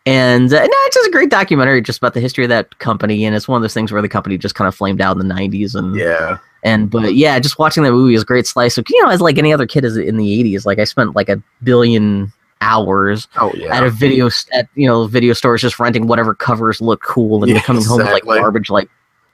And 0.06 0.54
uh, 0.54 0.60
no, 0.62 0.70
it's 0.86 0.96
just 0.96 1.08
a 1.08 1.12
great 1.12 1.30
documentary 1.30 1.82
just 1.82 1.98
about 1.98 2.14
the 2.14 2.22
history 2.22 2.46
of 2.46 2.50
that 2.50 2.78
company. 2.80 3.26
And 3.26 3.36
it's 3.36 3.48
one 3.48 3.58
of 3.58 3.62
those 3.62 3.74
things 3.74 3.92
where 3.92 4.02
the 4.02 4.08
company 4.08 4.38
just 4.38 4.56
kind 4.56 4.68
of 4.68 4.74
flamed 4.76 5.02
out 5.02 5.18
in 5.20 5.28
the 5.28 5.34
90s. 5.34 5.76
And, 5.76 5.96
yeah, 5.98 6.38
and 6.64 6.90
but 6.90 7.16
yeah, 7.16 7.38
just 7.40 7.60
watching 7.60 7.84
that 7.84 7.92
movie 7.92 8.14
was 8.14 8.22
a 8.22 8.26
great 8.26 8.48
slice. 8.48 8.78
of 8.78 8.86
you 8.90 9.04
know, 9.04 9.10
as 9.12 9.20
like 9.20 9.38
any 9.38 9.52
other 9.54 9.68
kid 9.68 9.84
is 9.84 9.98
in 9.98 10.16
the 10.18 10.44
80s, 10.44 10.66
like 10.66 10.80
I 10.80 10.86
spent 10.86 11.16
like 11.16 11.28
a 11.28 11.42
billion 11.64 12.32
hours 12.62 13.28
oh 13.38 13.52
at 13.72 13.84
a 13.84 13.90
video, 13.90 14.30
at, 14.54 14.68
you 14.76 14.88
know, 14.88 15.08
video 15.08 15.34
stores 15.34 15.62
just 15.62 15.80
renting 15.80 16.08
whatever 16.08 16.34
covers 16.34 16.82
look 16.82 17.02
cool 17.02 17.44
and 17.44 17.52
Yeah, 17.54 17.62
coming 17.62 17.84
home 17.84 17.98
with 18.00 18.08
like 18.12 18.24
garbage, 18.26 18.70
like 18.70 18.90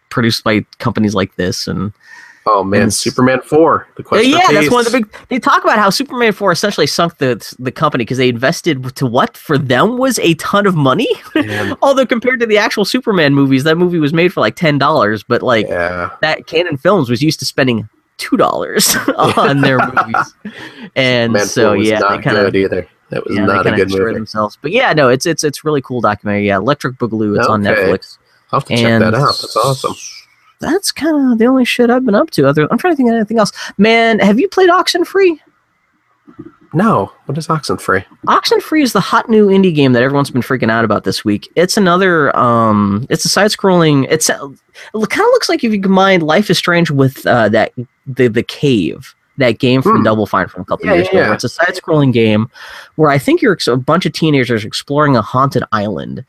produced 0.09 0.43
by 0.43 0.61
companies 0.79 1.15
like 1.15 1.35
this. 1.35 1.67
And 1.67 1.93
oh 2.45 2.63
man, 2.63 2.83
and- 2.83 2.93
Superman 2.93 3.41
four. 3.41 3.87
The 3.95 4.03
Uh, 4.03 4.05
quest 4.05 4.27
yeah, 4.27 4.51
that's 4.51 4.69
one 4.69 4.85
of 4.85 4.91
the 4.91 4.99
big. 4.99 5.13
They 5.29 5.39
talk 5.39 5.63
about 5.63 5.79
how 5.79 5.89
Superman 5.89 6.33
Four 6.33 6.51
essentially 6.51 6.85
sunk 6.87 7.17
the 7.17 7.55
the 7.57 7.71
company 7.71 8.03
because 8.03 8.17
they 8.17 8.29
invested 8.29 8.95
to 8.97 9.05
what 9.07 9.37
for 9.37 9.57
them 9.57 9.97
was 9.97 10.19
a 10.19 10.33
ton 10.35 10.67
of 10.67 10.75
money. 10.75 11.07
Although 11.81 12.05
compared 12.05 12.39
to 12.41 12.45
the 12.45 12.57
actual 12.57 12.85
Superman 12.85 13.33
movies, 13.33 13.63
that 13.63 13.77
movie 13.77 13.99
was 13.99 14.13
made 14.13 14.33
for 14.33 14.41
like 14.41 14.55
ten 14.55 14.77
dollars, 14.77 15.23
but 15.23 15.41
like 15.41 15.67
yeah, 15.67 16.09
that 16.21 16.45
Cannon 16.47 16.77
Films 16.77 17.09
was 17.09 17.23
used 17.23 17.39
to 17.39 17.45
spending 17.45 17.87
two 18.17 18.37
dollars 18.37 18.95
on 19.17 19.61
their 19.61 19.79
movies, 19.93 20.35
and 20.95 21.33
Man, 21.33 21.45
so 21.47 21.73
yeah, 21.73 21.99
they 21.99 22.21
kind 22.21 22.37
of. 22.37 22.53
either. 22.55 22.87
That 23.13 23.25
was 23.25 23.35
Yeah, 23.37 23.45
not 23.45 23.67
a 23.67 23.71
good 23.71 23.89
movie. 23.91 24.13
themselves. 24.13 24.57
But 24.61 24.71
yeah, 24.71 24.91
no, 24.93 25.07
it's 25.09 25.25
it's 25.25 25.43
it's 25.43 25.63
really 25.63 25.81
cool 25.81 26.01
documentary. 26.01 26.47
Yeah, 26.47 26.57
Electric 26.57 26.95
Boogaloo. 26.97 27.37
It's 27.37 27.47
on 27.47 27.65
Okay. 27.65 27.81
Netflix. 27.81 28.17
I'll 28.51 28.59
have 28.59 28.67
to 28.67 28.75
check 28.75 28.99
that 28.99 29.13
out. 29.15 29.25
That's 29.39 29.55
awesome. 29.55 29.93
That's 30.59 30.91
kind 30.91 31.31
of 31.33 31.37
the 31.39 31.45
only 31.45 31.65
shit 31.65 31.89
I've 31.89 32.05
been 32.05 32.15
up 32.15 32.31
to. 32.31 32.47
Other, 32.47 32.67
I'm 32.71 32.77
trying 32.77 32.93
to 32.93 32.95
think 32.97 33.09
of 33.09 33.15
anything 33.15 33.37
else. 33.39 33.51
Man, 33.77 34.19
have 34.19 34.39
you 34.39 34.47
played 34.47 34.69
Oxenfree? 34.69 35.39
No, 36.75 37.11
what 37.25 37.37
is 37.37 37.47
Oxenfree? 37.47 38.03
Oxenfree 38.27 38.81
is 38.81 38.93
the 38.93 38.99
hot 38.99 39.29
new 39.29 39.47
indie 39.47 39.75
game 39.75 39.93
that 39.93 40.01
everyone's 40.01 40.31
been 40.31 40.41
freaking 40.41 40.71
out 40.71 40.83
about 40.83 41.03
this 41.03 41.23
week. 41.23 41.51
It's 41.55 41.77
another 41.77 42.35
um 42.35 43.05
it's 43.11 43.25
a 43.25 43.29
side-scrolling 43.29 44.07
it's 44.09 44.27
it 44.29 44.35
kind 44.37 44.51
of 44.95 45.31
looks 45.33 45.49
like 45.49 45.63
if 45.63 45.71
you 45.71 45.79
combine 45.81 46.21
Life 46.21 46.49
is 46.49 46.57
Strange 46.57 46.89
with 46.89 47.25
uh 47.27 47.49
that 47.49 47.73
the 48.07 48.27
the 48.27 48.41
cave 48.41 49.13
that 49.37 49.59
game 49.59 49.81
from 49.81 49.97
Hmm. 49.97 50.03
Double 50.03 50.25
Fine 50.25 50.47
from 50.47 50.61
a 50.61 50.65
couple 50.65 50.85
Yeah, 50.85 50.93
years 50.95 51.07
ago. 51.09 51.17
yeah. 51.19 51.33
It's 51.33 51.43
a 51.43 51.49
side-scrolling 51.49 52.13
game 52.13 52.49
where 52.95 53.09
I 53.09 53.17
think 53.17 53.41
you're 53.41 53.57
a 53.67 53.77
bunch 53.77 54.05
of 54.05 54.13
teenagers 54.13 54.63
exploring 54.63 55.15
a 55.15 55.21
haunted 55.21 55.63
island 55.71 56.23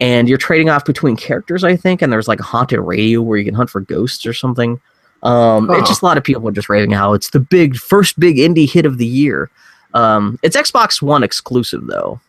and 0.00 0.28
you're 0.28 0.38
trading 0.38 0.68
off 0.70 0.84
between 0.84 1.16
characters 1.16 1.64
I 1.64 1.74
think 1.76 2.00
and 2.02 2.12
there's 2.12 2.28
like 2.28 2.40
a 2.40 2.44
haunted 2.44 2.80
radio 2.80 3.22
where 3.22 3.38
you 3.38 3.44
can 3.44 3.54
hunt 3.54 3.70
for 3.70 3.80
ghosts 3.80 4.24
or 4.26 4.32
something. 4.32 4.80
Um 5.22 5.70
it's 5.70 5.88
just 5.88 6.02
a 6.02 6.04
lot 6.04 6.16
of 6.18 6.22
people 6.24 6.46
are 6.48 6.52
just 6.52 6.68
raving 6.68 6.90
how 6.92 7.12
it's 7.14 7.30
the 7.30 7.40
big 7.40 7.76
first 7.76 8.18
big 8.20 8.36
indie 8.36 8.70
hit 8.70 8.86
of 8.86 8.98
the 8.98 9.06
year. 9.06 9.50
Um, 9.94 10.38
it's 10.42 10.56
Xbox 10.56 11.00
One 11.00 11.22
exclusive 11.22 11.86
though. 11.86 12.20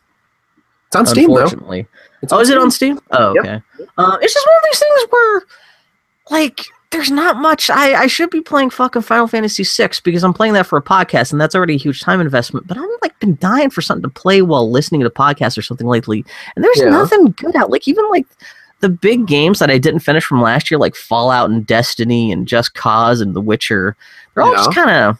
It's 0.86 0.96
on 0.96 1.04
Steam 1.06 1.34
though. 1.34 1.44
It's 2.22 2.32
Oh, 2.32 2.38
is 2.40 2.48
it 2.48 2.56
on 2.58 2.70
Steam? 2.70 2.98
Oh, 3.10 3.34
Yep. 3.34 3.44
okay. 3.44 3.60
Uh, 3.98 4.16
it's 4.22 4.32
just 4.32 4.46
one 4.46 4.56
of 4.56 4.62
these 4.70 4.78
things 4.78 5.06
where, 5.10 5.42
like, 6.30 6.60
there's 6.96 7.10
not 7.10 7.36
much. 7.36 7.68
I 7.70 7.94
I 8.02 8.06
should 8.06 8.30
be 8.30 8.40
playing 8.40 8.70
fucking 8.70 9.02
Final 9.02 9.26
Fantasy 9.28 9.62
VI 9.64 9.90
because 10.02 10.24
I'm 10.24 10.32
playing 10.32 10.54
that 10.54 10.66
for 10.66 10.78
a 10.78 10.82
podcast, 10.82 11.30
and 11.32 11.40
that's 11.40 11.54
already 11.54 11.74
a 11.74 11.78
huge 11.78 12.00
time 12.00 12.20
investment. 12.20 12.66
But 12.66 12.78
I'm 12.78 12.88
like 13.02 13.18
been 13.20 13.36
dying 13.40 13.70
for 13.70 13.82
something 13.82 14.02
to 14.02 14.08
play 14.08 14.42
while 14.42 14.70
listening 14.70 15.02
to 15.02 15.10
podcasts 15.10 15.56
or 15.58 15.62
something 15.62 15.86
lately, 15.86 16.24
and 16.54 16.64
there's 16.64 16.78
Yeah. 16.80 16.88
nothing 16.90 17.32
good 17.32 17.54
out. 17.56 17.70
Like 17.70 17.86
even 17.86 18.08
like 18.10 18.26
the 18.80 18.88
big 18.88 19.26
games 19.26 19.58
that 19.58 19.70
I 19.70 19.78
didn't 19.78 20.00
finish 20.00 20.24
from 20.24 20.40
last 20.42 20.70
year, 20.70 20.78
like 20.78 20.94
Fallout 20.94 21.48
and 21.50 21.66
Destiny 21.66 22.30
and 22.32 22.46
Just 22.48 22.74
Cause 22.74 23.20
and 23.20 23.34
The 23.34 23.40
Witcher, 23.40 23.96
they're 24.34 24.44
all 24.44 24.52
just 24.54 24.74
kind 24.74 24.90
of, 24.90 25.18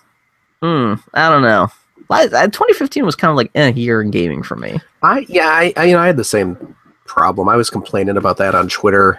hmm, 0.60 0.94
I 1.14 1.28
don't 1.30 1.42
know. 1.42 1.68
I, 2.10 2.22
I, 2.24 2.46
2015 2.46 3.04
was 3.04 3.16
kind 3.16 3.30
of 3.30 3.36
like 3.36 3.50
eh, 3.54 3.72
year 3.72 4.00
in 4.02 4.10
gaming 4.10 4.42
for 4.42 4.56
me. 4.56 4.78
I 5.02 5.26
yeah, 5.28 5.48
I, 5.48 5.72
I 5.76 5.84
you 5.86 5.94
know 5.94 6.00
I 6.00 6.06
had 6.06 6.16
the 6.16 6.24
same 6.24 6.76
problem. 7.16 7.48
I 7.48 7.56
was 7.56 7.70
complaining 7.70 8.16
about 8.18 8.36
that 8.36 8.54
on 8.54 8.68
Twitter 8.68 9.18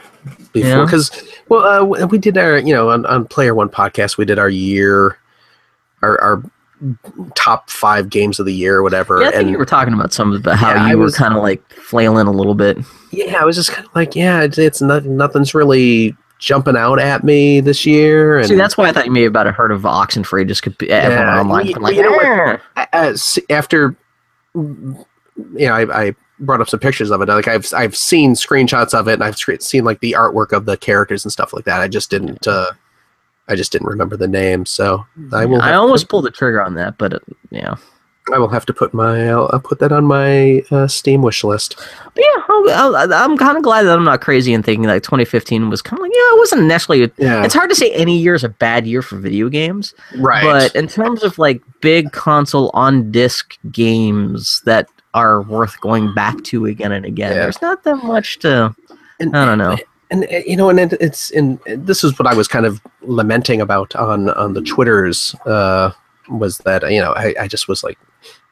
before 0.54 0.70
Yeah. 0.70 0.86
because 0.86 1.12
well 1.50 1.64
uh, 1.94 2.06
we- 2.06 2.18
did 2.20 2.38
our 2.38 2.60
you 2.60 2.74
know 2.74 2.92
on, 2.92 3.06
on 3.08 3.26
Player 3.26 3.56
One 3.56 3.70
podcast 3.70 4.18
we 4.18 4.26
did 4.26 4.38
our 4.40 4.50
year 4.50 5.18
our 6.04 6.22
our 6.22 6.44
top 7.34 7.72
five 7.72 8.08
games 8.10 8.40
of 8.40 8.46
the 8.46 8.54
year 8.54 8.78
or 8.78 8.84
whatever 8.84 9.20
Yeah, 9.20 9.30
I 9.30 9.32
think 9.32 9.42
and 9.42 9.50
you 9.52 9.58
were 9.58 9.66
talking 9.66 9.96
about 9.96 10.14
some 10.14 10.32
of 10.32 10.44
the 10.44 10.56
how 10.56 10.76
Yeah, 10.76 10.84
I 10.86 10.90
you 10.92 10.98
were 11.00 11.10
kind 11.12 11.36
of 11.36 11.42
like 11.42 11.68
flailing 11.74 12.28
a 12.28 12.32
little 12.32 12.54
bit. 12.54 12.78
yeah 13.12 13.42
I 13.42 13.46
was 13.46 13.56
just 13.56 13.72
kind 13.72 13.88
of 13.88 13.96
like 13.96 14.16
yeah 14.16 14.42
it's, 14.44 14.60
it's 14.60 14.80
nothing 14.80 15.18
nothing's 15.18 15.56
really 15.56 16.16
jumping 16.38 16.78
out 16.78 17.00
at 17.00 17.24
me 17.24 17.62
this 17.62 17.84
year 17.84 18.38
and 18.38 18.48
See, 18.48 18.54
that's 18.56 18.78
why 18.78 18.90
I 18.90 18.92
thought 18.92 19.06
you 19.08 19.12
may 19.12 19.24
have 19.24 19.32
about 19.32 19.48
a 19.48 19.52
heard 19.52 19.72
of 19.72 19.82
Oxenfree 19.82 20.48
just 20.48 20.62
could 20.62 20.78
be 20.78 20.88
everyone 20.92 21.28
online. 21.40 21.66
you- 21.66 21.74
like, 21.80 21.96
you 21.96 22.04
know 22.04 22.12
what? 22.12 22.62
"Eh." 22.78 22.86
uh, 22.94 23.18
after 23.50 23.96
you 24.54 25.06
know 25.66 25.74
I, 25.74 26.08
I 26.10 26.16
brought 26.40 26.62
up 26.62 26.70
some 26.70 26.80
pictures 26.80 27.12
of 27.12 27.22
it 27.22 27.28
like 27.28 27.48
I've 27.48 27.68
I've 27.74 27.96
seen 27.96 28.34
screenshots 28.34 28.94
of 28.94 29.08
it 29.08 29.14
and 29.14 29.24
I've 29.24 29.38
seen 29.38 29.84
like 29.84 30.00
the 30.02 30.14
artwork 30.14 30.52
of 30.52 30.66
the 30.66 30.78
characters 30.78 31.26
and 31.26 31.32
stuff 31.32 31.54
like 31.54 31.66
that 31.66 31.82
I 31.82 31.88
just 31.88 32.10
didn't 32.10 32.48
uh 32.48 32.72
I 33.48 33.56
just 33.56 33.72
didn't 33.72 33.88
remember 33.88 34.18
the 34.18 34.28
name 34.28 34.66
so 34.66 35.06
I 35.32 35.46
will 35.46 35.62
I 35.62 35.74
almost 35.74 36.10
pulled 36.10 36.26
the 36.26 36.32
trigger 36.32 36.62
on 36.62 36.76
that, 36.76 36.98
but 36.98 37.14
uh, 37.14 37.20
yeah. 37.50 37.76
I 38.34 38.38
will 38.40 38.50
have 38.50 38.66
to 38.66 38.74
put 38.74 38.94
my 38.94 39.30
I'll, 39.30 39.50
I'll 39.54 39.62
put 39.62 39.80
that 39.80 39.94
on 39.94 40.04
my 40.04 40.62
uh, 40.70 40.88
Steam 40.88 41.22
wish 41.22 41.46
list 41.46 41.78
But 42.14 42.24
yeah, 42.24 42.44
I'll, 42.50 42.96
I'll, 42.96 43.14
I'm 43.14 43.38
kind 43.38 43.56
of 43.56 43.64
glad 43.64 43.84
that 43.84 43.98
I'm 43.98 44.04
not 44.04 44.20
crazy 44.20 44.54
and 44.54 44.66
thinking 44.66 44.86
like 44.86 45.02
2015 45.04 45.70
was 45.70 45.82
kind 45.82 45.98
of 45.98 46.04
like 46.04 46.12
yeah, 46.14 46.36
it 46.36 46.38
wasn't 46.38 46.64
necessarily. 46.64 47.12
yeah 47.18 47.46
It's 47.46 47.54
hard 47.54 47.70
to 47.70 47.76
say 47.76 47.92
any 47.94 48.18
year 48.18 48.36
is 48.36 48.44
a 48.44 48.50
bad 48.50 48.86
year 48.86 49.02
for 49.02 49.18
video 49.18 49.48
games, 49.48 49.94
right 50.18 50.44
but 50.44 50.76
in 50.76 50.88
terms 50.88 51.24
of 51.24 51.40
like 51.40 51.62
big 51.80 52.12
console 52.12 52.70
on 52.74 53.12
disc 53.12 53.58
games 53.72 54.62
that 54.66 54.90
are 55.18 55.42
worth 55.42 55.80
going 55.82 56.14
back 56.14 56.44
to 56.50 56.66
again 56.66 56.92
and 56.92 57.06
again, 57.06 57.32
Yeah. 57.32 57.44
there's 57.44 57.62
not 57.62 57.84
that 57.84 57.98
much 58.04 58.40
to. 58.40 58.76
and, 59.20 59.36
I 59.36 59.46
don't 59.46 59.58
know. 59.58 59.76
and 60.12 60.24
uh, 60.26 60.38
you 60.46 60.56
know 60.56 60.70
and 60.70 60.80
it, 60.80 60.94
it's 61.08 61.32
and 61.32 61.60
this 61.90 62.04
is 62.06 62.18
what 62.18 62.28
i 62.32 62.34
was 62.34 62.48
kind 62.48 62.66
of 62.66 62.80
lamenting 63.02 63.60
about 63.62 63.94
on 63.96 64.30
on 64.44 64.54
the 64.54 64.62
twitters 64.62 65.36
uh 65.46 65.92
was 66.30 66.60
that 66.60 66.82
you 66.96 67.02
know 67.04 67.12
i, 67.24 67.34
I 67.44 67.48
just 67.48 67.68
was 67.68 67.84
like 67.84 67.98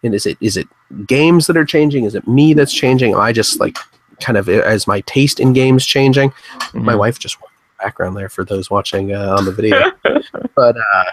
and 0.04 0.14
is 0.16 0.26
it 0.26 0.38
is 0.42 0.58
it 0.58 0.68
games 1.06 1.48
that 1.48 1.56
are 1.56 1.64
changing 1.76 2.04
is 2.10 2.14
it 2.16 2.28
me 2.28 2.54
that's 2.54 2.74
changing 2.74 3.14
am 3.14 3.22
i 3.22 3.32
just 3.32 3.60
like 3.64 3.78
kind 4.26 4.38
of 4.38 4.50
as 4.50 4.86
my 4.88 5.00
taste 5.02 5.40
in 5.40 5.54
games 5.54 5.86
changing 5.86 6.34
my 6.74 6.94
Mhm. 6.94 7.00
wife 7.04 7.20
just 7.20 7.38
background 7.80 8.18
there 8.18 8.30
for 8.30 8.44
those 8.44 8.70
watching 8.70 9.14
uh, 9.14 9.36
on 9.38 9.46
the 9.46 9.52
video 9.60 9.92
but 10.56 10.76
uh 10.78 11.06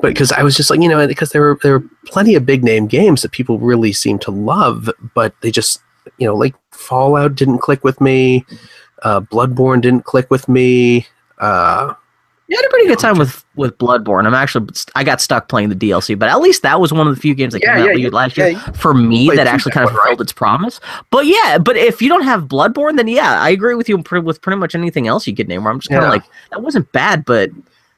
but 0.00 0.08
because 0.08 0.32
I 0.32 0.42
was 0.42 0.56
just 0.56 0.70
like 0.70 0.80
you 0.80 0.88
know 0.88 1.06
because 1.06 1.30
there 1.30 1.42
were 1.42 1.58
there 1.62 1.78
were 1.78 1.84
plenty 2.06 2.34
of 2.34 2.46
big 2.46 2.62
name 2.64 2.86
games 2.86 3.22
that 3.22 3.32
people 3.32 3.58
really 3.58 3.92
seem 3.92 4.18
to 4.20 4.30
love, 4.30 4.90
but 5.14 5.34
they 5.40 5.50
just 5.50 5.80
you 6.18 6.26
know 6.26 6.34
like 6.36 6.54
Fallout 6.70 7.34
didn't 7.34 7.58
click 7.58 7.84
with 7.84 8.00
me, 8.00 8.44
uh, 9.02 9.20
Bloodborne 9.20 9.80
didn't 9.80 10.04
click 10.04 10.30
with 10.30 10.48
me. 10.48 11.06
Uh, 11.38 11.94
You 12.48 12.56
had 12.56 12.66
a 12.66 12.70
pretty 12.70 12.86
good 12.88 12.98
time 12.98 13.18
with 13.18 13.44
with 13.56 13.76
Bloodborne. 13.78 14.26
I'm 14.26 14.34
actually 14.34 14.68
I 14.94 15.04
got 15.04 15.20
stuck 15.20 15.48
playing 15.48 15.68
the 15.70 15.74
DLC, 15.76 16.18
but 16.18 16.28
at 16.28 16.40
least 16.40 16.62
that 16.62 16.80
was 16.80 16.92
one 16.92 17.06
of 17.08 17.14
the 17.14 17.20
few 17.20 17.34
games 17.34 17.52
that 17.54 17.62
Yeah, 17.62 17.74
came 17.74 17.84
out 17.84 17.98
yeah, 17.98 18.08
last 18.08 18.36
yeah, 18.36 18.46
year 18.48 18.60
for 18.74 18.94
me 18.94 19.30
that 19.30 19.46
actually 19.46 19.72
kind 19.72 19.84
of 19.84 19.90
one, 19.90 19.96
right? 19.96 20.02
fulfilled 20.04 20.20
its 20.22 20.32
promise. 20.32 20.80
But 21.10 21.26
yeah, 21.26 21.58
but 21.58 21.76
if 21.76 22.02
you 22.02 22.08
don't 22.08 22.24
have 22.24 22.44
Bloodborne, 22.44 22.96
then 22.96 23.08
yeah, 23.08 23.40
I 23.40 23.50
agree 23.50 23.74
with 23.74 23.88
you 23.88 23.96
with 23.98 24.40
pretty 24.40 24.58
much 24.58 24.74
anything 24.74 25.06
else 25.08 25.26
you 25.26 25.34
could 25.34 25.48
name. 25.48 25.64
Where 25.64 25.72
I'm 25.72 25.80
just 25.80 25.90
kind 25.90 26.04
of 26.04 26.10
like 26.10 26.24
that 26.50 26.62
wasn't 26.62 26.90
bad, 26.92 27.24
but 27.24 27.50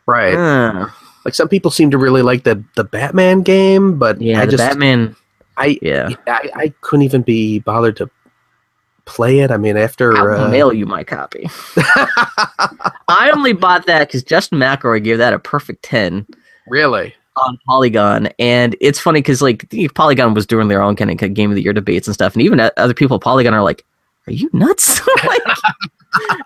right, 0.07 0.35
uh, 0.35 0.89
like 1.25 1.35
some 1.35 1.49
people 1.49 1.71
seem 1.71 1.91
to 1.91 1.99
really 1.99 2.23
like 2.23 2.45
the 2.45 2.63
the 2.77 2.85
Batman 2.85 3.43
game, 3.43 3.99
but 3.99 4.21
yeah, 4.21 4.41
I 4.41 4.47
the 4.47 4.53
just 4.53 4.63
Batman. 4.63 5.17
I, 5.57 5.79
Yeah, 6.09 6.11
I 6.27 6.51
I 6.55 6.75
couldn't 6.81 7.05
even 7.05 7.23
be 7.23 7.61
bothered 7.61 7.97
to 7.99 8.11
play 9.05 9.41
it. 9.41 9.51
I 9.51 9.57
mean, 9.57 9.77
after 9.77 10.17
I'll 10.17 10.47
uh, 10.47 10.49
mail 10.49 10.73
you 10.73 10.87
my 10.87 11.05
copy. 11.05 11.49
I 11.77 13.31
only 13.35 13.53
bought 13.53 13.87
that 13.87 14.09
because 14.09 14.23
Justin 14.23 14.59
McElroy 14.59 15.03
gave 15.03 15.19
that 15.19 15.33
a 15.33 15.39
perfect 15.39 15.83
ten. 15.83 16.27
really, 16.67 17.15
on 17.37 17.59
Polygon, 17.67 18.29
and 18.39 18.77
it's 18.81 18.99
funny 18.99 19.21
because 19.21 19.43
like 19.43 19.73
Polygon 19.95 20.35
was 20.35 20.47
doing 20.47 20.69
their 20.69 20.83
own 20.83 20.97
kind 20.97 21.11
of 21.11 21.35
game 21.35 21.51
of 21.51 21.57
the 21.57 21.63
year 21.63 21.73
debates 21.73 22.07
and 22.07 22.15
stuff, 22.15 22.35
and 22.35 22.43
even 22.43 22.61
other 22.61 22.95
people 22.95 23.17
at 23.17 23.23
Polygon 23.23 23.55
are 23.55 23.63
like, 23.63 23.85
"Are 24.27 24.33
you 24.33 24.49
nuts?" 24.53 25.01
like, 25.27 25.43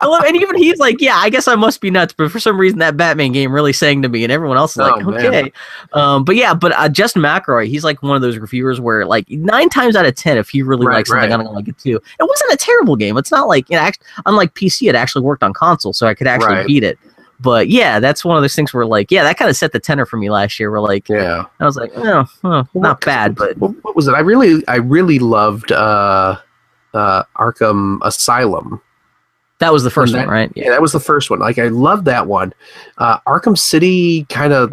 I 0.00 0.06
love- 0.06 0.24
and 0.24 0.36
even 0.36 0.56
he's 0.56 0.78
like, 0.78 1.00
"Yeah, 1.00 1.16
I 1.16 1.28
guess 1.30 1.48
I 1.48 1.54
must 1.54 1.80
be 1.80 1.90
nuts," 1.90 2.14
but 2.16 2.30
for 2.30 2.40
some 2.40 2.58
reason 2.58 2.78
that 2.78 2.96
Batman 2.96 3.32
game 3.32 3.52
really 3.52 3.72
sang 3.72 4.02
to 4.02 4.08
me, 4.08 4.22
and 4.24 4.32
everyone 4.32 4.56
else 4.56 4.72
is 4.72 4.78
like, 4.78 5.02
Oh, 5.04 5.10
man. 5.10 5.26
"Okay," 5.26 5.52
um, 5.92 6.24
but 6.24 6.36
yeah, 6.36 6.54
but 6.54 6.72
uh, 6.72 6.88
Justin 6.88 7.22
McElroy, 7.22 7.66
he's 7.66 7.84
like 7.84 8.02
one 8.02 8.16
of 8.16 8.22
those 8.22 8.38
reviewers 8.38 8.80
where 8.80 9.04
like 9.04 9.28
nine 9.30 9.68
times 9.68 9.96
out 9.96 10.06
of 10.06 10.14
ten, 10.14 10.38
if 10.38 10.48
he 10.48 10.62
really 10.62 10.86
Right, 10.86 10.96
likes 10.96 11.08
something, 11.10 11.28
right. 11.30 11.32
I'm 11.38 11.44
gonna 11.44 11.54
like 11.54 11.68
it 11.68 11.78
too. 11.78 11.96
It 11.96 12.28
wasn't 12.28 12.52
a 12.52 12.56
terrible 12.56 12.96
game. 12.96 13.16
It's 13.18 13.30
not 13.30 13.48
like 13.48 13.68
know, 13.70 13.78
act- 13.78 14.02
unlike 14.26 14.54
PC, 14.54 14.88
it 14.88 14.94
actually 14.94 15.22
worked 15.22 15.42
on 15.42 15.52
console, 15.52 15.92
so 15.92 16.06
I 16.06 16.14
could 16.14 16.26
actually 16.26 16.54
Right. 16.54 16.66
beat 16.66 16.82
it. 16.84 16.98
But 17.40 17.68
yeah, 17.68 18.00
that's 18.00 18.24
one 18.24 18.36
of 18.36 18.42
those 18.42 18.56
things 18.56 18.74
where 18.74 18.84
like, 18.84 19.12
yeah, 19.12 19.22
that 19.22 19.36
kind 19.38 19.48
of 19.48 19.56
set 19.56 19.70
the 19.72 19.78
tenor 19.78 20.04
for 20.06 20.16
me 20.16 20.28
last 20.28 20.58
year. 20.58 20.72
Where 20.72 20.80
like, 20.80 21.08
Yeah. 21.08 21.44
I 21.60 21.64
was 21.66 21.76
like, 21.76 21.92
oh, 21.94 22.24
oh, 22.42 22.66
not 22.74 23.00
bad, 23.02 23.36
but 23.36 23.56
what, 23.58 23.72
what 23.84 23.94
was 23.94 24.08
it? 24.08 24.12
I 24.14 24.18
really, 24.20 24.66
I 24.66 24.76
really 24.76 25.20
loved 25.20 25.70
uh, 25.70 26.36
uh, 26.94 27.22
Arkham 27.36 27.98
Asylum. 28.02 28.80
That 29.60 29.72
was 29.72 29.82
the 29.84 29.90
first 29.90 30.12
that- 30.12 30.26
one, 30.26 30.28
right? 30.34 30.52
Yeah, 30.54 30.70
that 30.70 30.80
was 30.82 30.92
the 30.92 31.00
first 31.00 31.30
one. 31.30 31.38
Like 31.40 31.58
I 31.58 31.68
loved 31.68 32.04
that 32.06 32.26
one. 32.26 32.52
Uh, 32.98 33.18
Arkham 33.20 33.56
City 33.58 34.24
kind 34.28 34.52
of 34.52 34.72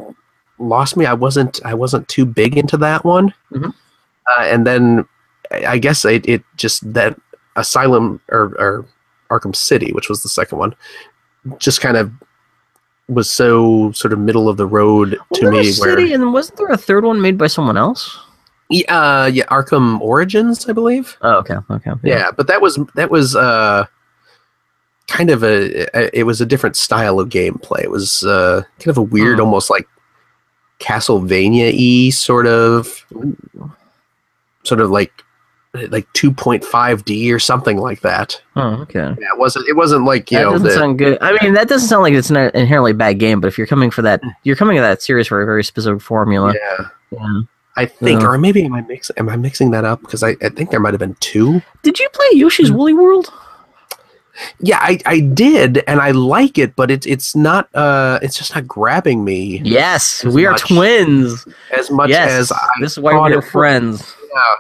lost 0.60 0.96
me. 0.98 1.06
I 1.06 1.14
wasn't, 1.14 1.60
I 1.66 1.74
wasn't 1.74 2.08
too 2.08 2.26
big 2.26 2.58
into 2.58 2.78
that 2.78 3.04
one. 3.04 3.34
Mhm. 3.52 3.74
Uh, 4.28 4.42
and 4.44 4.66
then 4.66 5.06
I 5.52 5.78
guess 5.78 6.06
it, 6.06 6.28
it 6.28 6.44
just 6.56 6.94
that 6.94 7.20
Asylum 7.56 8.20
or, 8.30 8.54
or 8.60 8.86
Arkham 9.30 9.56
City, 9.56 9.92
which 9.94 10.10
was 10.10 10.24
the 10.24 10.30
second 10.30 10.58
one, 10.58 10.76
just 11.60 11.82
kind 11.82 11.98
of 11.98 12.12
was 13.08 13.30
so 13.30 13.92
sort 13.92 14.12
of 14.14 14.20
middle 14.20 14.50
of 14.50 14.58
the 14.58 14.66
road 14.66 15.18
Well, 15.30 15.40
to 15.42 15.52
me. 15.52 15.58
Where 15.58 15.96
City, 15.98 16.14
and 16.14 16.34
wasn't 16.34 16.58
there 16.58 16.68
a 16.70 16.78
third 16.78 17.06
one 17.06 17.22
made 17.22 17.38
by 17.38 17.48
someone 17.48 17.78
else? 17.78 18.18
yeah, 18.70 18.86
uh, 19.22 19.26
yeah, 19.28 19.46
Arkham 19.46 20.02
Origins, 20.02 20.68
I 20.68 20.74
believe. 20.74 21.16
Oh, 21.22 21.36
okay, 21.38 21.58
okay, 21.70 21.92
yeah 22.02 22.32
but 22.36 22.48
that 22.48 22.62
was 22.62 22.80
that 22.96 23.12
was 23.12 23.36
uh 23.36 23.86
kind 25.08 25.30
of 25.30 25.44
a 25.44 26.18
it 26.18 26.24
was 26.24 26.42
a 26.42 26.46
different 26.46 26.76
style 26.76 27.20
of 27.20 27.30
gameplay 27.30 27.82
it 27.84 27.92
was 27.92 28.24
uh 28.24 28.62
kind 28.80 28.88
of 28.90 28.98
a 28.98 29.02
weird 29.02 29.38
Hmm. 29.38 29.46
almost 29.46 29.70
like 29.70 29.88
castlevania-y 30.80 32.10
sort 32.10 32.48
of 32.48 33.06
sort 34.64 34.82
of 34.82 34.90
like 34.90 35.12
like 35.90 36.08
2.5d 36.14 37.34
or 37.34 37.40
something 37.40 37.78
like 37.78 38.00
that 38.02 38.42
Oh, 38.56 38.82
okay. 38.84 39.14
yeah 39.20 39.28
it 39.34 39.38
wasn't 39.38 39.68
it 39.68 39.74
wasn't 39.76 40.06
like 40.06 40.32
you 40.32 40.38
that 40.38 40.44
know 40.46 40.52
doesn't 40.54 40.68
the, 40.68 40.74
sound 40.74 40.98
good. 40.98 41.18
I 41.22 41.38
mean, 41.44 41.54
that 41.54 41.68
doesn't 41.68 41.88
sound 41.90 42.04
like 42.04 42.14
it's 42.14 42.30
an 42.30 42.38
inherently 42.54 42.94
bad 42.94 43.20
game, 43.20 43.42
but 43.42 43.48
if 43.50 43.58
you're 43.58 43.68
coming 43.68 43.92
for 43.92 44.02
that, 44.04 44.22
you're 44.44 44.56
coming 44.56 44.78
to 44.78 44.82
that 44.82 45.02
series 45.02 45.28
for 45.28 45.42
a 45.42 45.46
very 45.46 45.64
specific 45.66 46.02
formula. 46.02 46.54
yeah 46.54 46.88
Yeah. 47.12 47.42
i 47.76 47.86
think 47.86 48.22
Yeah. 48.22 48.28
or 48.28 48.38
maybe 48.38 48.64
am 48.64 48.74
i 48.74 48.82
mixing 48.82 49.16
am 49.18 49.28
i 49.30 49.36
mixing 49.36 49.72
that 49.72 49.84
up 49.84 50.00
because 50.02 50.24
I, 50.24 50.36
I 50.42 50.48
think 50.50 50.72
there 50.72 50.80
might 50.80 50.94
have 50.94 51.00
been 51.00 51.18
two 51.20 51.62
Did 51.84 52.00
you 52.00 52.08
play 52.14 52.28
Yoshi's 52.34 52.70
Hmm. 52.70 52.76
Woolly 52.76 52.94
World? 52.94 53.32
Yeah 54.60 54.80
i 54.82 55.00
i 55.06 55.20
did 55.20 55.78
and 55.88 56.00
i 56.02 56.12
like 56.12 56.58
it 56.58 56.76
but 56.76 56.92
it's 56.92 57.06
it's 57.06 57.36
not 57.36 57.74
uh 57.76 58.20
it's 58.22 58.38
just 58.38 58.54
not 58.56 58.68
grabbing 58.68 59.24
me 59.24 59.62
Yes, 59.64 60.24
we 60.26 60.46
are 60.46 60.58
twins. 60.58 61.46
as 61.78 61.90
much 61.90 62.10
yes, 62.10 62.32
as 62.32 62.52
i 62.52 62.68
this 62.82 62.94
is 62.94 63.00
why 63.00 63.14
we're 63.14 63.42
friends. 63.42 64.14
yeah 64.34 64.56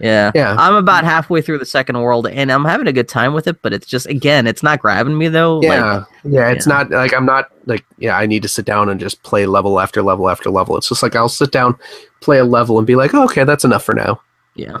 Yeah. 0.00 0.32
yeah 0.34 0.56
I'm 0.58 0.74
about 0.74 1.04
halfway 1.04 1.40
through 1.42 1.58
the 1.58 1.64
second 1.66 1.96
world, 2.00 2.26
and 2.26 2.50
I'm 2.50 2.64
having 2.64 2.88
a 2.88 2.92
good 2.92 3.08
time 3.08 3.34
with 3.34 3.46
it. 3.46 3.62
But 3.62 3.72
it's 3.72 3.86
just, 3.86 4.06
again, 4.06 4.48
it's 4.48 4.62
not 4.64 4.80
grabbing 4.80 5.16
me 5.16 5.28
though. 5.28 5.58
Like, 5.58 5.78
yeah 5.78 6.04
yeah 6.24 6.50
it's 6.50 6.66
yeah. 6.66 6.72
not 6.74 6.90
like 6.90 7.12
i'm 7.14 7.26
not 7.26 7.50
like 7.66 7.84
yeah 7.98 8.16
i 8.16 8.26
need 8.26 8.42
to 8.42 8.48
sit 8.48 8.64
down 8.64 8.88
and 8.88 8.98
just 9.00 9.22
play 9.24 9.46
level 9.46 9.78
after 9.80 10.00
level 10.02 10.28
after 10.28 10.50
level 10.50 10.76
it's 10.76 10.88
just 10.88 11.02
like 11.02 11.14
i'll 11.16 11.28
sit 11.28 11.50
down 11.52 11.76
play 12.20 12.38
a 12.38 12.44
level 12.44 12.78
and 12.78 12.86
be 12.86 12.94
like 12.96 13.12
oh, 13.14 13.24
okay 13.24 13.42
that's 13.44 13.64
enough 13.64 13.82
for 13.84 13.94
now 13.94 14.20
yeah, 14.54 14.78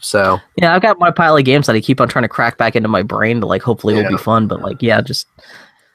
so 0.00 0.40
yeah. 0.56 0.74
I've 0.74 0.82
got 0.82 0.98
my 0.98 1.10
pile 1.10 1.36
of 1.36 1.44
games 1.44 1.66
that 1.66 1.76
I 1.76 1.80
keep 1.80 2.00
on 2.00 2.08
trying 2.08 2.24
to 2.24 2.28
crack 2.28 2.58
back 2.58 2.76
into 2.76 2.88
my 2.88 3.02
brain 3.02 3.40
to 3.40 3.46
like, 3.46 3.62
hopefully 3.62 3.94
it'll 3.94 4.10
Yeah. 4.10 4.16
be 4.16 4.22
fun. 4.22 4.46
But 4.48 4.60
like, 4.60 4.82
yeah, 4.82 5.00
just 5.00 5.26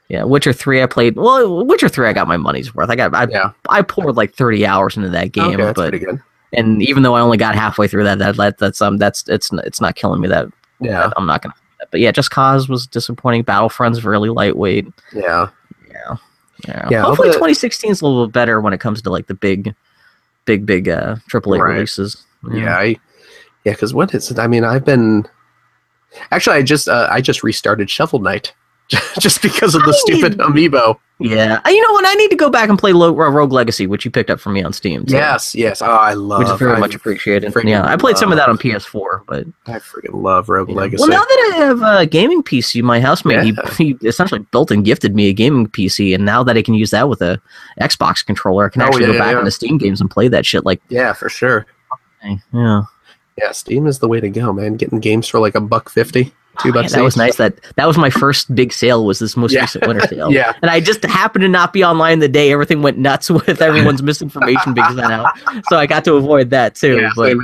yeah. 0.08 0.24
Witcher 0.24 0.54
three, 0.54 0.82
I 0.82 0.86
played. 0.88 1.16
Well, 1.16 1.66
Witcher 1.66 1.90
three, 1.90 2.08
I 2.08 2.14
got 2.14 2.28
my 2.28 2.38
money's 2.38 2.74
worth. 2.74 2.90
I 2.90 2.96
got, 2.96 3.14
I, 3.14 3.28
yeah 3.30 3.52
I 3.70 3.82
poured 3.82 4.16
like 4.16 4.34
30 4.34 4.66
hours 4.66 4.98
into 4.98 5.10
that 5.10 5.32
game, 5.32 5.60
okay, 5.60 5.74
but 5.74 5.94
and 6.54 6.82
even 6.82 7.04
though 7.04 7.14
I 7.16 7.22
only 7.22 7.38
got 7.38 7.54
halfway 7.56 7.88
through 7.88 8.06
that, 8.06 8.18
that, 8.20 8.36
that 8.38 8.58
that's 8.58 8.82
um 8.82 8.98
that's 8.98 9.28
it's 9.28 9.52
it's 9.54 9.80
not 9.82 9.96
killing 9.96 10.20
me 10.22 10.28
that 10.30 10.48
yeah 10.82 11.12
I'm 11.18 11.26
not 11.28 11.42
gonna. 11.44 11.54
But 11.92 12.00
yeah, 12.02 12.12
just 12.12 12.32
cause 12.32 12.68
was 12.70 12.88
disappointing. 12.88 13.44
Battlefront's 13.44 14.04
really 14.04 14.30
lightweight. 14.30 14.88
yeah 15.14 15.50
Yeah, 15.90 16.16
yeah. 16.68 16.88
Yeah, 16.90 17.02
Hopefully, 17.04 17.30
2016 17.30 17.92
is 17.92 18.02
a 18.02 18.06
little 18.08 18.28
bit 18.28 18.34
better 18.34 18.60
when 18.62 18.74
it 18.74 18.80
comes 18.80 19.02
to 19.04 19.10
like 19.10 19.28
the 19.28 19.34
big, 19.34 19.74
big, 20.46 20.66
big 20.66 20.90
uh 20.90 21.16
AAA 21.32 21.60
Right. 21.60 21.74
releases. 21.76 22.26
yeah 22.52 22.78
i 22.78 22.96
yeah 23.70 23.74
because 23.76 23.94
what 23.94 24.14
is 24.14 24.32
it 24.32 24.40
i 24.40 24.48
mean 24.48 24.64
i've 24.64 24.86
been 24.86 25.26
actually 26.32 26.56
i 26.58 26.62
just 26.62 26.88
uh, 26.88 27.08
i 27.12 27.22
just 27.22 27.44
restarted 27.44 27.90
shovel 27.90 28.20
knight 28.20 28.54
just 29.20 29.42
because 29.44 29.76
of 29.76 29.84
the 29.84 29.92
I 29.92 30.00
stupid 30.04 30.38
need- 30.38 30.72
amiibo 30.72 30.98
yeah. 31.22 31.60
Uh, 31.66 31.70
You 31.70 31.82
know 31.86 31.92
what? 31.92 32.06
I 32.08 32.14
need 32.14 32.30
to 32.30 32.38
go 32.38 32.50
back 32.50 32.70
and 32.70 32.80
play 32.80 32.94
Lo- 32.94 33.10
uh, 33.10 33.30
Rogue 33.30 33.52
Legacy, 33.52 33.86
which 33.88 34.06
you 34.06 34.10
picked 34.10 34.30
up 34.30 34.40
for 34.40 34.52
me 34.52 34.64
on 34.64 34.72
Steam. 34.72 35.04
yes 35.08 35.54
yes 35.54 35.82
oh 35.82 35.86
i 35.92 36.14
love 36.14 36.40
which 36.40 36.48
is 36.48 36.58
very 36.58 36.78
I, 36.78 36.80
much 36.80 36.96
appreciated. 36.96 37.54
Yeah, 37.66 37.84
I 37.86 37.98
played 37.98 38.18
some 38.18 38.32
of 38.32 38.38
that 38.38 38.48
on 38.48 38.58
PS4, 38.58 39.24
but 39.28 39.46
I 39.68 39.80
freaking 39.80 40.14
love 40.14 40.48
rogue 40.48 40.70
Yeah. 40.70 40.76
legacy 40.76 41.02
Well, 41.02 41.10
now 41.10 41.20
that 41.20 41.52
I 41.54 41.58
have 41.58 41.82
a 41.82 42.06
gaming 42.06 42.42
PC, 42.42 42.82
my 42.82 43.02
housemate 43.02 43.46
Yeah. 43.54 43.70
he, 43.74 43.96
he 44.00 44.08
essentially 44.08 44.46
built 44.54 44.72
and 44.72 44.86
gifted 44.86 45.14
me 45.14 45.28
a 45.28 45.34
gaming 45.34 45.68
PC, 45.68 46.16
and 46.16 46.24
now 46.24 46.42
that 46.42 46.56
I 46.56 46.62
can 46.62 46.74
use 46.74 46.92
that 46.92 47.10
with 47.10 47.22
a 47.22 47.40
Xbox 47.82 48.26
controller, 48.26 48.68
I 48.68 48.70
can 48.70 48.82
Oh, 48.82 48.86
actually 48.86 49.08
yeah, 49.08 49.12
go 49.12 49.20
back 49.20 49.36
into 49.36 49.52
Steam 49.52 49.78
games 49.78 50.00
and 50.00 50.10
play 50.10 50.30
that 50.30 50.46
shit. 50.46 50.64
Like, 50.66 50.82
yeah 50.88 51.12
for 51.12 51.28
sure 51.30 51.66
yeah, 52.54 52.84
yeah 53.42 53.52
steam 53.52 53.88
is 53.88 54.00
the 54.00 54.08
way 54.08 54.20
to 54.20 54.30
go 54.30 54.52
man 54.54 54.76
getting 54.76 55.00
games 55.00 55.28
for 55.28 55.40
like 55.40 55.56
a 55.56 55.62
buck 55.62 55.90
50 55.90 56.26
two 56.26 56.32
Oh, 56.70 56.72
bucks 56.74 56.92
yeah, 56.92 56.98
that 56.98 57.04
was 57.04 57.16
nice. 57.16 57.38
That 57.38 57.56
that 57.76 57.86
was 57.88 57.98
my 57.98 58.10
first 58.10 58.54
big 58.54 58.74
sale. 58.74 59.06
Was 59.06 59.20
this 59.20 59.38
most 59.38 59.54
Yeah. 59.54 59.62
recent 59.62 59.88
winter 59.88 60.06
sale? 60.10 60.30
yeah 60.32 60.52
And 60.62 60.70
I 60.70 60.82
just 60.82 61.04
happened 61.06 61.44
to 61.44 61.48
not 61.48 61.72
be 61.72 61.86
online 61.86 62.20
the 62.20 62.28
day 62.28 62.52
everything 62.52 62.82
went 62.82 62.98
nuts 62.98 63.30
with 63.30 63.62
everyone's 63.62 64.04
misinformation 64.04 64.74
being 64.74 64.88
sent 64.88 65.00
out. 65.12 65.28
So 65.70 65.78
I 65.78 65.86
got 65.86 66.04
to 66.06 66.16
avoid 66.16 66.50
that 66.50 66.76
too. 66.76 66.98
yeah, 67.00 67.12
but. 67.16 67.38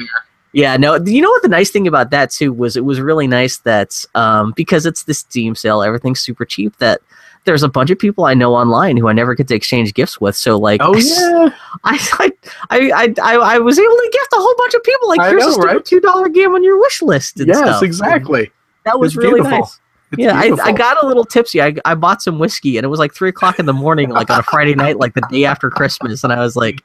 Yeah, 0.52 0.78
no. 0.78 0.96
You 0.96 1.22
know 1.22 1.30
what 1.30 1.42
the 1.44 1.50
nice 1.50 1.70
thing 1.70 1.86
about 1.88 2.12
that 2.12 2.30
too 2.32 2.52
was 2.54 2.76
it 2.78 2.86
was 2.86 3.00
really 3.02 3.28
nice 3.28 3.58
that 3.60 4.04
um, 4.16 4.54
because 4.56 4.86
it's 4.86 5.04
the 5.04 5.14
Steam 5.14 5.54
sale, 5.56 5.82
everything's 5.82 6.22
super 6.22 6.46
cheap. 6.46 6.78
That 6.78 7.02
there's 7.46 7.64
a 7.64 7.70
bunch 7.70 7.90
of 7.90 7.98
people 7.98 8.26
I 8.26 8.34
know 8.34 8.54
online 8.56 8.98
who 8.98 9.08
I 9.08 9.14
never 9.14 9.34
get 9.36 9.48
to 9.50 9.56
exchange 9.56 9.94
gifts 9.94 10.20
with. 10.20 10.36
So 10.36 10.58
like, 10.58 10.82
oh 10.84 10.96
yeah 10.98 11.50
I, 11.84 12.00
I, 12.20 12.32
I, 12.72 13.14
I, 13.22 13.36
I 13.56 13.60
was 13.60 13.80
able 13.80 13.90
to 13.96 14.10
gift 14.12 14.34
a 14.34 14.38
whole 14.38 14.56
bunch 14.58 14.74
of 14.74 14.84
people. 14.84 15.08
Like, 15.10 15.20
I 15.22 15.30
here's 15.30 15.44
a 15.44 15.46
know, 15.48 15.52
stupid 15.54 15.68
right? 15.68 15.86
two 15.86 16.00
dollar 16.02 16.30
game 16.30 16.54
on 16.54 16.64
your 16.64 16.80
wish 16.80 17.02
list. 17.02 17.40
And 17.40 17.48
yes 17.48 17.58
stuff. 17.60 17.84
exactly 17.84 18.52
That 18.84 19.00
was 19.00 19.12
It's 19.14 19.18
really 19.18 19.42
beautiful. 19.42 19.60
nice. 19.60 19.80
It's 20.12 20.22
yeah, 20.22 20.36
I, 20.38 20.52
I 20.64 20.72
got 20.72 21.04
a 21.04 21.08
little 21.08 21.26
tipsy. 21.26 21.62
I, 21.62 21.74
I 21.84 21.96
bought 21.96 22.22
some 22.22 22.38
whiskey, 22.38 22.78
and 22.78 22.86
it 22.86 22.90
was 22.90 23.00
like 23.00 23.14
three 23.14 23.30
o'clock 23.30 23.58
in 23.60 23.66
the 23.66 23.74
morning, 23.74 24.10
like 24.10 24.30
on 24.30 24.40
a 24.40 24.44
Friday 24.44 24.76
night, 24.76 24.98
like 24.98 25.14
the 25.16 25.28
day 25.32 25.46
after 25.46 25.70
Christmas, 25.72 26.24
and 26.24 26.32
I 26.32 26.40
was 26.42 26.56
like, 26.56 26.84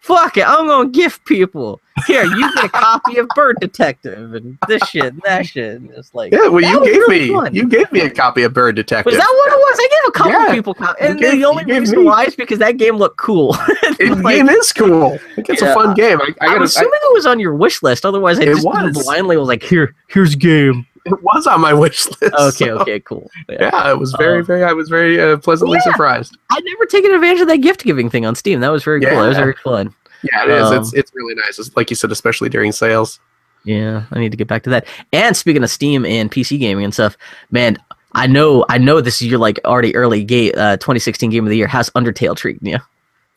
"Fuck 0.00 0.38
it, 0.38 0.48
I'm 0.48 0.66
gonna 0.66 0.88
gift 0.88 1.24
people 1.26 1.80
here. 2.06 2.24
You 2.24 2.54
get 2.54 2.64
a 2.64 2.68
copy 2.70 3.18
of 3.18 3.28
Bird 3.36 3.58
Detective 3.60 4.32
and 4.34 4.56
this 4.68 4.82
shit, 4.88 5.04
and 5.04 5.20
that 5.26 5.46
shit." 5.46 5.76
And 5.82 5.90
it's 5.90 6.14
like, 6.14 6.32
yeah 6.32 6.48
well 6.48 6.62
you 6.62 6.82
gave 6.82 6.96
really 6.96 7.20
me 7.28 7.34
fun. 7.34 7.54
you 7.54 7.68
gave 7.68 7.92
me 7.92 8.00
a 8.00 8.10
copy 8.10 8.42
of 8.42 8.54
bird 8.54 8.74
detective 8.74 9.04
was 9.12 9.16
that 9.16 9.32
what 9.36 9.51
was? 9.72 9.78
I 9.80 9.88
gave 9.90 10.08
a 10.08 10.12
couple 10.12 10.32
Yeah. 10.32 10.54
people, 10.54 10.74
co- 10.74 10.94
and 11.00 11.18
gave- 11.18 11.32
the 11.32 11.44
only 11.44 11.64
reason 11.64 11.98
me- 12.00 12.04
why 12.04 12.24
is 12.24 12.36
because 12.36 12.58
that 12.60 12.76
game 12.76 12.96
looked 12.96 13.16
cool. 13.18 13.52
the 13.98 14.20
Like, 14.22 14.36
game 14.36 14.48
is 14.48 14.72
cool 14.72 15.18
it's 15.36 15.60
Yeah. 15.62 15.70
a 15.70 15.74
fun 15.74 15.94
game 15.94 16.20
i, 16.20 16.24
I 16.24 16.46
I'm 16.46 16.52
gotta 16.52 16.60
I, 16.60 16.64
assuming 16.64 16.90
it 17.02 17.12
was 17.14 17.26
on 17.26 17.38
your 17.40 17.54
wish 17.54 17.82
list. 17.82 18.04
Otherwise, 18.06 18.38
I 18.38 18.44
just 18.46 18.64
was. 18.64 19.02
blindly 19.04 19.36
was 19.36 19.48
like, 19.48 19.62
"Here, 19.62 19.94
here's 20.08 20.34
game." 20.34 20.86
it 21.04 21.20
was 21.22 21.48
on 21.48 21.60
my 21.60 21.72
wish 21.82 22.06
list 22.06 22.22
Okay, 22.22 22.66
so- 22.66 22.78
okay, 22.78 23.00
cool. 23.00 23.28
Yeah. 23.48 23.70
yeah 23.72 23.90
it 23.90 23.98
was 23.98 24.12
very 24.12 24.38
Um, 24.40 24.44
very 24.46 24.62
i 24.64 24.72
was 24.72 24.88
very 24.88 25.20
uh, 25.20 25.36
pleasantly 25.38 25.78
Yeah. 25.84 25.90
surprised 25.92 26.36
I'd 26.50 26.62
never 26.64 26.86
taken 26.86 27.10
advantage 27.12 27.40
of 27.40 27.48
that 27.48 27.56
gift 27.58 27.82
giving 27.84 28.08
thing 28.08 28.24
on 28.24 28.34
Steam. 28.36 28.60
That 28.60 28.68
was 28.70 28.84
very 28.84 29.00
cool. 29.00 29.20
That 29.20 29.28
was 29.28 29.36
very 29.36 29.54
fun. 29.64 29.92
yeah 30.22 30.44
it 30.44 30.50
is 30.50 30.66
Um, 30.70 30.76
it's 30.78 30.92
it's 30.94 31.10
really 31.14 31.34
nice 31.34 31.58
it's, 31.58 31.76
like 31.76 31.90
you 31.90 31.96
said 31.96 32.12
especially 32.12 32.48
during 32.48 32.70
sales 32.72 33.18
Yeah, 33.64 34.04
I 34.12 34.18
need 34.20 34.30
to 34.30 34.36
get 34.36 34.46
back 34.48 34.62
to 34.64 34.70
that. 34.70 34.86
And 35.12 35.36
speaking 35.36 35.62
of 35.64 35.70
Steam 35.70 36.04
and 36.06 36.30
PC 36.30 36.58
gaming 36.58 36.84
and 36.84 36.92
stuff, 36.94 37.16
man, 37.52 37.78
I 38.14 38.26
know, 38.26 38.64
I 38.68 38.78
know 38.78 39.00
this 39.00 39.22
is 39.22 39.28
your 39.28 39.38
like 39.38 39.60
already 39.64 39.94
early 39.96 40.22
game, 40.24 40.52
uh, 40.56 40.76
2016 40.76 41.30
game 41.30 41.44
of 41.44 41.50
the 41.50 41.56
year. 41.56 41.66
How's 41.66 41.90
Undertale 41.90 42.36
treating 42.36 42.68
you? 42.68 42.78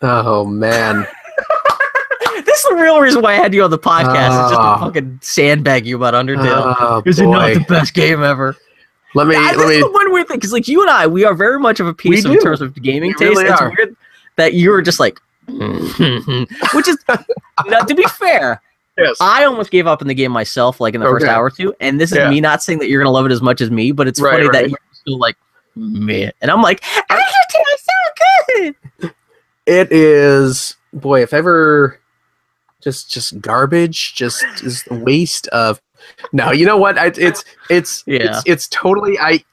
oh 0.01 0.45
man 0.45 1.07
this 2.45 2.59
is 2.59 2.63
the 2.69 2.75
real 2.75 2.99
reason 2.99 3.21
why 3.21 3.31
I 3.31 3.35
had 3.35 3.53
you 3.53 3.63
on 3.63 3.71
the 3.71 3.79
podcast. 3.79 4.27
It's 4.27 4.51
just 4.51 4.53
to 4.53 4.59
Oh. 4.59 4.77
fucking 4.81 5.19
sandbag 5.21 5.85
you 5.85 5.95
about 5.95 6.13
Undertale. 6.13 6.75
oh, 6.79 7.01
is 7.05 7.19
it 7.19 7.25
not 7.27 7.53
the 7.53 7.61
best 7.61 7.93
game 7.93 8.21
ever? 8.21 8.57
let 9.15 9.25
me 9.27 9.35
Yeah, 9.35 9.53
let 9.55 9.69
me 9.69 9.75
is 9.75 9.83
the 9.83 9.91
one 9.91 10.11
weird 10.11 10.27
thing 10.27 10.37
because, 10.37 10.51
like, 10.51 10.67
you 10.67 10.81
and 10.81 10.89
I, 10.89 11.07
we 11.07 11.23
are 11.23 11.33
very 11.33 11.57
much 11.59 11.79
of 11.79 11.87
a 11.87 11.93
piece 11.93 12.25
in 12.25 12.37
terms 12.41 12.59
of 12.61 12.73
gaming 12.81 13.11
We 13.11 13.13
taste. 13.13 13.37
really 13.37 13.45
it's 13.49 13.61
are. 13.61 13.73
weird 13.77 13.95
that 14.35 14.53
you 14.53 14.69
were 14.71 14.81
just 14.81 14.99
like, 14.99 15.19
which 15.47 16.87
is, 16.89 16.97
now, 17.65 17.79
to 17.79 17.95
be 17.95 18.03
fair, 18.03 18.61
yes 18.97 19.17
I 19.19 19.45
almost 19.45 19.71
gave 19.71 19.87
up 19.87 20.01
in 20.01 20.07
the 20.07 20.13
game 20.13 20.31
myself, 20.31 20.79
like 20.79 20.93
in 20.95 21.01
the 21.01 21.07
first 21.07 21.25
hour 21.25 21.45
or 21.45 21.49
two. 21.49 21.73
And 21.79 21.99
this 21.99 22.11
is 22.11 22.17
Yeah. 22.17 22.29
me 22.29 22.39
not 22.41 22.61
saying 22.63 22.79
that 22.79 22.89
you're 22.89 23.01
gonna 23.01 23.11
love 23.11 23.25
it 23.25 23.31
as 23.31 23.41
much 23.41 23.61
as 23.61 23.69
me, 23.71 23.91
but 23.91 24.07
it's 24.07 24.19
Right, 24.21 24.33
funny 24.45 24.49
that 24.49 24.69
you're 24.69 24.79
still 24.93 25.17
like, 25.19 25.35
man. 25.75 26.31
And 26.41 26.49
I'm 26.51 26.61
like, 26.61 26.83
Undertale's 27.09 27.83
so 27.83 28.71
good. 29.01 29.11
it 29.65 29.91
is 29.91 30.75
boy 30.93 31.21
if 31.21 31.33
ever 31.33 31.99
just 32.81 33.09
just 33.11 33.41
garbage 33.41 34.13
just 34.15 34.43
is 34.63 34.83
waste 34.91 35.47
of 35.47 35.81
no 36.31 36.51
you 36.51 36.65
know 36.65 36.77
what 36.77 36.97
I, 36.97 37.07
it's 37.17 37.43
it's 37.69 38.03
Yeah. 38.05 38.19
it's 38.21 38.43
it's 38.45 38.67
totally 38.69 39.17
i 39.19 39.43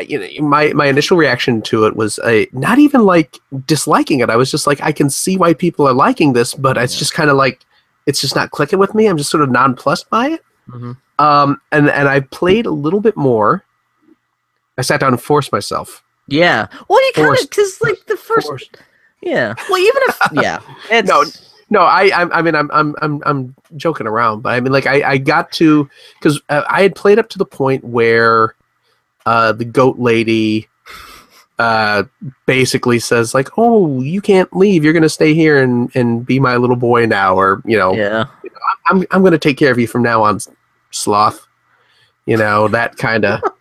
you 0.00 0.18
know 0.18 0.48
my 0.48 0.72
my 0.72 0.86
initial 0.86 1.16
reaction 1.18 1.60
to 1.62 1.84
it 1.84 1.94
was 1.94 2.18
a 2.24 2.48
not 2.52 2.78
even 2.78 3.04
like 3.04 3.38
disliking 3.66 4.20
it 4.20 4.30
i 4.30 4.36
was 4.36 4.50
just 4.50 4.66
like 4.66 4.80
i 4.80 4.92
can 4.92 5.10
see 5.10 5.36
why 5.36 5.52
people 5.52 5.86
are 5.86 5.92
liking 5.92 6.32
this 6.32 6.54
but 6.54 6.78
it's 6.78 6.94
Yeah. 6.94 6.98
just 7.00 7.12
kind 7.14 7.28
of 7.30 7.36
like 7.36 7.60
it's 8.06 8.20
just 8.20 8.34
not 8.34 8.50
clicking 8.50 8.78
with 8.78 8.94
me 8.94 9.06
i'm 9.06 9.16
just 9.16 9.30
sort 9.30 9.42
of 9.42 9.50
nonplussed 9.50 10.08
by 10.10 10.28
it 10.28 10.44
Mhm. 10.68 10.96
um 11.18 11.60
and 11.72 11.90
and 11.90 12.08
i 12.08 12.20
played 12.20 12.66
a 12.66 12.70
little 12.70 13.00
bit 13.00 13.16
more 13.16 13.64
i 14.78 14.82
sat 14.82 15.00
down 15.00 15.12
and 15.12 15.20
forced 15.22 15.52
myself 15.52 16.02
Yeah. 16.28 16.68
Well, 16.88 17.00
you 17.04 17.12
kind 17.14 17.28
of 17.36 17.50
because 17.50 17.80
like 17.82 17.98
the 18.06 18.16
first. 18.16 18.46
Forced. 18.46 18.76
Yeah. 19.20 19.54
Well, 19.68 19.78
even 19.78 20.02
if 20.08 20.18
yeah, 20.32 20.60
it's, 20.90 21.08
No, 21.08 21.24
No, 21.70 21.80
I, 21.80 22.04
I, 22.14 22.38
I 22.38 22.42
mean, 22.42 22.54
I'm, 22.54 22.70
I'm, 22.72 22.94
I'm, 23.02 23.20
I'm 23.26 23.54
joking 23.76 24.06
around, 24.06 24.42
but 24.42 24.50
I 24.54 24.60
mean, 24.60 24.72
like, 24.72 24.86
I, 24.86 25.02
I 25.12 25.18
got 25.18 25.50
to 25.52 25.88
because 26.18 26.40
uh, 26.48 26.62
I 26.70 26.82
had 26.82 26.94
played 26.94 27.18
up 27.18 27.28
to 27.30 27.38
the 27.38 27.44
point 27.44 27.82
where 27.84 28.54
uh, 29.26 29.52
the 29.52 29.64
goat 29.64 29.98
lady 29.98 30.68
uh, 31.60 32.04
basically 32.46 32.98
says, 32.98 33.34
like, 33.34 33.48
"Oh, 33.58 34.00
you 34.00 34.20
can't 34.22 34.54
leave. 34.56 34.82
You're 34.82 34.92
gonna 34.94 35.08
stay 35.10 35.34
here 35.34 35.62
and 35.62 35.90
and 35.94 36.24
be 36.24 36.40
my 36.40 36.56
little 36.56 36.76
boy 36.76 37.04
now, 37.06 37.34
or 37.36 37.60
you 37.66 37.76
know, 37.76 37.92
Yeah. 37.94 38.24
I'm, 38.88 39.04
I'm 39.10 39.22
gonna 39.22 39.38
take 39.38 39.58
care 39.58 39.70
of 39.70 39.78
you 39.78 39.86
from 39.86 40.02
now 40.02 40.22
on, 40.22 40.38
sloth." 40.90 41.46
You 42.26 42.36
know 42.36 42.68
that 42.68 42.96
kind 42.96 43.24
of. 43.24 43.40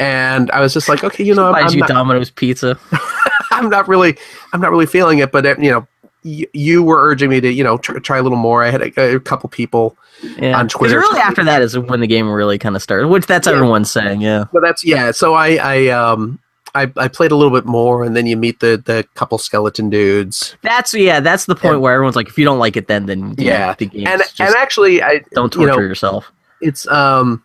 And 0.00 0.48
I 0.52 0.60
was 0.60 0.72
just 0.72 0.88
like, 0.88 1.02
okay, 1.02 1.24
you 1.24 1.34
know, 1.34 1.48
I'm, 1.52 1.66
I'm 1.66 1.72
you 1.74 1.80
not, 1.80 1.88
Domino's 1.88 2.30
pizza. 2.30 2.78
I'm 3.50 3.68
not 3.68 3.88
really, 3.88 4.16
I'm 4.52 4.60
not 4.60 4.70
really 4.70 4.86
feeling 4.86 5.18
it. 5.18 5.32
But 5.32 5.44
uh, 5.44 5.56
you 5.58 5.70
know, 5.72 5.88
y- 6.24 6.46
you 6.52 6.84
were 6.84 7.02
urging 7.02 7.30
me 7.30 7.40
to, 7.40 7.52
you 7.52 7.64
know, 7.64 7.78
tr- 7.78 7.98
try 7.98 8.18
a 8.18 8.22
little 8.22 8.38
more. 8.38 8.62
I 8.62 8.70
had 8.70 8.80
a, 8.96 9.16
a 9.16 9.20
couple 9.20 9.48
people, 9.50 9.96
Yeah. 10.38 10.56
On 10.56 10.68
Twitter. 10.68 11.00
really 11.00 11.18
after 11.20 11.42
that 11.42 11.62
is 11.62 11.76
when 11.76 11.98
the 11.98 12.06
game 12.06 12.30
really 12.30 12.58
kind 12.58 12.76
of 12.76 12.82
started, 12.82 13.08
which 13.08 13.26
that's 13.26 13.48
Yeah. 13.48 13.54
everyone's 13.54 13.90
saying. 13.90 14.20
Yeah. 14.20 14.44
but 14.52 14.60
that's 14.62 14.84
yeah. 14.84 15.10
So 15.10 15.34
I, 15.34 15.56
I, 15.56 15.88
um, 15.88 16.38
I, 16.74 16.92
I 16.96 17.08
played 17.08 17.30
a 17.32 17.36
little 17.36 17.52
bit 17.52 17.64
more, 17.66 18.04
and 18.04 18.14
then 18.16 18.26
you 18.26 18.36
meet 18.36 18.60
the 18.60 18.82
the 18.84 19.06
couple 19.14 19.38
skeleton 19.38 19.90
dudes, 19.90 20.56
That's 20.62 20.92
yeah. 20.94 21.20
That's 21.20 21.46
the 21.46 21.54
point 21.54 21.74
And- 21.74 21.82
where 21.82 21.94
everyone's 21.94 22.16
like, 22.16 22.28
if 22.28 22.38
you 22.38 22.44
don't 22.44 22.58
like 22.58 22.76
it, 22.76 22.88
then 22.88 23.06
then 23.06 23.34
you 23.38 23.46
know, 23.46 23.52
Yeah. 23.52 23.74
the 23.74 23.86
and 24.06 24.22
and 24.38 24.54
actually, 24.56 25.02
I 25.02 25.20
don't 25.32 25.54
you 25.54 25.66
torture 25.66 25.80
know, 25.82 25.86
yourself. 25.86 26.30
it's 26.60 26.86
um, 26.88 27.42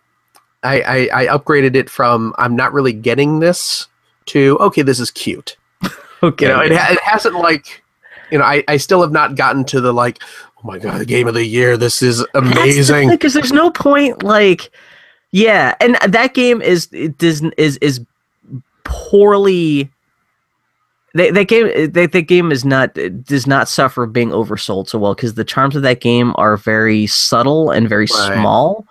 I, 0.62 0.80
I 1.12 1.22
I 1.22 1.26
upgraded 1.38 1.74
it 1.74 1.88
from 1.90 2.34
I'm 2.38 2.54
not 2.56 2.72
really 2.72 2.92
getting 2.92 3.40
this 3.40 3.88
to 4.26 4.58
okay, 4.60 4.82
this 4.82 5.00
is 5.00 5.10
cute. 5.10 5.56
Okay. 6.22 6.46
You 6.46 6.52
know, 6.54 6.60
it, 6.62 6.72
it 6.72 7.00
hasn't 7.02 7.34
like, 7.34 7.82
you 8.30 8.38
know, 8.38 8.44
I, 8.44 8.64
I 8.66 8.78
still 8.78 9.02
have 9.02 9.12
not 9.12 9.34
gotten 9.34 9.62
to 9.66 9.80
the 9.82 9.92
like, 9.92 10.22
oh 10.56 10.60
my 10.66 10.78
god, 10.78 10.98
the 11.00 11.04
game 11.04 11.28
of 11.28 11.34
the 11.34 11.44
year. 11.44 11.76
This 11.76 12.00
is 12.00 12.24
amazing. 12.34 13.10
because 13.10 13.34
there's 13.34 13.52
no 13.52 13.70
point 13.70 14.22
like 14.22 14.70
yeah 15.32 15.74
and 15.80 15.96
that 16.08 16.32
game 16.32 16.62
is 16.62 16.88
it 16.92 17.18
does 17.18 17.42
is 17.58 17.76
is 17.78 18.00
poorly 18.84 19.90
that, 21.16 21.34
that 21.34 21.46
game 21.46 21.92
that, 21.92 22.10
that 22.12 22.22
game 22.22 22.50
is 22.50 22.64
not 22.64 22.94
does 23.24 23.46
not 23.46 23.68
suffer 23.68 24.04
being 24.06 24.30
oversold 24.30 24.88
so 24.88 24.98
well 24.98 25.14
because 25.14 25.34
the 25.34 25.44
charms 25.44 25.76
of 25.76 25.82
that 25.82 26.00
game 26.00 26.32
are 26.36 26.56
very 26.56 27.06
subtle 27.06 27.70
and 27.70 27.88
very 27.88 28.06
Right. 28.12 28.34
small. 28.40 28.86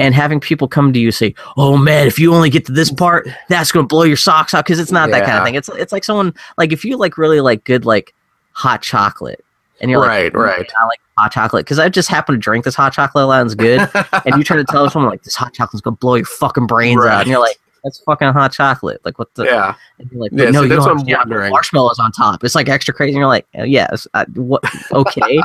And 0.00 0.14
having 0.14 0.38
people 0.40 0.66
come 0.68 0.92
to 0.92 0.98
you 0.98 1.10
say 1.12 1.34
oh 1.56 1.76
man 1.76 2.06
if 2.08 2.18
you 2.18 2.34
only 2.34 2.50
get 2.50 2.64
to 2.66 2.72
this 2.72 2.90
part 2.90 3.28
that's 3.48 3.70
going 3.72 3.84
to 3.84 3.88
blow 3.88 4.02
your 4.02 4.16
socks 4.16 4.54
out 4.54 4.64
because 4.64 4.78
it's 4.80 4.90
not 4.92 5.10
that 5.10 5.24
kind 5.24 5.38
of 5.38 5.44
thing. 5.44 5.54
It's 5.54 5.68
it's 5.70 5.92
like 5.92 6.02
someone 6.04 6.34
like 6.56 6.72
if 6.72 6.84
you 6.84 6.96
like 6.96 7.16
really 7.16 7.40
like 7.40 7.62
good 7.64 7.84
like 7.84 8.12
hot 8.52 8.82
chocolate 8.82 9.44
and 9.80 9.88
you're 9.90 10.00
Right, 10.00 10.34
like 10.34 10.34
right. 10.34 10.72
I 10.80 10.86
like 10.86 10.98
hot 11.16 11.30
chocolate. 11.32 11.64
Because 11.64 11.78
I 11.78 11.88
just 11.88 12.08
happen 12.08 12.34
to 12.34 12.40
drink 12.40 12.64
this 12.64 12.74
hot 12.74 12.92
chocolate 12.92 13.22
a 13.22 13.26
lot 13.28 13.40
and 13.42 13.46
it's 13.50 13.54
good. 13.54 13.88
And 14.26 14.36
you 14.36 14.42
try 14.42 14.56
to 14.56 14.64
tell 14.64 14.90
someone 14.90 15.10
like 15.12 15.22
this 15.22 15.36
hot 15.36 15.54
chocolate's 15.54 15.80
gonna 15.82 15.96
blow 15.96 16.16
your 16.16 16.24
fucking 16.26 16.66
brains 16.66 17.04
out, 17.04 17.20
and 17.20 17.28
you're 17.30 17.38
like, 17.40 17.58
that's 17.88 18.00
fucking 18.00 18.28
hot 18.28 18.52
chocolate. 18.52 19.00
Like 19.04 19.18
what 19.18 19.34
the? 19.34 19.44
yeah, 19.44 19.74
And 19.98 20.10
you're 20.12 20.20
like, 20.20 20.32
Yeah, 20.32 20.50
no, 20.50 20.60
see, 20.60 20.68
you 20.68 20.68
that's 20.68 20.86
what 20.86 20.98
I'm 20.98 21.06
wondering. 21.06 21.50
Marshmallows 21.50 21.98
on 21.98 22.12
top. 22.12 22.44
It's 22.44 22.54
like 22.54 22.68
extra 22.68 22.92
crazy. 22.92 23.12
And 23.12 23.18
you're 23.18 23.26
like, 23.26 23.46
uh, 23.58 23.64
yes, 23.64 24.06
I, 24.14 24.24
what? 24.34 24.62
Okay, 24.92 25.40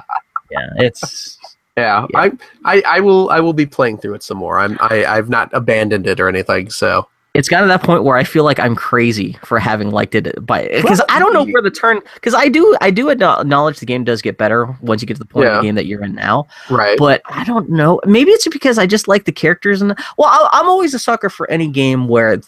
yeah, 0.52 0.70
it's 0.78 1.38
yeah. 1.78 2.06
Yeah. 2.14 2.20
I, 2.20 2.32
I 2.66 2.84
I 2.86 3.00
will 3.00 3.30
I 3.30 3.40
will 3.40 3.54
be 3.54 3.66
playing 3.66 3.98
through 3.98 4.16
it 4.16 4.24
some 4.24 4.38
more. 4.38 4.60
I'm 4.60 4.78
I 4.80 5.06
I've 5.06 5.30
not 5.30 5.50
abandoned 5.54 6.06
it 6.06 6.20
or 6.20 6.28
anything. 6.28 6.70
So 6.70 7.08
it's 7.34 7.50
gotten 7.50 7.68
to 7.68 7.74
that 7.74 7.84
point 7.84 8.04
where 8.04 8.16
I 8.16 8.24
feel 8.24 8.44
like 8.44 8.60
I'm 8.60 8.76
crazy 8.76 9.38
for 9.44 9.58
having 9.60 9.90
liked 9.90 10.14
it 10.14 10.46
by 10.46 10.68
because 10.68 11.02
I 11.10 11.18
don't 11.18 11.34
know 11.34 11.44
where 11.44 11.62
the 11.62 11.72
turn 11.72 12.00
because 12.14 12.36
I 12.36 12.48
do 12.48 12.78
I 12.80 12.92
do 12.92 13.10
acknowledge 13.10 13.80
the 13.80 13.86
game 13.86 14.04
does 14.04 14.22
get 14.22 14.38
better 14.38 14.66
once 14.82 15.02
you 15.02 15.08
get 15.08 15.16
to 15.16 15.20
the 15.20 15.26
point 15.26 15.48
of 15.48 15.56
the 15.56 15.62
game 15.62 15.76
that 15.76 15.86
you're 15.88 16.04
in 16.04 16.14
now. 16.14 16.48
right. 16.70 16.98
but 16.98 17.22
I 17.26 17.44
don't 17.44 17.70
know. 17.70 18.00
Maybe 18.06 18.32
it's 18.32 18.48
because 18.48 18.78
I 18.78 18.86
just 18.86 19.08
like 19.08 19.26
the 19.26 19.32
characters 19.32 19.82
and 19.82 19.98
well, 20.18 20.30
I, 20.30 20.50
I'm 20.54 20.68
always 20.68 20.94
a 20.94 21.00
sucker 21.00 21.30
for 21.30 21.50
any 21.50 21.68
game 21.68 22.08
where 22.08 22.40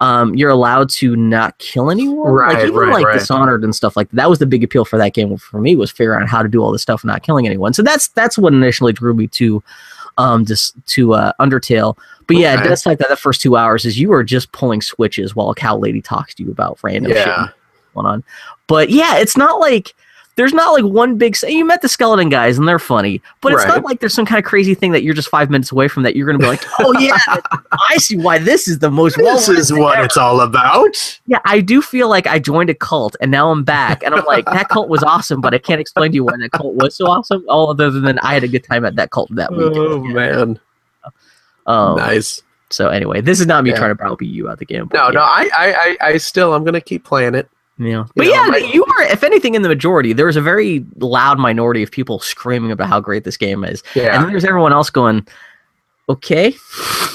um, 0.00 0.34
you're 0.34 0.50
allowed 0.50 0.90
to 0.90 1.16
not 1.16 1.56
kill 1.58 1.90
anyone. 1.90 2.34
like 2.34 2.56
Right, 2.56 2.66
even 2.66 2.74
right, 2.74 2.92
like 2.92 3.06
right. 3.06 3.18
Dishonored 3.18 3.64
and 3.64 3.74
stuff 3.74 3.96
like 3.96 4.10
that. 4.10 4.16
That 4.16 4.30
was 4.30 4.38
the 4.38 4.46
big 4.46 4.62
appeal 4.62 4.84
for 4.84 4.98
that 4.98 5.14
game 5.14 5.34
for 5.38 5.60
me 5.60 5.76
was 5.76 5.90
figuring 5.90 6.22
out 6.22 6.28
how 6.28 6.42
to 6.42 6.48
do 6.48 6.62
all 6.62 6.72
this 6.72 6.82
stuff 6.82 7.02
and 7.02 7.08
not 7.08 7.22
killing 7.22 7.46
anyone. 7.46 7.72
So 7.72 7.82
that's 7.82 8.08
that's 8.08 8.36
what 8.36 8.52
initially 8.52 8.92
drew 8.92 9.14
me 9.14 9.28
to 9.28 9.62
um 10.18 10.44
just 10.44 10.74
to 10.88 11.14
uh 11.14 11.32
Undertale. 11.40 11.96
But 12.26 12.36
yeah, 12.38 12.54
Okay. 12.54 12.64
it 12.64 12.68
does 12.68 12.86
like 12.86 12.98
that 12.98 13.08
the 13.08 13.16
first 13.16 13.40
two 13.40 13.56
hours 13.56 13.84
is 13.84 13.98
you 13.98 14.12
are 14.12 14.24
just 14.24 14.50
pulling 14.52 14.80
switches 14.82 15.36
while 15.36 15.50
a 15.50 15.54
cow 15.54 15.76
lady 15.76 16.02
talks 16.02 16.34
to 16.34 16.42
you 16.42 16.50
about 16.50 16.78
random 16.82 17.12
shit 17.12 17.54
going 17.94 18.06
on. 18.06 18.24
But 18.66 18.90
yeah, 18.90 19.18
it's 19.18 19.36
not 19.36 19.60
like 19.60 19.94
there's 20.34 20.52
not 20.52 20.72
like 20.72 20.84
one 20.84 21.16
big. 21.16 21.34
You 21.48 21.64
met 21.64 21.80
the 21.80 21.88
skeleton 21.88 22.28
guys 22.28 22.58
and 22.58 22.68
they're 22.68 22.78
funny, 22.78 23.22
but 23.40 23.52
it's 23.54 23.64
not 23.64 23.84
like 23.84 24.00
there's 24.00 24.12
some 24.12 24.26
kind 24.26 24.38
of 24.38 24.44
crazy 24.44 24.74
thing 24.74 24.92
that 24.92 25.02
you're 25.02 25.14
just 25.14 25.28
five 25.30 25.48
minutes 25.48 25.72
away 25.72 25.88
from 25.88 26.02
that 26.02 26.14
you're 26.14 26.26
gonna 26.26 26.38
be 26.38 26.46
like, 26.46 26.62
oh 26.80 26.92
yeah, 26.98 27.16
I 27.90 27.96
see 27.96 28.18
why 28.18 28.36
this 28.38 28.68
is 28.68 28.80
the 28.80 28.90
most. 28.90 29.16
This 29.16 29.48
is 29.48 29.72
what 29.72 29.96
ever." 29.96 30.04
it's 30.04 30.18
all 30.18 30.42
about. 30.42 31.20
Yeah, 31.26 31.38
I 31.46 31.60
do 31.62 31.80
feel 31.80 32.10
like 32.10 32.26
I 32.26 32.38
joined 32.38 32.68
a 32.68 32.74
cult 32.74 33.16
and 33.22 33.30
now 33.30 33.50
I'm 33.50 33.64
back, 33.64 34.02
and 34.02 34.14
I'm 34.14 34.26
like 34.26 34.44
that 34.46 34.68
cult 34.68 34.88
was 34.90 35.02
awesome, 35.02 35.40
but 35.40 35.54
I 35.54 35.58
can't 35.58 35.80
explain 35.80 36.10
to 36.10 36.16
you 36.16 36.24
why 36.24 36.36
that 36.38 36.50
cult 36.52 36.74
was 36.74 36.96
so 36.96 37.06
awesome. 37.06 37.42
All 37.48 37.70
other 37.70 37.90
than 37.90 38.18
I 38.18 38.34
had 38.34 38.44
a 38.44 38.48
good 38.48 38.64
time 38.64 38.84
at 38.84 38.96
that 38.96 39.12
cult 39.12 39.34
that 39.36 39.52
week. 39.52 39.72
Oh 39.74 40.00
man, 40.02 40.60
Um, 41.66 41.96
nice. 41.96 42.42
So 42.70 42.88
anyway, 42.88 43.20
this 43.20 43.40
is 43.40 43.46
not 43.46 43.62
me 43.64 43.70
Yeah. 43.70 43.76
trying 43.76 43.90
to 43.90 43.94
browbeat 43.94 44.30
you 44.30 44.48
out 44.48 44.58
the 44.58 44.64
game. 44.64 44.88
No, 44.92 45.04
yeah. 45.06 45.10
no, 45.10 45.20
I, 45.20 45.48
I, 45.56 45.72
I, 45.74 45.96
I 46.08 46.16
still, 46.16 46.52
I'm 46.54 46.64
gonna 46.64 46.80
keep 46.80 47.04
playing 47.04 47.34
it. 47.34 47.48
Yeah. 47.78 48.06
But 48.16 48.26
know, 48.26 48.32
yeah, 48.32 48.46
my- 48.48 48.56
you 48.72 48.82
were, 48.86 49.02
if 49.04 49.22
anything, 49.22 49.54
in 49.54 49.62
the 49.62 49.68
majority. 49.68 50.12
There 50.12 50.26
was 50.26 50.36
a 50.36 50.40
very 50.40 50.84
loud 50.96 51.38
minority 51.38 51.82
of 51.82 51.90
people 51.90 52.18
screaming 52.18 52.70
about 52.72 52.88
how 52.88 53.00
great 53.00 53.24
this 53.24 53.36
game 53.36 53.64
is. 53.64 53.82
Yeah. 53.94 54.14
and 54.14 54.24
then 54.24 54.30
there's 54.30 54.44
everyone 54.44 54.72
else 54.72 54.88
going, 54.90 55.26
okay. 56.08 56.54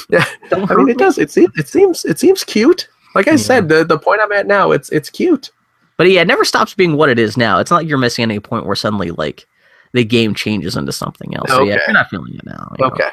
Yeah. 0.09 0.25
Don't 0.49 0.69
I 0.71 0.75
mean, 0.75 0.85
me." 0.85 0.91
it 0.91 0.97
does. 0.97 1.17
It 1.17 1.31
seems, 1.31 1.49
it 1.57 1.67
seems, 1.67 2.05
it 2.05 2.19
seems 2.19 2.43
cute. 2.43 2.87
Like 3.15 3.27
I 3.27 3.31
Yeah. 3.31 3.37
said, 3.37 3.69
the 3.69 3.83
the 3.83 3.97
point 3.99 4.21
I'm 4.23 4.31
at 4.31 4.47
now, 4.47 4.71
it's 4.71 4.89
it's 4.89 5.09
cute. 5.09 5.51
But 5.97 6.09
yeah, 6.09 6.21
it 6.21 6.27
never 6.27 6.45
stops 6.45 6.73
being 6.73 6.95
what 6.95 7.09
it 7.09 7.19
is 7.19 7.35
now. 7.37 7.59
It's 7.59 7.69
not 7.71 7.77
like 7.77 7.87
you're 7.87 7.97
missing 7.97 8.23
any 8.23 8.39
point 8.39 8.65
where 8.65 8.75
suddenly, 8.75 9.11
like, 9.11 9.45
the 9.93 10.03
game 10.05 10.33
changes 10.33 10.75
into 10.77 10.91
something 10.93 11.35
else. 11.35 11.49
So 11.51 11.63
yeah, 11.63 11.77
you're 11.85 11.93
not 11.93 12.09
feeling 12.09 12.33
it 12.35 12.45
now. 12.45 12.73
you 12.79 12.85
know. 12.85 12.91
Okay, 12.91 13.09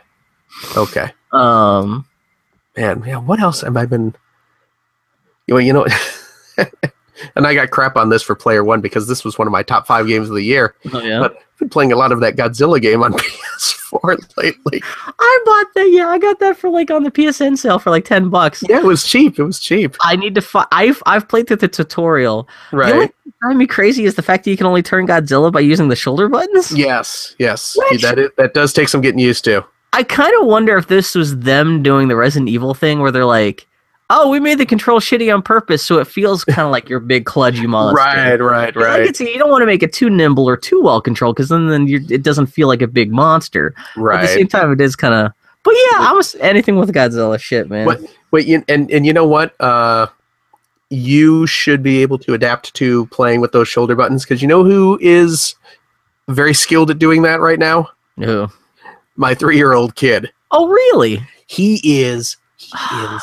okay, 0.76 1.12
Um, 1.32 2.06
man. 2.76 3.02
Yeah, 3.06 3.18
what 3.18 3.40
else 3.40 3.60
have 3.62 3.76
I 3.76 3.86
been? 3.86 4.14
You 5.46 5.54
know, 5.54 5.58
you 5.58 5.72
know, 5.72 5.86
and 7.36 7.46
I 7.46 7.54
got 7.54 7.70
crap 7.70 7.96
on 7.96 8.08
this 8.10 8.22
for 8.22 8.34
Player 8.34 8.62
One 8.64 8.80
because 8.80 9.08
this 9.08 9.24
was 9.24 9.38
one 9.38 9.46
of 9.48 9.52
my 9.52 9.62
top 9.62 9.86
five 9.86 10.06
games 10.06 10.28
of 10.28 10.34
the 10.34 10.42
year. 10.42 10.74
oh, 10.92 11.00
yeah. 11.00 11.20
But 11.20 11.36
I've 11.36 11.58
been 11.58 11.68
playing 11.70 11.92
a 11.92 11.96
lot 11.96 12.12
of 12.12 12.20
that 12.20 12.36
Godzilla 12.36 12.80
game 12.80 13.02
on 13.02 13.12
PS4 13.52 14.36
lately. 14.36 14.82
I 15.18 15.42
bought 15.44 15.66
that. 15.74 15.90
Yeah, 15.90 16.08
I 16.08 16.18
got 16.18 16.38
that 16.40 16.56
for 16.56 16.68
like 16.70 16.90
on 16.90 17.02
the 17.04 17.10
PSN 17.10 17.56
sale 17.58 17.78
for 17.78 17.90
like 17.90 18.04
10 18.04 18.28
bucks. 18.28 18.62
Yeah, 18.68 18.78
it 18.78 18.84
was 18.84 19.04
cheap. 19.04 19.38
It 19.38 19.42
was 19.44 19.58
cheap. 19.58 19.96
I 20.02 20.16
need 20.16 20.34
to 20.34 20.40
find. 20.42 20.66
I've 20.70 21.02
I've 21.06 21.26
played 21.28 21.48
through 21.48 21.56
the 21.56 21.68
tutorial. 21.68 22.48
The 22.70 22.76
only 22.76 22.90
Right. 22.92 23.00
thing 23.00 23.12
that 23.24 23.34
drives 23.40 23.56
me 23.58 23.66
crazy 23.66 24.04
is 24.04 24.14
the 24.14 24.22
fact 24.22 24.44
that 24.44 24.50
you 24.50 24.56
can 24.56 24.66
only 24.66 24.82
turn 24.82 25.06
Godzilla 25.06 25.50
by 25.50 25.60
using 25.60 25.88
the 25.88 25.96
shoulder 25.96 26.28
buttons. 26.28 26.70
Yes. 26.72 27.34
Yes. 27.38 27.76
Which- 27.90 28.02
That 28.02 28.18
is, 28.18 28.30
that 28.36 28.54
does 28.54 28.72
take 28.72 28.88
some 28.88 29.00
getting 29.00 29.20
used 29.20 29.44
to. 29.46 29.64
I 29.92 30.02
kind 30.02 30.32
of 30.40 30.46
wonder 30.46 30.76
if 30.76 30.86
this 30.88 31.14
was 31.14 31.38
them 31.38 31.82
doing 31.82 32.08
the 32.08 32.16
Resident 32.16 32.48
Evil 32.48 32.74
thing 32.74 33.00
where 33.00 33.10
they're 33.10 33.24
like, 33.24 33.66
"Oh, 34.10 34.28
we 34.30 34.38
made 34.38 34.58
the 34.58 34.66
control 34.66 35.00
shitty 35.00 35.32
on 35.32 35.42
purpose, 35.42 35.82
so 35.82 35.98
it 35.98 36.06
feels 36.06 36.44
kind 36.44 36.60
of 36.60 36.70
like 36.70 36.88
your 36.88 37.00
big 37.00 37.24
kludgy 37.24 37.66
monster." 37.66 37.96
Right. 37.96 38.36
right, 38.40 38.76
Right. 38.76 39.16
see 39.16 39.32
you 39.32 39.38
don't 39.38 39.50
want 39.50 39.62
to 39.62 39.66
make 39.66 39.82
it 39.82 39.92
too 39.92 40.10
nimble 40.10 40.48
or 40.48 40.56
too 40.56 40.80
well 40.82 41.00
controlled 41.00 41.36
because 41.36 41.48
then 41.48 41.68
then 41.68 41.88
it 41.88 42.22
doesn't 42.22 42.46
feel 42.46 42.68
like 42.68 42.82
a 42.82 42.86
big 42.86 43.10
monster. 43.12 43.74
Right. 43.96 44.20
At 44.20 44.22
the 44.22 44.28
same 44.28 44.46
time, 44.48 44.72
it 44.72 44.80
is 44.80 44.94
kind 44.94 45.14
of. 45.14 45.32
But 45.64 45.74
yeah, 45.74 45.98
I 46.08 46.12
was 46.12 46.34
anything 46.36 46.76
with 46.76 46.92
Godzilla 46.92 47.38
shit, 47.40 47.68
man. 47.68 48.06
Wait, 48.30 48.46
you, 48.46 48.62
and 48.68 48.90
and 48.90 49.04
you 49.06 49.12
know 49.12 49.26
what? 49.26 49.58
Uh, 49.60 50.06
you 50.90 51.46
should 51.46 51.82
be 51.82 52.00
able 52.02 52.18
to 52.18 52.34
adapt 52.34 52.72
to 52.74 53.06
playing 53.06 53.40
with 53.40 53.52
those 53.52 53.68
shoulder 53.68 53.94
buttons 53.94 54.24
because 54.24 54.40
you 54.40 54.48
know 54.48 54.64
who 54.64 54.98
is 55.02 55.54
very 56.28 56.54
skilled 56.54 56.90
at 56.90 56.98
doing 56.98 57.22
that 57.22 57.40
right 57.40 57.58
now? 57.58 57.88
No. 58.16 58.50
My 59.18 59.34
three-year-old 59.34 59.94
kid. 59.96 60.32
Oh, 60.52 60.68
really? 60.68 61.20
He 61.46 61.80
is 62.02 62.36
he 62.56 62.72
is 63.14 63.22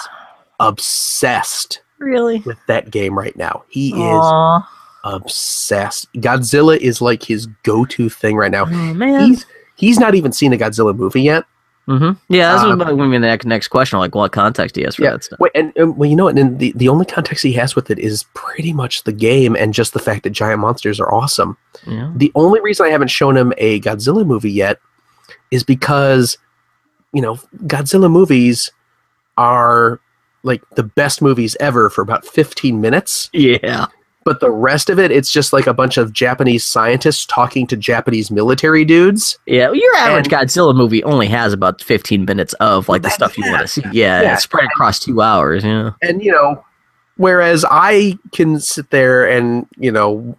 obsessed 0.60 1.82
Really? 2.00 2.40
with 2.40 2.58
that 2.68 2.92
game 2.92 3.18
right 3.18 3.36
now. 3.36 3.64
He 3.70 3.90
is 3.90 4.20
Aw. 4.22 4.70
obsessed. 5.06 6.12
Godzilla 6.14 6.78
is 6.78 7.02
like 7.02 7.24
his 7.24 7.48
go-to 7.64 8.10
thing 8.10 8.36
right 8.36 8.52
now. 8.52 8.66
Oh, 8.68 8.94
man. 8.94 9.22
He's 9.22 9.46
he's 9.76 10.00
not 10.00 10.14
even 10.16 10.32
seen 10.32 10.52
a 10.54 10.58
Godzilla 10.58 10.96
movie 10.96 11.22
yet. 11.22 11.46
hmm 11.88 12.12
Yeah, 12.30 12.52
that's 12.52 12.64
Um, 12.64 12.78
what 12.80 12.88
going 12.88 12.98
to 12.98 13.04
be 13.10 13.12
the 13.18 13.20
next, 13.20 13.46
next 13.46 13.68
question. 13.70 14.00
Like, 14.00 14.14
what 14.16 14.32
context 14.32 14.76
he 14.76 14.82
has 14.84 14.96
for 14.96 15.04
Yeah. 15.04 15.12
that 15.12 15.24
stuff? 15.24 15.40
Wait, 15.40 15.52
and, 15.56 15.72
and 15.78 15.96
well, 15.98 16.10
you 16.10 16.16
know 16.16 16.26
what? 16.26 16.38
And 16.38 16.60
the, 16.60 16.74
the 16.76 16.90
only 16.90 17.06
context 17.06 17.44
he 17.44 17.54
has 17.54 17.76
with 17.76 17.90
it 17.92 18.00
is 18.00 18.26
pretty 18.34 18.74
much 18.74 19.04
the 19.04 19.12
game 19.14 19.56
and 19.56 19.74
just 19.74 19.94
the 19.94 20.00
fact 20.00 20.24
that 20.24 20.32
giant 20.32 20.60
monsters 20.60 21.00
are 21.00 21.14
awesome. 21.14 21.56
Yeah. 21.88 22.12
The 22.16 22.32
only 22.36 22.60
reason 22.62 22.86
I 22.86 22.90
haven't 22.90 23.10
shown 23.10 23.38
him 23.38 23.54
a 23.58 23.80
Godzilla 23.82 24.26
movie 24.26 24.52
yet 24.52 24.80
is 25.52 25.64
because, 25.64 26.38
you 27.14 27.22
know, 27.22 27.36
Godzilla 27.68 28.10
movies 28.12 28.72
are 29.38 30.00
like 30.44 30.62
the 30.76 30.84
best 30.84 31.22
movies 31.22 31.58
ever 31.60 31.90
for 31.90 32.02
about 32.02 32.26
15 32.26 32.80
minutes 32.80 33.30
Yeah. 33.34 33.88
but 34.24 34.40
the 34.40 34.52
rest 34.52 34.90
of 34.90 34.98
it 35.00 35.12
it's 35.12 35.30
just 35.32 35.52
like 35.52 35.66
a 35.68 35.74
bunch 35.74 35.98
of 35.98 36.14
japanese 36.14 36.64
scientists 36.64 37.26
talking 37.26 37.66
to 37.68 37.76
japanese 37.76 38.30
military 38.32 38.86
dudes 38.86 39.38
Yeah, 39.48 39.66
well, 39.68 39.76
your 39.76 39.96
average 39.96 40.32
And- 40.32 40.48
Godzilla 40.48 40.76
movie 40.76 41.04
only 41.04 41.28
has 41.28 41.52
about 41.52 41.82
15 41.82 42.26
minutes 42.26 42.54
of 42.62 42.88
like 42.88 43.02
the 43.02 43.10
stuff 43.10 43.38
you 43.38 43.44
yeah, 43.46 43.52
want 43.52 43.62
to 43.64 43.68
see. 43.68 43.82
Yeah, 43.92 44.22
yeah. 44.22 44.34
it's 44.36 44.44
spread 44.44 44.66
across 44.66 45.00
two 45.00 45.20
hours. 45.22 45.64
Yeah. 45.66 45.92
and 46.04 46.24
you 46.24 46.32
know 46.32 46.64
whereas 47.18 47.66
i 47.70 48.18
can 48.32 48.60
sit 48.60 48.90
there 48.92 49.28
and 49.28 49.66
you 49.78 49.92
know 49.92 50.38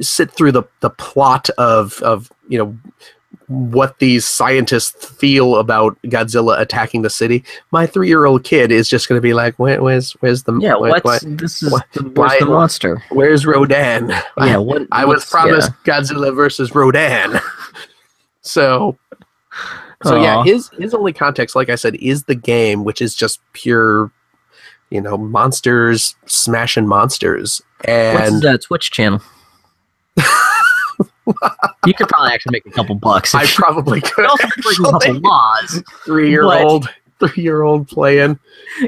sit 0.00 0.30
through 0.30 0.52
the 0.52 0.62
the 0.80 0.90
plot 0.90 1.48
of 1.58 2.00
of 2.02 2.30
you 2.48 2.58
know 2.58 2.76
what 3.46 3.98
these 3.98 4.24
scientists 4.24 5.06
feel 5.06 5.56
about 5.56 5.98
Godzilla 6.02 6.60
attacking 6.60 7.02
the 7.02 7.10
city. 7.10 7.42
My 7.72 7.84
three-year-old 7.84 8.44
kid 8.44 8.70
is 8.70 8.88
just 8.88 9.08
going 9.08 9.16
to 9.16 9.22
be 9.22 9.34
like, 9.34 9.58
Where, 9.58 9.82
"Where's 9.82 10.12
where's 10.20 10.44
the 10.44 10.56
Yeah, 10.60 10.76
where- 10.76 10.92
what's 10.92 11.04
where- 11.04 11.18
this 11.34 11.60
is 11.62 11.72
what- 11.72 11.86
the, 11.94 12.04
where's 12.10 12.38
the 12.38 12.46
monster? 12.46 13.02
where's 13.10 13.44
Rodan?" 13.46 14.10
Yeah, 14.38 14.56
what 14.58 14.86
I 14.92 15.04
was 15.04 15.24
promised 15.24 15.72
Godzilla 15.84 16.34
versus 16.34 16.72
Rodan. 16.74 17.40
so 18.42 18.96
so 20.04 20.20
yeah, 20.20 20.44
his 20.44 20.70
his 20.78 20.94
only 20.94 21.12
context, 21.12 21.56
like 21.56 21.68
I 21.70 21.74
said, 21.74 21.96
is 21.96 22.24
the 22.24 22.34
game, 22.36 22.84
which 22.84 23.02
is 23.02 23.14
just 23.14 23.40
pure, 23.52 24.12
you 24.90 25.00
know, 25.00 25.18
monsters 25.18 26.14
smashing 26.26 26.86
monsters. 26.86 27.60
Yeah. 27.86 28.14
What's 28.14 28.30
And 28.32 28.44
uh, 28.44 28.58
Twitch 28.58 28.90
channel? 28.92 29.20
you 31.86 31.94
could 31.94 32.08
probably 32.08 32.32
actually 32.32 32.52
make 32.52 32.66
a 32.66 32.70
couple 32.70 32.94
bucks. 32.94 33.34
I 33.34 33.46
probably 33.46 34.00
could 34.00 34.26
also 34.26 34.46
a 35.06 35.12
laws. 35.12 35.82
three 36.04 36.30
year 36.30 36.44
old 36.44 36.88
three 37.20 37.42
year 37.42 37.62
old 37.62 37.86
playing. 37.88 38.38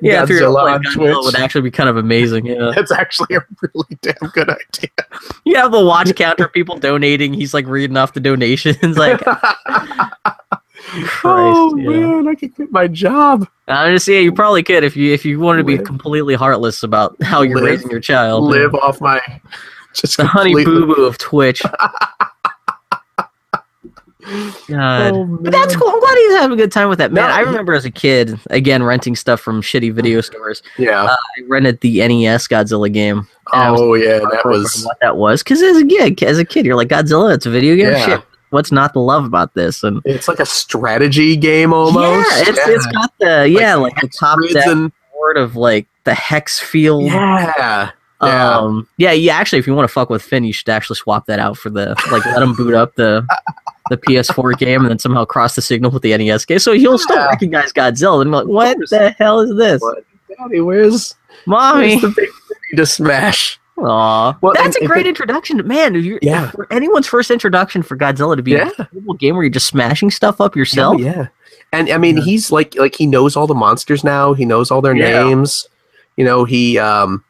Yeah, 0.01 0.25
you're 0.27 0.41
Godzilla 0.41 0.63
playing 0.63 0.75
on 0.75 0.83
Twitch. 0.93 1.17
would 1.21 1.37
actually 1.37 1.63
be 1.63 1.71
kind 1.71 1.89
of 1.89 1.97
amazing. 1.97 2.47
Yeah, 2.47 2.73
That's 2.77 2.91
actually 2.91 3.37
a 3.37 3.45
really 3.61 3.99
damn 4.01 4.31
good 4.33 4.51
idea. 4.51 4.91
you 5.45 5.57
have 5.57 5.71
the 5.73 5.85
watch 5.85 6.15
counter, 6.17 6.49
people 6.49 6.79
donating. 6.79 7.33
He's 7.35 7.55
like 7.55 7.67
reading 7.67 7.97
off 7.97 8.15
the 8.15 8.21
donations. 8.21 8.97
Like, 8.97 9.21
Christ, 11.05 11.25
oh 11.25 11.77
yeah. 11.77 11.89
man, 11.91 12.29
I 12.29 12.35
could 12.35 12.55
quit 12.55 12.73
my 12.73 12.89
job. 12.89 13.47
I'm 13.69 13.95
just 13.95 14.07
saying, 14.07 14.25
you 14.25 14.33
probably 14.33 14.63
could 14.63 14.83
if 14.85 14.97
you 14.97 15.13
if 15.13 15.25
you 15.25 15.39
wanted 15.39 15.59
to 15.59 15.65
be 15.65 15.77
Live. 15.77 15.87
completely 15.87 16.35
heartless 16.35 16.83
about 16.83 17.17
how 17.23 17.43
you're 17.43 17.57
Live. 17.59 17.67
raising 17.67 17.91
your 17.91 18.01
child. 18.01 18.45
Live 18.45 18.75
off 18.75 19.01
my 19.01 19.21
just 19.95 20.17
the 20.17 20.27
honey 20.27 20.55
boo 20.65 20.87
boo 20.87 21.05
of 21.05 21.19
Twitch. 21.19 21.63
God. 24.69 25.13
Oh, 25.15 25.25
But 25.41 25.53
that's 25.53 25.77
cool. 25.77 25.89
I'm 25.89 26.01
glad 26.01 26.17
he's 26.17 26.33
having 26.35 26.59
a 26.59 26.63
good 26.63 26.73
time 26.73 26.89
with 26.89 26.99
that. 26.99 27.13
Man, 27.13 27.29
No, 27.29 27.35
I 27.35 27.41
remember 27.41 27.75
as 27.75 27.85
a 27.85 27.91
kid, 27.91 28.39
again, 28.51 28.83
renting 28.83 29.17
stuff 29.17 29.41
from 29.41 29.63
shitty 29.63 29.93
video 29.93 30.21
stores. 30.21 30.63
Yeah. 30.79 31.05
Uh, 31.05 31.17
I 31.17 31.43
rented 31.49 31.81
the 31.81 31.99
NES 32.07 32.49
Godzilla 32.49 32.93
game. 32.93 33.27
oh 33.53 33.95
yeah, 33.95 34.19
that 34.19 34.43
was 34.45 34.85
what 34.85 34.99
that 35.01 35.17
was. 35.17 35.43
Because 35.43 35.63
as 35.63 35.77
a 35.77 35.85
kid, 35.87 36.23
as 36.23 36.39
a 36.39 36.45
kid, 36.45 36.65
you're 36.67 36.77
like 36.77 36.89
Godzilla. 36.89 37.35
It's 37.35 37.47
a 37.47 37.51
video 37.51 37.77
game. 37.77 37.93
Yeah. 37.93 38.07
Shit. 38.07 38.23
What's 38.51 38.71
not 38.71 38.93
to 38.93 39.01
love 39.01 39.25
about 39.25 39.55
this? 39.55 39.83
And 39.83 40.03
it's 40.05 40.29
like 40.29 40.39
a 40.39 40.47
strategy 40.47 41.37
game 41.37 41.73
almost. 41.73 42.31
yeah, 42.31 42.43
it's 42.51 42.59
it's 42.69 42.87
got 42.87 43.13
the 43.19 43.49
yeah 43.49 43.75
like, 43.77 43.95
the 44.01 44.09
top 44.09 44.39
grids 44.39 44.55
down 44.55 44.69
and 44.69 44.93
board 45.15 45.39
of 45.39 45.57
like 45.57 45.87
the 46.05 46.15
hex 46.15 46.61
field. 46.61 47.05
yeah. 47.05 47.91
Yeah. 48.23 48.57
Um, 48.59 48.87
yeah, 48.99 49.11
yeah. 49.11 49.35
Actually, 49.35 49.59
if 49.59 49.67
you 49.67 49.75
want 49.75 49.89
to 49.89 49.93
fuck 49.93 50.09
with 50.09 50.23
Finn, 50.23 50.45
you 50.45 50.53
should 50.53 50.69
actually 50.69 50.95
swap 50.95 51.27
that 51.27 51.41
out 51.41 51.59
for 51.59 51.71
the 51.71 51.97
like 52.13 52.25
let 52.27 52.41
him 52.43 52.55
boot 52.55 52.73
up 52.75 52.95
the 52.95 53.27
the 53.93 53.99
PS4 53.99 54.57
game 54.59 54.81
and 54.81 54.91
then 54.91 54.99
somehow 54.99 55.25
cross 55.25 55.55
the 55.55 55.63
signal 55.63 55.91
with 55.91 56.03
the 56.03 56.17
NES 56.17 56.45
game. 56.45 56.59
So 56.59 56.73
he'll 56.73 56.99
still 56.99 57.17
recognize 57.29 57.73
Godzilla 57.73 58.23
and 58.23 58.31
be 58.31 58.37
like, 58.37 58.47
"What 58.47 58.79
the 58.91 59.11
hell 59.19 59.41
is 59.41 59.55
this, 59.57 59.81
What? 59.83 60.05
Daddy, 60.39 60.61
where's, 60.61 61.15
mommy?" 61.47 61.91
where's 61.97 62.03
the 62.03 62.09
big 62.09 62.29
city 62.49 62.77
to 62.77 62.87
smash? 62.87 63.59
Aw. 63.79 64.37
Well, 64.41 64.53
that's 64.55 64.77
a 64.77 64.87
great 64.87 65.07
it- 65.07 65.11
introduction, 65.11 65.67
man. 65.67 65.97
If 65.97 66.05
you're, 66.05 66.19
Yeah. 66.23 66.51
for 66.51 66.67
anyone's 66.73 67.07
first 67.07 67.31
introduction 67.31 67.83
for 67.83 67.97
Godzilla 67.97 68.37
to 68.37 68.43
be 68.43 68.53
Yeah. 68.53 68.71
a 68.79 68.87
mobile 68.93 69.15
game 69.15 69.35
where 69.35 69.45
you're 69.45 69.51
just 69.51 69.67
smashing 69.67 70.11
stuff 70.11 70.41
up 70.41 70.55
yourself. 70.57 70.97
Oh, 70.97 70.99
yeah. 70.99 71.29
And 71.73 71.91
I 71.91 71.97
mean, 71.99 72.19
Yeah. 72.19 72.23
he's 72.25 72.53
like 72.53 72.77
like 72.77 72.95
he 72.95 73.07
knows 73.07 73.35
all 73.37 73.47
the 73.47 73.55
monsters 73.55 74.05
now. 74.05 74.35
He 74.35 74.45
knows 74.45 74.71
all 74.71 74.83
their 74.83 74.95
Yeah. 74.95 75.25
names. 75.25 75.67
You 76.17 76.25
know, 76.25 76.45
he 76.45 76.79
um 76.79 77.25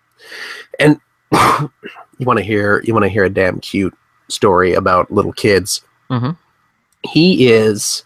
and 0.81 0.99
you 1.33 2.27
want 2.27 2.39
to 2.39 2.45
hear 2.45 2.83
you 2.85 2.93
want 2.93 3.05
to 3.05 3.09
hear 3.09 3.25
a 3.25 3.31
damn 3.31 3.61
cute 3.61 3.95
story 4.29 4.75
about 4.75 5.11
little 5.13 5.33
kids. 5.33 5.81
Mhm. 6.11 6.37
He 7.05 7.53
is 7.53 8.05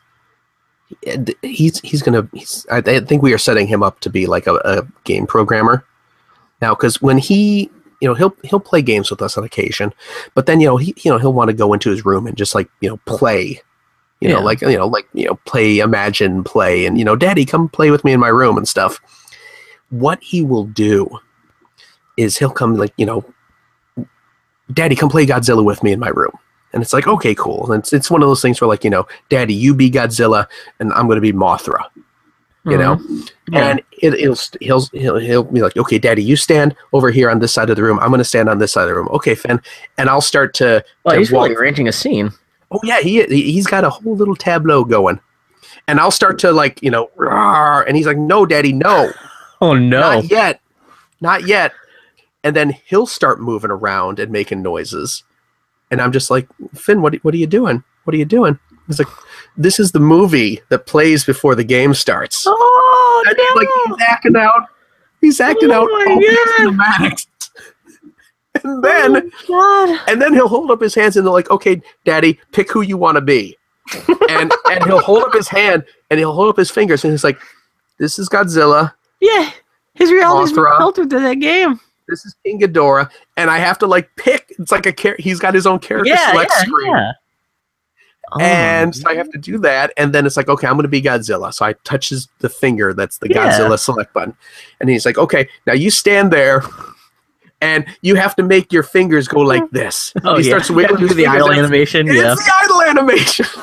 he's 1.43 1.81
he's 1.81 2.03
gonna 2.03 2.29
he's 2.33 2.67
I, 2.71 2.79
I 2.79 3.01
think 3.01 3.23
we 3.23 3.33
are 3.33 3.39
setting 3.39 3.67
him 3.67 3.83
up 3.83 4.01
to 4.01 4.11
be 4.11 4.27
like 4.27 4.47
a, 4.47 4.55
a 4.65 4.87
game 5.05 5.27
programmer. 5.27 5.85
Now 6.63 6.75
because 6.75 7.03
when 7.03 7.19
he 7.19 7.71
you 8.01 8.09
know 8.09 8.15
he'll 8.15 8.37
he'll 8.45 8.61
play 8.61 8.83
games 8.83 9.11
with 9.11 9.23
us 9.23 9.39
on 9.39 9.45
occasion 9.45 9.93
but 10.35 10.47
then 10.47 10.61
you 10.61 10.67
know 10.67 10.77
he 10.77 10.95
you 11.03 11.11
know 11.11 11.19
he'll 11.19 11.33
want 11.33 11.49
to 11.49 11.57
go 11.57 11.73
into 11.73 11.91
his 11.91 12.05
room 12.05 12.27
and 12.27 12.37
just 12.37 12.55
like 12.55 12.69
you 12.81 12.89
know 12.89 12.99
play. 13.07 13.61
You 14.21 14.31
know 14.31 14.41
like 14.41 14.63
you 14.63 14.79
know 14.79 14.87
like 14.87 15.07
you 15.13 15.27
know 15.27 15.35
play 15.45 15.79
imagine 15.79 16.43
play 16.43 16.87
and 16.87 16.99
you 16.99 17.05
know 17.05 17.17
daddy 17.17 17.45
come 17.45 17.69
play 17.69 17.91
with 17.91 18.03
me 18.03 18.13
in 18.13 18.21
my 18.21 18.29
room 18.29 18.57
and 18.57 18.67
stuff. 18.67 18.99
What 19.91 20.23
he 20.23 20.43
will 20.43 20.65
do 20.65 21.19
is 22.17 22.39
he'll 22.39 22.51
come 22.51 22.77
like 22.77 22.95
you 22.97 23.05
know 23.05 23.25
daddy 24.73 24.97
come 24.97 25.11
play 25.11 25.27
godzilla 25.27 25.63
with 25.63 25.83
me 25.83 25.93
in 25.93 26.01
my 26.01 26.09
room 26.09 26.33
and 26.73 26.83
it's 26.83 26.93
like 26.93 27.07
okay 27.07 27.35
cool. 27.35 27.71
And 27.73 27.81
it's, 27.83 27.93
it's 27.93 28.11
one 28.11 28.23
of 28.23 28.29
those 28.29 28.43
things 28.43 28.61
where 28.61 28.69
like 28.69 28.85
you 28.85 28.91
know 28.91 29.07
daddy 29.29 29.55
you 29.55 29.75
be 29.75 29.91
godzilla 29.91 30.47
and 30.81 30.93
i'm 30.95 31.07
going 31.07 31.17
to 31.17 31.21
be 31.21 31.33
mothra 31.33 31.85
you 32.69 32.77
know? 32.77 32.97
Mm-hmm. 32.97 33.55
Yeah. 33.55 33.69
and 33.69 33.83
it, 34.03 34.15
it'll 34.15 34.37
he'll, 34.61 34.81
he'll 34.93 35.19
he'll 35.19 35.45
be 35.45 35.63
like 35.63 35.77
okay 35.77 35.99
daddy 35.99 36.23
you 36.23 36.35
stand 36.35 36.75
over 36.93 37.13
here 37.13 37.31
on 37.31 37.39
this 37.39 37.53
side 37.53 37.71
of 37.71 37.77
the 37.77 37.83
room. 37.85 38.01
I'm 38.01 38.09
going 38.09 38.19
to 38.19 38.25
stand 38.25 38.49
on 38.49 38.59
this 38.59 38.73
side 38.73 38.83
of 38.83 38.89
the 38.89 38.95
room. 38.97 39.09
Okay 39.13 39.37
finn. 39.37 39.61
And 39.99 40.11
i'll 40.11 40.21
start 40.21 40.53
to, 40.55 40.85
well, 41.05 41.15
to 41.15 41.19
he's 41.21 41.31
walk 41.31 41.45
really 41.45 41.55
arranging 41.57 41.87
a 41.87 41.93
scene. 41.93 42.33
Oh 42.73 42.81
yeah, 42.83 42.99
he 43.01 43.23
he- 43.27 43.53
he's 43.53 43.69
got 43.69 43.85
a 43.85 43.91
whole 43.91 44.17
little 44.17 44.35
tableau 44.35 44.83
going, 44.85 45.21
and 45.87 46.01
I'll 46.01 46.11
start 46.11 46.41
to 46.41 46.51
like 46.51 46.83
you 46.83 46.91
know, 46.91 47.09
and 47.87 47.97
he's 47.97 48.07
like, 48.07 48.19
"No, 48.19 48.45
Daddy, 48.45 48.73
no, 48.73 49.13
Oh 49.61 49.75
no! 49.75 50.01
not 50.01 50.25
yet, 50.29 50.61
not 51.21 51.47
yet," 51.47 51.73
and 52.43 52.57
then 52.57 52.71
he'll 52.87 53.07
start 53.07 53.41
moving 53.41 53.71
around 53.71 54.19
and 54.19 54.33
making 54.33 54.63
noises, 54.63 55.23
and 55.91 56.01
I'm 56.01 56.13
just 56.13 56.31
like, 56.31 56.49
Finn, 56.75 57.03
what 57.03 57.15
what 57.23 57.35
are 57.35 57.39
you 57.39 57.47
doing? 57.47 57.83
What 58.05 58.15
are 58.15 58.19
you 58.19 58.25
doing? 58.25 58.59
He's 58.87 58.99
like, 59.01 59.09
"This 59.57 59.81
is 59.81 59.91
the 59.93 60.01
movie 60.01 60.61
that 60.69 60.87
plays 60.87 61.25
before 61.25 61.55
the 61.55 61.65
game 61.65 61.93
starts." 61.95 62.45
Oh 62.47 63.25
And 63.29 63.37
he's 63.37 63.57
like 63.57 63.69
no! 63.89 63.97
he's 63.97 64.07
acting 64.09 64.37
out, 64.37 64.69
he's 65.21 65.41
acting 65.41 65.71
Oh 65.73 65.83
out 65.83 65.89
my 65.91 66.07
all 66.13 66.21
cinematics. 66.71 67.27
And 68.65 68.83
then, 68.83 69.31
Oh, 69.51 70.05
and 70.09 70.21
then 70.21 70.33
he'll 70.33 70.49
hold 70.49 70.71
up 70.71 70.81
his 70.81 70.95
hands 70.95 71.17
and 71.17 71.27
they're 71.27 71.33
like, 71.33 71.51
"Okay, 71.51 71.83
Daddy, 72.05 72.41
pick 72.53 72.73
who 72.73 72.81
you 72.81 72.97
want 72.97 73.17
to 73.17 73.21
be." 73.21 73.57
and 74.31 74.51
and 74.71 74.85
he'll 74.85 75.01
hold 75.01 75.23
up 75.23 75.33
his 75.35 75.47
hand 75.47 75.85
and 76.11 76.19
he'll 76.19 76.33
hold 76.33 76.49
up 76.49 76.57
his 76.57 76.71
fingers 76.71 77.05
and 77.05 77.13
he's 77.13 77.23
like, 77.23 77.39
"This 77.99 78.19
is 78.19 78.29
Godzilla. 78.31 78.95
Yeah, 79.21 79.51
his 79.95 80.11
been 80.11 80.21
Mothra. 80.21 80.79
filtered 80.79 81.11
to 81.11 81.21
that 81.21 81.35
game. 81.35 81.79
This 82.09 82.25
is 82.27 82.35
King 82.45 82.61
Ghidorah." 82.61 83.11
And 83.37 83.51
I 83.51 83.59
have 83.59 83.79
to 83.79 83.87
like 83.87 84.09
pick. 84.17 84.55
It's 84.59 84.71
like 84.73 84.87
a 84.87 84.93
char- 84.93 85.17
he's 85.19 85.39
got 85.39 85.55
his 85.55 85.67
own 85.67 85.79
character 85.79 86.09
Yeah, 86.11 86.31
select 86.33 86.53
yeah, 86.57 86.63
screen. 86.63 86.91
yeah. 86.93 87.13
Oh, 88.33 88.41
and 88.41 88.93
so 88.93 89.09
I 89.09 89.15
have 89.15 89.31
to 89.31 89.39
do 89.39 89.57
that, 89.59 89.93
and 89.97 90.13
then 90.13 90.27
it's 90.27 90.37
like, 90.37 90.49
okay, 90.49 90.67
I'm 90.67 90.73
going 90.75 90.83
to 90.83 90.89
be 90.89 91.01
Godzilla. 91.01 91.55
So 91.55 91.65
I 91.65 91.75
touches 91.85 92.27
the 92.41 92.49
finger 92.49 92.93
that's 92.93 93.19
the 93.19 93.29
Yeah. 93.31 93.49
Godzilla 93.53 93.79
select 93.79 94.13
button, 94.13 94.37
and 94.81 94.91
he's 94.91 95.07
like, 95.07 95.17
okay, 95.17 95.49
now 95.65 95.75
you 95.75 95.93
stand 95.93 96.33
there, 96.33 96.65
and 97.61 97.87
you 98.03 98.17
have 98.17 98.35
to 98.37 98.43
make 98.43 98.73
your 98.73 98.83
fingers 98.83 99.29
go 99.29 99.39
like 99.43 99.71
this. 99.71 100.13
oh, 100.25 100.39
he 100.39 100.43
yeah. 100.45 100.49
starts 100.59 100.71
wiggling 100.73 101.07
the 101.15 101.27
idle 101.29 101.47
it's- 101.53 101.59
animation. 101.63 102.09
Yeah. 102.09 102.33
It's 102.33 102.45
the 102.45 102.53
idle 102.63 102.83
animation. 102.83 103.47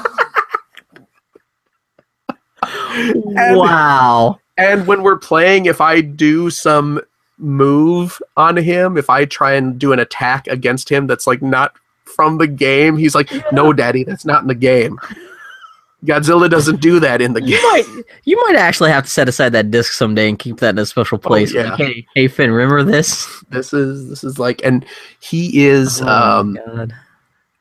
And- 2.96 3.58
wow. 3.58 4.40
And 4.58 4.86
when 4.88 5.02
we're 5.04 5.18
playing, 5.18 5.66
if 5.66 5.82
I 5.82 6.02
do 6.02 6.50
some 6.50 7.02
move 7.44 8.20
on 8.38 8.58
him, 8.58 8.98
if 8.98 9.10
I 9.10 9.26
try 9.26 9.54
and 9.54 9.78
do 9.78 9.92
an 9.94 10.00
attack 10.00 10.48
against 10.48 10.90
him 10.90 11.06
that's 11.08 11.28
like 11.28 11.42
not 11.42 11.76
from 12.06 12.38
the 12.38 12.48
game, 12.48 12.98
he's 12.98 13.14
like, 13.16 13.30
"No, 13.52 13.74
Daddy, 13.74 14.04
that's 14.04 14.26
not 14.26 14.42
in 14.42 14.48
the 14.48 14.56
game." 14.56 15.00
Godzilla 16.06 16.50
doesn't 16.50 16.82
do 16.82 17.00
that 17.00 17.22
in 17.22 17.32
the 17.32 17.40
game. 17.40 17.52
You 17.52 17.72
might, 17.72 18.04
you 18.26 18.36
might 18.46 18.58
actually 18.58 18.92
have 18.92 19.06
to 19.06 19.10
set 19.10 19.30
aside 19.30 19.54
that 19.54 19.72
disc 19.72 19.94
someday 19.94 20.28
and 20.28 20.38
keep 20.38 20.58
that 20.60 20.72
in 20.72 20.80
a 20.80 20.86
special 20.86 21.18
place. 21.18 21.56
Oh, 21.56 21.60
yeah. 21.60 21.70
Like, 21.70 21.78
hey, 21.80 22.08
hey, 22.14 22.28
Finn, 22.28 22.52
remember 22.52 22.84
this? 22.84 23.42
This 23.52 23.72
is 23.74 24.10
this 24.10 24.22
is 24.24 24.38
like, 24.38 24.62
and 24.66 24.86
he 25.22 25.66
is 25.66 26.02
Oh 26.02 26.08
um 26.08 26.60
God. 26.66 26.94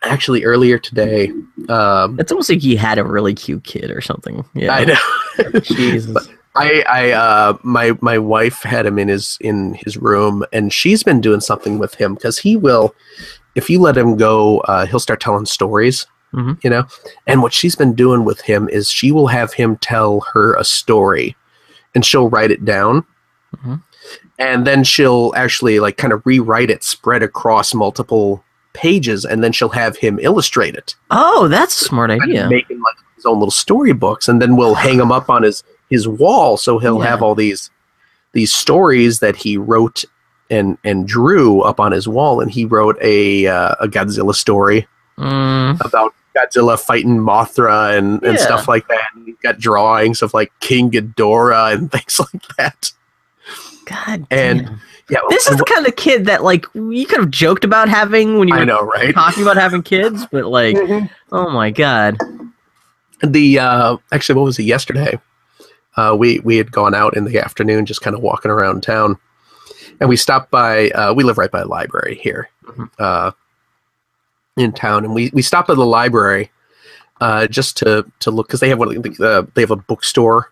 actually 0.03 0.43
earlier 0.45 0.77
today. 0.77 1.31
Um, 1.69 2.19
It's 2.19 2.33
almost 2.33 2.51
like 2.51 2.59
he 2.61 2.75
had 2.75 2.99
a 2.99 3.05
really 3.05 3.33
cute 3.35 3.63
kid 3.63 3.93
or 3.93 4.01
something. 4.01 4.45
Yeah. 4.55 4.75
I 4.75 4.85
know. 4.87 5.61
Jesus. 5.61 6.29
I, 6.55 6.85
I, 6.89 7.11
uh, 7.13 7.59
my, 7.63 7.97
my 8.01 8.19
wife 8.19 8.63
had 8.63 8.85
him 8.87 8.99
in 8.99 9.09
his 9.09 9.39
in 9.41 9.75
his 9.75 9.97
room, 9.97 10.45
and 10.53 10.73
she's 10.73 11.03
been 11.03 11.21
doing 11.21 11.41
something 11.41 11.79
with 11.79 11.95
him 11.95 12.15
because 12.15 12.39
he 12.39 12.57
will, 12.57 12.95
if 13.55 13.71
you 13.71 13.81
let 13.81 13.97
him 13.97 14.17
go, 14.17 14.61
uh, 14.61 14.87
he'll 14.87 15.01
start 15.01 15.21
telling 15.21 15.47
stories. 15.47 16.07
Mhm. 16.35 16.63
You 16.65 16.71
know, 16.71 16.85
and 17.27 17.43
what 17.43 17.53
she's 17.53 17.77
been 17.77 17.95
doing 17.95 18.25
with 18.25 18.41
him 18.41 18.69
is 18.71 18.91
she 18.91 19.13
will 19.13 19.27
have 19.27 19.53
him 19.53 19.77
tell 19.77 20.21
her 20.33 20.55
a 20.55 20.65
story, 20.65 21.37
and 21.95 22.05
she'll 22.05 22.29
write 22.31 22.51
it 22.51 22.65
down. 22.65 23.05
Mhm. 23.57 23.83
And 24.39 24.67
then 24.67 24.83
she'll 24.83 25.33
actually 25.37 25.79
like 25.79 25.97
kind 25.99 26.13
of 26.13 26.23
rewrite 26.25 26.71
it 26.71 26.83
spread 26.83 27.23
across 27.23 27.75
multiple 27.75 28.43
pages 28.73 29.25
and 29.27 29.45
then 29.45 29.53
she'll 29.53 29.69
have 29.69 29.97
him 29.99 30.19
illustrate 30.23 30.75
it. 30.75 30.95
Oh, 31.11 31.47
that's 31.49 31.81
a 31.83 31.85
smart 31.85 32.11
idea. 32.11 32.49
making 32.49 32.81
like 32.81 32.97
his 33.15 33.27
own 33.27 33.39
little 33.39 33.51
storybooks 33.53 34.29
and 34.29 34.41
then 34.41 34.57
we'll 34.57 34.75
hang 34.75 34.97
them 34.97 35.13
up 35.13 35.29
on 35.29 35.43
his 35.43 35.63
his 35.93 36.09
wall 36.09 36.57
so 36.57 36.79
he'll 36.79 36.99
Yeah. 36.99 37.11
have 37.11 37.23
all 37.23 37.35
these 37.35 37.71
these 38.33 38.53
stories 38.53 39.21
that 39.21 39.37
he 39.37 39.57
wrote 39.57 40.05
and 40.51 40.79
and 40.85 41.07
drew 41.07 41.61
up 41.63 41.79
on 41.81 41.93
his 41.93 42.09
wall 42.09 42.41
and 42.41 42.51
he 42.51 42.65
wrote 42.65 42.97
a 43.01 43.47
uh, 43.47 43.75
a 43.81 43.87
Godzilla 43.89 44.35
story 44.35 44.87
Mm, 45.19 45.79
about 45.85 46.15
Godzilla 46.35 46.81
fighting 46.81 47.19
Mothra 47.19 47.97
and, 47.99 48.23
and 48.25 48.39
Yeah. 48.39 48.45
stuff 48.45 48.67
like 48.67 48.89
that. 48.89 49.09
And 49.15 49.27
he's 49.27 49.37
got 49.43 49.59
drawings 49.59 50.23
of 50.23 50.33
like 50.33 50.51
King 50.61 50.91
Ghidorah 50.91 51.75
and 51.75 51.93
things 51.95 52.19
like 52.19 52.43
that. 52.57 52.93
God 53.85 54.27
And- 54.31 54.65
damn. 54.67 54.81
Yeah, 55.11 55.19
This 55.29 55.47
is 55.49 55.59
the 55.59 55.65
kind 55.65 55.87
of 55.87 55.95
kid 55.97 56.25
that 56.27 56.43
like 56.43 56.65
you 56.75 57.05
could 57.05 57.21
have 57.21 57.31
joked 57.31 57.65
about 57.65 57.89
having 57.91 58.39
when 58.39 58.49
you 58.49 58.55
were 58.55 58.65
know, 58.65 58.81
right? 58.81 59.13
talking 59.15 59.43
about 59.43 59.57
having 59.59 59.83
kids, 59.83 60.25
but 60.33 60.47
like, 60.47 60.77
oh 61.33 61.51
my 61.51 61.71
god. 61.71 62.17
the 63.23 63.59
uh 63.59 63.97
actually 64.13 64.37
what 64.37 64.45
was 64.47 64.59
it 64.59 64.63
yesterday 64.65 65.19
uh 65.97 66.15
we 66.19 66.39
we 66.41 66.57
had 66.57 66.71
gone 66.73 66.95
out 66.95 67.17
in 67.17 67.25
the 67.25 67.39
afternoon 67.39 67.85
just 67.87 68.01
kind 68.03 68.17
of 68.17 68.23
walking 68.23 68.51
around 68.51 68.83
town 68.83 69.17
and 70.01 70.09
we 70.09 70.17
stopped 70.17 70.51
by 70.51 70.89
uh 70.91 71.13
we 71.13 71.23
live 71.25 71.39
right 71.39 71.51
by 71.51 71.61
a 71.61 71.67
library 71.67 72.17
here 72.23 72.49
Mhm. 72.67 72.89
uh 72.99 73.31
in 74.57 74.73
town 74.73 75.05
and 75.05 75.15
we 75.15 75.31
we 75.33 75.43
stopped 75.43 75.71
at 75.71 75.77
the 75.77 75.87
library 75.87 76.51
uh 77.21 77.47
just 77.47 77.77
to 77.79 78.05
to 78.21 78.31
look 78.31 78.47
because 78.49 78.61
they 78.61 78.69
have 78.69 78.79
one 78.79 79.03
uh, 79.21 79.43
they 79.55 79.61
have 79.63 79.71
a 79.71 79.77
bookstore 79.77 80.51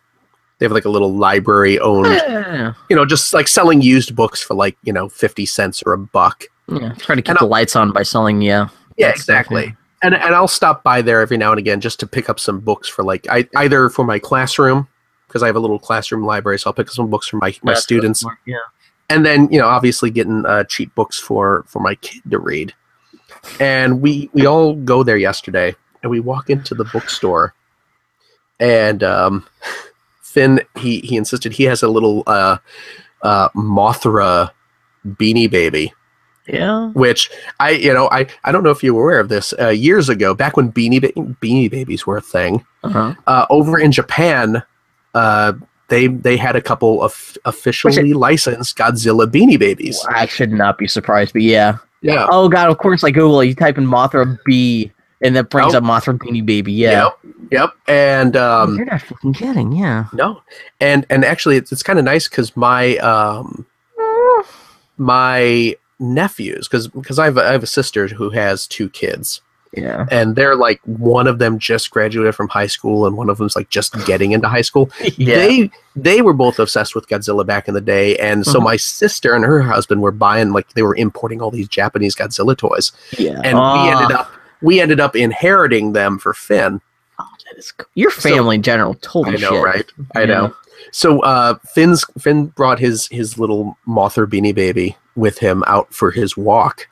they 0.58 0.64
have 0.66 0.72
like 0.72 0.84
a 0.84 0.90
little 0.90 1.12
library 1.14 1.78
owned 1.78 2.06
Yeah, 2.06 2.74
you 2.88 2.96
know 2.96 3.04
just 3.04 3.32
like 3.34 3.48
selling 3.48 3.80
used 3.82 4.14
books 4.16 4.42
for 4.42 4.54
like 4.54 4.76
you 4.84 4.92
know 4.92 5.08
50 5.08 5.46
cents 5.46 5.82
or 5.84 5.92
a 5.92 5.98
buck 5.98 6.44
yeah. 6.68 6.92
Try 6.98 7.16
to 7.16 7.22
keep 7.22 7.28
And 7.30 7.36
the 7.38 7.42
I'll- 7.42 7.48
lights 7.48 7.74
on 7.74 7.90
by 7.92 8.04
selling. 8.04 8.42
Yeah, 8.42 8.68
yeah 8.96 9.08
exactly 9.08 9.62
definitely- 9.62 9.76
and 10.02 10.14
and 10.14 10.34
I'll 10.34 10.48
stop 10.48 10.82
by 10.84 11.02
there 11.02 11.20
every 11.20 11.36
now 11.36 11.50
and 11.50 11.58
again 11.58 11.80
just 11.80 11.98
to 12.00 12.06
pick 12.06 12.30
up 12.30 12.38
some 12.40 12.60
books 12.60 12.88
for 12.88 13.02
like 13.02 13.26
I 13.28 13.46
either 13.56 13.88
for 13.90 14.04
my 14.04 14.18
classroom 14.18 14.86
because 15.31 15.43
I 15.43 15.47
have 15.47 15.57
a 15.57 15.61
little 15.61 15.78
classroom 15.78 16.24
library, 16.24 16.59
so 16.59 16.69
I'll 16.70 16.74
pick 16.74 16.89
up 16.89 16.93
some 16.94 17.09
books 17.09 17.28
for 17.28 17.36
my 17.39 17.55
my 17.62 17.73
That's 17.73 17.82
students, 17.82 18.20
smart, 18.20 18.39
Yeah. 18.47 18.57
and 19.09 19.24
then 19.24 19.48
you 19.52 19.59
know 19.61 19.69
obviously 19.69 20.11
getting 20.11 20.44
uh, 20.44 20.65
cheap 20.65 20.94
books 20.94 21.19
for 21.19 21.65
for 21.69 21.81
my 21.81 21.94
kid 21.97 22.23
to 22.31 22.39
read. 22.39 22.74
And 23.61 24.01
we 24.02 24.28
we 24.32 24.44
all 24.47 24.74
go 24.74 25.02
there 25.02 25.16
yesterday, 25.16 25.74
and 26.02 26.11
we 26.11 26.20
walk 26.20 26.51
into 26.51 26.74
the 26.74 26.85
bookstore, 26.85 27.55
and 28.59 29.02
um, 29.02 29.47
Finn 30.23 30.61
he 30.77 31.01
he 31.01 31.16
insisted 31.16 31.52
he 31.52 31.65
has 31.65 31.82
a 31.82 31.89
little 31.89 32.23
uh, 32.27 32.59
uh, 33.23 33.48
Mothra 33.51 34.51
beanie 35.07 35.51
baby 35.51 35.93
Yeah. 36.47 36.89
which 36.93 37.31
I, 37.59 37.70
you 37.70 37.94
know, 37.94 38.09
I, 38.12 38.27
I 38.44 38.52
don't 38.52 38.62
know 38.62 38.70
if 38.70 38.82
you 38.82 38.93
were 38.94 39.02
aware 39.05 39.20
of 39.20 39.28
this. 39.31 39.55
Uh, 39.59 39.69
years 39.69 40.09
ago, 40.11 40.35
back 40.35 40.57
when 40.59 40.70
beanie 40.73 41.01
ba- 41.01 41.12
beanie 41.40 41.70
babies 41.70 42.07
were 42.07 42.19
a 42.19 42.20
thing, 42.20 42.65
Uh-huh. 42.85 43.15
uh, 43.27 43.47
over 43.48 43.78
in 43.78 43.93
Japan, 43.93 44.62
uh, 45.15 45.53
they 45.89 46.07
they 46.07 46.37
had 46.37 46.55
a 46.57 46.61
couple 46.62 47.03
of 47.03 47.37
officially 47.45 48.12
licensed 48.12 48.77
Godzilla 48.77 49.27
beanie 49.27 49.59
babies. 49.59 50.01
I 50.09 50.27
should 50.27 50.53
not 50.53 50.78
be 50.78 50.87
surprised, 50.87 51.32
but 51.32 51.43
yeah. 51.43 51.78
Yeah. 52.03 52.27
Oh 52.31 52.49
god, 52.49 52.70
of 52.70 52.78
course, 52.78 53.03
like 53.03 53.15
Google, 53.15 53.43
you 53.45 53.55
type 53.55 53.77
in 53.77 53.87
Mothra 53.87 54.39
B, 54.45 54.91
and 55.20 55.35
that 55.37 55.51
brings 55.51 55.74
Oh. 55.74 55.78
up 55.78 55.85
Mothra 55.85 56.16
Beanie 56.16 56.45
Baby. 56.47 56.73
Yeah. 56.73 56.91
Yep. 57.05 57.19
Yep. 57.51 57.70
And 57.89 58.37
um, 58.37 58.77
You're 58.77 58.87
not 58.87 59.03
fucking 59.03 59.35
kidding. 59.35 59.73
Yeah. 59.73 60.07
no, 60.15 60.41
and 60.81 61.05
and 61.11 61.24
actually, 61.24 61.57
it's 61.57 61.73
it's 61.73 61.82
kind 61.82 61.99
of 61.99 62.05
nice 62.05 62.28
because 62.28 62.57
my 62.57 62.97
um 62.99 63.66
my 64.97 65.77
nephews 65.99 66.69
because 66.69 66.89
because 66.89 67.19
I 67.19 67.27
have 67.27 67.37
a, 67.37 67.43
I 67.49 67.53
have 67.53 67.62
a 67.62 67.66
sister 67.69 68.09
who 68.09 68.31
has 68.31 68.66
two 68.66 68.89
kids 68.91 69.41
Yeah. 69.72 70.06
and 70.10 70.34
they're 70.34 70.56
like 70.56 70.80
one 70.84 71.28
of 71.28 71.38
them 71.38 71.59
just 71.60 71.90
graduated 71.92 72.34
from 72.34 72.48
high 72.48 72.66
school 72.66 73.06
and 73.06 73.16
one 73.16 73.30
of 73.30 73.38
them's 73.38 73.55
like 73.55 73.70
just 73.70 73.94
getting 74.05 74.32
into 74.32 74.48
high 74.48 74.62
school 74.62 74.90
Yeah. 75.16 75.36
they 75.36 75.70
they 75.94 76.22
were 76.22 76.32
both 76.32 76.59
obsessed 76.59 76.94
with 76.97 77.06
Godzilla 77.09 77.47
back 77.47 77.68
in 77.68 77.74
the 77.74 77.80
day, 77.80 78.16
and 78.16 78.44
so 78.44 78.59
Mhm. 78.59 78.64
my 78.64 78.76
sister 78.76 79.34
and 79.34 79.44
her 79.44 79.60
husband 79.62 80.02
were 80.02 80.10
buying 80.10 80.51
like 80.52 80.72
they 80.74 80.82
were 80.82 80.97
importing 80.97 81.40
all 81.40 81.51
these 81.52 81.68
Japanese 81.68 82.14
Godzilla 82.16 82.56
toys, 82.56 82.90
yeah. 83.18 83.40
and 83.44 83.56
we 83.59 83.90
ended 83.90 84.12
up 84.16 84.30
we 84.62 84.80
ended 84.80 84.98
up 85.01 85.14
inheriting 85.14 85.92
them 85.92 86.18
for 86.18 86.34
Finn. 86.34 86.80
Oh, 87.18 87.26
that 87.51 87.59
is 87.59 87.72
cool. 87.72 87.86
Your 87.94 88.10
family 88.10 88.56
in 88.56 88.62
general, 88.62 88.94
totally 88.94 89.36
I 89.36 89.40
know, 89.40 89.51
shit. 89.51 89.62
right? 89.64 89.86
I 90.16 90.20
Yeah. 90.20 90.26
know. 90.26 90.55
So 90.92 91.20
uh, 91.20 91.59
Finn's 91.74 92.05
Finn 92.18 92.47
brought 92.47 92.78
his 92.80 93.06
his 93.09 93.38
little 93.38 93.76
Mothra 93.86 94.26
beanie 94.26 94.55
baby 94.55 94.97
with 95.16 95.38
him 95.38 95.62
out 95.66 95.92
for 95.94 96.10
his 96.10 96.36
walk, 96.36 96.88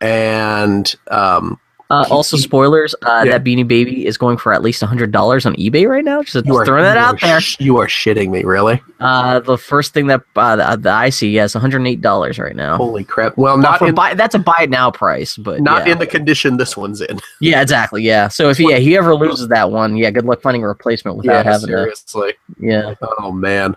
and 0.00 0.94
um, 1.10 1.58
Uh, 1.88 2.04
also, 2.10 2.36
spoilers. 2.36 2.94
Uh, 3.02 3.22
Yeah. 3.24 3.32
That 3.32 3.44
Beanie 3.44 3.66
Baby 3.66 4.06
is 4.06 4.18
going 4.18 4.36
for 4.38 4.52
at 4.52 4.62
least 4.62 4.82
hundred 4.82 5.12
dollars 5.12 5.46
on 5.46 5.54
eBay 5.54 5.88
right 5.88 6.04
now. 6.04 6.22
Just 6.22 6.48
are 6.48 6.64
throwing 6.64 6.82
that 6.82 6.96
out 6.96 7.20
there. 7.20 7.40
sh- 7.40 7.56
you 7.60 7.78
are 7.78 7.86
shitting 7.86 8.30
me, 8.30 8.44
really? 8.44 8.82
Uh, 9.00 9.40
the 9.40 9.58
first 9.58 9.94
thing 9.94 10.06
that 10.08 10.22
uh, 10.34 10.56
that 10.56 10.82
that 10.82 10.94
I 10.94 11.10
see, 11.10 11.30
yes, 11.30 11.54
one 11.54 11.60
hundred 11.60 11.86
eight 11.86 12.00
dollars 12.00 12.38
right 12.38 12.56
now. 12.56 12.76
Holy 12.76 13.04
crap! 13.04 13.36
Well, 13.36 13.56
not 13.56 13.82
in 13.82 13.94
buy, 13.94 14.14
that's 14.14 14.34
a 14.34 14.38
buy 14.38 14.62
it 14.62 14.70
now 14.70 14.90
price, 14.90 15.36
but 15.36 15.60
not 15.60 15.86
yeah. 15.86 15.92
in 15.92 15.98
the 15.98 16.06
condition 16.06 16.56
this 16.56 16.76
one's 16.76 17.00
in. 17.00 17.20
yeah, 17.40 17.62
exactly, 17.62 18.02
yeah. 18.02 18.28
So 18.28 18.48
if 18.50 18.58
yeah, 18.58 18.78
he 18.78 18.96
ever 18.96 19.14
loses 19.14 19.48
that 19.48 19.70
one, 19.70 19.96
yeah, 19.96 20.10
good 20.10 20.24
luck 20.24 20.40
finding 20.40 20.64
a 20.64 20.68
replacement 20.68 21.16
without 21.16 21.44
yeah, 21.44 21.52
having 21.52 21.68
to. 21.68 21.72
seriously. 21.72 22.34
Yeah, 22.58 22.94
Oh 23.18 23.32
man. 23.32 23.76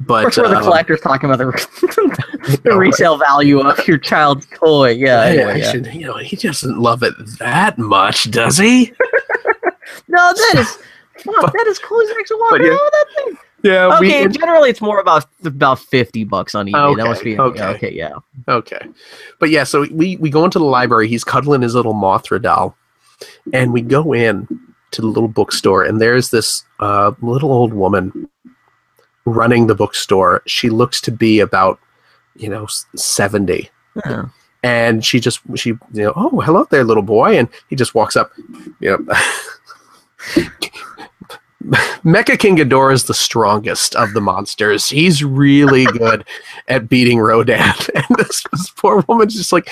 But 0.00 0.36
we're 0.36 0.48
the 0.48 0.56
um, 0.58 0.62
collectors 0.62 1.00
talking 1.00 1.30
about 1.30 1.38
the, 1.38 1.46
the 2.62 2.70
right? 2.70 2.76
resale 2.76 3.16
value 3.16 3.60
of 3.60 3.86
your 3.88 3.96
child's 3.98 4.46
toy. 4.54 4.90
Yeah, 4.90 5.22
anyway, 5.22 5.60
yeah. 5.60 5.70
should- 5.72 5.86
you 5.94 6.06
know, 6.06 6.16
he 6.18 6.36
doesn't 6.36 6.78
love 6.78 7.02
it 7.02 7.14
that 7.38 7.78
much, 7.78 8.30
does 8.30 8.58
he? 8.58 8.92
No, 10.08 10.32
that 10.32 10.54
is 10.58 10.78
fuck, 11.24 11.52
that 11.52 11.66
is 11.68 11.78
cool. 11.78 12.00
He's 12.00 12.10
actually 12.10 12.36
walking 12.40 12.62
yeah, 12.62 12.68
around 12.68 12.80
with 12.84 12.92
that 12.92 13.06
thing. 13.16 13.36
Yeah. 13.62 13.96
Okay, 13.98 14.28
generally 14.28 14.70
it's 14.70 14.80
more 14.80 15.00
about 15.00 15.26
about 15.44 15.78
fifty 15.78 16.24
bucks 16.24 16.54
on 16.54 16.66
eBay. 16.66 16.72
that 16.72 17.02
Okay, 17.02 17.08
must 17.08 17.24
be 17.24 17.38
okay. 17.38 17.58
yeah, 17.58 17.68
okay, 17.70 17.92
yeah. 17.92 18.12
okay. 18.48 18.80
But 19.38 19.50
yeah, 19.50 19.64
so 19.64 19.86
we 19.92 20.16
we 20.16 20.28
go 20.30 20.44
into 20.44 20.58
the 20.58 20.64
library. 20.64 21.08
He's 21.08 21.24
cuddling 21.24 21.62
his 21.62 21.74
little 21.74 21.94
Mothra 21.94 22.40
doll, 22.42 22.76
and 23.52 23.72
we 23.72 23.80
go 23.82 24.12
in 24.12 24.46
to 24.92 25.00
the 25.00 25.06
little 25.08 25.28
bookstore, 25.28 25.84
and 25.84 26.00
there's 26.00 26.30
this 26.30 26.64
uh, 26.80 27.12
little 27.20 27.52
old 27.52 27.72
woman 27.72 28.28
running 29.26 29.66
the 29.66 29.74
bookstore. 29.74 30.42
She 30.46 30.70
looks 30.70 31.00
to 31.02 31.12
be 31.12 31.40
about, 31.40 31.78
you 32.36 32.48
know, 32.48 32.66
seventy. 32.94 33.70
Yeah. 34.04 34.26
and 34.62 35.04
she 35.04 35.20
just 35.20 35.40
she 35.54 35.70
you 35.70 35.80
know 35.92 36.12
oh 36.16 36.40
hello 36.40 36.66
there 36.70 36.84
little 36.84 37.02
boy 37.02 37.38
and 37.38 37.48
he 37.68 37.76
just 37.76 37.94
walks 37.94 38.14
up 38.14 38.30
you 38.78 38.90
know 38.90 39.14
Mecha 42.04 42.38
King 42.38 42.56
Ghidorah 42.56 42.92
is 42.92 43.04
the 43.04 43.14
strongest 43.14 43.96
of 43.96 44.12
the 44.12 44.20
monsters. 44.20 44.88
He's 44.88 45.24
really 45.24 45.84
good 45.98 46.24
at 46.68 46.88
beating 46.88 47.18
Rodan. 47.18 47.74
And 47.94 48.04
this, 48.18 48.44
this 48.52 48.70
poor 48.70 49.02
woman's 49.08 49.34
just 49.34 49.52
like, 49.52 49.68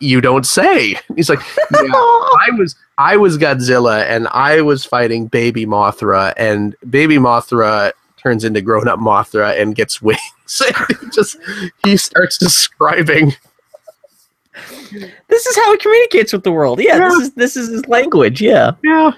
"You 0.00 0.20
don't 0.20 0.46
say." 0.46 0.96
He's 1.14 1.28
like, 1.28 1.40
"Yeah, 1.70 1.92
I 1.92 2.48
was 2.58 2.74
I 2.98 3.16
was 3.16 3.38
Godzilla, 3.38 4.04
and 4.04 4.26
I 4.28 4.62
was 4.62 4.84
fighting 4.84 5.26
Baby 5.26 5.66
Mothra, 5.66 6.34
and 6.36 6.74
Baby 6.88 7.16
Mothra 7.18 7.92
turns 8.20 8.44
into 8.44 8.60
grown 8.60 8.86
up 8.88 8.98
Mothra 9.00 9.60
and 9.60 9.74
gets 9.74 10.00
wings." 10.02 10.20
He 11.00 11.08
just 11.12 11.36
he 11.84 11.96
starts 11.96 12.36
describing. 12.36 13.32
This 15.28 15.46
is 15.46 15.56
how 15.56 15.70
he 15.72 15.78
communicates 15.78 16.32
with 16.32 16.42
the 16.42 16.50
world. 16.52 16.80
Yeah, 16.80 16.98
this 16.98 17.14
is 17.14 17.32
this 17.34 17.56
is 17.56 17.68
his 17.68 17.86
language. 17.86 18.42
Yeah. 18.42 18.72
Yeah, 18.82 19.12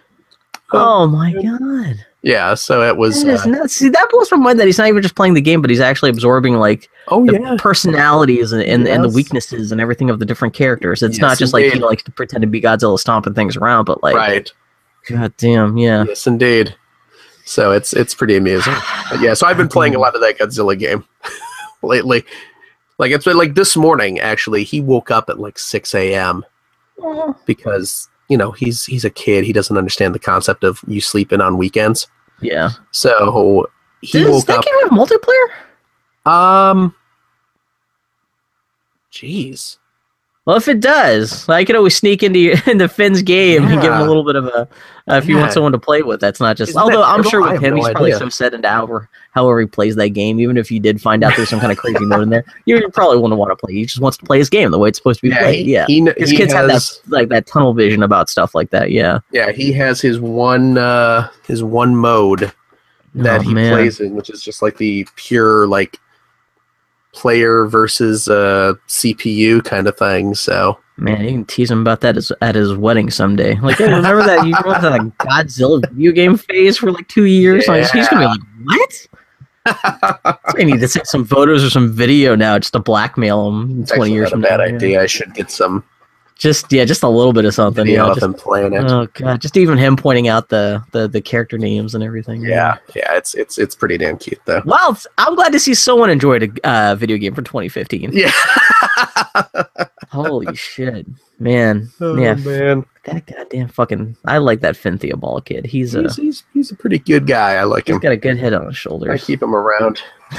Oh 0.73 1.07
my 1.07 1.33
god. 1.33 2.05
yeah. 2.23 2.53
So 2.55 2.83
it 2.83 2.97
was. 2.99 3.25
That 3.25 3.41
Uh, 3.41 3.47
nuts. 3.47 3.75
See, 3.77 3.89
that 3.89 4.09
blows 4.11 4.31
my 4.31 4.37
mind 4.37 4.61
that 4.61 4.67
he's 4.67 4.77
not 4.79 4.89
even 4.89 5.03
just 5.03 5.15
playing 5.17 5.33
the 5.35 5.41
game, 5.41 5.63
but 5.63 5.71
he's 5.71 5.81
actually 5.81 6.11
absorbing 6.11 6.57
like 6.57 6.89
oh 7.09 7.25
the 7.25 7.33
yeah, 7.41 7.57
personalities 7.59 8.53
and, 8.53 8.63
and, 8.63 8.87
and 8.87 9.03
the 9.03 9.09
weaknesses 9.09 9.73
and 9.73 9.81
everything 9.81 10.11
of 10.11 10.19
the 10.19 10.27
different 10.27 10.53
characters. 10.55 11.03
It's 11.03 11.17
Yes, 11.17 11.23
not 11.23 11.39
just 11.39 11.55
like 11.55 11.65
indeed. 11.65 11.79
he 11.79 11.85
likes 11.85 12.03
to 12.03 12.11
pretend 12.13 12.43
to 12.43 12.47
be 12.47 12.61
Godzilla 12.61 12.99
stomping 12.99 13.33
things 13.35 13.57
around, 13.57 13.87
but 13.87 14.03
like 14.03 14.15
right. 14.17 14.53
god 15.09 15.33
damn, 15.39 15.79
yeah. 15.79 16.05
Yes, 16.07 16.27
indeed. 16.27 16.77
So 17.53 17.71
it's 17.73 17.93
it's 17.93 18.15
pretty 18.15 18.37
amusing. 18.37 18.73
But 19.11 19.21
yeah, 19.21 19.35
so 19.35 19.47
I've 19.47 19.59
been 19.59 19.69
playing 19.69 19.95
a 19.95 19.99
lot 19.99 20.15
of 20.15 20.23
that 20.23 20.39
Godzilla 20.39 20.79
game 20.79 21.05
lately. 21.83 22.25
Like 22.97 23.13
it's 23.13 23.27
been 23.27 23.37
like 23.37 23.55
this 23.55 23.77
morning 23.77 24.19
actually. 24.21 24.65
He 24.65 24.81
woke 24.81 25.11
up 25.11 25.29
at 25.29 25.39
like 25.39 25.59
six 25.59 25.95
a.m. 25.95 26.47
because 27.45 28.09
you 28.31 28.39
know 28.39 28.53
he's 28.53 28.87
he's 28.87 29.05
a 29.05 29.11
kid. 29.11 29.45
He 29.45 29.53
doesn't 29.53 29.77
understand 29.77 30.15
the 30.15 30.19
concept 30.19 30.65
of 30.65 30.81
you 30.87 31.03
sleeping 31.03 31.43
on 31.43 31.59
weekends. 31.59 32.09
Yeah. 32.41 32.71
So 32.91 33.69
he 34.01 34.21
Does 34.21 34.31
woke 34.31 34.47
that 34.47 34.59
up. 34.59 34.65
game 34.65 34.75
have 34.81 34.91
multiplayer? 34.91 36.31
Um. 36.71 36.95
Jeez. 39.13 39.77
Well, 40.45 40.57
if 40.57 40.67
it 40.67 40.81
does, 40.81 41.49
I 41.49 41.65
could 41.65 41.77
always 41.77 41.95
sneak 41.95 42.25
into 42.25 42.41
your, 42.41 42.57
into 42.67 42.89
Finn's 42.89 43.23
game 43.23 43.63
and 43.65 43.81
give 43.81 43.93
him 43.93 44.01
a 44.01 44.05
little 44.05 44.25
bit 44.25 44.35
of 44.35 44.47
a. 44.47 44.69
Uh, 45.09 45.15
if 45.15 45.27
you 45.27 45.37
want 45.37 45.53
someone 45.53 45.71
to 45.73 45.79
play 45.79 46.03
with, 46.03 46.21
that's 46.21 46.41
not 46.41 46.57
just. 46.57 46.71
Isn't 46.71 46.83
although 46.83 47.03
I'm 47.05 47.23
sure 47.23 47.43
with 47.43 47.63
him, 47.63 47.75
no 47.75 47.77
he's 47.77 47.91
probably 47.91 48.13
idea. 48.13 48.19
so 48.19 48.29
set 48.29 48.53
into 48.55 48.69
however 48.69 49.09
however 49.31 49.61
he 49.61 49.67
plays 49.67 49.95
that 49.97 50.11
game. 50.11 50.41
Even 50.41 50.57
if 50.57 50.69
you 50.71 50.81
did 50.81 51.01
find 51.01 51.23
out 51.23 51.35
there's 51.37 51.49
some 51.49 51.61
kind 51.61 51.71
of 51.71 51.79
crazy 51.79 52.05
mode 52.05 52.23
in 52.25 52.31
there, 52.31 52.45
you 52.67 52.89
probably 52.89 53.19
wouldn't 53.19 53.39
want 53.39 53.51
to 53.53 53.57
play. 53.57 53.73
He 53.73 53.85
just 53.85 54.01
wants 54.01 54.17
to 54.19 54.25
play 54.27 54.39
his 54.39 54.49
game 54.51 54.73
the 54.73 54.79
way 54.81 54.89
it's 54.89 54.99
supposed 54.99 55.21
to 55.21 55.29
be 55.29 55.35
played. 55.37 55.65
he, 55.65 55.73
yeah, 55.73 55.87
he, 55.87 56.01
his 56.17 56.31
he 56.31 56.37
kids 56.37 56.53
have 56.53 56.67
that 56.67 56.89
like 57.09 57.29
that 57.29 57.47
tunnel 57.47 57.73
vision 57.73 58.03
about 58.03 58.29
stuff 58.29 58.53
like 58.55 58.71
that. 58.71 58.91
Yeah, 58.91 59.21
yeah, 59.31 59.53
he 59.53 59.73
has 59.75 60.01
his 60.01 60.19
one 60.19 60.77
uh 60.77 61.29
his 61.47 61.63
one 61.63 61.95
mode 61.95 62.53
that 63.15 63.41
Oh, 63.41 63.43
he 63.43 63.55
man. 63.55 63.73
plays 63.75 64.01
in, 64.01 64.15
which 64.17 64.29
is 64.31 64.43
just 64.43 64.61
like 64.63 64.77
the 64.77 65.07
pure 65.15 65.67
like 65.69 65.99
player 67.13 67.67
versus 67.67 68.29
uh 68.29 68.75
CPU 68.89 69.65
kind 69.65 69.87
of 69.87 69.97
thing. 69.97 70.35
So 70.35 70.79
Man, 70.99 71.25
you 71.25 71.31
can 71.31 71.45
tease 71.47 71.71
him 71.71 71.81
about 71.81 72.01
that 72.03 72.17
as, 72.17 72.31
at 72.43 72.55
his 72.55 72.75
wedding 72.75 73.11
someday. 73.11 73.59
Like, 73.61 73.79
hey, 73.79 73.93
remember 73.93 74.23
that 74.25 74.47
you 74.47 74.55
went 74.65 74.83
to 74.83 74.91
like 74.91 75.03
Godzilla 75.19 75.83
video 75.89 76.13
game 76.13 76.37
phase 76.37 76.79
for 76.79 76.93
like 76.93 77.09
two 77.09 77.25
years? 77.25 77.67
Like, 77.67 77.91
he's 77.91 78.09
gonna 78.09 78.23
be 78.23 78.27
like, 78.27 78.41
what? 78.65 79.09
I 79.65 80.65
need 80.65 80.81
to 80.81 80.89
send 80.89 81.07
some 81.07 81.25
photos 81.25 81.65
or 81.65 81.71
some 81.71 81.93
video 81.93 82.35
now 82.35 82.59
just 82.59 82.73
to 82.75 82.79
blackmail 82.79 83.49
him 83.49 83.87
twenty 83.87 84.13
years 84.13 84.27
not 84.27 84.29
a 84.29 84.31
from 84.31 84.41
bad 84.43 84.57
now. 84.59 84.67
yeah. 84.67 84.75
idea. 84.75 85.03
I 85.03 85.07
should 85.07 85.35
get 85.35 85.51
some 85.51 85.85
Just 86.37 86.73
yeah, 86.73 86.85
just 86.85 87.03
a 87.03 87.09
little 87.09 87.33
bit 87.33 87.45
of 87.45 87.55
something. 87.55 87.85
video 87.85 88.05
Yeah, 88.07 88.11
of 88.11 88.17
just, 88.17 88.25
him 88.25 88.35
playing 88.35 88.73
it. 88.73 88.85
oh 88.91 89.07
god, 89.15 89.41
just 89.41 89.57
even 89.57 89.79
him 89.79 89.97
pointing 89.97 90.29
out 90.29 90.49
the 90.49 90.83
the, 90.93 91.07
the 91.07 91.21
character 91.21 91.57
names 91.59 91.95
and 91.95 92.03
everything. 92.03 92.43
yeah, 92.43 92.79
yeah, 92.97 93.15
it's 93.17 93.35
it's 93.35 93.59
it's 93.59 93.75
pretty 93.75 93.97
damn 93.99 94.19
cute 94.19 94.41
though. 94.45 94.63
Well, 94.65 94.99
I'm 95.19 95.35
glad 95.37 95.53
to 95.53 95.61
see 95.61 95.75
someone 95.75 96.11
enjoyed 96.11 96.43
a 96.65 96.69
uh, 96.69 96.95
video 96.97 97.17
game 97.17 97.35
for 97.35 97.43
2015. 97.43 98.11
Yeah. 98.13 98.33
Holy 100.11 100.55
shit, 100.55 101.07
man! 101.39 101.89
oh, 102.01 102.17
yeah, 102.19 102.35
man. 102.35 102.85
that 103.05 103.25
goddamn 103.27 103.69
fucking. 103.69 104.17
I 104.27 104.39
like 104.39 104.61
that 104.61 104.77
Finn 104.77 104.99
Ball 105.17 105.41
kid. 105.41 105.65
He's 105.65 105.95
a 105.95 106.03
He's, 106.03 106.17
he's 106.17 106.45
he's 106.53 106.71
a 106.71 106.77
pretty 106.77 106.99
good 106.99 107.27
guy. 107.27 107.55
I 107.55 107.65
like 107.65 107.87
he's 107.87 107.95
him. 107.95 108.01
He's 108.01 108.03
got 108.03 108.13
a 108.13 108.17
good 108.17 108.37
head 108.37 108.53
on 108.53 108.67
his 108.67 108.77
shoulders. 108.77 109.11
I 109.11 109.25
keep 109.25 109.43
him 109.43 109.55
around. 109.55 110.03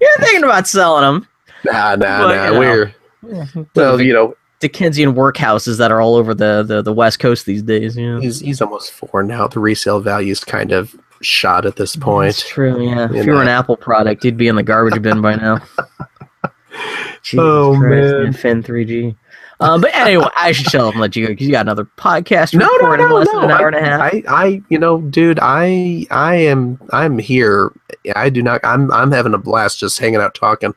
You're 0.00 0.18
thinking 0.20 0.44
about 0.44 0.66
selling 0.66 1.04
him. 1.04 1.28
Nah, 1.64 1.96
nah, 1.96 1.96
But, 1.96 2.34
nah. 2.34 2.44
you 2.46 2.50
know. 2.52 2.58
We're 2.58 2.94
well, 3.74 4.00
you 4.00 4.12
know, 4.12 4.36
Dickensian 4.68 5.14
workhouses 5.14 5.76
that 5.78 5.92
are 5.92 6.00
all 6.00 6.14
over 6.16 6.32
the, 6.34 6.62
the, 6.62 6.80
the 6.80 6.92
West 6.92 7.18
Coast 7.18 7.44
these 7.44 7.62
days. 7.62 7.96
Yeah, 7.98 8.18
he's 8.20 8.40
he's 8.40 8.62
almost 8.62 8.92
four 8.92 9.22
now. 9.22 9.46
The 9.46 9.60
resale 9.60 10.00
value's 10.00 10.42
kind 10.42 10.72
of 10.72 10.96
shot 11.20 11.66
at 11.66 11.76
this 11.76 11.92
That's 11.92 12.02
point. 12.04 12.38
true. 12.38 12.82
Yeah, 12.82 13.10
You 13.10 13.16
if 13.20 13.26
you 13.26 13.32
were 13.32 13.42
an. 13.42 13.48
Apple 13.48 13.76
product, 13.76 14.24
you'd 14.24 14.36
be 14.38 14.48
in 14.48 14.56
the 14.56 14.62
garbage 14.62 15.02
bin 15.02 15.20
by 15.20 15.34
now. 15.36 15.60
Jesus 17.22 17.40
Oh, 17.42 17.76
Christ, 17.78 18.14
man. 18.14 18.32
Finn 18.32 18.62
3G. 18.62 19.16
Um, 19.60 19.80
but 19.80 19.94
anyway, 19.94 20.26
I 20.36 20.52
should 20.52 20.66
shut 20.66 20.80
up 20.80 20.92
and 20.94 21.00
let 21.00 21.14
you 21.14 21.26
go 21.26 21.32
because 21.32 21.46
you 21.46 21.52
got 21.52 21.60
another 21.66 21.84
podcast 21.96 22.54
No, 22.54 22.66
no, 22.80 22.92
in 22.92 23.00
no, 23.00 23.14
less 23.14 23.28
no. 23.32 23.40
than 23.42 23.50
an 23.50 23.56
hour 23.56 23.68
and 23.68 23.76
a 23.76 23.80
half. 23.80 24.00
I, 24.00 24.22
I, 24.28 24.62
you 24.68 24.78
know, 24.78 25.00
dude, 25.02 25.38
I, 25.40 26.06
I 26.10 26.34
am, 26.36 26.78
I'm 26.90 27.18
here. 27.18 27.70
I 28.16 28.30
do 28.30 28.42
not. 28.42 28.60
I'm, 28.64 28.90
I'm 28.92 29.12
having 29.12 29.32
a 29.34 29.38
blast 29.38 29.78
just 29.78 29.98
hanging 29.98 30.20
out 30.20 30.34
talking. 30.34 30.74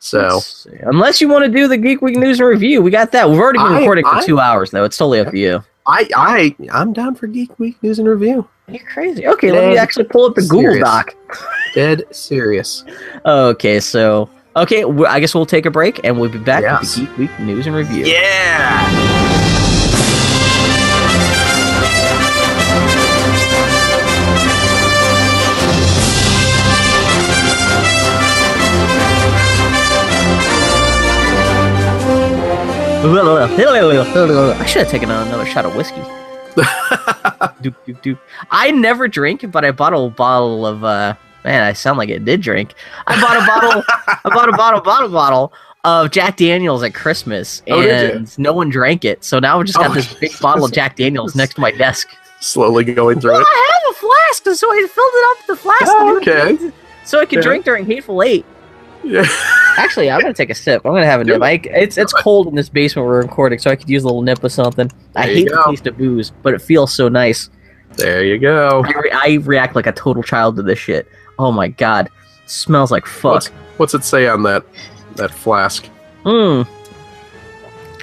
So 0.00 0.40
Unless 0.82 1.20
you 1.20 1.28
want 1.28 1.44
to 1.44 1.50
do 1.50 1.66
the 1.68 1.76
Geek 1.76 2.00
Week 2.02 2.16
news 2.16 2.38
and 2.40 2.48
review, 2.48 2.82
we 2.82 2.90
got 2.90 3.10
that. 3.12 3.28
We've 3.28 3.38
already 3.38 3.58
been 3.58 3.72
I- 3.72 3.78
recording 3.80 4.04
for 4.04 4.14
I- 4.16 4.24
two 4.24 4.38
hours, 4.40 4.70
though. 4.70 4.84
It's 4.84 4.96
totally 4.96 5.20
up 5.20 5.30
to 5.30 5.38
you. 5.38 5.62
I, 5.86 6.06
I, 6.14 6.56
I'm 6.70 6.92
down 6.92 7.14
for 7.14 7.26
Geek 7.26 7.58
Week 7.58 7.82
news 7.82 7.98
and 7.98 8.06
review. 8.06 8.46
You're 8.68 8.84
crazy. 8.84 9.26
Okay, 9.26 9.50
let 9.50 9.70
me 9.70 9.78
actually 9.78 10.04
pull 10.04 10.26
up 10.26 10.34
the 10.34 10.42
Google. 10.42 10.78
Doc. 10.80 11.14
Dead 11.74 12.02
serious. 12.14 12.84
Okay, 13.24 13.80
so 13.80 14.28
okay, 14.54 14.84
I 14.84 15.18
guess 15.18 15.34
we'll 15.34 15.46
take 15.46 15.64
a 15.64 15.70
break 15.70 16.04
and 16.04 16.20
we'll 16.20 16.30
be 16.30 16.38
back 16.38 16.80
with 16.80 16.94
the 16.94 17.00
Geek 17.06 17.16
Week 17.16 17.40
news 17.40 17.66
and 17.66 17.74
review. 17.74 18.04
Yeah. 18.04 19.27
I 33.26 34.64
should 34.66 34.82
have 34.82 34.90
taken 34.90 35.10
another 35.10 35.46
shot 35.46 35.64
of 35.64 35.74
whiskey. 35.74 36.00
doop, 36.56 37.74
doop, 37.86 38.02
doop. 38.02 38.18
I 38.50 38.70
never 38.70 39.08
drink, 39.08 39.50
but 39.50 39.64
I 39.64 39.70
bought 39.72 39.94
a 39.94 40.08
bottle 40.10 40.66
of. 40.66 40.84
uh 40.84 41.14
Man, 41.44 41.62
I 41.62 41.72
sound 41.72 41.98
like 41.98 42.10
I 42.10 42.18
did 42.18 42.42
drink. 42.42 42.74
I 43.06 43.18
bought 43.20 43.36
a 43.42 43.46
bottle. 43.46 43.82
I 44.08 44.18
bought 44.24 44.48
a 44.48 44.52
bottle, 44.52 44.80
bottle, 44.80 45.08
bottle 45.08 45.52
of 45.84 46.10
Jack 46.10 46.36
Daniels 46.36 46.82
at 46.82 46.92
Christmas, 46.94 47.62
Oh, 47.70 47.80
and 47.80 48.36
no 48.38 48.52
one 48.52 48.68
drank 48.70 49.04
it. 49.04 49.22
So 49.24 49.38
now 49.38 49.60
I 49.60 49.62
just 49.62 49.78
got 49.78 49.90
Oh, 49.90 49.94
this 49.94 50.12
big 50.14 50.32
bottle 50.40 50.64
of 50.64 50.72
Jack 50.72 50.96
Daniels 50.96 51.34
next 51.36 51.54
to 51.54 51.60
my 51.60 51.70
desk. 51.70 52.08
Slowly 52.40 52.84
going 52.84 53.20
through 53.20 53.32
Well, 53.32 53.40
it. 53.40 53.46
I 53.48 53.80
have 53.84 53.94
a 53.94 53.98
flask, 53.98 54.58
so 54.60 54.68
I 54.70 54.86
filled 54.88 55.12
it 55.14 55.26
up 55.30 55.36
with 55.38 55.46
the 55.46 55.56
flask. 55.62 55.84
Oh, 55.86 56.16
it. 56.16 56.28
okay. 56.28 56.72
So 57.04 57.20
I 57.20 57.24
could 57.24 57.36
Yeah. 57.36 57.42
drink 57.42 57.64
during 57.64 57.86
Hateful 57.86 58.22
Eight. 58.22 58.44
Yeah. 59.04 59.24
Actually, 59.76 60.10
I'm 60.10 60.20
gonna 60.20 60.34
take 60.34 60.50
a 60.50 60.54
sip. 60.54 60.82
I'm 60.84 60.92
gonna 60.92 61.06
have 61.06 61.20
a 61.20 61.24
nip. 61.24 61.40
I, 61.40 61.60
it's 61.64 61.96
it's 61.96 62.12
cold 62.12 62.48
in 62.48 62.54
this 62.54 62.68
basement 62.68 63.06
we're 63.06 63.22
recording, 63.22 63.58
so 63.58 63.70
I 63.70 63.76
could 63.76 63.88
use 63.88 64.02
a 64.02 64.06
little 64.06 64.22
nip 64.22 64.42
of 64.42 64.50
something. 64.50 64.90
I 65.14 65.26
hate 65.26 65.48
the 65.48 65.62
taste 65.68 65.86
of 65.86 65.96
booze, 65.96 66.32
but 66.42 66.54
it 66.54 66.60
feels 66.60 66.92
so 66.92 67.08
nice. 67.08 67.48
There 67.94 68.24
you 68.24 68.38
go. 68.38 68.82
I, 68.84 68.92
re- 68.98 69.10
I 69.12 69.34
react 69.44 69.76
like 69.76 69.86
a 69.86 69.92
total 69.92 70.22
child 70.22 70.56
to 70.56 70.62
this 70.62 70.78
shit. 70.78 71.08
Oh 71.38 71.52
my 71.52 71.68
god, 71.68 72.10
smells 72.46 72.90
like 72.90 73.06
fuck. 73.06 73.34
What's, 73.34 73.48
what's 73.76 73.94
it 73.94 74.04
say 74.04 74.26
on 74.26 74.42
that 74.42 74.64
that 75.14 75.30
flask? 75.30 75.88
Mmm. 76.24 76.66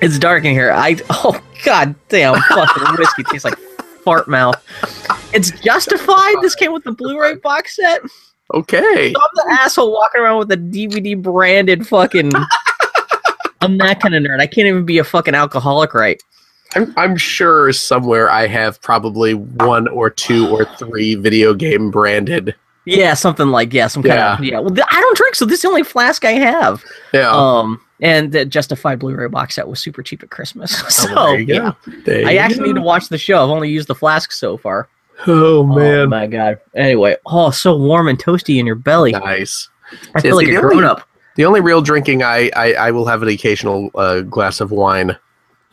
It's 0.01 0.17
dark 0.19 0.45
in 0.45 0.51
here. 0.53 0.71
I 0.71 0.97
oh 1.09 1.39
god 1.65 1.95
damn, 2.09 2.39
fucking 2.49 2.95
whiskey 2.97 3.23
tastes 3.23 3.45
like 3.45 3.57
fart 4.03 4.27
mouth. 4.27 4.55
It's 5.33 5.51
justified. 5.61 6.35
This 6.41 6.55
came 6.55 6.71
with 6.71 6.83
the 6.83 6.91
Blu-ray 6.91 7.35
box 7.35 7.75
set. 7.75 8.01
Okay. 8.53 9.07
I'm 9.07 9.29
the 9.33 9.45
asshole 9.61 9.91
walking 9.91 10.21
around 10.21 10.37
with 10.39 10.51
a 10.51 10.57
DVD 10.57 11.19
branded 11.21 11.87
fucking. 11.87 12.31
I'm 13.61 13.77
that 13.79 13.99
kind 13.99 14.13
of 14.13 14.21
nerd. 14.23 14.39
I 14.39 14.47
can't 14.47 14.67
even 14.67 14.85
be 14.85 14.99
a 14.99 15.03
fucking 15.03 15.33
alcoholic, 15.33 15.93
right? 15.93 16.21
I'm, 16.75 16.93
I'm 16.97 17.17
sure 17.17 17.71
somewhere 17.73 18.29
I 18.29 18.47
have 18.47 18.81
probably 18.81 19.33
one 19.33 19.87
or 19.87 20.09
two 20.09 20.47
or 20.49 20.65
three 20.77 21.15
video 21.15 21.53
game 21.53 21.89
branded. 21.89 22.53
Yeah, 22.85 23.15
something 23.15 23.47
like 23.47 23.73
yeah, 23.73 23.87
some 23.87 24.03
kind 24.03 24.19
of 24.19 24.43
yeah. 24.43 24.59
Well, 24.59 24.69
th- 24.69 24.85
I 24.91 25.01
don't 25.01 25.17
drink, 25.17 25.33
so 25.35 25.45
this 25.45 25.55
is 25.59 25.61
the 25.63 25.69
only 25.69 25.83
flask 25.83 26.23
I 26.23 26.33
have. 26.33 26.83
Yeah. 27.13 27.31
Um, 27.31 27.81
and 28.01 28.31
the 28.31 28.45
Justified 28.45 28.99
Blu-ray 28.99 29.29
box 29.29 29.55
set 29.55 29.67
was 29.67 29.79
super 29.79 30.03
cheap 30.03 30.21
at 30.21 30.29
Christmas. 30.29 30.75
So 30.91 31.07
Oh, 31.17 31.31
there 31.31 31.39
you 31.39 31.53
yeah, 31.55 31.71
I 32.27 32.35
actually 32.37 32.59
go. 32.59 32.65
need 32.65 32.75
to 32.75 32.81
watch 32.81 33.09
the 33.09 33.17
show. 33.17 33.43
I've 33.43 33.49
only 33.49 33.69
used 33.71 33.87
the 33.87 33.95
flask 33.95 34.31
so 34.31 34.55
far. 34.57 34.87
Oh 35.27 35.63
man! 35.63 35.77
Oh 35.77 36.07
man. 36.07 36.09
my 36.09 36.27
god. 36.27 36.59
Anyway, 36.75 37.15
oh, 37.25 37.49
so 37.51 37.75
warm 37.77 38.07
and 38.07 38.17
toasty 38.21 38.59
in 38.59 38.65
your 38.65 38.75
belly. 38.75 39.11
nice. 39.11 39.69
I 40.15 40.21
feel 40.21 40.35
like 40.35 40.47
the 40.47 40.55
a 40.55 40.57
only- 40.61 40.75
grown 40.75 40.83
up. 40.83 41.07
The 41.35 41.45
only 41.45 41.59
real 41.61 41.81
drinking 41.81 42.23
I 42.23 42.49
I, 42.55 42.73
I 42.73 42.91
will 42.91 43.05
have 43.07 43.21
an 43.21 43.27
occasional 43.29 43.91
uh, 43.95 44.21
glass 44.21 44.61
of 44.61 44.71
wine. 44.71 45.17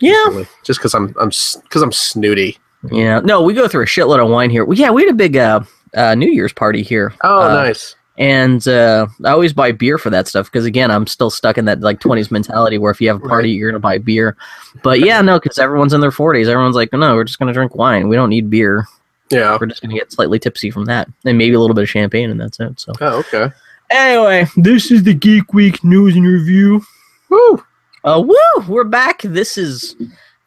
Yeah. 0.01 0.45
Just 0.65 0.81
because 0.81 0.95
I'm 0.95 1.15
I'm 1.21 1.29
because 1.63 1.83
I'm 1.83 1.93
snooty. 1.93 2.59
Yeah. 2.91 3.21
No, 3.21 3.43
we 3.43 3.55
go 3.55 3.69
through 3.69 3.85
a 3.85 3.87
shitload 3.87 4.21
of 4.23 4.29
wine 4.29 4.51
here. 4.51 4.65
Well, 4.65 4.77
yeah, 4.77 4.91
we 4.91 5.03
had 5.03 5.11
a 5.13 5.17
big 5.17 5.37
uh, 5.37 5.61
uh, 5.95 6.17
New 6.17 6.31
Year's 6.31 6.53
party 6.53 6.83
here. 6.83 7.15
Oh, 7.23 7.43
Uh, 7.43 7.49
nice. 7.55 7.95
And 8.19 8.67
uh, 8.69 9.07
I 9.25 9.31
always 9.31 9.53
buy 9.53 9.71
beer 9.73 9.97
for 9.99 10.11
that 10.11 10.27
stuff 10.29 10.47
because 10.51 10.67
again, 10.67 10.91
I'm 10.91 11.07
still 11.07 11.31
stuck 11.31 11.57
in 11.57 11.65
that 11.67 11.81
like 11.81 12.01
20s 12.01 12.31
mentality 12.33 12.77
where 12.79 12.91
if 12.91 13.01
you 13.01 13.07
have 13.09 13.23
a 13.23 13.29
party, 13.29 13.51
Right. 13.51 13.57
you're 13.59 13.71
gonna 13.71 13.79
buy 13.81 13.99
beer. 13.99 14.37
But 14.83 14.99
yeah, 15.01 15.23
no, 15.23 15.39
because 15.39 15.59
everyone's 15.59 15.93
in 15.95 16.01
their 16.01 16.11
40s. 16.11 16.49
Everyone's 16.49 16.77
like, 16.77 16.93
no, 16.93 17.15
we're 17.15 17.25
just 17.25 17.39
gonna 17.39 17.53
drink 17.55 17.75
wine. 17.77 18.09
We 18.09 18.17
don't 18.17 18.29
need 18.31 18.51
beer. 18.51 18.87
Yeah. 19.31 19.57
We're 19.61 19.67
just 19.67 19.81
gonna 19.83 19.95
get 19.95 20.13
slightly 20.13 20.39
tipsy 20.39 20.71
from 20.71 20.85
that, 20.87 21.09
and 21.25 21.39
maybe 21.39 21.55
a 21.55 21.61
little 21.61 21.75
bit 21.75 21.83
of 21.83 21.91
champagne, 21.91 22.31
and 22.31 22.41
that's 22.41 22.61
it. 22.61 22.79
So 22.81 22.93
Oh, 23.01 23.19
okay. 23.21 23.51
anyway, 23.91 24.47
this 24.57 24.91
is 24.91 25.03
the 25.03 25.15
Geek 25.15 25.53
Week 25.55 25.83
news 25.85 26.17
and 26.17 26.27
review. 26.27 26.83
Woo. 27.31 27.63
Uh, 28.05 28.23
woo! 28.27 28.65
We're 28.69 28.85
back. 28.85 29.23
This 29.23 29.57
is 29.57 29.97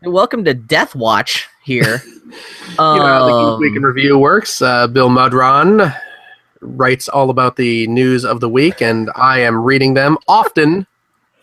welcome 0.04 0.44
to 0.46 0.54
Death 0.54 0.96
Watch 0.96 1.48
here. 1.64 2.02
You 2.72 2.76
know 2.78 3.06
how 3.06 3.26
the 3.28 3.32
Um, 3.34 3.54
Geek 3.62 3.70
Week 3.70 3.78
in 3.78 3.84
Review 3.84 4.18
works. 4.18 4.60
Uh, 4.62 4.88
Bill 4.88 5.10
Mudron 5.10 5.96
writes 6.62 7.08
all 7.08 7.30
about 7.30 7.56
the 7.56 7.86
news 7.88 8.26
of 8.26 8.40
the 8.40 8.50
week, 8.50 8.82
and 8.82 9.10
I 9.16 9.40
am 9.40 9.56
reading 9.64 9.94
them 9.94 10.18
often 10.28 10.88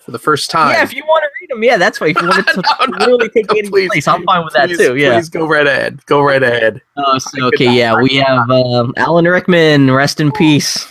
for 0.05 0.11
the 0.11 0.19
first 0.19 0.51
time. 0.51 0.71
yeah, 0.71 0.83
if 0.83 0.93
you 0.95 1.03
want 1.07 1.23
to 1.23 1.29
read 1.41 1.51
them, 1.51 1.63
yeah, 1.63 1.77
that's 1.77 2.01
why. 2.01 2.09
If 2.09 2.21
you 2.21 2.29
want 2.29 2.47
to 2.49 2.57
No, 2.57 2.87
no, 2.87 2.99
literally 2.99 3.29
take 3.31 3.47
no, 3.49 3.55
Katie's 3.55 3.71
please. 3.71 3.89
place, 3.91 4.09
I'm 4.09 4.25
fine 4.25 4.45
with 4.45 4.53
that 4.55 4.69
too. 4.71 4.97
Yeah. 4.97 5.15
Please 5.15 5.29
go 5.29 5.47
right 5.49 5.67
ahead. 5.67 6.05
Go 6.07 6.23
right 6.23 6.43
ahead. 6.43 6.81
Oh, 6.97 7.19
so, 7.19 7.47
okay, 7.47 7.73
yeah, 7.73 7.95
I 7.95 8.03
we 8.03 8.17
have 8.17 8.51
um, 8.51 8.93
Alan 8.97 9.27
Rickman, 9.27 9.91
rest 9.91 10.21
in 10.21 10.33
peace. 10.33 10.87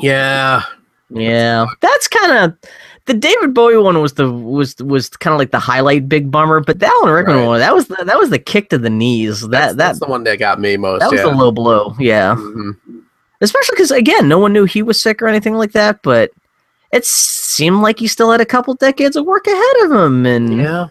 Yeah. 0.00 0.62
Yeah, 1.10 1.66
that's 1.80 2.08
kind 2.08 2.32
of 2.32 2.70
the 3.04 3.14
David 3.14 3.54
Bowie 3.54 3.76
one 3.78 4.02
was 4.02 4.14
the 4.14 4.28
was 4.30 4.74
was 4.78 5.08
kind 5.08 5.32
of 5.32 5.38
like 5.38 5.52
the 5.52 5.60
highlight, 5.60 6.08
big 6.08 6.32
bummer. 6.32 6.58
But 6.60 6.80
the 6.80 6.86
Alan 6.86 7.10
Rickman 7.10 7.36
Right. 7.36 7.46
one, 7.46 7.60
that 7.60 7.72
was 7.72 7.86
the, 7.86 8.02
that 8.04 8.18
was 8.18 8.30
the 8.30 8.40
kick 8.40 8.70
to 8.70 8.78
the 8.78 8.90
knees. 8.90 9.42
That 9.42 9.50
That's, 9.50 9.68
that 9.72 9.76
that's 9.76 10.00
the 10.00 10.06
one 10.06 10.24
that 10.24 10.40
got 10.40 10.60
me 10.60 10.76
most. 10.76 11.00
that 11.00 11.10
was 11.12 11.20
yeah. 11.20 11.26
the 11.30 11.34
low 11.36 11.52
blow. 11.52 11.94
Yeah, 12.00 12.34
Mhm. 12.34 12.76
especially 13.40 13.74
because 13.76 13.92
again, 13.92 14.26
no 14.28 14.40
one 14.40 14.52
knew 14.52 14.64
he 14.64 14.82
was 14.82 15.00
sick 15.00 15.22
or 15.22 15.28
anything 15.28 15.54
like 15.54 15.70
that. 15.72 16.02
But 16.02 16.32
it 16.92 17.04
seemed 17.04 17.80
like 17.82 17.98
he 17.98 18.06
still 18.06 18.30
had 18.30 18.40
a 18.40 18.46
couple 18.46 18.74
decades 18.74 19.16
of 19.16 19.24
work 19.26 19.46
ahead 19.46 19.76
of 19.84 19.92
him, 19.92 20.26
and 20.26 20.56
Yeah. 20.58 20.86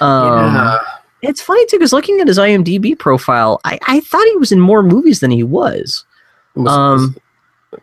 um, 0.00 0.54
yeah. 0.54 0.78
it's 1.22 1.42
funny 1.42 1.64
too 1.66 1.78
because 1.78 1.92
looking 1.92 2.20
at 2.20 2.28
his 2.28 2.38
IMDb 2.38 2.98
profile, 2.98 3.60
I, 3.64 3.78
I 3.86 4.00
thought 4.00 4.26
he 4.26 4.36
was 4.36 4.52
in 4.52 4.60
more 4.60 4.82
movies 4.82 5.20
than 5.20 5.30
he 5.30 5.42
was. 5.42 6.04
Was- 6.54 6.72
um, 6.72 7.16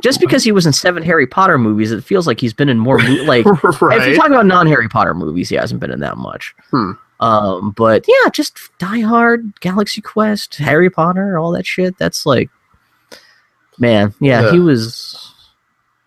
Just 0.01 0.19
because 0.19 0.43
he 0.43 0.51
was 0.51 0.65
in 0.65 0.73
seven 0.73 1.01
Harry 1.03 1.25
Potter 1.27 1.57
movies, 1.57 1.91
it 1.91 2.03
feels 2.03 2.27
like 2.27 2.39
he's 2.41 2.53
been 2.53 2.69
in 2.69 2.77
more 2.79 2.97
mo- 2.97 3.23
like 3.25 3.45
right. 3.81 4.01
if 4.01 4.07
you 4.07 4.15
talk 4.15 4.27
about 4.27 4.45
non 4.45 4.67
Harry 4.67 4.89
Potter 4.89 5.13
movies, 5.13 5.49
he 5.49 5.55
hasn't 5.55 5.79
been 5.79 5.91
in 5.91 5.99
that 6.01 6.17
much. 6.17 6.53
Hmm. 6.71 6.91
Um, 7.19 7.71
but 7.71 8.05
yeah, 8.07 8.29
just 8.31 8.59
Die 8.77 8.99
Hard, 8.99 9.59
Galaxy 9.61 10.01
Quest, 10.01 10.55
Harry 10.57 10.89
Potter, 10.89 11.37
all 11.39 11.51
that 11.53 11.65
shit. 11.65 11.97
That's 11.97 12.25
like, 12.27 12.49
man, 13.79 14.13
yeah, 14.19 14.41
Yeah. 14.43 14.51
he 14.51 14.59
was. 14.59 15.26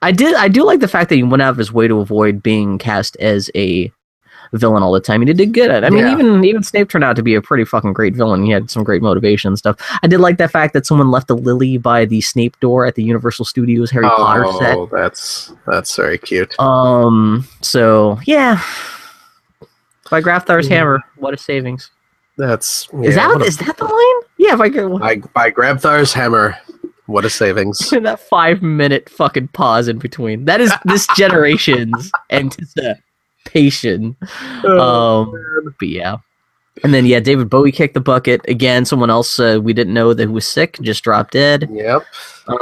I 0.02 0.12
did. 0.12 0.34
I 0.34 0.48
do 0.48 0.64
like 0.64 0.80
the 0.80 0.88
fact 0.88 1.08
that 1.10 1.16
he 1.16 1.22
went 1.22 1.42
out 1.42 1.50
of 1.50 1.56
his 1.58 1.72
way 1.72 1.86
to 1.88 2.00
avoid 2.00 2.42
being 2.42 2.78
cast 2.78 3.16
as 3.16 3.50
a 3.54 3.92
villain 4.52 4.82
all 4.82 4.90
the 4.92 5.00
time. 5.00 5.20
And 5.22 5.28
he 5.28 5.34
did 5.34 5.52
good 5.52 5.70
at. 5.70 5.84
it. 5.84 5.86
I 5.86 5.90
mean, 5.90 6.04
Yeah. 6.06 6.12
even 6.12 6.44
even 6.44 6.62
Snape 6.62 6.88
turned 6.88 7.04
out 7.04 7.14
to 7.16 7.22
be 7.22 7.34
a 7.34 7.42
pretty 7.42 7.64
fucking 7.64 7.92
great 7.92 8.14
villain. 8.16 8.44
He 8.44 8.50
had 8.50 8.70
some 8.70 8.82
great 8.82 9.00
motivation 9.02 9.48
and 9.48 9.58
stuff. 9.58 9.76
I 10.02 10.06
did 10.08 10.18
like 10.20 10.38
that 10.38 10.50
fact 10.50 10.72
that 10.74 10.86
someone 10.86 11.10
left 11.10 11.30
a 11.30 11.34
lily 11.34 11.76
by 11.78 12.04
the 12.04 12.20
Snape 12.20 12.58
door 12.60 12.84
at 12.86 12.94
the 12.96 13.02
Universal 13.04 13.44
Studios 13.44 13.90
Harry 13.92 14.06
Potter 14.08 14.46
set. 14.58 14.76
oh, 14.76 14.88
that's 14.90 15.52
that's 15.66 15.94
very 15.94 16.18
cute. 16.18 16.58
Um. 16.58 17.46
So 17.60 18.18
yeah, 18.24 18.60
by 20.10 20.20
Grabthar's 20.20 20.68
Yeah. 20.68 20.76
hammer, 20.78 21.00
what 21.16 21.34
a 21.34 21.36
savings! 21.36 21.90
That's 22.36 22.88
is 23.02 23.14
yeah, 23.14 23.28
that 23.28 23.28
what 23.28 23.42
a- 23.42 23.44
is 23.44 23.58
that 23.58 23.76
the 23.76 23.84
line? 23.84 24.28
Yeah, 24.38 24.56
go 24.68 24.98
by, 24.98 25.16
by 25.34 25.50
Grabthar's 25.50 26.12
hammer. 26.12 26.56
What 27.10 27.24
a 27.24 27.30
savings. 27.30 27.90
that 28.02 28.20
five 28.20 28.62
minute 28.62 29.08
fucking 29.08 29.48
pause 29.48 29.88
in 29.88 29.98
between. 29.98 30.44
That 30.44 30.60
is 30.60 30.72
this 30.84 31.06
generation's 31.16 32.10
anticipation. 32.30 34.16
Um. 34.64 35.74
But 35.78 35.88
yeah. 35.88 36.18
And 36.82 36.94
then 36.94 37.04
yeah, 37.04 37.20
David 37.20 37.50
Bowie 37.50 37.72
kicked 37.72 37.94
the 37.94 38.00
bucket 38.00 38.40
again. 38.48 38.84
Someone 38.84 39.10
else 39.10 39.38
uh, 39.38 39.58
we 39.62 39.72
didn't 39.72 39.92
know 39.92 40.14
that 40.14 40.30
was 40.30 40.46
sick 40.46 40.78
just 40.80 41.04
dropped 41.04 41.32
dead. 41.32 41.68
Yep. 41.70 42.04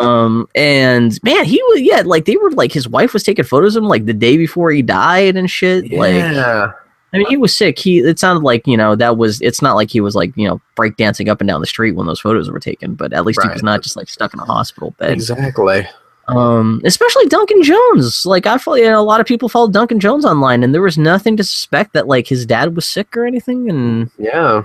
Um, 0.00 0.48
and 0.54 1.22
man, 1.22 1.44
he 1.44 1.62
was 1.68 1.80
yeah, 1.80 2.02
like 2.04 2.24
they 2.24 2.36
were 2.36 2.50
like 2.52 2.72
his 2.72 2.88
wife 2.88 3.12
was 3.12 3.22
taking 3.22 3.44
photos 3.44 3.76
of 3.76 3.84
him 3.84 3.88
like 3.88 4.06
the 4.06 4.14
day 4.14 4.36
before 4.36 4.70
he 4.70 4.82
died 4.82 5.36
and 5.36 5.50
shit. 5.50 5.92
Like 5.92 6.14
Yeah. 6.14 6.72
I 7.12 7.18
mean, 7.18 7.26
he 7.26 7.36
was 7.38 7.56
sick. 7.56 7.78
He 7.78 7.98
it 8.00 8.18
sounded 8.18 8.42
like 8.44 8.66
you 8.66 8.76
know 8.76 8.94
that 8.96 9.16
was. 9.16 9.40
It's 9.40 9.62
not 9.62 9.74
like 9.76 9.90
he 9.90 10.00
was 10.00 10.14
like 10.14 10.36
you 10.36 10.46
know 10.46 10.60
break 10.76 10.96
dancing 10.96 11.28
up 11.28 11.40
and 11.40 11.48
down 11.48 11.60
the 11.60 11.66
street 11.66 11.92
when 11.92 12.06
those 12.06 12.20
photos 12.20 12.50
were 12.50 12.60
taken. 12.60 12.94
But 12.94 13.12
at 13.12 13.24
least 13.24 13.40
he 13.42 13.48
was 13.48 13.62
not 13.62 13.82
just 13.82 13.96
like 13.96 14.08
stuck 14.08 14.34
in 14.34 14.40
a 14.40 14.44
hospital 14.44 14.94
bed. 14.98 15.12
exactly. 15.12 15.86
Um, 16.28 16.82
especially 16.84 17.24
Duncan 17.26 17.62
Jones. 17.62 18.26
Like 18.26 18.46
I 18.46 18.58
follow, 18.58 18.76
you 18.76 18.84
know, 18.90 19.00
a 19.00 19.02
lot 19.02 19.20
of 19.20 19.26
people 19.26 19.48
followed 19.48 19.72
Duncan 19.72 19.98
Jones 20.00 20.26
online, 20.26 20.62
and 20.62 20.74
there 20.74 20.82
was 20.82 20.98
nothing 20.98 21.38
to 21.38 21.44
suspect 21.44 21.94
that 21.94 22.06
like 22.06 22.26
his 22.26 22.44
dad 22.44 22.76
was 22.76 22.86
sick 22.86 23.16
or 23.16 23.24
anything. 23.24 23.70
And 23.70 24.10
Yeah. 24.18 24.64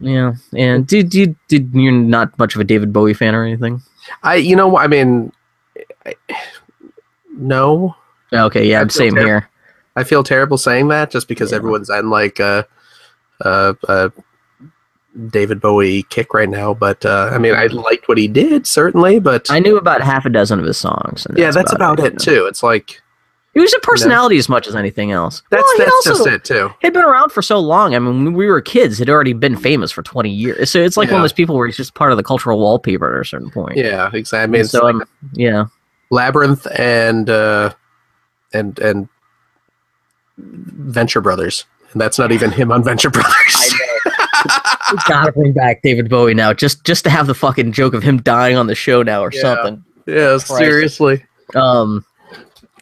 yeah, 0.00 0.32
and 0.56 0.84
did 0.84 1.08
did 1.10 1.36
did 1.46 1.70
you're 1.72 1.92
not 1.92 2.36
much 2.40 2.56
of 2.56 2.60
a 2.60 2.64
David 2.64 2.92
Bowie 2.92 3.14
fan 3.14 3.36
or 3.36 3.44
anything? 3.44 3.80
I 4.24 4.34
you 4.34 4.56
know 4.56 4.76
I 4.76 4.88
mean 4.88 5.30
I- 6.04 6.16
no. 7.32 7.94
Okay, 8.32 8.68
yeah, 8.68 8.80
I 8.80 8.82
feel 8.84 8.90
same 8.90 9.16
here. 9.16 9.48
I 9.96 10.04
feel 10.04 10.22
terrible 10.22 10.58
saying 10.58 10.88
that 10.88 11.10
just 11.10 11.26
because 11.28 11.50
Yeah. 11.50 11.56
everyone's 11.56 11.90
on 11.90 12.10
like 12.10 12.38
a 12.38 12.66
uh, 13.44 13.74
uh, 13.88 14.10
David 15.30 15.60
Bowie 15.60 16.02
kick 16.04 16.34
right 16.34 16.48
now. 16.48 16.74
But 16.74 17.04
uh, 17.06 17.30
I 17.32 17.38
mean, 17.38 17.54
I 17.54 17.66
liked 17.66 18.06
what 18.08 18.18
he 18.18 18.28
did 18.28 18.66
certainly, 18.66 19.18
but 19.18 19.50
I 19.50 19.58
knew 19.58 19.76
about 19.78 20.02
half 20.02 20.26
a 20.26 20.30
dozen 20.30 20.58
of 20.58 20.66
his 20.66 20.76
songs. 20.76 21.24
And 21.26 21.38
yeah, 21.38 21.50
that's 21.50 21.72
about, 21.72 21.98
it, 21.98 22.04
you 22.04 22.10
know. 22.10 22.16
too. 22.42 22.46
It's 22.46 22.62
like 22.62 23.00
He 23.54 23.60
was 23.60 23.72
a 23.72 23.78
personality 23.78 24.36
as 24.36 24.50
much 24.50 24.66
as 24.66 24.76
anything 24.76 25.12
else. 25.12 25.42
that's 25.50 25.62
Well, 25.62 25.78
that's 25.78 25.90
also- 26.08 26.24
just 26.24 26.26
it 26.26 26.44
too. 26.44 26.70
He'd 26.82 26.92
been 26.92 27.04
around 27.06 27.32
for 27.32 27.40
so 27.40 27.58
long. 27.58 27.94
I 27.94 27.98
mean, 27.98 28.24
when 28.26 28.34
we 28.34 28.46
were 28.46 28.60
kids, 28.60 28.98
he'd 28.98 29.08
already 29.08 29.32
been 29.32 29.56
famous 29.56 29.90
for 29.90 30.02
20 30.02 30.28
years. 30.30 30.70
So 30.70 30.78
it's 30.82 30.98
like 30.98 31.08
one 31.10 31.20
of 31.20 31.22
those 31.24 31.32
people 31.32 31.56
where 31.56 31.66
he's 31.66 31.78
just 31.78 31.94
part 31.94 32.10
of 32.10 32.18
the 32.18 32.22
cultural 32.24 32.58
wallpaper 32.58 33.14
at 33.16 33.22
a 33.22 33.24
certain 33.24 33.50
point. 33.50 33.78
Yeah, 33.78 34.10
exactly. 34.12 34.42
I 34.42 34.46
mean, 34.60 34.64
so 34.66 34.84
like 34.84 34.94
um, 34.96 35.04
yeah, 35.32 35.64
Labyrinth 36.10 36.66
and 36.78 37.30
uh, 37.30 37.72
and 38.52 38.78
and 38.80 39.08
Venture 40.38 41.20
Brothers, 41.20 41.64
and 41.92 42.00
that's 42.00 42.18
not 42.18 42.32
even 42.32 42.50
him 42.50 42.70
on 42.72 42.82
Venture 42.84 43.10
Brothers. 43.10 43.74
we 44.92 44.98
gotta 45.08 45.32
bring 45.32 45.52
back 45.52 45.82
David 45.82 46.08
Bowie 46.08 46.34
now, 46.34 46.52
just 46.52 46.84
just 46.84 47.04
to 47.04 47.10
have 47.10 47.26
the 47.26 47.34
fucking 47.34 47.72
joke 47.72 47.94
of 47.94 48.02
him 48.02 48.18
dying 48.22 48.56
on 48.56 48.66
the 48.66 48.74
show 48.74 49.02
now 49.02 49.22
or 49.22 49.30
Yeah. 49.32 49.40
something. 49.40 49.84
yeah, 50.06 50.38
seriously. 50.38 51.24
Um, 51.54 52.04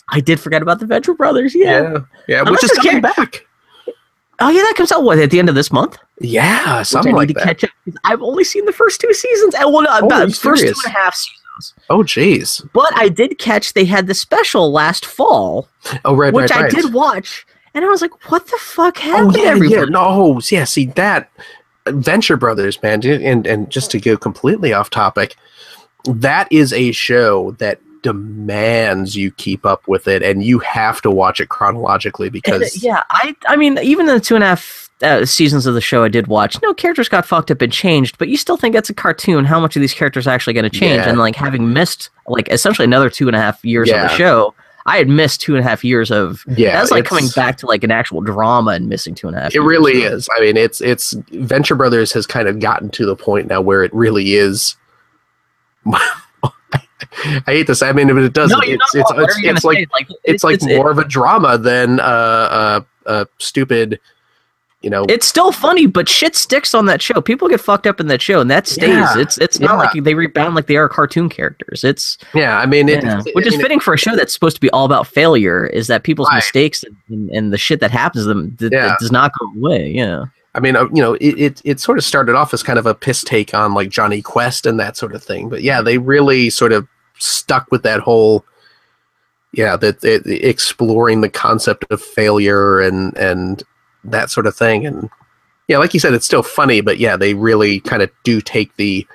I 0.09 0.21
did 0.21 0.39
forget 0.41 0.63
about 0.63 0.81
the 0.81 0.87
Venture 0.87 1.15
Brothers. 1.15 1.55
Yeah. 1.55 1.81
Yeah, 1.81 1.99
yeah, 2.29 2.41
Unless 2.41 2.63
which 2.63 2.73
is 2.73 2.79
coming 2.79 3.01
Gar- 3.01 3.13
back. 3.17 3.47
Oh 4.41 4.49
yeah, 4.51 4.63
that 4.63 4.75
comes 4.77 4.91
out 4.91 5.05
what 5.05 5.19
at 5.19 5.31
the 5.31 5.39
end 5.39 5.49
of 5.49 5.55
this 5.55 5.71
month. 5.73 5.97
Yeah, 6.21 6.79
Which 6.79 6.89
something 6.89 7.15
I 7.15 7.19
like 7.19 7.29
need 7.29 7.35
to 7.35 7.41
that. 7.45 7.59
catch 7.61 7.65
up. 7.65 7.71
I've 8.05 8.21
only 8.23 8.43
seen 8.45 8.65
the 8.67 8.73
first 8.73 9.01
two 9.01 9.13
seasons. 9.15 9.55
And 9.55 9.73
well, 9.73 9.83
no, 9.83 9.91
Oh, 9.91 9.95
are 9.95 10.05
about 10.05 10.29
you 10.29 10.35
first 10.35 10.63
two 10.63 10.67
serious? 10.75 10.85
and 10.85 10.95
a 10.95 10.99
half 10.99 11.15
seasons. 11.15 11.41
Oh, 11.91 11.99
jeez. 12.03 12.67
But 12.73 12.97
I 12.97 13.09
did 13.09 13.39
catch 13.39 13.75
they 13.75 13.85
had 13.85 14.07
the 14.07 14.15
special 14.15 14.73
last 14.73 15.05
fall, 15.07 15.69
Oh, 16.05 16.15
right, 16.17 16.33
which 16.33 16.51
right, 16.51 16.61
I 16.61 16.63
right. 16.65 16.73
did 16.73 16.93
watch, 16.93 17.47
and 17.75 17.85
I 17.85 17.89
was 17.89 18.03
like, 18.03 18.31
"What 18.31 18.47
the 18.47 18.57
fuck 18.59 18.99
Oh 18.99 19.01
happened, 19.01 19.37
yeah, 19.37 19.43
yeah. 19.43 19.49
everybody?" 19.51 19.91
No, 19.91 20.01
oh, 20.01 20.41
yeah. 20.51 20.65
See 20.65 20.87
that 20.87 21.31
Venture 21.89 22.37
Brothers, 22.37 22.83
man, 22.83 23.05
and 23.07 23.47
and 23.47 23.71
just 23.71 23.91
to 23.93 24.01
go 24.01 24.17
completely 24.17 24.73
off 24.73 24.91
topic, 24.91 25.37
that 26.05 26.49
is 26.51 26.73
a 26.73 26.93
show 26.93 27.53
that 27.53 27.81
demands 28.03 29.17
you 29.17 29.31
keep 29.33 29.65
up 29.65 29.87
with 29.89 30.07
it, 30.09 30.23
and 30.23 30.45
you 30.45 30.59
have 30.61 31.01
to 31.03 31.11
watch 31.11 31.41
it 31.41 31.49
chronologically 31.49 32.27
And, 32.27 32.33
because 32.33 32.83
yeah, 32.83 33.03
I 33.11 33.35
I 33.49 33.57
mean, 33.57 33.79
even 33.79 34.07
the 34.07 34.21
two 34.21 34.35
and 34.35 34.45
a 34.45 34.49
half 34.49 34.84
uh, 35.03 35.25
seasons 35.25 35.67
of 35.67 35.75
the 35.75 35.81
show 35.81 36.05
I 36.05 36.09
did 36.09 36.27
watch, 36.27 36.61
no 36.63 36.73
characters 36.75 37.09
got 37.09 37.27
fucked 37.27 37.51
up 37.51 37.61
and 37.63 37.73
changed, 37.73 38.19
but 38.19 38.29
you 38.29 38.37
still 38.37 38.57
think 38.57 38.75
that's 38.75 38.91
a 38.91 38.95
cartoon. 38.95 39.45
How 39.45 39.61
much 39.61 39.77
of 39.77 39.81
these 39.81 39.95
characters 39.95 40.27
actually 40.27 40.55
going 40.55 40.65
to 40.65 40.71
change? 40.71 41.03
Yeah. 41.03 41.09
And 41.09 41.19
like 41.19 41.37
having 41.37 41.73
missed 41.73 42.11
like 42.27 42.49
essentially 42.51 42.85
another 42.85 43.11
two 43.11 43.27
and 43.27 43.37
a 43.37 43.41
half 43.41 43.65
years 43.65 43.91
of 43.91 43.97
the 43.97 44.09
show, 44.09 44.55
I 44.87 44.99
had 44.99 45.09
missed 45.09 45.41
two 45.41 45.57
and 45.57 45.65
a 45.65 45.69
half 45.69 45.83
years 45.83 46.11
of. 46.11 46.45
yeah, 46.57 46.79
that's 46.79 46.91
like 46.91 47.05
coming 47.05 47.29
back 47.35 47.57
to 47.59 47.67
like 47.67 47.85
an 47.85 47.91
actual 47.91 48.21
drama 48.21 48.73
and 48.73 48.89
missing 48.89 49.15
two 49.15 49.29
and 49.29 49.37
a 49.37 49.41
half. 49.41 49.55
It 49.55 49.61
really 49.61 50.03
is. 50.03 50.29
I 50.37 50.41
mean, 50.41 50.57
it's 50.57 50.81
it's 50.81 51.13
Venture 51.31 51.75
Brothers 51.75 52.13
has 52.13 52.27
kind 52.27 52.49
of 52.49 52.61
gotten 52.61 52.91
to 52.91 53.07
the 53.07 53.17
point 53.17 53.49
now 53.49 53.61
where 53.61 53.83
it 53.83 53.93
really 53.95 54.35
is. 54.35 54.77
I 55.87 57.43
hate 57.47 57.67
this. 57.67 57.83
I 57.83 57.93
mean, 57.93 58.09
but 58.09 58.19
it 58.19 58.33
doesn't. 58.33 58.59
No, 58.59 58.65
it's 58.65 58.95
it's 58.95 59.11
it's, 59.11 59.13
are 59.13 59.27
it's 59.45 59.65
like 59.65 59.89
like 59.93 60.09
it's 60.25 60.45
like 60.45 60.61
more 60.63 60.91
of 60.91 60.99
a 60.99 61.05
drama 61.05 61.57
than 61.59 62.01
uh, 62.01 62.03
uh, 62.03 62.81
uh, 63.07 63.25
stupid. 63.39 64.01
You 64.85 64.91
know, 64.91 65.07
It's 65.09 65.27
still 65.27 65.51
funny, 65.51 65.87
but 65.87 66.11
shit 66.11 66.37
sticks 66.37 66.75
on 66.75 66.85
that 66.87 67.01
show. 67.01 67.23
People 67.23 67.49
get 67.49 67.59
fucked 67.59 67.87
up 67.87 68.01
in 68.01 68.07
that 68.09 68.21
show, 68.21 68.39
and 68.43 68.51
that 68.51 68.67
stays. 68.67 68.91
Yeah, 68.91 69.15
It's 69.19 69.39
it's 69.39 69.59
not 69.59 69.71
yeah. 69.71 69.77
like 69.79 70.05
they 70.05 70.15
rebound 70.15 70.55
like 70.55 70.67
they 70.67 70.77
are 70.77 70.91
cartoon 70.91 71.31
characters. 71.31 71.83
It's 71.85 72.19
yeah. 72.35 72.59
I 72.59 72.67
mean, 72.67 72.91
it, 72.91 73.03
yeah. 73.03 73.23
it- 73.25 73.35
which 73.35 73.47
I 73.47 73.49
is 73.49 73.55
mean, 73.55 73.63
fitting 73.63 73.81
for 73.81 73.95
a 73.95 73.97
show 73.97 74.15
that's 74.15 74.35
supposed 74.35 74.57
to 74.57 74.61
be 74.61 74.69
all 74.71 74.85
about 74.85 75.07
failure. 75.07 75.67
Is 75.67 75.87
that 75.87 76.03
people's 76.03 76.29
Right. 76.29 76.37
mistakes 76.37 76.85
and, 77.09 77.31
and, 77.31 77.51
the 77.51 77.57
shit 77.57 77.81
that 77.81 77.91
happens 77.93 78.25
to 78.25 78.29
them 78.29 78.55
that, 78.61 78.73
Yeah. 78.73 78.95
does 79.01 79.11
not 79.11 79.33
go 79.41 79.47
away. 79.57 79.89
Yeah, 79.89 80.27
I 80.55 80.61
mean, 80.61 80.77
uh, 80.77 80.85
you 80.93 81.01
know, 81.01 81.15
it, 81.15 81.35
it 81.41 81.63
it 81.65 81.81
sort 81.81 81.97
of 81.97 82.05
started 82.05 82.35
off 82.35 82.53
as 82.53 82.63
kind 82.63 82.79
of 82.79 82.85
a 82.85 82.95
piss 82.95 83.23
take 83.25 83.55
on 83.55 83.73
like 83.73 83.89
Jonny 83.89 84.21
Quest 84.21 84.67
and 84.67 84.79
that 84.81 84.99
sort 84.99 85.15
of 85.15 85.23
thing, 85.25 85.49
but 85.49 85.63
yeah, 85.63 85.81
they 85.81 85.97
really 85.97 86.51
sort 86.51 86.73
of 86.73 86.87
stuck 87.19 87.71
with 87.73 87.83
that 87.85 88.01
whole, 88.01 88.45
yeah, 89.53 89.77
that 89.79 90.05
it, 90.05 90.27
exploring 90.27 91.23
the 91.23 91.31
concept 91.31 91.87
of 91.91 92.03
failure 92.03 92.81
and 92.81 93.17
and 93.17 93.63
that 94.05 94.31
sort 94.31 94.47
of 94.47 94.55
thing, 94.57 94.87
and 94.87 95.09
yeah, 95.69 95.79
like 95.79 95.95
you 95.95 96.01
said, 96.01 96.15
it's 96.15 96.27
still 96.27 96.43
funny, 96.43 96.81
but 96.81 96.99
yeah, 96.99 97.17
they 97.17 97.35
really 97.35 97.81
kind 97.81 98.03
of 98.03 98.11
do 98.23 98.41
take 98.41 98.75
the 98.77 99.07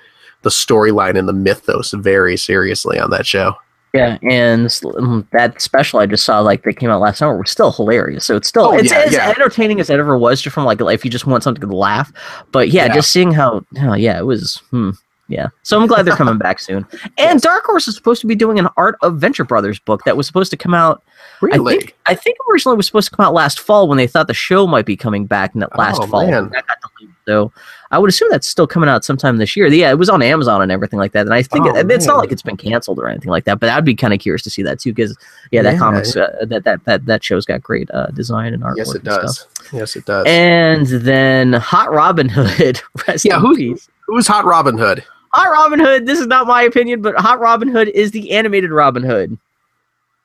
the 0.41 0.49
storyline 0.49 1.17
and 1.17 1.27
the 1.27 1.33
mythos 1.33 1.91
very 1.91 2.37
seriously 2.37 2.97
on 2.97 3.09
that 3.09 3.25
show. 3.25 3.53
yeah. 3.93 4.17
And 4.23 4.67
mm, 4.67 5.27
that 5.31 5.61
special 5.61 5.99
I 5.99 6.05
just 6.05 6.23
saw, 6.23 6.39
like 6.39 6.63
that 6.63 6.77
came 6.77 6.89
out 6.89 7.01
last 7.01 7.17
summer, 7.17 7.37
was 7.37 7.51
still 7.51 7.73
hilarious. 7.73 8.25
So 8.25 8.37
it's 8.37 8.47
still 8.47 8.67
Oh, 8.67 8.77
it's 8.77 8.89
yeah, 8.89 8.99
as 8.99 9.11
yeah. 9.13 9.29
entertaining 9.29 9.81
as 9.81 9.89
it 9.89 9.99
ever 9.99 10.17
was, 10.17 10.41
just 10.41 10.53
from 10.53 10.63
like 10.63 10.79
if 10.79 11.03
you 11.03 11.11
just 11.11 11.27
want 11.27 11.43
something 11.43 11.67
to 11.69 11.75
laugh. 11.75 12.11
But 12.53 12.69
yeah, 12.69 12.85
Yeah. 12.85 12.93
just 12.95 13.11
seeing 13.11 13.33
how, 13.33 13.65
oh, 13.81 13.93
yeah, 13.95 14.17
it 14.17 14.25
was. 14.25 14.57
Hmm, 14.71 14.91
yeah, 15.30 15.47
so 15.64 15.80
I'm 15.80 15.88
glad 15.88 16.03
they're 16.06 16.15
coming 16.15 16.38
back 16.38 16.60
soon. 16.60 16.85
And 17.18 17.35
Yes. 17.35 17.41
Dark 17.41 17.64
Horse 17.65 17.88
is 17.88 17.95
supposed 17.95 18.19
to 18.22 18.27
be 18.27 18.35
doing 18.35 18.60
an 18.60 18.68
Art 18.76 18.97
of 19.01 19.18
Venture 19.18 19.45
Brothers 19.45 19.80
book 19.80 20.03
that 20.06 20.18
was 20.18 20.27
supposed 20.27 20.51
to 20.51 20.57
come 20.57 20.73
out 20.73 21.03
Really? 21.41 21.76
I 21.76 21.77
think 21.80 21.95
I 22.07 22.15
think 22.15 22.38
originally 22.51 22.73
it 22.76 22.77
was 22.77 22.88
supposed 22.88 23.10
to 23.10 23.15
come 23.15 23.26
out 23.26 23.34
last 23.34 23.60
fall 23.60 23.88
when 23.88 23.97
they 23.97 24.07
thought 24.07 24.27
the 24.27 24.34
show 24.34 24.68
might 24.68 24.85
be 24.85 24.97
coming 24.97 25.26
back 25.26 25.53
in 25.53 25.60
that 25.61 25.77
last 25.77 25.99
Oh, 26.01 26.07
fall. 26.07 26.26
man. 26.27 26.49
That 26.49 26.65
got 26.68 26.77
delayed. 26.81 27.14
So 27.26 27.51
I 27.91 27.99
would 27.99 28.10
assume 28.10 28.30
that's 28.31 28.47
still 28.47 28.68
coming 28.68 28.89
out 28.89 29.06
sometime 29.06 29.38
this 29.38 29.56
year. 29.56 29.68
Yeah, 29.68 29.89
it 29.91 29.97
was 29.99 30.10
on 30.10 30.22
Amazon 30.22 30.61
and 30.61 30.72
everything 30.72 30.97
like 30.99 31.11
that. 31.14 31.26
And 31.27 31.34
I 31.34 31.41
think 31.43 31.65
Oh, 31.65 31.76
it, 31.76 31.89
it's 31.91 32.06
not 32.07 32.18
like 32.18 32.31
it's 32.31 32.41
been 32.41 32.57
canceled 32.57 32.99
or 32.99 33.07
anything 33.07 33.30
like 33.30 33.45
that. 33.45 33.60
But 33.60 33.69
I'd 33.69 33.85
be 33.85 33.95
kind 33.95 34.14
of 34.14 34.19
curious 34.19 34.41
to 34.43 34.49
see 34.49 34.64
that 34.64 34.80
too, 34.80 34.91
because 34.93 35.15
yeah, 35.51 35.61
that 35.61 35.73
Yeah. 35.73 35.80
comics 35.80 36.15
uh, 36.15 36.45
that 36.47 36.64
that 36.64 36.84
that 36.85 37.06
that 37.06 37.23
show's 37.23 37.45
got 37.45 37.61
great 37.61 37.89
uh, 37.91 38.07
design 38.07 38.53
and 38.53 38.64
artwork. 38.64 38.77
yes, 38.77 38.89
it 38.95 39.03
and 39.03 39.11
stuff. 39.11 39.22
does. 39.22 39.47
Yes, 39.73 39.95
it 39.95 40.06
does. 40.06 40.26
And 40.27 40.88
then 40.88 41.53
Hot 41.53 41.91
Robin 41.91 42.27
Hood. 42.30 42.81
Yeah, 43.23 43.39
who- 43.39 43.77
Who's 44.07 44.27
Hot 44.27 44.43
Robin 44.45 44.77
Hood? 44.77 45.03
Hot 45.39 45.51
Robin 45.51 45.79
Hood. 45.79 46.05
This 46.05 46.19
is 46.19 46.27
not 46.27 46.47
my 46.47 46.63
opinion, 46.63 47.01
but 47.01 47.15
Hot 47.15 47.39
Robin 47.39 47.69
Hood 47.69 47.87
is 47.89 48.11
the 48.11 48.31
animated 48.31 48.71
Robin 48.71 49.03
Hood. 49.03 49.37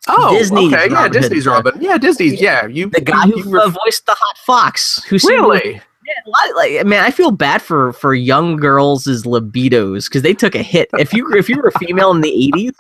Oh, 0.09 0.37
Disney's 0.37 0.73
okay, 0.73 0.89
yeah, 0.91 0.95
Robin 0.95 1.13
Disney's 1.13 1.47
Robin. 1.47 1.75
Yeah, 1.81 1.99
Disney's. 1.99 2.41
Yeah, 2.41 2.67
you. 2.67 2.91
The 2.91 3.01
guy 3.01 3.27
you, 3.27 3.43
who 3.43 3.51
you 3.51 3.61
uh, 3.61 3.69
voiced 3.69 4.07
the 4.07 4.15
hot 4.19 4.39
fox, 4.39 5.03
who 5.05 5.19
really. 5.29 5.81
Yeah, 6.07 6.51
like 6.55 6.85
man, 6.85 7.03
I 7.03 7.11
feel 7.11 7.31
bad 7.31 7.63
for 7.63 7.95
for 7.95 8.13
young 8.15 8.57
girls' 8.57 9.07
libidos 9.07 10.05
because 10.05 10.21
they 10.21 10.35
took 10.35 10.55
a 10.55 10.63
hit. 10.63 10.91
If 10.99 11.15
you 11.15 11.33
if 11.35 11.49
you 11.49 11.57
were 11.57 11.69
a 11.69 11.79
female 11.79 12.11
in 12.11 12.21
the 12.21 12.31
eighties, 12.31 12.73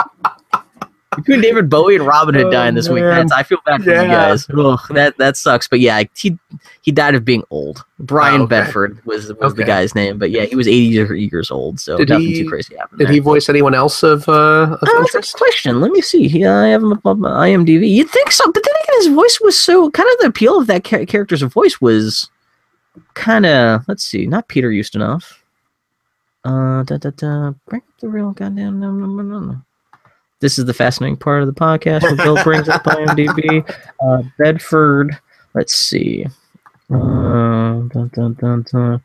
between 1.16 1.41
David 1.41 1.69
Bowie 1.70 1.97
and 1.97 2.07
Robin 2.07 2.35
Hood 2.35 2.47
Oh, 2.47 2.51
dying 2.51 2.74
this 2.74 2.89
week, 2.89 3.03
that's, 3.03 3.32
I 3.32 3.43
feel 3.43 3.59
bad 3.66 3.82
for 3.85 3.91
Yeah. 3.91 4.03
you 4.03 4.09
guys. 4.09 4.47
Ugh, 4.57 4.81
that 4.91 5.16
that 5.19 5.36
sucks. 5.36 5.69
But 5.69 5.81
yeah, 5.81 6.03
he 6.16 6.39
he 6.82 6.93
died 6.93 7.15
of 7.15 7.24
being 7.24 7.43
old. 7.51 7.85
Brian 7.99 8.43
Oh, 8.43 8.45
okay. 8.45 8.61
Bedford 8.61 8.99
was 9.07 9.32
was 9.35 9.55
the 9.55 9.65
guy's 9.65 9.95
name, 9.95 10.19
but 10.19 10.31
yeah, 10.31 10.45
he 10.45 10.57
was 10.57 10.66
eighty 10.69 10.86
years 11.31 11.51
old, 11.51 11.81
so 11.81 11.97
Did 11.97 12.09
nothing 12.11 12.27
he- 12.27 12.43
too 12.43 12.49
crazy 12.49 12.77
happened. 12.77 12.99
Did 12.99 13.09
there. 13.09 13.12
he 13.15 13.19
voice 13.20 13.49
anyone 13.49 13.74
else 13.74 14.03
of 14.03 14.28
uh, 14.28 14.32
of 14.32 14.73
Oh, 14.73 14.78
that's 14.82 15.15
a 15.15 15.19
interest? 15.19 15.36
question. 15.36 15.81
Let 15.81 15.91
me 15.93 16.01
see. 16.01 16.28
He, 16.28 16.45
I 16.45 16.69
have 16.69 16.82
him 16.82 16.93
up 16.93 17.05
on 17.07 17.19
IMDb. 17.20 17.89
You'd 17.91 18.11
think 18.11 18.31
so, 18.32 18.45
but 18.53 18.62
then 18.65 18.74
again, 18.85 18.97
his 18.99 19.15
voice 19.15 19.39
was 19.43 19.59
so 19.59 19.91
kind 19.91 20.09
of 20.12 20.19
the 20.20 20.27
appeal 20.27 20.59
of 20.59 20.66
that 20.66 20.85
cha- 20.85 21.05
character's 21.05 21.43
voice 21.43 21.81
was 21.81 22.28
kind 23.15 23.47
of. 23.47 23.82
Let's 23.89 24.05
see, 24.05 24.27
not 24.27 24.49
Peter 24.49 24.70
Ustinov. 24.70 25.24
Uh, 26.45 26.82
da, 26.82 26.99
da, 26.99 27.11
da, 27.16 27.53
bring 27.66 27.81
up 27.81 28.01
the 28.01 28.09
real 28.09 28.32
goddamn. 28.32 28.78
No, 28.78 28.91
no, 28.93 29.07
no, 29.07 29.23
no, 29.23 29.39
no. 29.41 29.62
This 30.40 30.59
is 30.59 30.65
the 30.66 30.74
fascinating 30.74 31.16
part 31.16 31.43
of 31.43 31.47
the 31.47 31.59
podcast 31.59 32.02
where 32.02 32.16
Bill 32.16 32.43
brings 32.44 32.69
up 32.69 32.85
IMDb. 32.85 33.69
Uh, 34.05 34.23
Bedford. 34.39 35.16
Let's 35.55 35.74
see. 35.74 36.27
Uh, 36.90 36.97
dun, 37.89 38.11
dun, 38.12 38.35
dun, 38.35 38.66
dun. 38.70 39.02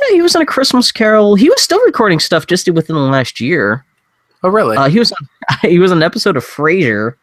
Yeah, 0.00 0.14
he 0.14 0.22
was 0.22 0.34
on 0.34 0.42
a 0.42 0.46
Christmas 0.46 0.90
Carol. 0.90 1.34
He 1.34 1.48
was 1.50 1.60
still 1.60 1.84
recording 1.84 2.20
stuff 2.20 2.46
just 2.46 2.68
within 2.70 2.96
the 2.96 3.02
last 3.02 3.40
year. 3.40 3.84
Oh, 4.42 4.48
really? 4.48 4.76
Uh, 4.76 4.88
he 4.88 4.98
was 4.98 5.12
on 5.12 5.28
he 5.70 5.78
was 5.78 5.90
on 5.90 5.98
an 5.98 6.02
episode 6.02 6.36
of 6.36 6.44
Frasier. 6.44 7.14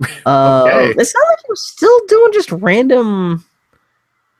Uh, 0.26 0.64
Okay. 0.66 0.94
It's 1.00 1.14
not 1.14 1.28
like 1.28 1.38
he 1.38 1.46
was 1.48 1.62
still 1.64 2.06
doing 2.08 2.32
just 2.32 2.50
random. 2.50 3.44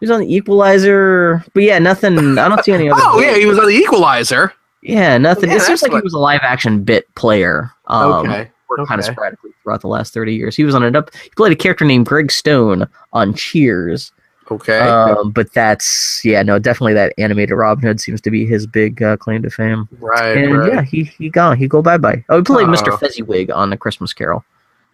He 0.01 0.07
was 0.07 0.11
on 0.11 0.21
the 0.21 0.35
Equalizer, 0.35 1.45
but 1.55 1.63
yeah, 1.63 1.79
nothing. 1.79 2.37
I 2.37 2.49
don't 2.49 2.65
see 2.65 2.73
any 2.73 2.91
other. 2.91 3.01
oh, 3.05 3.21
yeah, 3.21 3.37
he 3.37 3.47
was 3.47 3.61
on 3.61 3.67
the 3.69 3.75
Equalizer. 3.77 4.53
yeah, 4.83 5.19
nothing. 5.19 5.51
Yeah, 5.51 5.57
it 5.57 5.63
seems 5.63 5.83
like 5.83 5.93
he 5.93 6.01
was 6.01 6.15
a 6.15 6.19
live 6.19 6.41
action 6.43 6.83
bit 6.83 7.15
player. 7.15 7.71
Um, 7.87 8.27
okay. 8.27 8.51
Worked 8.79 8.89
kind 8.89 8.99
of 9.01 9.05
sporadically 9.05 9.51
throughout 9.63 9.81
the 9.81 9.89
last 9.89 10.13
thirty 10.13 10.35
years. 10.35 10.57
He 10.57 10.65
was 10.65 10.75
on 10.75 10.83
an 10.83 10.97
up. 10.97 11.11
He 11.23 11.31
played 11.31 11.53
a 11.53 11.57
character 11.57 11.85
named 11.85 12.07
Greg 12.07 12.31
Stone 12.33 12.87
on 13.13 13.35
Cheers. 13.35 14.13
Okay. 14.51 14.81
Um, 14.81 15.31
but 15.31 15.53
that's 15.53 16.21
yeah, 16.25 16.43
no, 16.43 16.59
definitely 16.59 16.95
that 16.95 17.15
animated 17.17 17.57
Robin 17.57 17.83
Hood 17.85 18.01
seems 18.01 18.21
to 18.23 18.31
be 18.31 18.45
his 18.45 18.67
big 18.67 19.03
uh, 19.03 19.17
claim 19.17 19.43
to 19.43 19.51
fame. 19.51 19.89
right. 20.01 20.37
And 20.37 20.59
right. 20.59 20.73
yeah, 20.73 20.83
he 20.83 21.05
he 21.05 21.31
gone. 21.31 21.57
He 21.57 21.69
go 21.69 21.81
bye 21.81 21.97
bye. 21.99 22.25
Oh, 22.29 22.39
he 22.39 22.43
played 22.43 22.67
Mr. 22.67 22.93
Oh. 22.93 22.97
Fezziwig 22.97 23.51
on 23.51 23.71
the 23.71 23.77
Christmas 23.77 24.13
Carol. 24.13 24.45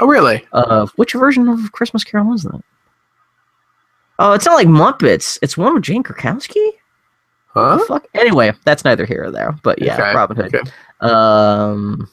Oh, 0.00 0.06
really? 0.06 0.46
Uh, 0.52 0.86
which 0.96 1.12
version 1.14 1.48
of 1.48 1.72
Christmas 1.72 2.05
Carol 2.05 2.32
is 2.32 2.44
that? 2.44 2.62
Oh, 4.20 4.32
it's 4.32 4.46
not 4.46 4.55
like 4.55 4.68
Muppets. 4.68 5.38
It's 5.42 5.56
one 5.56 5.74
with 5.74 5.82
Jane 5.82 6.02
Krakowski. 6.02 6.70
Huh? 7.48 7.78
Fuck. 7.86 8.06
Anyway, 8.14 8.52
that's 8.64 8.84
neither 8.84 9.06
here 9.06 9.24
or 9.24 9.30
there. 9.30 9.59
But 9.62 9.80
yeah, 9.80 9.94
Okay, 9.94 10.14
Robin 10.14 10.36
Hood. 10.36 10.55
okay. 10.55 10.70
Um, 11.00 12.09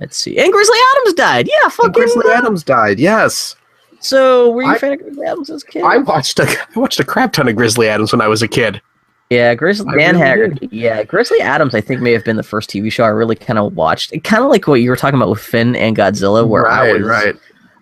let's 0.00 0.16
see. 0.16 0.38
And 0.38 0.52
Grizzly 0.52 0.78
Adams 0.96 1.14
died. 1.14 1.48
Yeah, 1.48 1.68
fucking. 1.68 1.92
Grizzly 1.92 2.30
Adams 2.32 2.62
died. 2.64 2.98
Yes, 2.98 3.56
So, 4.00 4.50
were 4.50 4.62
you 4.62 4.70
a 4.70 4.74
I- 4.74 4.78
fan 4.78 4.92
of 4.92 5.00
Grizzly 5.02 5.26
Adams 5.26 5.50
as 5.50 5.62
a 5.62 5.66
kid? 5.66 5.82
I 5.82 5.98
watched 5.98 6.38
a 6.38 6.46
I 6.76 6.78
watched 6.78 7.00
a 7.00 7.04
crap 7.04 7.32
ton 7.32 7.48
of 7.48 7.56
Grizzly 7.56 7.88
Adams 7.88 8.12
when 8.12 8.20
I 8.20 8.28
was 8.28 8.42
a 8.42 8.48
kid. 8.48 8.80
Yeah, 9.30 9.54
Grizzly 9.56 9.86
Dan 9.96 10.14
really 10.14 10.18
Haggerty. 10.24 10.68
Yeah, 10.70 11.02
Grizzly 11.02 11.40
Adams. 11.40 11.74
I 11.74 11.80
think 11.80 12.00
may 12.00 12.12
have 12.12 12.22
been 12.24 12.36
the 12.36 12.44
first 12.44 12.70
TV 12.70 12.92
show 12.92 13.02
I 13.02 13.08
really 13.08 13.34
kind 13.34 13.58
of 13.58 13.74
watched. 13.74 14.12
Kind 14.22 14.44
of 14.44 14.50
like 14.50 14.68
what 14.68 14.74
you 14.74 14.88
were 14.88 14.94
talking 14.96 15.16
about 15.18 15.30
with 15.30 15.40
Finn 15.40 15.74
and 15.74 15.96
Godzilla, 15.96 16.46
where 16.46 16.68
I 16.68 16.92
right, 16.92 16.98
was 17.00 17.08
right. 17.08 17.34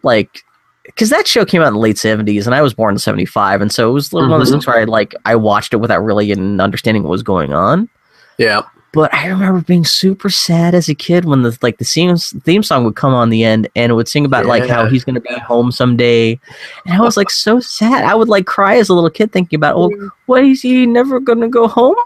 like, 0.02 0.42
because 0.84 1.10
that 1.10 1.26
show 1.26 1.44
came 1.44 1.60
out 1.60 1.68
in 1.68 1.74
the 1.74 1.80
late 1.80 1.98
seventies, 1.98 2.46
and 2.46 2.54
I 2.54 2.62
was 2.62 2.72
born 2.72 2.94
in 2.94 2.98
seventy 2.98 3.26
five, 3.26 3.60
and 3.60 3.70
so 3.70 3.90
it 3.90 3.92
was 3.92 4.10
one 4.10 4.24
of 4.24 4.30
those 4.30 4.48
Mhm. 4.48 4.52
things 4.52 4.66
where 4.66 4.78
I 4.78 4.84
like 4.84 5.14
I 5.26 5.36
watched 5.36 5.74
it 5.74 5.78
without 5.78 6.02
really 6.02 6.32
understanding 6.32 7.02
what 7.02 7.10
was 7.10 7.22
going 7.22 7.52
on. 7.52 7.90
Yeah. 8.38 8.62
But 8.94 9.12
I 9.12 9.26
remember 9.26 9.60
being 9.60 9.84
super 9.84 10.30
sad 10.30 10.74
as 10.74 10.88
a 10.88 10.94
kid 10.94 11.24
when 11.24 11.42
the 11.42 11.58
like 11.62 11.78
the 11.78 11.84
theme 11.84 12.16
theme 12.16 12.62
song 12.62 12.84
would 12.84 12.94
come 12.96 13.12
on 13.12 13.28
the 13.30 13.42
end 13.44 13.68
and 13.74 13.90
it 13.90 13.94
would 13.94 14.08
sing 14.08 14.24
about 14.24 14.46
like 14.46 14.68
how 14.68 14.86
he's 14.86 15.04
gonna 15.04 15.20
be 15.20 15.34
home 15.40 15.72
someday, 15.72 16.38
and 16.86 16.94
I 16.96 17.00
was 17.00 17.16
like 17.16 17.30
so 17.30 17.58
sad. 17.60 18.04
I 18.04 18.14
would 18.14 18.28
like 18.28 18.46
cry 18.46 18.76
as 18.76 18.88
a 18.88 18.94
little 18.94 19.10
kid 19.10 19.32
thinking 19.32 19.56
about, 19.56 19.74
oh, 19.76 20.10
what 20.26 20.44
is 20.44 20.62
he 20.62 20.86
never 20.86 21.18
gonna 21.20 21.48
go 21.48 21.66
home? 21.68 21.96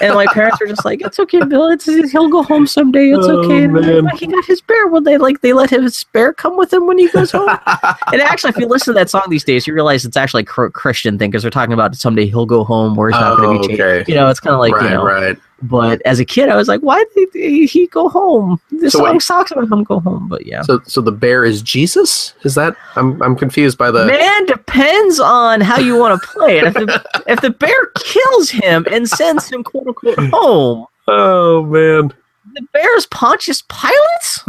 and 0.00 0.14
my 0.14 0.26
parents 0.32 0.60
were 0.60 0.66
just 0.68 0.84
like, 0.84 1.00
"It's 1.02 1.18
okay, 1.18 1.42
Bill. 1.44 1.68
It's 1.70 1.86
he'll 2.12 2.28
go 2.28 2.44
home 2.44 2.68
someday. 2.68 3.10
It's 3.10 3.26
Oh, 3.26 3.40
okay." 3.44 3.66
Like, 3.66 3.84
man. 3.84 4.04
"But 4.04 4.14
he 4.20 4.28
got 4.28 4.44
his 4.44 4.60
bear. 4.60 4.86
Will 4.86 5.00
they 5.00 5.18
like 5.18 5.40
they 5.40 5.52
let 5.52 5.70
his 5.70 6.04
bear 6.12 6.32
come 6.32 6.56
with 6.56 6.72
him 6.72 6.86
when 6.86 6.98
he 6.98 7.08
goes 7.08 7.32
home? 7.32 7.48
and 8.12 8.22
actually, 8.22 8.50
if 8.50 8.58
you 8.58 8.66
listen 8.68 8.94
to 8.94 8.98
that 9.00 9.10
song 9.10 9.22
these 9.28 9.42
days, 9.42 9.66
you 9.66 9.74
realize 9.74 10.04
it's 10.04 10.16
actually 10.16 10.42
a 10.44 10.70
Christian 10.70 11.18
thing 11.18 11.30
because 11.32 11.42
they're 11.42 11.50
talking 11.50 11.72
about 11.72 11.96
someday 11.96 12.26
he'll 12.26 12.46
go 12.46 12.62
home 12.62 12.94
where 12.94 13.08
he's 13.10 13.18
not 13.18 13.38
going 13.38 13.58
Oh, 13.58 13.62
to 13.62 13.68
be 13.68 13.76
changed. 13.76 13.82
okay. 13.82 14.04
You 14.12 14.14
know, 14.16 14.28
it's 14.28 14.38
kind 14.38 14.54
of 14.54 14.60
like 14.60 14.72
right, 14.72 14.84
you 14.84 14.90
know. 14.90 15.04
right. 15.04 15.36
But 15.62 16.02
as 16.04 16.20
a 16.20 16.24
kid, 16.24 16.50
I 16.50 16.56
was 16.56 16.68
like, 16.68 16.80
"Why 16.82 17.02
did 17.14 17.28
he 17.32 17.86
go 17.86 18.08
home? 18.10 18.60
This 18.70 18.92
So 18.92 18.98
song 18.98 19.14
wait. 19.14 19.50
about 19.52 19.72
him 19.72 19.84
go 19.84 20.00
home." 20.00 20.28
But 20.28 20.44
yeah. 20.46 20.60
So, 20.62 20.80
so 20.84 21.00
the 21.00 21.12
bear 21.12 21.44
is 21.46 21.62
Jesus? 21.62 22.34
Is 22.42 22.54
that? 22.56 22.76
I'm, 22.94 23.20
I'm 23.22 23.34
confused 23.36 23.78
by 23.78 23.90
the. 23.90 24.04
Man 24.06 24.44
depends 24.46 25.18
on 25.18 25.62
how 25.62 25.78
you 25.78 25.96
want 25.96 26.20
to 26.20 26.28
play 26.28 26.58
it. 26.58 26.64
If 26.64 26.74
the, 26.74 27.04
if 27.26 27.40
the 27.40 27.50
bear 27.50 27.86
kills 27.98 28.50
him 28.50 28.86
and 28.90 29.08
sends 29.08 29.50
him 29.50 29.64
quote 29.64 29.86
unquote 29.86 30.18
home, 30.30 30.86
Oh 31.08 31.62
man. 31.64 32.12
the 32.52 32.62
bear's 32.74 33.06
Pontius 33.06 33.62
Pilate's? 33.68 34.42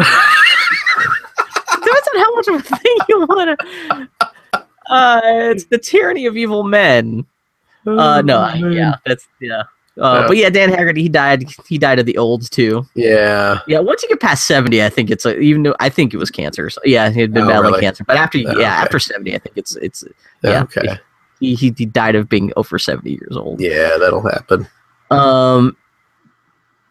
Depends 1.72 2.08
on 2.16 2.20
how 2.22 2.36
much 2.36 2.48
of 2.48 2.56
a 2.56 2.62
thing 2.64 2.98
you 3.10 3.20
want 3.30 3.60
to. 3.60 4.10
Uh, 4.90 5.22
it's 5.52 5.66
the 5.66 5.78
tyranny 5.78 6.26
of 6.26 6.36
evil 6.38 6.64
men. 6.64 7.26
Uh, 7.86 8.22
no, 8.26 8.40
I- 8.40 8.56
yeah, 8.56 8.96
that's 9.06 9.28
yeah. 9.40 9.64
Uh, 10.00 10.20
Yeah. 10.22 10.28
but 10.28 10.38
yeah, 10.38 10.50
Dan 10.50 10.70
Haggerty, 10.70 11.02
he 11.02 11.10
died. 11.10 11.46
He 11.68 11.78
died 11.78 11.98
of 12.00 12.06
the 12.06 12.18
old 12.18 12.50
too. 12.52 12.86
Yeah. 12.96 13.60
Yeah, 13.68 13.80
once 13.80 14.04
you 14.04 14.10
get 14.10 14.20
past 14.20 14.46
seventy, 14.46 14.84
I 14.84 14.90
think 14.90 15.10
it's 15.10 15.26
a, 15.26 15.38
even 15.40 15.64
though 15.64 15.76
I 15.80 15.90
think 15.90 16.14
it 16.14 16.18
was 16.18 16.30
cancer. 16.30 16.70
So, 16.70 16.80
yeah, 16.86 17.10
he 17.10 17.20
had 17.22 17.34
been 17.34 17.44
Oh, 17.46 17.48
battling 17.48 17.72
really? 17.72 17.82
cancer. 17.82 18.04
But 18.04 18.18
after 18.18 18.38
Oh, 18.38 18.42
yeah, 18.42 18.52
okay. 18.52 18.64
after 18.66 19.00
seventy, 19.00 19.34
I 19.36 19.40
think 19.40 19.58
it's 19.58 19.76
it's 19.78 20.04
Yeah. 20.44 20.62
Okay. 20.64 21.00
he, 21.40 21.56
he 21.56 21.74
he 21.76 21.86
died 21.86 22.16
of 22.16 22.30
being 22.30 22.52
over 22.56 22.78
seventy 22.78 23.12
years 23.12 23.36
old. 23.36 23.60
Yeah, 23.60 23.98
that'll 24.00 24.28
happen. 24.28 24.68
Um. 25.10 25.76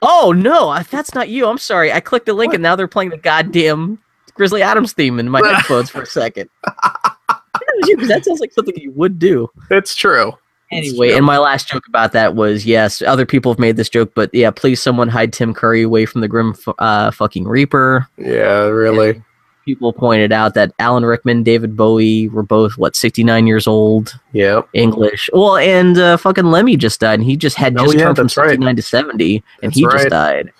Oh 0.02 0.32
no, 0.36 0.68
I- 0.68 0.82
that's 0.82 1.14
not 1.14 1.28
you. 1.28 1.46
I'm 1.46 1.58
sorry. 1.58 1.92
I 1.92 2.00
clicked 2.00 2.26
the 2.26 2.34
link 2.34 2.50
What? 2.50 2.56
and 2.56 2.62
now 2.62 2.76
they're 2.76 2.88
playing 2.88 3.10
the 3.10 3.16
goddamn 3.16 3.98
Grizzly 4.34 4.62
Adams 4.62 4.92
theme 4.92 5.18
in 5.18 5.28
my 5.30 5.40
headphones 5.46 5.90
for 5.90 6.02
a 6.02 6.06
second. 6.06 6.50
That 6.64 7.40
was 7.80 7.88
you, 7.88 7.96
'cause 7.96 8.08
that 8.08 8.24
sounds 8.24 8.40
like 8.40 8.52
something 8.52 8.74
you 8.76 8.90
would 8.92 9.18
do. 9.18 9.48
It's 9.70 9.94
true. 9.94 10.32
It's 10.70 10.88
Anyway, 10.90 11.12
and 11.12 11.24
my 11.24 11.38
last 11.38 11.68
joke 11.68 11.86
about 11.86 12.12
that 12.12 12.34
was 12.34 12.66
yes, 12.66 13.00
other 13.02 13.24
people 13.24 13.52
have 13.52 13.58
made 13.60 13.76
this 13.76 13.88
joke, 13.88 14.12
but 14.14 14.30
yeah, 14.34 14.50
please 14.50 14.82
someone 14.82 15.08
hide 15.08 15.32
Tim 15.32 15.54
Curry 15.54 15.82
away 15.82 16.06
from 16.06 16.22
the 16.22 16.28
grim 16.28 16.54
uh, 16.78 17.10
fucking 17.12 17.44
Reaper. 17.46 18.08
Yeah, 18.18 18.64
really. 18.64 19.22
People 19.64 19.92
pointed 19.92 20.30
out 20.32 20.54
that 20.54 20.72
Alan 20.78 21.04
Rickman, 21.04 21.42
David 21.42 21.76
Bowie 21.76 22.28
were 22.28 22.42
both 22.44 22.78
what 22.78 22.94
69 22.96 23.46
years 23.48 23.66
old, 23.66 24.18
Yeah. 24.32 24.62
English. 24.72 25.28
Well, 25.32 25.56
and 25.56 25.98
uh, 25.98 26.16
fucking 26.16 26.46
Lemmy 26.46 26.76
just 26.76 27.00
died, 27.00 27.14
and 27.20 27.24
he 27.24 27.36
just 27.36 27.56
had 27.56 27.76
Oh, 27.78 27.84
just 27.84 27.96
yeah, 27.96 28.04
turned 28.04 28.16
from 28.16 28.24
that's 28.26 28.36
right. 28.36 28.50
69 28.50 28.76
to 28.76 28.82
70, 28.82 29.36
and 29.36 29.70
That's 29.70 29.76
he 29.76 29.82
just 29.84 30.08
died. 30.08 30.52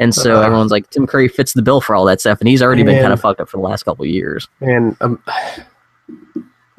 And 0.00 0.14
so 0.14 0.36
Uh. 0.36 0.42
everyone's 0.42 0.70
like, 0.72 0.88
Tim 0.90 1.06
Curry 1.06 1.26
fits 1.28 1.52
the 1.52 1.62
bill 1.62 1.80
for 1.80 1.94
all 1.96 2.04
that 2.06 2.20
stuff, 2.20 2.40
and 2.40 2.48
he's 2.48 2.62
already 2.62 2.82
been 2.84 3.00
kind 3.00 3.12
of 3.12 3.20
fucked 3.20 3.40
up 3.40 3.48
for 3.48 3.56
the 3.56 3.62
last 3.64 3.82
couple 3.84 4.04
of 4.04 4.10
years. 4.10 4.46
And 4.60 4.96
um, 5.00 5.20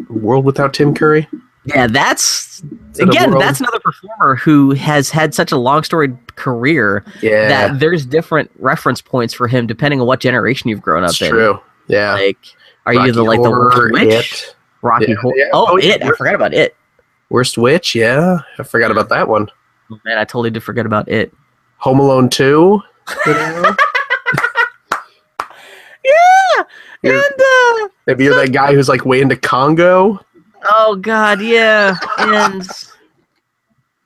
world 0.09 0.45
without 0.45 0.73
Tim 0.73 0.93
Curry. 0.93 1.27
Yeah, 1.75 1.87
that's 1.87 2.61
again, 2.99 3.31
that's 3.37 3.59
another 3.59 3.79
performer 3.79 4.35
who 4.35 4.71
has 4.71 5.09
had 5.09 5.33
such 5.33 5.51
a 5.51 5.57
long 5.57 5.83
storied 5.83 6.17
career 6.35 7.03
Yeah, 7.21 7.47
that 7.49 7.79
there's 7.79 8.05
different 8.05 8.51
reference 8.59 9.01
points 9.01 9.33
for 9.33 9.47
him 9.47 9.67
depending 9.67 10.01
on 10.01 10.07
what 10.07 10.19
generation 10.19 10.69
you've 10.69 10.81
grown 10.81 11.03
up 11.03 11.11
it's 11.11 11.21
in. 11.21 11.29
true. 11.29 11.59
Yeah. 11.87 12.13
Like, 12.13 12.37
are 12.85 12.93
you 12.93 13.11
the 13.11 13.23
Rocky 13.23 13.27
like 13.37 13.41
the 13.43 13.49
Horror, 13.49 13.91
worst 13.91 13.93
witch? 13.93 14.33
It. 14.43 14.55
Rocky 14.81 15.05
Yeah, 15.09 15.15
Horror. 15.21 15.35
yeah. 15.37 15.45
Oh, 15.53 15.67
Oh, 15.71 15.77
it. 15.77 16.03
I 16.03 16.09
forgot 16.11 16.35
about 16.35 16.53
it. 16.53 16.75
Worst 17.29 17.57
witch? 17.57 17.93
Yeah, 17.95 18.39
I 18.57 18.63
forgot 18.63 18.91
about 18.91 19.09
that 19.09 19.27
one. 19.27 19.49
Oh, 19.91 19.99
man, 20.05 20.17
I 20.17 20.23
totally 20.23 20.49
did 20.49 20.63
forget 20.63 20.85
about 20.85 21.07
it. 21.09 21.33
Home 21.77 21.99
Alone 21.99 22.29
Two. 22.29 22.81
You 23.25 23.33
know? 23.33 23.75
Yeah, 26.03 26.63
You're- 27.03 27.17
and 27.17 27.41
uh, 27.41 27.89
Maybe 28.07 28.23
you're 28.23 28.35
that 28.35 28.51
guy 28.53 28.73
who's 28.73 28.89
like 28.89 29.05
way 29.05 29.21
into 29.21 29.35
Congo. 29.35 30.19
Oh 30.63 30.95
god, 30.95 31.41
yeah, 31.41 31.97
and 32.17 32.67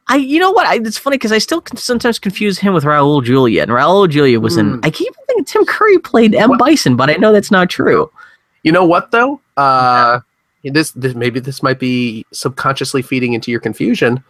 I, 0.07 0.17
you 0.17 0.39
know 0.39 0.51
what? 0.51 0.67
I, 0.67 0.75
it's 0.75 0.97
funny 0.97 1.15
because 1.17 1.31
I 1.31 1.37
still 1.37 1.61
can 1.61 1.77
sometimes 1.77 2.19
confuse 2.19 2.59
him 2.59 2.73
with 2.73 2.83
Raul 2.83 3.23
Julia, 3.23 3.63
and 3.63 3.71
Raul 3.71 4.09
Julia 4.09 4.39
was 4.39 4.57
in. 4.57 4.73
Hmm. 4.73 4.79
I 4.83 4.89
keep 4.89 5.13
thinking 5.27 5.45
Tim 5.45 5.65
Curry 5.65 5.97
played 5.99 6.35
M 6.35 6.49
What? 6.49 6.59
Bison, 6.59 6.95
but 6.95 7.09
I 7.09 7.13
know 7.15 7.31
that's 7.31 7.51
not 7.51 7.69
true. 7.69 8.11
You 8.63 8.71
know 8.71 8.85
what 8.85 9.11
though? 9.11 9.41
Uh, 9.57 10.19
this, 10.63 10.91
this 10.91 11.15
maybe 11.15 11.39
this 11.39 11.63
might 11.63 11.79
be 11.79 12.25
subconsciously 12.31 13.01
feeding 13.01 13.33
into 13.33 13.51
your 13.51 13.59
confusion. 13.59 14.23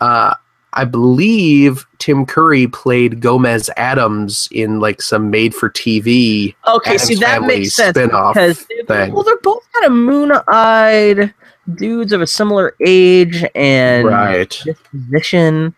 Uh, 0.00 0.34
I 0.72 0.84
believe 0.84 1.86
Tim 1.98 2.26
Curry 2.26 2.66
played 2.66 3.20
Gomez 3.20 3.70
Addams 3.78 4.46
in 4.52 4.78
like 4.78 5.00
some 5.00 5.30
made-for-TV. 5.30 6.54
Okay, 6.68 6.98
see 6.98 7.14
that 7.16 7.40
Family 7.40 7.60
makes 7.60 7.74
sense 7.74 7.96
spin-off 7.96 8.34
because 8.34 8.66
thing. 8.86 9.12
well, 9.14 9.22
they're 9.22 9.38
both 9.38 9.66
kind 9.72 9.86
of 9.86 9.92
moon-eyed 9.92 11.34
dudes 11.74 12.12
of 12.12 12.20
a 12.20 12.26
similar 12.26 12.74
age 12.84 13.44
and 13.54 14.06
right. 14.06 14.62
disposition. 14.64 15.74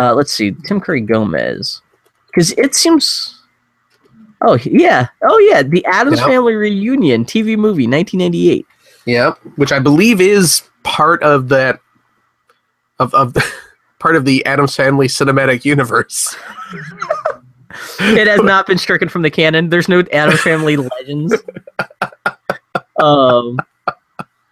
Uh, 0.00 0.14
let's 0.14 0.32
see, 0.32 0.52
Tim 0.66 0.80
Curry 0.80 1.00
Gomez, 1.00 1.82
because 2.28 2.52
it 2.52 2.74
seems. 2.74 3.38
Oh 4.44 4.58
yeah, 4.64 5.08
oh 5.22 5.38
yeah, 5.38 5.62
the 5.62 5.84
Addams 5.86 6.18
Yep. 6.18 6.28
Family 6.28 6.54
reunion 6.54 7.24
TV 7.24 7.56
movie, 7.56 7.86
1998. 7.86 8.66
Yep. 9.06 9.38
Which 9.56 9.72
I 9.72 9.78
believe 9.78 10.20
is 10.20 10.62
part 10.82 11.22
of 11.22 11.48
that 11.50 11.80
of 12.98 13.14
of 13.14 13.34
the, 13.34 13.44
part 13.98 14.16
of 14.16 14.24
the 14.24 14.44
Addams 14.46 14.74
Family 14.74 15.06
cinematic 15.06 15.64
universe. 15.64 16.36
It 18.00 18.26
has 18.26 18.42
not 18.42 18.66
been 18.66 18.78
stricken 18.78 19.08
from 19.08 19.22
the 19.22 19.30
canon. 19.30 19.70
There's 19.70 19.88
no 19.88 20.00
Addams 20.12 20.40
Family 20.40 20.76
legends. 20.98 21.34
Um, 23.00 23.58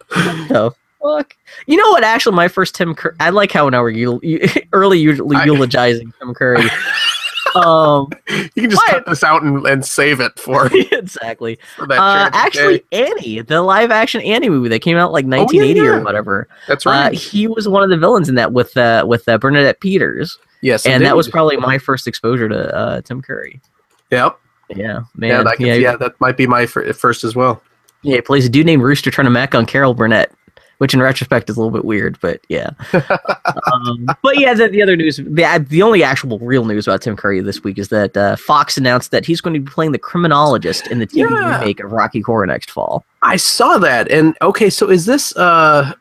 the 0.09 0.73
fuck? 1.01 1.35
You 1.67 1.77
know 1.77 1.89
what? 1.91 2.03
Actually, 2.03 2.35
my 2.35 2.47
first 2.47 2.75
Tim 2.75 2.93
Curry. 2.95 3.15
I 3.19 3.29
like 3.29 3.51
how 3.51 3.67
now 3.69 3.81
we're 3.81 3.89
eu- 3.89 4.19
early 4.73 4.99
eulogizing 5.45 6.13
Tim 6.19 6.33
Curry. 6.33 6.63
um, 7.55 8.07
You 8.29 8.49
can 8.55 8.69
just 8.69 8.81
Why- 8.87 8.93
cut 8.93 9.05
this 9.07 9.23
out 9.23 9.43
and, 9.43 9.65
and 9.67 9.85
save 9.85 10.19
it 10.21 10.39
for, 10.39 10.69
exactly. 10.91 11.59
for 11.75 11.91
Uh, 11.91 12.29
actually, 12.33 12.83
day. 12.91 13.07
Annie, 13.09 13.41
the 13.41 13.61
live 13.61 13.91
action 13.91 14.21
Annie 14.21 14.49
movie 14.49 14.69
that 14.69 14.79
came 14.81 14.95
out 14.97 15.11
like 15.11 15.25
1980 15.25 15.79
yeah. 15.79 15.85
or 15.87 16.01
whatever. 16.03 16.47
That's 16.67 16.85
Uh, 16.85 16.89
right. 16.91 17.13
he 17.13 17.47
was 17.47 17.67
one 17.67 17.83
of 17.83 17.89
the 17.89 17.97
villains 17.97 18.29
in 18.29 18.35
that 18.35 18.53
with 18.53 18.75
uh, 18.77 19.03
with 19.07 19.27
uh, 19.27 19.37
Bernadette 19.37 19.79
Peters, 19.81 20.37
yes, 20.61 20.85
and 20.85 21.03
that 21.05 21.15
was 21.17 21.27
probably 21.27 21.57
my 21.57 21.77
first 21.77 22.07
exposure 22.07 22.47
to 22.47 22.75
uh, 22.75 23.01
Tim 23.01 23.21
Curry. 23.21 23.59
Yep. 24.11 24.37
Yeah, 24.73 25.01
man. 25.15 25.29
Yeah, 25.31 25.43
that, 25.43 25.59
yeah, 25.59 25.73
yeah, 25.73 25.95
that 25.97 26.13
might 26.21 26.37
be 26.37 26.47
my 26.47 26.65
fir- 26.65 26.93
first 26.93 27.25
as 27.25 27.35
well. 27.35 27.61
Yeah, 28.03 28.15
he 28.15 28.21
plays 28.21 28.45
a 28.45 28.49
dude 28.49 28.65
named 28.65 28.81
Rooster 28.81 29.11
trying 29.11 29.25
to 29.25 29.29
mac 29.31 29.53
on 29.53 29.65
Carol 29.65 29.93
Burnett, 29.93 30.31
which 30.81 30.95
in 30.95 30.99
retrospect 30.99 31.47
is 31.47 31.55
a 31.55 31.59
little 31.59 31.71
bit 31.71 31.85
weird, 31.85 32.17
but 32.21 32.41
yeah. 32.49 32.71
um, 33.71 34.07
but 34.23 34.39
yeah, 34.39 34.51
the, 34.55 34.67
the 34.67 34.81
other 34.81 34.95
news, 34.95 35.17
the, 35.17 35.65
the 35.69 35.83
only 35.83 36.03
actual 36.03 36.39
real 36.39 36.65
news 36.65 36.87
about 36.87 37.03
Tim 37.03 37.15
Curry 37.15 37.39
this 37.39 37.63
week 37.63 37.77
is 37.77 37.89
that 37.89 38.17
uh, 38.17 38.35
Fox 38.35 38.77
announced 38.77 39.11
that 39.11 39.23
he's 39.23 39.41
going 39.41 39.53
to 39.53 39.59
be 39.59 39.69
playing 39.71 39.91
the 39.91 39.99
criminologist 39.99 40.87
in 40.87 40.97
the 40.97 41.05
TV 41.05 41.29
Yeah. 41.29 41.59
remake 41.59 41.79
of 41.81 41.91
Rocky 41.91 42.21
Horror 42.21 42.47
next 42.47 42.71
fall. 42.71 43.05
I 43.21 43.35
saw 43.37 43.77
that, 43.77 44.09
and 44.09 44.35
okay, 44.41 44.71
so 44.71 44.89
is 44.89 45.05
this 45.05 45.35
uh, 45.37 45.93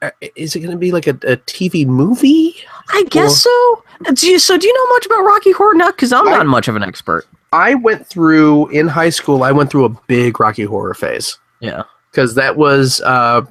uh, 0.00 0.10
is 0.34 0.56
it 0.56 0.60
going 0.60 0.72
to 0.72 0.78
be 0.78 0.92
like 0.92 1.06
a, 1.06 1.10
a 1.10 1.36
TV 1.36 1.86
movie? 1.86 2.54
I 2.88 3.04
guess 3.10 3.42
so. 3.42 3.84
Uh, 4.06 4.12
Do 4.12 4.26
you, 4.28 4.38
so 4.38 4.56
do 4.56 4.66
you 4.66 4.72
know 4.74 4.94
much 4.94 5.04
about 5.04 5.20
Rocky 5.24 5.52
Horror 5.52 5.74
now? 5.74 5.90
Because 5.90 6.10
I'm 6.10 6.26
I- 6.26 6.38
not 6.38 6.46
much 6.46 6.68
of 6.68 6.76
an 6.76 6.82
expert. 6.82 7.26
I 7.52 7.74
went 7.74 8.06
through 8.06 8.68
in 8.68 8.88
high 8.88 9.10
school. 9.10 9.42
I 9.42 9.52
went 9.52 9.70
through 9.70 9.84
a 9.84 9.90
big 10.06 10.40
Rocky 10.40 10.64
Horror 10.64 10.94
phase 10.94 11.38
Yeah. 11.60 11.82
because 12.10 12.34
that 12.36 12.56
was 12.56 13.02
uh, 13.02 13.42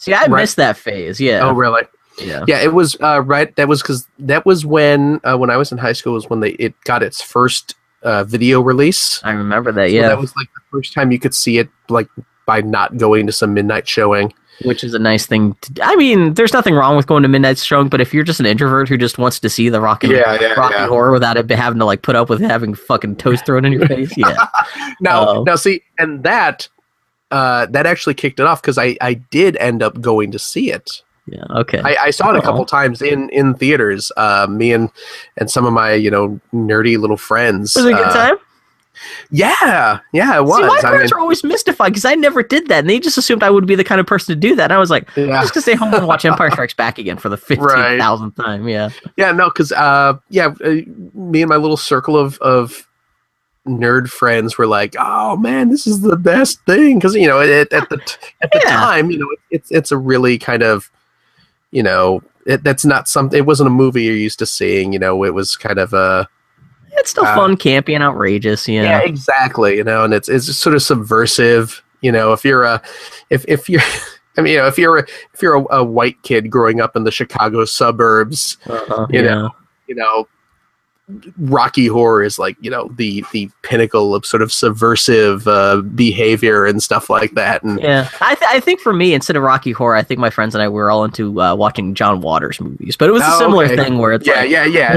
See, 0.00 0.12
I 0.14 0.22
Right. 0.26 0.40
missed 0.42 0.56
that 0.56 0.76
phase. 0.76 1.20
Yeah. 1.20 1.40
oh 1.44 1.52
really 1.52 1.82
yeah. 2.18 2.44
yeah 2.48 2.60
it 2.60 2.72
was 2.74 2.96
uh, 3.00 3.22
right 3.22 3.54
that 3.56 3.68
was 3.68 3.80
because 3.82 4.06
that 4.18 4.44
was 4.44 4.66
when 4.66 5.20
uh, 5.24 5.36
when 5.38 5.48
I 5.50 5.56
was 5.56 5.72
in 5.72 5.78
high 5.78 5.92
school 5.92 6.14
was 6.14 6.28
when 6.28 6.40
they 6.40 6.50
it 6.52 6.74
got 6.84 7.02
its 7.02 7.22
first 7.22 7.74
uh, 8.02 8.24
video 8.24 8.60
release. 8.60 9.20
I 9.22 9.32
remember 9.32 9.70
that. 9.72 9.88
So 9.90 9.94
Yeah. 9.94 10.08
that 10.08 10.18
was 10.18 10.34
like 10.36 10.48
the 10.54 10.60
first 10.70 10.92
time 10.94 11.12
you 11.12 11.18
could 11.18 11.34
see 11.34 11.58
it 11.58 11.68
like 11.88 12.08
by 12.46 12.60
not 12.62 12.96
going 12.96 13.26
to 13.26 13.32
some 13.32 13.54
midnight 13.54 13.86
showing. 13.86 14.32
which 14.64 14.82
is 14.84 14.92
a 14.92 14.98
nice 14.98 15.24
thing. 15.24 15.54
To, 15.62 15.72
I 15.82 15.96
mean, 15.96 16.34
there's 16.34 16.52
nothing 16.52 16.74
wrong 16.74 16.94
with 16.96 17.06
going 17.06 17.22
to 17.22 17.28
midnight 17.28 17.56
showing, 17.58 17.88
but 17.88 18.00
if 18.00 18.12
you're 18.12 18.24
just 18.24 18.40
an 18.40 18.46
introvert 18.46 18.88
who 18.90 18.98
just 18.98 19.16
wants 19.16 19.38
to 19.40 19.48
see 19.48 19.70
the 19.70 19.80
Rocky 19.80 20.08
yeah, 20.08 20.36
yeah, 20.38 20.52
Rocky 20.52 20.74
yeah. 20.74 20.86
Horror 20.86 21.12
without 21.12 21.38
it 21.38 21.48
having 21.50 21.78
to 21.78 21.84
like 21.86 22.02
put 22.02 22.14
up 22.16 22.28
with 22.28 22.40
having 22.42 22.74
fucking 22.74 23.16
toast 23.16 23.46
thrown 23.46 23.64
in 23.64 23.72
your 23.72 23.86
face, 23.94 24.12
yeah, 24.18 24.48
Now, 25.00 25.28
Oh. 25.28 25.42
now 25.44 25.56
see, 25.56 25.82
and 25.98 26.22
that 26.24 26.68
uh, 27.30 27.66
that 27.66 27.86
actually 27.86 28.14
kicked 28.14 28.40
it 28.40 28.46
off 28.46 28.62
because 28.62 28.78
I 28.78 28.96
I 29.00 29.14
did 29.14 29.56
end 29.56 29.82
up 29.82 30.00
going 30.00 30.30
to 30.32 30.38
see 30.38 30.70
it. 30.70 31.02
yeah, 31.26 31.44
okay, 31.50 31.80
I, 31.84 32.06
I 32.06 32.10
saw 32.10 32.30
it 32.30 32.36
a 32.36 32.42
couple 32.42 32.64
times 32.64 33.02
in 33.02 33.28
in 33.30 33.54
theaters. 33.54 34.10
Uh, 34.16 34.46
me 34.48 34.72
and 34.72 34.90
and 35.36 35.50
some 35.50 35.64
of 35.64 35.72
my 35.72 35.92
you 35.92 36.10
know 36.10 36.40
nerdy 36.52 36.98
little 36.98 37.16
friends. 37.16 37.74
was 37.74 37.84
it 37.84 37.92
a 37.92 37.96
good 37.96 38.06
uh, 38.06 38.12
time? 38.12 38.36
Yeah, 39.30 40.00
yeah, 40.12 40.36
it 40.36 40.44
was. 40.44 40.56
See, 40.56 40.62
my 40.62 40.68
I 40.68 40.74
mean, 40.74 40.82
parents 40.82 41.12
were 41.12 41.20
always 41.20 41.44
mystified 41.44 41.92
because 41.92 42.04
I 42.04 42.14
never 42.14 42.42
did 42.42 42.68
that, 42.68 42.80
and 42.80 42.90
they 42.90 42.98
just 42.98 43.16
assumed 43.16 43.42
I 43.42 43.50
would 43.50 43.66
be 43.66 43.74
the 43.74 43.84
kind 43.84 44.00
of 44.00 44.06
person 44.06 44.34
to 44.34 44.40
do 44.40 44.56
that. 44.56 44.64
And 44.64 44.72
I 44.72 44.78
was 44.78 44.90
like, 44.90 45.16
I'm 45.16 45.28
just 45.28 45.54
gonna 45.54 45.62
stay 45.62 45.74
home 45.74 45.94
and 45.94 46.06
watch 46.06 46.24
Empire 46.24 46.50
Strikes 46.50 46.74
Back 46.74 46.98
again 46.98 47.16
for 47.16 47.28
the 47.28 47.36
fifteen 47.38 47.98
thousandth 47.98 48.36
time. 48.36 48.68
Yeah, 48.68 48.90
yeah, 49.16 49.32
no, 49.32 49.48
because 49.48 49.72
uh, 49.72 50.18
yeah, 50.28 50.52
uh, 50.64 50.80
me 51.14 51.42
and 51.42 51.48
my 51.48 51.56
little 51.56 51.76
circle 51.76 52.16
of 52.16 52.38
of 52.38 52.86
nerd 53.66 54.08
friends 54.08 54.56
were 54.58 54.66
like, 54.66 54.94
"Oh 54.98 55.36
man, 55.36 55.68
this 55.68 55.86
is 55.86 56.00
the 56.00 56.16
best 56.16 56.60
thing," 56.66 56.98
because 56.98 57.14
you 57.14 57.26
know, 57.28 57.40
at, 57.40 57.72
at 57.72 57.88
the 57.88 57.96
t- 57.98 58.16
at 58.42 58.50
the 58.52 58.60
Yeah. 58.64 58.70
time, 58.70 59.10
you 59.10 59.18
know, 59.18 59.28
it's 59.50 59.70
it's 59.70 59.92
a 59.92 59.98
really 59.98 60.38
kind 60.38 60.62
of, 60.62 60.90
you 61.70 61.82
know, 61.82 62.22
it, 62.46 62.64
that's 62.64 62.84
not 62.84 63.06
something. 63.08 63.38
It 63.38 63.46
wasn't 63.46 63.68
a 63.68 63.70
movie 63.70 64.04
you're 64.04 64.14
used 64.16 64.38
to 64.40 64.46
seeing. 64.46 64.92
You 64.92 64.98
know, 64.98 65.24
it 65.24 65.34
was 65.34 65.56
kind 65.56 65.78
of 65.78 65.92
a 65.92 66.28
it's 66.92 67.10
still 67.10 67.24
Uh, 67.26 67.34
fun, 67.36 67.56
campy, 67.56 67.94
and 67.94 68.02
outrageous. 68.02 68.66
yeah. 68.66 68.82
Yeah, 68.82 69.00
exactly. 69.00 69.76
You 69.76 69.84
know, 69.84 70.04
and 70.04 70.12
it's 70.14 70.28
it's 70.28 70.54
sort 70.56 70.74
of 70.74 70.82
subversive. 70.82 71.82
You 72.00 72.12
know, 72.12 72.32
if 72.32 72.44
you're 72.44 72.64
a 72.64 72.82
if 73.28 73.44
if 73.46 73.68
you're 73.68 73.82
I 74.38 74.42
mean, 74.42 74.52
you 74.54 74.58
know, 74.58 74.66
if 74.68 74.78
you're 74.78 74.98
a, 74.98 75.02
if 75.34 75.42
you're 75.42 75.56
a, 75.56 75.76
a 75.78 75.84
white 75.84 76.20
kid 76.22 76.50
growing 76.50 76.80
up 76.80 76.96
in 76.96 77.04
the 77.04 77.10
Chicago 77.10 77.64
suburbs, 77.66 78.56
Uh-huh, 78.66 79.06
you 79.10 79.22
yeah. 79.22 79.34
know, 79.34 79.50
you 79.86 79.94
know, 79.96 80.28
Rocky 81.38 81.86
Horror 81.86 82.22
is 82.22 82.38
like 82.38 82.56
you 82.60 82.70
know 82.70 82.90
the 82.96 83.24
the 83.32 83.50
pinnacle 83.62 84.14
of 84.14 84.24
sort 84.26 84.42
of 84.42 84.52
subversive 84.52 85.46
uh, 85.48 85.82
behavior 85.82 86.66
and 86.66 86.82
stuff 86.82 87.08
like 87.10 87.32
that. 87.34 87.62
And 87.62 87.80
Yeah, 87.80 88.08
I, 88.20 88.34
th- 88.34 88.50
I 88.50 88.60
think 88.60 88.80
for 88.80 88.92
me, 88.92 89.14
instead 89.14 89.36
of 89.36 89.42
Rocky 89.42 89.72
Horror, 89.72 89.96
I 89.96 90.02
think 90.02 90.20
my 90.20 90.30
friends 90.30 90.54
and 90.54 90.62
I 90.62 90.68
were 90.68 90.90
all 90.90 91.04
into 91.04 91.40
uh, 91.40 91.54
watching 91.54 91.94
John 91.94 92.20
Waters 92.20 92.60
movies. 92.60 92.96
But 92.96 93.08
it 93.08 93.12
was 93.12 93.22
a 93.22 93.26
Oh, 93.32 93.38
similar 93.38 93.64
okay. 93.66 93.76
thing 93.76 93.98
where 93.98 94.12
it's 94.12 94.26
yeah, 94.26 94.40
like, 94.40 94.50
yeah, 94.50 94.64
yeah, 94.64 94.96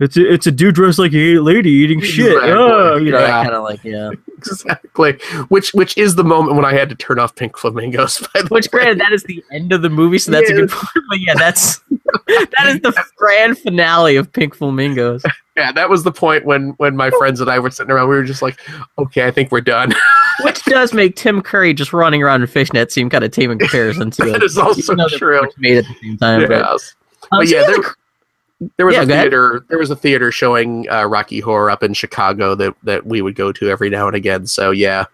"Oh, 0.00 0.04
it's 0.04 0.16
a, 0.16 0.32
it's 0.34 0.46
a 0.46 0.50
dude 0.52 0.74
dressed 0.74 0.98
like 0.98 1.12
a 1.14 1.38
lady 1.38 1.70
eating 1.70 2.00
shit. 2.00 2.26
Exactly, 2.32 2.50
Oh, 2.52 2.96
you 2.96 3.10
know, 3.10 3.18
yeah. 3.20 3.26
that 3.26 3.42
kind 3.44 3.54
of 3.54 3.62
like 3.64 3.82
yeah. 3.84 4.10
exactly. 4.38 5.18
Which 5.48 5.70
which 5.74 5.96
is 5.98 6.14
the 6.14 6.24
moment 6.24 6.56
when 6.56 6.64
I 6.64 6.72
had 6.72 6.88
to 6.90 6.94
turn 6.94 7.18
off 7.18 7.34
Pink 7.34 7.56
Flamingos. 7.56 8.18
By 8.34 8.42
the 8.42 8.48
Which, 8.48 8.66
way. 8.66 8.80
granted, 8.80 9.00
that 9.00 9.12
is 9.12 9.22
the 9.24 9.42
end 9.52 9.72
of 9.72 9.82
the 9.82 9.90
movie, 9.90 10.18
so 10.18 10.30
that's 10.32 10.50
a 10.50 10.54
good 10.54 10.70
point. 10.70 11.04
But 11.08 11.20
yeah, 11.20 11.34
that's 11.34 11.78
that 12.26 12.66
is 12.66 12.80
the 12.80 13.04
grand 13.16 13.58
finale 13.58 14.16
of 14.16 14.32
Pink 14.32 14.54
Flamingos. 14.54 15.22
yeah, 15.56 15.72
that 15.72 15.88
was 15.90 16.04
the 16.04 16.12
point 16.12 16.44
when 16.44 16.70
when 16.78 16.96
my 16.96 17.10
friends 17.10 17.40
and 17.40 17.50
I 17.50 17.58
were 17.58 17.70
sitting 17.70 17.90
around. 17.90 18.08
We 18.08 18.16
were 18.16 18.24
just 18.24 18.42
like, 18.42 18.58
okay, 18.98 19.26
I 19.26 19.30
think 19.30 19.50
we're 19.50 19.60
done. 19.60 19.92
Which 20.42 20.62
does 20.66 20.94
make 20.94 21.16
Tim 21.16 21.42
Curry 21.42 21.74
just 21.74 21.92
running 21.92 22.22
around 22.22 22.42
in 22.42 22.46
fishnet 22.46 22.92
seem 22.92 23.10
kind 23.10 23.24
of 23.24 23.32
tame 23.32 23.50
in 23.50 23.58
comparison 23.58 24.12
to 24.12 24.24
that 24.26 24.42
is 24.44 24.56
also 24.56 24.80
even 24.80 24.98
though 24.98 25.08
they're 25.08 25.18
true. 25.18 25.48
made 25.58 25.78
at 25.78 25.84
the 25.86 25.94
same 26.00 26.16
time. 26.16 26.46
But, 26.46 26.62
um, 26.62 26.78
But 27.32 27.48
so 27.48 27.56
yeah, 27.56 27.66
the 27.66 27.72
there, 27.82 27.94
there 28.76 28.86
was 28.86 28.96
Yeah, 28.96 29.02
a 29.02 29.06
theater. 29.06 29.64
There 29.68 29.78
was 29.78 29.90
a 29.90 29.96
theater 29.96 30.32
showing 30.32 30.88
uh, 30.90 31.04
Rocky 31.04 31.40
Horror 31.40 31.70
up 31.70 31.82
in 31.82 31.94
Chicago 31.94 32.54
that 32.56 32.74
that 32.82 33.06
we 33.06 33.22
would 33.22 33.36
go 33.36 33.52
to 33.52 33.68
every 33.68 33.88
now 33.90 34.06
and 34.06 34.16
again. 34.16 34.46
So 34.46 34.70
yeah, 34.72 35.04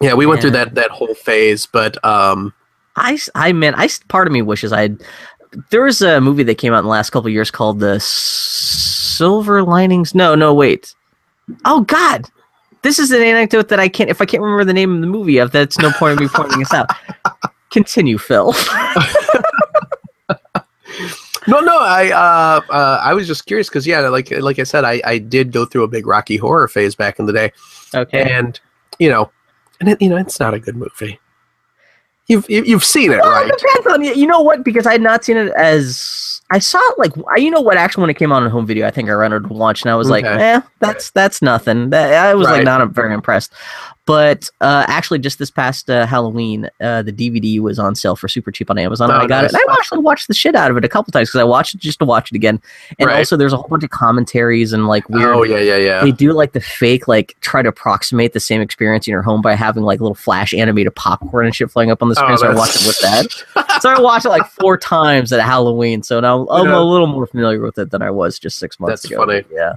yeah, 0.00 0.14
we 0.14 0.26
went 0.26 0.40
through 0.40 0.52
that 0.52 0.74
that 0.74 0.90
whole 0.90 1.14
phase. 1.14 1.66
But 1.66 2.02
um, 2.04 2.54
I 2.96 3.18
I 3.34 3.52
mean, 3.52 3.74
I 3.76 3.88
part 4.08 4.26
of 4.26 4.32
me 4.32 4.42
wishes 4.42 4.72
I 4.72 4.82
had. 4.82 5.02
There 5.70 5.82
was 5.82 6.00
a 6.00 6.18
movie 6.20 6.44
that 6.44 6.54
came 6.56 6.72
out 6.72 6.78
in 6.78 6.84
the 6.84 6.90
last 6.90 7.10
couple 7.10 7.28
of 7.28 7.32
years 7.34 7.50
called 7.50 7.78
the 7.78 8.00
Silver 8.00 9.62
Linings. 9.62 10.14
No, 10.14 10.34
no, 10.34 10.54
wait. 10.54 10.94
Oh 11.66 11.82
God, 11.82 12.26
this 12.80 12.98
is 12.98 13.10
an 13.10 13.20
anecdote 13.20 13.68
that 13.68 13.78
I 13.78 13.88
can't. 13.88 14.08
If 14.08 14.22
I 14.22 14.24
can't 14.24 14.42
remember 14.42 14.64
the 14.64 14.72
name 14.72 14.94
of 14.94 15.00
the 15.02 15.06
movie, 15.06 15.38
of 15.38 15.52
that's 15.52 15.78
no 15.78 15.92
point 15.92 16.18
in 16.18 16.24
me 16.24 16.30
pointing 16.32 16.58
this 16.58 16.72
out. 16.72 16.88
Continue, 17.70 18.16
Phil. 18.18 18.54
no, 21.46 21.60
no, 21.60 21.78
I 21.78 22.10
uh, 22.10 22.60
uh, 22.72 23.00
I 23.02 23.14
was 23.14 23.26
just 23.26 23.46
curious 23.46 23.68
because 23.68 23.86
yeah, 23.86 24.00
like 24.08 24.30
like 24.30 24.58
I 24.58 24.64
said, 24.64 24.84
I 24.84 25.00
I 25.04 25.18
did 25.18 25.52
go 25.52 25.64
through 25.64 25.84
a 25.84 25.88
big 25.88 26.06
Rocky 26.06 26.36
Horror 26.36 26.68
phase 26.68 26.94
back 26.94 27.18
in 27.18 27.26
the 27.26 27.32
day, 27.32 27.52
okay. 27.94 28.22
and 28.32 28.58
you 28.98 29.08
know, 29.08 29.30
and 29.80 29.88
it, 29.90 30.00
you 30.00 30.08
know, 30.08 30.16
it's 30.16 30.38
not 30.38 30.54
a 30.54 30.60
good 30.60 30.76
movie. 30.76 31.18
You've 32.28 32.48
you- 32.48 32.62
you've 32.64 32.84
seen 32.84 33.10
it, 33.10 33.18
Well, 33.20 33.32
right? 33.32 33.50
it 33.50 33.58
depends 33.58 33.86
on 33.88 34.04
you. 34.04 34.14
You 34.14 34.26
know 34.26 34.40
what? 34.40 34.64
Because 34.64 34.86
I 34.86 34.92
had 34.92 35.02
not 35.02 35.24
seen 35.24 35.36
it 35.36 35.52
as 35.56 36.40
I 36.50 36.60
saw 36.60 36.78
it 36.92 36.98
like 36.98 37.12
I- 37.28 37.38
you 37.38 37.50
know 37.50 37.60
what? 37.60 37.76
Actually, 37.76 38.02
when 38.02 38.10
it 38.10 38.14
came 38.14 38.30
out 38.32 38.42
on 38.44 38.50
home 38.50 38.64
video, 38.66 38.86
I 38.86 38.90
think 38.90 39.08
I 39.08 39.12
rented 39.12 39.42
to 39.44 39.48
watch, 39.52 39.82
and 39.82 39.90
I 39.90 39.96
was 39.96 40.08
like, 40.08 40.24
eh, 40.24 40.60
that's 40.78 41.10
that's 41.10 41.42
nothing. 41.42 41.92
I 41.92 42.34
was 42.34 42.46
like 42.46 42.64
not 42.64 42.88
very 42.90 43.12
impressed. 43.12 43.52
But 44.04 44.50
uh, 44.60 44.84
actually, 44.88 45.20
just 45.20 45.38
this 45.38 45.50
past 45.50 45.88
uh, 45.88 46.06
Halloween, 46.06 46.68
uh, 46.80 47.02
the 47.02 47.12
DVD 47.12 47.60
was 47.60 47.78
on 47.78 47.94
sale 47.94 48.16
for 48.16 48.26
super 48.26 48.50
cheap 48.50 48.68
on 48.68 48.76
Amazon, 48.76 49.10
and 49.10 49.20
Oh, 49.20 49.24
I 49.24 49.26
got 49.28 49.42
nice. 49.42 49.52
it. 49.54 49.60
And 49.60 49.70
I 49.70 49.74
actually 49.74 50.00
watched 50.00 50.26
the 50.26 50.34
shit 50.34 50.56
out 50.56 50.72
of 50.72 50.76
it 50.76 50.84
a 50.84 50.88
couple 50.88 51.12
times 51.12 51.28
because 51.28 51.40
I 51.40 51.44
watched 51.44 51.76
it 51.76 51.80
just 51.80 52.00
to 52.00 52.04
watch 52.04 52.32
it 52.32 52.34
again. 52.34 52.60
And 52.98 53.06
Right. 53.06 53.18
also, 53.18 53.36
there's 53.36 53.52
a 53.52 53.56
whole 53.56 53.68
bunch 53.68 53.84
of 53.84 53.90
commentaries 53.90 54.72
and 54.72 54.88
like 54.88 55.08
weird. 55.08 55.36
Oh 55.36 55.44
yeah, 55.44 55.58
yeah, 55.58 55.76
yeah. 55.76 56.02
They 56.04 56.10
do 56.10 56.32
like 56.32 56.50
the 56.52 56.60
fake, 56.60 57.06
like 57.06 57.36
try 57.42 57.62
to 57.62 57.68
approximate 57.68 58.32
the 58.32 58.40
same 58.40 58.60
experience 58.60 59.06
in 59.06 59.12
your 59.12 59.22
home 59.22 59.40
by 59.40 59.54
having 59.54 59.84
like 59.84 60.00
little 60.00 60.16
flash 60.16 60.52
animated 60.52 60.96
popcorn 60.96 61.46
and 61.46 61.54
shit 61.54 61.70
flying 61.70 61.92
up 61.92 62.02
on 62.02 62.08
the 62.08 62.16
screen. 62.16 62.32
Oh, 62.32 62.36
so 62.36 62.50
I 62.50 62.54
watched 62.54 62.80
it 62.82 62.86
with 62.86 62.98
that. 63.02 63.78
so 63.82 63.88
I 63.90 64.00
watched 64.00 64.24
it 64.26 64.30
like 64.30 64.46
four 64.46 64.76
times 64.76 65.32
at 65.32 65.38
Halloween. 65.40 66.02
So 66.02 66.18
now 66.18 66.48
I'm 66.48 66.66
Yeah. 66.66 66.76
a 66.76 66.82
little 66.82 67.06
more 67.06 67.28
familiar 67.28 67.60
with 67.60 67.78
it 67.78 67.90
than 67.92 68.02
I 68.02 68.10
was 68.10 68.40
just 68.40 68.58
six 68.58 68.80
months 68.80 69.02
That's 69.02 69.12
ago. 69.12 69.24
funny. 69.24 69.44
Yeah. 69.52 69.74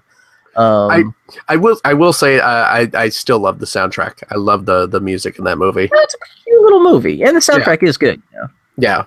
Um, 0.55 0.91
I- 0.91 1.53
I 1.53 1.55
will. 1.57 1.79
I 1.83 1.93
will 1.93 2.13
say. 2.13 2.39
Uh, 2.39 2.47
I 2.47 2.89
I 2.93 3.09
still 3.09 3.39
love 3.39 3.59
the 3.59 3.65
soundtrack. 3.65 4.23
I 4.31 4.35
love 4.35 4.65
the 4.65 4.87
the 4.87 4.99
music 5.01 5.37
in 5.37 5.43
that 5.45 5.57
movie. 5.57 5.89
it's 5.91 6.13
a 6.13 6.17
cute 6.43 6.61
little 6.61 6.81
movie, 6.83 7.23
and 7.23 7.35
the 7.35 7.39
soundtrack 7.41 7.83
is 7.83 7.97
good. 7.97 8.21
Yeah. 8.33 8.47
Yeah, 8.77 9.03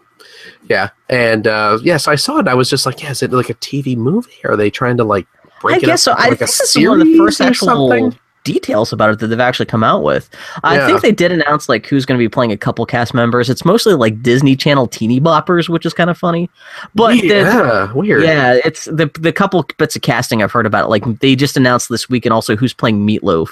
yeah, 0.68 0.88
and 1.10 1.46
uh, 1.46 1.78
yes, 1.82 2.08
I 2.08 2.14
saw 2.16 2.36
it. 2.36 2.40
and 2.40 2.48
I 2.48 2.54
was 2.54 2.70
just 2.70 2.86
like, 2.86 3.02
yeah, 3.02 3.10
is 3.10 3.22
it 3.22 3.32
like 3.32 3.50
a 3.50 3.54
TV 3.54 3.96
movie? 3.96 4.32
Are 4.44 4.56
they 4.56 4.70
trying 4.70 4.96
to 4.96 5.04
like 5.04 5.26
break 5.60 5.76
I 5.76 5.78
it 5.78 5.82
guess 5.86 6.02
so. 6.04 6.12
up 6.12 6.18
I 6.20 6.28
like 6.30 6.38
think 6.38 6.40
a 6.40 6.44
this 6.52 6.76
is 6.76 6.88
one 6.88 7.00
of 7.02 7.06
the 7.06 7.18
first 7.18 7.40
actual 7.42 7.66
something? 7.68 8.18
Details 8.52 8.92
about 8.92 9.10
it 9.10 9.18
that 9.18 9.26
they've 9.28 9.38
actually 9.40 9.66
come 9.66 9.84
out 9.84 10.02
with. 10.02 10.28
I 10.64 10.76
Yeah. 10.76 10.86
think 10.86 11.02
they 11.02 11.12
did 11.12 11.30
announce 11.32 11.68
like 11.68 11.86
who's 11.86 12.06
going 12.06 12.18
to 12.18 12.22
be 12.22 12.28
playing 12.28 12.50
a 12.52 12.56
couple 12.56 12.84
cast 12.86 13.12
members. 13.12 13.50
It's 13.50 13.64
mostly 13.64 13.94
like 13.94 14.22
Disney 14.22 14.56
Channel 14.56 14.86
teeny 14.86 15.20
boppers, 15.20 15.68
which 15.68 15.84
is 15.84 15.92
kind 15.92 16.08
of 16.10 16.16
funny. 16.16 16.48
But 16.94 17.20
the, 17.20 17.92
weird. 17.94 18.22
yeah, 18.22 18.58
it's 18.64 18.86
the 18.86 19.10
the 19.20 19.32
couple 19.32 19.64
bits 19.76 19.94
of 19.96 20.02
casting 20.02 20.42
I've 20.42 20.52
heard 20.52 20.66
about. 20.66 20.84
It, 20.86 20.88
Like 20.88 21.04
they 21.20 21.36
just 21.36 21.56
announced 21.56 21.88
this 21.90 22.08
week, 22.08 22.24
and 22.24 22.32
also 22.32 22.56
who's 22.56 22.72
playing 22.72 23.06
Meatloaf, 23.06 23.48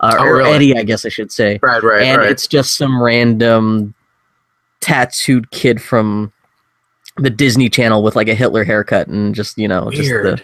uh, 0.00 0.16
Oh, 0.18 0.24
or 0.24 0.36
really? 0.38 0.50
Eddie, 0.52 0.76
I 0.76 0.82
guess 0.82 1.04
I 1.04 1.10
should 1.10 1.30
say. 1.30 1.58
right, 1.62 1.82
right, 1.82 2.02
and 2.02 2.18
right. 2.22 2.30
it's 2.30 2.46
just 2.46 2.76
some 2.76 3.00
random 3.02 3.94
tattooed 4.80 5.50
kid 5.50 5.80
from 5.80 6.32
the 7.18 7.30
Disney 7.30 7.68
Channel 7.68 8.02
with 8.02 8.16
like 8.16 8.28
a 8.28 8.34
Hitler 8.34 8.64
haircut 8.64 9.06
and 9.08 9.34
just 9.34 9.58
you 9.58 9.68
know 9.68 9.90
just 9.90 10.08
weird. 10.10 10.38
the 10.38 10.42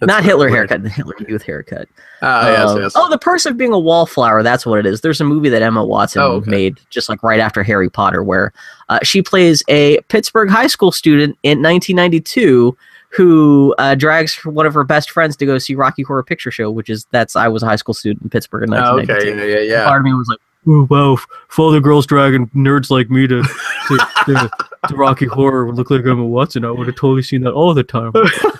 That's 0.00 0.08
not 0.08 0.24
Hitler 0.24 0.46
weird. 0.46 0.70
haircut, 0.70 0.82
the 0.82 0.88
Hitler 0.88 1.14
Youth 1.28 1.42
haircut. 1.42 1.88
Ah, 2.22 2.48
yes, 2.50 2.70
Um, 2.70 2.80
yes. 2.80 2.92
Oh, 2.94 3.08
the 3.10 3.18
Perks 3.18 3.46
of 3.46 3.56
Being 3.56 3.72
a 3.72 3.78
Wallflower. 3.78 4.42
That's 4.42 4.64
what 4.64 4.78
it 4.78 4.86
is. 4.86 5.00
There's 5.00 5.20
a 5.20 5.24
movie 5.24 5.48
that 5.48 5.62
Emma 5.62 5.84
Watson 5.84 6.22
Oh, 6.22 6.32
okay. 6.36 6.50
made 6.50 6.80
just 6.90 7.08
like 7.08 7.22
right 7.22 7.40
after 7.40 7.62
Harry 7.62 7.90
Potter, 7.90 8.22
where 8.22 8.52
uh, 8.88 8.98
she 9.02 9.22
plays 9.22 9.62
a 9.68 10.00
Pittsburgh 10.08 10.48
high 10.50 10.66
school 10.68 10.92
student 10.92 11.36
in 11.42 11.62
1992 11.62 12.76
who 13.10 13.74
uh, 13.78 13.94
drags 13.94 14.36
one 14.44 14.66
of 14.66 14.74
her 14.74 14.84
best 14.84 15.10
friends 15.10 15.34
to 15.38 15.46
go 15.46 15.56
see 15.58 15.74
Rocky 15.74 16.02
Horror 16.02 16.22
Picture 16.22 16.50
Show, 16.50 16.70
which 16.70 16.90
is 16.90 17.06
that's 17.10 17.34
I 17.36 17.48
was 17.48 17.62
a 17.62 17.66
high 17.66 17.76
school 17.76 17.94
student 17.94 18.22
in 18.22 18.28
Pittsburgh 18.30 18.64
in 18.64 18.74
Oh, 18.74 18.96
1992. 18.96 19.30
okay, 19.42 19.50
yeah, 19.50 19.58
yeah, 19.60 19.78
yeah. 19.78 19.84
Part 19.86 20.00
of 20.02 20.04
me 20.04 20.12
was 20.12 20.28
like, 20.28 20.38
oh, 20.68 20.86
wow, 20.90 21.18
all 21.56 21.70
the 21.70 21.80
girls 21.80 22.06
dragging 22.06 22.48
nerds 22.48 22.90
like 22.90 23.08
me 23.10 23.26
to, 23.26 23.42
to, 23.42 23.98
to, 24.26 24.50
to 24.88 24.94
Rocky 24.94 25.24
Horror 25.24 25.64
would 25.64 25.76
look 25.76 25.90
like 25.90 26.04
Emma 26.04 26.24
Watson, 26.26 26.66
I 26.66 26.70
would 26.70 26.86
have 26.86 26.96
totally 26.96 27.22
seen 27.22 27.40
that 27.42 27.52
all 27.52 27.72
the 27.72 27.82
time. 27.82 28.12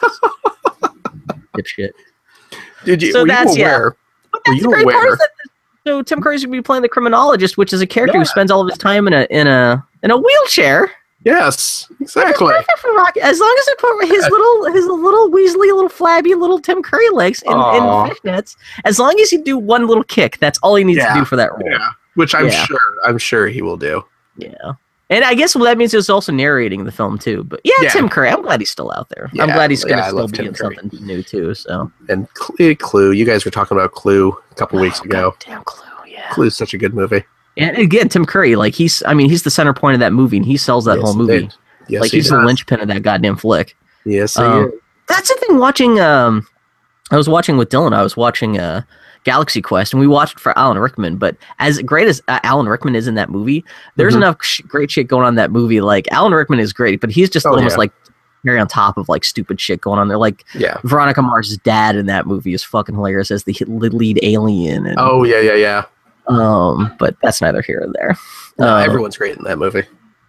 Dipshit. 1.57 1.91
Did 2.85 3.03
you? 3.03 3.13
So 3.13 3.21
were 3.21 3.27
you 3.27 3.33
that's- 3.33 3.57
yeah. 3.57 3.77
aware? 3.77 3.97
But 4.33 4.43
Were 4.47 4.55
you 4.55 4.61
the 4.63 4.69
great 4.69 4.85
part 4.89 5.05
aware? 5.07 5.17
that 5.17 5.31
so 5.87 6.03
Tim 6.03 6.21
Curry's 6.21 6.45
gonna 6.45 6.57
be 6.57 6.63
playing 6.63 6.83
the 6.83 6.89
criminologist, 6.89 7.57
which 7.57 7.73
is 7.73 7.81
a 7.81 7.87
character 7.87 8.17
Yeah. 8.19 8.23
who 8.23 8.25
spends 8.27 8.51
all 8.51 8.61
of 8.61 8.69
his 8.69 8.79
time 8.79 9.07
in 9.07 9.13
a 9.15 9.27
in 9.31 9.47
a 9.47 9.85
in 10.03 10.11
a 10.11 10.17
wheelchair. 10.17 10.91
Yes, 11.25 11.91
exactly. 12.01 12.55
For 12.79 12.95
Rocky, 12.95 13.21
as 13.21 13.41
long 13.41 13.57
as 13.59 13.67
they 13.67 13.73
put 13.79 14.05
his 14.07 14.29
little 14.31 14.73
his 14.73 14.87
little 14.87 15.31
Weasley, 15.31 15.75
little 15.75 15.89
flabby, 15.89 16.35
little 16.35 16.61
Tim 16.61 16.83
Curry 16.83 17.09
legs 17.11 17.43
in, 17.43 17.51
in 17.53 17.57
fishnets. 17.59 18.57
As 18.85 18.99
long 19.01 19.19
as 19.21 19.29
he 19.31 19.39
do 19.39 19.59
one 19.59 19.87
little 19.89 20.05
kick, 20.05 20.39
that's 20.39 20.59
all 20.61 20.77
he 20.77 20.85
needs 20.85 20.99
Yeah. 20.99 21.15
to 21.15 21.21
do 21.21 21.25
for 21.25 21.35
that 21.37 21.51
role. 21.51 21.69
Yeah, 21.69 21.89
which 22.15 22.35
I'm 22.35 22.47
Yeah. 22.47 22.65
sure. 22.65 22.79
I'm 23.05 23.19
sure 23.19 23.49
he 23.49 23.63
will 23.63 23.77
do. 23.77 24.05
Yeah. 24.37 24.53
And 25.11 25.25
I 25.25 25.35
guess 25.35 25.55
well, 25.55 25.65
that 25.65 25.79
means 25.79 25.95
it's 25.95 26.11
also 26.11 26.33
narrating 26.33 26.85
the 26.85 26.93
film 26.93 27.19
too. 27.19 27.45
But 27.45 27.61
yeah, 27.65 27.73
Yeah. 27.81 27.89
Tim 27.91 28.09
Curry. 28.09 28.29
I'm 28.29 28.43
glad 28.43 28.61
he's 28.61 28.71
still 28.71 28.93
out 28.93 29.09
there. 29.09 29.31
I'm 29.41 29.49
glad 29.49 29.71
he's 29.71 29.83
gonna 29.85 30.03
yeah, 30.03 30.09
still 30.09 30.29
be 30.29 30.45
in 30.45 30.55
something 30.55 30.91
new 31.01 31.23
too. 31.23 31.55
So 31.55 31.91
And 32.09 32.29
Clue, 32.35 32.75
Clue. 32.75 33.13
You 33.13 33.25
guys 33.25 33.45
were 33.45 33.51
talking 33.51 33.77
about 33.77 33.93
Clue 33.93 34.37
a 34.51 34.55
couple 34.55 34.79
weeks 34.81 35.01
ago. 35.01 35.35
Damn 35.41 35.65
Clue, 35.65 35.87
yeah. 36.07 36.31
Clue's 36.33 36.57
such 36.57 36.75
a 36.75 36.79
good 36.79 36.93
movie. 36.95 37.25
And 37.57 37.77
again, 37.79 38.09
Tim 38.09 38.25
Curry, 38.27 38.55
like 38.55 38.75
he's 38.75 39.03
I 39.07 39.15
mean, 39.15 39.31
he's 39.31 39.43
the 39.45 39.51
center 39.51 39.73
point 39.73 39.95
of 39.95 40.01
that 40.01 40.13
movie 40.13 40.37
and 40.37 40.47
he 40.47 40.57
sells 40.57 40.85
that 40.85 40.97
Yes, 40.99 41.03
whole 41.05 41.15
movie. 41.15 41.49
Yes, 41.89 42.03
like 42.03 42.11
he 42.11 42.19
he's 42.19 42.29
the 42.29 42.37
linchpin 42.43 42.81
of 42.81 42.89
that 42.89 43.03
goddamn 43.03 43.37
flick. 43.37 43.77
Yes, 44.05 44.37
Um. 44.37 44.71
That's 45.09 45.31
the 45.31 45.41
thing 45.41 45.57
watching 45.57 45.99
um 46.01 46.47
I 47.11 47.17
was 47.17 47.31
watching 47.31 47.57
with 47.57 47.71
Dylan, 47.71 47.95
I 47.95 48.03
was 48.03 48.15
watching 48.15 48.59
uh 48.59 48.83
Galaxy 49.29 49.61
Quest 49.61 49.93
and 49.93 50.01
we 50.01 50.07
watched 50.07 50.41
for 50.41 50.59
Alan 50.59 50.79
Rickman, 50.79 51.17
but 51.19 51.37
as 51.59 51.81
great 51.83 52.09
as 52.09 52.23
uh, 52.29 52.41
Alan 52.45 52.67
Rickman 52.67 52.95
is 52.97 53.07
in 53.07 53.15
that 53.17 53.29
movie, 53.31 53.63
there's 53.97 54.15
Mhm. 54.15 54.19
enough 54.19 54.37
sh- 54.43 54.63
great 54.67 54.91
shit 54.91 55.07
going 55.09 55.25
on 55.25 55.31
in 55.31 55.35
that 55.37 55.51
movie. 55.51 55.81
Like 55.81 56.07
Alan 56.13 56.33
Rickman 56.33 56.61
is 56.61 56.73
great, 56.73 57.01
but 57.01 57.11
he's 57.11 57.29
just 57.29 57.45
Oh, 57.47 57.51
almost 57.55 57.75
yeah. 57.75 57.79
like 57.85 57.93
very 58.45 58.59
on 58.59 58.69
top 58.69 58.97
of 58.97 59.09
like 59.09 59.25
stupid 59.25 59.61
shit 59.61 59.81
going 59.81 59.99
on 59.99 60.09
there. 60.09 60.17
Like 60.17 60.45
Yeah. 60.55 60.79
Veronica 60.85 61.21
Mars' 61.23 61.59
dad 61.59 61.97
in 61.97 62.07
that 62.07 62.27
movie 62.27 62.55
is 62.55 62.65
fucking 62.65 62.95
hilarious 62.95 63.31
as 63.31 63.45
the 63.45 63.55
lead 63.67 64.19
alien. 64.23 64.87
And, 64.87 64.97
Oh 64.99 65.25
yeah, 65.25 65.41
yeah, 65.41 65.55
yeah. 65.55 65.83
um, 66.29 66.95
but 66.99 67.17
that's 67.23 67.43
neither 67.43 67.61
here 67.63 67.81
nor 67.85 67.93
there. 67.95 68.17
No, 68.59 68.77
Uh, 68.77 68.79
everyone's 68.79 69.17
great 69.19 69.37
in 69.37 69.45
that 69.45 69.59
movie. 69.59 69.85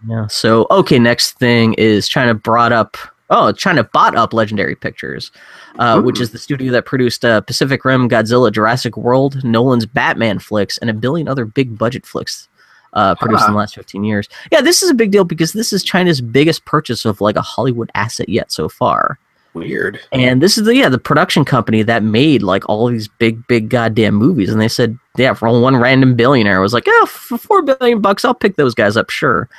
yeah. 0.08 0.28
So 0.28 0.68
okay, 0.72 1.00
next 1.00 1.38
thing 1.40 1.74
is 1.76 2.08
China 2.08 2.34
brought 2.34 2.72
up. 2.74 2.98
Oh, 3.30 3.52
China 3.52 3.84
bought 3.84 4.16
up 4.16 4.34
Legendary 4.34 4.76
Pictures, 4.76 5.32
uh, 5.78 6.02
which 6.02 6.20
is 6.20 6.32
the 6.32 6.40
studio 6.40 6.72
that 6.72 6.86
produced 6.86 7.24
uh, 7.24 7.42
Pacific 7.42 7.86
Rim, 7.86 8.10
Godzilla, 8.10 8.52
Jurassic 8.52 8.98
World, 8.98 9.44
Nolan's 9.44 9.86
Batman 9.86 10.40
flicks, 10.40 10.78
and 10.80 10.90
a 10.90 10.94
billion 10.94 11.28
other 11.28 11.46
big 11.46 11.78
budget 11.78 12.06
flicks 12.06 12.50
uh, 12.94 13.16
produced 13.16 13.46
in 13.46 13.54
the 13.54 13.58
last 13.58 13.76
15 13.76 14.04
years. 14.04 14.28
Yeah, 14.52 14.62
this 14.62 14.82
is 14.82 14.90
a 14.90 14.96
big 14.96 15.12
deal 15.12 15.26
because 15.26 15.54
this 15.54 15.72
is 15.72 15.84
China's 15.84 16.22
biggest 16.22 16.66
purchase 16.66 17.06
of 17.06 17.22
like 17.22 17.36
a 17.36 17.42
Hollywood 17.42 17.92
asset 17.94 18.30
yet 18.30 18.52
so 18.52 18.68
far. 18.68 19.20
Weird. 19.54 20.00
And 20.12 20.42
this 20.42 20.58
is 20.58 20.66
the 20.66 20.76
yeah 20.76 20.90
the 20.90 21.00
production 21.00 21.44
company 21.44 21.82
that 21.84 22.04
made 22.04 22.44
like 22.44 22.68
all 22.70 22.88
these 22.88 23.08
big 23.08 23.46
big 23.48 23.70
goddamn 23.70 24.14
movies, 24.16 24.50
and 24.52 24.62
they 24.62 24.68
said 24.68 24.98
yeah 25.18 25.34
for 25.34 25.50
one 25.60 25.76
random 25.76 26.16
billionaire 26.16 26.62
was 26.62 26.74
like 26.74 26.86
oh 26.88 27.06
for 27.08 27.38
four 27.38 27.62
billion 27.64 28.00
bucks 28.00 28.24
I'll 28.24 28.36
pick 28.36 28.56
those 28.58 28.76
guys 28.76 28.96
up 28.96 29.10
sure. 29.10 29.50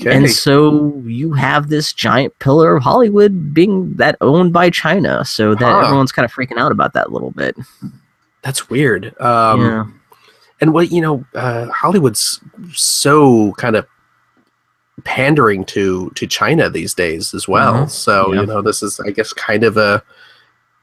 Okay. 0.00 0.12
And 0.12 0.28
so 0.28 1.00
you 1.06 1.32
have 1.34 1.68
this 1.68 1.92
giant 1.92 2.36
pillar 2.40 2.74
of 2.76 2.82
Hollywood 2.82 3.54
being 3.54 3.94
that 3.94 4.16
owned 4.20 4.52
by 4.52 4.70
China, 4.70 5.24
so 5.24 5.54
that 5.54 5.60
Huh. 5.60 5.86
everyone's 5.86 6.10
kind 6.10 6.24
of 6.24 6.32
freaking 6.32 6.58
out 6.58 6.72
about 6.72 6.94
that 6.94 7.06
a 7.06 7.10
little 7.10 7.30
bit. 7.30 7.56
That's 8.42 8.68
weird. 8.68 9.14
Um, 9.20 9.60
yeah, 9.60 9.84
And 10.60 10.74
what 10.74 10.90
you 10.90 11.00
know, 11.00 11.24
uh, 11.34 11.66
Hollywood's 11.66 12.40
so 12.74 13.52
kind 13.52 13.76
of 13.76 13.86
pandering 15.04 15.64
to 15.66 16.10
to 16.14 16.26
China 16.26 16.68
these 16.70 16.94
days 16.94 17.34
as 17.34 17.46
well. 17.48 17.84
Mhm. 17.84 17.90
So 17.90 18.32
Yeah. 18.32 18.40
you 18.40 18.46
know, 18.46 18.62
this 18.62 18.82
is, 18.82 18.98
I 19.00 19.10
guess, 19.10 19.32
kind 19.32 19.64
of 19.64 19.76
a 19.76 20.02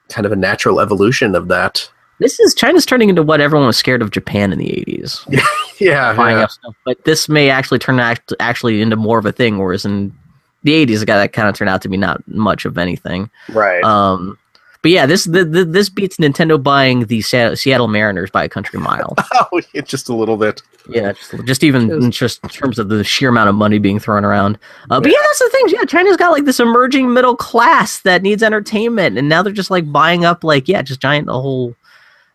kind 0.08 0.24
of 0.26 0.32
a 0.32 0.36
natural 0.36 0.80
evolution 0.80 1.34
of 1.34 1.48
that. 1.48 1.90
this 2.18 2.40
is 2.40 2.54
China's 2.54 2.86
turning 2.86 3.10
into 3.10 3.22
what 3.22 3.40
everyone 3.42 3.66
was 3.66 3.76
scared 3.76 4.00
of 4.00 4.10
Japan 4.10 4.50
in 4.52 4.58
the 4.58 4.70
eighties, 4.78 5.22
Yeah, 5.78 6.14
buying 6.14 6.38
yeah. 6.38 6.44
up 6.44 6.50
stuff. 6.50 6.74
But 6.86 7.04
this 7.04 7.28
may 7.28 7.50
actually 7.50 7.78
turn 7.78 8.00
act- 8.00 8.32
actually 8.40 8.80
into 8.80 8.96
more 8.96 9.18
of 9.18 9.26
a 9.26 9.32
thing, 9.32 9.58
whereas 9.58 9.84
in 9.84 10.14
the 10.62 10.72
eighties, 10.72 11.02
it 11.02 11.06
got 11.06 11.18
that 11.18 11.32
kind 11.34 11.46
of 11.48 11.54
turned 11.54 11.68
out 11.68 11.82
to 11.82 11.88
be 11.90 11.96
not 11.98 12.26
much 12.26 12.64
of 12.64 12.78
anything. 12.78 13.28
right. 13.50 13.82
Um, 13.84 14.38
but 14.82 14.90
yeah, 14.90 15.06
this 15.06 15.24
the, 15.24 15.44
the, 15.44 15.64
this 15.64 15.88
beats 15.88 16.16
Nintendo 16.16 16.62
buying 16.62 17.06
the 17.06 17.20
Sa- 17.22 17.54
Seattle 17.54 17.88
Mariners 17.88 18.30
by 18.30 18.44
a 18.44 18.48
country 18.48 18.78
mile. 18.78 19.14
oh, 19.34 19.60
yeah, 19.72 19.80
just 19.80 20.08
a 20.08 20.14
little 20.14 20.36
bit. 20.36 20.62
Yeah, 20.88 21.12
just, 21.12 21.44
just 21.44 21.64
even 21.64 21.90
in 21.90 22.10
just 22.10 22.42
in 22.42 22.48
terms 22.48 22.78
of 22.78 22.88
the 22.88 23.02
sheer 23.02 23.28
amount 23.28 23.48
of 23.48 23.54
money 23.54 23.78
being 23.78 23.98
thrown 23.98 24.24
around. 24.24 24.58
Uh, 24.90 25.00
but 25.00 25.10
yeah, 25.10 25.18
that's 25.22 25.38
the 25.38 25.48
thing. 25.50 25.64
Yeah, 25.68 25.84
China's 25.84 26.16
got 26.16 26.30
like 26.30 26.44
this 26.44 26.60
emerging 26.60 27.12
middle 27.12 27.36
class 27.36 28.00
that 28.00 28.22
needs 28.22 28.42
entertainment, 28.42 29.18
and 29.18 29.28
now 29.28 29.42
they're 29.42 29.52
just 29.52 29.70
like 29.70 29.90
buying 29.90 30.24
up 30.24 30.44
like 30.44 30.68
yeah, 30.68 30.82
just 30.82 31.00
giant 31.00 31.26
the 31.26 31.40
whole 31.40 31.74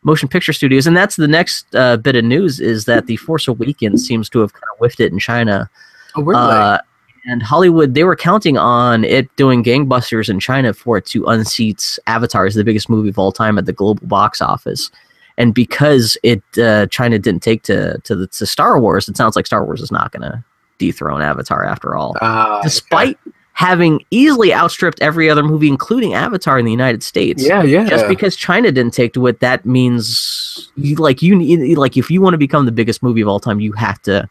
motion 0.04 0.28
picture 0.28 0.54
studios. 0.54 0.88
And 0.88 0.98
that's 0.98 1.16
the 1.16 1.28
next 1.28 1.74
uh, 1.76 1.98
bit 1.98 2.16
of 2.16 2.26
news 2.26 2.60
is 2.60 2.86
that 2.86 3.06
the 3.06 3.18
Force 3.18 3.48
Awakens 3.48 4.06
seems 4.06 4.30
to 4.30 4.40
have 4.40 4.54
kind 4.54 4.64
of 4.74 4.80
whiffed 4.80 5.00
it 5.00 5.12
in 5.12 5.20
China. 5.20 5.70
Oh, 6.16 6.24
really? 6.24 6.42
Uh, 6.42 6.80
and 7.26 7.44
Hollywood, 7.44 7.94
they 7.94 8.04
were 8.04 8.16
counting 8.16 8.58
on 8.58 9.04
it 9.04 9.34
doing 9.36 9.64
gangbusters 9.64 10.30
in 10.30 10.40
China 10.40 10.74
for 10.74 10.98
it 10.98 11.06
to 11.08 11.26
unseat 11.26 12.00
Avatar 12.08 12.46
as 12.46 12.56
the 12.56 12.64
biggest 12.64 12.90
movie 12.90 13.10
of 13.10 13.20
all 13.20 13.32
time 13.32 13.58
at 13.58 13.66
the 13.66 13.74
global 13.74 14.06
box 14.08 14.42
office. 14.42 14.90
And 15.38 15.54
because 15.54 16.18
it 16.24 16.44
uh, 16.58 16.88
China 16.88 17.18
didn't 17.18 17.42
take 17.44 17.64
to 17.64 17.98
to, 18.00 18.16
the, 18.16 18.28
to 18.28 18.46
Star 18.46 18.80
Wars, 18.80 19.08
it 19.08 19.18
sounds 19.18 19.36
like 19.36 19.46
Star 19.46 19.66
Wars 19.66 19.82
is 19.82 19.92
not 19.92 20.12
going 20.12 20.30
to 20.30 20.44
dethrone 20.78 21.22
Avatar 21.22 21.64
after 21.64 21.96
all, 21.96 22.16
okay. 22.22 22.60
despite 22.64 23.18
having 23.54 24.04
easily 24.10 24.54
outstripped 24.54 25.00
every 25.02 25.30
other 25.30 25.44
movie, 25.44 25.68
including 25.68 26.14
Avatar 26.14 26.58
in 26.58 26.66
the 26.66 26.72
United 26.72 27.04
States. 27.04 27.46
yeah, 27.46 27.62
yeah. 27.64 27.88
Just 27.88 28.08
because 28.08 28.36
China 28.36 28.72
didn't 28.72 28.94
take 28.94 29.14
to 29.14 29.28
it, 29.28 29.40
that 29.40 29.66
means 29.66 30.72
you 30.76 30.96
like 30.96 31.22
you 31.22 31.36
need 31.36 31.78
like 31.78 31.96
if 31.96 32.10
you 32.10 32.22
want 32.22 32.34
to 32.34 32.40
become 32.40 32.66
the 32.66 32.72
biggest 32.72 33.04
movie 33.04 33.22
of 33.22 33.28
all 33.28 33.40
time, 33.40 33.60
you 33.60 33.72
have 33.74 34.02
to. 34.04 34.28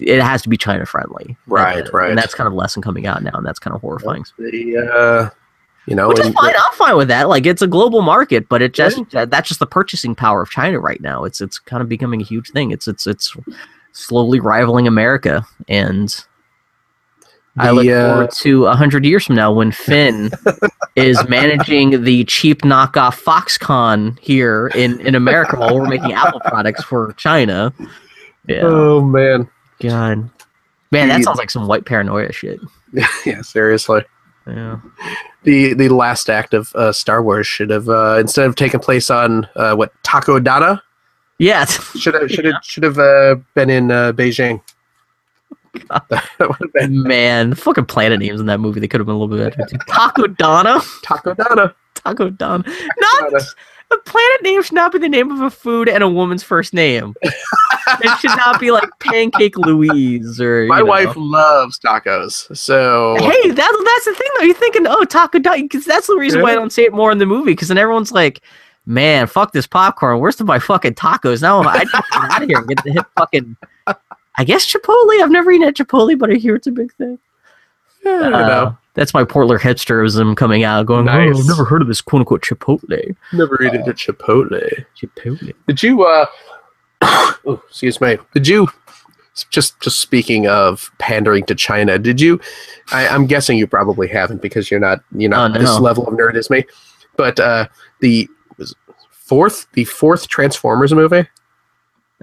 It 0.00 0.20
has 0.22 0.42
to 0.42 0.48
be 0.48 0.56
China 0.56 0.86
friendly, 0.86 1.36
Right, 1.46 1.78
And- 1.84 1.92
right. 1.94 2.10
And 2.10 2.18
that's 2.18 2.34
kind 2.34 2.46
of 2.46 2.52
the 2.52 2.58
lesson 2.58 2.82
coming 2.82 3.06
out 3.06 3.22
now, 3.22 3.32
and 3.34 3.44
that's 3.46 3.58
kind 3.58 3.74
of 3.74 3.80
horrifying. 3.80 4.24
the 4.38 4.76
uh, 4.78 5.30
You 5.86 5.94
know, 5.96 6.08
Which 6.08 6.20
is 6.20 6.28
fine. 6.30 6.54
I'm 6.56 6.72
fine 6.74 6.96
with 6.96 7.08
that. 7.08 7.28
Like 7.28 7.46
it's 7.46 7.62
a 7.62 7.66
global 7.66 8.02
market, 8.02 8.48
but 8.48 8.60
it 8.62 8.74
just 8.74 9.00
uh, 9.14 9.24
that's 9.26 9.48
just 9.48 9.60
the 9.60 9.66
purchasing 9.66 10.14
power 10.14 10.42
of 10.42 10.50
China 10.50 10.78
right 10.80 11.00
now. 11.00 11.24
It's 11.24 11.40
it's 11.40 11.58
kind 11.58 11.82
of 11.82 11.88
becoming 11.88 12.20
a 12.20 12.24
huge 12.24 12.50
thing. 12.50 12.70
It's 12.70 12.86
it's 12.86 13.06
it's 13.06 13.34
slowly 13.92 14.38
rivaling 14.38 14.86
America, 14.86 15.44
and 15.66 16.14
I 17.56 17.70
look 17.70 17.84
the, 17.84 17.92
uh, 17.94 18.12
forward 18.14 18.30
to 18.32 18.66
a 18.66 18.76
hundred 18.76 19.04
years 19.04 19.24
from 19.26 19.34
now 19.36 19.50
when 19.52 19.72
Finn 19.72 20.30
is 20.96 21.26
managing 21.28 22.04
the 22.04 22.24
cheap 22.24 22.62
knockoff 22.62 23.20
Foxconn 23.22 24.16
here 24.20 24.68
in 24.74 25.00
in 25.00 25.14
America 25.14 25.56
while 25.58 25.74
we're 25.74 25.88
making 25.88 26.12
Apple 26.12 26.40
products 26.40 26.84
for 26.84 27.14
China. 27.14 27.72
Yeah, 28.46 28.60
Oh 28.62 29.00
man, 29.02 29.48
God, 29.80 30.30
man, 30.90 31.08
that 31.08 31.22
sounds 31.22 31.38
like 31.38 31.50
some 31.50 31.66
white 31.66 31.84
paranoia 31.84 32.32
shit. 32.32 32.60
yeah, 33.26 33.42
seriously. 33.42 34.04
Yeah. 34.46 34.80
The 35.44 35.74
the 35.74 35.88
last 35.88 36.30
act 36.30 36.54
of 36.54 36.74
uh, 36.74 36.92
Star 36.92 37.22
Wars 37.22 37.46
should 37.46 37.70
have 37.70 37.88
uh, 37.88 38.16
instead 38.18 38.46
of 38.46 38.56
taking 38.56 38.80
place 38.80 39.10
on 39.10 39.46
uh, 39.56 39.74
what 39.76 39.92
Takodana 40.02 40.80
Yeah, 41.38 41.64
should 41.66 42.14
have 42.14 42.30
should 42.30 42.46
have 42.46 42.54
should 42.62 42.82
have 42.82 42.98
uh, 42.98 43.36
been 43.54 43.70
in 43.70 43.90
uh, 43.90 44.12
Beijing. 44.12 44.60
that 45.90 46.24
would 46.40 46.56
have 46.60 46.72
been 46.72 47.02
Man, 47.02 47.50
the 47.50 47.56
fucking 47.56 47.86
planet 47.86 48.18
names 48.18 48.40
in 48.40 48.46
that 48.46 48.58
movie 48.58 48.80
they 48.80 48.88
could 48.88 49.00
have 49.00 49.06
been 49.06 49.14
a 49.14 49.18
little 49.18 49.36
bit 49.36 49.56
better. 49.56 49.84
Taco 49.86 50.26
Donna. 50.26 50.80
Taco 51.02 51.34
Donna, 51.34 51.74
Taco 51.94 52.30
Donna. 52.30 52.64
Not 52.66 53.42
the 53.90 53.98
planet 54.04 54.42
name 54.42 54.62
should 54.62 54.74
not 54.74 54.92
be 54.92 54.98
the 54.98 55.08
name 55.08 55.30
of 55.30 55.40
a 55.40 55.50
food 55.50 55.88
and 55.88 56.02
a 56.02 56.08
woman's 56.08 56.42
first 56.42 56.74
name. 56.74 57.14
it 57.22 58.18
should 58.20 58.36
not 58.36 58.60
be 58.60 58.70
like 58.70 58.88
Pancake 59.00 59.56
Louise 59.56 60.40
or 60.40 60.66
My 60.66 60.80
know. 60.80 60.84
wife 60.84 61.14
loves 61.16 61.78
tacos, 61.78 62.54
so 62.56 63.16
Hey, 63.18 63.50
that, 63.50 63.54
that's 63.94 64.04
the 64.04 64.14
thing 64.14 64.28
though. 64.38 64.44
You're 64.44 64.54
thinking, 64.54 64.86
oh, 64.86 65.04
Taco 65.04 65.38
because 65.38 65.84
that's 65.84 66.06
the 66.06 66.16
reason 66.16 66.42
why 66.42 66.52
I 66.52 66.54
don't 66.54 66.72
say 66.72 66.84
it 66.84 66.92
more 66.92 67.10
in 67.12 67.18
the 67.18 67.26
movie. 67.26 67.52
Because 67.52 67.68
then 67.68 67.78
everyone's 67.78 68.12
like, 68.12 68.42
man, 68.86 69.26
fuck 69.26 69.52
this 69.52 69.66
popcorn. 69.66 70.20
Where's 70.20 70.36
the 70.36 70.44
my 70.44 70.58
fucking 70.58 70.94
tacos? 70.94 71.40
Now 71.42 71.62
I 71.62 71.78
need 71.78 71.90
to 71.90 72.02
get 72.12 72.30
out 72.30 72.42
of 72.42 72.48
here 72.48 72.58
and 72.58 72.68
get 72.68 72.84
the 72.84 72.92
hit 72.92 73.04
fucking. 73.16 73.56
I 74.36 74.44
guess 74.44 74.66
Chipotle. 74.70 75.20
I've 75.22 75.30
never 75.30 75.50
eaten 75.50 75.66
at 75.66 75.74
Chipotle, 75.74 76.16
but 76.18 76.30
I 76.30 76.34
hear 76.34 76.54
it's 76.54 76.66
a 76.68 76.70
big 76.70 76.92
thing. 76.94 77.18
yeah, 78.04 78.28
you 78.28 78.34
Uh, 78.34 78.46
know, 78.46 78.78
That's 78.98 79.14
my 79.14 79.22
Portler 79.22 79.60
hipsterism 79.60 80.36
coming 80.36 80.64
out, 80.64 80.86
going, 80.86 81.08
oh, 81.08 81.12
I've 81.12 81.46
never 81.46 81.64
heard 81.64 81.82
of 81.82 81.86
this 81.86 82.00
quote 82.00 82.18
unquote 82.22 82.42
Chipotle. 82.42 83.14
never 83.32 83.62
eat 83.62 83.72
it 83.72 83.86
at 83.86 83.94
Chipotle. 83.94 84.84
Chipotle. 85.00 85.52
Did 85.68 85.82
you? 85.84 86.02
uh 86.04 86.26
oh, 87.02 87.62
Excuse 87.68 88.00
me. 88.00 88.18
Did 88.34 88.48
you? 88.48 88.66
Just 89.50 89.78
just 89.78 90.00
speaking 90.00 90.48
of 90.48 90.90
pandering 90.98 91.46
to 91.46 91.54
China, 91.54 91.96
did 91.96 92.20
you? 92.20 92.40
I, 92.90 93.06
I'm 93.06 93.26
guessing 93.28 93.56
you 93.56 93.68
probably 93.68 94.08
haven't 94.08 94.42
because 94.42 94.68
you're 94.68 94.80
not 94.80 94.98
you 95.16 95.28
know, 95.28 95.46
not 95.46 95.56
Oh, 95.56 95.60
this 95.60 95.78
level 95.78 96.08
of 96.08 96.14
nerd 96.14 96.34
as 96.34 96.50
me. 96.50 96.64
But 97.16 97.38
uh 97.38 97.68
the 98.00 98.28
was 98.56 98.74
fourth 99.12 99.68
the 99.74 99.84
fourth 99.84 100.26
Transformers 100.26 100.92
movie. 100.92 101.28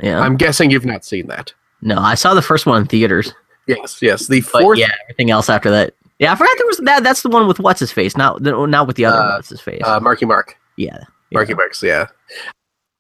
Yeah. 0.04 0.20
I'm 0.20 0.36
guessing 0.36 0.72
you've 0.72 0.84
not 0.86 1.06
seen 1.06 1.28
that. 1.28 1.54
no, 1.82 2.00
I 2.00 2.16
saw 2.16 2.34
the 2.34 2.42
first 2.42 2.66
one 2.66 2.82
in 2.82 2.88
theaters, 2.90 3.34
Yes, 3.66 4.02
yes. 4.02 4.28
The 4.28 4.42
but 4.42 4.62
fourth 4.62 4.78
yeah, 4.80 4.92
everything 5.04 5.32
else 5.32 5.50
after 5.50 5.72
that. 5.72 5.94
Yeah, 6.20 6.32
I 6.32 6.36
forgot 6.36 6.56
there 6.58 6.68
was 6.68 6.78
that. 6.80 7.04
That's 7.04 7.22
the 7.24 7.30
one 7.30 7.48
with 7.48 7.60
what's 7.60 7.80
his 7.80 7.92
face, 7.92 8.16
not 8.16 8.42
not 8.42 8.88
with 8.88 8.96
the 8.96 9.06
other 9.06 9.18
Uh, 9.18 9.36
what's 9.36 9.50
his 9.50 9.60
face. 9.62 9.82
uh, 9.84 10.00
Marky 10.00 10.26
Mark. 10.26 10.56
yeah, 10.78 11.04
Marky 11.34 11.52
yeah. 11.52 11.56
Marks, 11.56 11.84
yeah. 11.84 12.08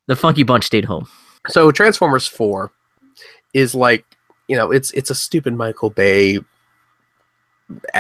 the 0.08 0.16
Funky 0.16 0.44
Bunch 0.44 0.66
stayed 0.66 0.85
home. 0.85 1.08
So 1.48 1.72
Transformers 1.72 2.27
4 2.27 2.72
is 3.53 3.74
like, 3.76 4.03
you 4.48 4.56
know, 4.58 4.72
it's 4.72 4.92
it's 4.92 5.10
a 5.10 5.16
stupid 5.16 5.53
Michael 5.56 5.90
Bay 5.92 6.40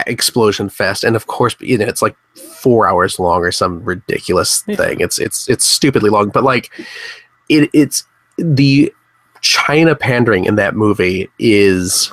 explosion 0.05 0.69
fest 0.69 1.03
and 1.03 1.15
of 1.15 1.25
course 1.25 1.55
you 1.59 1.75
know 1.75 1.85
it's 1.87 1.99
like 2.03 2.15
4 2.61 2.87
hours 2.87 3.17
long 3.17 3.41
or 3.41 3.51
some 3.51 3.83
ridiculous 3.83 4.63
Yeah. 4.67 4.75
thing. 4.75 4.99
It's 4.99 5.17
it's 5.17 5.47
it's 5.49 5.65
stupidly 5.65 6.09
long, 6.09 6.29
but 6.29 6.43
like 6.43 6.71
it 7.49 7.69
it's 7.73 8.03
the 8.37 8.93
China 9.41 9.95
pandering 9.95 10.45
in 10.45 10.55
that 10.55 10.75
movie 10.75 11.29
is 11.39 12.11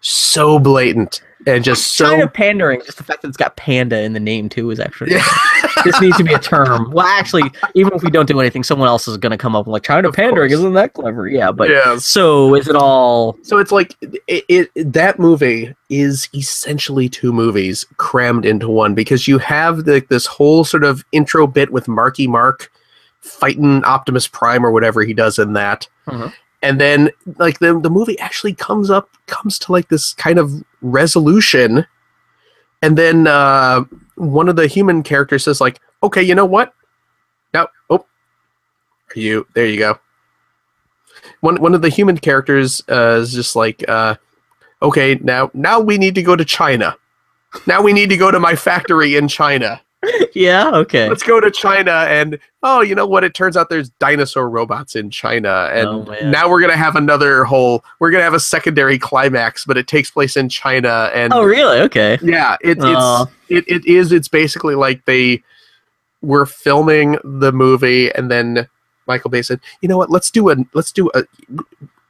so 0.00 0.58
blatant 0.58 1.22
and 1.54 1.64
just 1.64 1.94
so 1.96 2.04
China 2.04 2.28
pandering, 2.28 2.80
just 2.84 2.98
the 2.98 3.04
fact 3.04 3.22
that 3.22 3.28
it's 3.28 3.36
got 3.36 3.56
panda 3.56 4.00
in 4.02 4.12
the 4.12 4.20
name 4.20 4.48
too 4.48 4.70
is 4.70 4.78
actually 4.80 5.12
Yeah. 5.12 5.24
this 5.84 6.00
needs 6.00 6.16
to 6.18 6.24
be 6.24 6.32
a 6.34 6.38
term. 6.38 6.90
Well, 6.90 7.06
actually, 7.06 7.50
even 7.74 7.92
if 7.94 8.02
we 8.02 8.10
don't 8.10 8.26
do 8.26 8.38
anything, 8.40 8.62
someone 8.64 8.88
else 8.88 9.06
is 9.08 9.16
going 9.16 9.30
to 9.30 9.38
come 9.38 9.54
up 9.56 9.66
like 9.66 9.82
China 9.82 10.08
Of 10.08 10.14
pandering. 10.14 10.50
course. 10.50 10.58
Isn't 10.60 10.74
that 10.74 10.92
clever? 10.94 11.28
Yeah, 11.28 11.50
but 11.52 11.70
yeah. 11.70 11.96
so 11.98 12.54
is 12.54 12.68
it 12.68 12.76
all? 12.76 13.38
So 13.42 13.58
it's 13.58 13.72
like 13.72 13.94
it, 14.28 14.44
it 14.48 14.92
that 14.92 15.18
movie 15.18 15.74
is 15.88 16.28
essentially 16.34 17.08
two 17.08 17.32
movies 17.32 17.84
crammed 17.96 18.44
into 18.44 18.68
one 18.68 18.94
because 18.94 19.26
you 19.26 19.38
have 19.38 19.84
the, 19.84 20.04
this 20.08 20.26
whole 20.26 20.64
sort 20.64 20.84
of 20.84 21.04
intro 21.12 21.46
bit 21.46 21.72
with 21.72 21.88
Marky 21.88 22.26
Mark 22.26 22.70
fighting 23.20 23.82
Optimus 23.84 24.28
Prime 24.28 24.64
or 24.64 24.70
whatever 24.70 25.02
he 25.02 25.12
does 25.14 25.38
in 25.38 25.52
that. 25.54 25.88
Mhm. 26.06 26.32
And 26.62 26.80
then 26.80 27.10
like 27.36 27.60
the 27.60 27.78
the 27.78 27.90
movie 27.90 28.18
actually 28.18 28.52
comes 28.54 28.90
up 28.90 29.10
comes 29.26 29.58
to 29.60 29.72
like 29.72 29.88
this 29.90 30.12
kind 30.14 30.38
of 30.40 30.52
resolution 30.80 31.86
and 32.82 32.96
then 32.96 33.26
uh 33.26 33.84
one 34.16 34.48
of 34.48 34.56
the 34.56 34.66
human 34.66 35.02
characters 35.02 35.44
says 35.44 35.60
like, 35.60 35.80
"Okay, 36.02 36.22
you 36.22 36.34
know 36.34 36.44
what? 36.44 36.74
Now, 37.54 37.68
oh, 37.90 38.04
are 39.14 39.18
you 39.20 39.46
there 39.54 39.66
you 39.66 39.78
go." 39.78 39.98
one 41.40 41.60
one 41.60 41.74
of 41.74 41.82
the 41.82 41.88
human 41.88 42.18
characters 42.18 42.82
uh, 42.88 43.18
is 43.20 43.32
just 43.32 43.56
like, 43.56 43.88
uh, 43.88 44.16
okay, 44.82 45.16
now 45.16 45.50
now 45.54 45.80
we 45.80 45.98
need 45.98 46.14
to 46.14 46.22
go 46.22 46.36
to 46.36 46.44
China. 46.44 46.96
Now 47.66 47.80
we 47.82 47.92
need 47.92 48.10
to 48.10 48.16
go 48.16 48.30
to 48.30 48.40
my 48.40 48.54
factory 48.54 49.16
in 49.16 49.28
China. 49.28 49.80
Yeah, 50.34 50.70
okay. 50.70 51.08
Let's 51.08 51.22
go 51.24 51.40
to 51.40 51.50
China 51.50 51.90
and 52.08 52.38
oh, 52.62 52.80
you 52.80 52.94
know 52.94 53.06
what? 53.06 53.24
It 53.24 53.34
turns 53.34 53.56
out 53.56 53.68
there's 53.68 53.88
dinosaur 53.90 54.48
robots 54.48 54.94
in 54.94 55.10
China, 55.10 55.68
and 55.72 55.88
Oh, 55.88 56.16
now 56.30 56.48
we're 56.48 56.60
gonna 56.60 56.76
have 56.76 56.94
another 56.96 57.44
whole. 57.44 57.84
We're 57.98 58.10
gonna 58.10 58.22
have 58.24 58.34
a 58.34 58.40
secondary 58.40 58.98
climax, 58.98 59.64
but 59.64 59.76
it 59.76 59.88
takes 59.88 60.10
place 60.10 60.36
in 60.36 60.48
China, 60.48 61.10
and 61.12 61.32
Oh, 61.32 61.42
really? 61.42 61.80
Okay. 61.80 62.18
yeah, 62.22 62.56
it, 62.60 62.78
Aw. 62.80 63.22
it's 63.48 63.68
it, 63.68 63.74
it 63.76 63.86
is. 63.86 64.12
It's 64.12 64.28
basically 64.28 64.76
like 64.76 65.04
they 65.06 65.42
were 66.22 66.46
filming 66.46 67.16
the 67.24 67.50
movie, 67.52 68.12
and 68.12 68.30
then 68.30 68.68
Michael 69.08 69.30
Bay 69.30 69.42
said, 69.42 69.58
"You 69.80 69.88
know 69.88 69.96
what? 69.98 70.10
Let's 70.10 70.30
do 70.30 70.50
a 70.50 70.56
let's 70.74 70.92
do 70.92 71.10
a. 71.14 71.24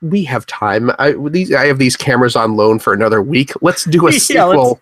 We 0.03 0.25
have 0.25 0.45
time. 0.47 0.91
I 0.99 1.13
these 1.31 1.55
I 1.55 1.67
have 1.67 1.79
these 1.79 1.97
cameras 1.97 2.37
on 2.37 2.57
loan 2.57 2.79
for 2.79 2.93
another 2.93 3.23
week. 3.23 3.53
Let's 3.63 3.85
do 3.85 4.07
a 4.07 4.13
Yeah, 4.13 4.19
sequel. 4.19 4.81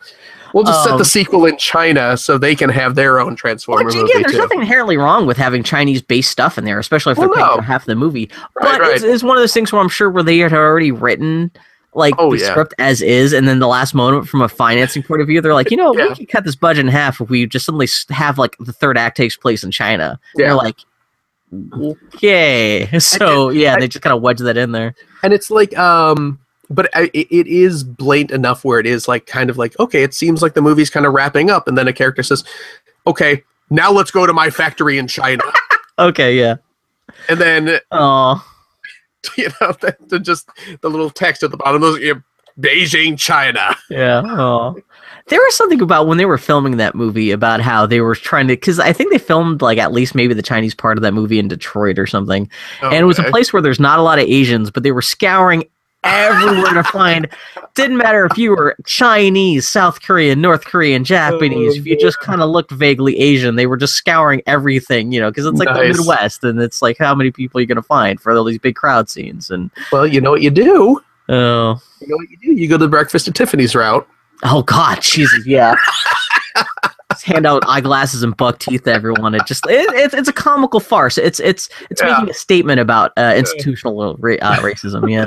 We'll 0.56 0.64
just 0.64 0.82
set 0.82 0.92
um, 0.92 0.98
the 0.98 1.04
sequel 1.04 1.44
in 1.46 1.56
China 1.58 2.16
so 2.16 2.38
they 2.38 2.54
can 2.56 2.70
have 2.70 2.94
their 2.94 3.20
own 3.20 3.36
Transformer 3.36 3.84
Which 3.84 3.94
movie 3.94 4.10
again, 4.10 4.22
there's 4.22 4.32
too. 4.32 4.38
nothing 4.38 4.60
inherently 4.60 4.96
wrong 4.96 5.26
with 5.26 5.36
having 5.36 5.62
Chinese-based 5.62 6.30
stuff 6.30 6.56
in 6.58 6.64
there, 6.64 6.78
especially 6.78 7.12
if 7.12 7.18
they're 7.18 7.28
Well, 7.28 7.46
paying 7.48 7.56
no. 7.58 7.62
half 7.62 7.84
the 7.84 7.94
movie. 7.94 8.30
Right, 8.54 8.78
but 8.78 8.80
right. 8.80 8.94
It's, 8.94 9.04
it's 9.04 9.22
one 9.22 9.36
of 9.36 9.42
those 9.42 9.52
things 9.54 9.70
where 9.72 9.80
I'm 9.82 9.88
sure 9.88 10.10
where 10.10 10.22
they 10.22 10.38
had 10.38 10.52
already 10.52 10.90
written 10.92 11.50
like 11.94 12.14
Oh, 12.18 12.32
the 12.34 12.40
yeah. 12.42 12.50
script 12.50 12.74
as 12.78 13.00
is, 13.00 13.32
and 13.32 13.46
then 13.48 13.58
the 13.58 13.66
last 13.68 13.94
moment 13.94 14.28
from 14.28 14.42
a 14.42 14.48
financing 14.48 15.02
point 15.02 15.22
of 15.22 15.26
view, 15.28 15.40
they're 15.40 15.54
like, 15.54 15.70
you 15.70 15.76
know, 15.76 15.96
Yeah. 15.96 16.08
we 16.08 16.14
could 16.16 16.28
cut 16.28 16.44
this 16.44 16.56
budget 16.56 16.84
in 16.84 16.90
half 16.90 17.20
if 17.20 17.30
we 17.30 17.46
just 17.46 17.64
suddenly 17.64 17.88
have 18.10 18.36
like 18.38 18.56
the 18.60 18.72
third 18.72 18.98
act 18.98 19.16
takes 19.16 19.36
place 19.36 19.62
in 19.64 19.70
China. 19.70 20.18
Yeah. 20.36 20.46
They're 20.48 20.54
like, 20.56 20.76
okay, 21.72 22.88
so 22.98 23.50
yeah, 23.50 23.78
they 23.78 23.88
just 23.88 24.02
kind 24.02 24.14
of 24.16 24.22
wedge 24.22 24.38
that 24.40 24.56
in 24.56 24.72
there. 24.72 24.94
and 25.22 25.32
it's 25.32 25.50
like 25.50 25.76
um 25.78 26.38
but 26.70 26.88
I, 26.94 27.10
it, 27.14 27.28
it 27.30 27.46
is 27.46 27.84
blatant 27.84 28.32
enough 28.32 28.64
where 28.64 28.80
it 28.80 28.86
is 28.86 29.08
like 29.08 29.26
kind 29.26 29.50
of 29.50 29.58
like 29.58 29.78
okay 29.78 30.02
it 30.02 30.14
seems 30.14 30.42
like 30.42 30.54
the 30.54 30.62
movie's 30.62 30.90
kind 30.90 31.06
of 31.06 31.12
wrapping 31.12 31.50
up 31.50 31.68
and 31.68 31.76
then 31.78 31.88
a 31.88 31.92
character 31.92 32.22
says 32.22 32.44
okay 33.06 33.42
now 33.70 33.90
let's 33.92 34.10
go 34.10 34.26
to 34.26 34.32
my 34.32 34.50
factory 34.50 34.98
in 34.98 35.06
china 35.06 35.42
Okay, 35.98 36.36
yeah. 36.38 36.56
and 37.28 37.40
then 37.40 37.78
Oh, 37.90 38.46
you 39.36 39.48
know 39.60 39.72
the, 39.80 39.96
the 40.08 40.18
just 40.18 40.48
the 40.82 40.90
little 40.90 41.08
text 41.10 41.42
at 41.42 41.50
the 41.50 41.56
bottom 41.56 41.80
those 41.80 41.98
you 42.00 42.14
know, 42.14 42.22
beijing 42.60 43.18
china 43.18 43.74
Yeah. 43.90 44.22
Oh. 44.24 44.76
There 45.28 45.40
was 45.40 45.56
something 45.56 45.80
about 45.80 46.06
when 46.06 46.18
they 46.18 46.24
were 46.24 46.38
filming 46.38 46.76
that 46.76 46.94
movie 46.94 47.32
about 47.32 47.60
how 47.60 47.84
they 47.84 48.00
were 48.00 48.14
trying 48.14 48.46
to, 48.46 48.54
because 48.54 48.78
I 48.78 48.92
think 48.92 49.10
they 49.10 49.18
filmed 49.18 49.60
like 49.60 49.76
at 49.76 49.90
least 49.90 50.14
maybe 50.14 50.34
the 50.34 50.42
Chinese 50.42 50.72
part 50.72 50.96
of 50.98 51.02
that 51.02 51.14
movie 51.14 51.40
in 51.40 51.48
Detroit 51.48 51.98
or 51.98 52.06
something, 52.06 52.48
oh, 52.82 52.90
and 52.90 52.94
it 52.94 53.04
was 53.06 53.18
a 53.18 53.24
place 53.24 53.52
where 53.52 53.60
there's 53.60 53.80
not 53.80 53.98
a 53.98 54.02
lot 54.02 54.20
of 54.20 54.24
Asians, 54.28 54.70
but 54.70 54.84
they 54.84 54.92
were 54.92 55.02
scouring 55.02 55.64
everywhere 56.04 56.74
to 56.74 56.84
find. 56.84 57.28
Didn't 57.74 57.96
matter 57.98 58.24
if 58.26 58.38
you 58.38 58.50
were 58.50 58.76
Chinese, 58.86 59.68
South 59.68 60.00
Korean, 60.02 60.40
North 60.40 60.64
Korean, 60.64 61.04
Japanese. 61.04 61.74
Oh, 61.74 61.78
if 61.80 61.86
you 61.86 61.96
just 61.98 62.18
kind 62.20 62.40
of 62.42 62.50
looked 62.50 62.70
vaguely 62.70 63.18
Asian, 63.18 63.56
they 63.56 63.66
were 63.66 63.76
just 63.76 63.94
scouring 63.94 64.42
everything, 64.46 65.12
you 65.12 65.20
know, 65.20 65.30
because 65.30 65.46
it's 65.46 65.58
like 65.58 65.68
Nice. 65.68 65.96
the 65.96 65.98
Midwest, 66.02 66.44
and 66.44 66.60
it's 66.60 66.80
like 66.82 66.96
how 66.98 67.14
many 67.14 67.30
people 67.30 67.58
are 67.58 67.60
you 67.60 67.66
gonna 67.66 67.82
find 67.82 68.20
for 68.20 68.32
all 68.36 68.44
these 68.44 68.58
big 68.58 68.76
crowd 68.76 69.10
scenes? 69.10 69.50
And 69.50 69.70
well 69.92 70.06
you 70.06 70.20
know 70.20 70.30
what 70.30 70.42
you 70.42 70.50
do 70.50 71.02
oh, 71.28 71.80
you 72.00 72.08
know 72.08 72.16
what 72.16 72.30
you 72.30 72.36
do 72.40 72.52
you 72.52 72.68
go 72.68 72.76
the 72.76 72.88
breakfast 72.88 73.26
at 73.28 73.34
tiffany's 73.34 73.74
route 73.74 74.06
Oh 74.44 74.62
God, 74.62 75.00
Jesus, 75.00 75.46
yeah. 75.46 75.74
Just 77.10 77.24
hand 77.24 77.46
out 77.46 77.62
eyeglasses 77.66 78.22
and 78.22 78.36
buck 78.36 78.58
teeth 78.58 78.84
to 78.84 78.92
everyone. 78.92 79.34
It 79.34 79.46
just 79.46 79.64
it, 79.66 79.88
it's 79.94 80.12
it's 80.12 80.28
a 80.28 80.32
comical 80.32 80.78
farce. 80.80 81.16
It's 81.16 81.40
it's 81.40 81.70
it's 81.90 82.02
Yeah. 82.02 82.12
making 82.18 82.30
a 82.30 82.34
statement 82.34 82.78
about 82.80 83.12
uh, 83.16 83.32
institutional 83.36 84.14
ra- 84.18 84.36
uh, 84.42 84.56
racism. 84.58 85.10
Yeah. 85.10 85.26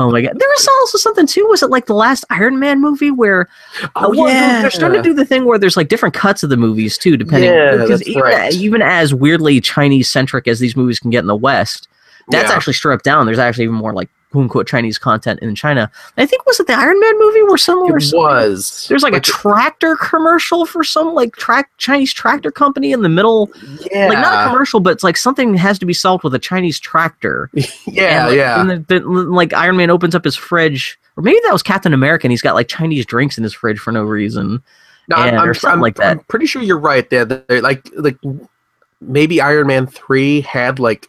Oh 0.00 0.12
my 0.12 0.20
god! 0.22 0.38
There 0.38 0.48
was 0.48 0.68
also 0.68 0.96
something 0.98 1.26
too. 1.26 1.44
Was 1.48 1.62
it 1.62 1.70
like 1.70 1.86
the 1.86 1.94
last 1.94 2.24
Iron 2.30 2.60
Man 2.60 2.80
movie 2.80 3.10
where? 3.10 3.48
Oh, 3.96 4.10
well, 4.10 4.28
yeah. 4.28 4.62
they're 4.62 4.70
starting 4.70 5.02
to 5.02 5.08
do 5.08 5.12
the 5.12 5.24
thing 5.24 5.44
where 5.44 5.58
there's 5.58 5.76
like 5.76 5.88
different 5.88 6.14
cuts 6.14 6.44
of 6.44 6.50
the 6.50 6.56
movies 6.56 6.96
too, 6.96 7.16
depending. 7.16 7.50
Yeah, 7.50 7.74
that's 7.74 8.06
even, 8.06 8.22
right. 8.22 8.52
even 8.52 8.80
as 8.80 9.12
weirdly 9.12 9.60
Chinese 9.60 10.08
centric 10.08 10.46
as 10.46 10.60
these 10.60 10.76
movies 10.76 11.00
can 11.00 11.10
get 11.10 11.18
in 11.20 11.26
the 11.26 11.34
West, 11.34 11.88
that's 12.28 12.48
Yeah. 12.48 12.54
actually 12.56 12.74
stripped 12.74 13.04
down. 13.04 13.26
There's 13.26 13.40
actually 13.40 13.64
even 13.64 13.76
more 13.76 13.92
like 13.92 14.08
quote 14.30 14.42
unquote 14.42 14.66
Chinese 14.66 14.98
content 14.98 15.40
in 15.40 15.54
China. 15.54 15.90
I 16.16 16.26
think 16.26 16.44
was 16.46 16.60
it 16.60 16.66
the 16.66 16.74
Iron 16.74 16.98
Man 17.00 17.18
movie 17.18 17.42
where 17.44 17.56
someone 17.56 17.90
It 17.96 18.12
was. 18.14 18.86
there's 18.88 19.02
like 19.02 19.14
a 19.14 19.20
tractor 19.20 19.96
commercial 19.96 20.66
for 20.66 20.84
some 20.84 21.14
like 21.14 21.34
track 21.36 21.70
Chinese 21.78 22.12
tractor 22.12 22.50
company 22.50 22.92
in 22.92 23.02
the 23.02 23.08
middle, 23.08 23.50
yeah, 23.90 24.08
like 24.08 24.18
not 24.18 24.46
a 24.46 24.50
commercial, 24.50 24.80
but 24.80 24.90
it's 24.90 25.04
like 25.04 25.16
something 25.16 25.54
has 25.54 25.78
to 25.78 25.86
be 25.86 25.94
solved 25.94 26.24
with 26.24 26.34
a 26.34 26.38
Chinese 26.38 26.78
tractor. 26.78 27.50
yeah, 27.86 28.28
And, 28.28 28.36
yeah. 28.36 28.60
And 28.96 29.30
like 29.30 29.52
Iron 29.52 29.76
Man 29.76 29.90
opens 29.90 30.14
up 30.14 30.24
his 30.24 30.36
fridge, 30.36 30.98
or 31.16 31.22
maybe 31.22 31.38
that 31.44 31.52
was 31.52 31.62
Captain 31.62 31.94
America, 31.94 32.26
and 32.26 32.32
he's 32.32 32.42
got 32.42 32.54
like 32.54 32.68
Chinese 32.68 33.06
drinks 33.06 33.38
in 33.38 33.44
his 33.44 33.54
fridge 33.54 33.78
for 33.78 33.92
no 33.92 34.02
reason. 34.02 34.62
No, 35.08 35.16
I'm, 35.16 35.38
I'm, 35.38 35.48
or 35.48 35.54
something 35.54 35.70
I'm- 35.70 35.80
like 35.80 35.96
that. 35.96 36.18
I'm 36.18 36.24
pretty 36.24 36.44
sure 36.44 36.60
you're 36.60 36.78
right. 36.78 37.08
There, 37.08 37.24
there, 37.24 37.62
like, 37.62 37.88
like 37.96 38.18
maybe 39.00 39.40
Iron 39.40 39.66
Man 39.68 39.86
three 39.86 40.42
had 40.42 40.78
like 40.78 41.08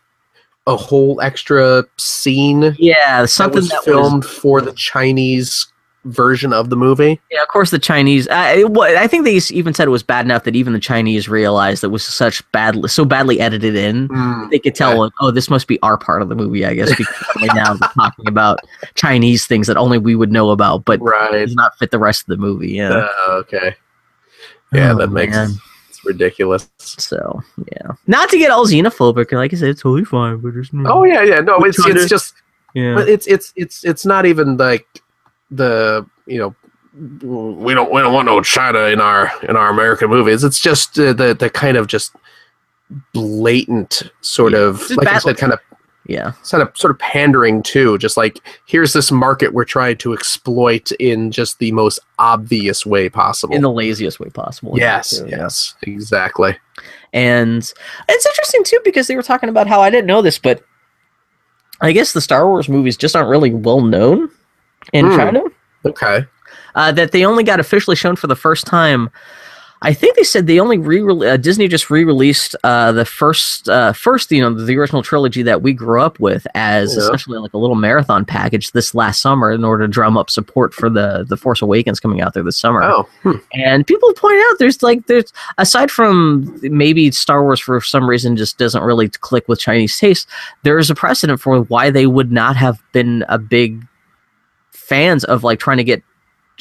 a 0.68 0.76
whole 0.76 1.20
extra 1.22 1.84
scene 1.98 2.76
Yeah, 2.78 3.22
that 3.22 3.28
something 3.30 3.56
was 3.58 3.70
that, 3.70 3.78
was. 3.78 3.86
filmed 3.86 4.26
for 4.26 4.62
the 4.62 4.74
Chinese 4.74 5.68
version 6.06 6.54
of 6.54 6.70
the 6.70 6.76
movie. 6.78 7.20
Yeah, 7.32 7.42
of 7.42 7.48
course, 7.50 7.72
the 7.72 7.80
Chinese. 7.80 8.28
I, 8.30 8.54
it 8.60 8.78
I 8.78 9.08
think 9.08 9.26
they 9.26 9.36
even 9.54 9.74
said 9.74 9.88
it 9.88 9.92
was 9.92 10.04
bad 10.04 10.26
enough 10.26 10.44
that 10.46 10.56
even 10.56 10.74
the 10.74 10.80
Chinese 10.80 11.28
realized 11.28 11.84
it 11.84 11.88
was 11.88 12.04
such 12.06 12.50
badly, 12.52 12.88
so 12.88 13.04
badly 13.04 13.40
edited 13.40 13.76
in. 13.76 14.08
They 14.50 14.60
could 14.60 14.76
tell, 14.76 14.92
Okay. 14.92 15.00
like, 15.00 15.12
oh, 15.22 15.32
this 15.32 15.50
must 15.50 15.68
be 15.68 15.80
our 15.82 15.98
part 15.98 16.22
of 16.22 16.30
the 16.30 16.36
movie, 16.36 16.66
I 16.66 16.74
guess, 16.74 16.90
because 16.96 17.08
right 17.42 17.54
now 17.54 17.74
they're 17.74 17.90
talking 17.96 18.28
about 18.28 18.60
Chinese 18.96 19.46
things 19.46 19.68
that 19.68 19.76
only 19.78 19.98
we 19.98 20.16
would 20.16 20.32
know 20.32 20.52
about, 20.52 20.86
but 20.86 21.02
Right. 21.02 21.32
does 21.46 21.56
not 21.56 21.78
fit 21.78 21.92
the 21.92 22.00
rest 22.00 22.22
of 22.22 22.28
the 22.28 22.38
movie. 22.38 22.72
Yeah. 22.72 23.08
Uh, 23.28 23.32
okay. 23.32 23.76
Yeah, 24.72 24.94
Oh, 24.94 24.98
that 25.00 25.12
makes 25.12 25.36
man. 25.36 25.50
It's 26.00 26.06
ridiculous. 26.06 26.70
So 26.78 27.42
yeah, 27.72 27.92
not 28.08 28.30
to 28.30 28.38
get 28.38 28.52
all 28.52 28.66
xenophobic. 28.66 29.32
Like 29.32 29.54
I 29.54 29.58
said, 29.58 29.70
it's 29.70 29.82
totally 29.82 30.06
fine, 30.06 30.38
but 30.38 30.54
there's 30.54 30.74
no. 30.74 30.92
Oh 30.92 31.04
yeah, 31.04 31.24
yeah. 31.24 31.40
No, 31.40 31.58
it's 31.60 31.80
it's 31.86 32.10
just 32.10 32.34
yeah. 32.74 32.96
but 32.96 33.10
it's 33.10 33.28
it's 33.28 33.54
it's 33.56 33.84
it's 33.84 34.06
not 34.06 34.26
even 34.26 34.58
like 34.58 34.88
the 35.52 36.06
you 36.26 36.40
know 36.40 36.56
we 37.64 37.74
don't 37.74 37.92
we 37.92 38.02
don't 38.02 38.14
want 38.14 38.26
no 38.26 38.42
China 38.42 38.80
in 38.86 39.00
our 39.00 39.32
in 39.44 39.56
our 39.56 39.70
American 39.70 40.10
movies. 40.10 40.44
It's 40.44 40.60
just 40.60 41.00
uh, 41.00 41.14
the 41.14 41.34
the 41.34 41.50
kind 41.50 41.78
of 41.78 41.88
just 41.88 42.16
blatant 43.14 44.04
sort 44.22 44.54
of 44.54 44.80
Just 44.80 44.98
like 44.98 45.08
I 45.08 45.20
said, 45.20 45.38
kind 45.38 45.54
of 45.54 45.60
yeah. 46.10 46.34
sort 46.44 46.62
of 46.62 46.76
sort 46.76 46.92
of 46.92 47.00
pandering 47.00 47.64
too. 47.64 47.98
Just 47.98 48.18
like 48.18 48.40
here's 48.66 48.94
this 48.94 49.12
market 49.12 49.54
we're 49.54 49.64
trying 49.66 49.98
to 49.98 50.14
exploit 50.14 50.92
in 50.94 51.32
just 51.32 51.60
the 51.60 51.72
most 51.72 52.00
obvious 52.18 52.86
way 52.86 53.10
possible. 53.10 53.56
In 53.56 53.62
the 53.62 53.72
laziest 53.72 54.20
way 54.20 54.30
possible. 54.30 54.74
yes, 54.78 55.20
too, 55.20 55.28
yes, 55.30 55.76
exactly. 55.84 56.58
And 57.14 57.60
it's 58.08 58.26
interesting 58.26 58.64
too 58.64 58.80
because 58.84 59.08
they 59.08 59.16
were 59.16 59.24
talking 59.24 59.50
about 59.50 59.68
how 59.68 59.82
I 59.82 59.90
didn't 59.90 60.08
know 60.08 60.22
this, 60.22 60.40
but 60.40 60.64
I 61.82 61.92
guess 61.92 62.12
the 62.14 62.22
Star 62.22 62.48
Wars 62.48 62.68
movies 62.68 62.98
just 62.98 63.16
aren't 63.16 63.30
really 63.30 63.54
well 63.54 63.82
known 63.82 64.30
in 64.94 65.06
Hmm. 65.10 65.16
China. 65.16 65.42
Okay. 65.86 66.26
Uh, 66.76 66.92
that 66.92 67.12
they 67.12 67.26
only 67.26 67.44
got 67.44 67.60
officially 67.60 67.96
shown 67.96 68.16
for 68.16 68.28
the 68.28 68.36
first 68.36 68.66
time. 68.66 69.10
I 69.82 69.94
think 69.94 70.18
they 70.18 70.24
said 70.24 70.46
they 70.46 70.60
only 70.60 70.78
re 70.78 71.02
uh, 71.26 71.38
Disney 71.38 71.70
just 71.70 71.90
re-released 71.90 72.54
uh, 72.66 72.92
the 72.92 73.06
first 73.06 73.70
uh, 73.70 73.94
first 73.94 74.30
you 74.30 74.42
know 74.42 74.54
the 74.54 74.78
original 74.78 75.02
trilogy 75.02 75.42
that 75.44 75.62
we 75.62 75.72
grew 75.72 76.02
up 76.02 76.20
with 76.20 76.46
as 76.54 76.96
Yeah. 76.96 77.04
essentially 77.04 77.40
like 77.40 77.54
a 77.54 77.58
little 77.58 77.78
marathon 77.78 78.26
package 78.26 78.72
this 78.74 78.94
last 78.94 79.22
summer 79.22 79.52
in 79.52 79.64
order 79.64 79.86
to 79.86 79.88
drum 79.88 80.18
up 80.18 80.30
support 80.30 80.74
for 80.74 80.90
the 80.90 81.26
the 81.30 81.38
Force 81.38 81.62
Awakens 81.62 82.02
coming 82.02 82.20
out 82.20 82.34
there 82.34 82.44
this 82.44 82.58
summer. 82.58 82.84
Oh, 82.84 83.08
hmm. 83.24 83.38
And 83.54 83.88
people 83.88 84.12
point 84.16 84.42
out 84.50 84.60
there's 84.60 84.84
like 84.84 85.08
there's 85.08 85.32
aside 85.58 85.90
from 85.92 86.60
maybe 86.62 87.10
Star 87.12 87.42
Wars 87.44 87.62
for 87.62 87.80
some 87.80 88.10
reason 88.10 88.36
just 88.36 88.58
doesn't 88.58 88.84
really 88.84 89.08
click 89.08 89.48
with 89.48 89.60
Chinese 89.62 89.98
taste, 89.98 90.28
there 90.64 90.78
is 90.78 90.90
a 90.90 90.96
precedent 90.96 91.40
for 91.40 91.62
why 91.64 91.90
they 91.90 92.06
would 92.06 92.34
not 92.34 92.58
have 92.58 92.82
been 92.92 93.24
a 93.30 93.38
big 93.38 93.86
fans 94.72 95.24
of 95.24 95.44
like 95.44 95.60
trying 95.60 95.78
to 95.78 95.84
get 95.84 96.04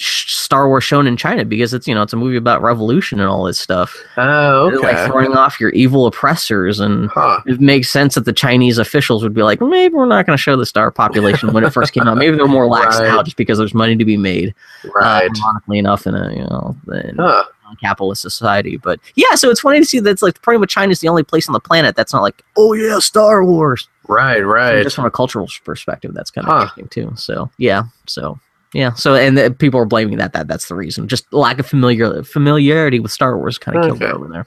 Star 0.01 0.69
Wars 0.69 0.85
shown 0.85 1.07
in 1.07 1.17
China 1.17 1.45
because 1.45 1.75
it's 1.75 1.87
you 1.89 1.95
know 1.95 2.03
it's 2.03 2.13
a 2.13 2.17
movie 2.17 2.37
about 2.37 2.63
revolution 2.63 3.21
and 3.21 3.29
all 3.29 3.45
this 3.45 3.59
stuff. 3.59 3.97
oh, 4.17 4.71
okay. 4.73 4.77
Like 4.79 5.07
throwing 5.11 5.33
off 5.37 5.59
your 5.61 5.71
evil 5.71 6.07
oppressors 6.07 6.81
and 6.81 7.09
huh. 7.11 7.41
it 7.47 7.61
makes 7.61 7.91
sense 7.91 8.15
that 8.15 8.25
the 8.25 8.33
Chinese 8.33 8.79
officials 8.79 9.23
would 9.23 9.35
be 9.35 9.43
like, 9.43 9.61
maybe 9.61 9.95
we're 9.95 10.07
not 10.07 10.27
going 10.27 10.37
to 10.37 10.43
show 10.43 10.57
the 10.57 10.67
star 10.67 10.91
population 10.91 11.53
when 11.53 11.65
it 11.65 11.71
first 11.73 11.93
came 11.93 12.07
out. 12.07 12.17
Maybe 12.17 12.37
they're 12.37 12.47
more 12.47 12.67
lax 12.67 12.97
Right. 13.01 13.09
now 13.09 13.23
just 13.23 13.37
because 13.37 13.59
there's 13.59 13.75
money 13.75 13.97
to 13.97 14.05
be 14.05 14.17
made. 14.17 14.55
uh, 14.85 14.89
Right. 14.95 15.31
ironically 15.43 15.79
enough, 15.79 16.07
in 16.07 16.15
a 16.15 16.33
you 16.33 16.45
know 16.45 16.77
in 16.93 17.17
huh. 17.19 17.45
capitalist 17.81 18.23
society. 18.23 18.77
But 18.77 19.01
yeah, 19.17 19.35
so 19.35 19.51
it's 19.51 19.61
funny 19.61 19.81
to 19.81 19.85
see 19.85 20.01
that's 20.01 20.23
like 20.23 20.41
pretty 20.43 20.59
much 20.59 20.71
China's 20.73 21.01
the 21.01 21.09
only 21.09 21.23
place 21.25 21.49
on 21.49 21.53
the 21.53 21.61
planet 21.61 21.97
that's 21.97 22.13
not 22.13 22.23
like, 22.23 22.43
oh 22.57 22.73
yeah, 22.73 22.99
Star 23.01 23.45
Wars. 23.45 23.89
Right. 24.07 24.39
So 24.39 24.45
Right. 24.45 24.83
Just 24.83 24.97
from 24.97 25.05
a 25.05 25.11
cultural 25.11 25.49
perspective, 25.65 26.15
that's 26.15 26.31
kind 26.31 26.47
of 26.47 26.53
Huh. 26.53 26.61
interesting 26.79 26.89
too. 26.89 27.13
So 27.17 27.51
yeah, 27.59 27.85
so 28.07 28.39
yeah, 28.75 28.93
so 28.95 29.15
and 29.15 29.37
the, 29.39 29.51
people 29.51 29.81
are 29.81 29.85
blaming 29.87 30.19
that 30.19 30.33
that 30.35 30.47
that's 30.49 30.69
the 30.69 30.75
reason. 30.75 31.09
Just 31.09 31.33
lack 31.33 31.59
of 31.59 31.67
familiar 31.67 32.23
familiarity 32.23 33.01
with 33.01 33.13
Star 33.13 33.37
Wars 33.37 33.59
kind 33.59 33.77
of 33.79 33.85
killed 33.85 34.03
it 34.03 34.11
over 34.15 34.29
there. 34.29 34.47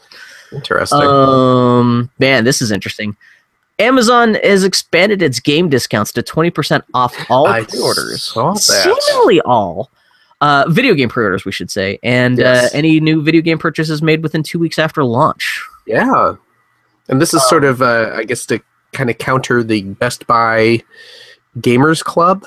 Interesting. 0.53 0.99
Um, 1.01 2.09
man, 2.19 2.43
this 2.43 2.61
is 2.61 2.71
interesting. 2.71 3.15
Amazon 3.79 4.35
has 4.43 4.63
expanded 4.63 5.21
its 5.23 5.39
game 5.39 5.69
discounts 5.69 6.11
to 6.13 6.21
20% 6.21 6.83
off 6.93 7.15
all 7.31 7.47
I 7.47 7.63
pre-orders. 7.63 8.21
saw 8.21 8.53
that. 8.53 8.59
Seemingly 8.61 9.41
all. 9.41 9.89
Uh, 10.39 10.65
video 10.69 10.93
game 10.93 11.07
pre-orders, 11.09 11.45
we 11.45 11.51
should 11.51 11.71
say, 11.71 11.97
and 12.03 12.37
Yes. 12.39 12.65
uh, 12.73 12.77
any 12.77 12.99
new 12.99 13.21
video 13.23 13.41
game 13.41 13.57
purchases 13.57 14.01
made 14.01 14.21
within 14.23 14.43
two 14.43 14.59
weeks 14.59 14.77
after 14.77 15.03
launch. 15.03 15.63
Yeah. 15.87 16.35
And 17.09 17.21
this 17.21 17.33
is 17.33 17.41
Um, 17.41 17.47
sort 17.49 17.63
of, 17.63 17.81
uh, 17.81 18.11
I 18.15 18.23
guess, 18.23 18.45
to 18.47 18.59
kind 18.91 19.09
of 19.09 19.17
counter 19.17 19.63
the 19.63 19.81
Best 19.83 20.27
Buy 20.27 20.83
Gamers 21.59 22.03
Club. 22.03 22.45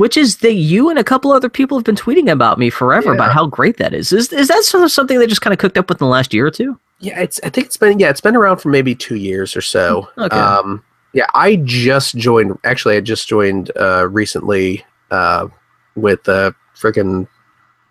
Which 0.00 0.16
is 0.16 0.38
that 0.38 0.54
you 0.54 0.88
and 0.88 0.98
a 0.98 1.04
couple 1.04 1.30
other 1.30 1.50
people 1.50 1.76
have 1.76 1.84
been 1.84 1.94
tweeting 1.94 2.32
about 2.32 2.58
me 2.58 2.70
forever 2.70 3.12
about 3.12 3.32
how 3.32 3.46
great 3.46 3.76
that 3.76 3.92
is. 3.92 4.12
Is 4.12 4.32
is 4.32 4.48
that 4.48 4.64
sort 4.64 4.82
of 4.82 4.90
something 4.90 5.18
they 5.18 5.26
just 5.26 5.42
kind 5.42 5.52
of 5.52 5.58
cooked 5.58 5.76
up 5.76 5.90
with 5.90 6.00
in 6.00 6.06
the 6.06 6.10
last 6.10 6.32
year 6.32 6.46
or 6.46 6.50
two? 6.50 6.78
Yeah, 7.00 7.20
it's. 7.20 7.38
I 7.44 7.50
think 7.50 7.66
it's 7.66 7.76
been. 7.76 7.98
Yeah, 7.98 8.08
it's 8.08 8.22
been 8.22 8.34
around 8.34 8.58
for 8.58 8.70
maybe 8.70 8.94
two 8.94 9.16
years 9.16 9.54
or 9.54 9.60
so. 9.60 10.08
Okay. 10.16 10.36
Um, 10.36 10.82
yeah, 11.12 11.26
I 11.34 11.56
just 11.56 12.16
joined. 12.16 12.58
Actually, 12.64 12.96
I 12.96 13.00
just 13.02 13.28
joined 13.28 13.70
uh, 13.76 14.08
recently 14.08 14.84
uh, 15.10 15.48
with 15.96 16.26
uh, 16.28 16.52
freaking 16.74 17.28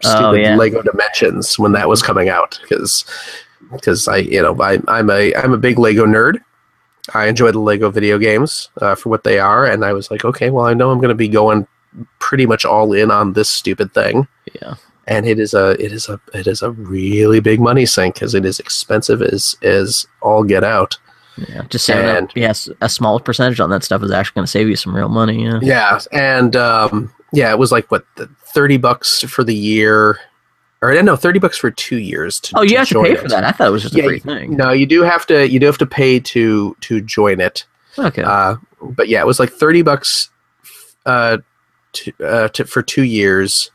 Oh, 0.05 0.09
stupid 0.09 0.41
yeah. 0.41 0.55
Lego 0.55 0.81
Dimensions 0.81 1.59
when 1.59 1.73
that 1.73 1.89
was 1.89 2.01
coming 2.01 2.29
out 2.29 2.57
because 2.61 3.03
because 3.71 4.07
I 4.07 4.17
you 4.17 4.41
know 4.41 4.59
I 4.61 4.79
I'm 4.87 5.09
a 5.09 5.35
I'm 5.35 5.53
a 5.53 5.57
big 5.57 5.77
Lego 5.77 6.05
nerd. 6.05 6.39
I 7.13 7.27
enjoy 7.27 7.51
the 7.51 7.59
Lego 7.59 7.89
video 7.89 8.17
games 8.17 8.69
uh, 8.81 8.95
for 8.95 9.09
what 9.09 9.23
they 9.23 9.39
are, 9.39 9.65
and 9.65 9.83
I 9.83 9.93
was 9.93 10.09
like, 10.09 10.23
okay, 10.23 10.49
well, 10.49 10.65
I 10.65 10.73
know 10.73 10.91
I'm 10.91 10.99
going 10.99 11.09
to 11.09 11.15
be 11.15 11.27
going 11.27 11.67
pretty 12.19 12.45
much 12.45 12.65
all 12.65 12.93
in 12.93 13.09
on 13.11 13.33
this 13.33 13.49
stupid 13.49 13.93
thing 13.93 14.27
Yeah. 14.61 14.75
and 15.07 15.25
it 15.25 15.39
is 15.39 15.53
a 15.53 15.71
it 15.83 15.91
is 15.91 16.07
a 16.09 16.19
it 16.33 16.45
is 16.47 16.61
a 16.61 16.71
really 16.71 17.39
big 17.39 17.59
money 17.59 17.85
sink 17.85 18.15
because 18.15 18.35
it 18.35 18.45
is 18.45 18.59
expensive 18.59 19.21
as 19.21 19.55
as 19.63 20.05
all 20.21 20.43
get 20.43 20.63
out. 20.63 20.97
Yeah. 21.47 21.63
Just 21.69 21.85
saying 21.85 22.05
And- 22.17 22.27
that 22.29 22.37
yes, 22.37 22.69
a 22.81 22.89
small 22.89 23.19
percentage 23.19 23.59
on 23.59 23.69
that 23.71 23.83
stuff 23.83 24.03
is 24.03 24.11
actually 24.11 24.35
going 24.35 24.45
to 24.45 24.51
save 24.51 24.67
you 24.67 24.75
some 24.75 24.95
real 24.95 25.09
money. 25.09 25.43
Yeah. 25.45 25.59
Yeah, 25.61 25.99
and 26.11 26.55
um, 26.55 27.13
yeah, 27.31 27.49
it 27.51 27.57
was 27.57 27.71
like 27.71 27.89
what 27.91 28.05
thirty 28.53 28.75
bucks 28.77 29.21
for 29.21 29.43
the 29.45 29.55
year, 29.55 30.19
or 30.81 31.01
no, 31.01 31.15
thirty 31.15 31.39
bucks 31.39 31.57
for 31.57 31.71
two 31.71 31.97
years. 31.97 32.39
To, 32.41 32.57
Oh, 32.59 32.61
you 32.63 32.77
have 32.77 32.89
to 32.89 33.01
pay 33.01 33.13
it. 33.13 33.19
for 33.21 33.29
that. 33.29 33.43
I 33.45 33.51
thought 33.51 33.67
it 33.69 33.71
was 33.71 33.83
just 33.83 33.95
a 33.95 33.99
Yeah, 33.99 34.03
free 34.03 34.19
thing. 34.19 34.57
No, 34.57 34.71
you 34.71 34.85
do 34.85 35.01
have 35.03 35.25
to. 35.27 35.47
You 35.49 35.59
do 35.61 35.65
have 35.65 35.77
to 35.79 35.85
pay 35.85 36.19
to 36.19 36.75
to 36.81 36.99
join 37.01 37.39
it. 37.39 37.65
Okay. 37.97 38.21
Uh, 38.23 38.57
but 38.81 39.07
yeah, 39.07 39.21
it 39.21 39.25
was 39.27 39.39
like 39.39 39.49
thirty 39.51 39.81
bucks, 39.81 40.29
uh, 41.05 41.37
uh, 42.23 42.47
to, 42.49 42.65
for 42.65 42.81
two 42.81 43.03
years, 43.03 43.71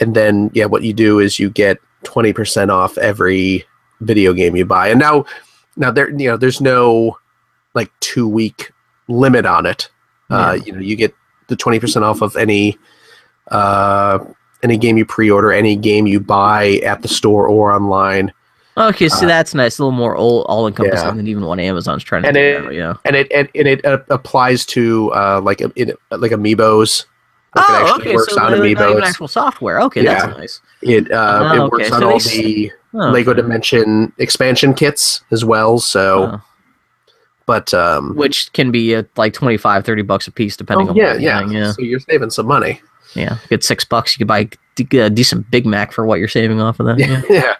and 0.00 0.14
then 0.14 0.50
yeah, 0.54 0.66
what 0.66 0.82
you 0.82 0.92
do 0.92 1.18
is 1.18 1.38
you 1.38 1.50
get 1.50 1.78
twenty 2.04 2.32
percent 2.32 2.70
off 2.70 2.98
every 2.98 3.64
video 4.00 4.32
game 4.32 4.56
you 4.56 4.64
buy. 4.64 4.88
And 4.88 4.98
now, 4.98 5.24
now 5.76 5.90
there, 5.90 6.10
you 6.10 6.28
know, 6.28 6.36
there's 6.36 6.60
no 6.60 7.16
like 7.74 7.90
two 8.00 8.26
week 8.28 8.72
limit 9.08 9.46
on 9.46 9.66
it. 9.66 9.88
Uh, 10.30 10.58
you 10.64 10.72
know, 10.72 10.80
you 10.80 10.96
get 10.96 11.14
the 11.48 11.56
twenty 11.56 11.78
percent 11.78 12.04
off 12.04 12.22
of 12.22 12.36
any, 12.36 12.78
uh, 13.50 14.18
any 14.62 14.76
game 14.76 14.96
you 14.96 15.04
pre-order, 15.04 15.52
any 15.52 15.76
game 15.76 16.06
you 16.06 16.20
buy 16.20 16.80
at 16.84 17.02
the 17.02 17.08
store 17.08 17.46
or 17.48 17.72
online. 17.72 18.32
Okay, 18.74 19.10
see 19.10 19.26
Uh, 19.26 19.28
that's 19.28 19.54
nice. 19.54 19.78
A 19.78 19.82
little 19.82 19.92
more 19.96 20.16
all 20.16 20.42
all 20.44 20.66
encompassing 20.66 21.08
yeah. 21.08 21.14
than 21.14 21.26
even 21.26 21.44
what 21.44 21.60
Amazon's 21.60 22.02
trying 22.02 22.22
to 22.22 22.28
And 22.28 22.34
do. 22.34 22.40
it- 22.40 22.64
now, 22.64 22.70
yeah. 22.70 22.94
and 23.04 23.16
it 23.16 23.30
and, 23.30 23.48
and 23.54 23.68
it 23.68 23.84
uh, 23.84 23.98
applies 24.08 24.64
to 24.66 25.12
uh, 25.12 25.40
like 25.42 25.60
it, 25.60 25.98
like 26.10 26.32
amiibos. 26.32 27.04
Oh, 27.54 27.96
okay. 27.98 28.14
works 28.14 28.34
So 28.34 28.40
on 28.42 28.54
even 28.66 28.76
amiibos. 28.76 29.02
actual 29.02 29.28
software. 29.28 29.80
Okay, 29.82 30.02
Yeah. 30.04 30.26
that's 30.26 30.38
nice. 30.38 30.60
It 30.82 31.10
uh, 31.12 31.50
Oh, 31.52 31.66
it 31.66 31.70
works 31.72 31.88
So 31.88 31.94
on 31.94 32.00
they 32.00 32.06
all 32.06 32.18
the 32.18 32.72
Oh, 32.94 32.98
Lego 33.10 33.30
okay. 33.32 33.40
Dimension 33.42 34.12
expansion 34.18 34.74
kits 34.74 35.22
as 35.30 35.44
well. 35.44 35.78
So 35.78 36.24
Oh. 36.34 36.40
but 37.46 37.72
um, 37.74 38.14
which 38.16 38.52
can 38.52 38.70
be 38.70 38.94
uh, 38.94 39.02
like 39.16 39.32
25 39.34 39.84
30 39.84 40.02
bucks 40.02 40.26
a 40.28 40.32
piece 40.32 40.56
depending 40.56 40.88
oh, 40.88 40.90
on 40.90 40.96
yeah, 40.96 41.04
what 41.12 41.20
you're 41.20 41.30
yeah, 41.30 41.40
getting, 41.40 41.56
yeah 41.56 41.72
So 41.72 41.82
you're 41.82 42.00
saving 42.00 42.30
some 42.30 42.46
money. 42.46 42.80
yeah 43.14 43.36
get 43.50 43.62
six 43.64 43.84
bucks 43.84 44.14
you 44.14 44.18
could 44.18 44.28
buy 44.28 44.48
a 44.98 45.10
decent 45.10 45.50
big 45.50 45.66
mac 45.66 45.92
for 45.92 46.06
what 46.06 46.18
you're 46.18 46.28
saving 46.28 46.60
off 46.60 46.80
of 46.80 46.86
that 46.86 46.98
yeah, 46.98 47.20
Yeah. 47.28 47.56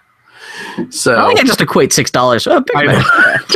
So 0.91 1.17
i 1.19 1.27
think 1.29 1.41
i 1.41 1.43
just 1.43 1.61
equate 1.61 1.93
six 1.93 2.11
dollars 2.11 2.47
oh, 2.47 2.61
big 2.61 2.75
mac 2.87 3.05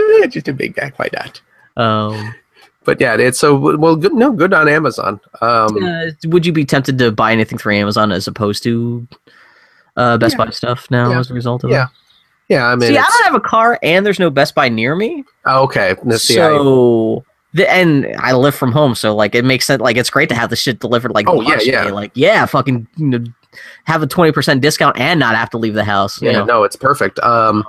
just 0.30 0.48
a 0.48 0.52
big 0.52 0.74
back. 0.74 0.98
Why 0.98 1.08
not? 1.14 1.40
um, 1.76 2.34
But 2.86 3.00
yeah, 3.00 3.16
it's 3.16 3.38
so 3.38 3.76
well. 3.76 3.96
Good, 3.96 4.14
no, 4.14 4.32
good 4.32 4.54
on 4.54 4.68
Amazon. 4.68 5.20
Um, 5.42 5.82
uh, 5.84 6.06
would 6.26 6.46
you 6.46 6.52
be 6.52 6.64
tempted 6.64 6.96
to 6.98 7.10
buy 7.12 7.32
anything 7.32 7.58
through 7.58 7.74
amazon 7.74 8.12
as 8.12 8.26
opposed 8.28 8.62
to 8.62 9.06
uh, 9.96 10.16
best 10.16 10.36
Yeah. 10.38 10.44
buy 10.46 10.50
stuff 10.52 10.90
now 10.90 11.10
Yeah. 11.10 11.18
as 11.18 11.30
a 11.30 11.34
result 11.34 11.64
of 11.64 11.70
Yeah. 11.70 11.88
yeah. 12.48 12.66
I 12.66 12.76
mean, 12.76 12.88
see 12.90 12.96
i 12.98 13.02
don't 13.02 13.24
have 13.24 13.34
a 13.34 13.40
car 13.40 13.78
and 13.82 14.06
there's 14.06 14.20
no 14.20 14.30
best 14.30 14.54
buy 14.54 14.68
near 14.68 14.94
me 14.94 15.24
oh, 15.44 15.64
okay. 15.64 15.96
Let's 16.04 16.22
so 16.22 17.24
the, 17.54 17.70
and 17.70 18.06
I 18.18 18.32
live 18.32 18.54
from 18.54 18.70
home, 18.70 18.94
so 18.94 19.14
like 19.16 19.34
it 19.34 19.44
makes 19.44 19.64
sense. 19.64 19.80
Like 19.80 19.96
it's 19.96 20.10
great 20.10 20.28
to 20.28 20.34
have 20.34 20.50
the 20.50 20.56
shit 20.56 20.78
delivered. 20.78 21.12
Like 21.12 21.26
Oh, 21.26 21.40
yeah, 21.40 21.58
yeah. 21.62 21.84
day. 21.84 21.90
Like 21.90 22.12
yeah, 22.14 22.44
fucking 22.44 22.86
you 22.96 23.06
know, 23.06 23.24
have 23.84 24.02
a 24.02 24.06
twenty 24.06 24.30
percent 24.30 24.60
discount 24.60 24.98
and 24.98 25.18
not 25.18 25.34
have 25.36 25.48
to 25.50 25.58
leave 25.58 25.72
the 25.72 25.84
house. 25.84 26.20
You 26.20 26.30
yeah, 26.30 26.38
know? 26.40 26.44
no, 26.44 26.62
it's 26.64 26.76
perfect. 26.76 27.18
Um, 27.20 27.64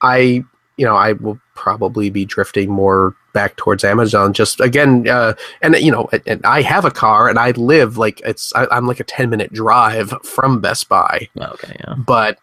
I, 0.00 0.44
you 0.76 0.84
know, 0.86 0.94
I 0.94 1.14
will 1.14 1.40
probably 1.56 2.08
be 2.08 2.24
drifting 2.24 2.70
more 2.70 3.16
back 3.34 3.56
towards 3.56 3.84
Amazon. 3.84 4.32
Just 4.32 4.58
again, 4.60 5.06
uh, 5.06 5.34
and 5.60 5.76
you 5.76 5.92
know, 5.92 6.08
and, 6.12 6.22
and 6.26 6.46
I 6.46 6.62
have 6.62 6.86
a 6.86 6.90
car, 6.90 7.28
and 7.28 7.38
I 7.38 7.50
live 7.50 7.98
like 7.98 8.22
it's. 8.22 8.54
I, 8.54 8.66
I'm 8.70 8.86
like 8.86 9.00
a 9.00 9.04
ten 9.04 9.28
minute 9.28 9.52
drive 9.52 10.14
from 10.24 10.60
Best 10.62 10.88
Buy, 10.88 11.28
Okay, 11.38 11.76
yeah. 11.80 11.94
but 12.06 12.38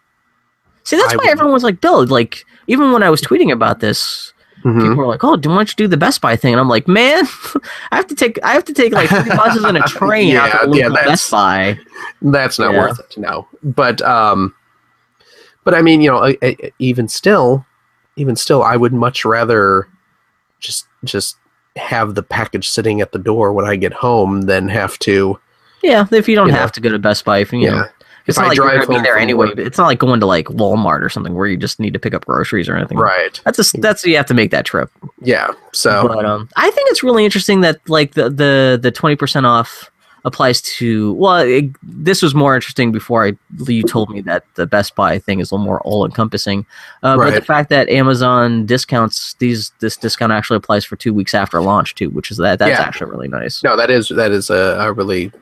See, 0.84 0.96
that's 0.96 1.12
I 1.12 1.16
why 1.16 1.24
would- 1.24 1.30
everyone 1.32 1.52
was 1.52 1.64
like, 1.64 1.80
Bill. 1.80 2.06
Like 2.06 2.44
even 2.68 2.92
when 2.92 3.02
I 3.02 3.10
was 3.10 3.20
tweeting 3.20 3.50
about 3.52 3.80
this, 3.80 4.32
mhm. 4.64 4.80
people 4.80 4.96
were 4.96 5.06
like, 5.06 5.24
"Oh, 5.24 5.36
do 5.36 5.48
why 5.48 5.56
don't 5.56 5.68
you 5.70 5.74
do 5.76 5.88
the 5.88 5.96
Best 5.96 6.20
Buy 6.20 6.36
thing?" 6.36 6.52
And 6.54 6.60
I'm 6.60 6.68
like, 6.68 6.86
"Man, 6.86 7.24
I 7.90 7.96
have 7.96 8.06
to 8.06 8.14
take 8.14 8.38
I 8.44 8.52
have 8.52 8.64
to 8.66 8.72
take 8.72 8.92
like 8.92 9.08
three 9.08 9.28
buses 9.36 9.64
and 9.64 9.76
a 9.78 9.82
train 9.82 10.36
out 10.36 10.70
to 10.70 10.76
yeah, 10.78 10.88
that's- 10.88 11.06
Best 11.08 11.30
Buy." 11.32 11.78
that's 12.22 12.58
not 12.58 12.72
Yeah. 12.74 12.80
worth 12.80 13.00
it. 13.00 13.16
No, 13.18 13.48
but 13.62 14.00
um, 14.02 14.54
but 15.64 15.74
I 15.74 15.82
mean, 15.82 16.00
you 16.00 16.10
know, 16.10 16.18
I, 16.24 16.36
I, 16.42 16.72
even 16.80 17.06
still, 17.08 17.64
even 18.16 18.34
still, 18.36 18.62
I 18.64 18.76
would 18.76 18.92
much 18.92 19.24
rather 19.24 19.86
just 20.62 20.86
just 21.04 21.36
have 21.76 22.14
the 22.14 22.22
package 22.22 22.68
sitting 22.68 23.00
at 23.00 23.12
the 23.12 23.18
door 23.18 23.52
when 23.52 23.64
I 23.66 23.76
get 23.76 23.92
home 23.92 24.42
than 24.42 24.68
have 24.68 24.98
to. 25.00 25.38
Yeah, 25.82 26.06
if 26.12 26.28
you 26.28 26.36
don't 26.36 26.48
You 26.48 26.54
have 26.54 26.68
know. 26.68 26.72
to 26.72 26.80
go 26.80 26.88
to 26.90 26.98
Best 26.98 27.24
Buy, 27.24 27.38
if 27.38 27.52
you, 27.52 27.60
Yeah. 27.60 27.70
know, 27.70 27.84
it's 28.26 28.36
If 28.36 28.36
not 28.36 28.44
I 28.44 28.48
like 28.48 28.56
you're 28.56 28.86
be 28.86 29.00
there 29.02 29.18
anyway. 29.18 29.48
work- 29.48 29.58
it's 29.58 29.78
not 29.78 29.86
like 29.86 29.98
going 29.98 30.20
to 30.20 30.26
like 30.26 30.46
Walmart 30.46 31.00
or 31.02 31.08
something 31.08 31.34
where 31.34 31.46
you 31.48 31.56
just 31.56 31.80
need 31.80 31.92
to 31.94 31.98
pick 31.98 32.14
up 32.14 32.24
groceries 32.24 32.68
or 32.68 32.76
anything. 32.76 32.98
Right. 32.98 33.40
That's 33.44 33.74
a, 33.74 33.80
that's 33.80 34.04
you 34.04 34.16
have 34.16 34.26
to 34.26 34.34
make 34.34 34.50
that 34.52 34.64
trip. 34.64 34.90
Yeah. 35.20 35.48
So 35.72 36.06
But 36.08 36.24
um, 36.24 36.48
I 36.56 36.70
think 36.70 36.88
it's 36.90 37.02
really 37.02 37.24
interesting 37.24 37.62
that 37.62 37.80
like 37.88 38.12
the 38.14 38.30
the 38.30 38.78
the 38.80 38.90
twenty 38.92 39.16
percent 39.16 39.44
off 39.46 39.90
applies 40.24 40.60
to. 40.62 41.14
Well, 41.14 41.36
it, 41.38 41.64
this 41.82 42.22
was 42.22 42.34
more 42.34 42.54
interesting 42.54 42.92
before 42.92 43.24
I 43.26 43.32
you 43.66 43.82
told 43.82 44.10
me 44.10 44.20
that 44.22 44.44
the 44.54 44.66
Best 44.66 44.94
Buy 44.94 45.18
thing 45.18 45.40
is 45.40 45.50
a 45.50 45.54
little 45.54 45.64
more 45.66 45.80
all 45.82 46.04
encompassing. 46.04 46.64
Uh, 47.02 47.16
But 47.16 47.34
the 47.34 47.40
fact 47.42 47.70
that 47.70 47.88
Amazon 47.88 48.64
discounts 48.66 49.34
these 49.34 49.72
this 49.80 49.96
discount 49.96 50.32
actually 50.32 50.56
applies 50.58 50.84
for 50.84 50.96
two 50.96 51.12
weeks 51.12 51.34
after 51.34 51.60
launch 51.60 51.94
too, 51.94 52.10
which 52.10 52.30
is 52.30 52.36
that 52.38 52.58
that's 52.58 52.70
Yeah. 52.78 52.80
actually 52.82 53.10
really 53.10 53.28
nice. 53.28 53.62
no, 53.64 53.76
that 53.76 53.90
is 53.90 54.08
that 54.10 54.30
is 54.30 54.48
a, 54.50 54.76
a 54.80 54.92
really 54.92 55.32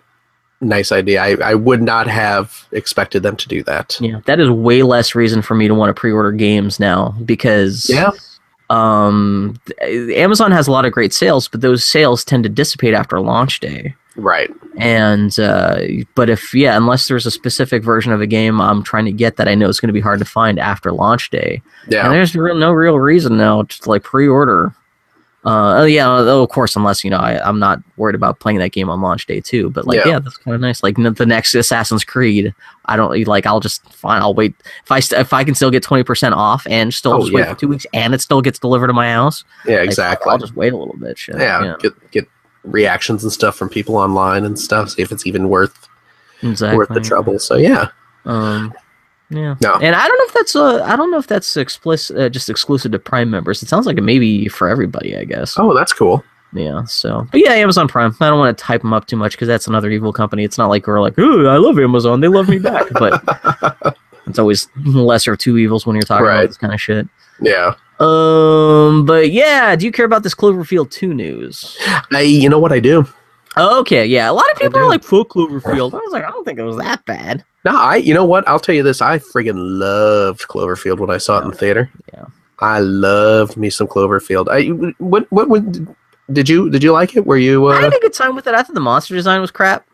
nice 0.63 0.93
idea. 0.93 1.23
I, 1.23 1.37
I 1.43 1.55
would 1.55 1.83
not 1.83 2.07
have 2.07 2.67
expected 2.73 3.23
them 3.23 3.35
to 3.37 3.49
do 3.49 3.63
that. 3.65 3.97
Yeah, 4.01 4.21
that 4.27 4.39
is 4.41 4.51
way 4.51 4.83
less 4.83 5.15
reason 5.15 5.41
for 5.43 5.55
me 5.55 5.69
to 5.69 5.75
want 5.75 5.89
to 5.95 5.99
pre-order 5.99 6.33
games 6.33 6.79
now 6.79 7.15
because 7.25 7.89
Yeah. 7.89 8.11
um, 8.69 9.59
Amazon 9.81 10.53
has 10.53 10.69
a 10.69 10.73
lot 10.73 10.85
of 10.85 10.93
great 10.93 11.13
sales, 11.13 11.49
but 11.49 11.61
those 11.63 11.85
sales 11.85 12.25
tend 12.25 12.45
to 12.45 12.51
dissipate 12.51 12.95
after 12.95 13.21
launch 13.21 13.61
day. 13.61 13.95
Right. 14.21 14.51
and 14.77 15.39
uh, 15.39 15.81
but 16.15 16.29
if 16.31 16.55
yeah 16.55 16.77
unless 16.77 17.09
there's 17.09 17.27
a 17.27 17.31
specific 17.31 17.83
version 17.83 18.13
of 18.13 18.21
a 18.21 18.27
game 18.27 18.61
i'm 18.61 18.83
trying 18.83 19.05
to 19.07 19.13
get 19.13 19.37
that 19.37 19.49
i 19.49 19.55
know 19.55 19.69
it's 19.69 19.81
going 19.81 19.89
to 19.89 19.93
be 19.95 20.01
hard 20.01 20.19
to 20.19 20.25
find 20.25 20.59
after 20.59 20.93
launch 20.93 21.31
day 21.31 21.63
and 21.85 21.93
Yeah. 21.93 22.09
there's 22.09 22.35
real, 22.37 22.55
no 22.55 22.73
real 22.73 22.99
reason 22.99 23.37
now 23.37 23.63
to 23.63 23.89
like 23.89 24.03
pre-order 24.05 24.75
uh 25.47 25.81
oh, 25.81 25.85
yeah 25.85 26.07
oh, 26.07 26.43
of 26.43 26.51
course 26.51 26.77
unless 26.77 27.03
you 27.03 27.09
know 27.11 27.17
I, 27.17 27.41
i'm 27.49 27.59
not 27.59 27.81
worried 27.97 28.15
about 28.15 28.41
playing 28.41 28.59
that 28.59 28.73
game 28.73 28.91
on 28.91 29.01
launch 29.01 29.25
day 29.27 29.41
too 29.41 29.71
but 29.71 29.87
like 29.87 29.97
Yeah. 30.05 30.09
yeah, 30.09 30.19
that's 30.19 30.37
kind 30.37 30.55
of 30.55 30.61
nice 30.61 30.83
like 30.83 30.99
n- 30.99 31.15
the 31.15 31.25
next 31.25 31.55
assassin's 31.55 32.05
creed 32.05 32.55
i 32.85 32.95
don't 32.95 33.27
like 33.27 33.47
i'll 33.47 33.59
just 33.61 33.91
fine 33.91 34.21
i'll 34.21 34.35
wait 34.35 34.55
if 34.85 34.93
i 34.93 35.01
st- 35.01 35.19
if 35.19 35.33
i 35.33 35.43
can 35.43 35.55
still 35.55 35.71
get 35.71 35.83
20% 35.83 36.33
off 36.37 36.67
and 36.69 36.93
still 36.93 37.15
Oh, 37.15 37.21
just 37.21 37.33
wait 37.33 37.47
yeah. 37.47 37.55
for 37.55 37.61
two 37.61 37.69
weeks 37.69 37.87
and 37.95 38.13
it 38.15 38.21
still 38.21 38.43
gets 38.43 38.59
delivered 38.59 38.89
to 38.89 38.93
my 38.93 39.11
house 39.11 39.45
Yeah. 39.65 39.77
like, 39.77 39.85
Exactly. 39.87 40.31
i'll 40.31 40.37
just 40.39 40.55
wait 40.55 40.75
a 40.75 40.77
little 40.77 40.97
bit 40.99 41.17
shit. 41.17 41.37
yeah. 41.39 41.75
Get 41.81 42.11
get 42.11 42.29
reactions 42.65 43.23
and 43.23 43.33
stuff 43.33 43.57
from 43.57 43.69
people 43.69 43.97
online 43.97 44.45
and 44.45 44.59
stuff. 44.59 44.91
See 44.91 45.03
if 45.03 45.13
it's 45.13 45.27
even 45.27 45.49
worth 45.49 45.89
exactly 46.43 46.77
worth 46.79 46.89
the 46.91 47.01
trouble. 47.01 47.39
So 47.39 47.57
yeah. 47.57 47.89
Um, 48.25 48.73
yeah. 49.31 49.55
No. 49.63 49.75
And 49.75 49.95
I 49.95 50.09
don't 50.09 50.19
know 50.19 50.25
if 50.27 50.35
that's 50.35 50.57
uh, 50.57 50.83
I 50.85 50.97
don't 50.97 51.11
know 51.11 51.19
if 51.19 51.27
that's 51.27 51.57
explicit, 51.57 52.17
uh, 52.17 52.29
just 52.29 52.51
exclusive 52.51 52.93
to 52.93 52.99
Prime 52.99 53.31
members. 53.31 53.63
It 53.63 53.69
sounds 53.69 53.87
like 53.87 53.97
it 53.99 54.03
may 54.03 54.19
be 54.19 54.49
for 54.49 54.69
everybody. 54.69 55.17
I 55.17 55.25
guess. 55.25 55.55
Oh, 55.59 55.75
that's 55.75 55.93
cool. 55.93 56.25
Yeah. 56.53 56.83
So, 56.85 57.29
but 57.31 57.41
yeah, 57.41 57.53
Amazon 57.53 57.87
Prime. 57.87 58.15
I 58.21 58.29
don't 58.29 58.41
want 58.41 58.59
to 58.59 58.65
type 58.65 58.83
them 58.83 58.93
up 58.93 59.07
too 59.07 59.17
much 59.17 59.33
because 59.33 59.47
that's 59.47 59.69
another 59.69 59.89
evil 59.91 60.13
company. 60.13 60.43
It's 60.43 60.59
not 60.59 60.67
like 60.67 60.87
we're 60.89 61.01
like, 61.01 61.15
oh, 61.17 61.47
I 61.47 61.59
love 61.59 61.79
Amazon. 61.79 62.21
They 62.21 62.27
love 62.29 62.49
me 62.49 62.59
back. 62.59 62.87
But 62.93 63.23
it's 64.27 64.39
always 64.39 64.69
lesser 64.85 65.35
of 65.35 65.39
two 65.39 65.59
evils 65.59 65.87
when 65.87 65.95
you're 65.95 66.03
talking 66.03 66.27
Right. 66.27 66.39
about 66.41 66.49
this 66.49 66.57
kind 66.57 66.75
of 66.75 66.81
shit. 66.81 67.07
Yeah. 67.41 67.75
Um. 68.01 69.05
But 69.07 69.31
yeah, 69.31 69.77
do 69.77 69.85
you 69.87 69.93
care 69.93 70.05
about 70.07 70.23
this 70.23 70.35
Cloverfield 70.35 70.91
two 70.91 71.13
news? 71.15 71.77
I. 72.13 72.21
You 72.23 72.49
know 72.49 72.59
what 72.59 72.73
I 72.73 72.81
do. 72.81 73.07
Okay. 73.57 74.07
Yeah. 74.07 74.31
A 74.31 74.33
lot 74.33 74.51
of 74.53 74.59
people 74.59 74.79
are 74.79 74.87
like, 74.89 75.03
fuck 75.05 75.29
Cloverfield. 75.31 75.93
I 75.93 75.99
was 75.99 76.13
like, 76.13 76.25
I 76.25 76.31
don't 76.31 76.45
think 76.45 76.59
it 76.59 76.63
was 76.63 76.77
that 76.79 77.05
bad. 77.05 77.45
No, 77.65 77.73
I. 77.77 77.97
You 77.97 78.15
know 78.15 78.25
what? 78.25 78.47
I'll 78.49 78.61
tell 78.61 78.75
you 78.75 78.83
this. 78.83 79.03
I 79.03 79.19
friggin' 79.19 79.55
loved 79.57 80.43
Cloverfield 80.49 80.99
when 80.99 81.11
I 81.11 81.19
saw 81.19 81.39
it 81.41 81.45
in 81.45 81.51
the 81.51 81.57
theater. 81.57 81.91
Yeah. 82.13 82.27
I 82.61 82.79
loved 82.81 83.57
me 83.57 83.69
some 83.71 83.87
Cloverfield. 83.87 84.47
I. 84.51 84.69
What? 85.03 85.31
What? 85.31 85.49
would 85.49 85.95
did 86.33 86.49
you? 86.49 86.71
Did 86.71 86.83
you 86.83 86.93
like 86.93 87.17
it? 87.17 87.27
Were 87.27 87.37
you? 87.39 87.67
Uh, 87.67 87.73
I 87.75 87.79
Uh, 87.79 87.83
had 87.83 87.95
a 87.95 88.01
good 88.01 88.15
time 88.15 88.35
with 88.37 88.47
it. 88.47 88.55
I 88.55 88.63
thought 88.63 88.75
the 88.75 88.81
monster 88.81 89.15
design 89.15 89.41
was 89.41 89.51
crap. 89.51 89.85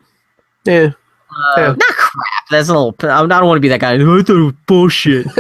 yeah. 0.65 0.91
Uh, 1.31 1.55
Yeah. 1.61 1.67
Not 1.69 1.79
crap. 1.97 2.45
That's 2.51 2.69
a 2.69 2.73
little. 2.73 2.95
I 3.01 3.27
don't 3.27 3.47
want 3.47 3.57
to 3.57 3.61
be 3.61 3.69
that 3.69 3.81
guy. 3.81 3.95
I 3.95 3.99
thought 3.99 4.29
it 4.31 4.33
was 4.33 4.53
bullshit. 4.67 5.27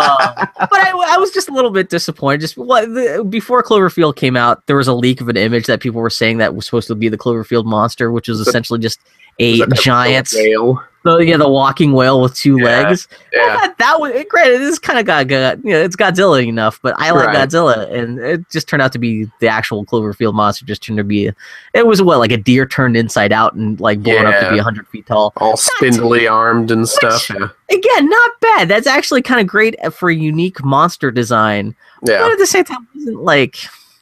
um, 0.00 0.48
but 0.58 0.80
I, 0.80 1.14
I 1.14 1.16
was 1.18 1.30
just 1.30 1.48
a 1.48 1.52
little 1.52 1.70
bit 1.70 1.88
disappointed. 1.88 2.40
Just 2.40 2.56
what 2.56 2.88
the, 2.88 3.24
before 3.28 3.62
Cloverfield 3.62 4.16
came 4.16 4.36
out, 4.36 4.66
there 4.66 4.76
was 4.76 4.88
a 4.88 4.94
leak 4.94 5.20
of 5.20 5.28
an 5.28 5.36
image 5.36 5.66
that 5.66 5.80
people 5.80 6.00
were 6.00 6.10
saying 6.10 6.38
that 6.38 6.54
was 6.54 6.64
supposed 6.64 6.88
to 6.88 6.94
be 6.94 7.08
the 7.08 7.18
Cloverfield 7.18 7.64
monster, 7.64 8.10
which 8.10 8.28
was 8.28 8.40
essentially 8.40 8.78
just 8.78 9.00
a 9.38 9.52
Was 9.52 9.60
that 9.60 9.70
that 9.70 9.78
giant, 9.80 10.30
whale? 10.34 10.82
The, 11.02 11.18
yeah, 11.18 11.36
the 11.36 11.48
walking 11.48 11.92
whale 11.92 12.20
with 12.20 12.34
two 12.34 12.58
Yeah, 12.58 12.64
legs. 12.82 13.08
Yeah. 13.32 13.72
that 13.78 14.00
was 14.00 14.12
granted. 14.28 14.58
This 14.60 14.78
kind 14.78 14.98
of 14.98 15.06
got, 15.06 15.28
got 15.28 15.64
you 15.64 15.70
know, 15.72 15.80
it's 15.80 15.96
Godzilla 15.96 16.46
enough, 16.46 16.78
but 16.82 16.94
I 16.98 17.10
like 17.10 17.28
Right. 17.28 17.36
Godzilla, 17.48 17.90
and 17.90 18.18
it 18.18 18.48
just 18.50 18.68
turned 18.68 18.82
out 18.82 18.92
to 18.92 18.98
be 18.98 19.26
the 19.40 19.48
actual 19.48 19.84
Cloverfield 19.86 20.34
monster. 20.34 20.64
Just 20.66 20.82
turned 20.82 20.98
to 20.98 21.04
be, 21.04 21.30
it 21.74 21.86
was 21.86 22.02
what 22.02 22.18
like 22.18 22.32
a 22.32 22.36
deer 22.36 22.66
turned 22.66 22.96
inside 22.96 23.32
out 23.32 23.54
and 23.54 23.80
like 23.80 24.02
blown 24.02 24.26
up 24.26 24.34
to 24.40 24.46
Yeah. 24.46 24.50
be 24.52 24.58
hundred 24.58 24.86
feet 24.88 25.06
tall. 25.06 25.32
All 25.38 25.56
spindly 25.56 26.26
armed 26.28 26.70
and 26.70 26.88
stuff. 26.88 27.30
Yeah. 27.30 27.48
again, 27.70 28.08
not 28.08 28.30
bad. 28.40 28.68
That's 28.68 28.86
actually 28.86 29.22
kind 29.22 29.40
of 29.40 29.46
great 29.46 29.76
uh, 29.82 29.90
for 29.90 30.10
a 30.10 30.14
unique 30.14 30.62
monster 30.64 31.10
design. 31.10 31.74
Yeah, 32.04 32.18
But 32.18 32.26
Yeah. 32.26 32.32
at 32.32 32.38
the 32.38 32.46
same 32.46 32.64
time, 32.64 32.86
it 32.94 32.98
wasn't 32.98 33.22
like 33.22 33.56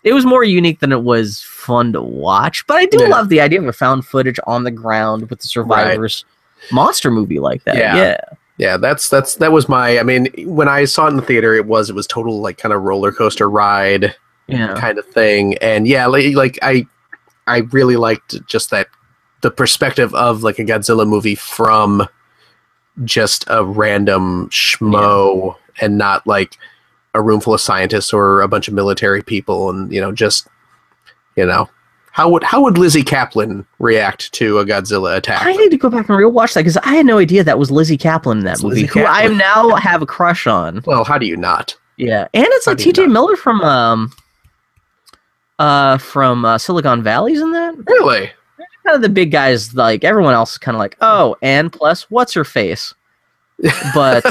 it 0.05 0.13
was 0.15 0.25
more 0.25 0.45
unique 0.45 0.79
than 0.81 0.93
it 0.93 1.03
was 1.03 1.43
fun 1.43 1.93
to 1.93 2.01
watch. 2.01 2.67
But 2.67 2.77
I 2.79 2.87
do 2.87 2.99
Yeah. 3.03 3.09
love 3.09 3.29
the 3.29 3.41
idea 3.41 3.61
of 3.61 3.67
a 3.67 3.73
found 3.73 4.07
footage 4.07 4.39
on 4.47 4.65
the 4.65 4.71
ground 4.71 5.29
with 5.29 5.41
the 5.41 5.49
survivors 5.49 6.25
monster 6.73 7.11
movie 7.11 7.39
like 7.41 7.65
that. 7.65 7.77
Yeah. 7.77 7.97
Yeah. 7.97 8.21
Yeah, 8.59 8.77
that's 8.77 9.09
that's 9.09 9.37
that 9.37 9.53
was 9.53 9.69
my. 9.69 10.01
I 10.01 10.03
mean, 10.03 10.27
when 10.45 10.67
I 10.69 10.85
saw 10.85 11.07
it 11.07 11.11
in 11.11 11.17
the 11.17 11.23
theater, 11.23 11.55
it 11.55 11.67
was 11.67 11.91
it 11.91 11.95
was 11.95 12.09
total 12.09 12.41
like 12.41 12.59
kind 12.59 12.73
of 12.73 12.83
roller 12.83 13.13
coaster 13.13 13.49
ride 13.49 14.17
Yeah. 14.49 14.75
kind 14.75 14.99
of 14.99 15.07
thing, 15.07 15.57
and 15.59 15.87
yeah, 15.87 16.07
like, 16.07 16.35
like 16.35 16.59
I 16.61 16.85
I 17.47 17.59
really 17.71 17.95
liked 17.95 18.45
just 18.47 18.71
that 18.71 18.89
the 19.43 19.53
perspective 19.53 20.13
of 20.13 20.43
like 20.43 20.59
a 20.59 20.65
Godzilla 20.65 21.07
movie 21.07 21.37
from 21.37 22.09
just 23.05 23.45
a 23.47 23.65
random 23.65 24.49
schmo 24.51 25.55
and 25.81 25.97
not 25.97 26.27
like 26.27 26.59
a 27.15 27.23
room 27.23 27.41
full 27.41 27.55
of 27.55 27.61
scientists 27.61 28.13
or 28.13 28.41
a 28.41 28.49
bunch 28.49 28.67
of 28.67 28.75
military 28.75 29.23
people, 29.23 29.71
and 29.71 29.93
you 29.93 30.01
know 30.01 30.11
just 30.11 30.49
you 31.37 31.47
know 31.47 31.71
how 32.19 32.29
would 32.29 32.43
how 32.43 32.61
would 32.65 32.77
Lizzy 32.77 33.05
Caplan 33.05 33.65
react 33.79 34.33
to 34.33 34.59
a 34.59 34.67
Godzilla 34.67 35.17
attack? 35.17 35.47
I 35.47 35.53
need 35.53 35.71
to 35.71 35.77
go 35.79 35.89
back 35.89 36.09
and 36.09 36.19
rewatch 36.19 36.55
that 36.55 36.63
because 36.63 36.77
I 36.79 36.97
had 36.97 37.07
no 37.07 37.19
idea 37.19 37.45
that 37.45 37.61
was 37.61 37.71
Lizzy 37.71 37.97
Caplan 37.97 38.39
in 38.39 38.45
that 38.45 38.55
It's 38.55 38.63
movie, 38.65 38.83
Lizzy 38.83 38.87
who 38.99 39.07
I 39.07 39.27
Caplan. 39.29 39.39
now 39.39 39.77
have 39.77 40.03
a 40.03 40.07
crush 40.07 40.49
on. 40.49 40.83
well, 40.85 41.05
how 41.05 41.17
do 41.17 41.27
you 41.27 41.37
not? 41.37 41.77
Yeah, 41.97 42.27
and 42.35 42.45
it's 42.45 42.67
How 42.67 42.73
like 42.73 42.79
T.J. 42.79 43.07
Miller 43.07 43.37
from 43.37 43.61
um, 43.61 44.13
uh, 45.61 45.99
from 45.99 46.45
uh, 46.45 46.59
Silicon 46.59 47.05
Valley's 47.05 47.41
in 47.41 47.53
that. 47.53 47.77
Really? 47.87 48.33
kind 48.85 48.97
of 48.97 49.03
the 49.03 49.09
big 49.09 49.31
guys 49.31 49.73
like 49.75 50.03
everyone 50.03 50.35
else 50.35 50.53
is 50.53 50.59
kind 50.59 50.75
of 50.75 50.81
like 50.81 50.97
oh 51.03 51.37
and 51.43 51.73
plus 51.73 52.11
what's 52.11 52.33
her 52.33 52.45
face 52.45 52.95
but 53.95 54.25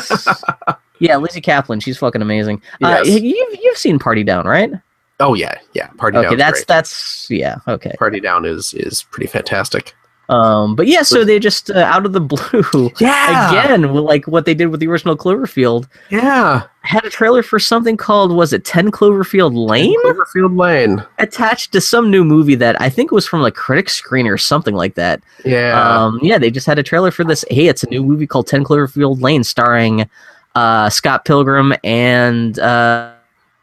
yeah 1.00 1.16
lizzy 1.16 1.40
caplan 1.40 1.82
she's 1.82 1.98
fucking 1.98 2.24
amazing 2.24 2.60
uh, 2.82 3.02
you've, 3.06 3.60
you've 3.62 3.78
seen 3.78 4.00
party 4.00 4.24
down 4.24 4.48
right 4.48 4.72
Oh 5.20 5.34
yeah, 5.34 5.56
yeah. 5.74 5.88
Party 5.98 6.18
Okay, 6.18 6.30
down. 6.30 6.38
that's 6.38 6.64
that's 6.66 7.28
yeah. 7.30 7.58
Okay. 7.68 7.94
Party 7.98 8.20
down 8.20 8.46
is 8.46 8.74
is 8.74 9.04
pretty 9.04 9.28
fantastic. 9.28 9.94
Um, 10.30 10.76
but 10.76 10.88
yeah, 10.88 11.04
so 11.04 11.24
they 11.24 11.40
just 11.40 11.72
uh, 11.72 11.80
out 11.80 12.06
of 12.06 12.12
the 12.12 12.20
blue 12.20 12.92
Yeah. 13.00 13.50
again, 13.50 13.94
like 13.94 14.28
what 14.28 14.44
they 14.44 14.54
did 14.54 14.66
with 14.68 14.82
the 14.82 14.88
original 14.88 15.16
Cloverfield, 15.16 15.88
Yeah. 16.10 16.64
had 16.82 17.06
a 17.06 17.10
trailer 17.10 17.42
for 17.42 17.60
something 17.60 17.96
called 17.96 18.34
was 18.36 18.52
it 18.52 18.66
Ten 18.66 18.92
Cloverfield 18.92 19.54
Lane 19.56 19.96
Cloverfield 20.04 20.60
Lane. 20.60 21.02
attached 21.20 21.72
to 21.72 21.80
some 21.80 22.12
new 22.12 22.26
movie 22.26 22.56
that 22.56 22.80
I 22.82 22.90
think 22.90 23.12
was 23.12 23.26
from 23.26 23.40
like 23.42 23.56
Critic 23.56 23.90
Screen 23.90 24.28
or 24.28 24.38
something 24.38 24.76
like 24.76 24.96
that. 24.96 25.22
Yeah. 25.46 25.80
Um, 25.82 26.20
yeah, 26.22 26.38
they 26.38 26.52
just 26.52 26.68
had 26.68 26.78
a 26.78 26.84
trailer 26.84 27.10
for 27.10 27.24
this. 27.24 27.46
Hey, 27.50 27.68
it's 27.70 27.84
a 27.84 27.90
new 27.90 28.04
movie 28.04 28.28
called 28.28 28.48
Ten 28.48 28.66
Cloverfield 28.66 29.22
Lane, 29.22 29.46
starring 29.46 30.10
uh, 30.56 30.90
Scott 30.90 31.24
Pilgrim 31.24 31.74
and 31.86 32.60
uh, 32.60 33.14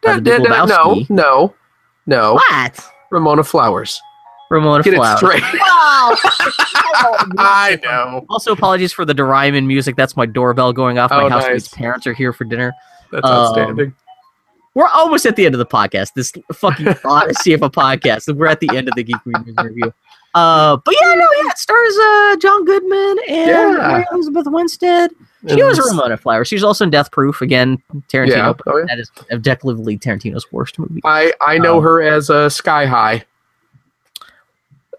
Da- 0.05 0.15
the 0.15 0.21
Big 0.21 0.43
da- 0.43 0.65
no, 0.65 1.05
no, 1.09 1.55
no. 2.05 2.33
what? 2.35 2.79
Ramona 3.11 3.43
Flowers. 3.43 3.99
Ramona 4.51 4.83
Get 4.83 4.93
Flowers. 4.95 5.21
it 5.23 5.25
straight. 5.25 5.43
Wow. 5.61 6.15
I 7.37 7.79
know. 7.83 8.25
Also, 8.29 8.51
apologies 8.51 8.91
for 8.93 9.05
the 9.05 9.13
Doraemon 9.13 9.65
music. 9.65 9.95
That's 9.95 10.15
my 10.15 10.25
doorbell 10.25 10.71
going 10.73 10.99
off. 10.99 11.09
My 11.11 11.23
Oh, 11.23 11.29
housemate's 11.29 11.71
nice. 11.71 11.73
parents 11.73 12.05
are 12.07 12.13
here 12.13 12.31
for 12.33 12.43
dinner. 12.43 12.73
That's 13.11 13.25
Um, 13.25 13.31
outstanding. 13.33 13.95
We're 14.75 14.87
almost 14.87 15.25
at 15.25 15.35
the 15.35 15.45
end 15.45 15.55
of 15.55 15.59
the 15.59 15.65
podcast. 15.65 16.13
This 16.15 16.33
fucking 16.53 16.87
odyssey 17.05 17.53
of 17.53 17.63
a 17.63 17.69
podcast. 17.69 18.33
We're 18.35 18.47
at 18.47 18.59
the 18.59 18.69
end 18.75 18.87
of 18.89 18.95
the 18.95 19.03
Geek 19.03 19.15
Reviews 19.25 19.55
review. 19.63 19.93
Uh, 20.35 20.77
but 20.83 20.93
yeah, 21.01 21.13
no, 21.15 21.27
yeah, 21.43 21.49
it 21.49 21.57
stars 21.57 21.95
uh, 21.97 22.35
John 22.37 22.65
Goodman 22.65 23.17
and 23.29 23.49
Yeah. 23.49 23.71
Mary 23.87 24.05
Elizabeth 24.11 24.47
Winstead. 24.47 25.11
She 25.47 25.61
was 25.61 25.77
a 25.77 25.83
Ramona 25.83 26.17
Flowers. 26.17 26.47
She's 26.47 26.63
also 26.63 26.83
in 26.85 26.89
Death 26.89 27.11
Proof. 27.11 27.41
Again, 27.41 27.81
Tarantino. 28.07 28.29
Yeah. 28.29 28.53
Oh, 28.67 28.77
yeah. 28.77 28.85
That 28.87 28.99
is 28.99 29.11
objectively 29.31 29.97
Tarantino's 29.97 30.51
worst 30.51 30.79
movie. 30.79 31.01
I 31.03 31.33
I 31.41 31.57
know 31.57 31.77
Um, 31.77 31.83
her 31.83 32.01
as 32.01 32.29
uh, 32.29 32.49
Sky 32.49 32.85
High. 32.85 33.23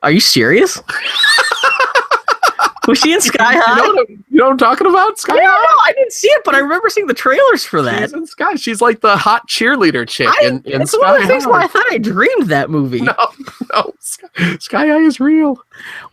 Are 0.02 0.10
you 0.10 0.20
serious? 0.20 0.80
was 2.86 2.98
she 2.98 3.12
in 3.12 3.20
Sky 3.20 3.54
You 3.54 3.60
High? 3.60 3.76
know, 3.76 3.94
what, 3.94 4.08
you 4.08 4.18
know 4.30 4.44
what 4.44 4.52
I'm 4.52 4.58
talking 4.58 4.86
about? 4.86 5.18
Sky 5.18 5.34
Yeah, 5.34 5.42
no, 5.42 5.48
I 5.84 5.92
didn't 5.96 6.12
see 6.12 6.28
it, 6.28 6.42
but 6.44 6.54
I 6.54 6.58
remember 6.58 6.88
seeing 6.88 7.06
the 7.06 7.14
trailers 7.14 7.64
for 7.64 7.82
that. 7.82 8.00
She's 8.00 8.12
in 8.12 8.26
Sky. 8.26 8.54
She's 8.54 8.80
like 8.80 9.00
the 9.00 9.16
hot 9.16 9.48
cheerleader 9.48 10.08
chick 10.08 10.28
I, 10.28 10.46
in, 10.46 10.62
in 10.64 10.86
Sky 10.86 10.98
one 10.98 11.16
of 11.16 11.22
the 11.22 11.28
things 11.28 11.44
High. 11.44 11.50
why 11.50 11.62
I 11.64 11.66
thought 11.66 11.86
I 11.90 11.98
dreamed 11.98 12.48
that 12.48 12.70
movie. 12.70 13.00
No, 13.00 13.14
no. 13.72 13.92
Sky, 14.58 14.86
High 14.86 14.98
is 14.98 15.20
real. 15.20 15.60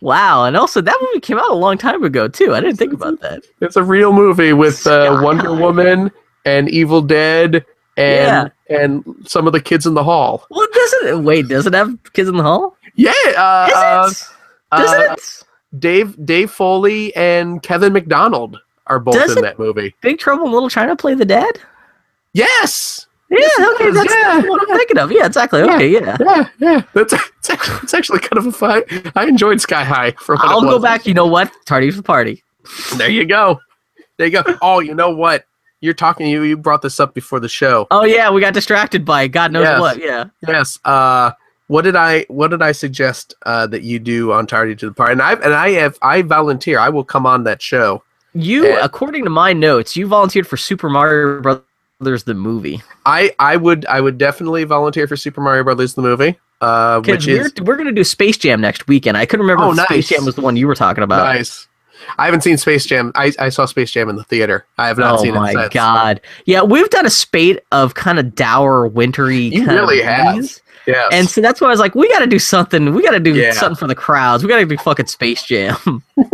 Wow, 0.00 0.44
and 0.44 0.56
also 0.56 0.80
that 0.80 0.98
movie 1.00 1.20
came 1.20 1.38
out 1.38 1.50
a 1.50 1.54
long 1.54 1.78
time 1.78 2.02
ago 2.04 2.28
too. 2.28 2.54
I 2.54 2.60
didn't 2.60 2.76
think 2.76 2.92
about 2.92 3.20
that. 3.20 3.42
It's 3.60 3.76
a 3.76 3.82
real 3.82 4.12
movie 4.12 4.52
with 4.52 4.86
uh, 4.86 5.20
Wonder 5.22 5.54
High. 5.54 5.60
Woman 5.60 6.10
and 6.44 6.68
Evil 6.68 7.00
Dead 7.02 7.64
and 7.96 8.50
and 8.68 9.04
some 9.26 9.46
of 9.46 9.52
the 9.52 9.60
kids 9.60 9.86
in 9.86 9.94
the 9.94 10.04
hall. 10.04 10.46
Well, 10.50 10.66
doesn't 10.72 11.08
it? 11.08 11.18
Wait, 11.20 11.48
does 11.48 11.66
it 11.66 11.74
have 11.74 11.96
Kids 12.12 12.28
in 12.28 12.36
the 12.36 12.42
Hall? 12.42 12.76
Yeah, 12.94 13.12
uh, 13.36 13.68
uh, 13.74 14.06
Is 14.08 14.20
it? 14.22 14.76
Doesn't 14.76 15.10
uh, 15.10 15.12
it? 15.14 15.42
Dave 15.78 16.16
Dave 16.24 16.50
Foley 16.50 17.14
and 17.16 17.62
Kevin 17.62 17.92
McDonald 17.92 18.58
are 18.86 18.98
both 18.98 19.14
Does 19.14 19.36
in 19.36 19.42
that 19.42 19.58
movie. 19.58 19.94
Big 20.02 20.18
Trouble 20.18 20.46
in 20.46 20.52
Little 20.52 20.68
China 20.68 20.94
play 20.96 21.14
the 21.14 21.24
dad? 21.24 21.58
Yes. 22.32 23.06
Yeah, 23.30 23.38
Yes, 23.40 23.58
okay, 23.74 23.90
that's, 23.90 24.14
yeah, 24.14 24.34
that's 24.34 24.48
what 24.48 24.60
I'm 24.62 24.76
thinking 24.76 24.98
of. 24.98 25.10
Yeah, 25.10 25.26
exactly. 25.26 25.62
Okay, 25.62 25.88
yeah. 25.88 26.16
Yeah, 26.20 26.48
yeah. 26.58 26.82
That's 26.92 27.12
it's 27.12 27.50
actually, 27.50 27.78
it's 27.82 27.94
actually 27.94 28.18
kind 28.20 28.38
of 28.38 28.46
a 28.46 28.52
fun. 28.52 28.82
I 29.16 29.26
enjoyed 29.26 29.60
Sky 29.60 29.82
High 29.82 30.12
for 30.12 30.36
what 30.36 30.44
it 30.44 30.48
I'll 30.50 30.60
go 30.60 30.78
back. 30.78 31.06
You 31.06 31.14
know 31.14 31.26
what? 31.26 31.50
Tardy 31.64 31.90
for 31.90 31.96
the 31.96 32.02
party. 32.02 32.44
There 32.96 33.08
you 33.08 33.24
go. 33.26 33.60
There 34.18 34.26
you 34.28 34.42
go. 34.42 34.56
Oh, 34.62 34.80
you 34.80 34.94
know 34.94 35.10
what? 35.10 35.46
You're 35.80 35.94
talking. 35.94 36.28
You 36.28 36.42
you 36.42 36.56
brought 36.56 36.82
this 36.82 37.00
up 37.00 37.14
before 37.14 37.40
the 37.40 37.48
show. 37.48 37.86
Oh 37.90 38.04
yeah, 38.04 38.30
we 38.30 38.40
got 38.40 38.54
distracted 38.54 39.04
by 39.04 39.26
God 39.26 39.52
knows 39.52 39.64
Yes. 39.64 39.80
what. 39.80 39.98
Yeah. 39.98 40.24
Yes. 40.46 40.78
Uh, 40.84 41.32
what 41.68 41.82
did 41.82 41.96
I 41.96 42.24
what 42.28 42.48
did 42.50 42.62
I 42.62 42.72
suggest 42.72 43.34
uh, 43.46 43.66
that 43.68 43.82
you 43.82 43.98
do 43.98 44.32
on 44.32 44.46
Tardy 44.46 44.74
to 44.76 44.86
the 44.86 44.94
Party? 44.94 45.12
And 45.12 45.22
I 45.22 45.32
and 45.34 45.54
I 45.54 45.70
have 45.72 45.98
I 46.02 46.22
volunteer. 46.22 46.78
I 46.78 46.88
will 46.88 47.04
come 47.04 47.26
on 47.26 47.44
that 47.44 47.62
show. 47.62 48.02
You, 48.34 48.66
Yeah. 48.66 48.78
according 48.82 49.24
to 49.24 49.30
my 49.30 49.52
notes, 49.52 49.96
you 49.96 50.06
volunteered 50.06 50.46
for 50.46 50.56
Super 50.56 50.88
Mario 50.90 51.40
Brothers 51.40 52.24
the 52.24 52.34
movie. 52.34 52.82
I 53.06 53.32
I 53.38 53.56
would 53.56 53.86
I 53.86 54.00
would 54.00 54.18
definitely 54.18 54.64
volunteer 54.64 55.06
for 55.06 55.16
Super 55.16 55.40
Mario 55.40 55.62
Brothers 55.64 55.94
the 55.94 56.02
movie. 56.02 56.38
Uh, 56.60 57.00
which 57.02 57.26
we're, 57.26 57.46
is 57.46 57.52
we're 57.62 57.76
gonna 57.76 57.92
do 57.92 58.04
Space 58.04 58.36
Jam 58.38 58.60
next 58.60 58.86
weekend. 58.88 59.16
I 59.16 59.26
couldn't 59.26 59.44
remember 59.46 59.64
Oh, 59.64 59.70
if 59.70 59.76
nice. 59.76 59.86
Space 59.88 60.08
Jam 60.08 60.24
was 60.24 60.34
the 60.34 60.40
one 60.40 60.56
you 60.56 60.66
were 60.66 60.74
talking 60.74 61.04
about. 61.04 61.24
nice. 61.24 61.66
I 62.18 62.24
haven't 62.26 62.42
seen 62.42 62.58
Space 62.58 62.84
Jam. 62.86 63.12
I, 63.14 63.32
I 63.38 63.48
saw 63.48 63.64
Space 63.66 63.90
Jam 63.90 64.08
in 64.10 64.16
the 64.16 64.24
theater. 64.24 64.66
I 64.78 64.88
have 64.88 64.98
not 64.98 65.18
oh 65.18 65.22
seen 65.22 65.34
my 65.34 65.50
it 65.50 65.54
since. 65.54 65.74
god! 65.74 66.20
Yeah, 66.44 66.62
we've 66.62 66.90
done 66.90 67.06
a 67.06 67.10
spate 67.10 67.60
of 67.72 67.94
kind 67.94 68.18
of 68.18 68.34
dour, 68.34 68.86
wintry. 68.86 69.38
You 69.38 69.64
kind 69.64 69.78
really 69.78 70.00
of 70.00 70.06
have. 70.06 70.60
Yes. 70.86 71.08
And 71.12 71.28
so 71.28 71.40
that's 71.40 71.60
why 71.60 71.68
I 71.68 71.70
was 71.70 71.80
like, 71.80 71.94
we 71.94 72.08
got 72.08 72.20
to 72.20 72.26
do 72.26 72.38
something. 72.38 72.94
We 72.94 73.02
got 73.02 73.12
to 73.12 73.20
do 73.20 73.34
Yeah. 73.34 73.52
something 73.52 73.76
for 73.76 73.86
the 73.86 73.94
crowds. 73.94 74.42
We 74.42 74.48
got 74.48 74.58
to 74.58 74.66
do 74.66 74.76
fucking 74.76 75.06
Space 75.06 75.42
Jam. 75.44 76.02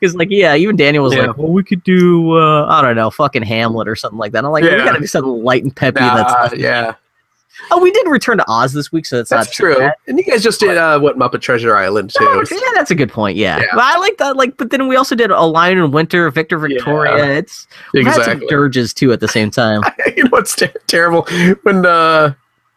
Because 0.00 0.14
like, 0.14 0.28
yeah, 0.30 0.54
even 0.56 0.74
Daniel 0.76 1.04
was 1.04 1.14
Yeah. 1.14 1.26
like, 1.26 1.36
well, 1.36 1.48
we 1.52 1.62
could 1.62 1.84
do, 1.84 2.32
uh, 2.32 2.66
I 2.66 2.80
don't 2.80 2.96
know, 2.96 3.10
fucking 3.10 3.42
Hamlet 3.42 3.88
or 3.88 3.94
something 3.94 4.18
like 4.18 4.32
that. 4.32 4.44
I'm 4.44 4.50
like, 4.50 4.64
we 4.64 4.70
got 4.70 4.92
to 4.92 5.00
do 5.00 5.06
something 5.06 5.44
light 5.44 5.64
and 5.64 5.74
peppy. 5.74 6.00
Nah, 6.00 6.16
that's 6.48 6.56
yeah, 6.56 6.94
oh, 7.70 7.80
we 7.80 7.90
did 7.90 8.08
Return 8.08 8.38
to 8.38 8.44
Oz 8.48 8.72
this 8.72 8.90
week, 8.92 9.06
so 9.06 9.16
that's, 9.16 9.30
that's 9.30 9.48
not 9.48 9.52
true. 9.52 9.78
Bad. 9.78 9.94
And 10.06 10.18
you 10.18 10.24
guys 10.24 10.42
just 10.42 10.60
did 10.60 10.76
uh, 10.76 10.98
what 10.98 11.18
Muppet 11.18 11.40
Treasure 11.42 11.76
Island 11.76 12.10
too. 12.10 12.24
Oh, 12.26 12.42
yeah, 12.50 12.58
that's 12.74 12.90
a 12.90 12.94
good 12.94 13.10
point. 13.10 13.36
Yeah. 13.36 13.58
Yeah. 13.58 13.66
but 13.74 13.84
I 13.84 13.98
like 13.98 14.16
that. 14.18 14.36
Like, 14.36 14.56
but 14.56 14.70
then 14.70 14.88
we 14.88 14.96
also 14.96 15.14
did 15.14 15.30
A 15.30 15.42
Lion 15.42 15.78
in 15.78 15.90
Winter, 15.90 16.30
Victor 16.30 16.58
Victoria. 16.58 17.24
It's 17.36 17.66
we've 17.92 18.04
had 18.06 18.14
some 18.14 18.22
exactly. 18.22 18.46
dirges 18.48 18.94
too 18.94 19.12
at 19.12 19.20
the 19.20 19.28
same 19.28 19.50
time. 19.50 19.82
you 20.16 20.24
know 20.24 20.30
what's 20.30 20.56
ter- 20.56 20.72
terrible 20.86 21.26
when 21.62 21.84
uh, 21.84 22.32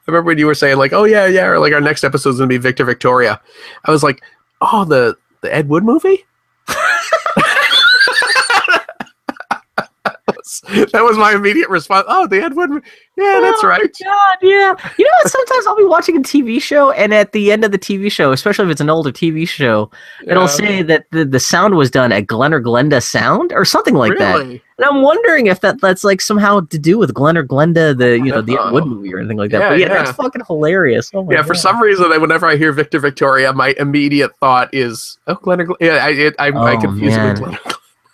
remember 0.10 0.28
when 0.28 0.38
you 0.38 0.46
were 0.46 0.56
saying 0.56 0.78
like, 0.78 0.94
oh 0.94 1.04
yeah, 1.04 1.26
yeah, 1.26 1.46
or 1.46 1.60
like 1.60 1.74
our 1.74 1.82
next 1.82 2.04
episode 2.04 2.32
is 2.32 2.38
gonna 2.38 2.48
be 2.48 2.58
Victor 2.58 2.86
Victoria. 2.86 3.42
I 3.86 3.92
was 3.92 4.04
like, 4.04 4.22
oh 4.62 4.86
the 4.86 5.18
the 5.42 5.54
Ed 5.54 5.70
Wood 5.70 5.84
movie. 5.84 6.26
that 10.91 11.03
was 11.03 11.17
my 11.17 11.33
immediate 11.33 11.69
response. 11.69 12.06
Oh, 12.09 12.27
the 12.27 12.41
Ed 12.41 12.56
Wood. 12.56 12.69
mo- 12.69 12.82
Yeah, 13.17 13.40
that's 13.41 13.64
Oh, 13.64 13.67
right. 13.67 13.82
God, 14.03 14.38
yeah. 14.41 14.74
You 14.98 15.06
know? 15.06 15.11
Sometimes 15.30 15.67
I'll 15.67 15.75
be 15.77 15.83
watching 15.83 16.17
a 16.17 16.22
TV 16.22 16.61
show, 16.61 16.91
and 16.91 17.14
at 17.14 17.32
the 17.33 17.51
end 17.51 17.64
of 17.66 17.72
the 17.72 17.80
TV 17.80 18.11
show, 18.11 18.32
especially 18.32 18.66
if 18.66 18.72
it's 18.72 18.82
an 18.82 18.90
older 18.90 19.11
TV 19.11 19.48
show, 19.48 19.91
it'll 20.25 20.48
say 20.48 20.82
that 20.83 21.06
the, 21.11 21.25
the 21.25 21.40
sound 21.40 21.75
was 21.75 21.91
done 21.91 22.11
at 22.11 22.27
Glen 22.27 22.53
or 22.53 22.61
Glenda 22.61 23.01
Sound 23.03 23.51
or 23.53 23.66
something 23.66 23.93
like 23.95 24.17
that. 24.17 24.40
And 24.41 24.61
I'm 24.88 25.01
wondering 25.01 25.48
if 25.48 25.59
that 25.59 25.82
that's 25.82 26.06
like 26.06 26.22
somehow 26.22 26.61
to 26.61 26.80
do 26.80 26.98
with 26.98 27.14
Glen 27.14 27.38
or 27.38 27.43
Glenda, 27.45 27.98
the 27.98 28.17
you 28.17 28.32
know 28.32 28.41
the 28.41 28.53
Ed 28.53 28.59
uh-huh. 28.59 28.72
Wood 28.74 28.85
movie 28.85 29.14
or 29.14 29.19
anything 29.19 29.35
like 29.38 29.51
that. 29.51 29.59
Yeah, 29.59 29.69
but 29.72 29.80
yeah, 29.80 29.88
yeah. 29.88 30.03
that's 30.03 30.11
fucking 30.16 30.43
hilarious. 30.48 31.11
Oh 31.14 31.24
my 31.24 31.33
Yeah, 31.33 31.43
for 31.43 31.53
some 31.53 31.82
reason, 31.82 32.09
whenever 32.22 32.45
I 32.45 32.56
hear 32.56 32.72
Victor 32.72 32.99
Victoria, 32.99 33.51
my 33.51 33.75
immediate 33.77 34.33
thought 34.38 34.69
is, 34.74 35.17
oh, 35.27 35.35
Glenn. 35.35 35.59
or 35.59 35.66
Glenn. 35.66 35.77
Yeah, 35.82 35.95
I 36.06 36.09
it, 36.11 36.35
I, 36.40 36.48
I 36.48 36.75
Oh, 36.77 36.80
confuse 36.80 37.14
it 37.14 37.17
man. 37.17 37.30
with 37.41 37.43
Glenn. 37.43 37.58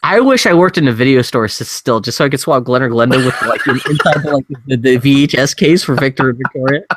Or 0.06 0.09
Glenn. 0.11 0.17
I 0.17 0.19
wish 0.22 0.45
I 0.45 0.53
worked 0.53 0.77
in 0.77 0.88
a 0.88 0.92
video 0.93 1.22
store 1.22 1.48
still, 1.48 2.00
just 2.00 2.17
so 2.17 2.25
I 2.25 2.30
could 2.30 2.40
swap 2.40 2.64
Glen 2.64 2.82
or 2.84 2.90
Glenda 2.90 3.17
with 3.25 3.42
like 3.43 3.64
the- 3.64 3.72
inside 3.90 4.24
the, 4.24 4.34
like 4.35 4.48
the, 4.67 4.77
the 4.77 4.98
VHS 5.27 5.56
case 5.56 5.84
for 5.84 5.95
Victor 5.95 6.30
and 6.30 6.38
Victoria. 6.38 6.82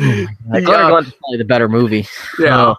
Oh 0.00 0.26
my 0.46 0.60
God. 0.60 0.64
Glen 0.66 0.80
or 0.80 0.90
Glenda's 1.02 1.14
probably 1.14 1.38
the 1.38 1.44
better 1.44 1.68
movie. 1.68 2.06
Yeah. 2.38 2.66
Oh. 2.66 2.76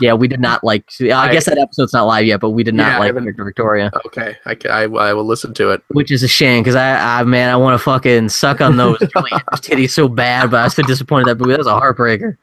yeah, 0.00 0.12
we 0.14 0.28
did 0.28 0.38
not 0.38 0.62
like. 0.62 0.84
I, 1.00 1.10
I- 1.10 1.32
guess 1.32 1.46
that 1.46 1.58
episode's 1.58 1.92
not 1.92 2.04
live 2.04 2.24
yet, 2.24 2.38
but 2.40 2.50
we 2.50 2.62
did 2.62 2.74
not 2.74 2.92
I 2.92 2.98
like 3.10 3.14
Victor 3.24 3.44
Victoria, 3.44 3.90
Okay, 4.06 4.36
I, 4.46 4.54
ca- 4.54 4.68
I, 4.68 4.82
I 4.84 5.12
will 5.12 5.24
listen 5.24 5.54
to 5.54 5.70
it. 5.70 5.82
which 5.88 6.12
is 6.12 6.22
a 6.22 6.28
shame 6.28 6.62
because 6.62 6.76
I, 6.76 7.20
I, 7.20 7.24
man, 7.24 7.50
I 7.50 7.56
want 7.56 7.74
to 7.74 7.82
fucking 7.82 8.28
suck 8.28 8.60
on 8.60 8.76
those 8.76 8.98
Julie 9.00 9.30
titties 9.56 9.90
so 9.90 10.08
bad, 10.08 10.50
but 10.52 10.60
I 10.60 10.64
was 10.64 10.74
so 10.76 10.82
disappointed 10.84 11.22
in 11.28 11.36
that 11.38 11.42
movie. 11.42 11.52
That 11.52 11.58
was 11.58 11.66
a 11.66 11.70
heartbreaker. 11.80 12.36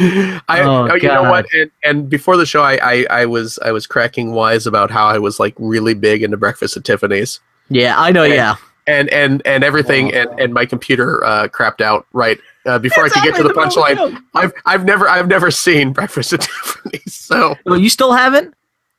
I, 0.00 0.60
Oh, 0.62 0.88
oh, 0.90 0.94
you 0.94 1.08
know 1.08 1.22
what? 1.24 1.46
And, 1.52 1.70
and 1.84 2.08
before 2.08 2.36
the 2.36 2.46
show, 2.46 2.62
I, 2.62 2.76
I, 2.82 3.06
I 3.10 3.26
was 3.26 3.58
I 3.64 3.72
was 3.72 3.86
cracking 3.86 4.32
wise 4.32 4.66
about 4.66 4.90
how 4.90 5.06
I 5.06 5.18
was 5.18 5.38
like 5.38 5.54
really 5.58 5.94
big 5.94 6.22
into 6.22 6.36
Breakfast 6.36 6.76
at 6.76 6.84
Tiffany's 6.84 7.40
Yeah, 7.68 7.98
I 7.98 8.10
know. 8.12 8.22
Okay. 8.24 8.34
Yeah, 8.36 8.56
and 8.86 9.08
and 9.10 9.42
and 9.46 9.62
everything, 9.64 10.12
and, 10.14 10.28
and 10.40 10.54
my 10.54 10.64
computer 10.66 11.22
uh, 11.24 11.48
crapped 11.48 11.80
out 11.80 12.06
right 12.12 12.38
uh, 12.66 12.78
before 12.78 13.04
I 13.04 13.08
could 13.10 13.22
get 13.22 13.34
to 13.36 13.42
the 13.42 13.50
Exactly, 13.50 13.82
punchline. 13.96 14.22
I've 14.34 14.52
I've 14.64 14.84
never 14.84 15.08
I've 15.08 15.28
never 15.28 15.50
seen 15.50 15.92
Breakfast 15.98 16.32
at 16.32 16.40
Tiffany's, 16.42 17.14
so 17.14 17.54
Well, 17.66 17.78
you 17.78 17.88
still 17.90 18.12
haven't? 18.12 18.54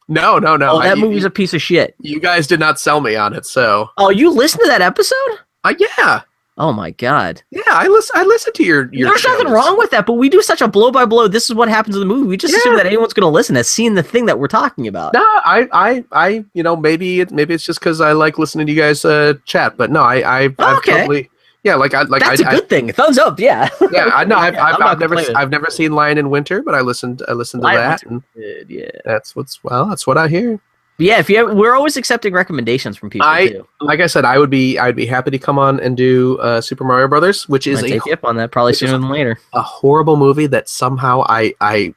no 0.10 0.38
no 0.38 0.58
no. 0.58 0.72
oh, 0.74 0.82
that 0.82 0.98
I- 0.98 1.02
movie's 1.02 1.24
a 1.24 1.30
piece 1.30 1.54
of 1.54 1.62
shit. 1.62 1.96
you 2.02 2.20
guys 2.20 2.46
did 2.46 2.60
not 2.60 2.78
sell 2.80 3.00
me 3.02 3.16
on 3.16 3.34
it, 3.34 3.46
so 3.46 3.90
Oh, 3.98 4.10
you 4.10 4.30
listened 4.32 4.62
to 4.64 4.68
that 4.70 4.82
episode? 4.82 5.40
uh, 5.64 5.74
yeah 5.80 6.22
Oh 6.58 6.72
my 6.72 6.92
god. 6.92 7.42
yeah 7.50 7.62
I 7.68 7.88
listen 7.88 8.12
I 8.16 8.24
listened 8.24 8.54
to 8.56 8.64
your 8.64 8.94
your. 8.94 9.10
There's 9.10 9.24
nothing 9.24 9.48
wrong 9.48 9.78
with 9.78 9.90
that, 9.92 10.06
but 10.06 10.14
we 10.14 10.30
do 10.30 10.42
such 10.42 10.62
a 10.62 10.68
blow 10.68 10.92
by 10.92 11.06
blow. 11.06 11.28
This 11.28 11.50
is 11.50 11.56
what 11.56 11.68
happens 11.68 11.96
in 11.96 12.00
the 12.00 12.06
movie. 12.06 12.28
We 12.28 12.38
just 12.38 12.56
assume 12.56 12.76
that 12.78 12.86
anyone's 12.86 13.14
going 13.14 13.24
to 13.26 13.34
listen 13.34 13.56
has 13.56 13.68
seen 13.68 13.96
the 13.96 14.04
thing 14.04 14.28
that 14.28 14.38
we're 14.38 14.48
talking 14.48 14.88
about. 14.88 15.14
No, 15.14 15.22
I, 15.22 15.68
I, 15.72 16.06
I, 16.12 16.46
you 16.54 16.62
know, 16.62 16.76
maybe 16.76 17.22
it, 17.22 17.32
maybe 17.32 17.54
it's 17.56 17.66
just 17.66 17.80
because 17.80 18.02
I 18.02 18.12
like 18.12 18.38
listening 18.38 18.68
to 18.68 18.74
you 18.74 18.80
guys 18.80 19.04
uh, 19.04 19.34
chat, 19.46 19.78
but 19.78 19.90
no, 19.90 20.02
I, 20.04 20.18
I, 20.18 20.40
I've 20.44 20.78
Okay. 20.78 20.92
totally, 20.92 21.30
yeah, 21.64 21.76
like 21.76 21.94
I, 21.96 22.04
like 22.04 22.22
That's 22.22 22.42
I, 22.42 22.52
a 22.52 22.56
good 22.56 22.70
thing. 22.70 22.92
Thumbs 22.92 23.18
up. 23.18 23.40
Yeah. 23.40 23.70
I, 23.82 23.88
yeah, 23.92 24.12
I 24.14 24.24
know, 24.26 24.36
I've, 24.36 24.54
Yeah, 24.56 24.66
I've, 24.66 24.82
I've 24.82 25.00
never. 25.00 25.16
I've 25.36 25.50
never 25.50 25.70
seen 25.70 25.94
Lion 25.94 26.18
in 26.20 26.30
Winter, 26.30 26.62
but 26.62 26.76
I 26.76 26.82
listened, 26.82 27.24
I 27.28 27.34
listened 27.34 27.62
to 27.62 27.66
Lion 27.66 27.80
that, 27.80 28.04
and 28.04 28.24
yeah. 28.70 28.90
that's 29.06 29.36
what's 29.36 29.64
well, 29.64 29.88
that's 29.88 30.06
what 30.06 30.18
I 30.18 30.28
hear. 30.28 30.60
Yeah, 31.00 31.18
if 31.20 31.30
you 31.30 31.38
have, 31.38 31.56
we're 31.58 31.74
always 31.76 31.98
accepting 31.98 32.34
recommendations 32.34 32.98
from 32.98 33.10
people 33.10 33.28
I- 33.28 33.48
too. 33.48 33.68
Like 33.82 34.00
I 34.00 34.08
said, 34.08 34.26
I 34.26 34.38
would 34.38 34.50
be 34.52 34.78
I'd 34.78 34.96
be 34.96 35.06
happy 35.06 35.32
to 35.32 35.40
come 35.40 35.58
on 35.60 35.80
and 35.80 35.98
do 35.98 36.38
uh, 36.40 36.62
Super 36.62 36.84
Mario 36.84 37.08
Brothers, 37.08 37.50
which 37.50 37.66
is 37.68 37.82
a, 37.82 37.88
take 37.88 38.06
you 38.06 38.14
up 38.14 38.24
on 38.24 38.36
that 38.38 38.52
probably 38.52 38.74
sooner 38.74 38.94
than 38.94 39.10
later. 39.10 39.40
a 39.54 39.62
horrible 39.62 40.16
movie 40.18 40.48
that 40.48 40.70
somehow 40.70 41.24
I 41.28 41.54
I 41.60 41.94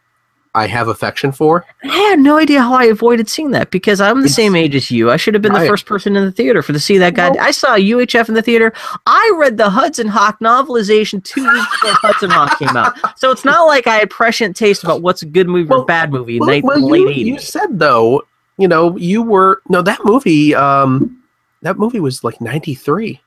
I 0.54 0.66
have 0.68 0.88
affection 0.88 1.32
for. 1.32 1.66
I 1.84 1.88
had 1.88 2.18
no 2.18 2.38
idea 2.38 2.62
how 2.62 2.72
I 2.72 2.84
avoided 2.84 3.28
seeing 3.28 3.50
that 3.50 3.70
because 3.70 4.00
I'm 4.00 4.22
the 4.22 4.28
same 4.30 4.56
age 4.56 4.74
as 4.74 4.90
you. 4.90 5.10
I 5.10 5.18
should 5.18 5.34
have 5.34 5.42
been 5.42 5.52
the 5.52 5.66
first 5.66 5.84
person 5.84 6.16
in 6.16 6.24
the 6.24 6.32
theater 6.32 6.62
for 6.62 6.72
to 6.72 6.80
see 6.80 6.96
that 6.96 7.12
guy. 7.12 7.28
I 7.38 7.50
saw 7.50 7.76
UHF 7.76 8.30
in 8.30 8.34
the 8.34 8.40
theater. 8.40 8.72
I 9.06 9.32
read 9.38 9.58
the 9.58 9.68
Hudson 9.68 10.06
Hawk 10.08 10.40
novelization 10.40 11.22
two 11.22 11.42
weeks 11.46 11.70
before 11.82 11.90
Hudson 12.00 12.30
Hawk 12.30 12.58
came 12.58 12.74
out. 12.74 12.94
So 13.18 13.30
it's 13.30 13.44
not 13.44 13.66
like 13.66 13.86
I 13.86 13.96
had 13.96 14.08
prescient 14.08 14.56
taste 14.56 14.82
about 14.82 15.02
what's 15.02 15.20
a 15.20 15.26
good 15.26 15.46
movie 15.46 15.68
or 15.70 15.76
Well- 15.80 15.84
bad 15.84 16.10
movie 16.10 16.36
in 16.36 16.40
Well, 16.40 16.48
late, 16.48 16.64
well, 16.64 16.80
late 16.80 17.00
you, 17.18 17.34
80s. 17.34 17.34
you 17.34 17.38
said 17.38 17.78
though, 17.78 18.22
you 18.58 18.68
know, 18.68 18.96
you 18.96 19.22
were 19.22 19.62
no 19.68 19.82
that 19.82 20.00
movie. 20.04 20.54
Um, 20.54 21.22
that 21.62 21.78
movie 21.78 22.00
was 22.00 22.22
like 22.24 22.40
ninety 22.40 22.74
three. 22.74 23.20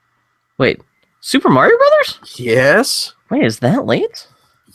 Wait, 0.58 0.82
Super 1.22 1.49
Mario 1.49 1.77
Brothers? 1.77 2.19
Yes, 2.38 3.14
Wait, 3.30 3.43
is 3.43 3.59
that 3.59 3.85
late? 3.85 4.27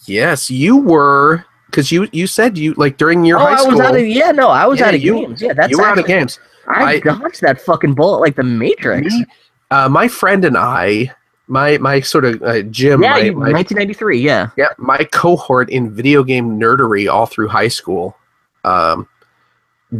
yes, 0.06 0.50
you 0.50 0.76
were 0.76 1.44
because 1.66 1.90
you 1.90 2.08
you 2.12 2.26
said 2.26 2.56
you 2.58 2.74
like 2.74 2.96
during 2.98 3.24
your 3.24 3.38
oh, 3.38 3.42
high 3.46 3.52
I 3.52 3.56
school. 3.56 3.72
was 3.72 3.80
out 3.80 3.96
of 3.96 4.06
yeah, 4.06 4.30
no, 4.32 4.48
I 4.48 4.66
was 4.66 4.80
Yeah, 4.80 4.88
out 4.88 4.94
of 4.94 5.02
you- 5.02 5.14
games. 5.14 5.42
Yeah, 5.42 5.52
that's 5.54 5.70
you 5.70 5.78
were 5.78 5.84
out 5.86 5.98
of 5.98 6.06
games. 6.06 6.38
I, 6.68 6.84
I- 6.84 7.00
dodged 7.00 7.40
that 7.42 7.60
fucking 7.60 7.94
bullet 7.94 8.20
like 8.20 8.36
the 8.36 8.42
Matrix. 8.42 9.12
Me, 9.14 9.26
uh, 9.70 9.88
my 9.88 10.08
friend 10.08 10.44
and 10.44 10.56
I, 10.56 11.10
my 11.48 11.76
my 11.78 12.00
sort 12.00 12.24
of 12.24 12.42
uh, 12.42 12.62
Jim, 12.62 13.02
yeah, 13.02 13.10
my, 13.12 13.18
you, 13.18 13.32
my 13.32 13.52
1993. 13.52 14.20
Yeah. 14.20 14.50
Yeah, 14.56 14.68
my 14.78 14.98
cohort 15.12 15.68
in 15.70 15.92
video 15.94 16.22
game 16.22 16.58
nerdery 16.58 17.12
all 17.12 17.26
through 17.26 17.48
high 17.48 17.68
school. 17.68 18.16
Um, 18.64 19.06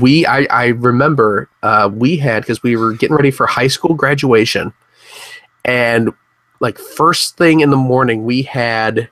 we, 0.01 0.27
I, 0.27 0.47
I 0.51 0.67
remember 0.69 1.49
uh, 1.63 1.91
we 1.93 2.17
had 2.17 2.43
because 2.43 2.63
we 2.63 2.77
were 2.77 2.93
getting 2.93 3.17
ready 3.17 3.31
for 3.31 3.47
high 3.47 3.67
school 3.69 3.95
graduation, 3.95 4.73
and 5.65 6.13
like 6.61 6.79
first 6.79 7.37
thing 7.37 7.61
in 7.61 7.71
the 7.71 7.77
morning, 7.77 8.25
we 8.25 8.43
had 8.43 9.09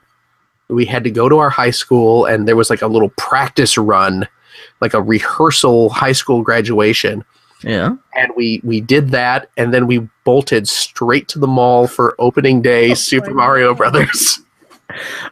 we 0.69 0.85
had 0.85 1.03
to 1.03 1.11
go 1.11 1.29
to 1.29 1.37
our 1.37 1.49
high 1.49 1.71
school, 1.71 2.25
and 2.25 2.47
there 2.47 2.55
was 2.55 2.69
like 2.69 2.81
a 2.81 2.87
little 2.87 3.09
practice 3.17 3.77
run, 3.77 4.27
like 4.81 4.93
a 4.93 5.01
rehearsal 5.01 5.89
high 5.89 6.11
school 6.13 6.41
graduation, 6.41 7.23
Yeah. 7.63 7.95
and 8.15 8.31
we 8.35 8.59
we 8.63 8.81
did 8.81 9.09
that, 9.09 9.49
and 9.57 9.73
then 9.73 9.87
we 9.87 10.07
bolted 10.23 10.67
straight 10.67 11.27
to 11.29 11.39
the 11.39 11.47
mall 11.47 11.87
for 11.87 12.15
opening 12.19 12.61
day 12.61 12.91
Oh 12.91 12.95
Super 12.95 13.33
Mario 13.33 13.69
God. 13.73 13.77
Brothers. 13.77 14.39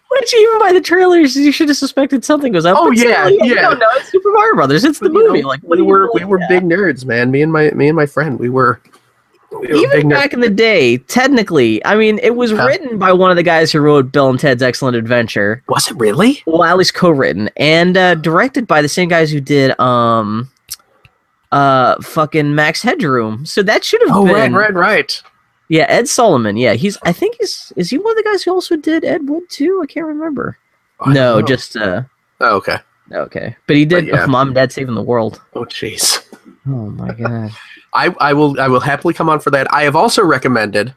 Which 0.09 0.33
even 0.33 0.59
by 0.59 0.73
the 0.73 0.81
trailers, 0.81 1.35
you 1.35 1.51
should 1.51 1.67
have 1.69 1.77
suspected 1.77 2.25
something 2.25 2.51
was 2.53 2.65
up. 2.65 2.77
Oh, 2.79 2.89
yeah, 2.91 3.27
you 3.27 3.39
yeah. 3.55 3.61
don't. 3.61 3.81
It's 3.97 4.11
Super 4.11 4.31
Mario 4.31 4.55
Brothers. 4.55 4.83
It's 4.83 4.99
the 4.99 5.09
But, 5.09 5.19
you 5.19 5.23
know, 5.27 5.33
movie. 5.33 5.43
like 5.43 5.61
we 5.63 5.81
were 5.81 6.09
we 6.13 6.23
were 6.25 6.39
big 6.49 6.63
nerds, 6.63 7.05
man. 7.05 7.29
Me 7.31 7.41
and 7.41 7.51
my 7.51 7.69
me 7.71 7.87
and 7.87 7.95
my 7.95 8.05
friend, 8.07 8.39
we 8.39 8.49
were, 8.49 8.81
we 9.51 9.67
were 9.67 9.73
Even 9.75 10.07
nerds. 10.07 10.09
back 10.09 10.33
in 10.33 10.39
the 10.39 10.49
day, 10.49 10.97
technically, 10.97 11.83
I 11.85 11.95
mean, 11.95 12.17
it 12.23 12.35
was 12.35 12.51
Huh? 12.51 12.65
written 12.65 12.97
by 12.97 13.13
one 13.13 13.29
of 13.29 13.37
the 13.37 13.43
guys 13.43 13.71
who 13.71 13.81
wrote 13.81 14.11
Bill 14.11 14.29
and 14.29 14.39
Ted's 14.39 14.63
Excellent 14.63 14.95
Adventure. 14.97 15.61
Was 15.69 15.91
it 15.91 15.97
really? 15.97 16.41
Well, 16.47 16.63
at 16.63 16.77
least 16.77 16.93
co-written 16.95 17.49
and 17.57 17.95
uh, 17.97 18.15
directed 18.15 18.65
by 18.65 18.81
the 18.81 18.89
same 18.89 19.09
guys 19.09 19.31
who 19.31 19.39
did 19.41 19.79
um, 19.79 20.49
uh, 21.51 22.01
fucking 22.01 22.55
Max 22.55 22.81
Headroom. 22.81 23.45
So 23.45 23.61
that 23.63 23.83
should 23.83 24.01
have 24.01 24.09
been 24.09 24.17
Oh, 24.17 24.33
right, 24.33 24.51
right, 24.51 24.73
right. 24.73 25.21
Yeah, 25.71 25.85
Ed 25.87 26.09
Solomon. 26.09 26.57
Yeah, 26.57 26.73
he's. 26.73 26.97
I 27.03 27.13
think 27.13 27.37
he's. 27.39 27.71
Is 27.77 27.89
he 27.89 27.97
one 27.97 28.11
of 28.11 28.17
the 28.17 28.29
guys 28.29 28.43
who 28.43 28.51
also 28.51 28.75
did 28.75 29.05
Ed 29.05 29.29
Wood 29.29 29.43
too? 29.49 29.79
I 29.81 29.85
can't 29.85 30.05
remember. 30.05 30.57
I 30.99 31.13
no, 31.13 31.41
just 31.41 31.77
uh, 31.77 32.03
oh, 32.41 32.57
okay. 32.57 32.75
okay. 33.09 33.55
But 33.67 33.77
he 33.77 33.85
did 33.85 34.09
But 34.09 34.19
yeah. 34.19 34.25
Mom 34.25 34.49
and 34.49 34.55
Dad 34.55 34.73
Saving 34.73 34.95
the 34.95 35.01
World. 35.01 35.41
Oh, 35.53 35.63
jeez. 35.63 36.27
Oh 36.67 36.89
my 36.91 37.13
god. 37.17 37.51
I 37.93 38.13
I 38.19 38.33
will 38.33 38.59
I 38.59 38.67
will 38.67 38.81
happily 38.81 39.13
come 39.13 39.29
on 39.29 39.39
for 39.39 39.49
that. 39.51 39.73
I 39.73 39.83
have 39.83 39.95
also 39.95 40.25
recommended 40.25 40.93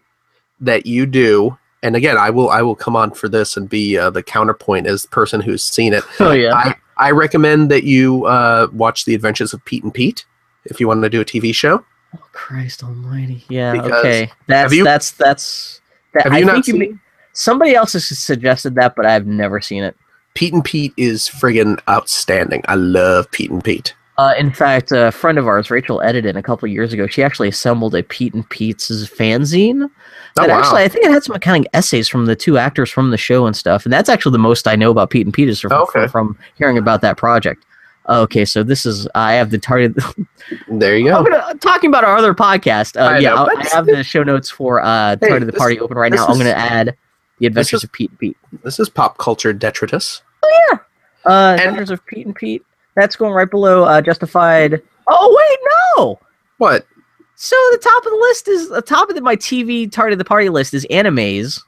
that 0.58 0.86
you 0.86 1.06
do, 1.06 1.56
and 1.84 1.94
again, 1.94 2.18
I 2.18 2.30
will 2.30 2.50
I 2.50 2.62
will 2.62 2.74
come 2.74 2.96
on 2.96 3.12
for 3.12 3.28
this 3.28 3.56
and 3.56 3.68
be 3.68 3.96
uh, 3.96 4.10
the 4.10 4.24
counterpoint 4.24 4.88
as 4.88 5.02
the 5.02 5.08
person 5.08 5.40
who's 5.40 5.62
seen 5.62 5.92
it. 5.92 6.02
Oh 6.18 6.32
yeah. 6.32 6.52
I 6.52 6.74
I 6.96 7.10
recommend 7.12 7.70
that 7.70 7.84
you 7.84 8.26
uh, 8.26 8.66
watch 8.72 9.04
the 9.04 9.14
Adventures 9.14 9.54
of 9.54 9.64
Pete 9.64 9.84
and 9.84 9.94
Pete 9.94 10.26
if 10.64 10.80
you 10.80 10.88
want 10.88 11.00
to 11.04 11.08
do 11.08 11.20
a 11.20 11.24
TV 11.24 11.54
show. 11.54 11.84
Oh, 12.14 12.18
Christ 12.32 12.82
Almighty! 12.84 13.44
Yeah. 13.48 13.72
Because- 13.72 13.92
okay. 13.92 14.30
That's 14.46 14.72
you- 14.72 14.84
that's 14.84 15.10
that's. 15.12 15.80
That, 16.12 16.24
Have 16.24 16.32
I 16.32 16.38
you 16.38 16.44
not 16.44 16.52
think 16.54 16.66
you 16.68 16.72
seen- 16.74 16.80
may- 16.92 16.98
somebody 17.32 17.74
else 17.74 17.94
has 17.94 18.06
suggested 18.06 18.76
that, 18.76 18.94
but 18.94 19.04
I've 19.06 19.26
never 19.26 19.60
seen 19.60 19.82
it. 19.82 19.96
Pete 20.34 20.52
and 20.52 20.64
Pete 20.64 20.92
is 20.96 21.22
friggin' 21.28 21.78
outstanding. 21.88 22.62
I 22.68 22.74
love 22.76 23.30
Pete 23.32 23.50
and 23.50 23.62
Pete. 23.62 23.94
Uh, 24.16 24.32
in 24.38 24.52
fact, 24.52 24.92
a 24.92 25.10
friend 25.10 25.38
of 25.38 25.48
ours, 25.48 25.72
Rachel 25.72 25.98
Edidin, 26.04 26.36
a 26.36 26.42
couple 26.42 26.66
of 26.66 26.72
years 26.72 26.92
ago, 26.92 27.08
she 27.08 27.20
actually 27.24 27.48
assembled 27.48 27.96
a 27.96 28.02
Pete 28.04 28.32
and 28.32 28.48
Pete's 28.48 28.88
fanzine. 29.08 29.90
Oh 30.38 30.46
wow! 30.46 30.58
actually, 30.60 30.82
I 30.82 30.88
think 30.88 31.04
it 31.04 31.10
had 31.10 31.24
some 31.24 31.36
kind 31.40 31.64
of 31.66 31.70
essays 31.74 32.08
from 32.08 32.26
the 32.26 32.36
two 32.36 32.56
actors 32.58 32.90
from 32.90 33.10
the 33.10 33.16
show 33.16 33.44
and 33.46 33.56
stuff. 33.56 33.84
And 33.84 33.92
that's 33.92 34.08
actually 34.08 34.32
the 34.32 34.38
most 34.38 34.68
I 34.68 34.76
know 34.76 34.92
about 34.92 35.10
Pete 35.10 35.26
and 35.26 35.34
Pete 35.34 35.48
is 35.48 35.60
from, 35.60 35.72
Okay. 35.72 36.06
from 36.06 36.38
hearing 36.56 36.78
about 36.78 37.00
that 37.00 37.16
project. 37.16 37.64
Okay, 38.08 38.44
so 38.44 38.62
this 38.62 38.84
is 38.84 39.08
I 39.14 39.32
have 39.34 39.50
the 39.50 39.58
target. 39.58 39.94
there 40.68 40.96
you 40.96 41.10
I'm 41.12 41.24
go. 41.24 41.30
gonna, 41.30 41.54
talking 41.58 41.88
about 41.88 42.04
our 42.04 42.16
other 42.16 42.34
podcast. 42.34 43.00
Uh, 43.00 43.04
I 43.04 43.18
yeah, 43.18 43.30
know, 43.34 43.48
I 43.56 43.66
have 43.72 43.86
the 43.86 44.02
show 44.04 44.22
notes 44.22 44.50
for 44.50 44.82
uh, 44.82 45.16
Hey, 45.20 45.28
Target 45.28 45.46
the 45.46 45.52
this- 45.52 45.58
Party 45.58 45.80
open 45.80 45.96
right 45.96 46.12
now. 46.12 46.26
I'm 46.26 46.34
going 46.34 46.44
to 46.46 46.56
add 46.56 46.96
the 47.38 47.46
Adventures 47.46 47.78
is- 47.80 47.84
of 47.84 47.92
Pete 47.92 48.10
and 48.10 48.18
Pete. 48.18 48.36
This 48.62 48.78
is 48.78 48.88
pop 48.90 49.16
culture 49.18 49.52
detritus. 49.54 50.20
Oh 50.42 50.60
yeah, 50.70 50.78
uh, 51.24 51.52
And- 51.52 51.60
Adventures 51.62 51.90
of 51.90 52.04
Pete 52.06 52.26
and 52.26 52.34
Pete. 52.34 52.62
That's 52.94 53.16
going 53.16 53.32
right 53.32 53.50
below 53.50 53.84
uh, 53.84 54.00
Justified. 54.02 54.82
Oh 55.08 55.34
wait, 55.36 55.58
no. 56.04 56.20
What? 56.58 56.86
So 57.36 57.56
the 57.72 57.78
top 57.78 58.04
of 58.06 58.12
the 58.12 58.18
list 58.18 58.48
is 58.48 58.68
the 58.68 58.82
top 58.82 59.08
of 59.08 59.16
the, 59.16 59.20
my 59.22 59.34
TV 59.34 59.90
Target 59.90 60.12
of 60.12 60.18
the 60.18 60.24
Party 60.24 60.48
list 60.50 60.72
is 60.74 60.86
animes. 60.90 61.60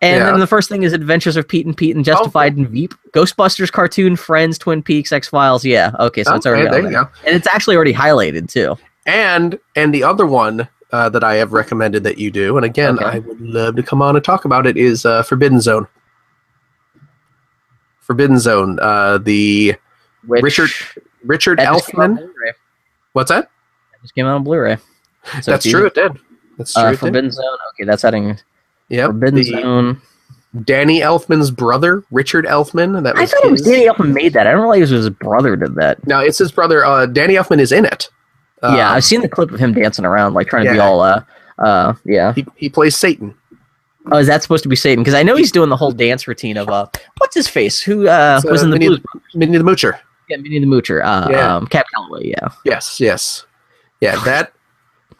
And 0.00 0.16
Yeah. 0.20 0.30
then 0.30 0.38
the 0.40 0.46
first 0.46 0.68
thing 0.68 0.84
is 0.84 0.92
Adventures 0.92 1.36
of 1.36 1.48
Pete 1.48 1.66
and 1.66 1.76
Pete 1.76 1.96
and 1.96 2.04
Justified 2.04 2.56
and 2.56 2.68
Veep, 2.68 2.94
Ghostbusters 3.12 3.72
cartoon, 3.72 4.14
Friends, 4.14 4.56
Twin 4.56 4.80
Peaks, 4.82 5.10
X 5.10 5.28
Files. 5.28 5.64
Yeah, 5.64 5.90
okay, 5.98 6.22
so 6.22 6.34
it's 6.36 6.46
already 6.46 6.64
there 6.68 6.78
on 6.78 6.84
you 6.84 6.90
there. 6.90 7.04
go. 7.04 7.10
and 7.26 7.34
it's 7.34 7.48
actually 7.48 7.74
already 7.74 7.92
highlighted 7.94 8.48
too. 8.48 8.76
And 9.06 9.58
and 9.74 9.92
the 9.92 10.04
other 10.04 10.24
one 10.26 10.68
uh, 10.92 11.08
that 11.08 11.24
I 11.24 11.34
have 11.34 11.52
recommended 11.52 12.04
that 12.04 12.18
you 12.18 12.30
do, 12.30 12.56
and 12.56 12.64
again, 12.64 12.96
Okay. 12.98 13.04
I 13.06 13.18
would 13.18 13.40
love 13.40 13.74
to 13.76 13.82
come 13.82 14.00
on 14.00 14.14
and 14.16 14.24
talk 14.24 14.44
about 14.44 14.66
it, 14.66 14.76
is 14.76 15.04
uh, 15.04 15.22
Forbidden 15.24 15.60
Zone. 15.60 15.86
Forbidden 18.00 18.38
Zone. 18.38 18.78
Uh, 18.80 19.18
the 19.18 19.74
Which 20.26 20.42
Richard 20.42 20.70
Richard 21.24 21.58
that 21.58 21.72
just 21.72 21.88
came 21.88 22.00
out 22.00 22.10
on 22.10 22.16
Elfman. 22.18 22.30
What's 23.12 23.30
that? 23.30 23.50
That 23.92 24.02
just 24.02 24.14
came 24.14 24.26
out 24.26 24.34
on 24.36 24.44
Blu-ray. 24.44 24.76
So 25.42 25.50
That's 25.50 25.68
true. 25.68 25.86
It 25.86 25.94
did. 25.94 26.12
That's 26.56 26.72
true. 26.72 26.82
Uh, 26.82 26.86
it 26.88 26.90
did. 26.92 26.98
Forbidden 27.00 27.30
Zone. 27.30 27.44
Okay, 27.74 27.84
that's 27.84 28.04
adding 28.04 28.38
Yep. 28.88 29.06
Forbidden 29.10 29.34
the- 29.36 29.44
Zone. 29.44 30.02
Danny 30.64 31.00
Elfman's 31.00 31.50
brother, 31.50 32.02
Richard 32.10 32.46
Elfman. 32.46 33.02
That 33.02 33.18
I 33.18 33.26
thought 33.26 33.44
it 33.44 33.50
was 33.50 33.60
Danny 33.62 33.86
Elfman 33.86 34.14
made 34.14 34.32
that. 34.32 34.46
I 34.46 34.52
don't 34.52 34.62
realize 34.62 34.90
it 34.90 34.94
was 34.94 35.04
his 35.04 35.10
brother 35.14 35.56
did 35.56 35.74
that. 35.74 36.04
No, 36.06 36.20
it's 36.20 36.38
his 36.38 36.50
brother. 36.50 36.84
Uh, 36.86 37.04
Danny 37.04 37.34
Elfman 37.34 37.60
is 37.60 37.70
in 37.70 37.84
it. 37.84 38.08
yeah, 38.62 38.88
Um, 38.88 38.96
I've 38.96 39.04
seen 39.04 39.20
the 39.20 39.28
clip 39.28 39.50
of 39.50 39.60
him 39.60 39.74
dancing 39.74 40.06
around, 40.06 40.32
like 40.32 40.48
trying 40.48 40.64
to 40.64 40.72
be 40.72 40.78
all, 40.78 41.00
uh, 41.02 41.22
uh, 41.58 41.92
yeah. 42.06 42.32
he, 42.32 42.46
he 42.56 42.70
plays 42.70 42.96
Satan. 42.96 43.34
Oh, 44.10 44.16
is 44.16 44.26
that 44.26 44.42
supposed 44.42 44.62
to 44.62 44.70
be 44.70 44.74
Satan? 44.74 45.02
Because 45.04 45.14
I 45.14 45.22
know 45.22 45.36
he's 45.36 45.52
doing 45.52 45.68
the 45.68 45.76
whole 45.76 45.92
dance 45.92 46.26
routine 46.26 46.56
of, 46.56 46.70
uh, 46.70 46.86
what's 47.18 47.34
his 47.34 47.46
face? 47.46 47.82
Who 47.82 48.08
uh, 48.08 48.40
was 48.46 48.62
uh, 48.62 48.64
in 48.64 48.70
the 48.70 48.78
Minnie-? 48.78 49.02
Minnie 49.34 49.58
the 49.58 49.64
Moocher. 49.64 49.98
Yeah, 50.30 50.38
Minnie 50.38 50.60
the 50.60 50.66
Moocher. 50.66 51.04
Uh, 51.04 51.28
Yeah. 51.30 51.56
um, 51.56 51.66
Cab 51.66 51.84
Calloway. 51.94 52.28
Yeah. 52.28 52.48
Yes, 52.64 52.98
yes, 53.00 53.44
yeah. 54.00 54.16
That 54.24 54.52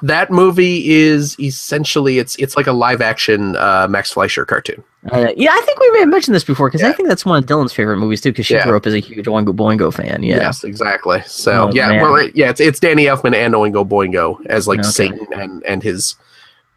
that 0.02 0.30
movie 0.30 0.88
is 0.90 1.38
essentially 1.40 2.18
it's 2.18 2.36
it's 2.36 2.56
like 2.56 2.66
a 2.68 2.72
live 2.72 3.00
action 3.00 3.56
uh, 3.56 3.86
Max 3.90 4.12
Fleischer 4.12 4.44
cartoon. 4.44 4.82
Uh, 5.10 5.32
yeah, 5.36 5.50
I 5.52 5.60
think 5.62 5.78
we 5.80 5.90
may 5.92 6.00
have 6.00 6.08
mentioned 6.08 6.34
this 6.34 6.44
before 6.44 6.68
because 6.68 6.82
I 6.82 6.92
think 6.92 7.08
that's 7.08 7.24
one 7.24 7.38
of 7.42 7.46
Dylan's 7.48 7.72
favorite 7.72 7.96
movies 7.98 8.20
too. 8.20 8.30
Because 8.30 8.46
she 8.46 8.54
Yeah. 8.54 8.64
grew 8.64 8.76
up 8.76 8.86
as 8.86 8.94
a 8.94 9.00
huge 9.00 9.26
Oingo 9.26 9.54
Boingo 9.54 9.92
fan. 9.92 10.22
Yeah. 10.22 10.36
Yes, 10.36 10.62
exactly. 10.64 11.22
So 11.26 11.68
Oh, 11.68 11.72
yeah, 11.72 11.88
man. 11.88 12.02
well, 12.02 12.28
yeah, 12.34 12.50
it's 12.50 12.60
it's 12.60 12.78
Danny 12.80 13.04
Elfman 13.06 13.34
and 13.34 13.54
Oingo 13.54 13.86
Boingo 13.88 14.44
as 14.46 14.68
like 14.68 14.80
Okay. 14.80 14.88
Satan 14.88 15.26
and 15.34 15.64
and 15.64 15.82
his 15.82 16.14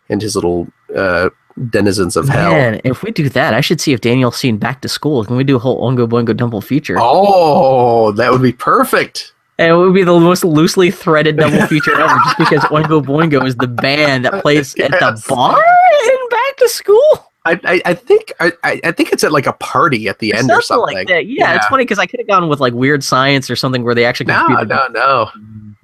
and 0.10 0.22
his 0.22 0.36
little 0.36 0.68
uh, 0.96 1.30
denizens 1.70 2.16
of 2.18 2.28
hell. 2.30 2.52
Man, 2.52 2.82
if 2.84 3.04
we 3.04 3.12
do 3.12 3.30
that, 3.30 3.54
I 3.54 3.62
should 3.62 3.80
see 3.82 3.94
if 3.94 4.02
Daniel's 4.02 4.38
seen 4.38 4.58
Back 4.58 4.82
to 4.82 4.90
School. 4.90 5.24
Can 5.26 5.36
we 5.36 5.44
do 5.44 5.56
a 5.58 5.60
whole 5.60 5.82
Oingo 5.90 6.08
Boingo 6.08 6.36
double 6.36 6.62
feature? 6.62 6.98
Oh, 7.00 8.12
that 8.14 8.32
would 8.32 8.42
be 8.42 8.54
perfect. 8.54 9.34
And 9.62 9.72
it 9.72 9.76
would 9.78 9.94
be 9.94 10.04
the 10.04 10.20
most 10.20 10.44
loosely 10.44 10.92
threaded 10.92 11.38
double 11.38 11.62
feature 11.68 11.94
ever, 12.00 12.16
just 12.26 12.38
because 12.38 12.62
Oingo 12.66 13.04
Boingo 13.04 13.46
is 13.46 13.56
the 13.56 13.68
band 13.68 14.26
that 14.26 14.42
plays 14.42 14.74
at 14.80 14.92
the 14.92 15.24
bar 15.30 15.56
in 15.58 16.30
Back 16.30 16.58
to 16.58 16.68
School. 16.70 17.32
I, 17.46 17.60
I, 17.64 17.82
I 17.86 17.94
think 17.96 18.34
I, 18.40 18.52
I 18.64 18.92
think 18.92 19.12
it's 19.14 19.24
at 19.24 19.32
like 19.32 19.48
a 19.48 19.54
party 19.54 20.08
at 20.08 20.20
the 20.20 20.34
end 20.34 20.50
or 20.52 20.62
something. 20.62 20.96
like 20.96 21.08
that. 21.08 21.26
Yeah, 21.28 21.56
it's 21.56 21.66
funny 21.68 21.84
because 21.86 21.98
I 22.00 22.06
could 22.06 22.20
have 22.20 22.28
gone 22.28 22.48
with 22.50 22.60
like 22.60 22.74
weird 22.74 23.04
science 23.04 23.50
or 23.50 23.56
something 23.56 23.84
where 23.84 23.96
they 23.96 24.06
actually 24.06 24.28
No, 24.28 24.48
no, 24.48 24.88
no. 24.90 25.32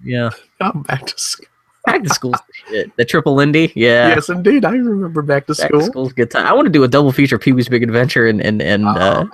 Yeah, 0.03 0.29
Come 0.61 0.83
back 0.83 1.05
to 1.07 1.17
school. 1.19 1.47
Back 1.85 2.03
to 2.03 2.09
School's 2.09 2.37
the 2.47 2.53
shit. 2.69 2.97
The 2.97 3.05
Triple 3.05 3.33
Lindy. 3.35 3.71
Yeah. 3.73 4.09
Yes, 4.09 4.27
indeed. 4.29 4.65
I 4.65 4.71
remember 4.71 5.21
back 5.21 5.47
to 5.47 5.53
Back 5.55 5.67
school. 5.69 5.79
to 5.79 5.85
School's 5.85 6.11
a 6.11 6.15
good 6.15 6.29
time. 6.29 6.45
I 6.45 6.51
want 6.53 6.65
to 6.65 6.71
do 6.71 6.83
a 6.83 6.87
double 6.87 7.11
feature 7.13 7.39
Pee 7.39 7.53
Wee's 7.53 7.69
Big 7.69 7.81
Adventure 7.81 8.27
and 8.27 8.41
and, 8.41 8.61
and 8.61 8.85
Oh, 8.85 8.89
uh. 8.91 9.25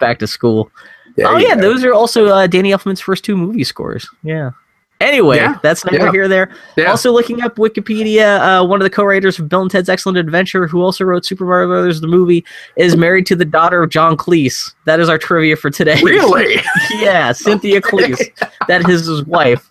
Back 0.00 0.18
to 0.20 0.26
School. 0.26 0.70
There 1.18 1.26
oh 1.26 1.36
yeah, 1.36 1.56
go. 1.56 1.62
those 1.62 1.84
are 1.84 1.92
also 1.92 2.26
uh, 2.26 2.46
Danny 2.46 2.70
Elfman's 2.70 3.00
first 3.00 3.24
two 3.24 3.36
movie 3.36 3.64
scores. 3.64 4.08
Yeah. 4.22 4.52
Anyway, 5.00 5.36
Yeah, 5.36 5.58
that's 5.62 5.84
neither 5.84 6.06
yeah. 6.06 6.12
here 6.12 6.28
there. 6.28 6.50
Yeah. 6.76 6.86
Also, 6.86 7.12
looking 7.12 7.42
up 7.42 7.56
Wikipedia, 7.56 8.40
uh, 8.40 8.66
one 8.66 8.80
of 8.80 8.84
the 8.84 8.90
co-writers 8.90 9.38
of 9.38 9.48
Bill 9.48 9.62
and 9.62 9.70
Ted's 9.70 9.88
Excellent 9.88 10.18
Adventure, 10.18 10.66
who 10.66 10.82
also 10.82 11.04
wrote 11.04 11.24
Super 11.24 11.44
Mario 11.44 11.68
Brothers 11.68 12.00
the 12.00 12.08
movie, 12.08 12.44
is 12.76 12.96
married 12.96 13.26
to 13.26 13.36
the 13.36 13.44
daughter 13.44 13.82
of 13.82 13.90
John 13.90 14.16
Cleese. 14.16 14.74
That 14.86 14.98
is 14.98 15.08
our 15.08 15.18
trivia 15.18 15.56
for 15.56 15.70
today. 15.70 16.00
really? 16.02 16.56
yeah, 17.00 17.32
Cynthia 17.32 17.80
Cleese. 17.80 18.28
That 18.66 18.88
is 18.88 19.06
his 19.06 19.24
wife. 19.24 19.70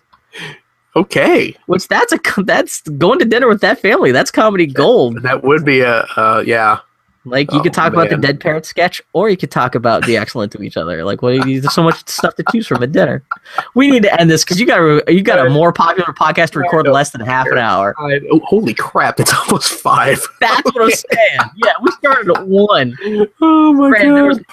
okay. 0.96 1.54
Which 1.66 1.88
that's 1.88 2.12
a 2.12 2.18
that's 2.42 2.80
going 2.82 3.18
to 3.18 3.24
dinner 3.24 3.48
with 3.48 3.60
that 3.60 3.80
family. 3.80 4.12
That's 4.12 4.30
comedy 4.30 4.66
gold. 4.66 5.22
That 5.22 5.44
would 5.44 5.64
be 5.64 5.80
a 5.80 6.06
uh, 6.16 6.42
yeah. 6.46 6.80
Like 7.28 7.52
you 7.52 7.58
Oh, 7.60 7.62
could 7.62 7.72
talk 7.72 7.92
about 7.92 8.10
the 8.10 8.16
dead 8.16 8.40
parrot 8.40 8.66
sketch, 8.66 9.00
or 9.12 9.28
you 9.30 9.36
could 9.36 9.50
talk 9.50 9.74
about 9.74 10.04
the 10.06 10.16
excellent 10.16 10.52
to 10.52 10.62
each 10.62 10.76
other. 10.76 11.04
Like, 11.04 11.22
what? 11.22 11.46
You, 11.46 11.60
there's 11.60 11.74
so 11.74 11.82
much 11.82 12.08
stuff 12.08 12.34
to 12.36 12.44
choose 12.52 12.66
from 12.66 12.82
at 12.82 12.92
dinner. 12.92 13.22
We 13.74 13.90
need 13.90 14.02
to 14.02 14.20
end 14.20 14.30
this 14.30 14.44
because 14.44 14.58
you 14.60 14.66
got 14.66 14.80
a 14.80 15.12
you 15.12 15.22
got 15.22 15.44
a 15.46 15.50
more 15.50 15.72
popular 15.72 16.12
podcast 16.12 16.50
to 16.52 16.60
record 16.60 16.86
in 16.86 16.92
less 16.92 17.10
than 17.10 17.20
half 17.20 17.46
an 17.48 17.58
hour. 17.58 17.94
Oh, 17.98 18.40
holy 18.44 18.74
crap! 18.74 19.20
It's 19.20 19.32
almost 19.46 19.72
five. 19.72 20.20
That's 20.40 20.64
what 20.74 20.82
I'm 20.84 20.90
saying. 20.90 21.50
Yeah, 21.64 21.72
we 21.82 21.90
started 21.92 22.30
at 22.36 22.46
one. 22.46 22.96
Oh 23.40 23.72
my 23.72 23.88
Granted, 23.90 24.14
there 24.16 24.24
was 24.26 24.38
an 24.38 24.44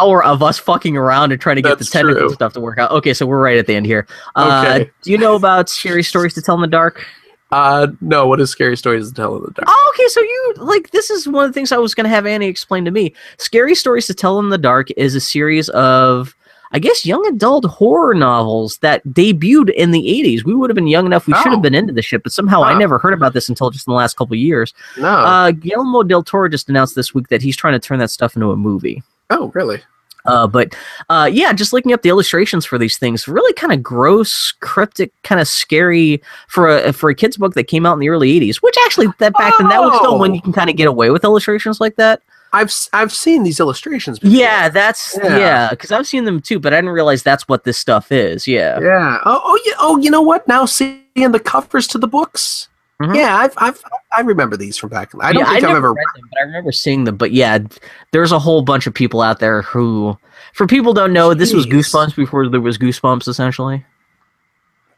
hour 0.00 0.24
of 0.24 0.42
us 0.42 0.58
fucking 0.58 0.96
around 0.96 1.32
and 1.32 1.40
trying 1.40 1.56
to 1.56 1.62
get 1.62 1.78
That's 1.78 1.90
the 1.90 1.98
technical 1.98 2.22
true. 2.28 2.34
stuff 2.34 2.52
to 2.54 2.60
work 2.60 2.78
out. 2.78 2.90
Okay, 2.92 3.12
so 3.14 3.26
we're 3.26 3.42
right 3.42 3.58
at 3.58 3.66
the 3.66 3.74
end 3.74 3.86
here. 3.86 4.06
Uh, 4.36 4.64
Okay. 4.66 4.90
Do 5.02 5.10
you 5.10 5.18
know 5.18 5.34
about 5.34 5.68
scary 5.68 6.02
stories 6.02 6.34
to 6.34 6.42
tell 6.42 6.54
in 6.54 6.60
the 6.60 6.66
dark? 6.66 7.04
Uh, 7.52 7.88
no. 8.00 8.26
What 8.26 8.40
is 8.40 8.50
scary 8.50 8.76
stories 8.76 9.08
to 9.08 9.14
tell 9.14 9.36
in 9.36 9.42
the 9.42 9.50
dark? 9.50 9.66
Oh, 9.68 9.92
okay. 9.94 10.08
So 10.08 10.20
you 10.20 10.54
like 10.58 10.90
this 10.90 11.10
is 11.10 11.26
one 11.26 11.44
of 11.44 11.50
the 11.50 11.54
things 11.54 11.72
I 11.72 11.78
was 11.78 11.94
going 11.94 12.04
to 12.04 12.10
have 12.10 12.26
Annie 12.26 12.46
explain 12.46 12.84
to 12.84 12.90
me. 12.90 13.12
Scary 13.38 13.74
Stories 13.74 14.06
to 14.06 14.14
Tell 14.14 14.38
in 14.38 14.50
the 14.50 14.58
Dark 14.58 14.88
is 14.96 15.14
a 15.14 15.20
series 15.20 15.68
of, 15.70 16.34
I 16.72 16.78
guess, 16.78 17.04
young 17.04 17.26
adult 17.26 17.64
horror 17.64 18.14
novels 18.14 18.78
that 18.78 19.04
debuted 19.08 19.70
in 19.74 19.90
the 19.90 20.00
'80s. 20.00 20.44
We 20.44 20.54
would 20.54 20.70
have 20.70 20.76
been 20.76 20.86
young 20.86 21.06
enough; 21.06 21.26
we 21.26 21.34
should 21.34 21.48
Oh. 21.48 21.50
have 21.52 21.62
been 21.62 21.74
into 21.74 21.92
this 21.92 22.04
shit. 22.04 22.22
But 22.22 22.32
somehow 22.32 22.62
I 22.62 22.78
never 22.78 22.98
heard 22.98 23.14
about 23.14 23.32
this 23.32 23.48
until 23.48 23.70
just 23.70 23.86
in 23.88 23.90
the 23.90 23.96
last 23.96 24.16
couple 24.16 24.34
of 24.34 24.38
years. 24.40 24.72
No. 24.96 25.08
Uh, 25.08 25.50
Guillermo 25.50 26.02
del 26.04 26.22
Toro 26.22 26.48
just 26.48 26.68
announced 26.68 26.94
this 26.94 27.12
week 27.14 27.28
that 27.28 27.42
he's 27.42 27.56
trying 27.56 27.72
to 27.74 27.80
turn 27.80 27.98
that 27.98 28.10
stuff 28.10 28.36
into 28.36 28.50
a 28.52 28.56
movie. 28.56 29.02
oh, 29.30 29.50
really? 29.54 29.80
Uh, 30.26 30.46
but 30.46 30.74
uh, 31.08 31.28
yeah, 31.32 31.52
just 31.52 31.72
looking 31.72 31.92
up 31.92 32.02
the 32.02 32.08
illustrations 32.08 32.64
for 32.66 32.78
these 32.78 32.98
things, 32.98 33.26
really 33.28 33.52
kind 33.54 33.72
of 33.72 33.82
gross, 33.82 34.52
cryptic, 34.60 35.12
kind 35.22 35.40
of 35.40 35.48
scary 35.48 36.22
for 36.48 36.68
a 36.68 36.92
for 36.92 37.10
a 37.10 37.14
kids 37.14 37.36
book 37.36 37.54
that 37.54 37.64
came 37.64 37.86
out 37.86 37.94
in 37.94 37.98
the 38.00 38.08
early 38.08 38.38
'80s. 38.40 38.56
Which 38.56 38.76
actually, 38.84 39.08
that 39.18 39.32
back 39.34 39.54
then, 39.58 39.68
that 39.68 39.80
was 39.80 39.96
still 39.98 40.18
when 40.18 40.32
Oh. 40.32 40.34
you 40.34 40.42
can 40.42 40.52
kind 40.52 40.70
of 40.70 40.76
get 40.76 40.86
away 40.88 41.10
with 41.10 41.24
illustrations 41.24 41.80
like 41.80 41.96
that. 41.96 42.22
I've 42.52 42.74
I've 42.92 43.12
seen 43.12 43.44
these 43.44 43.60
illustrations. 43.60 44.18
Before. 44.18 44.36
Yeah, 44.36 44.68
that's 44.68 45.16
Yeah. 45.22 45.38
yeah, 45.38 45.70
because 45.70 45.92
I've 45.92 46.06
seen 46.06 46.24
them 46.24 46.40
too, 46.40 46.58
but 46.58 46.72
I 46.72 46.78
didn't 46.78 46.90
realize 46.90 47.22
that's 47.22 47.46
what 47.46 47.62
this 47.64 47.78
stuff 47.78 48.10
is. 48.10 48.48
Yeah, 48.48 48.80
Yeah. 48.80 49.18
Oh, 49.24 49.40
oh, 49.44 49.58
yeah. 49.64 49.74
Oh, 49.78 49.98
you 49.98 50.10
know 50.10 50.20
what? 50.22 50.48
Now 50.48 50.64
seeing 50.66 51.00
the 51.14 51.38
covers 51.38 51.86
to 51.88 51.98
the 51.98 52.08
books. 52.08 52.66
Mhm. 53.00 53.16
Yeah, 53.16 53.36
I've, 53.36 53.54
I've 53.56 53.82
I 54.16 54.20
remember 54.20 54.56
these 54.56 54.76
from 54.76 54.90
back. 54.90 55.12
I 55.20 55.32
don't 55.32 55.42
Yeah, 55.44 55.52
think 55.52 55.64
I've 55.64 55.76
ever. 55.76 55.92
read 55.94 56.04
them, 56.16 56.28
but 56.30 56.40
I 56.40 56.44
remember 56.44 56.70
seeing 56.72 57.04
them. 57.04 57.16
But 57.16 57.32
yeah, 57.32 57.58
there's 58.12 58.30
a 58.32 58.38
whole 58.38 58.60
bunch 58.62 58.86
of 58.86 58.92
people 58.92 59.22
out 59.22 59.38
there 59.38 59.62
who, 59.62 60.18
for 60.52 60.66
people 60.66 60.92
don't 60.92 61.12
know, 61.12 61.32
this 61.32 61.54
was 61.54 61.64
Goosebumps 61.66 62.14
before 62.14 62.48
there 62.48 62.60
was 62.60 62.76
Goosebumps, 62.76 63.26
essentially. 63.26 63.84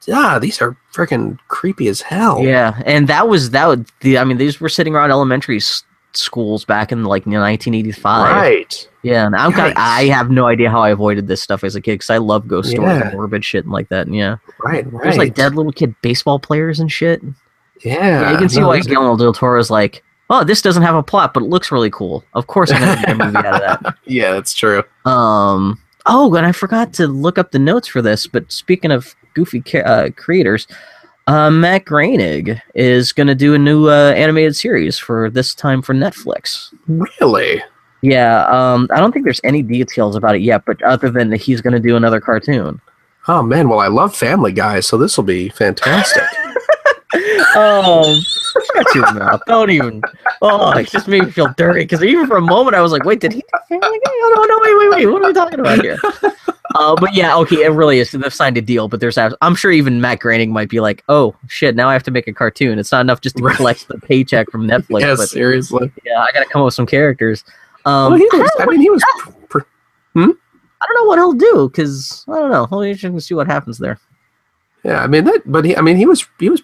Yeah, 0.07 0.39
these 0.41 0.61
are 0.61 0.77
freaking 0.93 1.39
creepy 1.47 1.87
as 1.87 2.01
hell. 2.01 2.41
Yeah, 2.43 2.81
and 2.87 3.07
that 3.09 3.29
was 3.29 3.51
that. 3.51 3.69
would- 3.69 3.87
The 4.01 4.19
I 4.19 4.25
mean, 4.25 4.37
these 4.39 4.61
were 4.61 4.69
sitting 4.69 4.97
around 4.97 5.13
elementary 5.13 5.59
s- 5.59 5.85
schools 6.13 6.65
back 6.65 6.91
in 6.91 7.05
like 7.05 7.25
1985. 7.25 8.35
Right. 8.37 8.89
Yeah, 9.05 9.27
and 9.27 9.37
I'm 9.37 9.53
kind 9.53 9.73
I 9.77 10.07
have 10.07 10.31
no 10.31 10.47
idea 10.47 10.71
how 10.71 10.81
I 10.83 10.91
avoided 10.91 11.29
this 11.29 11.41
stuff 11.41 11.63
as 11.63 11.77
a 11.77 11.81
kid 11.81 11.93
because 11.95 12.11
I 12.11 12.19
love 12.19 12.49
ghost 12.49 12.71
stories 12.71 12.99
Yeah. 12.99 13.03
and 13.09 13.13
morbid 13.13 13.45
shit 13.45 13.65
and 13.65 13.73
like 13.73 13.89
that. 13.91 14.07
And 14.09 14.17
yeah, 14.17 14.37
Right. 14.65 14.91
Right. 14.93 15.03
there's 15.05 15.17
like 15.19 15.35
dead 15.35 15.55
little 15.55 15.73
kid 15.73 15.95
baseball 16.03 16.39
players 16.41 16.81
and 16.81 16.91
shit. 16.91 17.23
Yeah. 17.85 18.21
Yeah, 18.23 18.33
you 18.33 18.39
can 18.39 18.49
see 18.49 18.61
no, 18.61 18.69
why 18.69 18.81
Guillermo 18.81 19.17
del 19.17 19.33
Toro 19.33 19.59
is 19.59 19.71
like, 19.71 20.03
oh, 20.31 20.45
this 20.45 20.63
doesn't 20.63 20.83
have 20.83 20.95
a 20.95 21.03
plot, 21.03 21.35
but 21.35 21.43
it 21.43 21.49
looks 21.49 21.71
really 21.71 21.91
cool. 21.91 22.25
Of 22.35 22.47
course, 22.47 22.71
I'm 22.71 22.81
gonna 22.81 22.97
make 22.97 23.09
a 23.09 23.15
movie 23.15 23.37
out 23.37 23.63
of 23.63 23.83
that. 23.83 23.95
Yeah, 24.05 24.33
that's 24.33 24.55
true. 24.55 24.83
Um. 25.05 25.81
Oh, 26.07 26.35
and 26.35 26.45
I 26.45 26.51
forgot 26.51 26.93
to 26.95 27.07
look 27.07 27.39
up 27.39 27.53
the 27.53 27.61
notes 27.61 27.87
for 27.87 28.03
this. 28.03 28.27
But 28.27 28.51
speaking 28.51 28.91
of 28.91 29.15
goofy 29.35 29.63
uh, 29.81 30.11
creators, 30.17 30.67
uh, 31.29 31.51
Matt 31.51 31.85
Groening 31.85 32.61
is 32.75 33.13
going 33.13 33.29
to 33.29 33.37
do 33.37 33.55
a 33.55 33.59
new 33.59 33.89
uh, 33.89 34.13
animated 34.17 34.57
series 34.57 34.99
for 34.99 35.31
this 35.31 35.55
time 35.55 35.81
for 35.81 35.95
Netflix. 35.95 36.75
Really. 36.89 37.63
Yeah. 38.01 38.47
Um. 38.47 38.89
I 38.91 38.99
don't 38.99 39.13
think 39.13 39.25
there's 39.25 39.41
any 39.45 39.63
details 39.63 40.17
about 40.17 40.35
it 40.35 40.43
yet, 40.43 40.65
but 40.65 40.83
other 40.83 41.11
than 41.11 41.31
that, 41.31 41.41
he's 41.41 41.61
going 41.61 41.75
to 41.75 41.81
do 41.81 41.97
another 41.97 42.21
cartoon. 42.21 42.81
Oh 43.29 43.43
man. 43.43 43.69
Well, 43.69 43.79
I 43.79 43.87
love 43.87 44.17
Family 44.17 44.53
Guy, 44.53 44.81
so 44.81 44.97
this 44.97 45.17
will 45.17 45.25
be 45.25 45.51
fantastic. 45.51 46.25
Oh, 47.15 48.21
shut 48.75 48.95
your 48.95 49.13
mouth! 49.15 49.41
Don't 49.47 49.71
even. 49.71 50.03
Oh, 50.41 50.71
it 50.73 50.89
just 50.91 51.09
made 51.09 51.25
me 51.25 51.31
feel 51.31 51.53
dirty 51.57 51.81
because 51.81 52.03
even 52.03 52.27
for 52.27 52.37
a 52.37 52.43
moment 52.43 52.75
I 52.75 52.81
was 52.81 52.93
like, 52.93 53.05
"Wait, 53.05 53.21
did 53.21 53.33
he?" 53.33 53.43
Family 53.69 53.99
Oh 54.05 54.35
no, 54.37 54.45
no, 54.45 54.59
wait, 54.63 54.79
wait, 54.79 54.97
wait! 54.97 55.13
What 55.13 55.23
are 55.23 55.29
we 55.29 55.35
talking 55.35 55.61
about 55.61 55.81
here? 55.83 55.99
Uh, 56.75 56.97
but 56.97 57.13
yeah, 57.13 57.37
okay, 57.37 57.65
it 57.65 57.69
really 57.69 57.99
is. 57.99 58.13
They've 58.13 58.33
signed 58.33 58.57
a 58.57 58.63
deal, 58.63 58.89
but 58.89 58.99
there's. 58.99 59.19
I'm 59.19 59.55
sure 59.55 59.73
even 59.73 60.01
Matt 60.01 60.21
Groening 60.21 60.53
might 60.53 60.71
be 60.71 60.81
like, 60.81 61.05
"Oh 61.07 61.37
shit, 61.47 61.77
now 61.77 61.91
I 61.91 61.93
have 61.93 62.03
to 62.05 62.11
make 62.11 62.27
a 62.29 62.33
cartoon. 62.33 62.79
It's 62.79 62.91
not 62.91 63.03
enough 63.03 63.21
just 63.21 63.37
to 63.37 63.43
collect 63.51 63.89
the 63.89 63.99
paycheck 63.99 64.51
from 64.51 64.67
Netflix, 64.67 65.01
yeah, 65.01 65.15
but 65.15 65.29
seriously. 65.29 65.93
yeah, 66.03 66.21
I 66.21 66.33
got 66.33 66.45
to 66.45 66.49
come 66.49 66.63
up 66.63 66.67
with 66.67 66.75
some 66.75 66.87
characters." 66.87 67.45
Um, 67.85 68.13
well, 68.13 68.17
he 68.17 68.29
I, 68.33 68.37
was, 68.39 68.51
don't 68.57 68.69
I 68.69 68.71
mean, 68.71 68.81
he 68.81 68.89
was. 68.89 69.03
pr- 69.51 69.59
I 70.83 70.87
don't 70.87 70.97
know 70.97 71.05
what 71.05 71.19
he'll 71.19 71.33
do 71.33 71.69
because 71.69 72.25
I 72.29 72.39
don't 72.39 72.51
know. 72.51 72.67
Be 72.67 72.89
interested 72.89 73.13
to 73.13 73.21
see 73.21 73.35
what 73.35 73.47
happens 73.47 73.79
there. 73.79 74.01
Yeah, 74.85 75.03
I 75.03 75.07
mean 75.07 75.25
that, 75.25 75.43
but 75.45 75.65
he, 75.65 75.77
I 75.77 75.81
mean, 75.81 75.97
he 75.97 76.07
was 76.07 76.27
he 76.39 76.49
was 76.49 76.63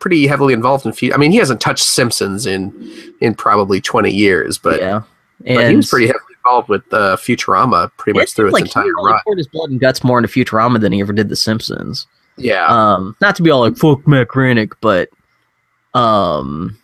pretty 0.00 0.26
heavily 0.26 0.52
involved 0.52 0.84
in. 0.84 0.92
Fe- 0.92 1.12
I 1.12 1.16
mean, 1.16 1.30
he 1.30 1.36
hasn't 1.38 1.60
touched 1.60 1.84
Simpsons 1.84 2.46
in 2.46 3.14
in 3.20 3.34
probably 3.34 3.80
twenty 3.80 4.10
years, 4.10 4.58
but, 4.58 4.80
yeah, 4.80 5.02
but 5.46 5.70
he 5.70 5.76
was 5.76 5.88
pretty 5.88 6.06
heavily 6.06 6.34
involved 6.44 6.68
with 6.68 6.82
uh, 6.92 7.16
Futurama 7.16 7.90
pretty 7.98 8.18
much 8.18 8.32
through 8.32 8.46
its 8.48 8.54
like 8.54 8.64
entire 8.64 8.84
he 8.84 8.90
really 8.90 9.12
run. 9.12 9.20
poured 9.24 9.38
his 9.38 9.46
blood 9.46 9.70
and 9.70 9.78
guts 9.78 10.02
more 10.02 10.18
into 10.18 10.28
Futurama 10.28 10.80
than 10.80 10.90
he 10.92 11.00
ever 11.00 11.12
did 11.12 11.28
The 11.28 11.36
Simpsons. 11.36 12.06
Yeah, 12.36 12.66
Um, 12.66 13.14
not 13.20 13.36
to 13.36 13.42
be 13.42 13.50
all 13.50 13.60
like 13.60 13.76
fuck 13.76 14.06
Matt 14.08 14.28
Groening, 14.28 14.70
but 14.80 15.10
um, 15.94 16.78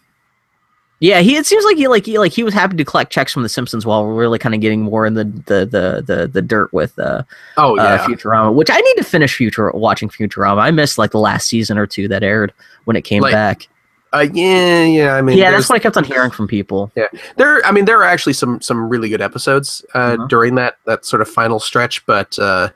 yeah, 1.00 1.20
he. 1.20 1.36
It 1.36 1.44
seems 1.46 1.64
like 1.64 1.76
he 1.76 1.88
like 1.88 2.06
he 2.06 2.18
like 2.18 2.32
he 2.32 2.42
was 2.42 2.54
happy 2.54 2.76
to 2.76 2.84
collect 2.84 3.12
checks 3.12 3.32
from 3.32 3.42
The 3.42 3.48
Simpsons 3.48 3.84
while 3.84 4.04
we're 4.06 4.14
really 4.14 4.38
kind 4.38 4.54
of 4.54 4.60
getting 4.60 4.80
more 4.82 5.04
in 5.06 5.14
the 5.14 5.24
the 5.24 5.66
the 5.66 6.02
the, 6.06 6.26
the 6.28 6.42
dirt 6.42 6.72
with 6.72 6.98
uh, 6.98 7.22
oh 7.58 7.78
uh, 7.78 7.82
yeah, 7.82 8.06
Futurama, 8.06 8.54
which 8.54 8.70
I 8.70 8.78
need 8.80 8.94
to 8.96 9.04
finish 9.04 9.34
Future 9.36 9.70
watching 9.72 10.08
Futurama. 10.08 10.58
I 10.60 10.70
missed 10.70 10.96
like 10.98 11.10
the 11.10 11.20
last 11.20 11.48
season 11.48 11.76
or 11.78 11.86
two 11.86 12.08
that 12.08 12.22
aired 12.22 12.52
when 12.84 12.96
it 12.96 13.02
came 13.02 13.22
Like, 13.22 13.32
back. 13.32 13.68
uh, 14.14 14.26
yeah, 14.32 14.84
yeah. 14.84 15.14
I 15.16 15.20
mean, 15.22 15.36
yeah, 15.36 15.50
that's 15.50 15.68
what 15.68 15.76
I 15.76 15.80
kept 15.80 15.96
on 15.98 16.04
hearing 16.04 16.30
from 16.30 16.48
people. 16.48 16.90
Yeah, 16.96 17.08
there. 17.36 17.64
I 17.66 17.72
mean, 17.72 17.84
there 17.84 17.98
are 17.98 18.04
actually 18.04 18.32
some 18.32 18.60
some 18.62 18.88
really 18.88 19.08
good 19.10 19.20
episodes 19.20 19.84
uh, 19.94 19.98
Uh-huh. 19.98 20.26
during 20.28 20.54
that 20.54 20.78
that 20.86 21.04
sort 21.04 21.20
of 21.20 21.28
final 21.28 21.60
stretch, 21.60 22.06
but 22.06 22.38
uh, 22.38 22.70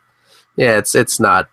yeah, 0.56 0.76
it's 0.76 0.94
it's 0.94 1.18
not. 1.20 1.48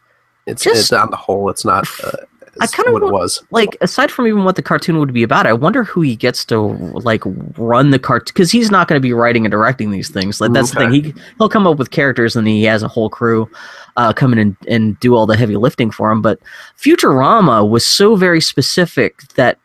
It's, 0.45 0.63
Just- 0.63 0.79
it's 0.79 0.93
on 0.93 1.09
the 1.11 1.17
whole, 1.17 1.49
it's 1.49 1.65
not. 1.65 1.85
Uh, 2.03 2.11
I 2.61 2.67
kinda 2.67 2.91
what 2.91 3.03
it 3.03 3.11
was. 3.11 3.43
like 3.51 3.77
aside 3.81 4.11
from 4.11 4.27
even 4.27 4.43
what 4.43 4.55
the 4.55 4.61
cartoon 4.61 4.97
would 4.99 5.13
be 5.13 5.23
about, 5.23 5.45
I 5.47 5.53
wonder 5.53 5.83
who 5.83 6.01
he 6.01 6.15
gets 6.15 6.43
to 6.45 6.57
like 6.59 7.21
run 7.57 7.91
the 7.91 7.99
cartoon 7.99 8.31
because 8.33 8.51
he's 8.51 8.71
not 8.71 8.87
going 8.87 8.97
to 8.99 9.03
be 9.03 9.13
writing 9.13 9.45
and 9.45 9.51
directing 9.51 9.91
these 9.91 10.09
things. 10.09 10.39
Like 10.41 10.53
that's 10.53 10.71
the 10.71 10.77
thing. 10.79 10.91
He 10.91 11.13
he'll 11.37 11.49
come 11.49 11.67
up 11.67 11.77
with 11.77 11.91
characters 11.91 12.35
and 12.35 12.47
he 12.47 12.63
has 12.65 12.83
a 12.83 12.87
whole 12.87 13.09
crew 13.09 13.49
uh, 13.97 14.13
come 14.13 14.31
in 14.33 14.39
and, 14.39 14.55
and 14.67 14.99
do 14.99 15.15
all 15.15 15.25
the 15.25 15.35
heavy 15.37 15.55
lifting 15.57 15.89
for 15.91 16.11
him. 16.11 16.21
But 16.21 16.39
Futurama 16.77 17.67
was 17.67 17.85
so 17.85 18.15
very 18.15 18.41
specific 18.41 19.21
that 19.35 19.57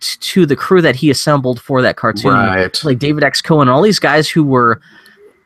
t- 0.00 0.16
to 0.20 0.46
the 0.46 0.56
crew 0.56 0.80
that 0.82 0.94
he 0.96 1.10
assembled 1.10 1.60
for 1.60 1.80
that 1.82 1.96
cartoon, 1.96 2.32
Right. 2.32 2.84
like 2.84 2.98
David 2.98 3.24
X. 3.24 3.40
Cohen, 3.40 3.68
all 3.68 3.82
these 3.82 3.98
guys 3.98 4.28
who 4.28 4.44
were 4.44 4.80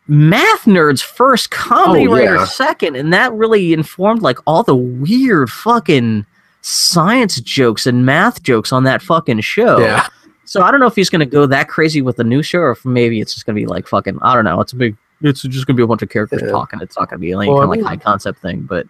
math 0.08 0.64
nerds 0.64 1.02
first, 1.02 1.50
comedy 1.52 2.08
Oh, 2.08 2.16
yeah. 2.16 2.30
writers 2.30 2.52
second, 2.52 2.96
and 2.96 3.12
that 3.12 3.32
really 3.32 3.72
informed 3.72 4.20
like 4.22 4.38
all 4.46 4.62
the 4.64 4.74
weird 4.76 5.48
fucking 5.48 6.26
science 6.62 7.40
jokes 7.40 7.86
and 7.86 8.06
math 8.06 8.42
jokes 8.42 8.72
on 8.72 8.84
that 8.84 9.02
fucking 9.02 9.40
show. 9.40 9.78
Yeah. 9.80 10.06
So 10.44 10.62
I 10.62 10.70
don't 10.70 10.80
know 10.80 10.86
if 10.86 10.96
he's 10.96 11.10
gonna 11.10 11.26
go 11.26 11.46
that 11.46 11.68
crazy 11.68 12.02
with 12.02 12.16
the 12.16 12.24
new 12.24 12.42
show, 12.42 12.58
or 12.60 12.70
if 12.72 12.84
maybe 12.84 13.20
it's 13.20 13.34
just 13.34 13.46
gonna 13.46 13.56
be 13.56 13.66
like 13.66 13.86
fucking. 13.86 14.18
I 14.22 14.34
don't 14.34 14.44
know. 14.44 14.60
It's 14.60 14.72
a 14.72 14.76
big. 14.76 14.96
It's 15.22 15.42
just 15.42 15.66
gonna 15.66 15.76
be 15.76 15.82
a 15.82 15.86
bunch 15.86 16.02
of 16.02 16.08
characters 16.08 16.42
Yeah. 16.44 16.50
talking. 16.50 16.80
It's 16.80 16.98
not 16.98 17.08
gonna 17.10 17.20
be 17.20 17.32
any 17.32 17.48
Well, 17.48 17.58
kind 17.58 17.60
I 17.60 17.64
of 17.64 17.68
like 17.70 17.78
mean- 17.78 17.86
high 17.86 17.96
concept 17.96 18.40
thing. 18.40 18.62
But 18.62 18.86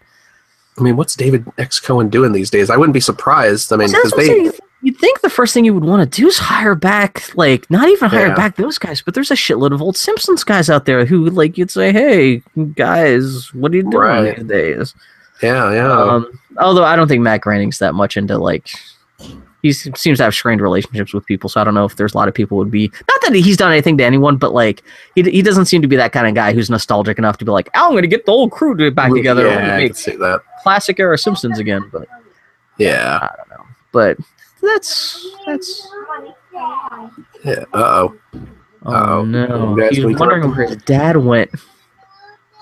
I 0.78 0.82
mean, 0.82 0.96
what's 0.96 1.14
David 1.14 1.44
X 1.58 1.78
Cohen 1.80 2.08
doing 2.08 2.32
these 2.32 2.48
days? 2.50 2.70
I 2.70 2.76
wouldn't 2.76 2.94
be 2.94 3.00
surprised. 3.00 3.72
I 3.72 3.76
mean, 3.76 3.88
because 3.88 4.12
they. 4.12 4.26
saying. 4.26 4.52
You'd 4.84 4.98
think 4.98 5.20
the 5.20 5.30
first 5.30 5.54
thing 5.54 5.64
you 5.64 5.74
would 5.74 5.84
want 5.84 6.10
to 6.10 6.20
do 6.20 6.26
is 6.26 6.38
hire 6.38 6.74
back, 6.74 7.30
like, 7.36 7.70
not 7.70 7.88
even 7.88 8.10
hire 8.10 8.26
Yeah. 8.28 8.34
back 8.34 8.56
those 8.56 8.78
guys, 8.78 9.00
but 9.00 9.14
there's 9.14 9.30
a 9.30 9.34
shitload 9.36 9.70
of 9.70 9.80
old 9.80 9.96
Simpsons 9.96 10.42
guys 10.42 10.68
out 10.68 10.86
there 10.86 11.04
who, 11.04 11.26
like, 11.30 11.56
you'd 11.56 11.70
say, 11.70 11.92
"Hey, 11.92 12.42
guys, 12.74 13.54
what 13.54 13.70
are 13.72 13.76
you 13.76 13.82
doing 13.84 13.94
Right. 13.96 14.36
these 14.38 14.44
days?" 14.46 14.94
Yeah, 15.40 15.72
yeah. 15.72 15.92
Um, 15.92 16.26
although 16.58 16.84
I 16.84 16.96
don't 16.96 17.08
think 17.08 17.22
Matt 17.22 17.40
Groening's 17.40 17.78
that 17.78 17.94
much 17.94 18.16
into 18.16 18.38
like 18.38 18.68
he 19.62 19.72
seems 19.72 20.18
to 20.18 20.24
have 20.24 20.34
strained 20.34 20.60
relationships 20.60 21.14
with 21.14 21.24
people, 21.26 21.48
so 21.48 21.60
I 21.60 21.64
don't 21.64 21.74
know 21.74 21.84
if 21.84 21.94
there's 21.94 22.14
a 22.14 22.16
lot 22.16 22.26
of 22.26 22.34
people 22.34 22.58
would 22.58 22.70
be 22.70 22.90
not 23.08 23.20
that 23.22 23.32
he's 23.34 23.56
done 23.56 23.70
anything 23.70 23.96
to 23.98 24.04
anyone, 24.04 24.36
but 24.36 24.52
like 24.52 24.82
he, 25.14 25.22
he 25.22 25.40
doesn't 25.42 25.66
seem 25.66 25.80
to 25.82 25.88
be 25.88 25.94
that 25.96 26.12
kind 26.12 26.26
of 26.26 26.34
guy 26.34 26.52
who's 26.52 26.68
nostalgic 26.68 27.16
enough 27.18 27.38
to 27.38 27.44
be 27.44 27.52
like, 27.52 27.70
oh, 27.74 27.86
I'm 27.86 27.90
going 27.92 28.02
to 28.02 28.08
get 28.08 28.26
the 28.26 28.32
old 28.32 28.50
crew 28.50 28.76
to 28.76 28.84
get 28.84 28.94
back 28.96 29.12
together 29.12 29.46
Yeah, 29.46 29.58
and 29.58 29.72
I 29.72 29.76
make 29.76 29.86
can 29.88 29.94
see 29.94 30.16
that. 30.16 30.40
classic 30.62 30.98
era 30.98 31.16
Simpsons 31.16 31.58
again. 31.60 31.88
But 31.92 32.08
Yeah. 32.78 33.20
I 33.22 33.36
don't 33.36 33.50
know, 33.50 33.66
but 33.92 34.18
that's 34.60 35.26
that's. 35.46 35.88
Yeah. 37.44 37.64
Uh 37.72 38.08
oh. 38.08 38.18
Oh 38.84 39.24
no! 39.24 39.76
You 39.76 39.82
guys 39.82 39.96
He 39.96 40.04
was 40.04 40.18
wondering 40.18 40.50
where 40.50 40.66
his 40.66 40.76
dad 40.78 41.16
went. 41.16 41.50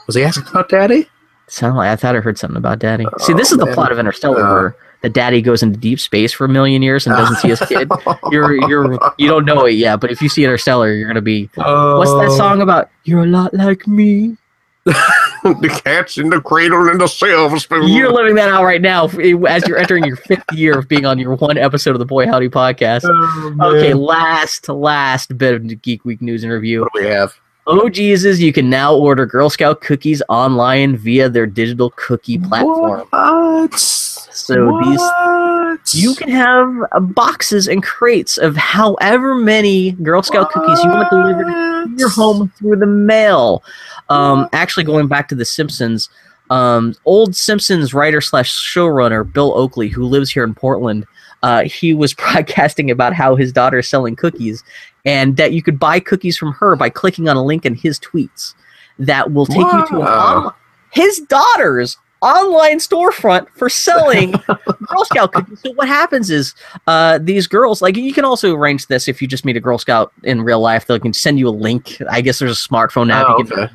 Was 0.06 0.16
he 0.16 0.22
asking 0.22 0.48
about 0.48 0.68
Daddy? 0.68 1.08
Sound 1.50 1.76
like 1.76 1.88
I 1.88 1.96
thought 1.96 2.14
I 2.16 2.20
heard 2.20 2.38
something 2.38 2.56
about 2.56 2.78
Daddy. 2.78 3.04
See, 3.18 3.32
Oh, 3.32 3.36
this 3.36 3.50
is 3.52 3.58
the 3.58 3.66
man. 3.66 3.74
plot 3.74 3.90
of 3.92 3.98
Interstellar, 3.98 4.44
Uh. 4.44 4.52
where 4.54 4.76
the 5.02 5.08
daddy 5.08 5.42
goes 5.42 5.62
into 5.62 5.78
deep 5.78 5.98
space 5.98 6.32
for 6.32 6.44
a 6.44 6.48
million 6.48 6.80
years 6.82 7.06
and 7.06 7.16
doesn't 7.16 7.36
see 7.36 7.48
his 7.48 7.60
kid. 7.60 7.90
You're 8.30 8.54
you're 8.68 8.92
you 9.18 9.26
don't 9.28 9.44
know 9.44 9.64
it 9.66 9.72
yet, 9.72 9.98
but 10.00 10.10
if 10.12 10.20
you 10.22 10.28
see 10.28 10.44
Interstellar, 10.44 10.92
you're 10.92 11.08
gonna 11.08 11.20
be. 11.20 11.48
What's 11.54 12.12
that 12.12 12.32
song 12.36 12.60
about? 12.62 12.88
You're 13.04 13.22
a 13.22 13.26
lot 13.26 13.52
like 13.54 13.86
me. 13.88 14.36
the 14.84 15.80
cat's 15.84 16.16
in 16.18 16.30
the 16.30 16.40
cradle 16.40 16.88
and 16.88 17.00
the 17.00 17.06
silver 17.06 17.58
spoon. 17.58 17.88
You're 17.88 18.12
living 18.12 18.34
that 18.36 18.48
out 18.48 18.64
right 18.64 18.80
now 18.80 19.06
as 19.48 19.66
you're 19.68 19.76
entering 19.78 20.04
your 20.04 20.16
fifth 20.16 20.44
year 20.52 20.78
of 20.78 20.88
being 20.88 21.04
on 21.04 21.18
your 21.18 21.34
one 21.36 21.58
episode 21.58 21.90
of 21.92 21.98
the 21.98 22.06
Boy 22.06 22.26
Howdy 22.26 22.48
podcast. 22.48 23.02
Oh. 23.04 23.74
Okay, 23.76 23.92
last 23.94 24.68
last 24.68 25.36
bit 25.36 25.54
of 25.54 25.82
Geek 25.82 26.04
Week 26.04 26.20
news 26.22 26.44
interview. 26.44 26.80
What 26.82 26.92
do 26.94 27.00
we 27.00 27.06
have? 27.08 27.34
Oh 27.72 27.88
Jesus! 27.88 28.40
You 28.40 28.52
can 28.52 28.68
now 28.68 28.96
order 28.96 29.24
Girl 29.26 29.48
Scout 29.48 29.80
cookies 29.80 30.20
online 30.28 30.96
via 30.96 31.28
their 31.28 31.46
digital 31.46 31.90
cookie 31.94 32.36
platform. 32.36 33.06
What? 33.10 33.78
So 33.78 34.80
these 34.82 35.94
you 35.94 36.16
can 36.16 36.30
have 36.30 36.68
uh, 36.90 36.98
boxes 36.98 37.68
and 37.68 37.80
crates 37.80 38.38
of 38.38 38.56
however 38.56 39.36
many 39.36 39.92
Girl 39.92 40.20
Scout 40.20 40.50
cookies 40.50 40.82
you 40.82 40.90
want 40.90 41.10
delivered 41.10 41.44
to 41.44 41.94
your 41.96 42.10
home 42.10 42.52
through 42.58 42.76
the 42.76 42.86
mail. 42.86 43.62
Um, 44.08 44.48
actually, 44.52 44.82
going 44.82 45.06
back 45.06 45.28
to 45.28 45.36
The 45.36 45.44
Simpsons, 45.44 46.08
um, 46.50 46.96
old 47.04 47.36
Simpsons 47.36 47.94
writer 47.94 48.20
slash 48.20 48.52
showrunner 48.52 49.32
Bill 49.32 49.56
Oakley, 49.56 49.88
who 49.88 50.04
lives 50.06 50.32
here 50.32 50.42
in 50.42 50.54
Portland, 50.54 51.06
uh, 51.42 51.64
he 51.64 51.94
was 51.94 52.14
broadcasting 52.22 52.90
about 52.90 53.12
how 53.14 53.36
his 53.36 53.52
daughter 53.52 53.78
is 53.78 53.88
selling 53.88 54.16
cookies, 54.16 54.62
and 55.04 55.36
that 55.36 55.52
you 55.52 55.62
could 55.62 55.78
buy 55.78 56.00
cookies 56.00 56.36
from 56.36 56.52
her 56.52 56.76
by 56.76 56.88
clicking 56.90 57.28
on 57.28 57.36
a 57.36 57.42
link 57.44 57.64
in 57.66 57.74
his 57.74 57.98
tweets 57.98 58.54
that 58.98 59.32
will 59.32 59.46
take 59.46 59.58
you 59.58 59.86
to 59.88 59.98
Wow. 60.00 60.46
on- 60.46 60.54
his 60.92 61.20
daughter's 61.20 61.96
online 62.22 62.78
storefront 62.78 63.48
for 63.56 63.70
selling 63.70 64.32
Girl 64.88 65.04
Scout 65.04 65.32
cookies. 65.32 65.60
So 65.62 65.72
what 65.72 65.88
happens 65.88 66.30
is 66.30 66.54
uh, 66.86 67.18
these 67.22 67.46
girls, 67.46 67.80
like 67.80 67.96
you 67.96 68.12
can 68.12 68.26
also 68.26 68.54
arrange 68.54 68.88
this 68.88 69.08
if 69.08 69.22
you 69.22 69.28
just 69.28 69.44
meet 69.46 69.56
a 69.56 69.60
Girl 69.60 69.78
Scout 69.78 70.12
in 70.24 70.42
real 70.42 70.60
life. 70.60 70.86
They 70.86 70.98
can 70.98 71.14
send 71.14 71.38
you 71.38 71.48
a 71.48 71.50
link. 71.50 71.96
I 72.10 72.20
guess 72.20 72.38
there's 72.40 72.52
a 72.64 72.68
smartphone 72.68 73.06
now. 73.06 73.24
Oh, 73.26 73.38
you 73.38 73.44
can, 73.44 73.58
okay. 73.60 73.72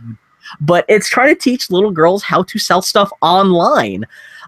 But 0.62 0.86
it's 0.88 1.10
trying 1.10 1.34
to 1.34 1.40
teach 1.40 1.72
little 1.72 1.90
girls 1.90 2.22
how 2.22 2.44
to 2.44 2.60
sell 2.60 2.84
stuff 2.84 3.10
online. 3.22 4.06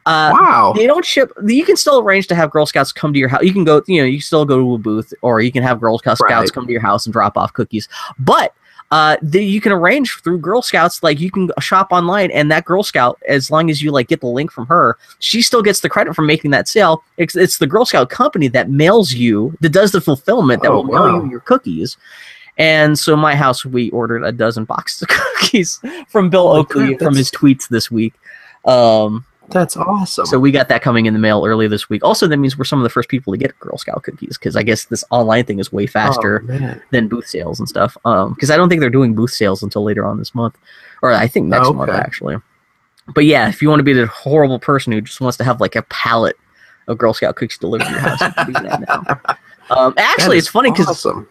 Uh, 0.07 0.31
Wow. 0.33 0.73
They 0.75 0.87
don't 0.87 1.05
ship. 1.05 1.31
You 1.45 1.65
can 1.65 1.75
still 1.75 1.99
arrange 1.99 2.27
to 2.27 2.35
have 2.35 2.49
Girl 2.51 2.65
Scouts 2.65 2.91
come 2.91 3.11
to 3.13 3.19
your 3.19 3.29
house. 3.29 3.43
You 3.43 3.51
can 3.53 3.63
go, 3.65 3.83
you 3.87 3.99
know, 4.01 4.05
you 4.05 4.17
can 4.17 4.21
still 4.23 4.45
go 4.45 4.57
to 4.57 4.73
a 4.75 4.77
booth, 4.77 5.13
or 5.21 5.41
you 5.41 5.51
can 5.51 5.63
have 5.63 5.79
Girl 5.81 5.97
Scouts 5.99 6.21
Right. 6.21 6.51
come 6.53 6.65
to 6.65 6.71
your 6.71 6.81
house 6.81 7.05
and 7.05 7.13
drop 7.13 7.37
off 7.37 7.51
cookies. 7.53 7.89
But 8.17 8.53
uh, 8.89 9.17
the, 9.21 9.43
you 9.43 9.59
can 9.59 9.73
arrange 9.73 10.21
through 10.23 10.37
Girl 10.39 10.61
Scouts, 10.61 11.03
like 11.03 11.19
you 11.19 11.29
can 11.29 11.49
shop 11.59 11.89
online, 11.91 12.31
and 12.31 12.49
that 12.51 12.63
Girl 12.63 12.83
Scout, 12.83 13.19
as 13.27 13.51
long 13.51 13.69
as 13.69 13.81
you 13.81 13.91
like 13.91 14.07
get 14.07 14.21
the 14.21 14.27
link 14.27 14.49
from 14.49 14.65
her, 14.67 14.97
she 15.19 15.41
still 15.41 15.61
gets 15.61 15.81
the 15.81 15.89
credit 15.89 16.15
for 16.15 16.21
making 16.21 16.51
that 16.51 16.69
sale. 16.69 17.03
It's, 17.17 17.35
it's 17.35 17.57
the 17.57 17.67
Girl 17.67 17.83
Scout 17.83 18.09
company 18.09 18.47
that 18.47 18.69
mails 18.69 19.11
you, 19.13 19.57
that 19.59 19.69
does 19.73 19.91
the 19.91 19.99
fulfillment, 19.99 20.63
that 20.63 20.71
Oh, 20.71 20.81
will 20.83 20.85
mail 20.85 21.25
you 21.25 21.31
your 21.31 21.41
cookies. 21.41 21.97
And 22.57 22.97
so, 22.97 23.15
my 23.17 23.35
house, 23.35 23.65
we 23.65 23.89
ordered 23.91 24.23
a 24.23 24.31
dozen 24.31 24.63
boxes 24.63 25.01
of 25.01 25.07
cookies 25.09 25.81
from 26.07 26.29
Bill 26.29 26.47
Oh 26.47 26.59
Oakley 26.59 26.97
from 26.97 27.13
his 27.13 27.29
tweets 27.29 27.67
this 27.67 27.91
week. 27.91 28.13
Um, 28.63 29.25
That's 29.49 29.77
awesome. 29.77 30.25
so 30.25 30.39
we 30.39 30.51
got 30.51 30.67
that 30.69 30.81
coming 30.81 31.05
in 31.05 31.13
the 31.13 31.19
mail 31.19 31.45
early 31.45 31.67
this 31.67 31.89
week. 31.89 32.03
Also, 32.03 32.27
that 32.27 32.37
means 32.37 32.57
we're 32.57 32.65
some 32.65 32.79
of 32.79 32.83
the 32.83 32.89
first 32.89 33.07
people 33.07 33.31
to 33.33 33.37
get 33.37 33.57
Girl 33.59 33.77
Scout 33.77 34.03
cookies 34.03 34.37
because 34.37 34.55
I 34.55 34.63
guess 34.63 34.85
this 34.85 35.03
online 35.09 35.45
thing 35.45 35.59
is 35.59 35.71
way 35.71 35.87
faster 35.87 36.43
Oh, 36.49 36.75
than 36.91 37.07
booth 37.07 37.27
sales 37.27 37.59
and 37.59 37.67
stuff. 37.69 37.95
Um, 38.03 38.33
because 38.33 38.51
I 38.51 38.57
don't 38.57 38.67
think 38.67 38.81
they're 38.81 38.89
doing 38.89 39.15
booth 39.15 39.31
sales 39.31 39.63
until 39.63 39.83
later 39.83 40.05
on 40.05 40.17
this 40.17 40.35
month, 40.35 40.57
or 41.01 41.11
I 41.11 41.27
think 41.27 41.47
next 41.47 41.67
Oh, 41.67 41.73
month 41.73 41.89
okay. 41.91 41.97
actually. 41.99 42.35
But 43.15 43.23
yeah, 43.23 43.47
if 43.47 43.61
you 43.61 43.69
want 43.69 43.79
to 43.79 43.83
be 43.83 43.93
the 43.93 44.07
horrible 44.07 44.59
person 44.59 44.91
who 44.91 44.99
just 44.99 45.21
wants 45.21 45.37
to 45.37 45.45
have 45.45 45.61
like 45.61 45.75
a 45.77 45.81
pallet 45.83 46.35
of 46.89 46.97
Girl 46.97 47.13
Scout 47.13 47.37
cookies 47.37 47.57
delivered 47.57 47.85
to 47.85 47.91
your 47.91 47.99
house, 48.01 48.21
you 48.21 48.31
can 48.33 48.47
do 48.47 48.53
that 48.53 48.81
now. 48.87 49.37
Um, 49.69 49.93
actually, 49.97 50.35
That 50.37 50.39
it's 50.39 50.47
funny 50.47 50.71
because 50.71 50.87
awesome. 50.87 51.27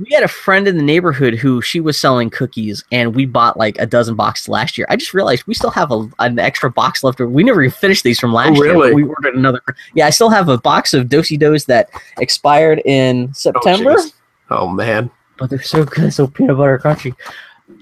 We 0.00 0.14
had 0.14 0.22
a 0.22 0.28
friend 0.28 0.68
in 0.68 0.76
the 0.76 0.82
neighborhood 0.82 1.34
who 1.34 1.60
she 1.60 1.80
was 1.80 1.98
selling 1.98 2.30
cookies, 2.30 2.84
and 2.92 3.14
we 3.14 3.26
bought 3.26 3.56
like 3.56 3.78
a 3.78 3.86
dozen 3.86 4.14
boxes 4.14 4.48
last 4.48 4.78
year. 4.78 4.86
I 4.90 4.96
just 4.96 5.12
realized 5.14 5.46
we 5.46 5.54
still 5.54 5.70
have 5.70 5.90
a, 5.90 6.08
an 6.20 6.38
extra 6.38 6.70
box 6.70 7.02
left. 7.02 7.18
We 7.20 7.42
never 7.42 7.62
even 7.62 7.76
finished 7.76 8.04
these 8.04 8.20
from 8.20 8.32
last 8.32 8.54
year. 8.56 8.72
really? 8.74 8.90
but 8.90 8.94
We 8.96 9.04
ordered 9.04 9.34
another. 9.34 9.60
Yeah, 9.94 10.06
I 10.06 10.10
still 10.10 10.30
have 10.30 10.48
a 10.48 10.58
box 10.58 10.94
of 10.94 11.08
Do-si-dos 11.08 11.64
that 11.64 11.90
expired 12.18 12.80
in 12.84 13.32
September, 13.34 13.94
jeez. 13.94 14.12
Oh 14.50 14.68
man. 14.68 15.10
but 15.36 15.50
they're 15.50 15.62
so 15.62 15.84
good, 15.84 16.12
so 16.12 16.26
peanut 16.26 16.56
butter 16.56 16.78
crunchy. 16.78 17.14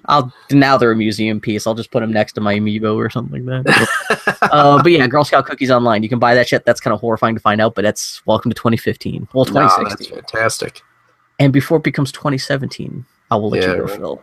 I'll 0.07 0.33
now 0.51 0.77
they're 0.77 0.93
a 0.93 0.97
museum 0.97 1.41
piece. 1.41 1.67
I'll 1.67 1.75
just 1.75 1.91
put 1.91 2.01
them 2.01 2.13
next 2.13 2.33
to 2.35 2.41
my 2.41 2.55
amiibo 2.55 2.95
or 2.97 3.11
something 3.11 3.45
like 3.45 3.65
that. 3.65 4.39
uh, 4.53 4.83
but 4.83 4.91
yeah, 4.91 5.07
Girl 5.07 5.25
Scout 5.25 5.47
cookies 5.47 5.71
online. 5.71 6.03
You 6.03 6.09
can 6.09 6.19
buy 6.19 6.35
that 6.35 6.49
shit. 6.49 6.65
That's 6.65 6.81
kind 6.81 6.95
of 6.95 7.01
horrifying 7.01 7.35
to 7.35 7.41
find 7.41 7.61
out, 7.61 7.75
but 7.75 7.83
that's 7.83 8.25
welcome 8.27 8.51
to 8.51 8.55
2015. 8.55 9.29
Well, 9.33 9.45
No, 9.47 9.51
2016. 9.69 10.15
that's 10.15 10.31
fantastic. 10.33 10.83
And 11.39 11.53
before 11.53 11.79
it 11.79 11.85
becomes 11.85 12.13
2017, 12.13 13.05
I 13.31 13.37
will 13.37 13.51
let 13.51 13.63
Yeah. 13.63 13.73
you 13.75 13.77
go, 13.79 13.87
Phil. 13.89 14.23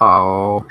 Oh, 0.00 0.66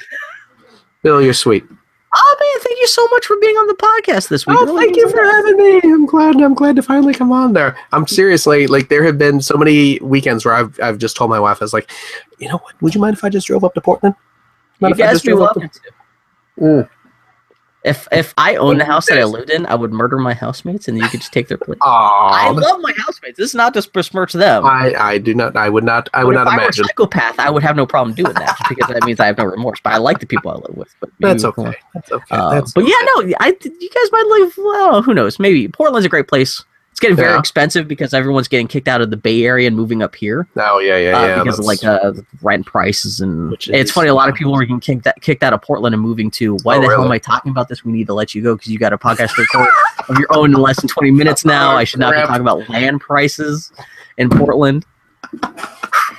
Bill, 1.04 1.22
you're 1.22 1.34
sweet. 1.34 1.64
Oh 2.12 2.36
man, 2.40 2.64
thank 2.64 2.80
you 2.80 2.88
so 2.88 3.08
much 3.10 3.28
for 3.28 3.38
being 3.40 3.56
on 3.56 3.68
the 3.68 3.76
podcast 3.76 4.30
this 4.30 4.48
week. 4.48 4.58
Oh, 4.60 4.76
thank 4.76 4.96
you 4.96 5.08
for 5.12 5.24
having 5.24 5.58
me. 5.58 5.80
I'm 5.84 6.08
glad. 6.08 6.42
I'm 6.42 6.56
glad 6.56 6.76
to 6.78 6.82
finally 6.82 7.14
come 7.14 7.32
on 7.32 7.54
there. 7.54 7.78
I'm 7.92 8.08
seriously 8.08 8.66
like 8.66 8.90
there 8.90 9.04
have 9.04 9.20
been 9.20 9.40
so 9.42 9.56
many 9.58 10.00
weekends 10.02 10.44
where 10.44 10.56
I've 10.56 10.80
I've 10.82 10.98
just 10.98 11.16
told 11.16 11.30
my 11.30 11.40
wife 11.40 11.60
I 11.62 11.66
was 11.66 11.74
like, 11.74 11.92
you 12.40 12.48
know 12.50 12.58
what? 12.58 12.82
Would 12.82 12.96
you 12.96 13.02
mind 13.02 13.16
if 13.16 13.24
I 13.24 13.30
just 13.30 13.46
drove 13.46 13.64
up 13.64 13.76
to 13.76 13.82
Portland? 13.82 14.16
Mind 14.80 14.98
You 14.98 15.04
if 15.04 15.08
I 15.08 15.12
guys 15.12 15.22
just 15.22 15.26
drove 15.26 15.42
up 15.42 15.54
to- 15.56 15.70
Mm. 16.60 16.90
If 17.84 18.10
if 18.12 18.34
I 18.38 18.56
owned 18.58 18.82
the 18.82 18.86
house 18.86 19.06
that 19.08 19.18
I 19.18 19.24
lived 19.24 19.50
in, 19.50 19.66
I 19.66 19.76
would 19.76 19.94
murder 19.94 20.18
my 20.18 20.34
housemates, 20.34 20.90
and 20.90 20.98
you 20.98 21.08
could 21.08 21.22
just 21.22 21.32
take 21.32 21.48
their 21.48 21.58
place. 21.58 21.80
I 21.82 22.50
love 22.50 22.82
my 22.82 22.94
housemates. 22.98 23.38
This 23.38 23.50
is 23.52 23.56
not 23.56 23.74
just 23.74 23.94
besmirch 23.94 24.34
them. 24.34 24.66
I 24.66 24.94
I 24.96 25.18
do 25.18 25.34
not. 25.34 25.56
I 25.56 25.70
would 25.70 25.86
not. 25.86 26.10
I 26.14 26.26
would 26.26 26.34
But 26.36 26.44
not 26.44 26.54
if 26.54 26.60
I 26.60 26.64
were 26.64 26.70
a 26.70 26.74
psychopath, 26.74 27.40
I 27.40 27.50
would 27.50 27.64
have 27.64 27.78
no 27.78 27.86
problem 27.86 28.16
doing 28.16 28.34
that 28.34 28.58
because 28.68 28.90
that 28.94 29.06
means 29.06 29.22
I 29.22 29.28
have 29.28 29.38
no 29.38 29.46
remorse. 29.46 29.80
But 29.82 29.94
I 29.94 29.98
like 29.98 30.20
the 30.20 30.26
people 30.26 30.52
I 30.52 30.56
live 30.56 30.76
with. 30.76 30.94
But 31.00 31.10
That's 31.22 31.44
you- 31.44 31.50
okay. 31.50 31.74
That's 31.94 32.12
okay. 32.12 32.36
Uh, 32.36 32.56
That's 32.56 32.74
but 32.74 32.82
yeah, 32.82 32.96
no, 33.16 33.34
I 33.40 33.56
you 33.64 33.90
guys 33.90 34.12
might 34.12 34.26
live. 34.28 34.54
Well, 34.58 35.02
who 35.02 35.14
knows? 35.14 35.40
Maybe 35.40 35.70
Portland's 35.70 36.06
a 36.06 36.10
great 36.10 36.28
place. 36.28 36.64
It's 36.92 37.00
getting 37.00 37.16
very 37.16 37.32
Yeah. 37.32 37.40
expensive 37.40 37.88
because 37.88 38.14
everyone's 38.14 38.48
getting 38.50 38.68
kicked 38.68 38.88
out 38.90 39.00
of 39.00 39.10
the 39.10 39.16
Bay 39.16 39.44
Area 39.46 39.68
and 39.68 39.76
moving 39.76 40.02
up 40.04 40.16
here. 40.16 40.48
Oh 40.58 40.80
yeah, 40.80 40.98
yeah, 40.98 41.18
uh, 41.18 41.26
yeah. 41.28 41.44
because 41.44 41.60
of 41.60 41.66
like 41.66 41.84
uh, 41.84 42.12
rent 42.42 42.66
prices 42.66 43.22
and 43.22 43.52
Which 43.52 43.70
it's 43.70 43.92
funny. 43.92 44.10
A 44.10 44.14
lot 44.14 44.28
of 44.28 44.36
people 44.36 44.54
are 44.56 44.60
getting 44.62 44.80
kicked 44.82 45.04
that 45.06 45.22
kicked 45.22 45.42
out 45.44 45.54
of 45.54 45.62
Portland 45.62 45.94
and 45.96 46.02
moving 46.04 46.30
to. 46.32 46.58
Why 46.64 46.78
Oh, 46.78 46.82
the 46.82 46.88
hell 46.88 47.06
am 47.06 47.12
I 47.12 47.18
talking 47.20 47.52
about 47.52 47.70
this? 47.70 47.86
We 47.86 47.92
need 47.94 48.08
to 48.08 48.14
let 48.14 48.36
you 48.36 48.42
go 48.42 48.56
because 48.56 48.72
you 48.72 48.80
got 48.80 48.92
a 48.92 48.98
podcast 48.98 49.36
to 49.36 49.42
record 49.44 49.70
of 50.10 50.18
your 50.18 50.28
own 50.32 50.54
in 50.54 50.60
less 50.60 50.82
than 50.82 50.90
twenty 50.90 51.12
minutes 51.12 51.46
now. 51.46 51.74
Oh, 51.74 51.78
I 51.78 51.84
should 51.86 52.00
not 52.02 52.14
be 52.16 52.22
talking 52.22 52.42
about 52.42 52.68
land 52.70 53.00
prices 53.00 53.72
in 54.18 54.30
Portland. 54.30 54.86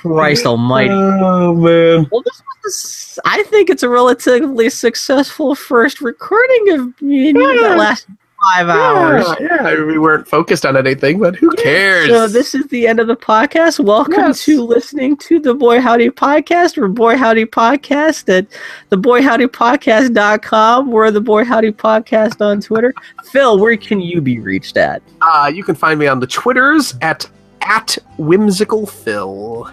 Christ 0.01 0.45
Almighty! 0.47 0.89
Oh 0.93 1.53
man. 1.53 2.07
Well, 2.11 2.21
this 2.23 2.41
was. 2.63 3.19
I 3.25 3.43
think 3.43 3.69
it's 3.69 3.83
a 3.83 3.89
relatively 3.89 4.69
successful 4.69 5.53
first 5.53 6.01
recording 6.01 6.69
of 6.71 7.01
me 7.01 7.29
and 7.29 7.37
you 7.37 7.61
that 7.61 7.77
Yeah. 7.77 8.15
Five 8.41 8.69
hours. 8.69 9.25
Yeah, 9.39 9.69
yeah, 9.71 9.83
we 9.85 9.97
weren't 9.99 10.27
focused 10.27 10.65
on 10.65 10.75
anything, 10.77 11.19
but 11.19 11.35
who 11.35 11.51
cares? 11.51 12.09
So 12.09 12.27
this 12.27 12.55
is 12.55 12.65
the 12.67 12.87
end 12.87 12.99
of 12.99 13.07
the 13.07 13.15
podcast. 13.15 13.79
Welcome 13.83 14.13
Yes. 14.13 14.43
to 14.45 14.63
listening 14.63 15.17
to 15.17 15.39
the 15.39 15.53
Boy 15.53 15.79
Howdy 15.79 16.09
Podcast 16.09 16.77
or 16.77 16.87
Boy 16.87 17.17
Howdy 17.17 17.45
Podcast 17.45 18.29
at 18.35 18.47
the 18.89 18.97
boyhowdypodcast.com. 18.97 20.91
We're 20.91 21.11
the 21.11 21.21
Boy 21.21 21.43
Howdy 21.45 21.71
Podcast 21.71 22.43
on 22.45 22.61
Twitter. 22.61 22.93
Phil, 23.25 23.59
where 23.59 23.77
can 23.77 23.99
you 24.01 24.21
be 24.21 24.39
reached 24.39 24.77
at? 24.77 25.01
Uh, 25.21 25.51
you 25.53 25.63
can 25.63 25.75
find 25.75 25.99
me 25.99 26.07
on 26.07 26.19
the 26.19 26.27
Twitters 26.27 26.95
at 27.01 27.29
at 27.61 27.95
whimsical 28.17 28.87
phil. 28.87 29.69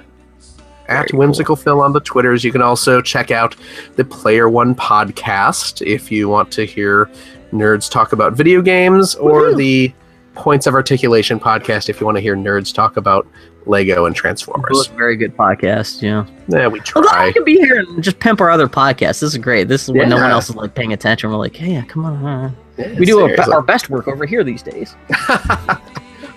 At 0.89 0.97
Very 0.97 1.09
cool. 1.11 1.19
whimsical 1.21 1.57
phil 1.57 1.81
on 1.81 1.93
the 1.93 2.01
Twitters. 2.01 2.45
You 2.45 2.53
can 2.53 2.63
also 2.63 3.01
check 3.03 3.31
out 3.31 3.57
the 3.97 4.05
Player 4.05 4.49
One 4.49 4.75
podcast 4.75 5.87
if 5.87 6.11
you 6.13 6.29
want 6.31 6.51
to 6.53 6.65
hear 6.65 7.11
nerds 7.53 7.91
talk 7.91 8.13
about 8.13 8.35
video 8.35 8.63
games, 8.63 9.15
or 9.17 9.43
Woohoo. 9.43 9.57
the 9.57 9.93
Points 10.35 10.67
of 10.67 10.75
Articulation 10.75 11.41
podcast 11.41 11.89
if 11.89 12.01
you 12.01 12.07
want 12.07 12.17
to 12.17 12.21
hear 12.21 12.37
nerds 12.37 12.73
talk 12.73 12.97
about 12.97 13.27
Lego 13.67 14.07
and 14.07 14.15
Transformers. 14.15 14.71
Both 14.71 14.97
very 14.97 15.17
good 15.17 15.37
podcast, 15.37 16.01
yeah. 16.01 16.27
Yeah, 16.49 16.69
we 16.69 16.81
try. 16.81 17.27
we 17.27 17.33
can 17.33 17.45
be 17.45 17.57
here 17.57 17.81
and 17.81 18.03
just 18.03 18.19
pimp 18.21 18.41
our 18.41 18.51
other 18.51 18.69
podcasts. 18.69 19.21
This 19.21 19.35
is 19.35 19.39
great. 19.39 19.69
This 19.69 19.85
is 19.85 19.93
when 19.93 20.09
no 20.09 20.17
one 20.17 20.31
else 20.31 20.49
is 20.49 20.57
like 20.57 20.75
paying 20.75 20.93
attention. 20.93 21.31
We're 21.31 21.37
like, 21.37 21.57
hey, 21.57 21.73
yeah, 21.73 21.85
come 21.85 22.05
on. 22.05 22.25
uh." 22.25 22.53
Yeah, 22.79 22.97
We 22.97 23.07
do 23.07 23.21
our, 23.21 23.53
our 23.53 23.63
best 23.63 23.91
work 23.91 24.07
over 24.07 24.25
here 24.25 24.45
these 24.45 24.63
days. 24.63 24.95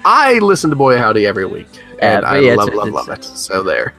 I 0.03 0.39
listen 0.41 0.71
to 0.71 0.75
Boy 0.75 0.97
Howdy 0.97 1.27
every 1.27 1.45
week, 1.45 1.67
and 2.01 2.25
I 2.25 2.39
yeah, 2.39 2.55
love, 2.55 2.73
love, 2.73 2.89
love 2.89 3.09
it. 3.09 3.23
So 3.23 3.61
there. 3.61 3.93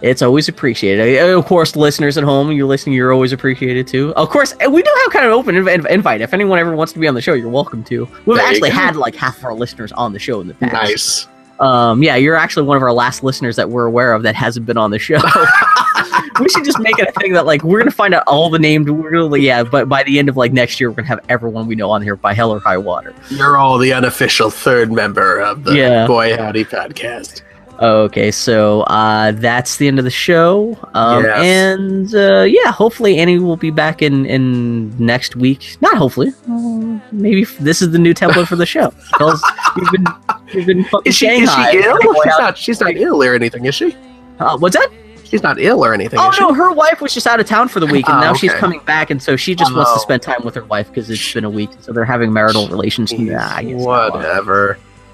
It's 0.00 0.22
always 0.22 0.48
appreciated. 0.48 1.18
Of 1.18 1.44
course, 1.46 1.74
listeners 1.74 2.16
at 2.16 2.24
home, 2.24 2.52
you're 2.52 2.66
listening, 2.66 2.94
you're 2.94 3.12
always 3.12 3.32
appreciated 3.32 3.86
too. 3.88 4.14
Of 4.14 4.28
course, 4.28 4.54
we 4.70 4.82
do 4.82 4.90
have 5.04 5.12
kind 5.12 5.24
of 5.26 5.32
open 5.32 5.56
inv- 5.56 5.76
inv- 5.76 5.90
invite. 5.90 6.20
If 6.20 6.32
anyone 6.32 6.58
ever 6.58 6.74
wants 6.76 6.92
to 6.92 6.98
be 6.98 7.08
on 7.08 7.14
the 7.14 7.20
show, 7.20 7.34
you're 7.34 7.48
welcome 7.48 7.82
to. 7.84 8.08
We've 8.24 8.36
There 8.36 8.46
actually 8.46 8.70
had 8.70 8.96
like 8.96 9.16
half 9.16 9.38
of 9.38 9.44
our 9.44 9.54
listeners 9.54 9.90
on 9.92 10.12
the 10.12 10.18
show 10.18 10.40
in 10.40 10.46
the 10.48 10.54
past. 10.54 10.72
Nice. 10.72 11.28
Um, 11.60 12.02
yeah, 12.04 12.14
you're 12.14 12.36
actually 12.36 12.66
one 12.66 12.76
of 12.76 12.84
our 12.84 12.92
last 12.92 13.24
listeners 13.24 13.56
that 13.56 13.70
we're 13.70 13.86
aware 13.86 14.12
of 14.12 14.22
that 14.22 14.36
hasn't 14.36 14.64
been 14.66 14.76
on 14.76 14.92
the 14.92 14.98
show. 15.00 15.18
we 16.40 16.48
should 16.48 16.64
just 16.64 16.78
make 16.78 16.98
it 16.98 17.08
a 17.08 17.12
thing 17.20 17.32
that 17.32 17.46
like 17.46 17.64
we're 17.64 17.78
gonna 17.78 17.90
find 17.90 18.14
out 18.14 18.22
all 18.26 18.50
the 18.50 18.58
named. 18.58 18.88
We're 18.88 19.10
gonna 19.10 19.36
yeah, 19.38 19.64
but 19.64 19.88
by 19.88 20.02
the 20.04 20.18
end 20.18 20.28
of 20.28 20.36
like 20.36 20.52
next 20.52 20.78
year, 20.78 20.90
we're 20.90 20.96
gonna 20.96 21.08
have 21.08 21.24
everyone 21.28 21.66
we 21.66 21.74
know 21.74 21.90
on 21.90 22.02
here 22.02 22.14
by 22.16 22.34
hell 22.34 22.52
or 22.52 22.60
high 22.60 22.78
water. 22.78 23.14
You're 23.30 23.56
all 23.56 23.78
the 23.78 23.92
unofficial 23.92 24.50
third 24.50 24.92
member 24.92 25.40
of 25.40 25.64
the 25.64 25.74
Yeah. 25.74 26.06
Boy 26.06 26.36
Howdy 26.36 26.64
podcast. 26.64 27.42
Okay, 27.80 28.30
so 28.32 28.80
uh, 28.82 29.30
that's 29.32 29.76
the 29.76 29.86
end 29.86 29.98
of 30.00 30.04
the 30.04 30.10
show. 30.10 30.76
Um, 30.94 31.22
Yes. 31.24 31.38
And 31.44 32.14
uh, 32.14 32.42
yeah, 32.42 32.72
hopefully 32.72 33.18
Annie 33.18 33.38
will 33.38 33.56
be 33.56 33.70
back 33.70 34.02
in, 34.02 34.26
in 34.26 34.96
next 34.98 35.36
week. 35.36 35.76
Not 35.80 35.96
hopefully. 35.96 36.32
Uh, 36.50 36.98
maybe 37.12 37.42
f- 37.42 37.56
this 37.58 37.80
is 37.80 37.92
the 37.92 37.98
new 37.98 38.14
template 38.14 38.48
for 38.48 38.56
the 38.56 38.66
show. 38.66 38.92
You've 39.76 39.90
been, 39.92 40.04
you've 40.52 40.66
been 40.66 40.84
fucking 40.84 41.02
Is 41.10 41.14
she, 41.16 41.28
is 41.28 41.52
she 41.54 41.78
ill? 41.78 41.98
She's 42.02 42.38
not, 42.38 42.58
she's 42.58 42.80
not 42.80 42.96
ill 42.96 43.22
or 43.22 43.34
anything, 43.34 43.64
is 43.66 43.74
she? 43.76 43.94
uh, 44.40 44.58
what's 44.58 44.74
that? 44.76 44.90
She's 45.24 45.42
not 45.42 45.60
ill 45.60 45.84
or 45.84 45.92
anything. 45.94 46.18
Oh 46.18 46.32
no, 46.40 46.54
her 46.54 46.72
wife 46.72 47.00
was 47.02 47.12
just 47.12 47.26
out 47.26 47.38
of 47.38 47.46
town 47.46 47.68
for 47.68 47.80
the 47.80 47.86
week, 47.86 48.08
and 48.08 48.16
Oh, 48.16 48.20
now 48.20 48.32
she's 48.34 48.54
coming 48.54 48.80
back, 48.86 49.10
and 49.10 49.22
so 49.22 49.36
she 49.36 49.54
just 49.54 49.74
wants 49.74 49.90
to 49.92 49.96
Oh. 49.98 50.00
spend 50.00 50.22
time 50.22 50.40
with 50.42 50.54
her 50.54 50.64
wife 50.64 50.88
because 50.88 51.10
it's 51.10 51.34
been 51.34 51.44
a 51.44 51.50
week. 51.50 51.68
So 51.80 51.92
they're 51.92 52.06
having 52.06 52.32
marital 52.32 52.66
relations. 52.68 53.12
Nah, 53.12 53.36
I 53.38 53.62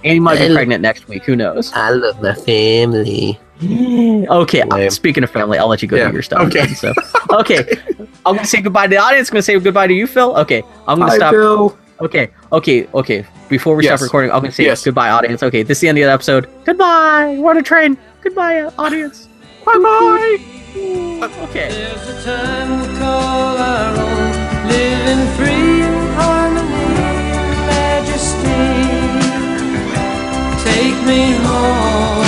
guess 0.04 0.20
not. 0.20 0.20
Whatever. 0.20 0.20
Annie 0.20 0.20
might 0.20 0.38
be 0.38 0.46
Well- 0.46 0.54
pregnant 0.56 0.82
next 0.82 1.08
week. 1.08 1.24
Who 1.24 1.36
knows? 1.36 1.72
I 1.74 1.90
love 1.90 2.22
my 2.22 2.34
family. 2.34 3.38
Okay, 4.28 4.62
uh, 4.62 4.90
speaking 4.90 5.22
of 5.24 5.30
family, 5.30 5.58
I'll 5.58 5.68
let 5.68 5.80
you 5.80 5.88
go 5.88 5.96
Yeah, 5.96 6.08
do 6.08 6.14
your 6.14 6.22
stuff. 6.22 6.40
okay. 6.48 6.66
then, 6.66 6.74
So, 6.74 6.92
okay, 7.40 7.64
I'm 8.26 8.34
gonna 8.36 8.44
say 8.46 8.60
goodbye 8.60 8.86
to 8.86 8.90
the 8.90 8.98
audience. 8.98 9.28
I'm 9.30 9.34
gonna 9.34 9.42
say 9.42 9.58
goodbye 9.58 9.86
to 9.86 9.94
you, 9.94 10.06
Phil. 10.06 10.36
Okay, 10.38 10.62
I'm 10.88 10.98
gonna 10.98 11.10
Hi, 11.12 11.16
stop. 11.16 11.32
Bill. 11.32 11.78
Okay, 12.00 12.30
okay, 12.52 12.86
okay. 12.92 13.24
Before 13.48 13.76
we 13.76 13.84
Yes. 13.84 14.00
stop 14.00 14.06
recording, 14.06 14.32
I'm 14.32 14.40
gonna 14.40 14.52
say 14.52 14.64
Yes. 14.64 14.82
goodbye, 14.84 15.10
audience. 15.10 15.42
Okay, 15.42 15.62
this 15.62 15.78
is 15.78 15.82
the 15.82 15.88
end 15.88 15.98
of 15.98 16.04
the 16.04 16.12
episode. 16.12 16.48
Goodbye. 16.64 17.36
We're 17.38 17.50
on 17.50 17.58
a 17.58 17.62
train. 17.62 17.96
Goodbye, 18.22 18.60
uh, 18.62 18.70
audience. 18.78 19.28
Bye 19.64 19.78
bye. 19.78 20.38
Okay. 21.44 21.70
take 30.74 31.06
me 31.06 31.20
home. 31.46 32.23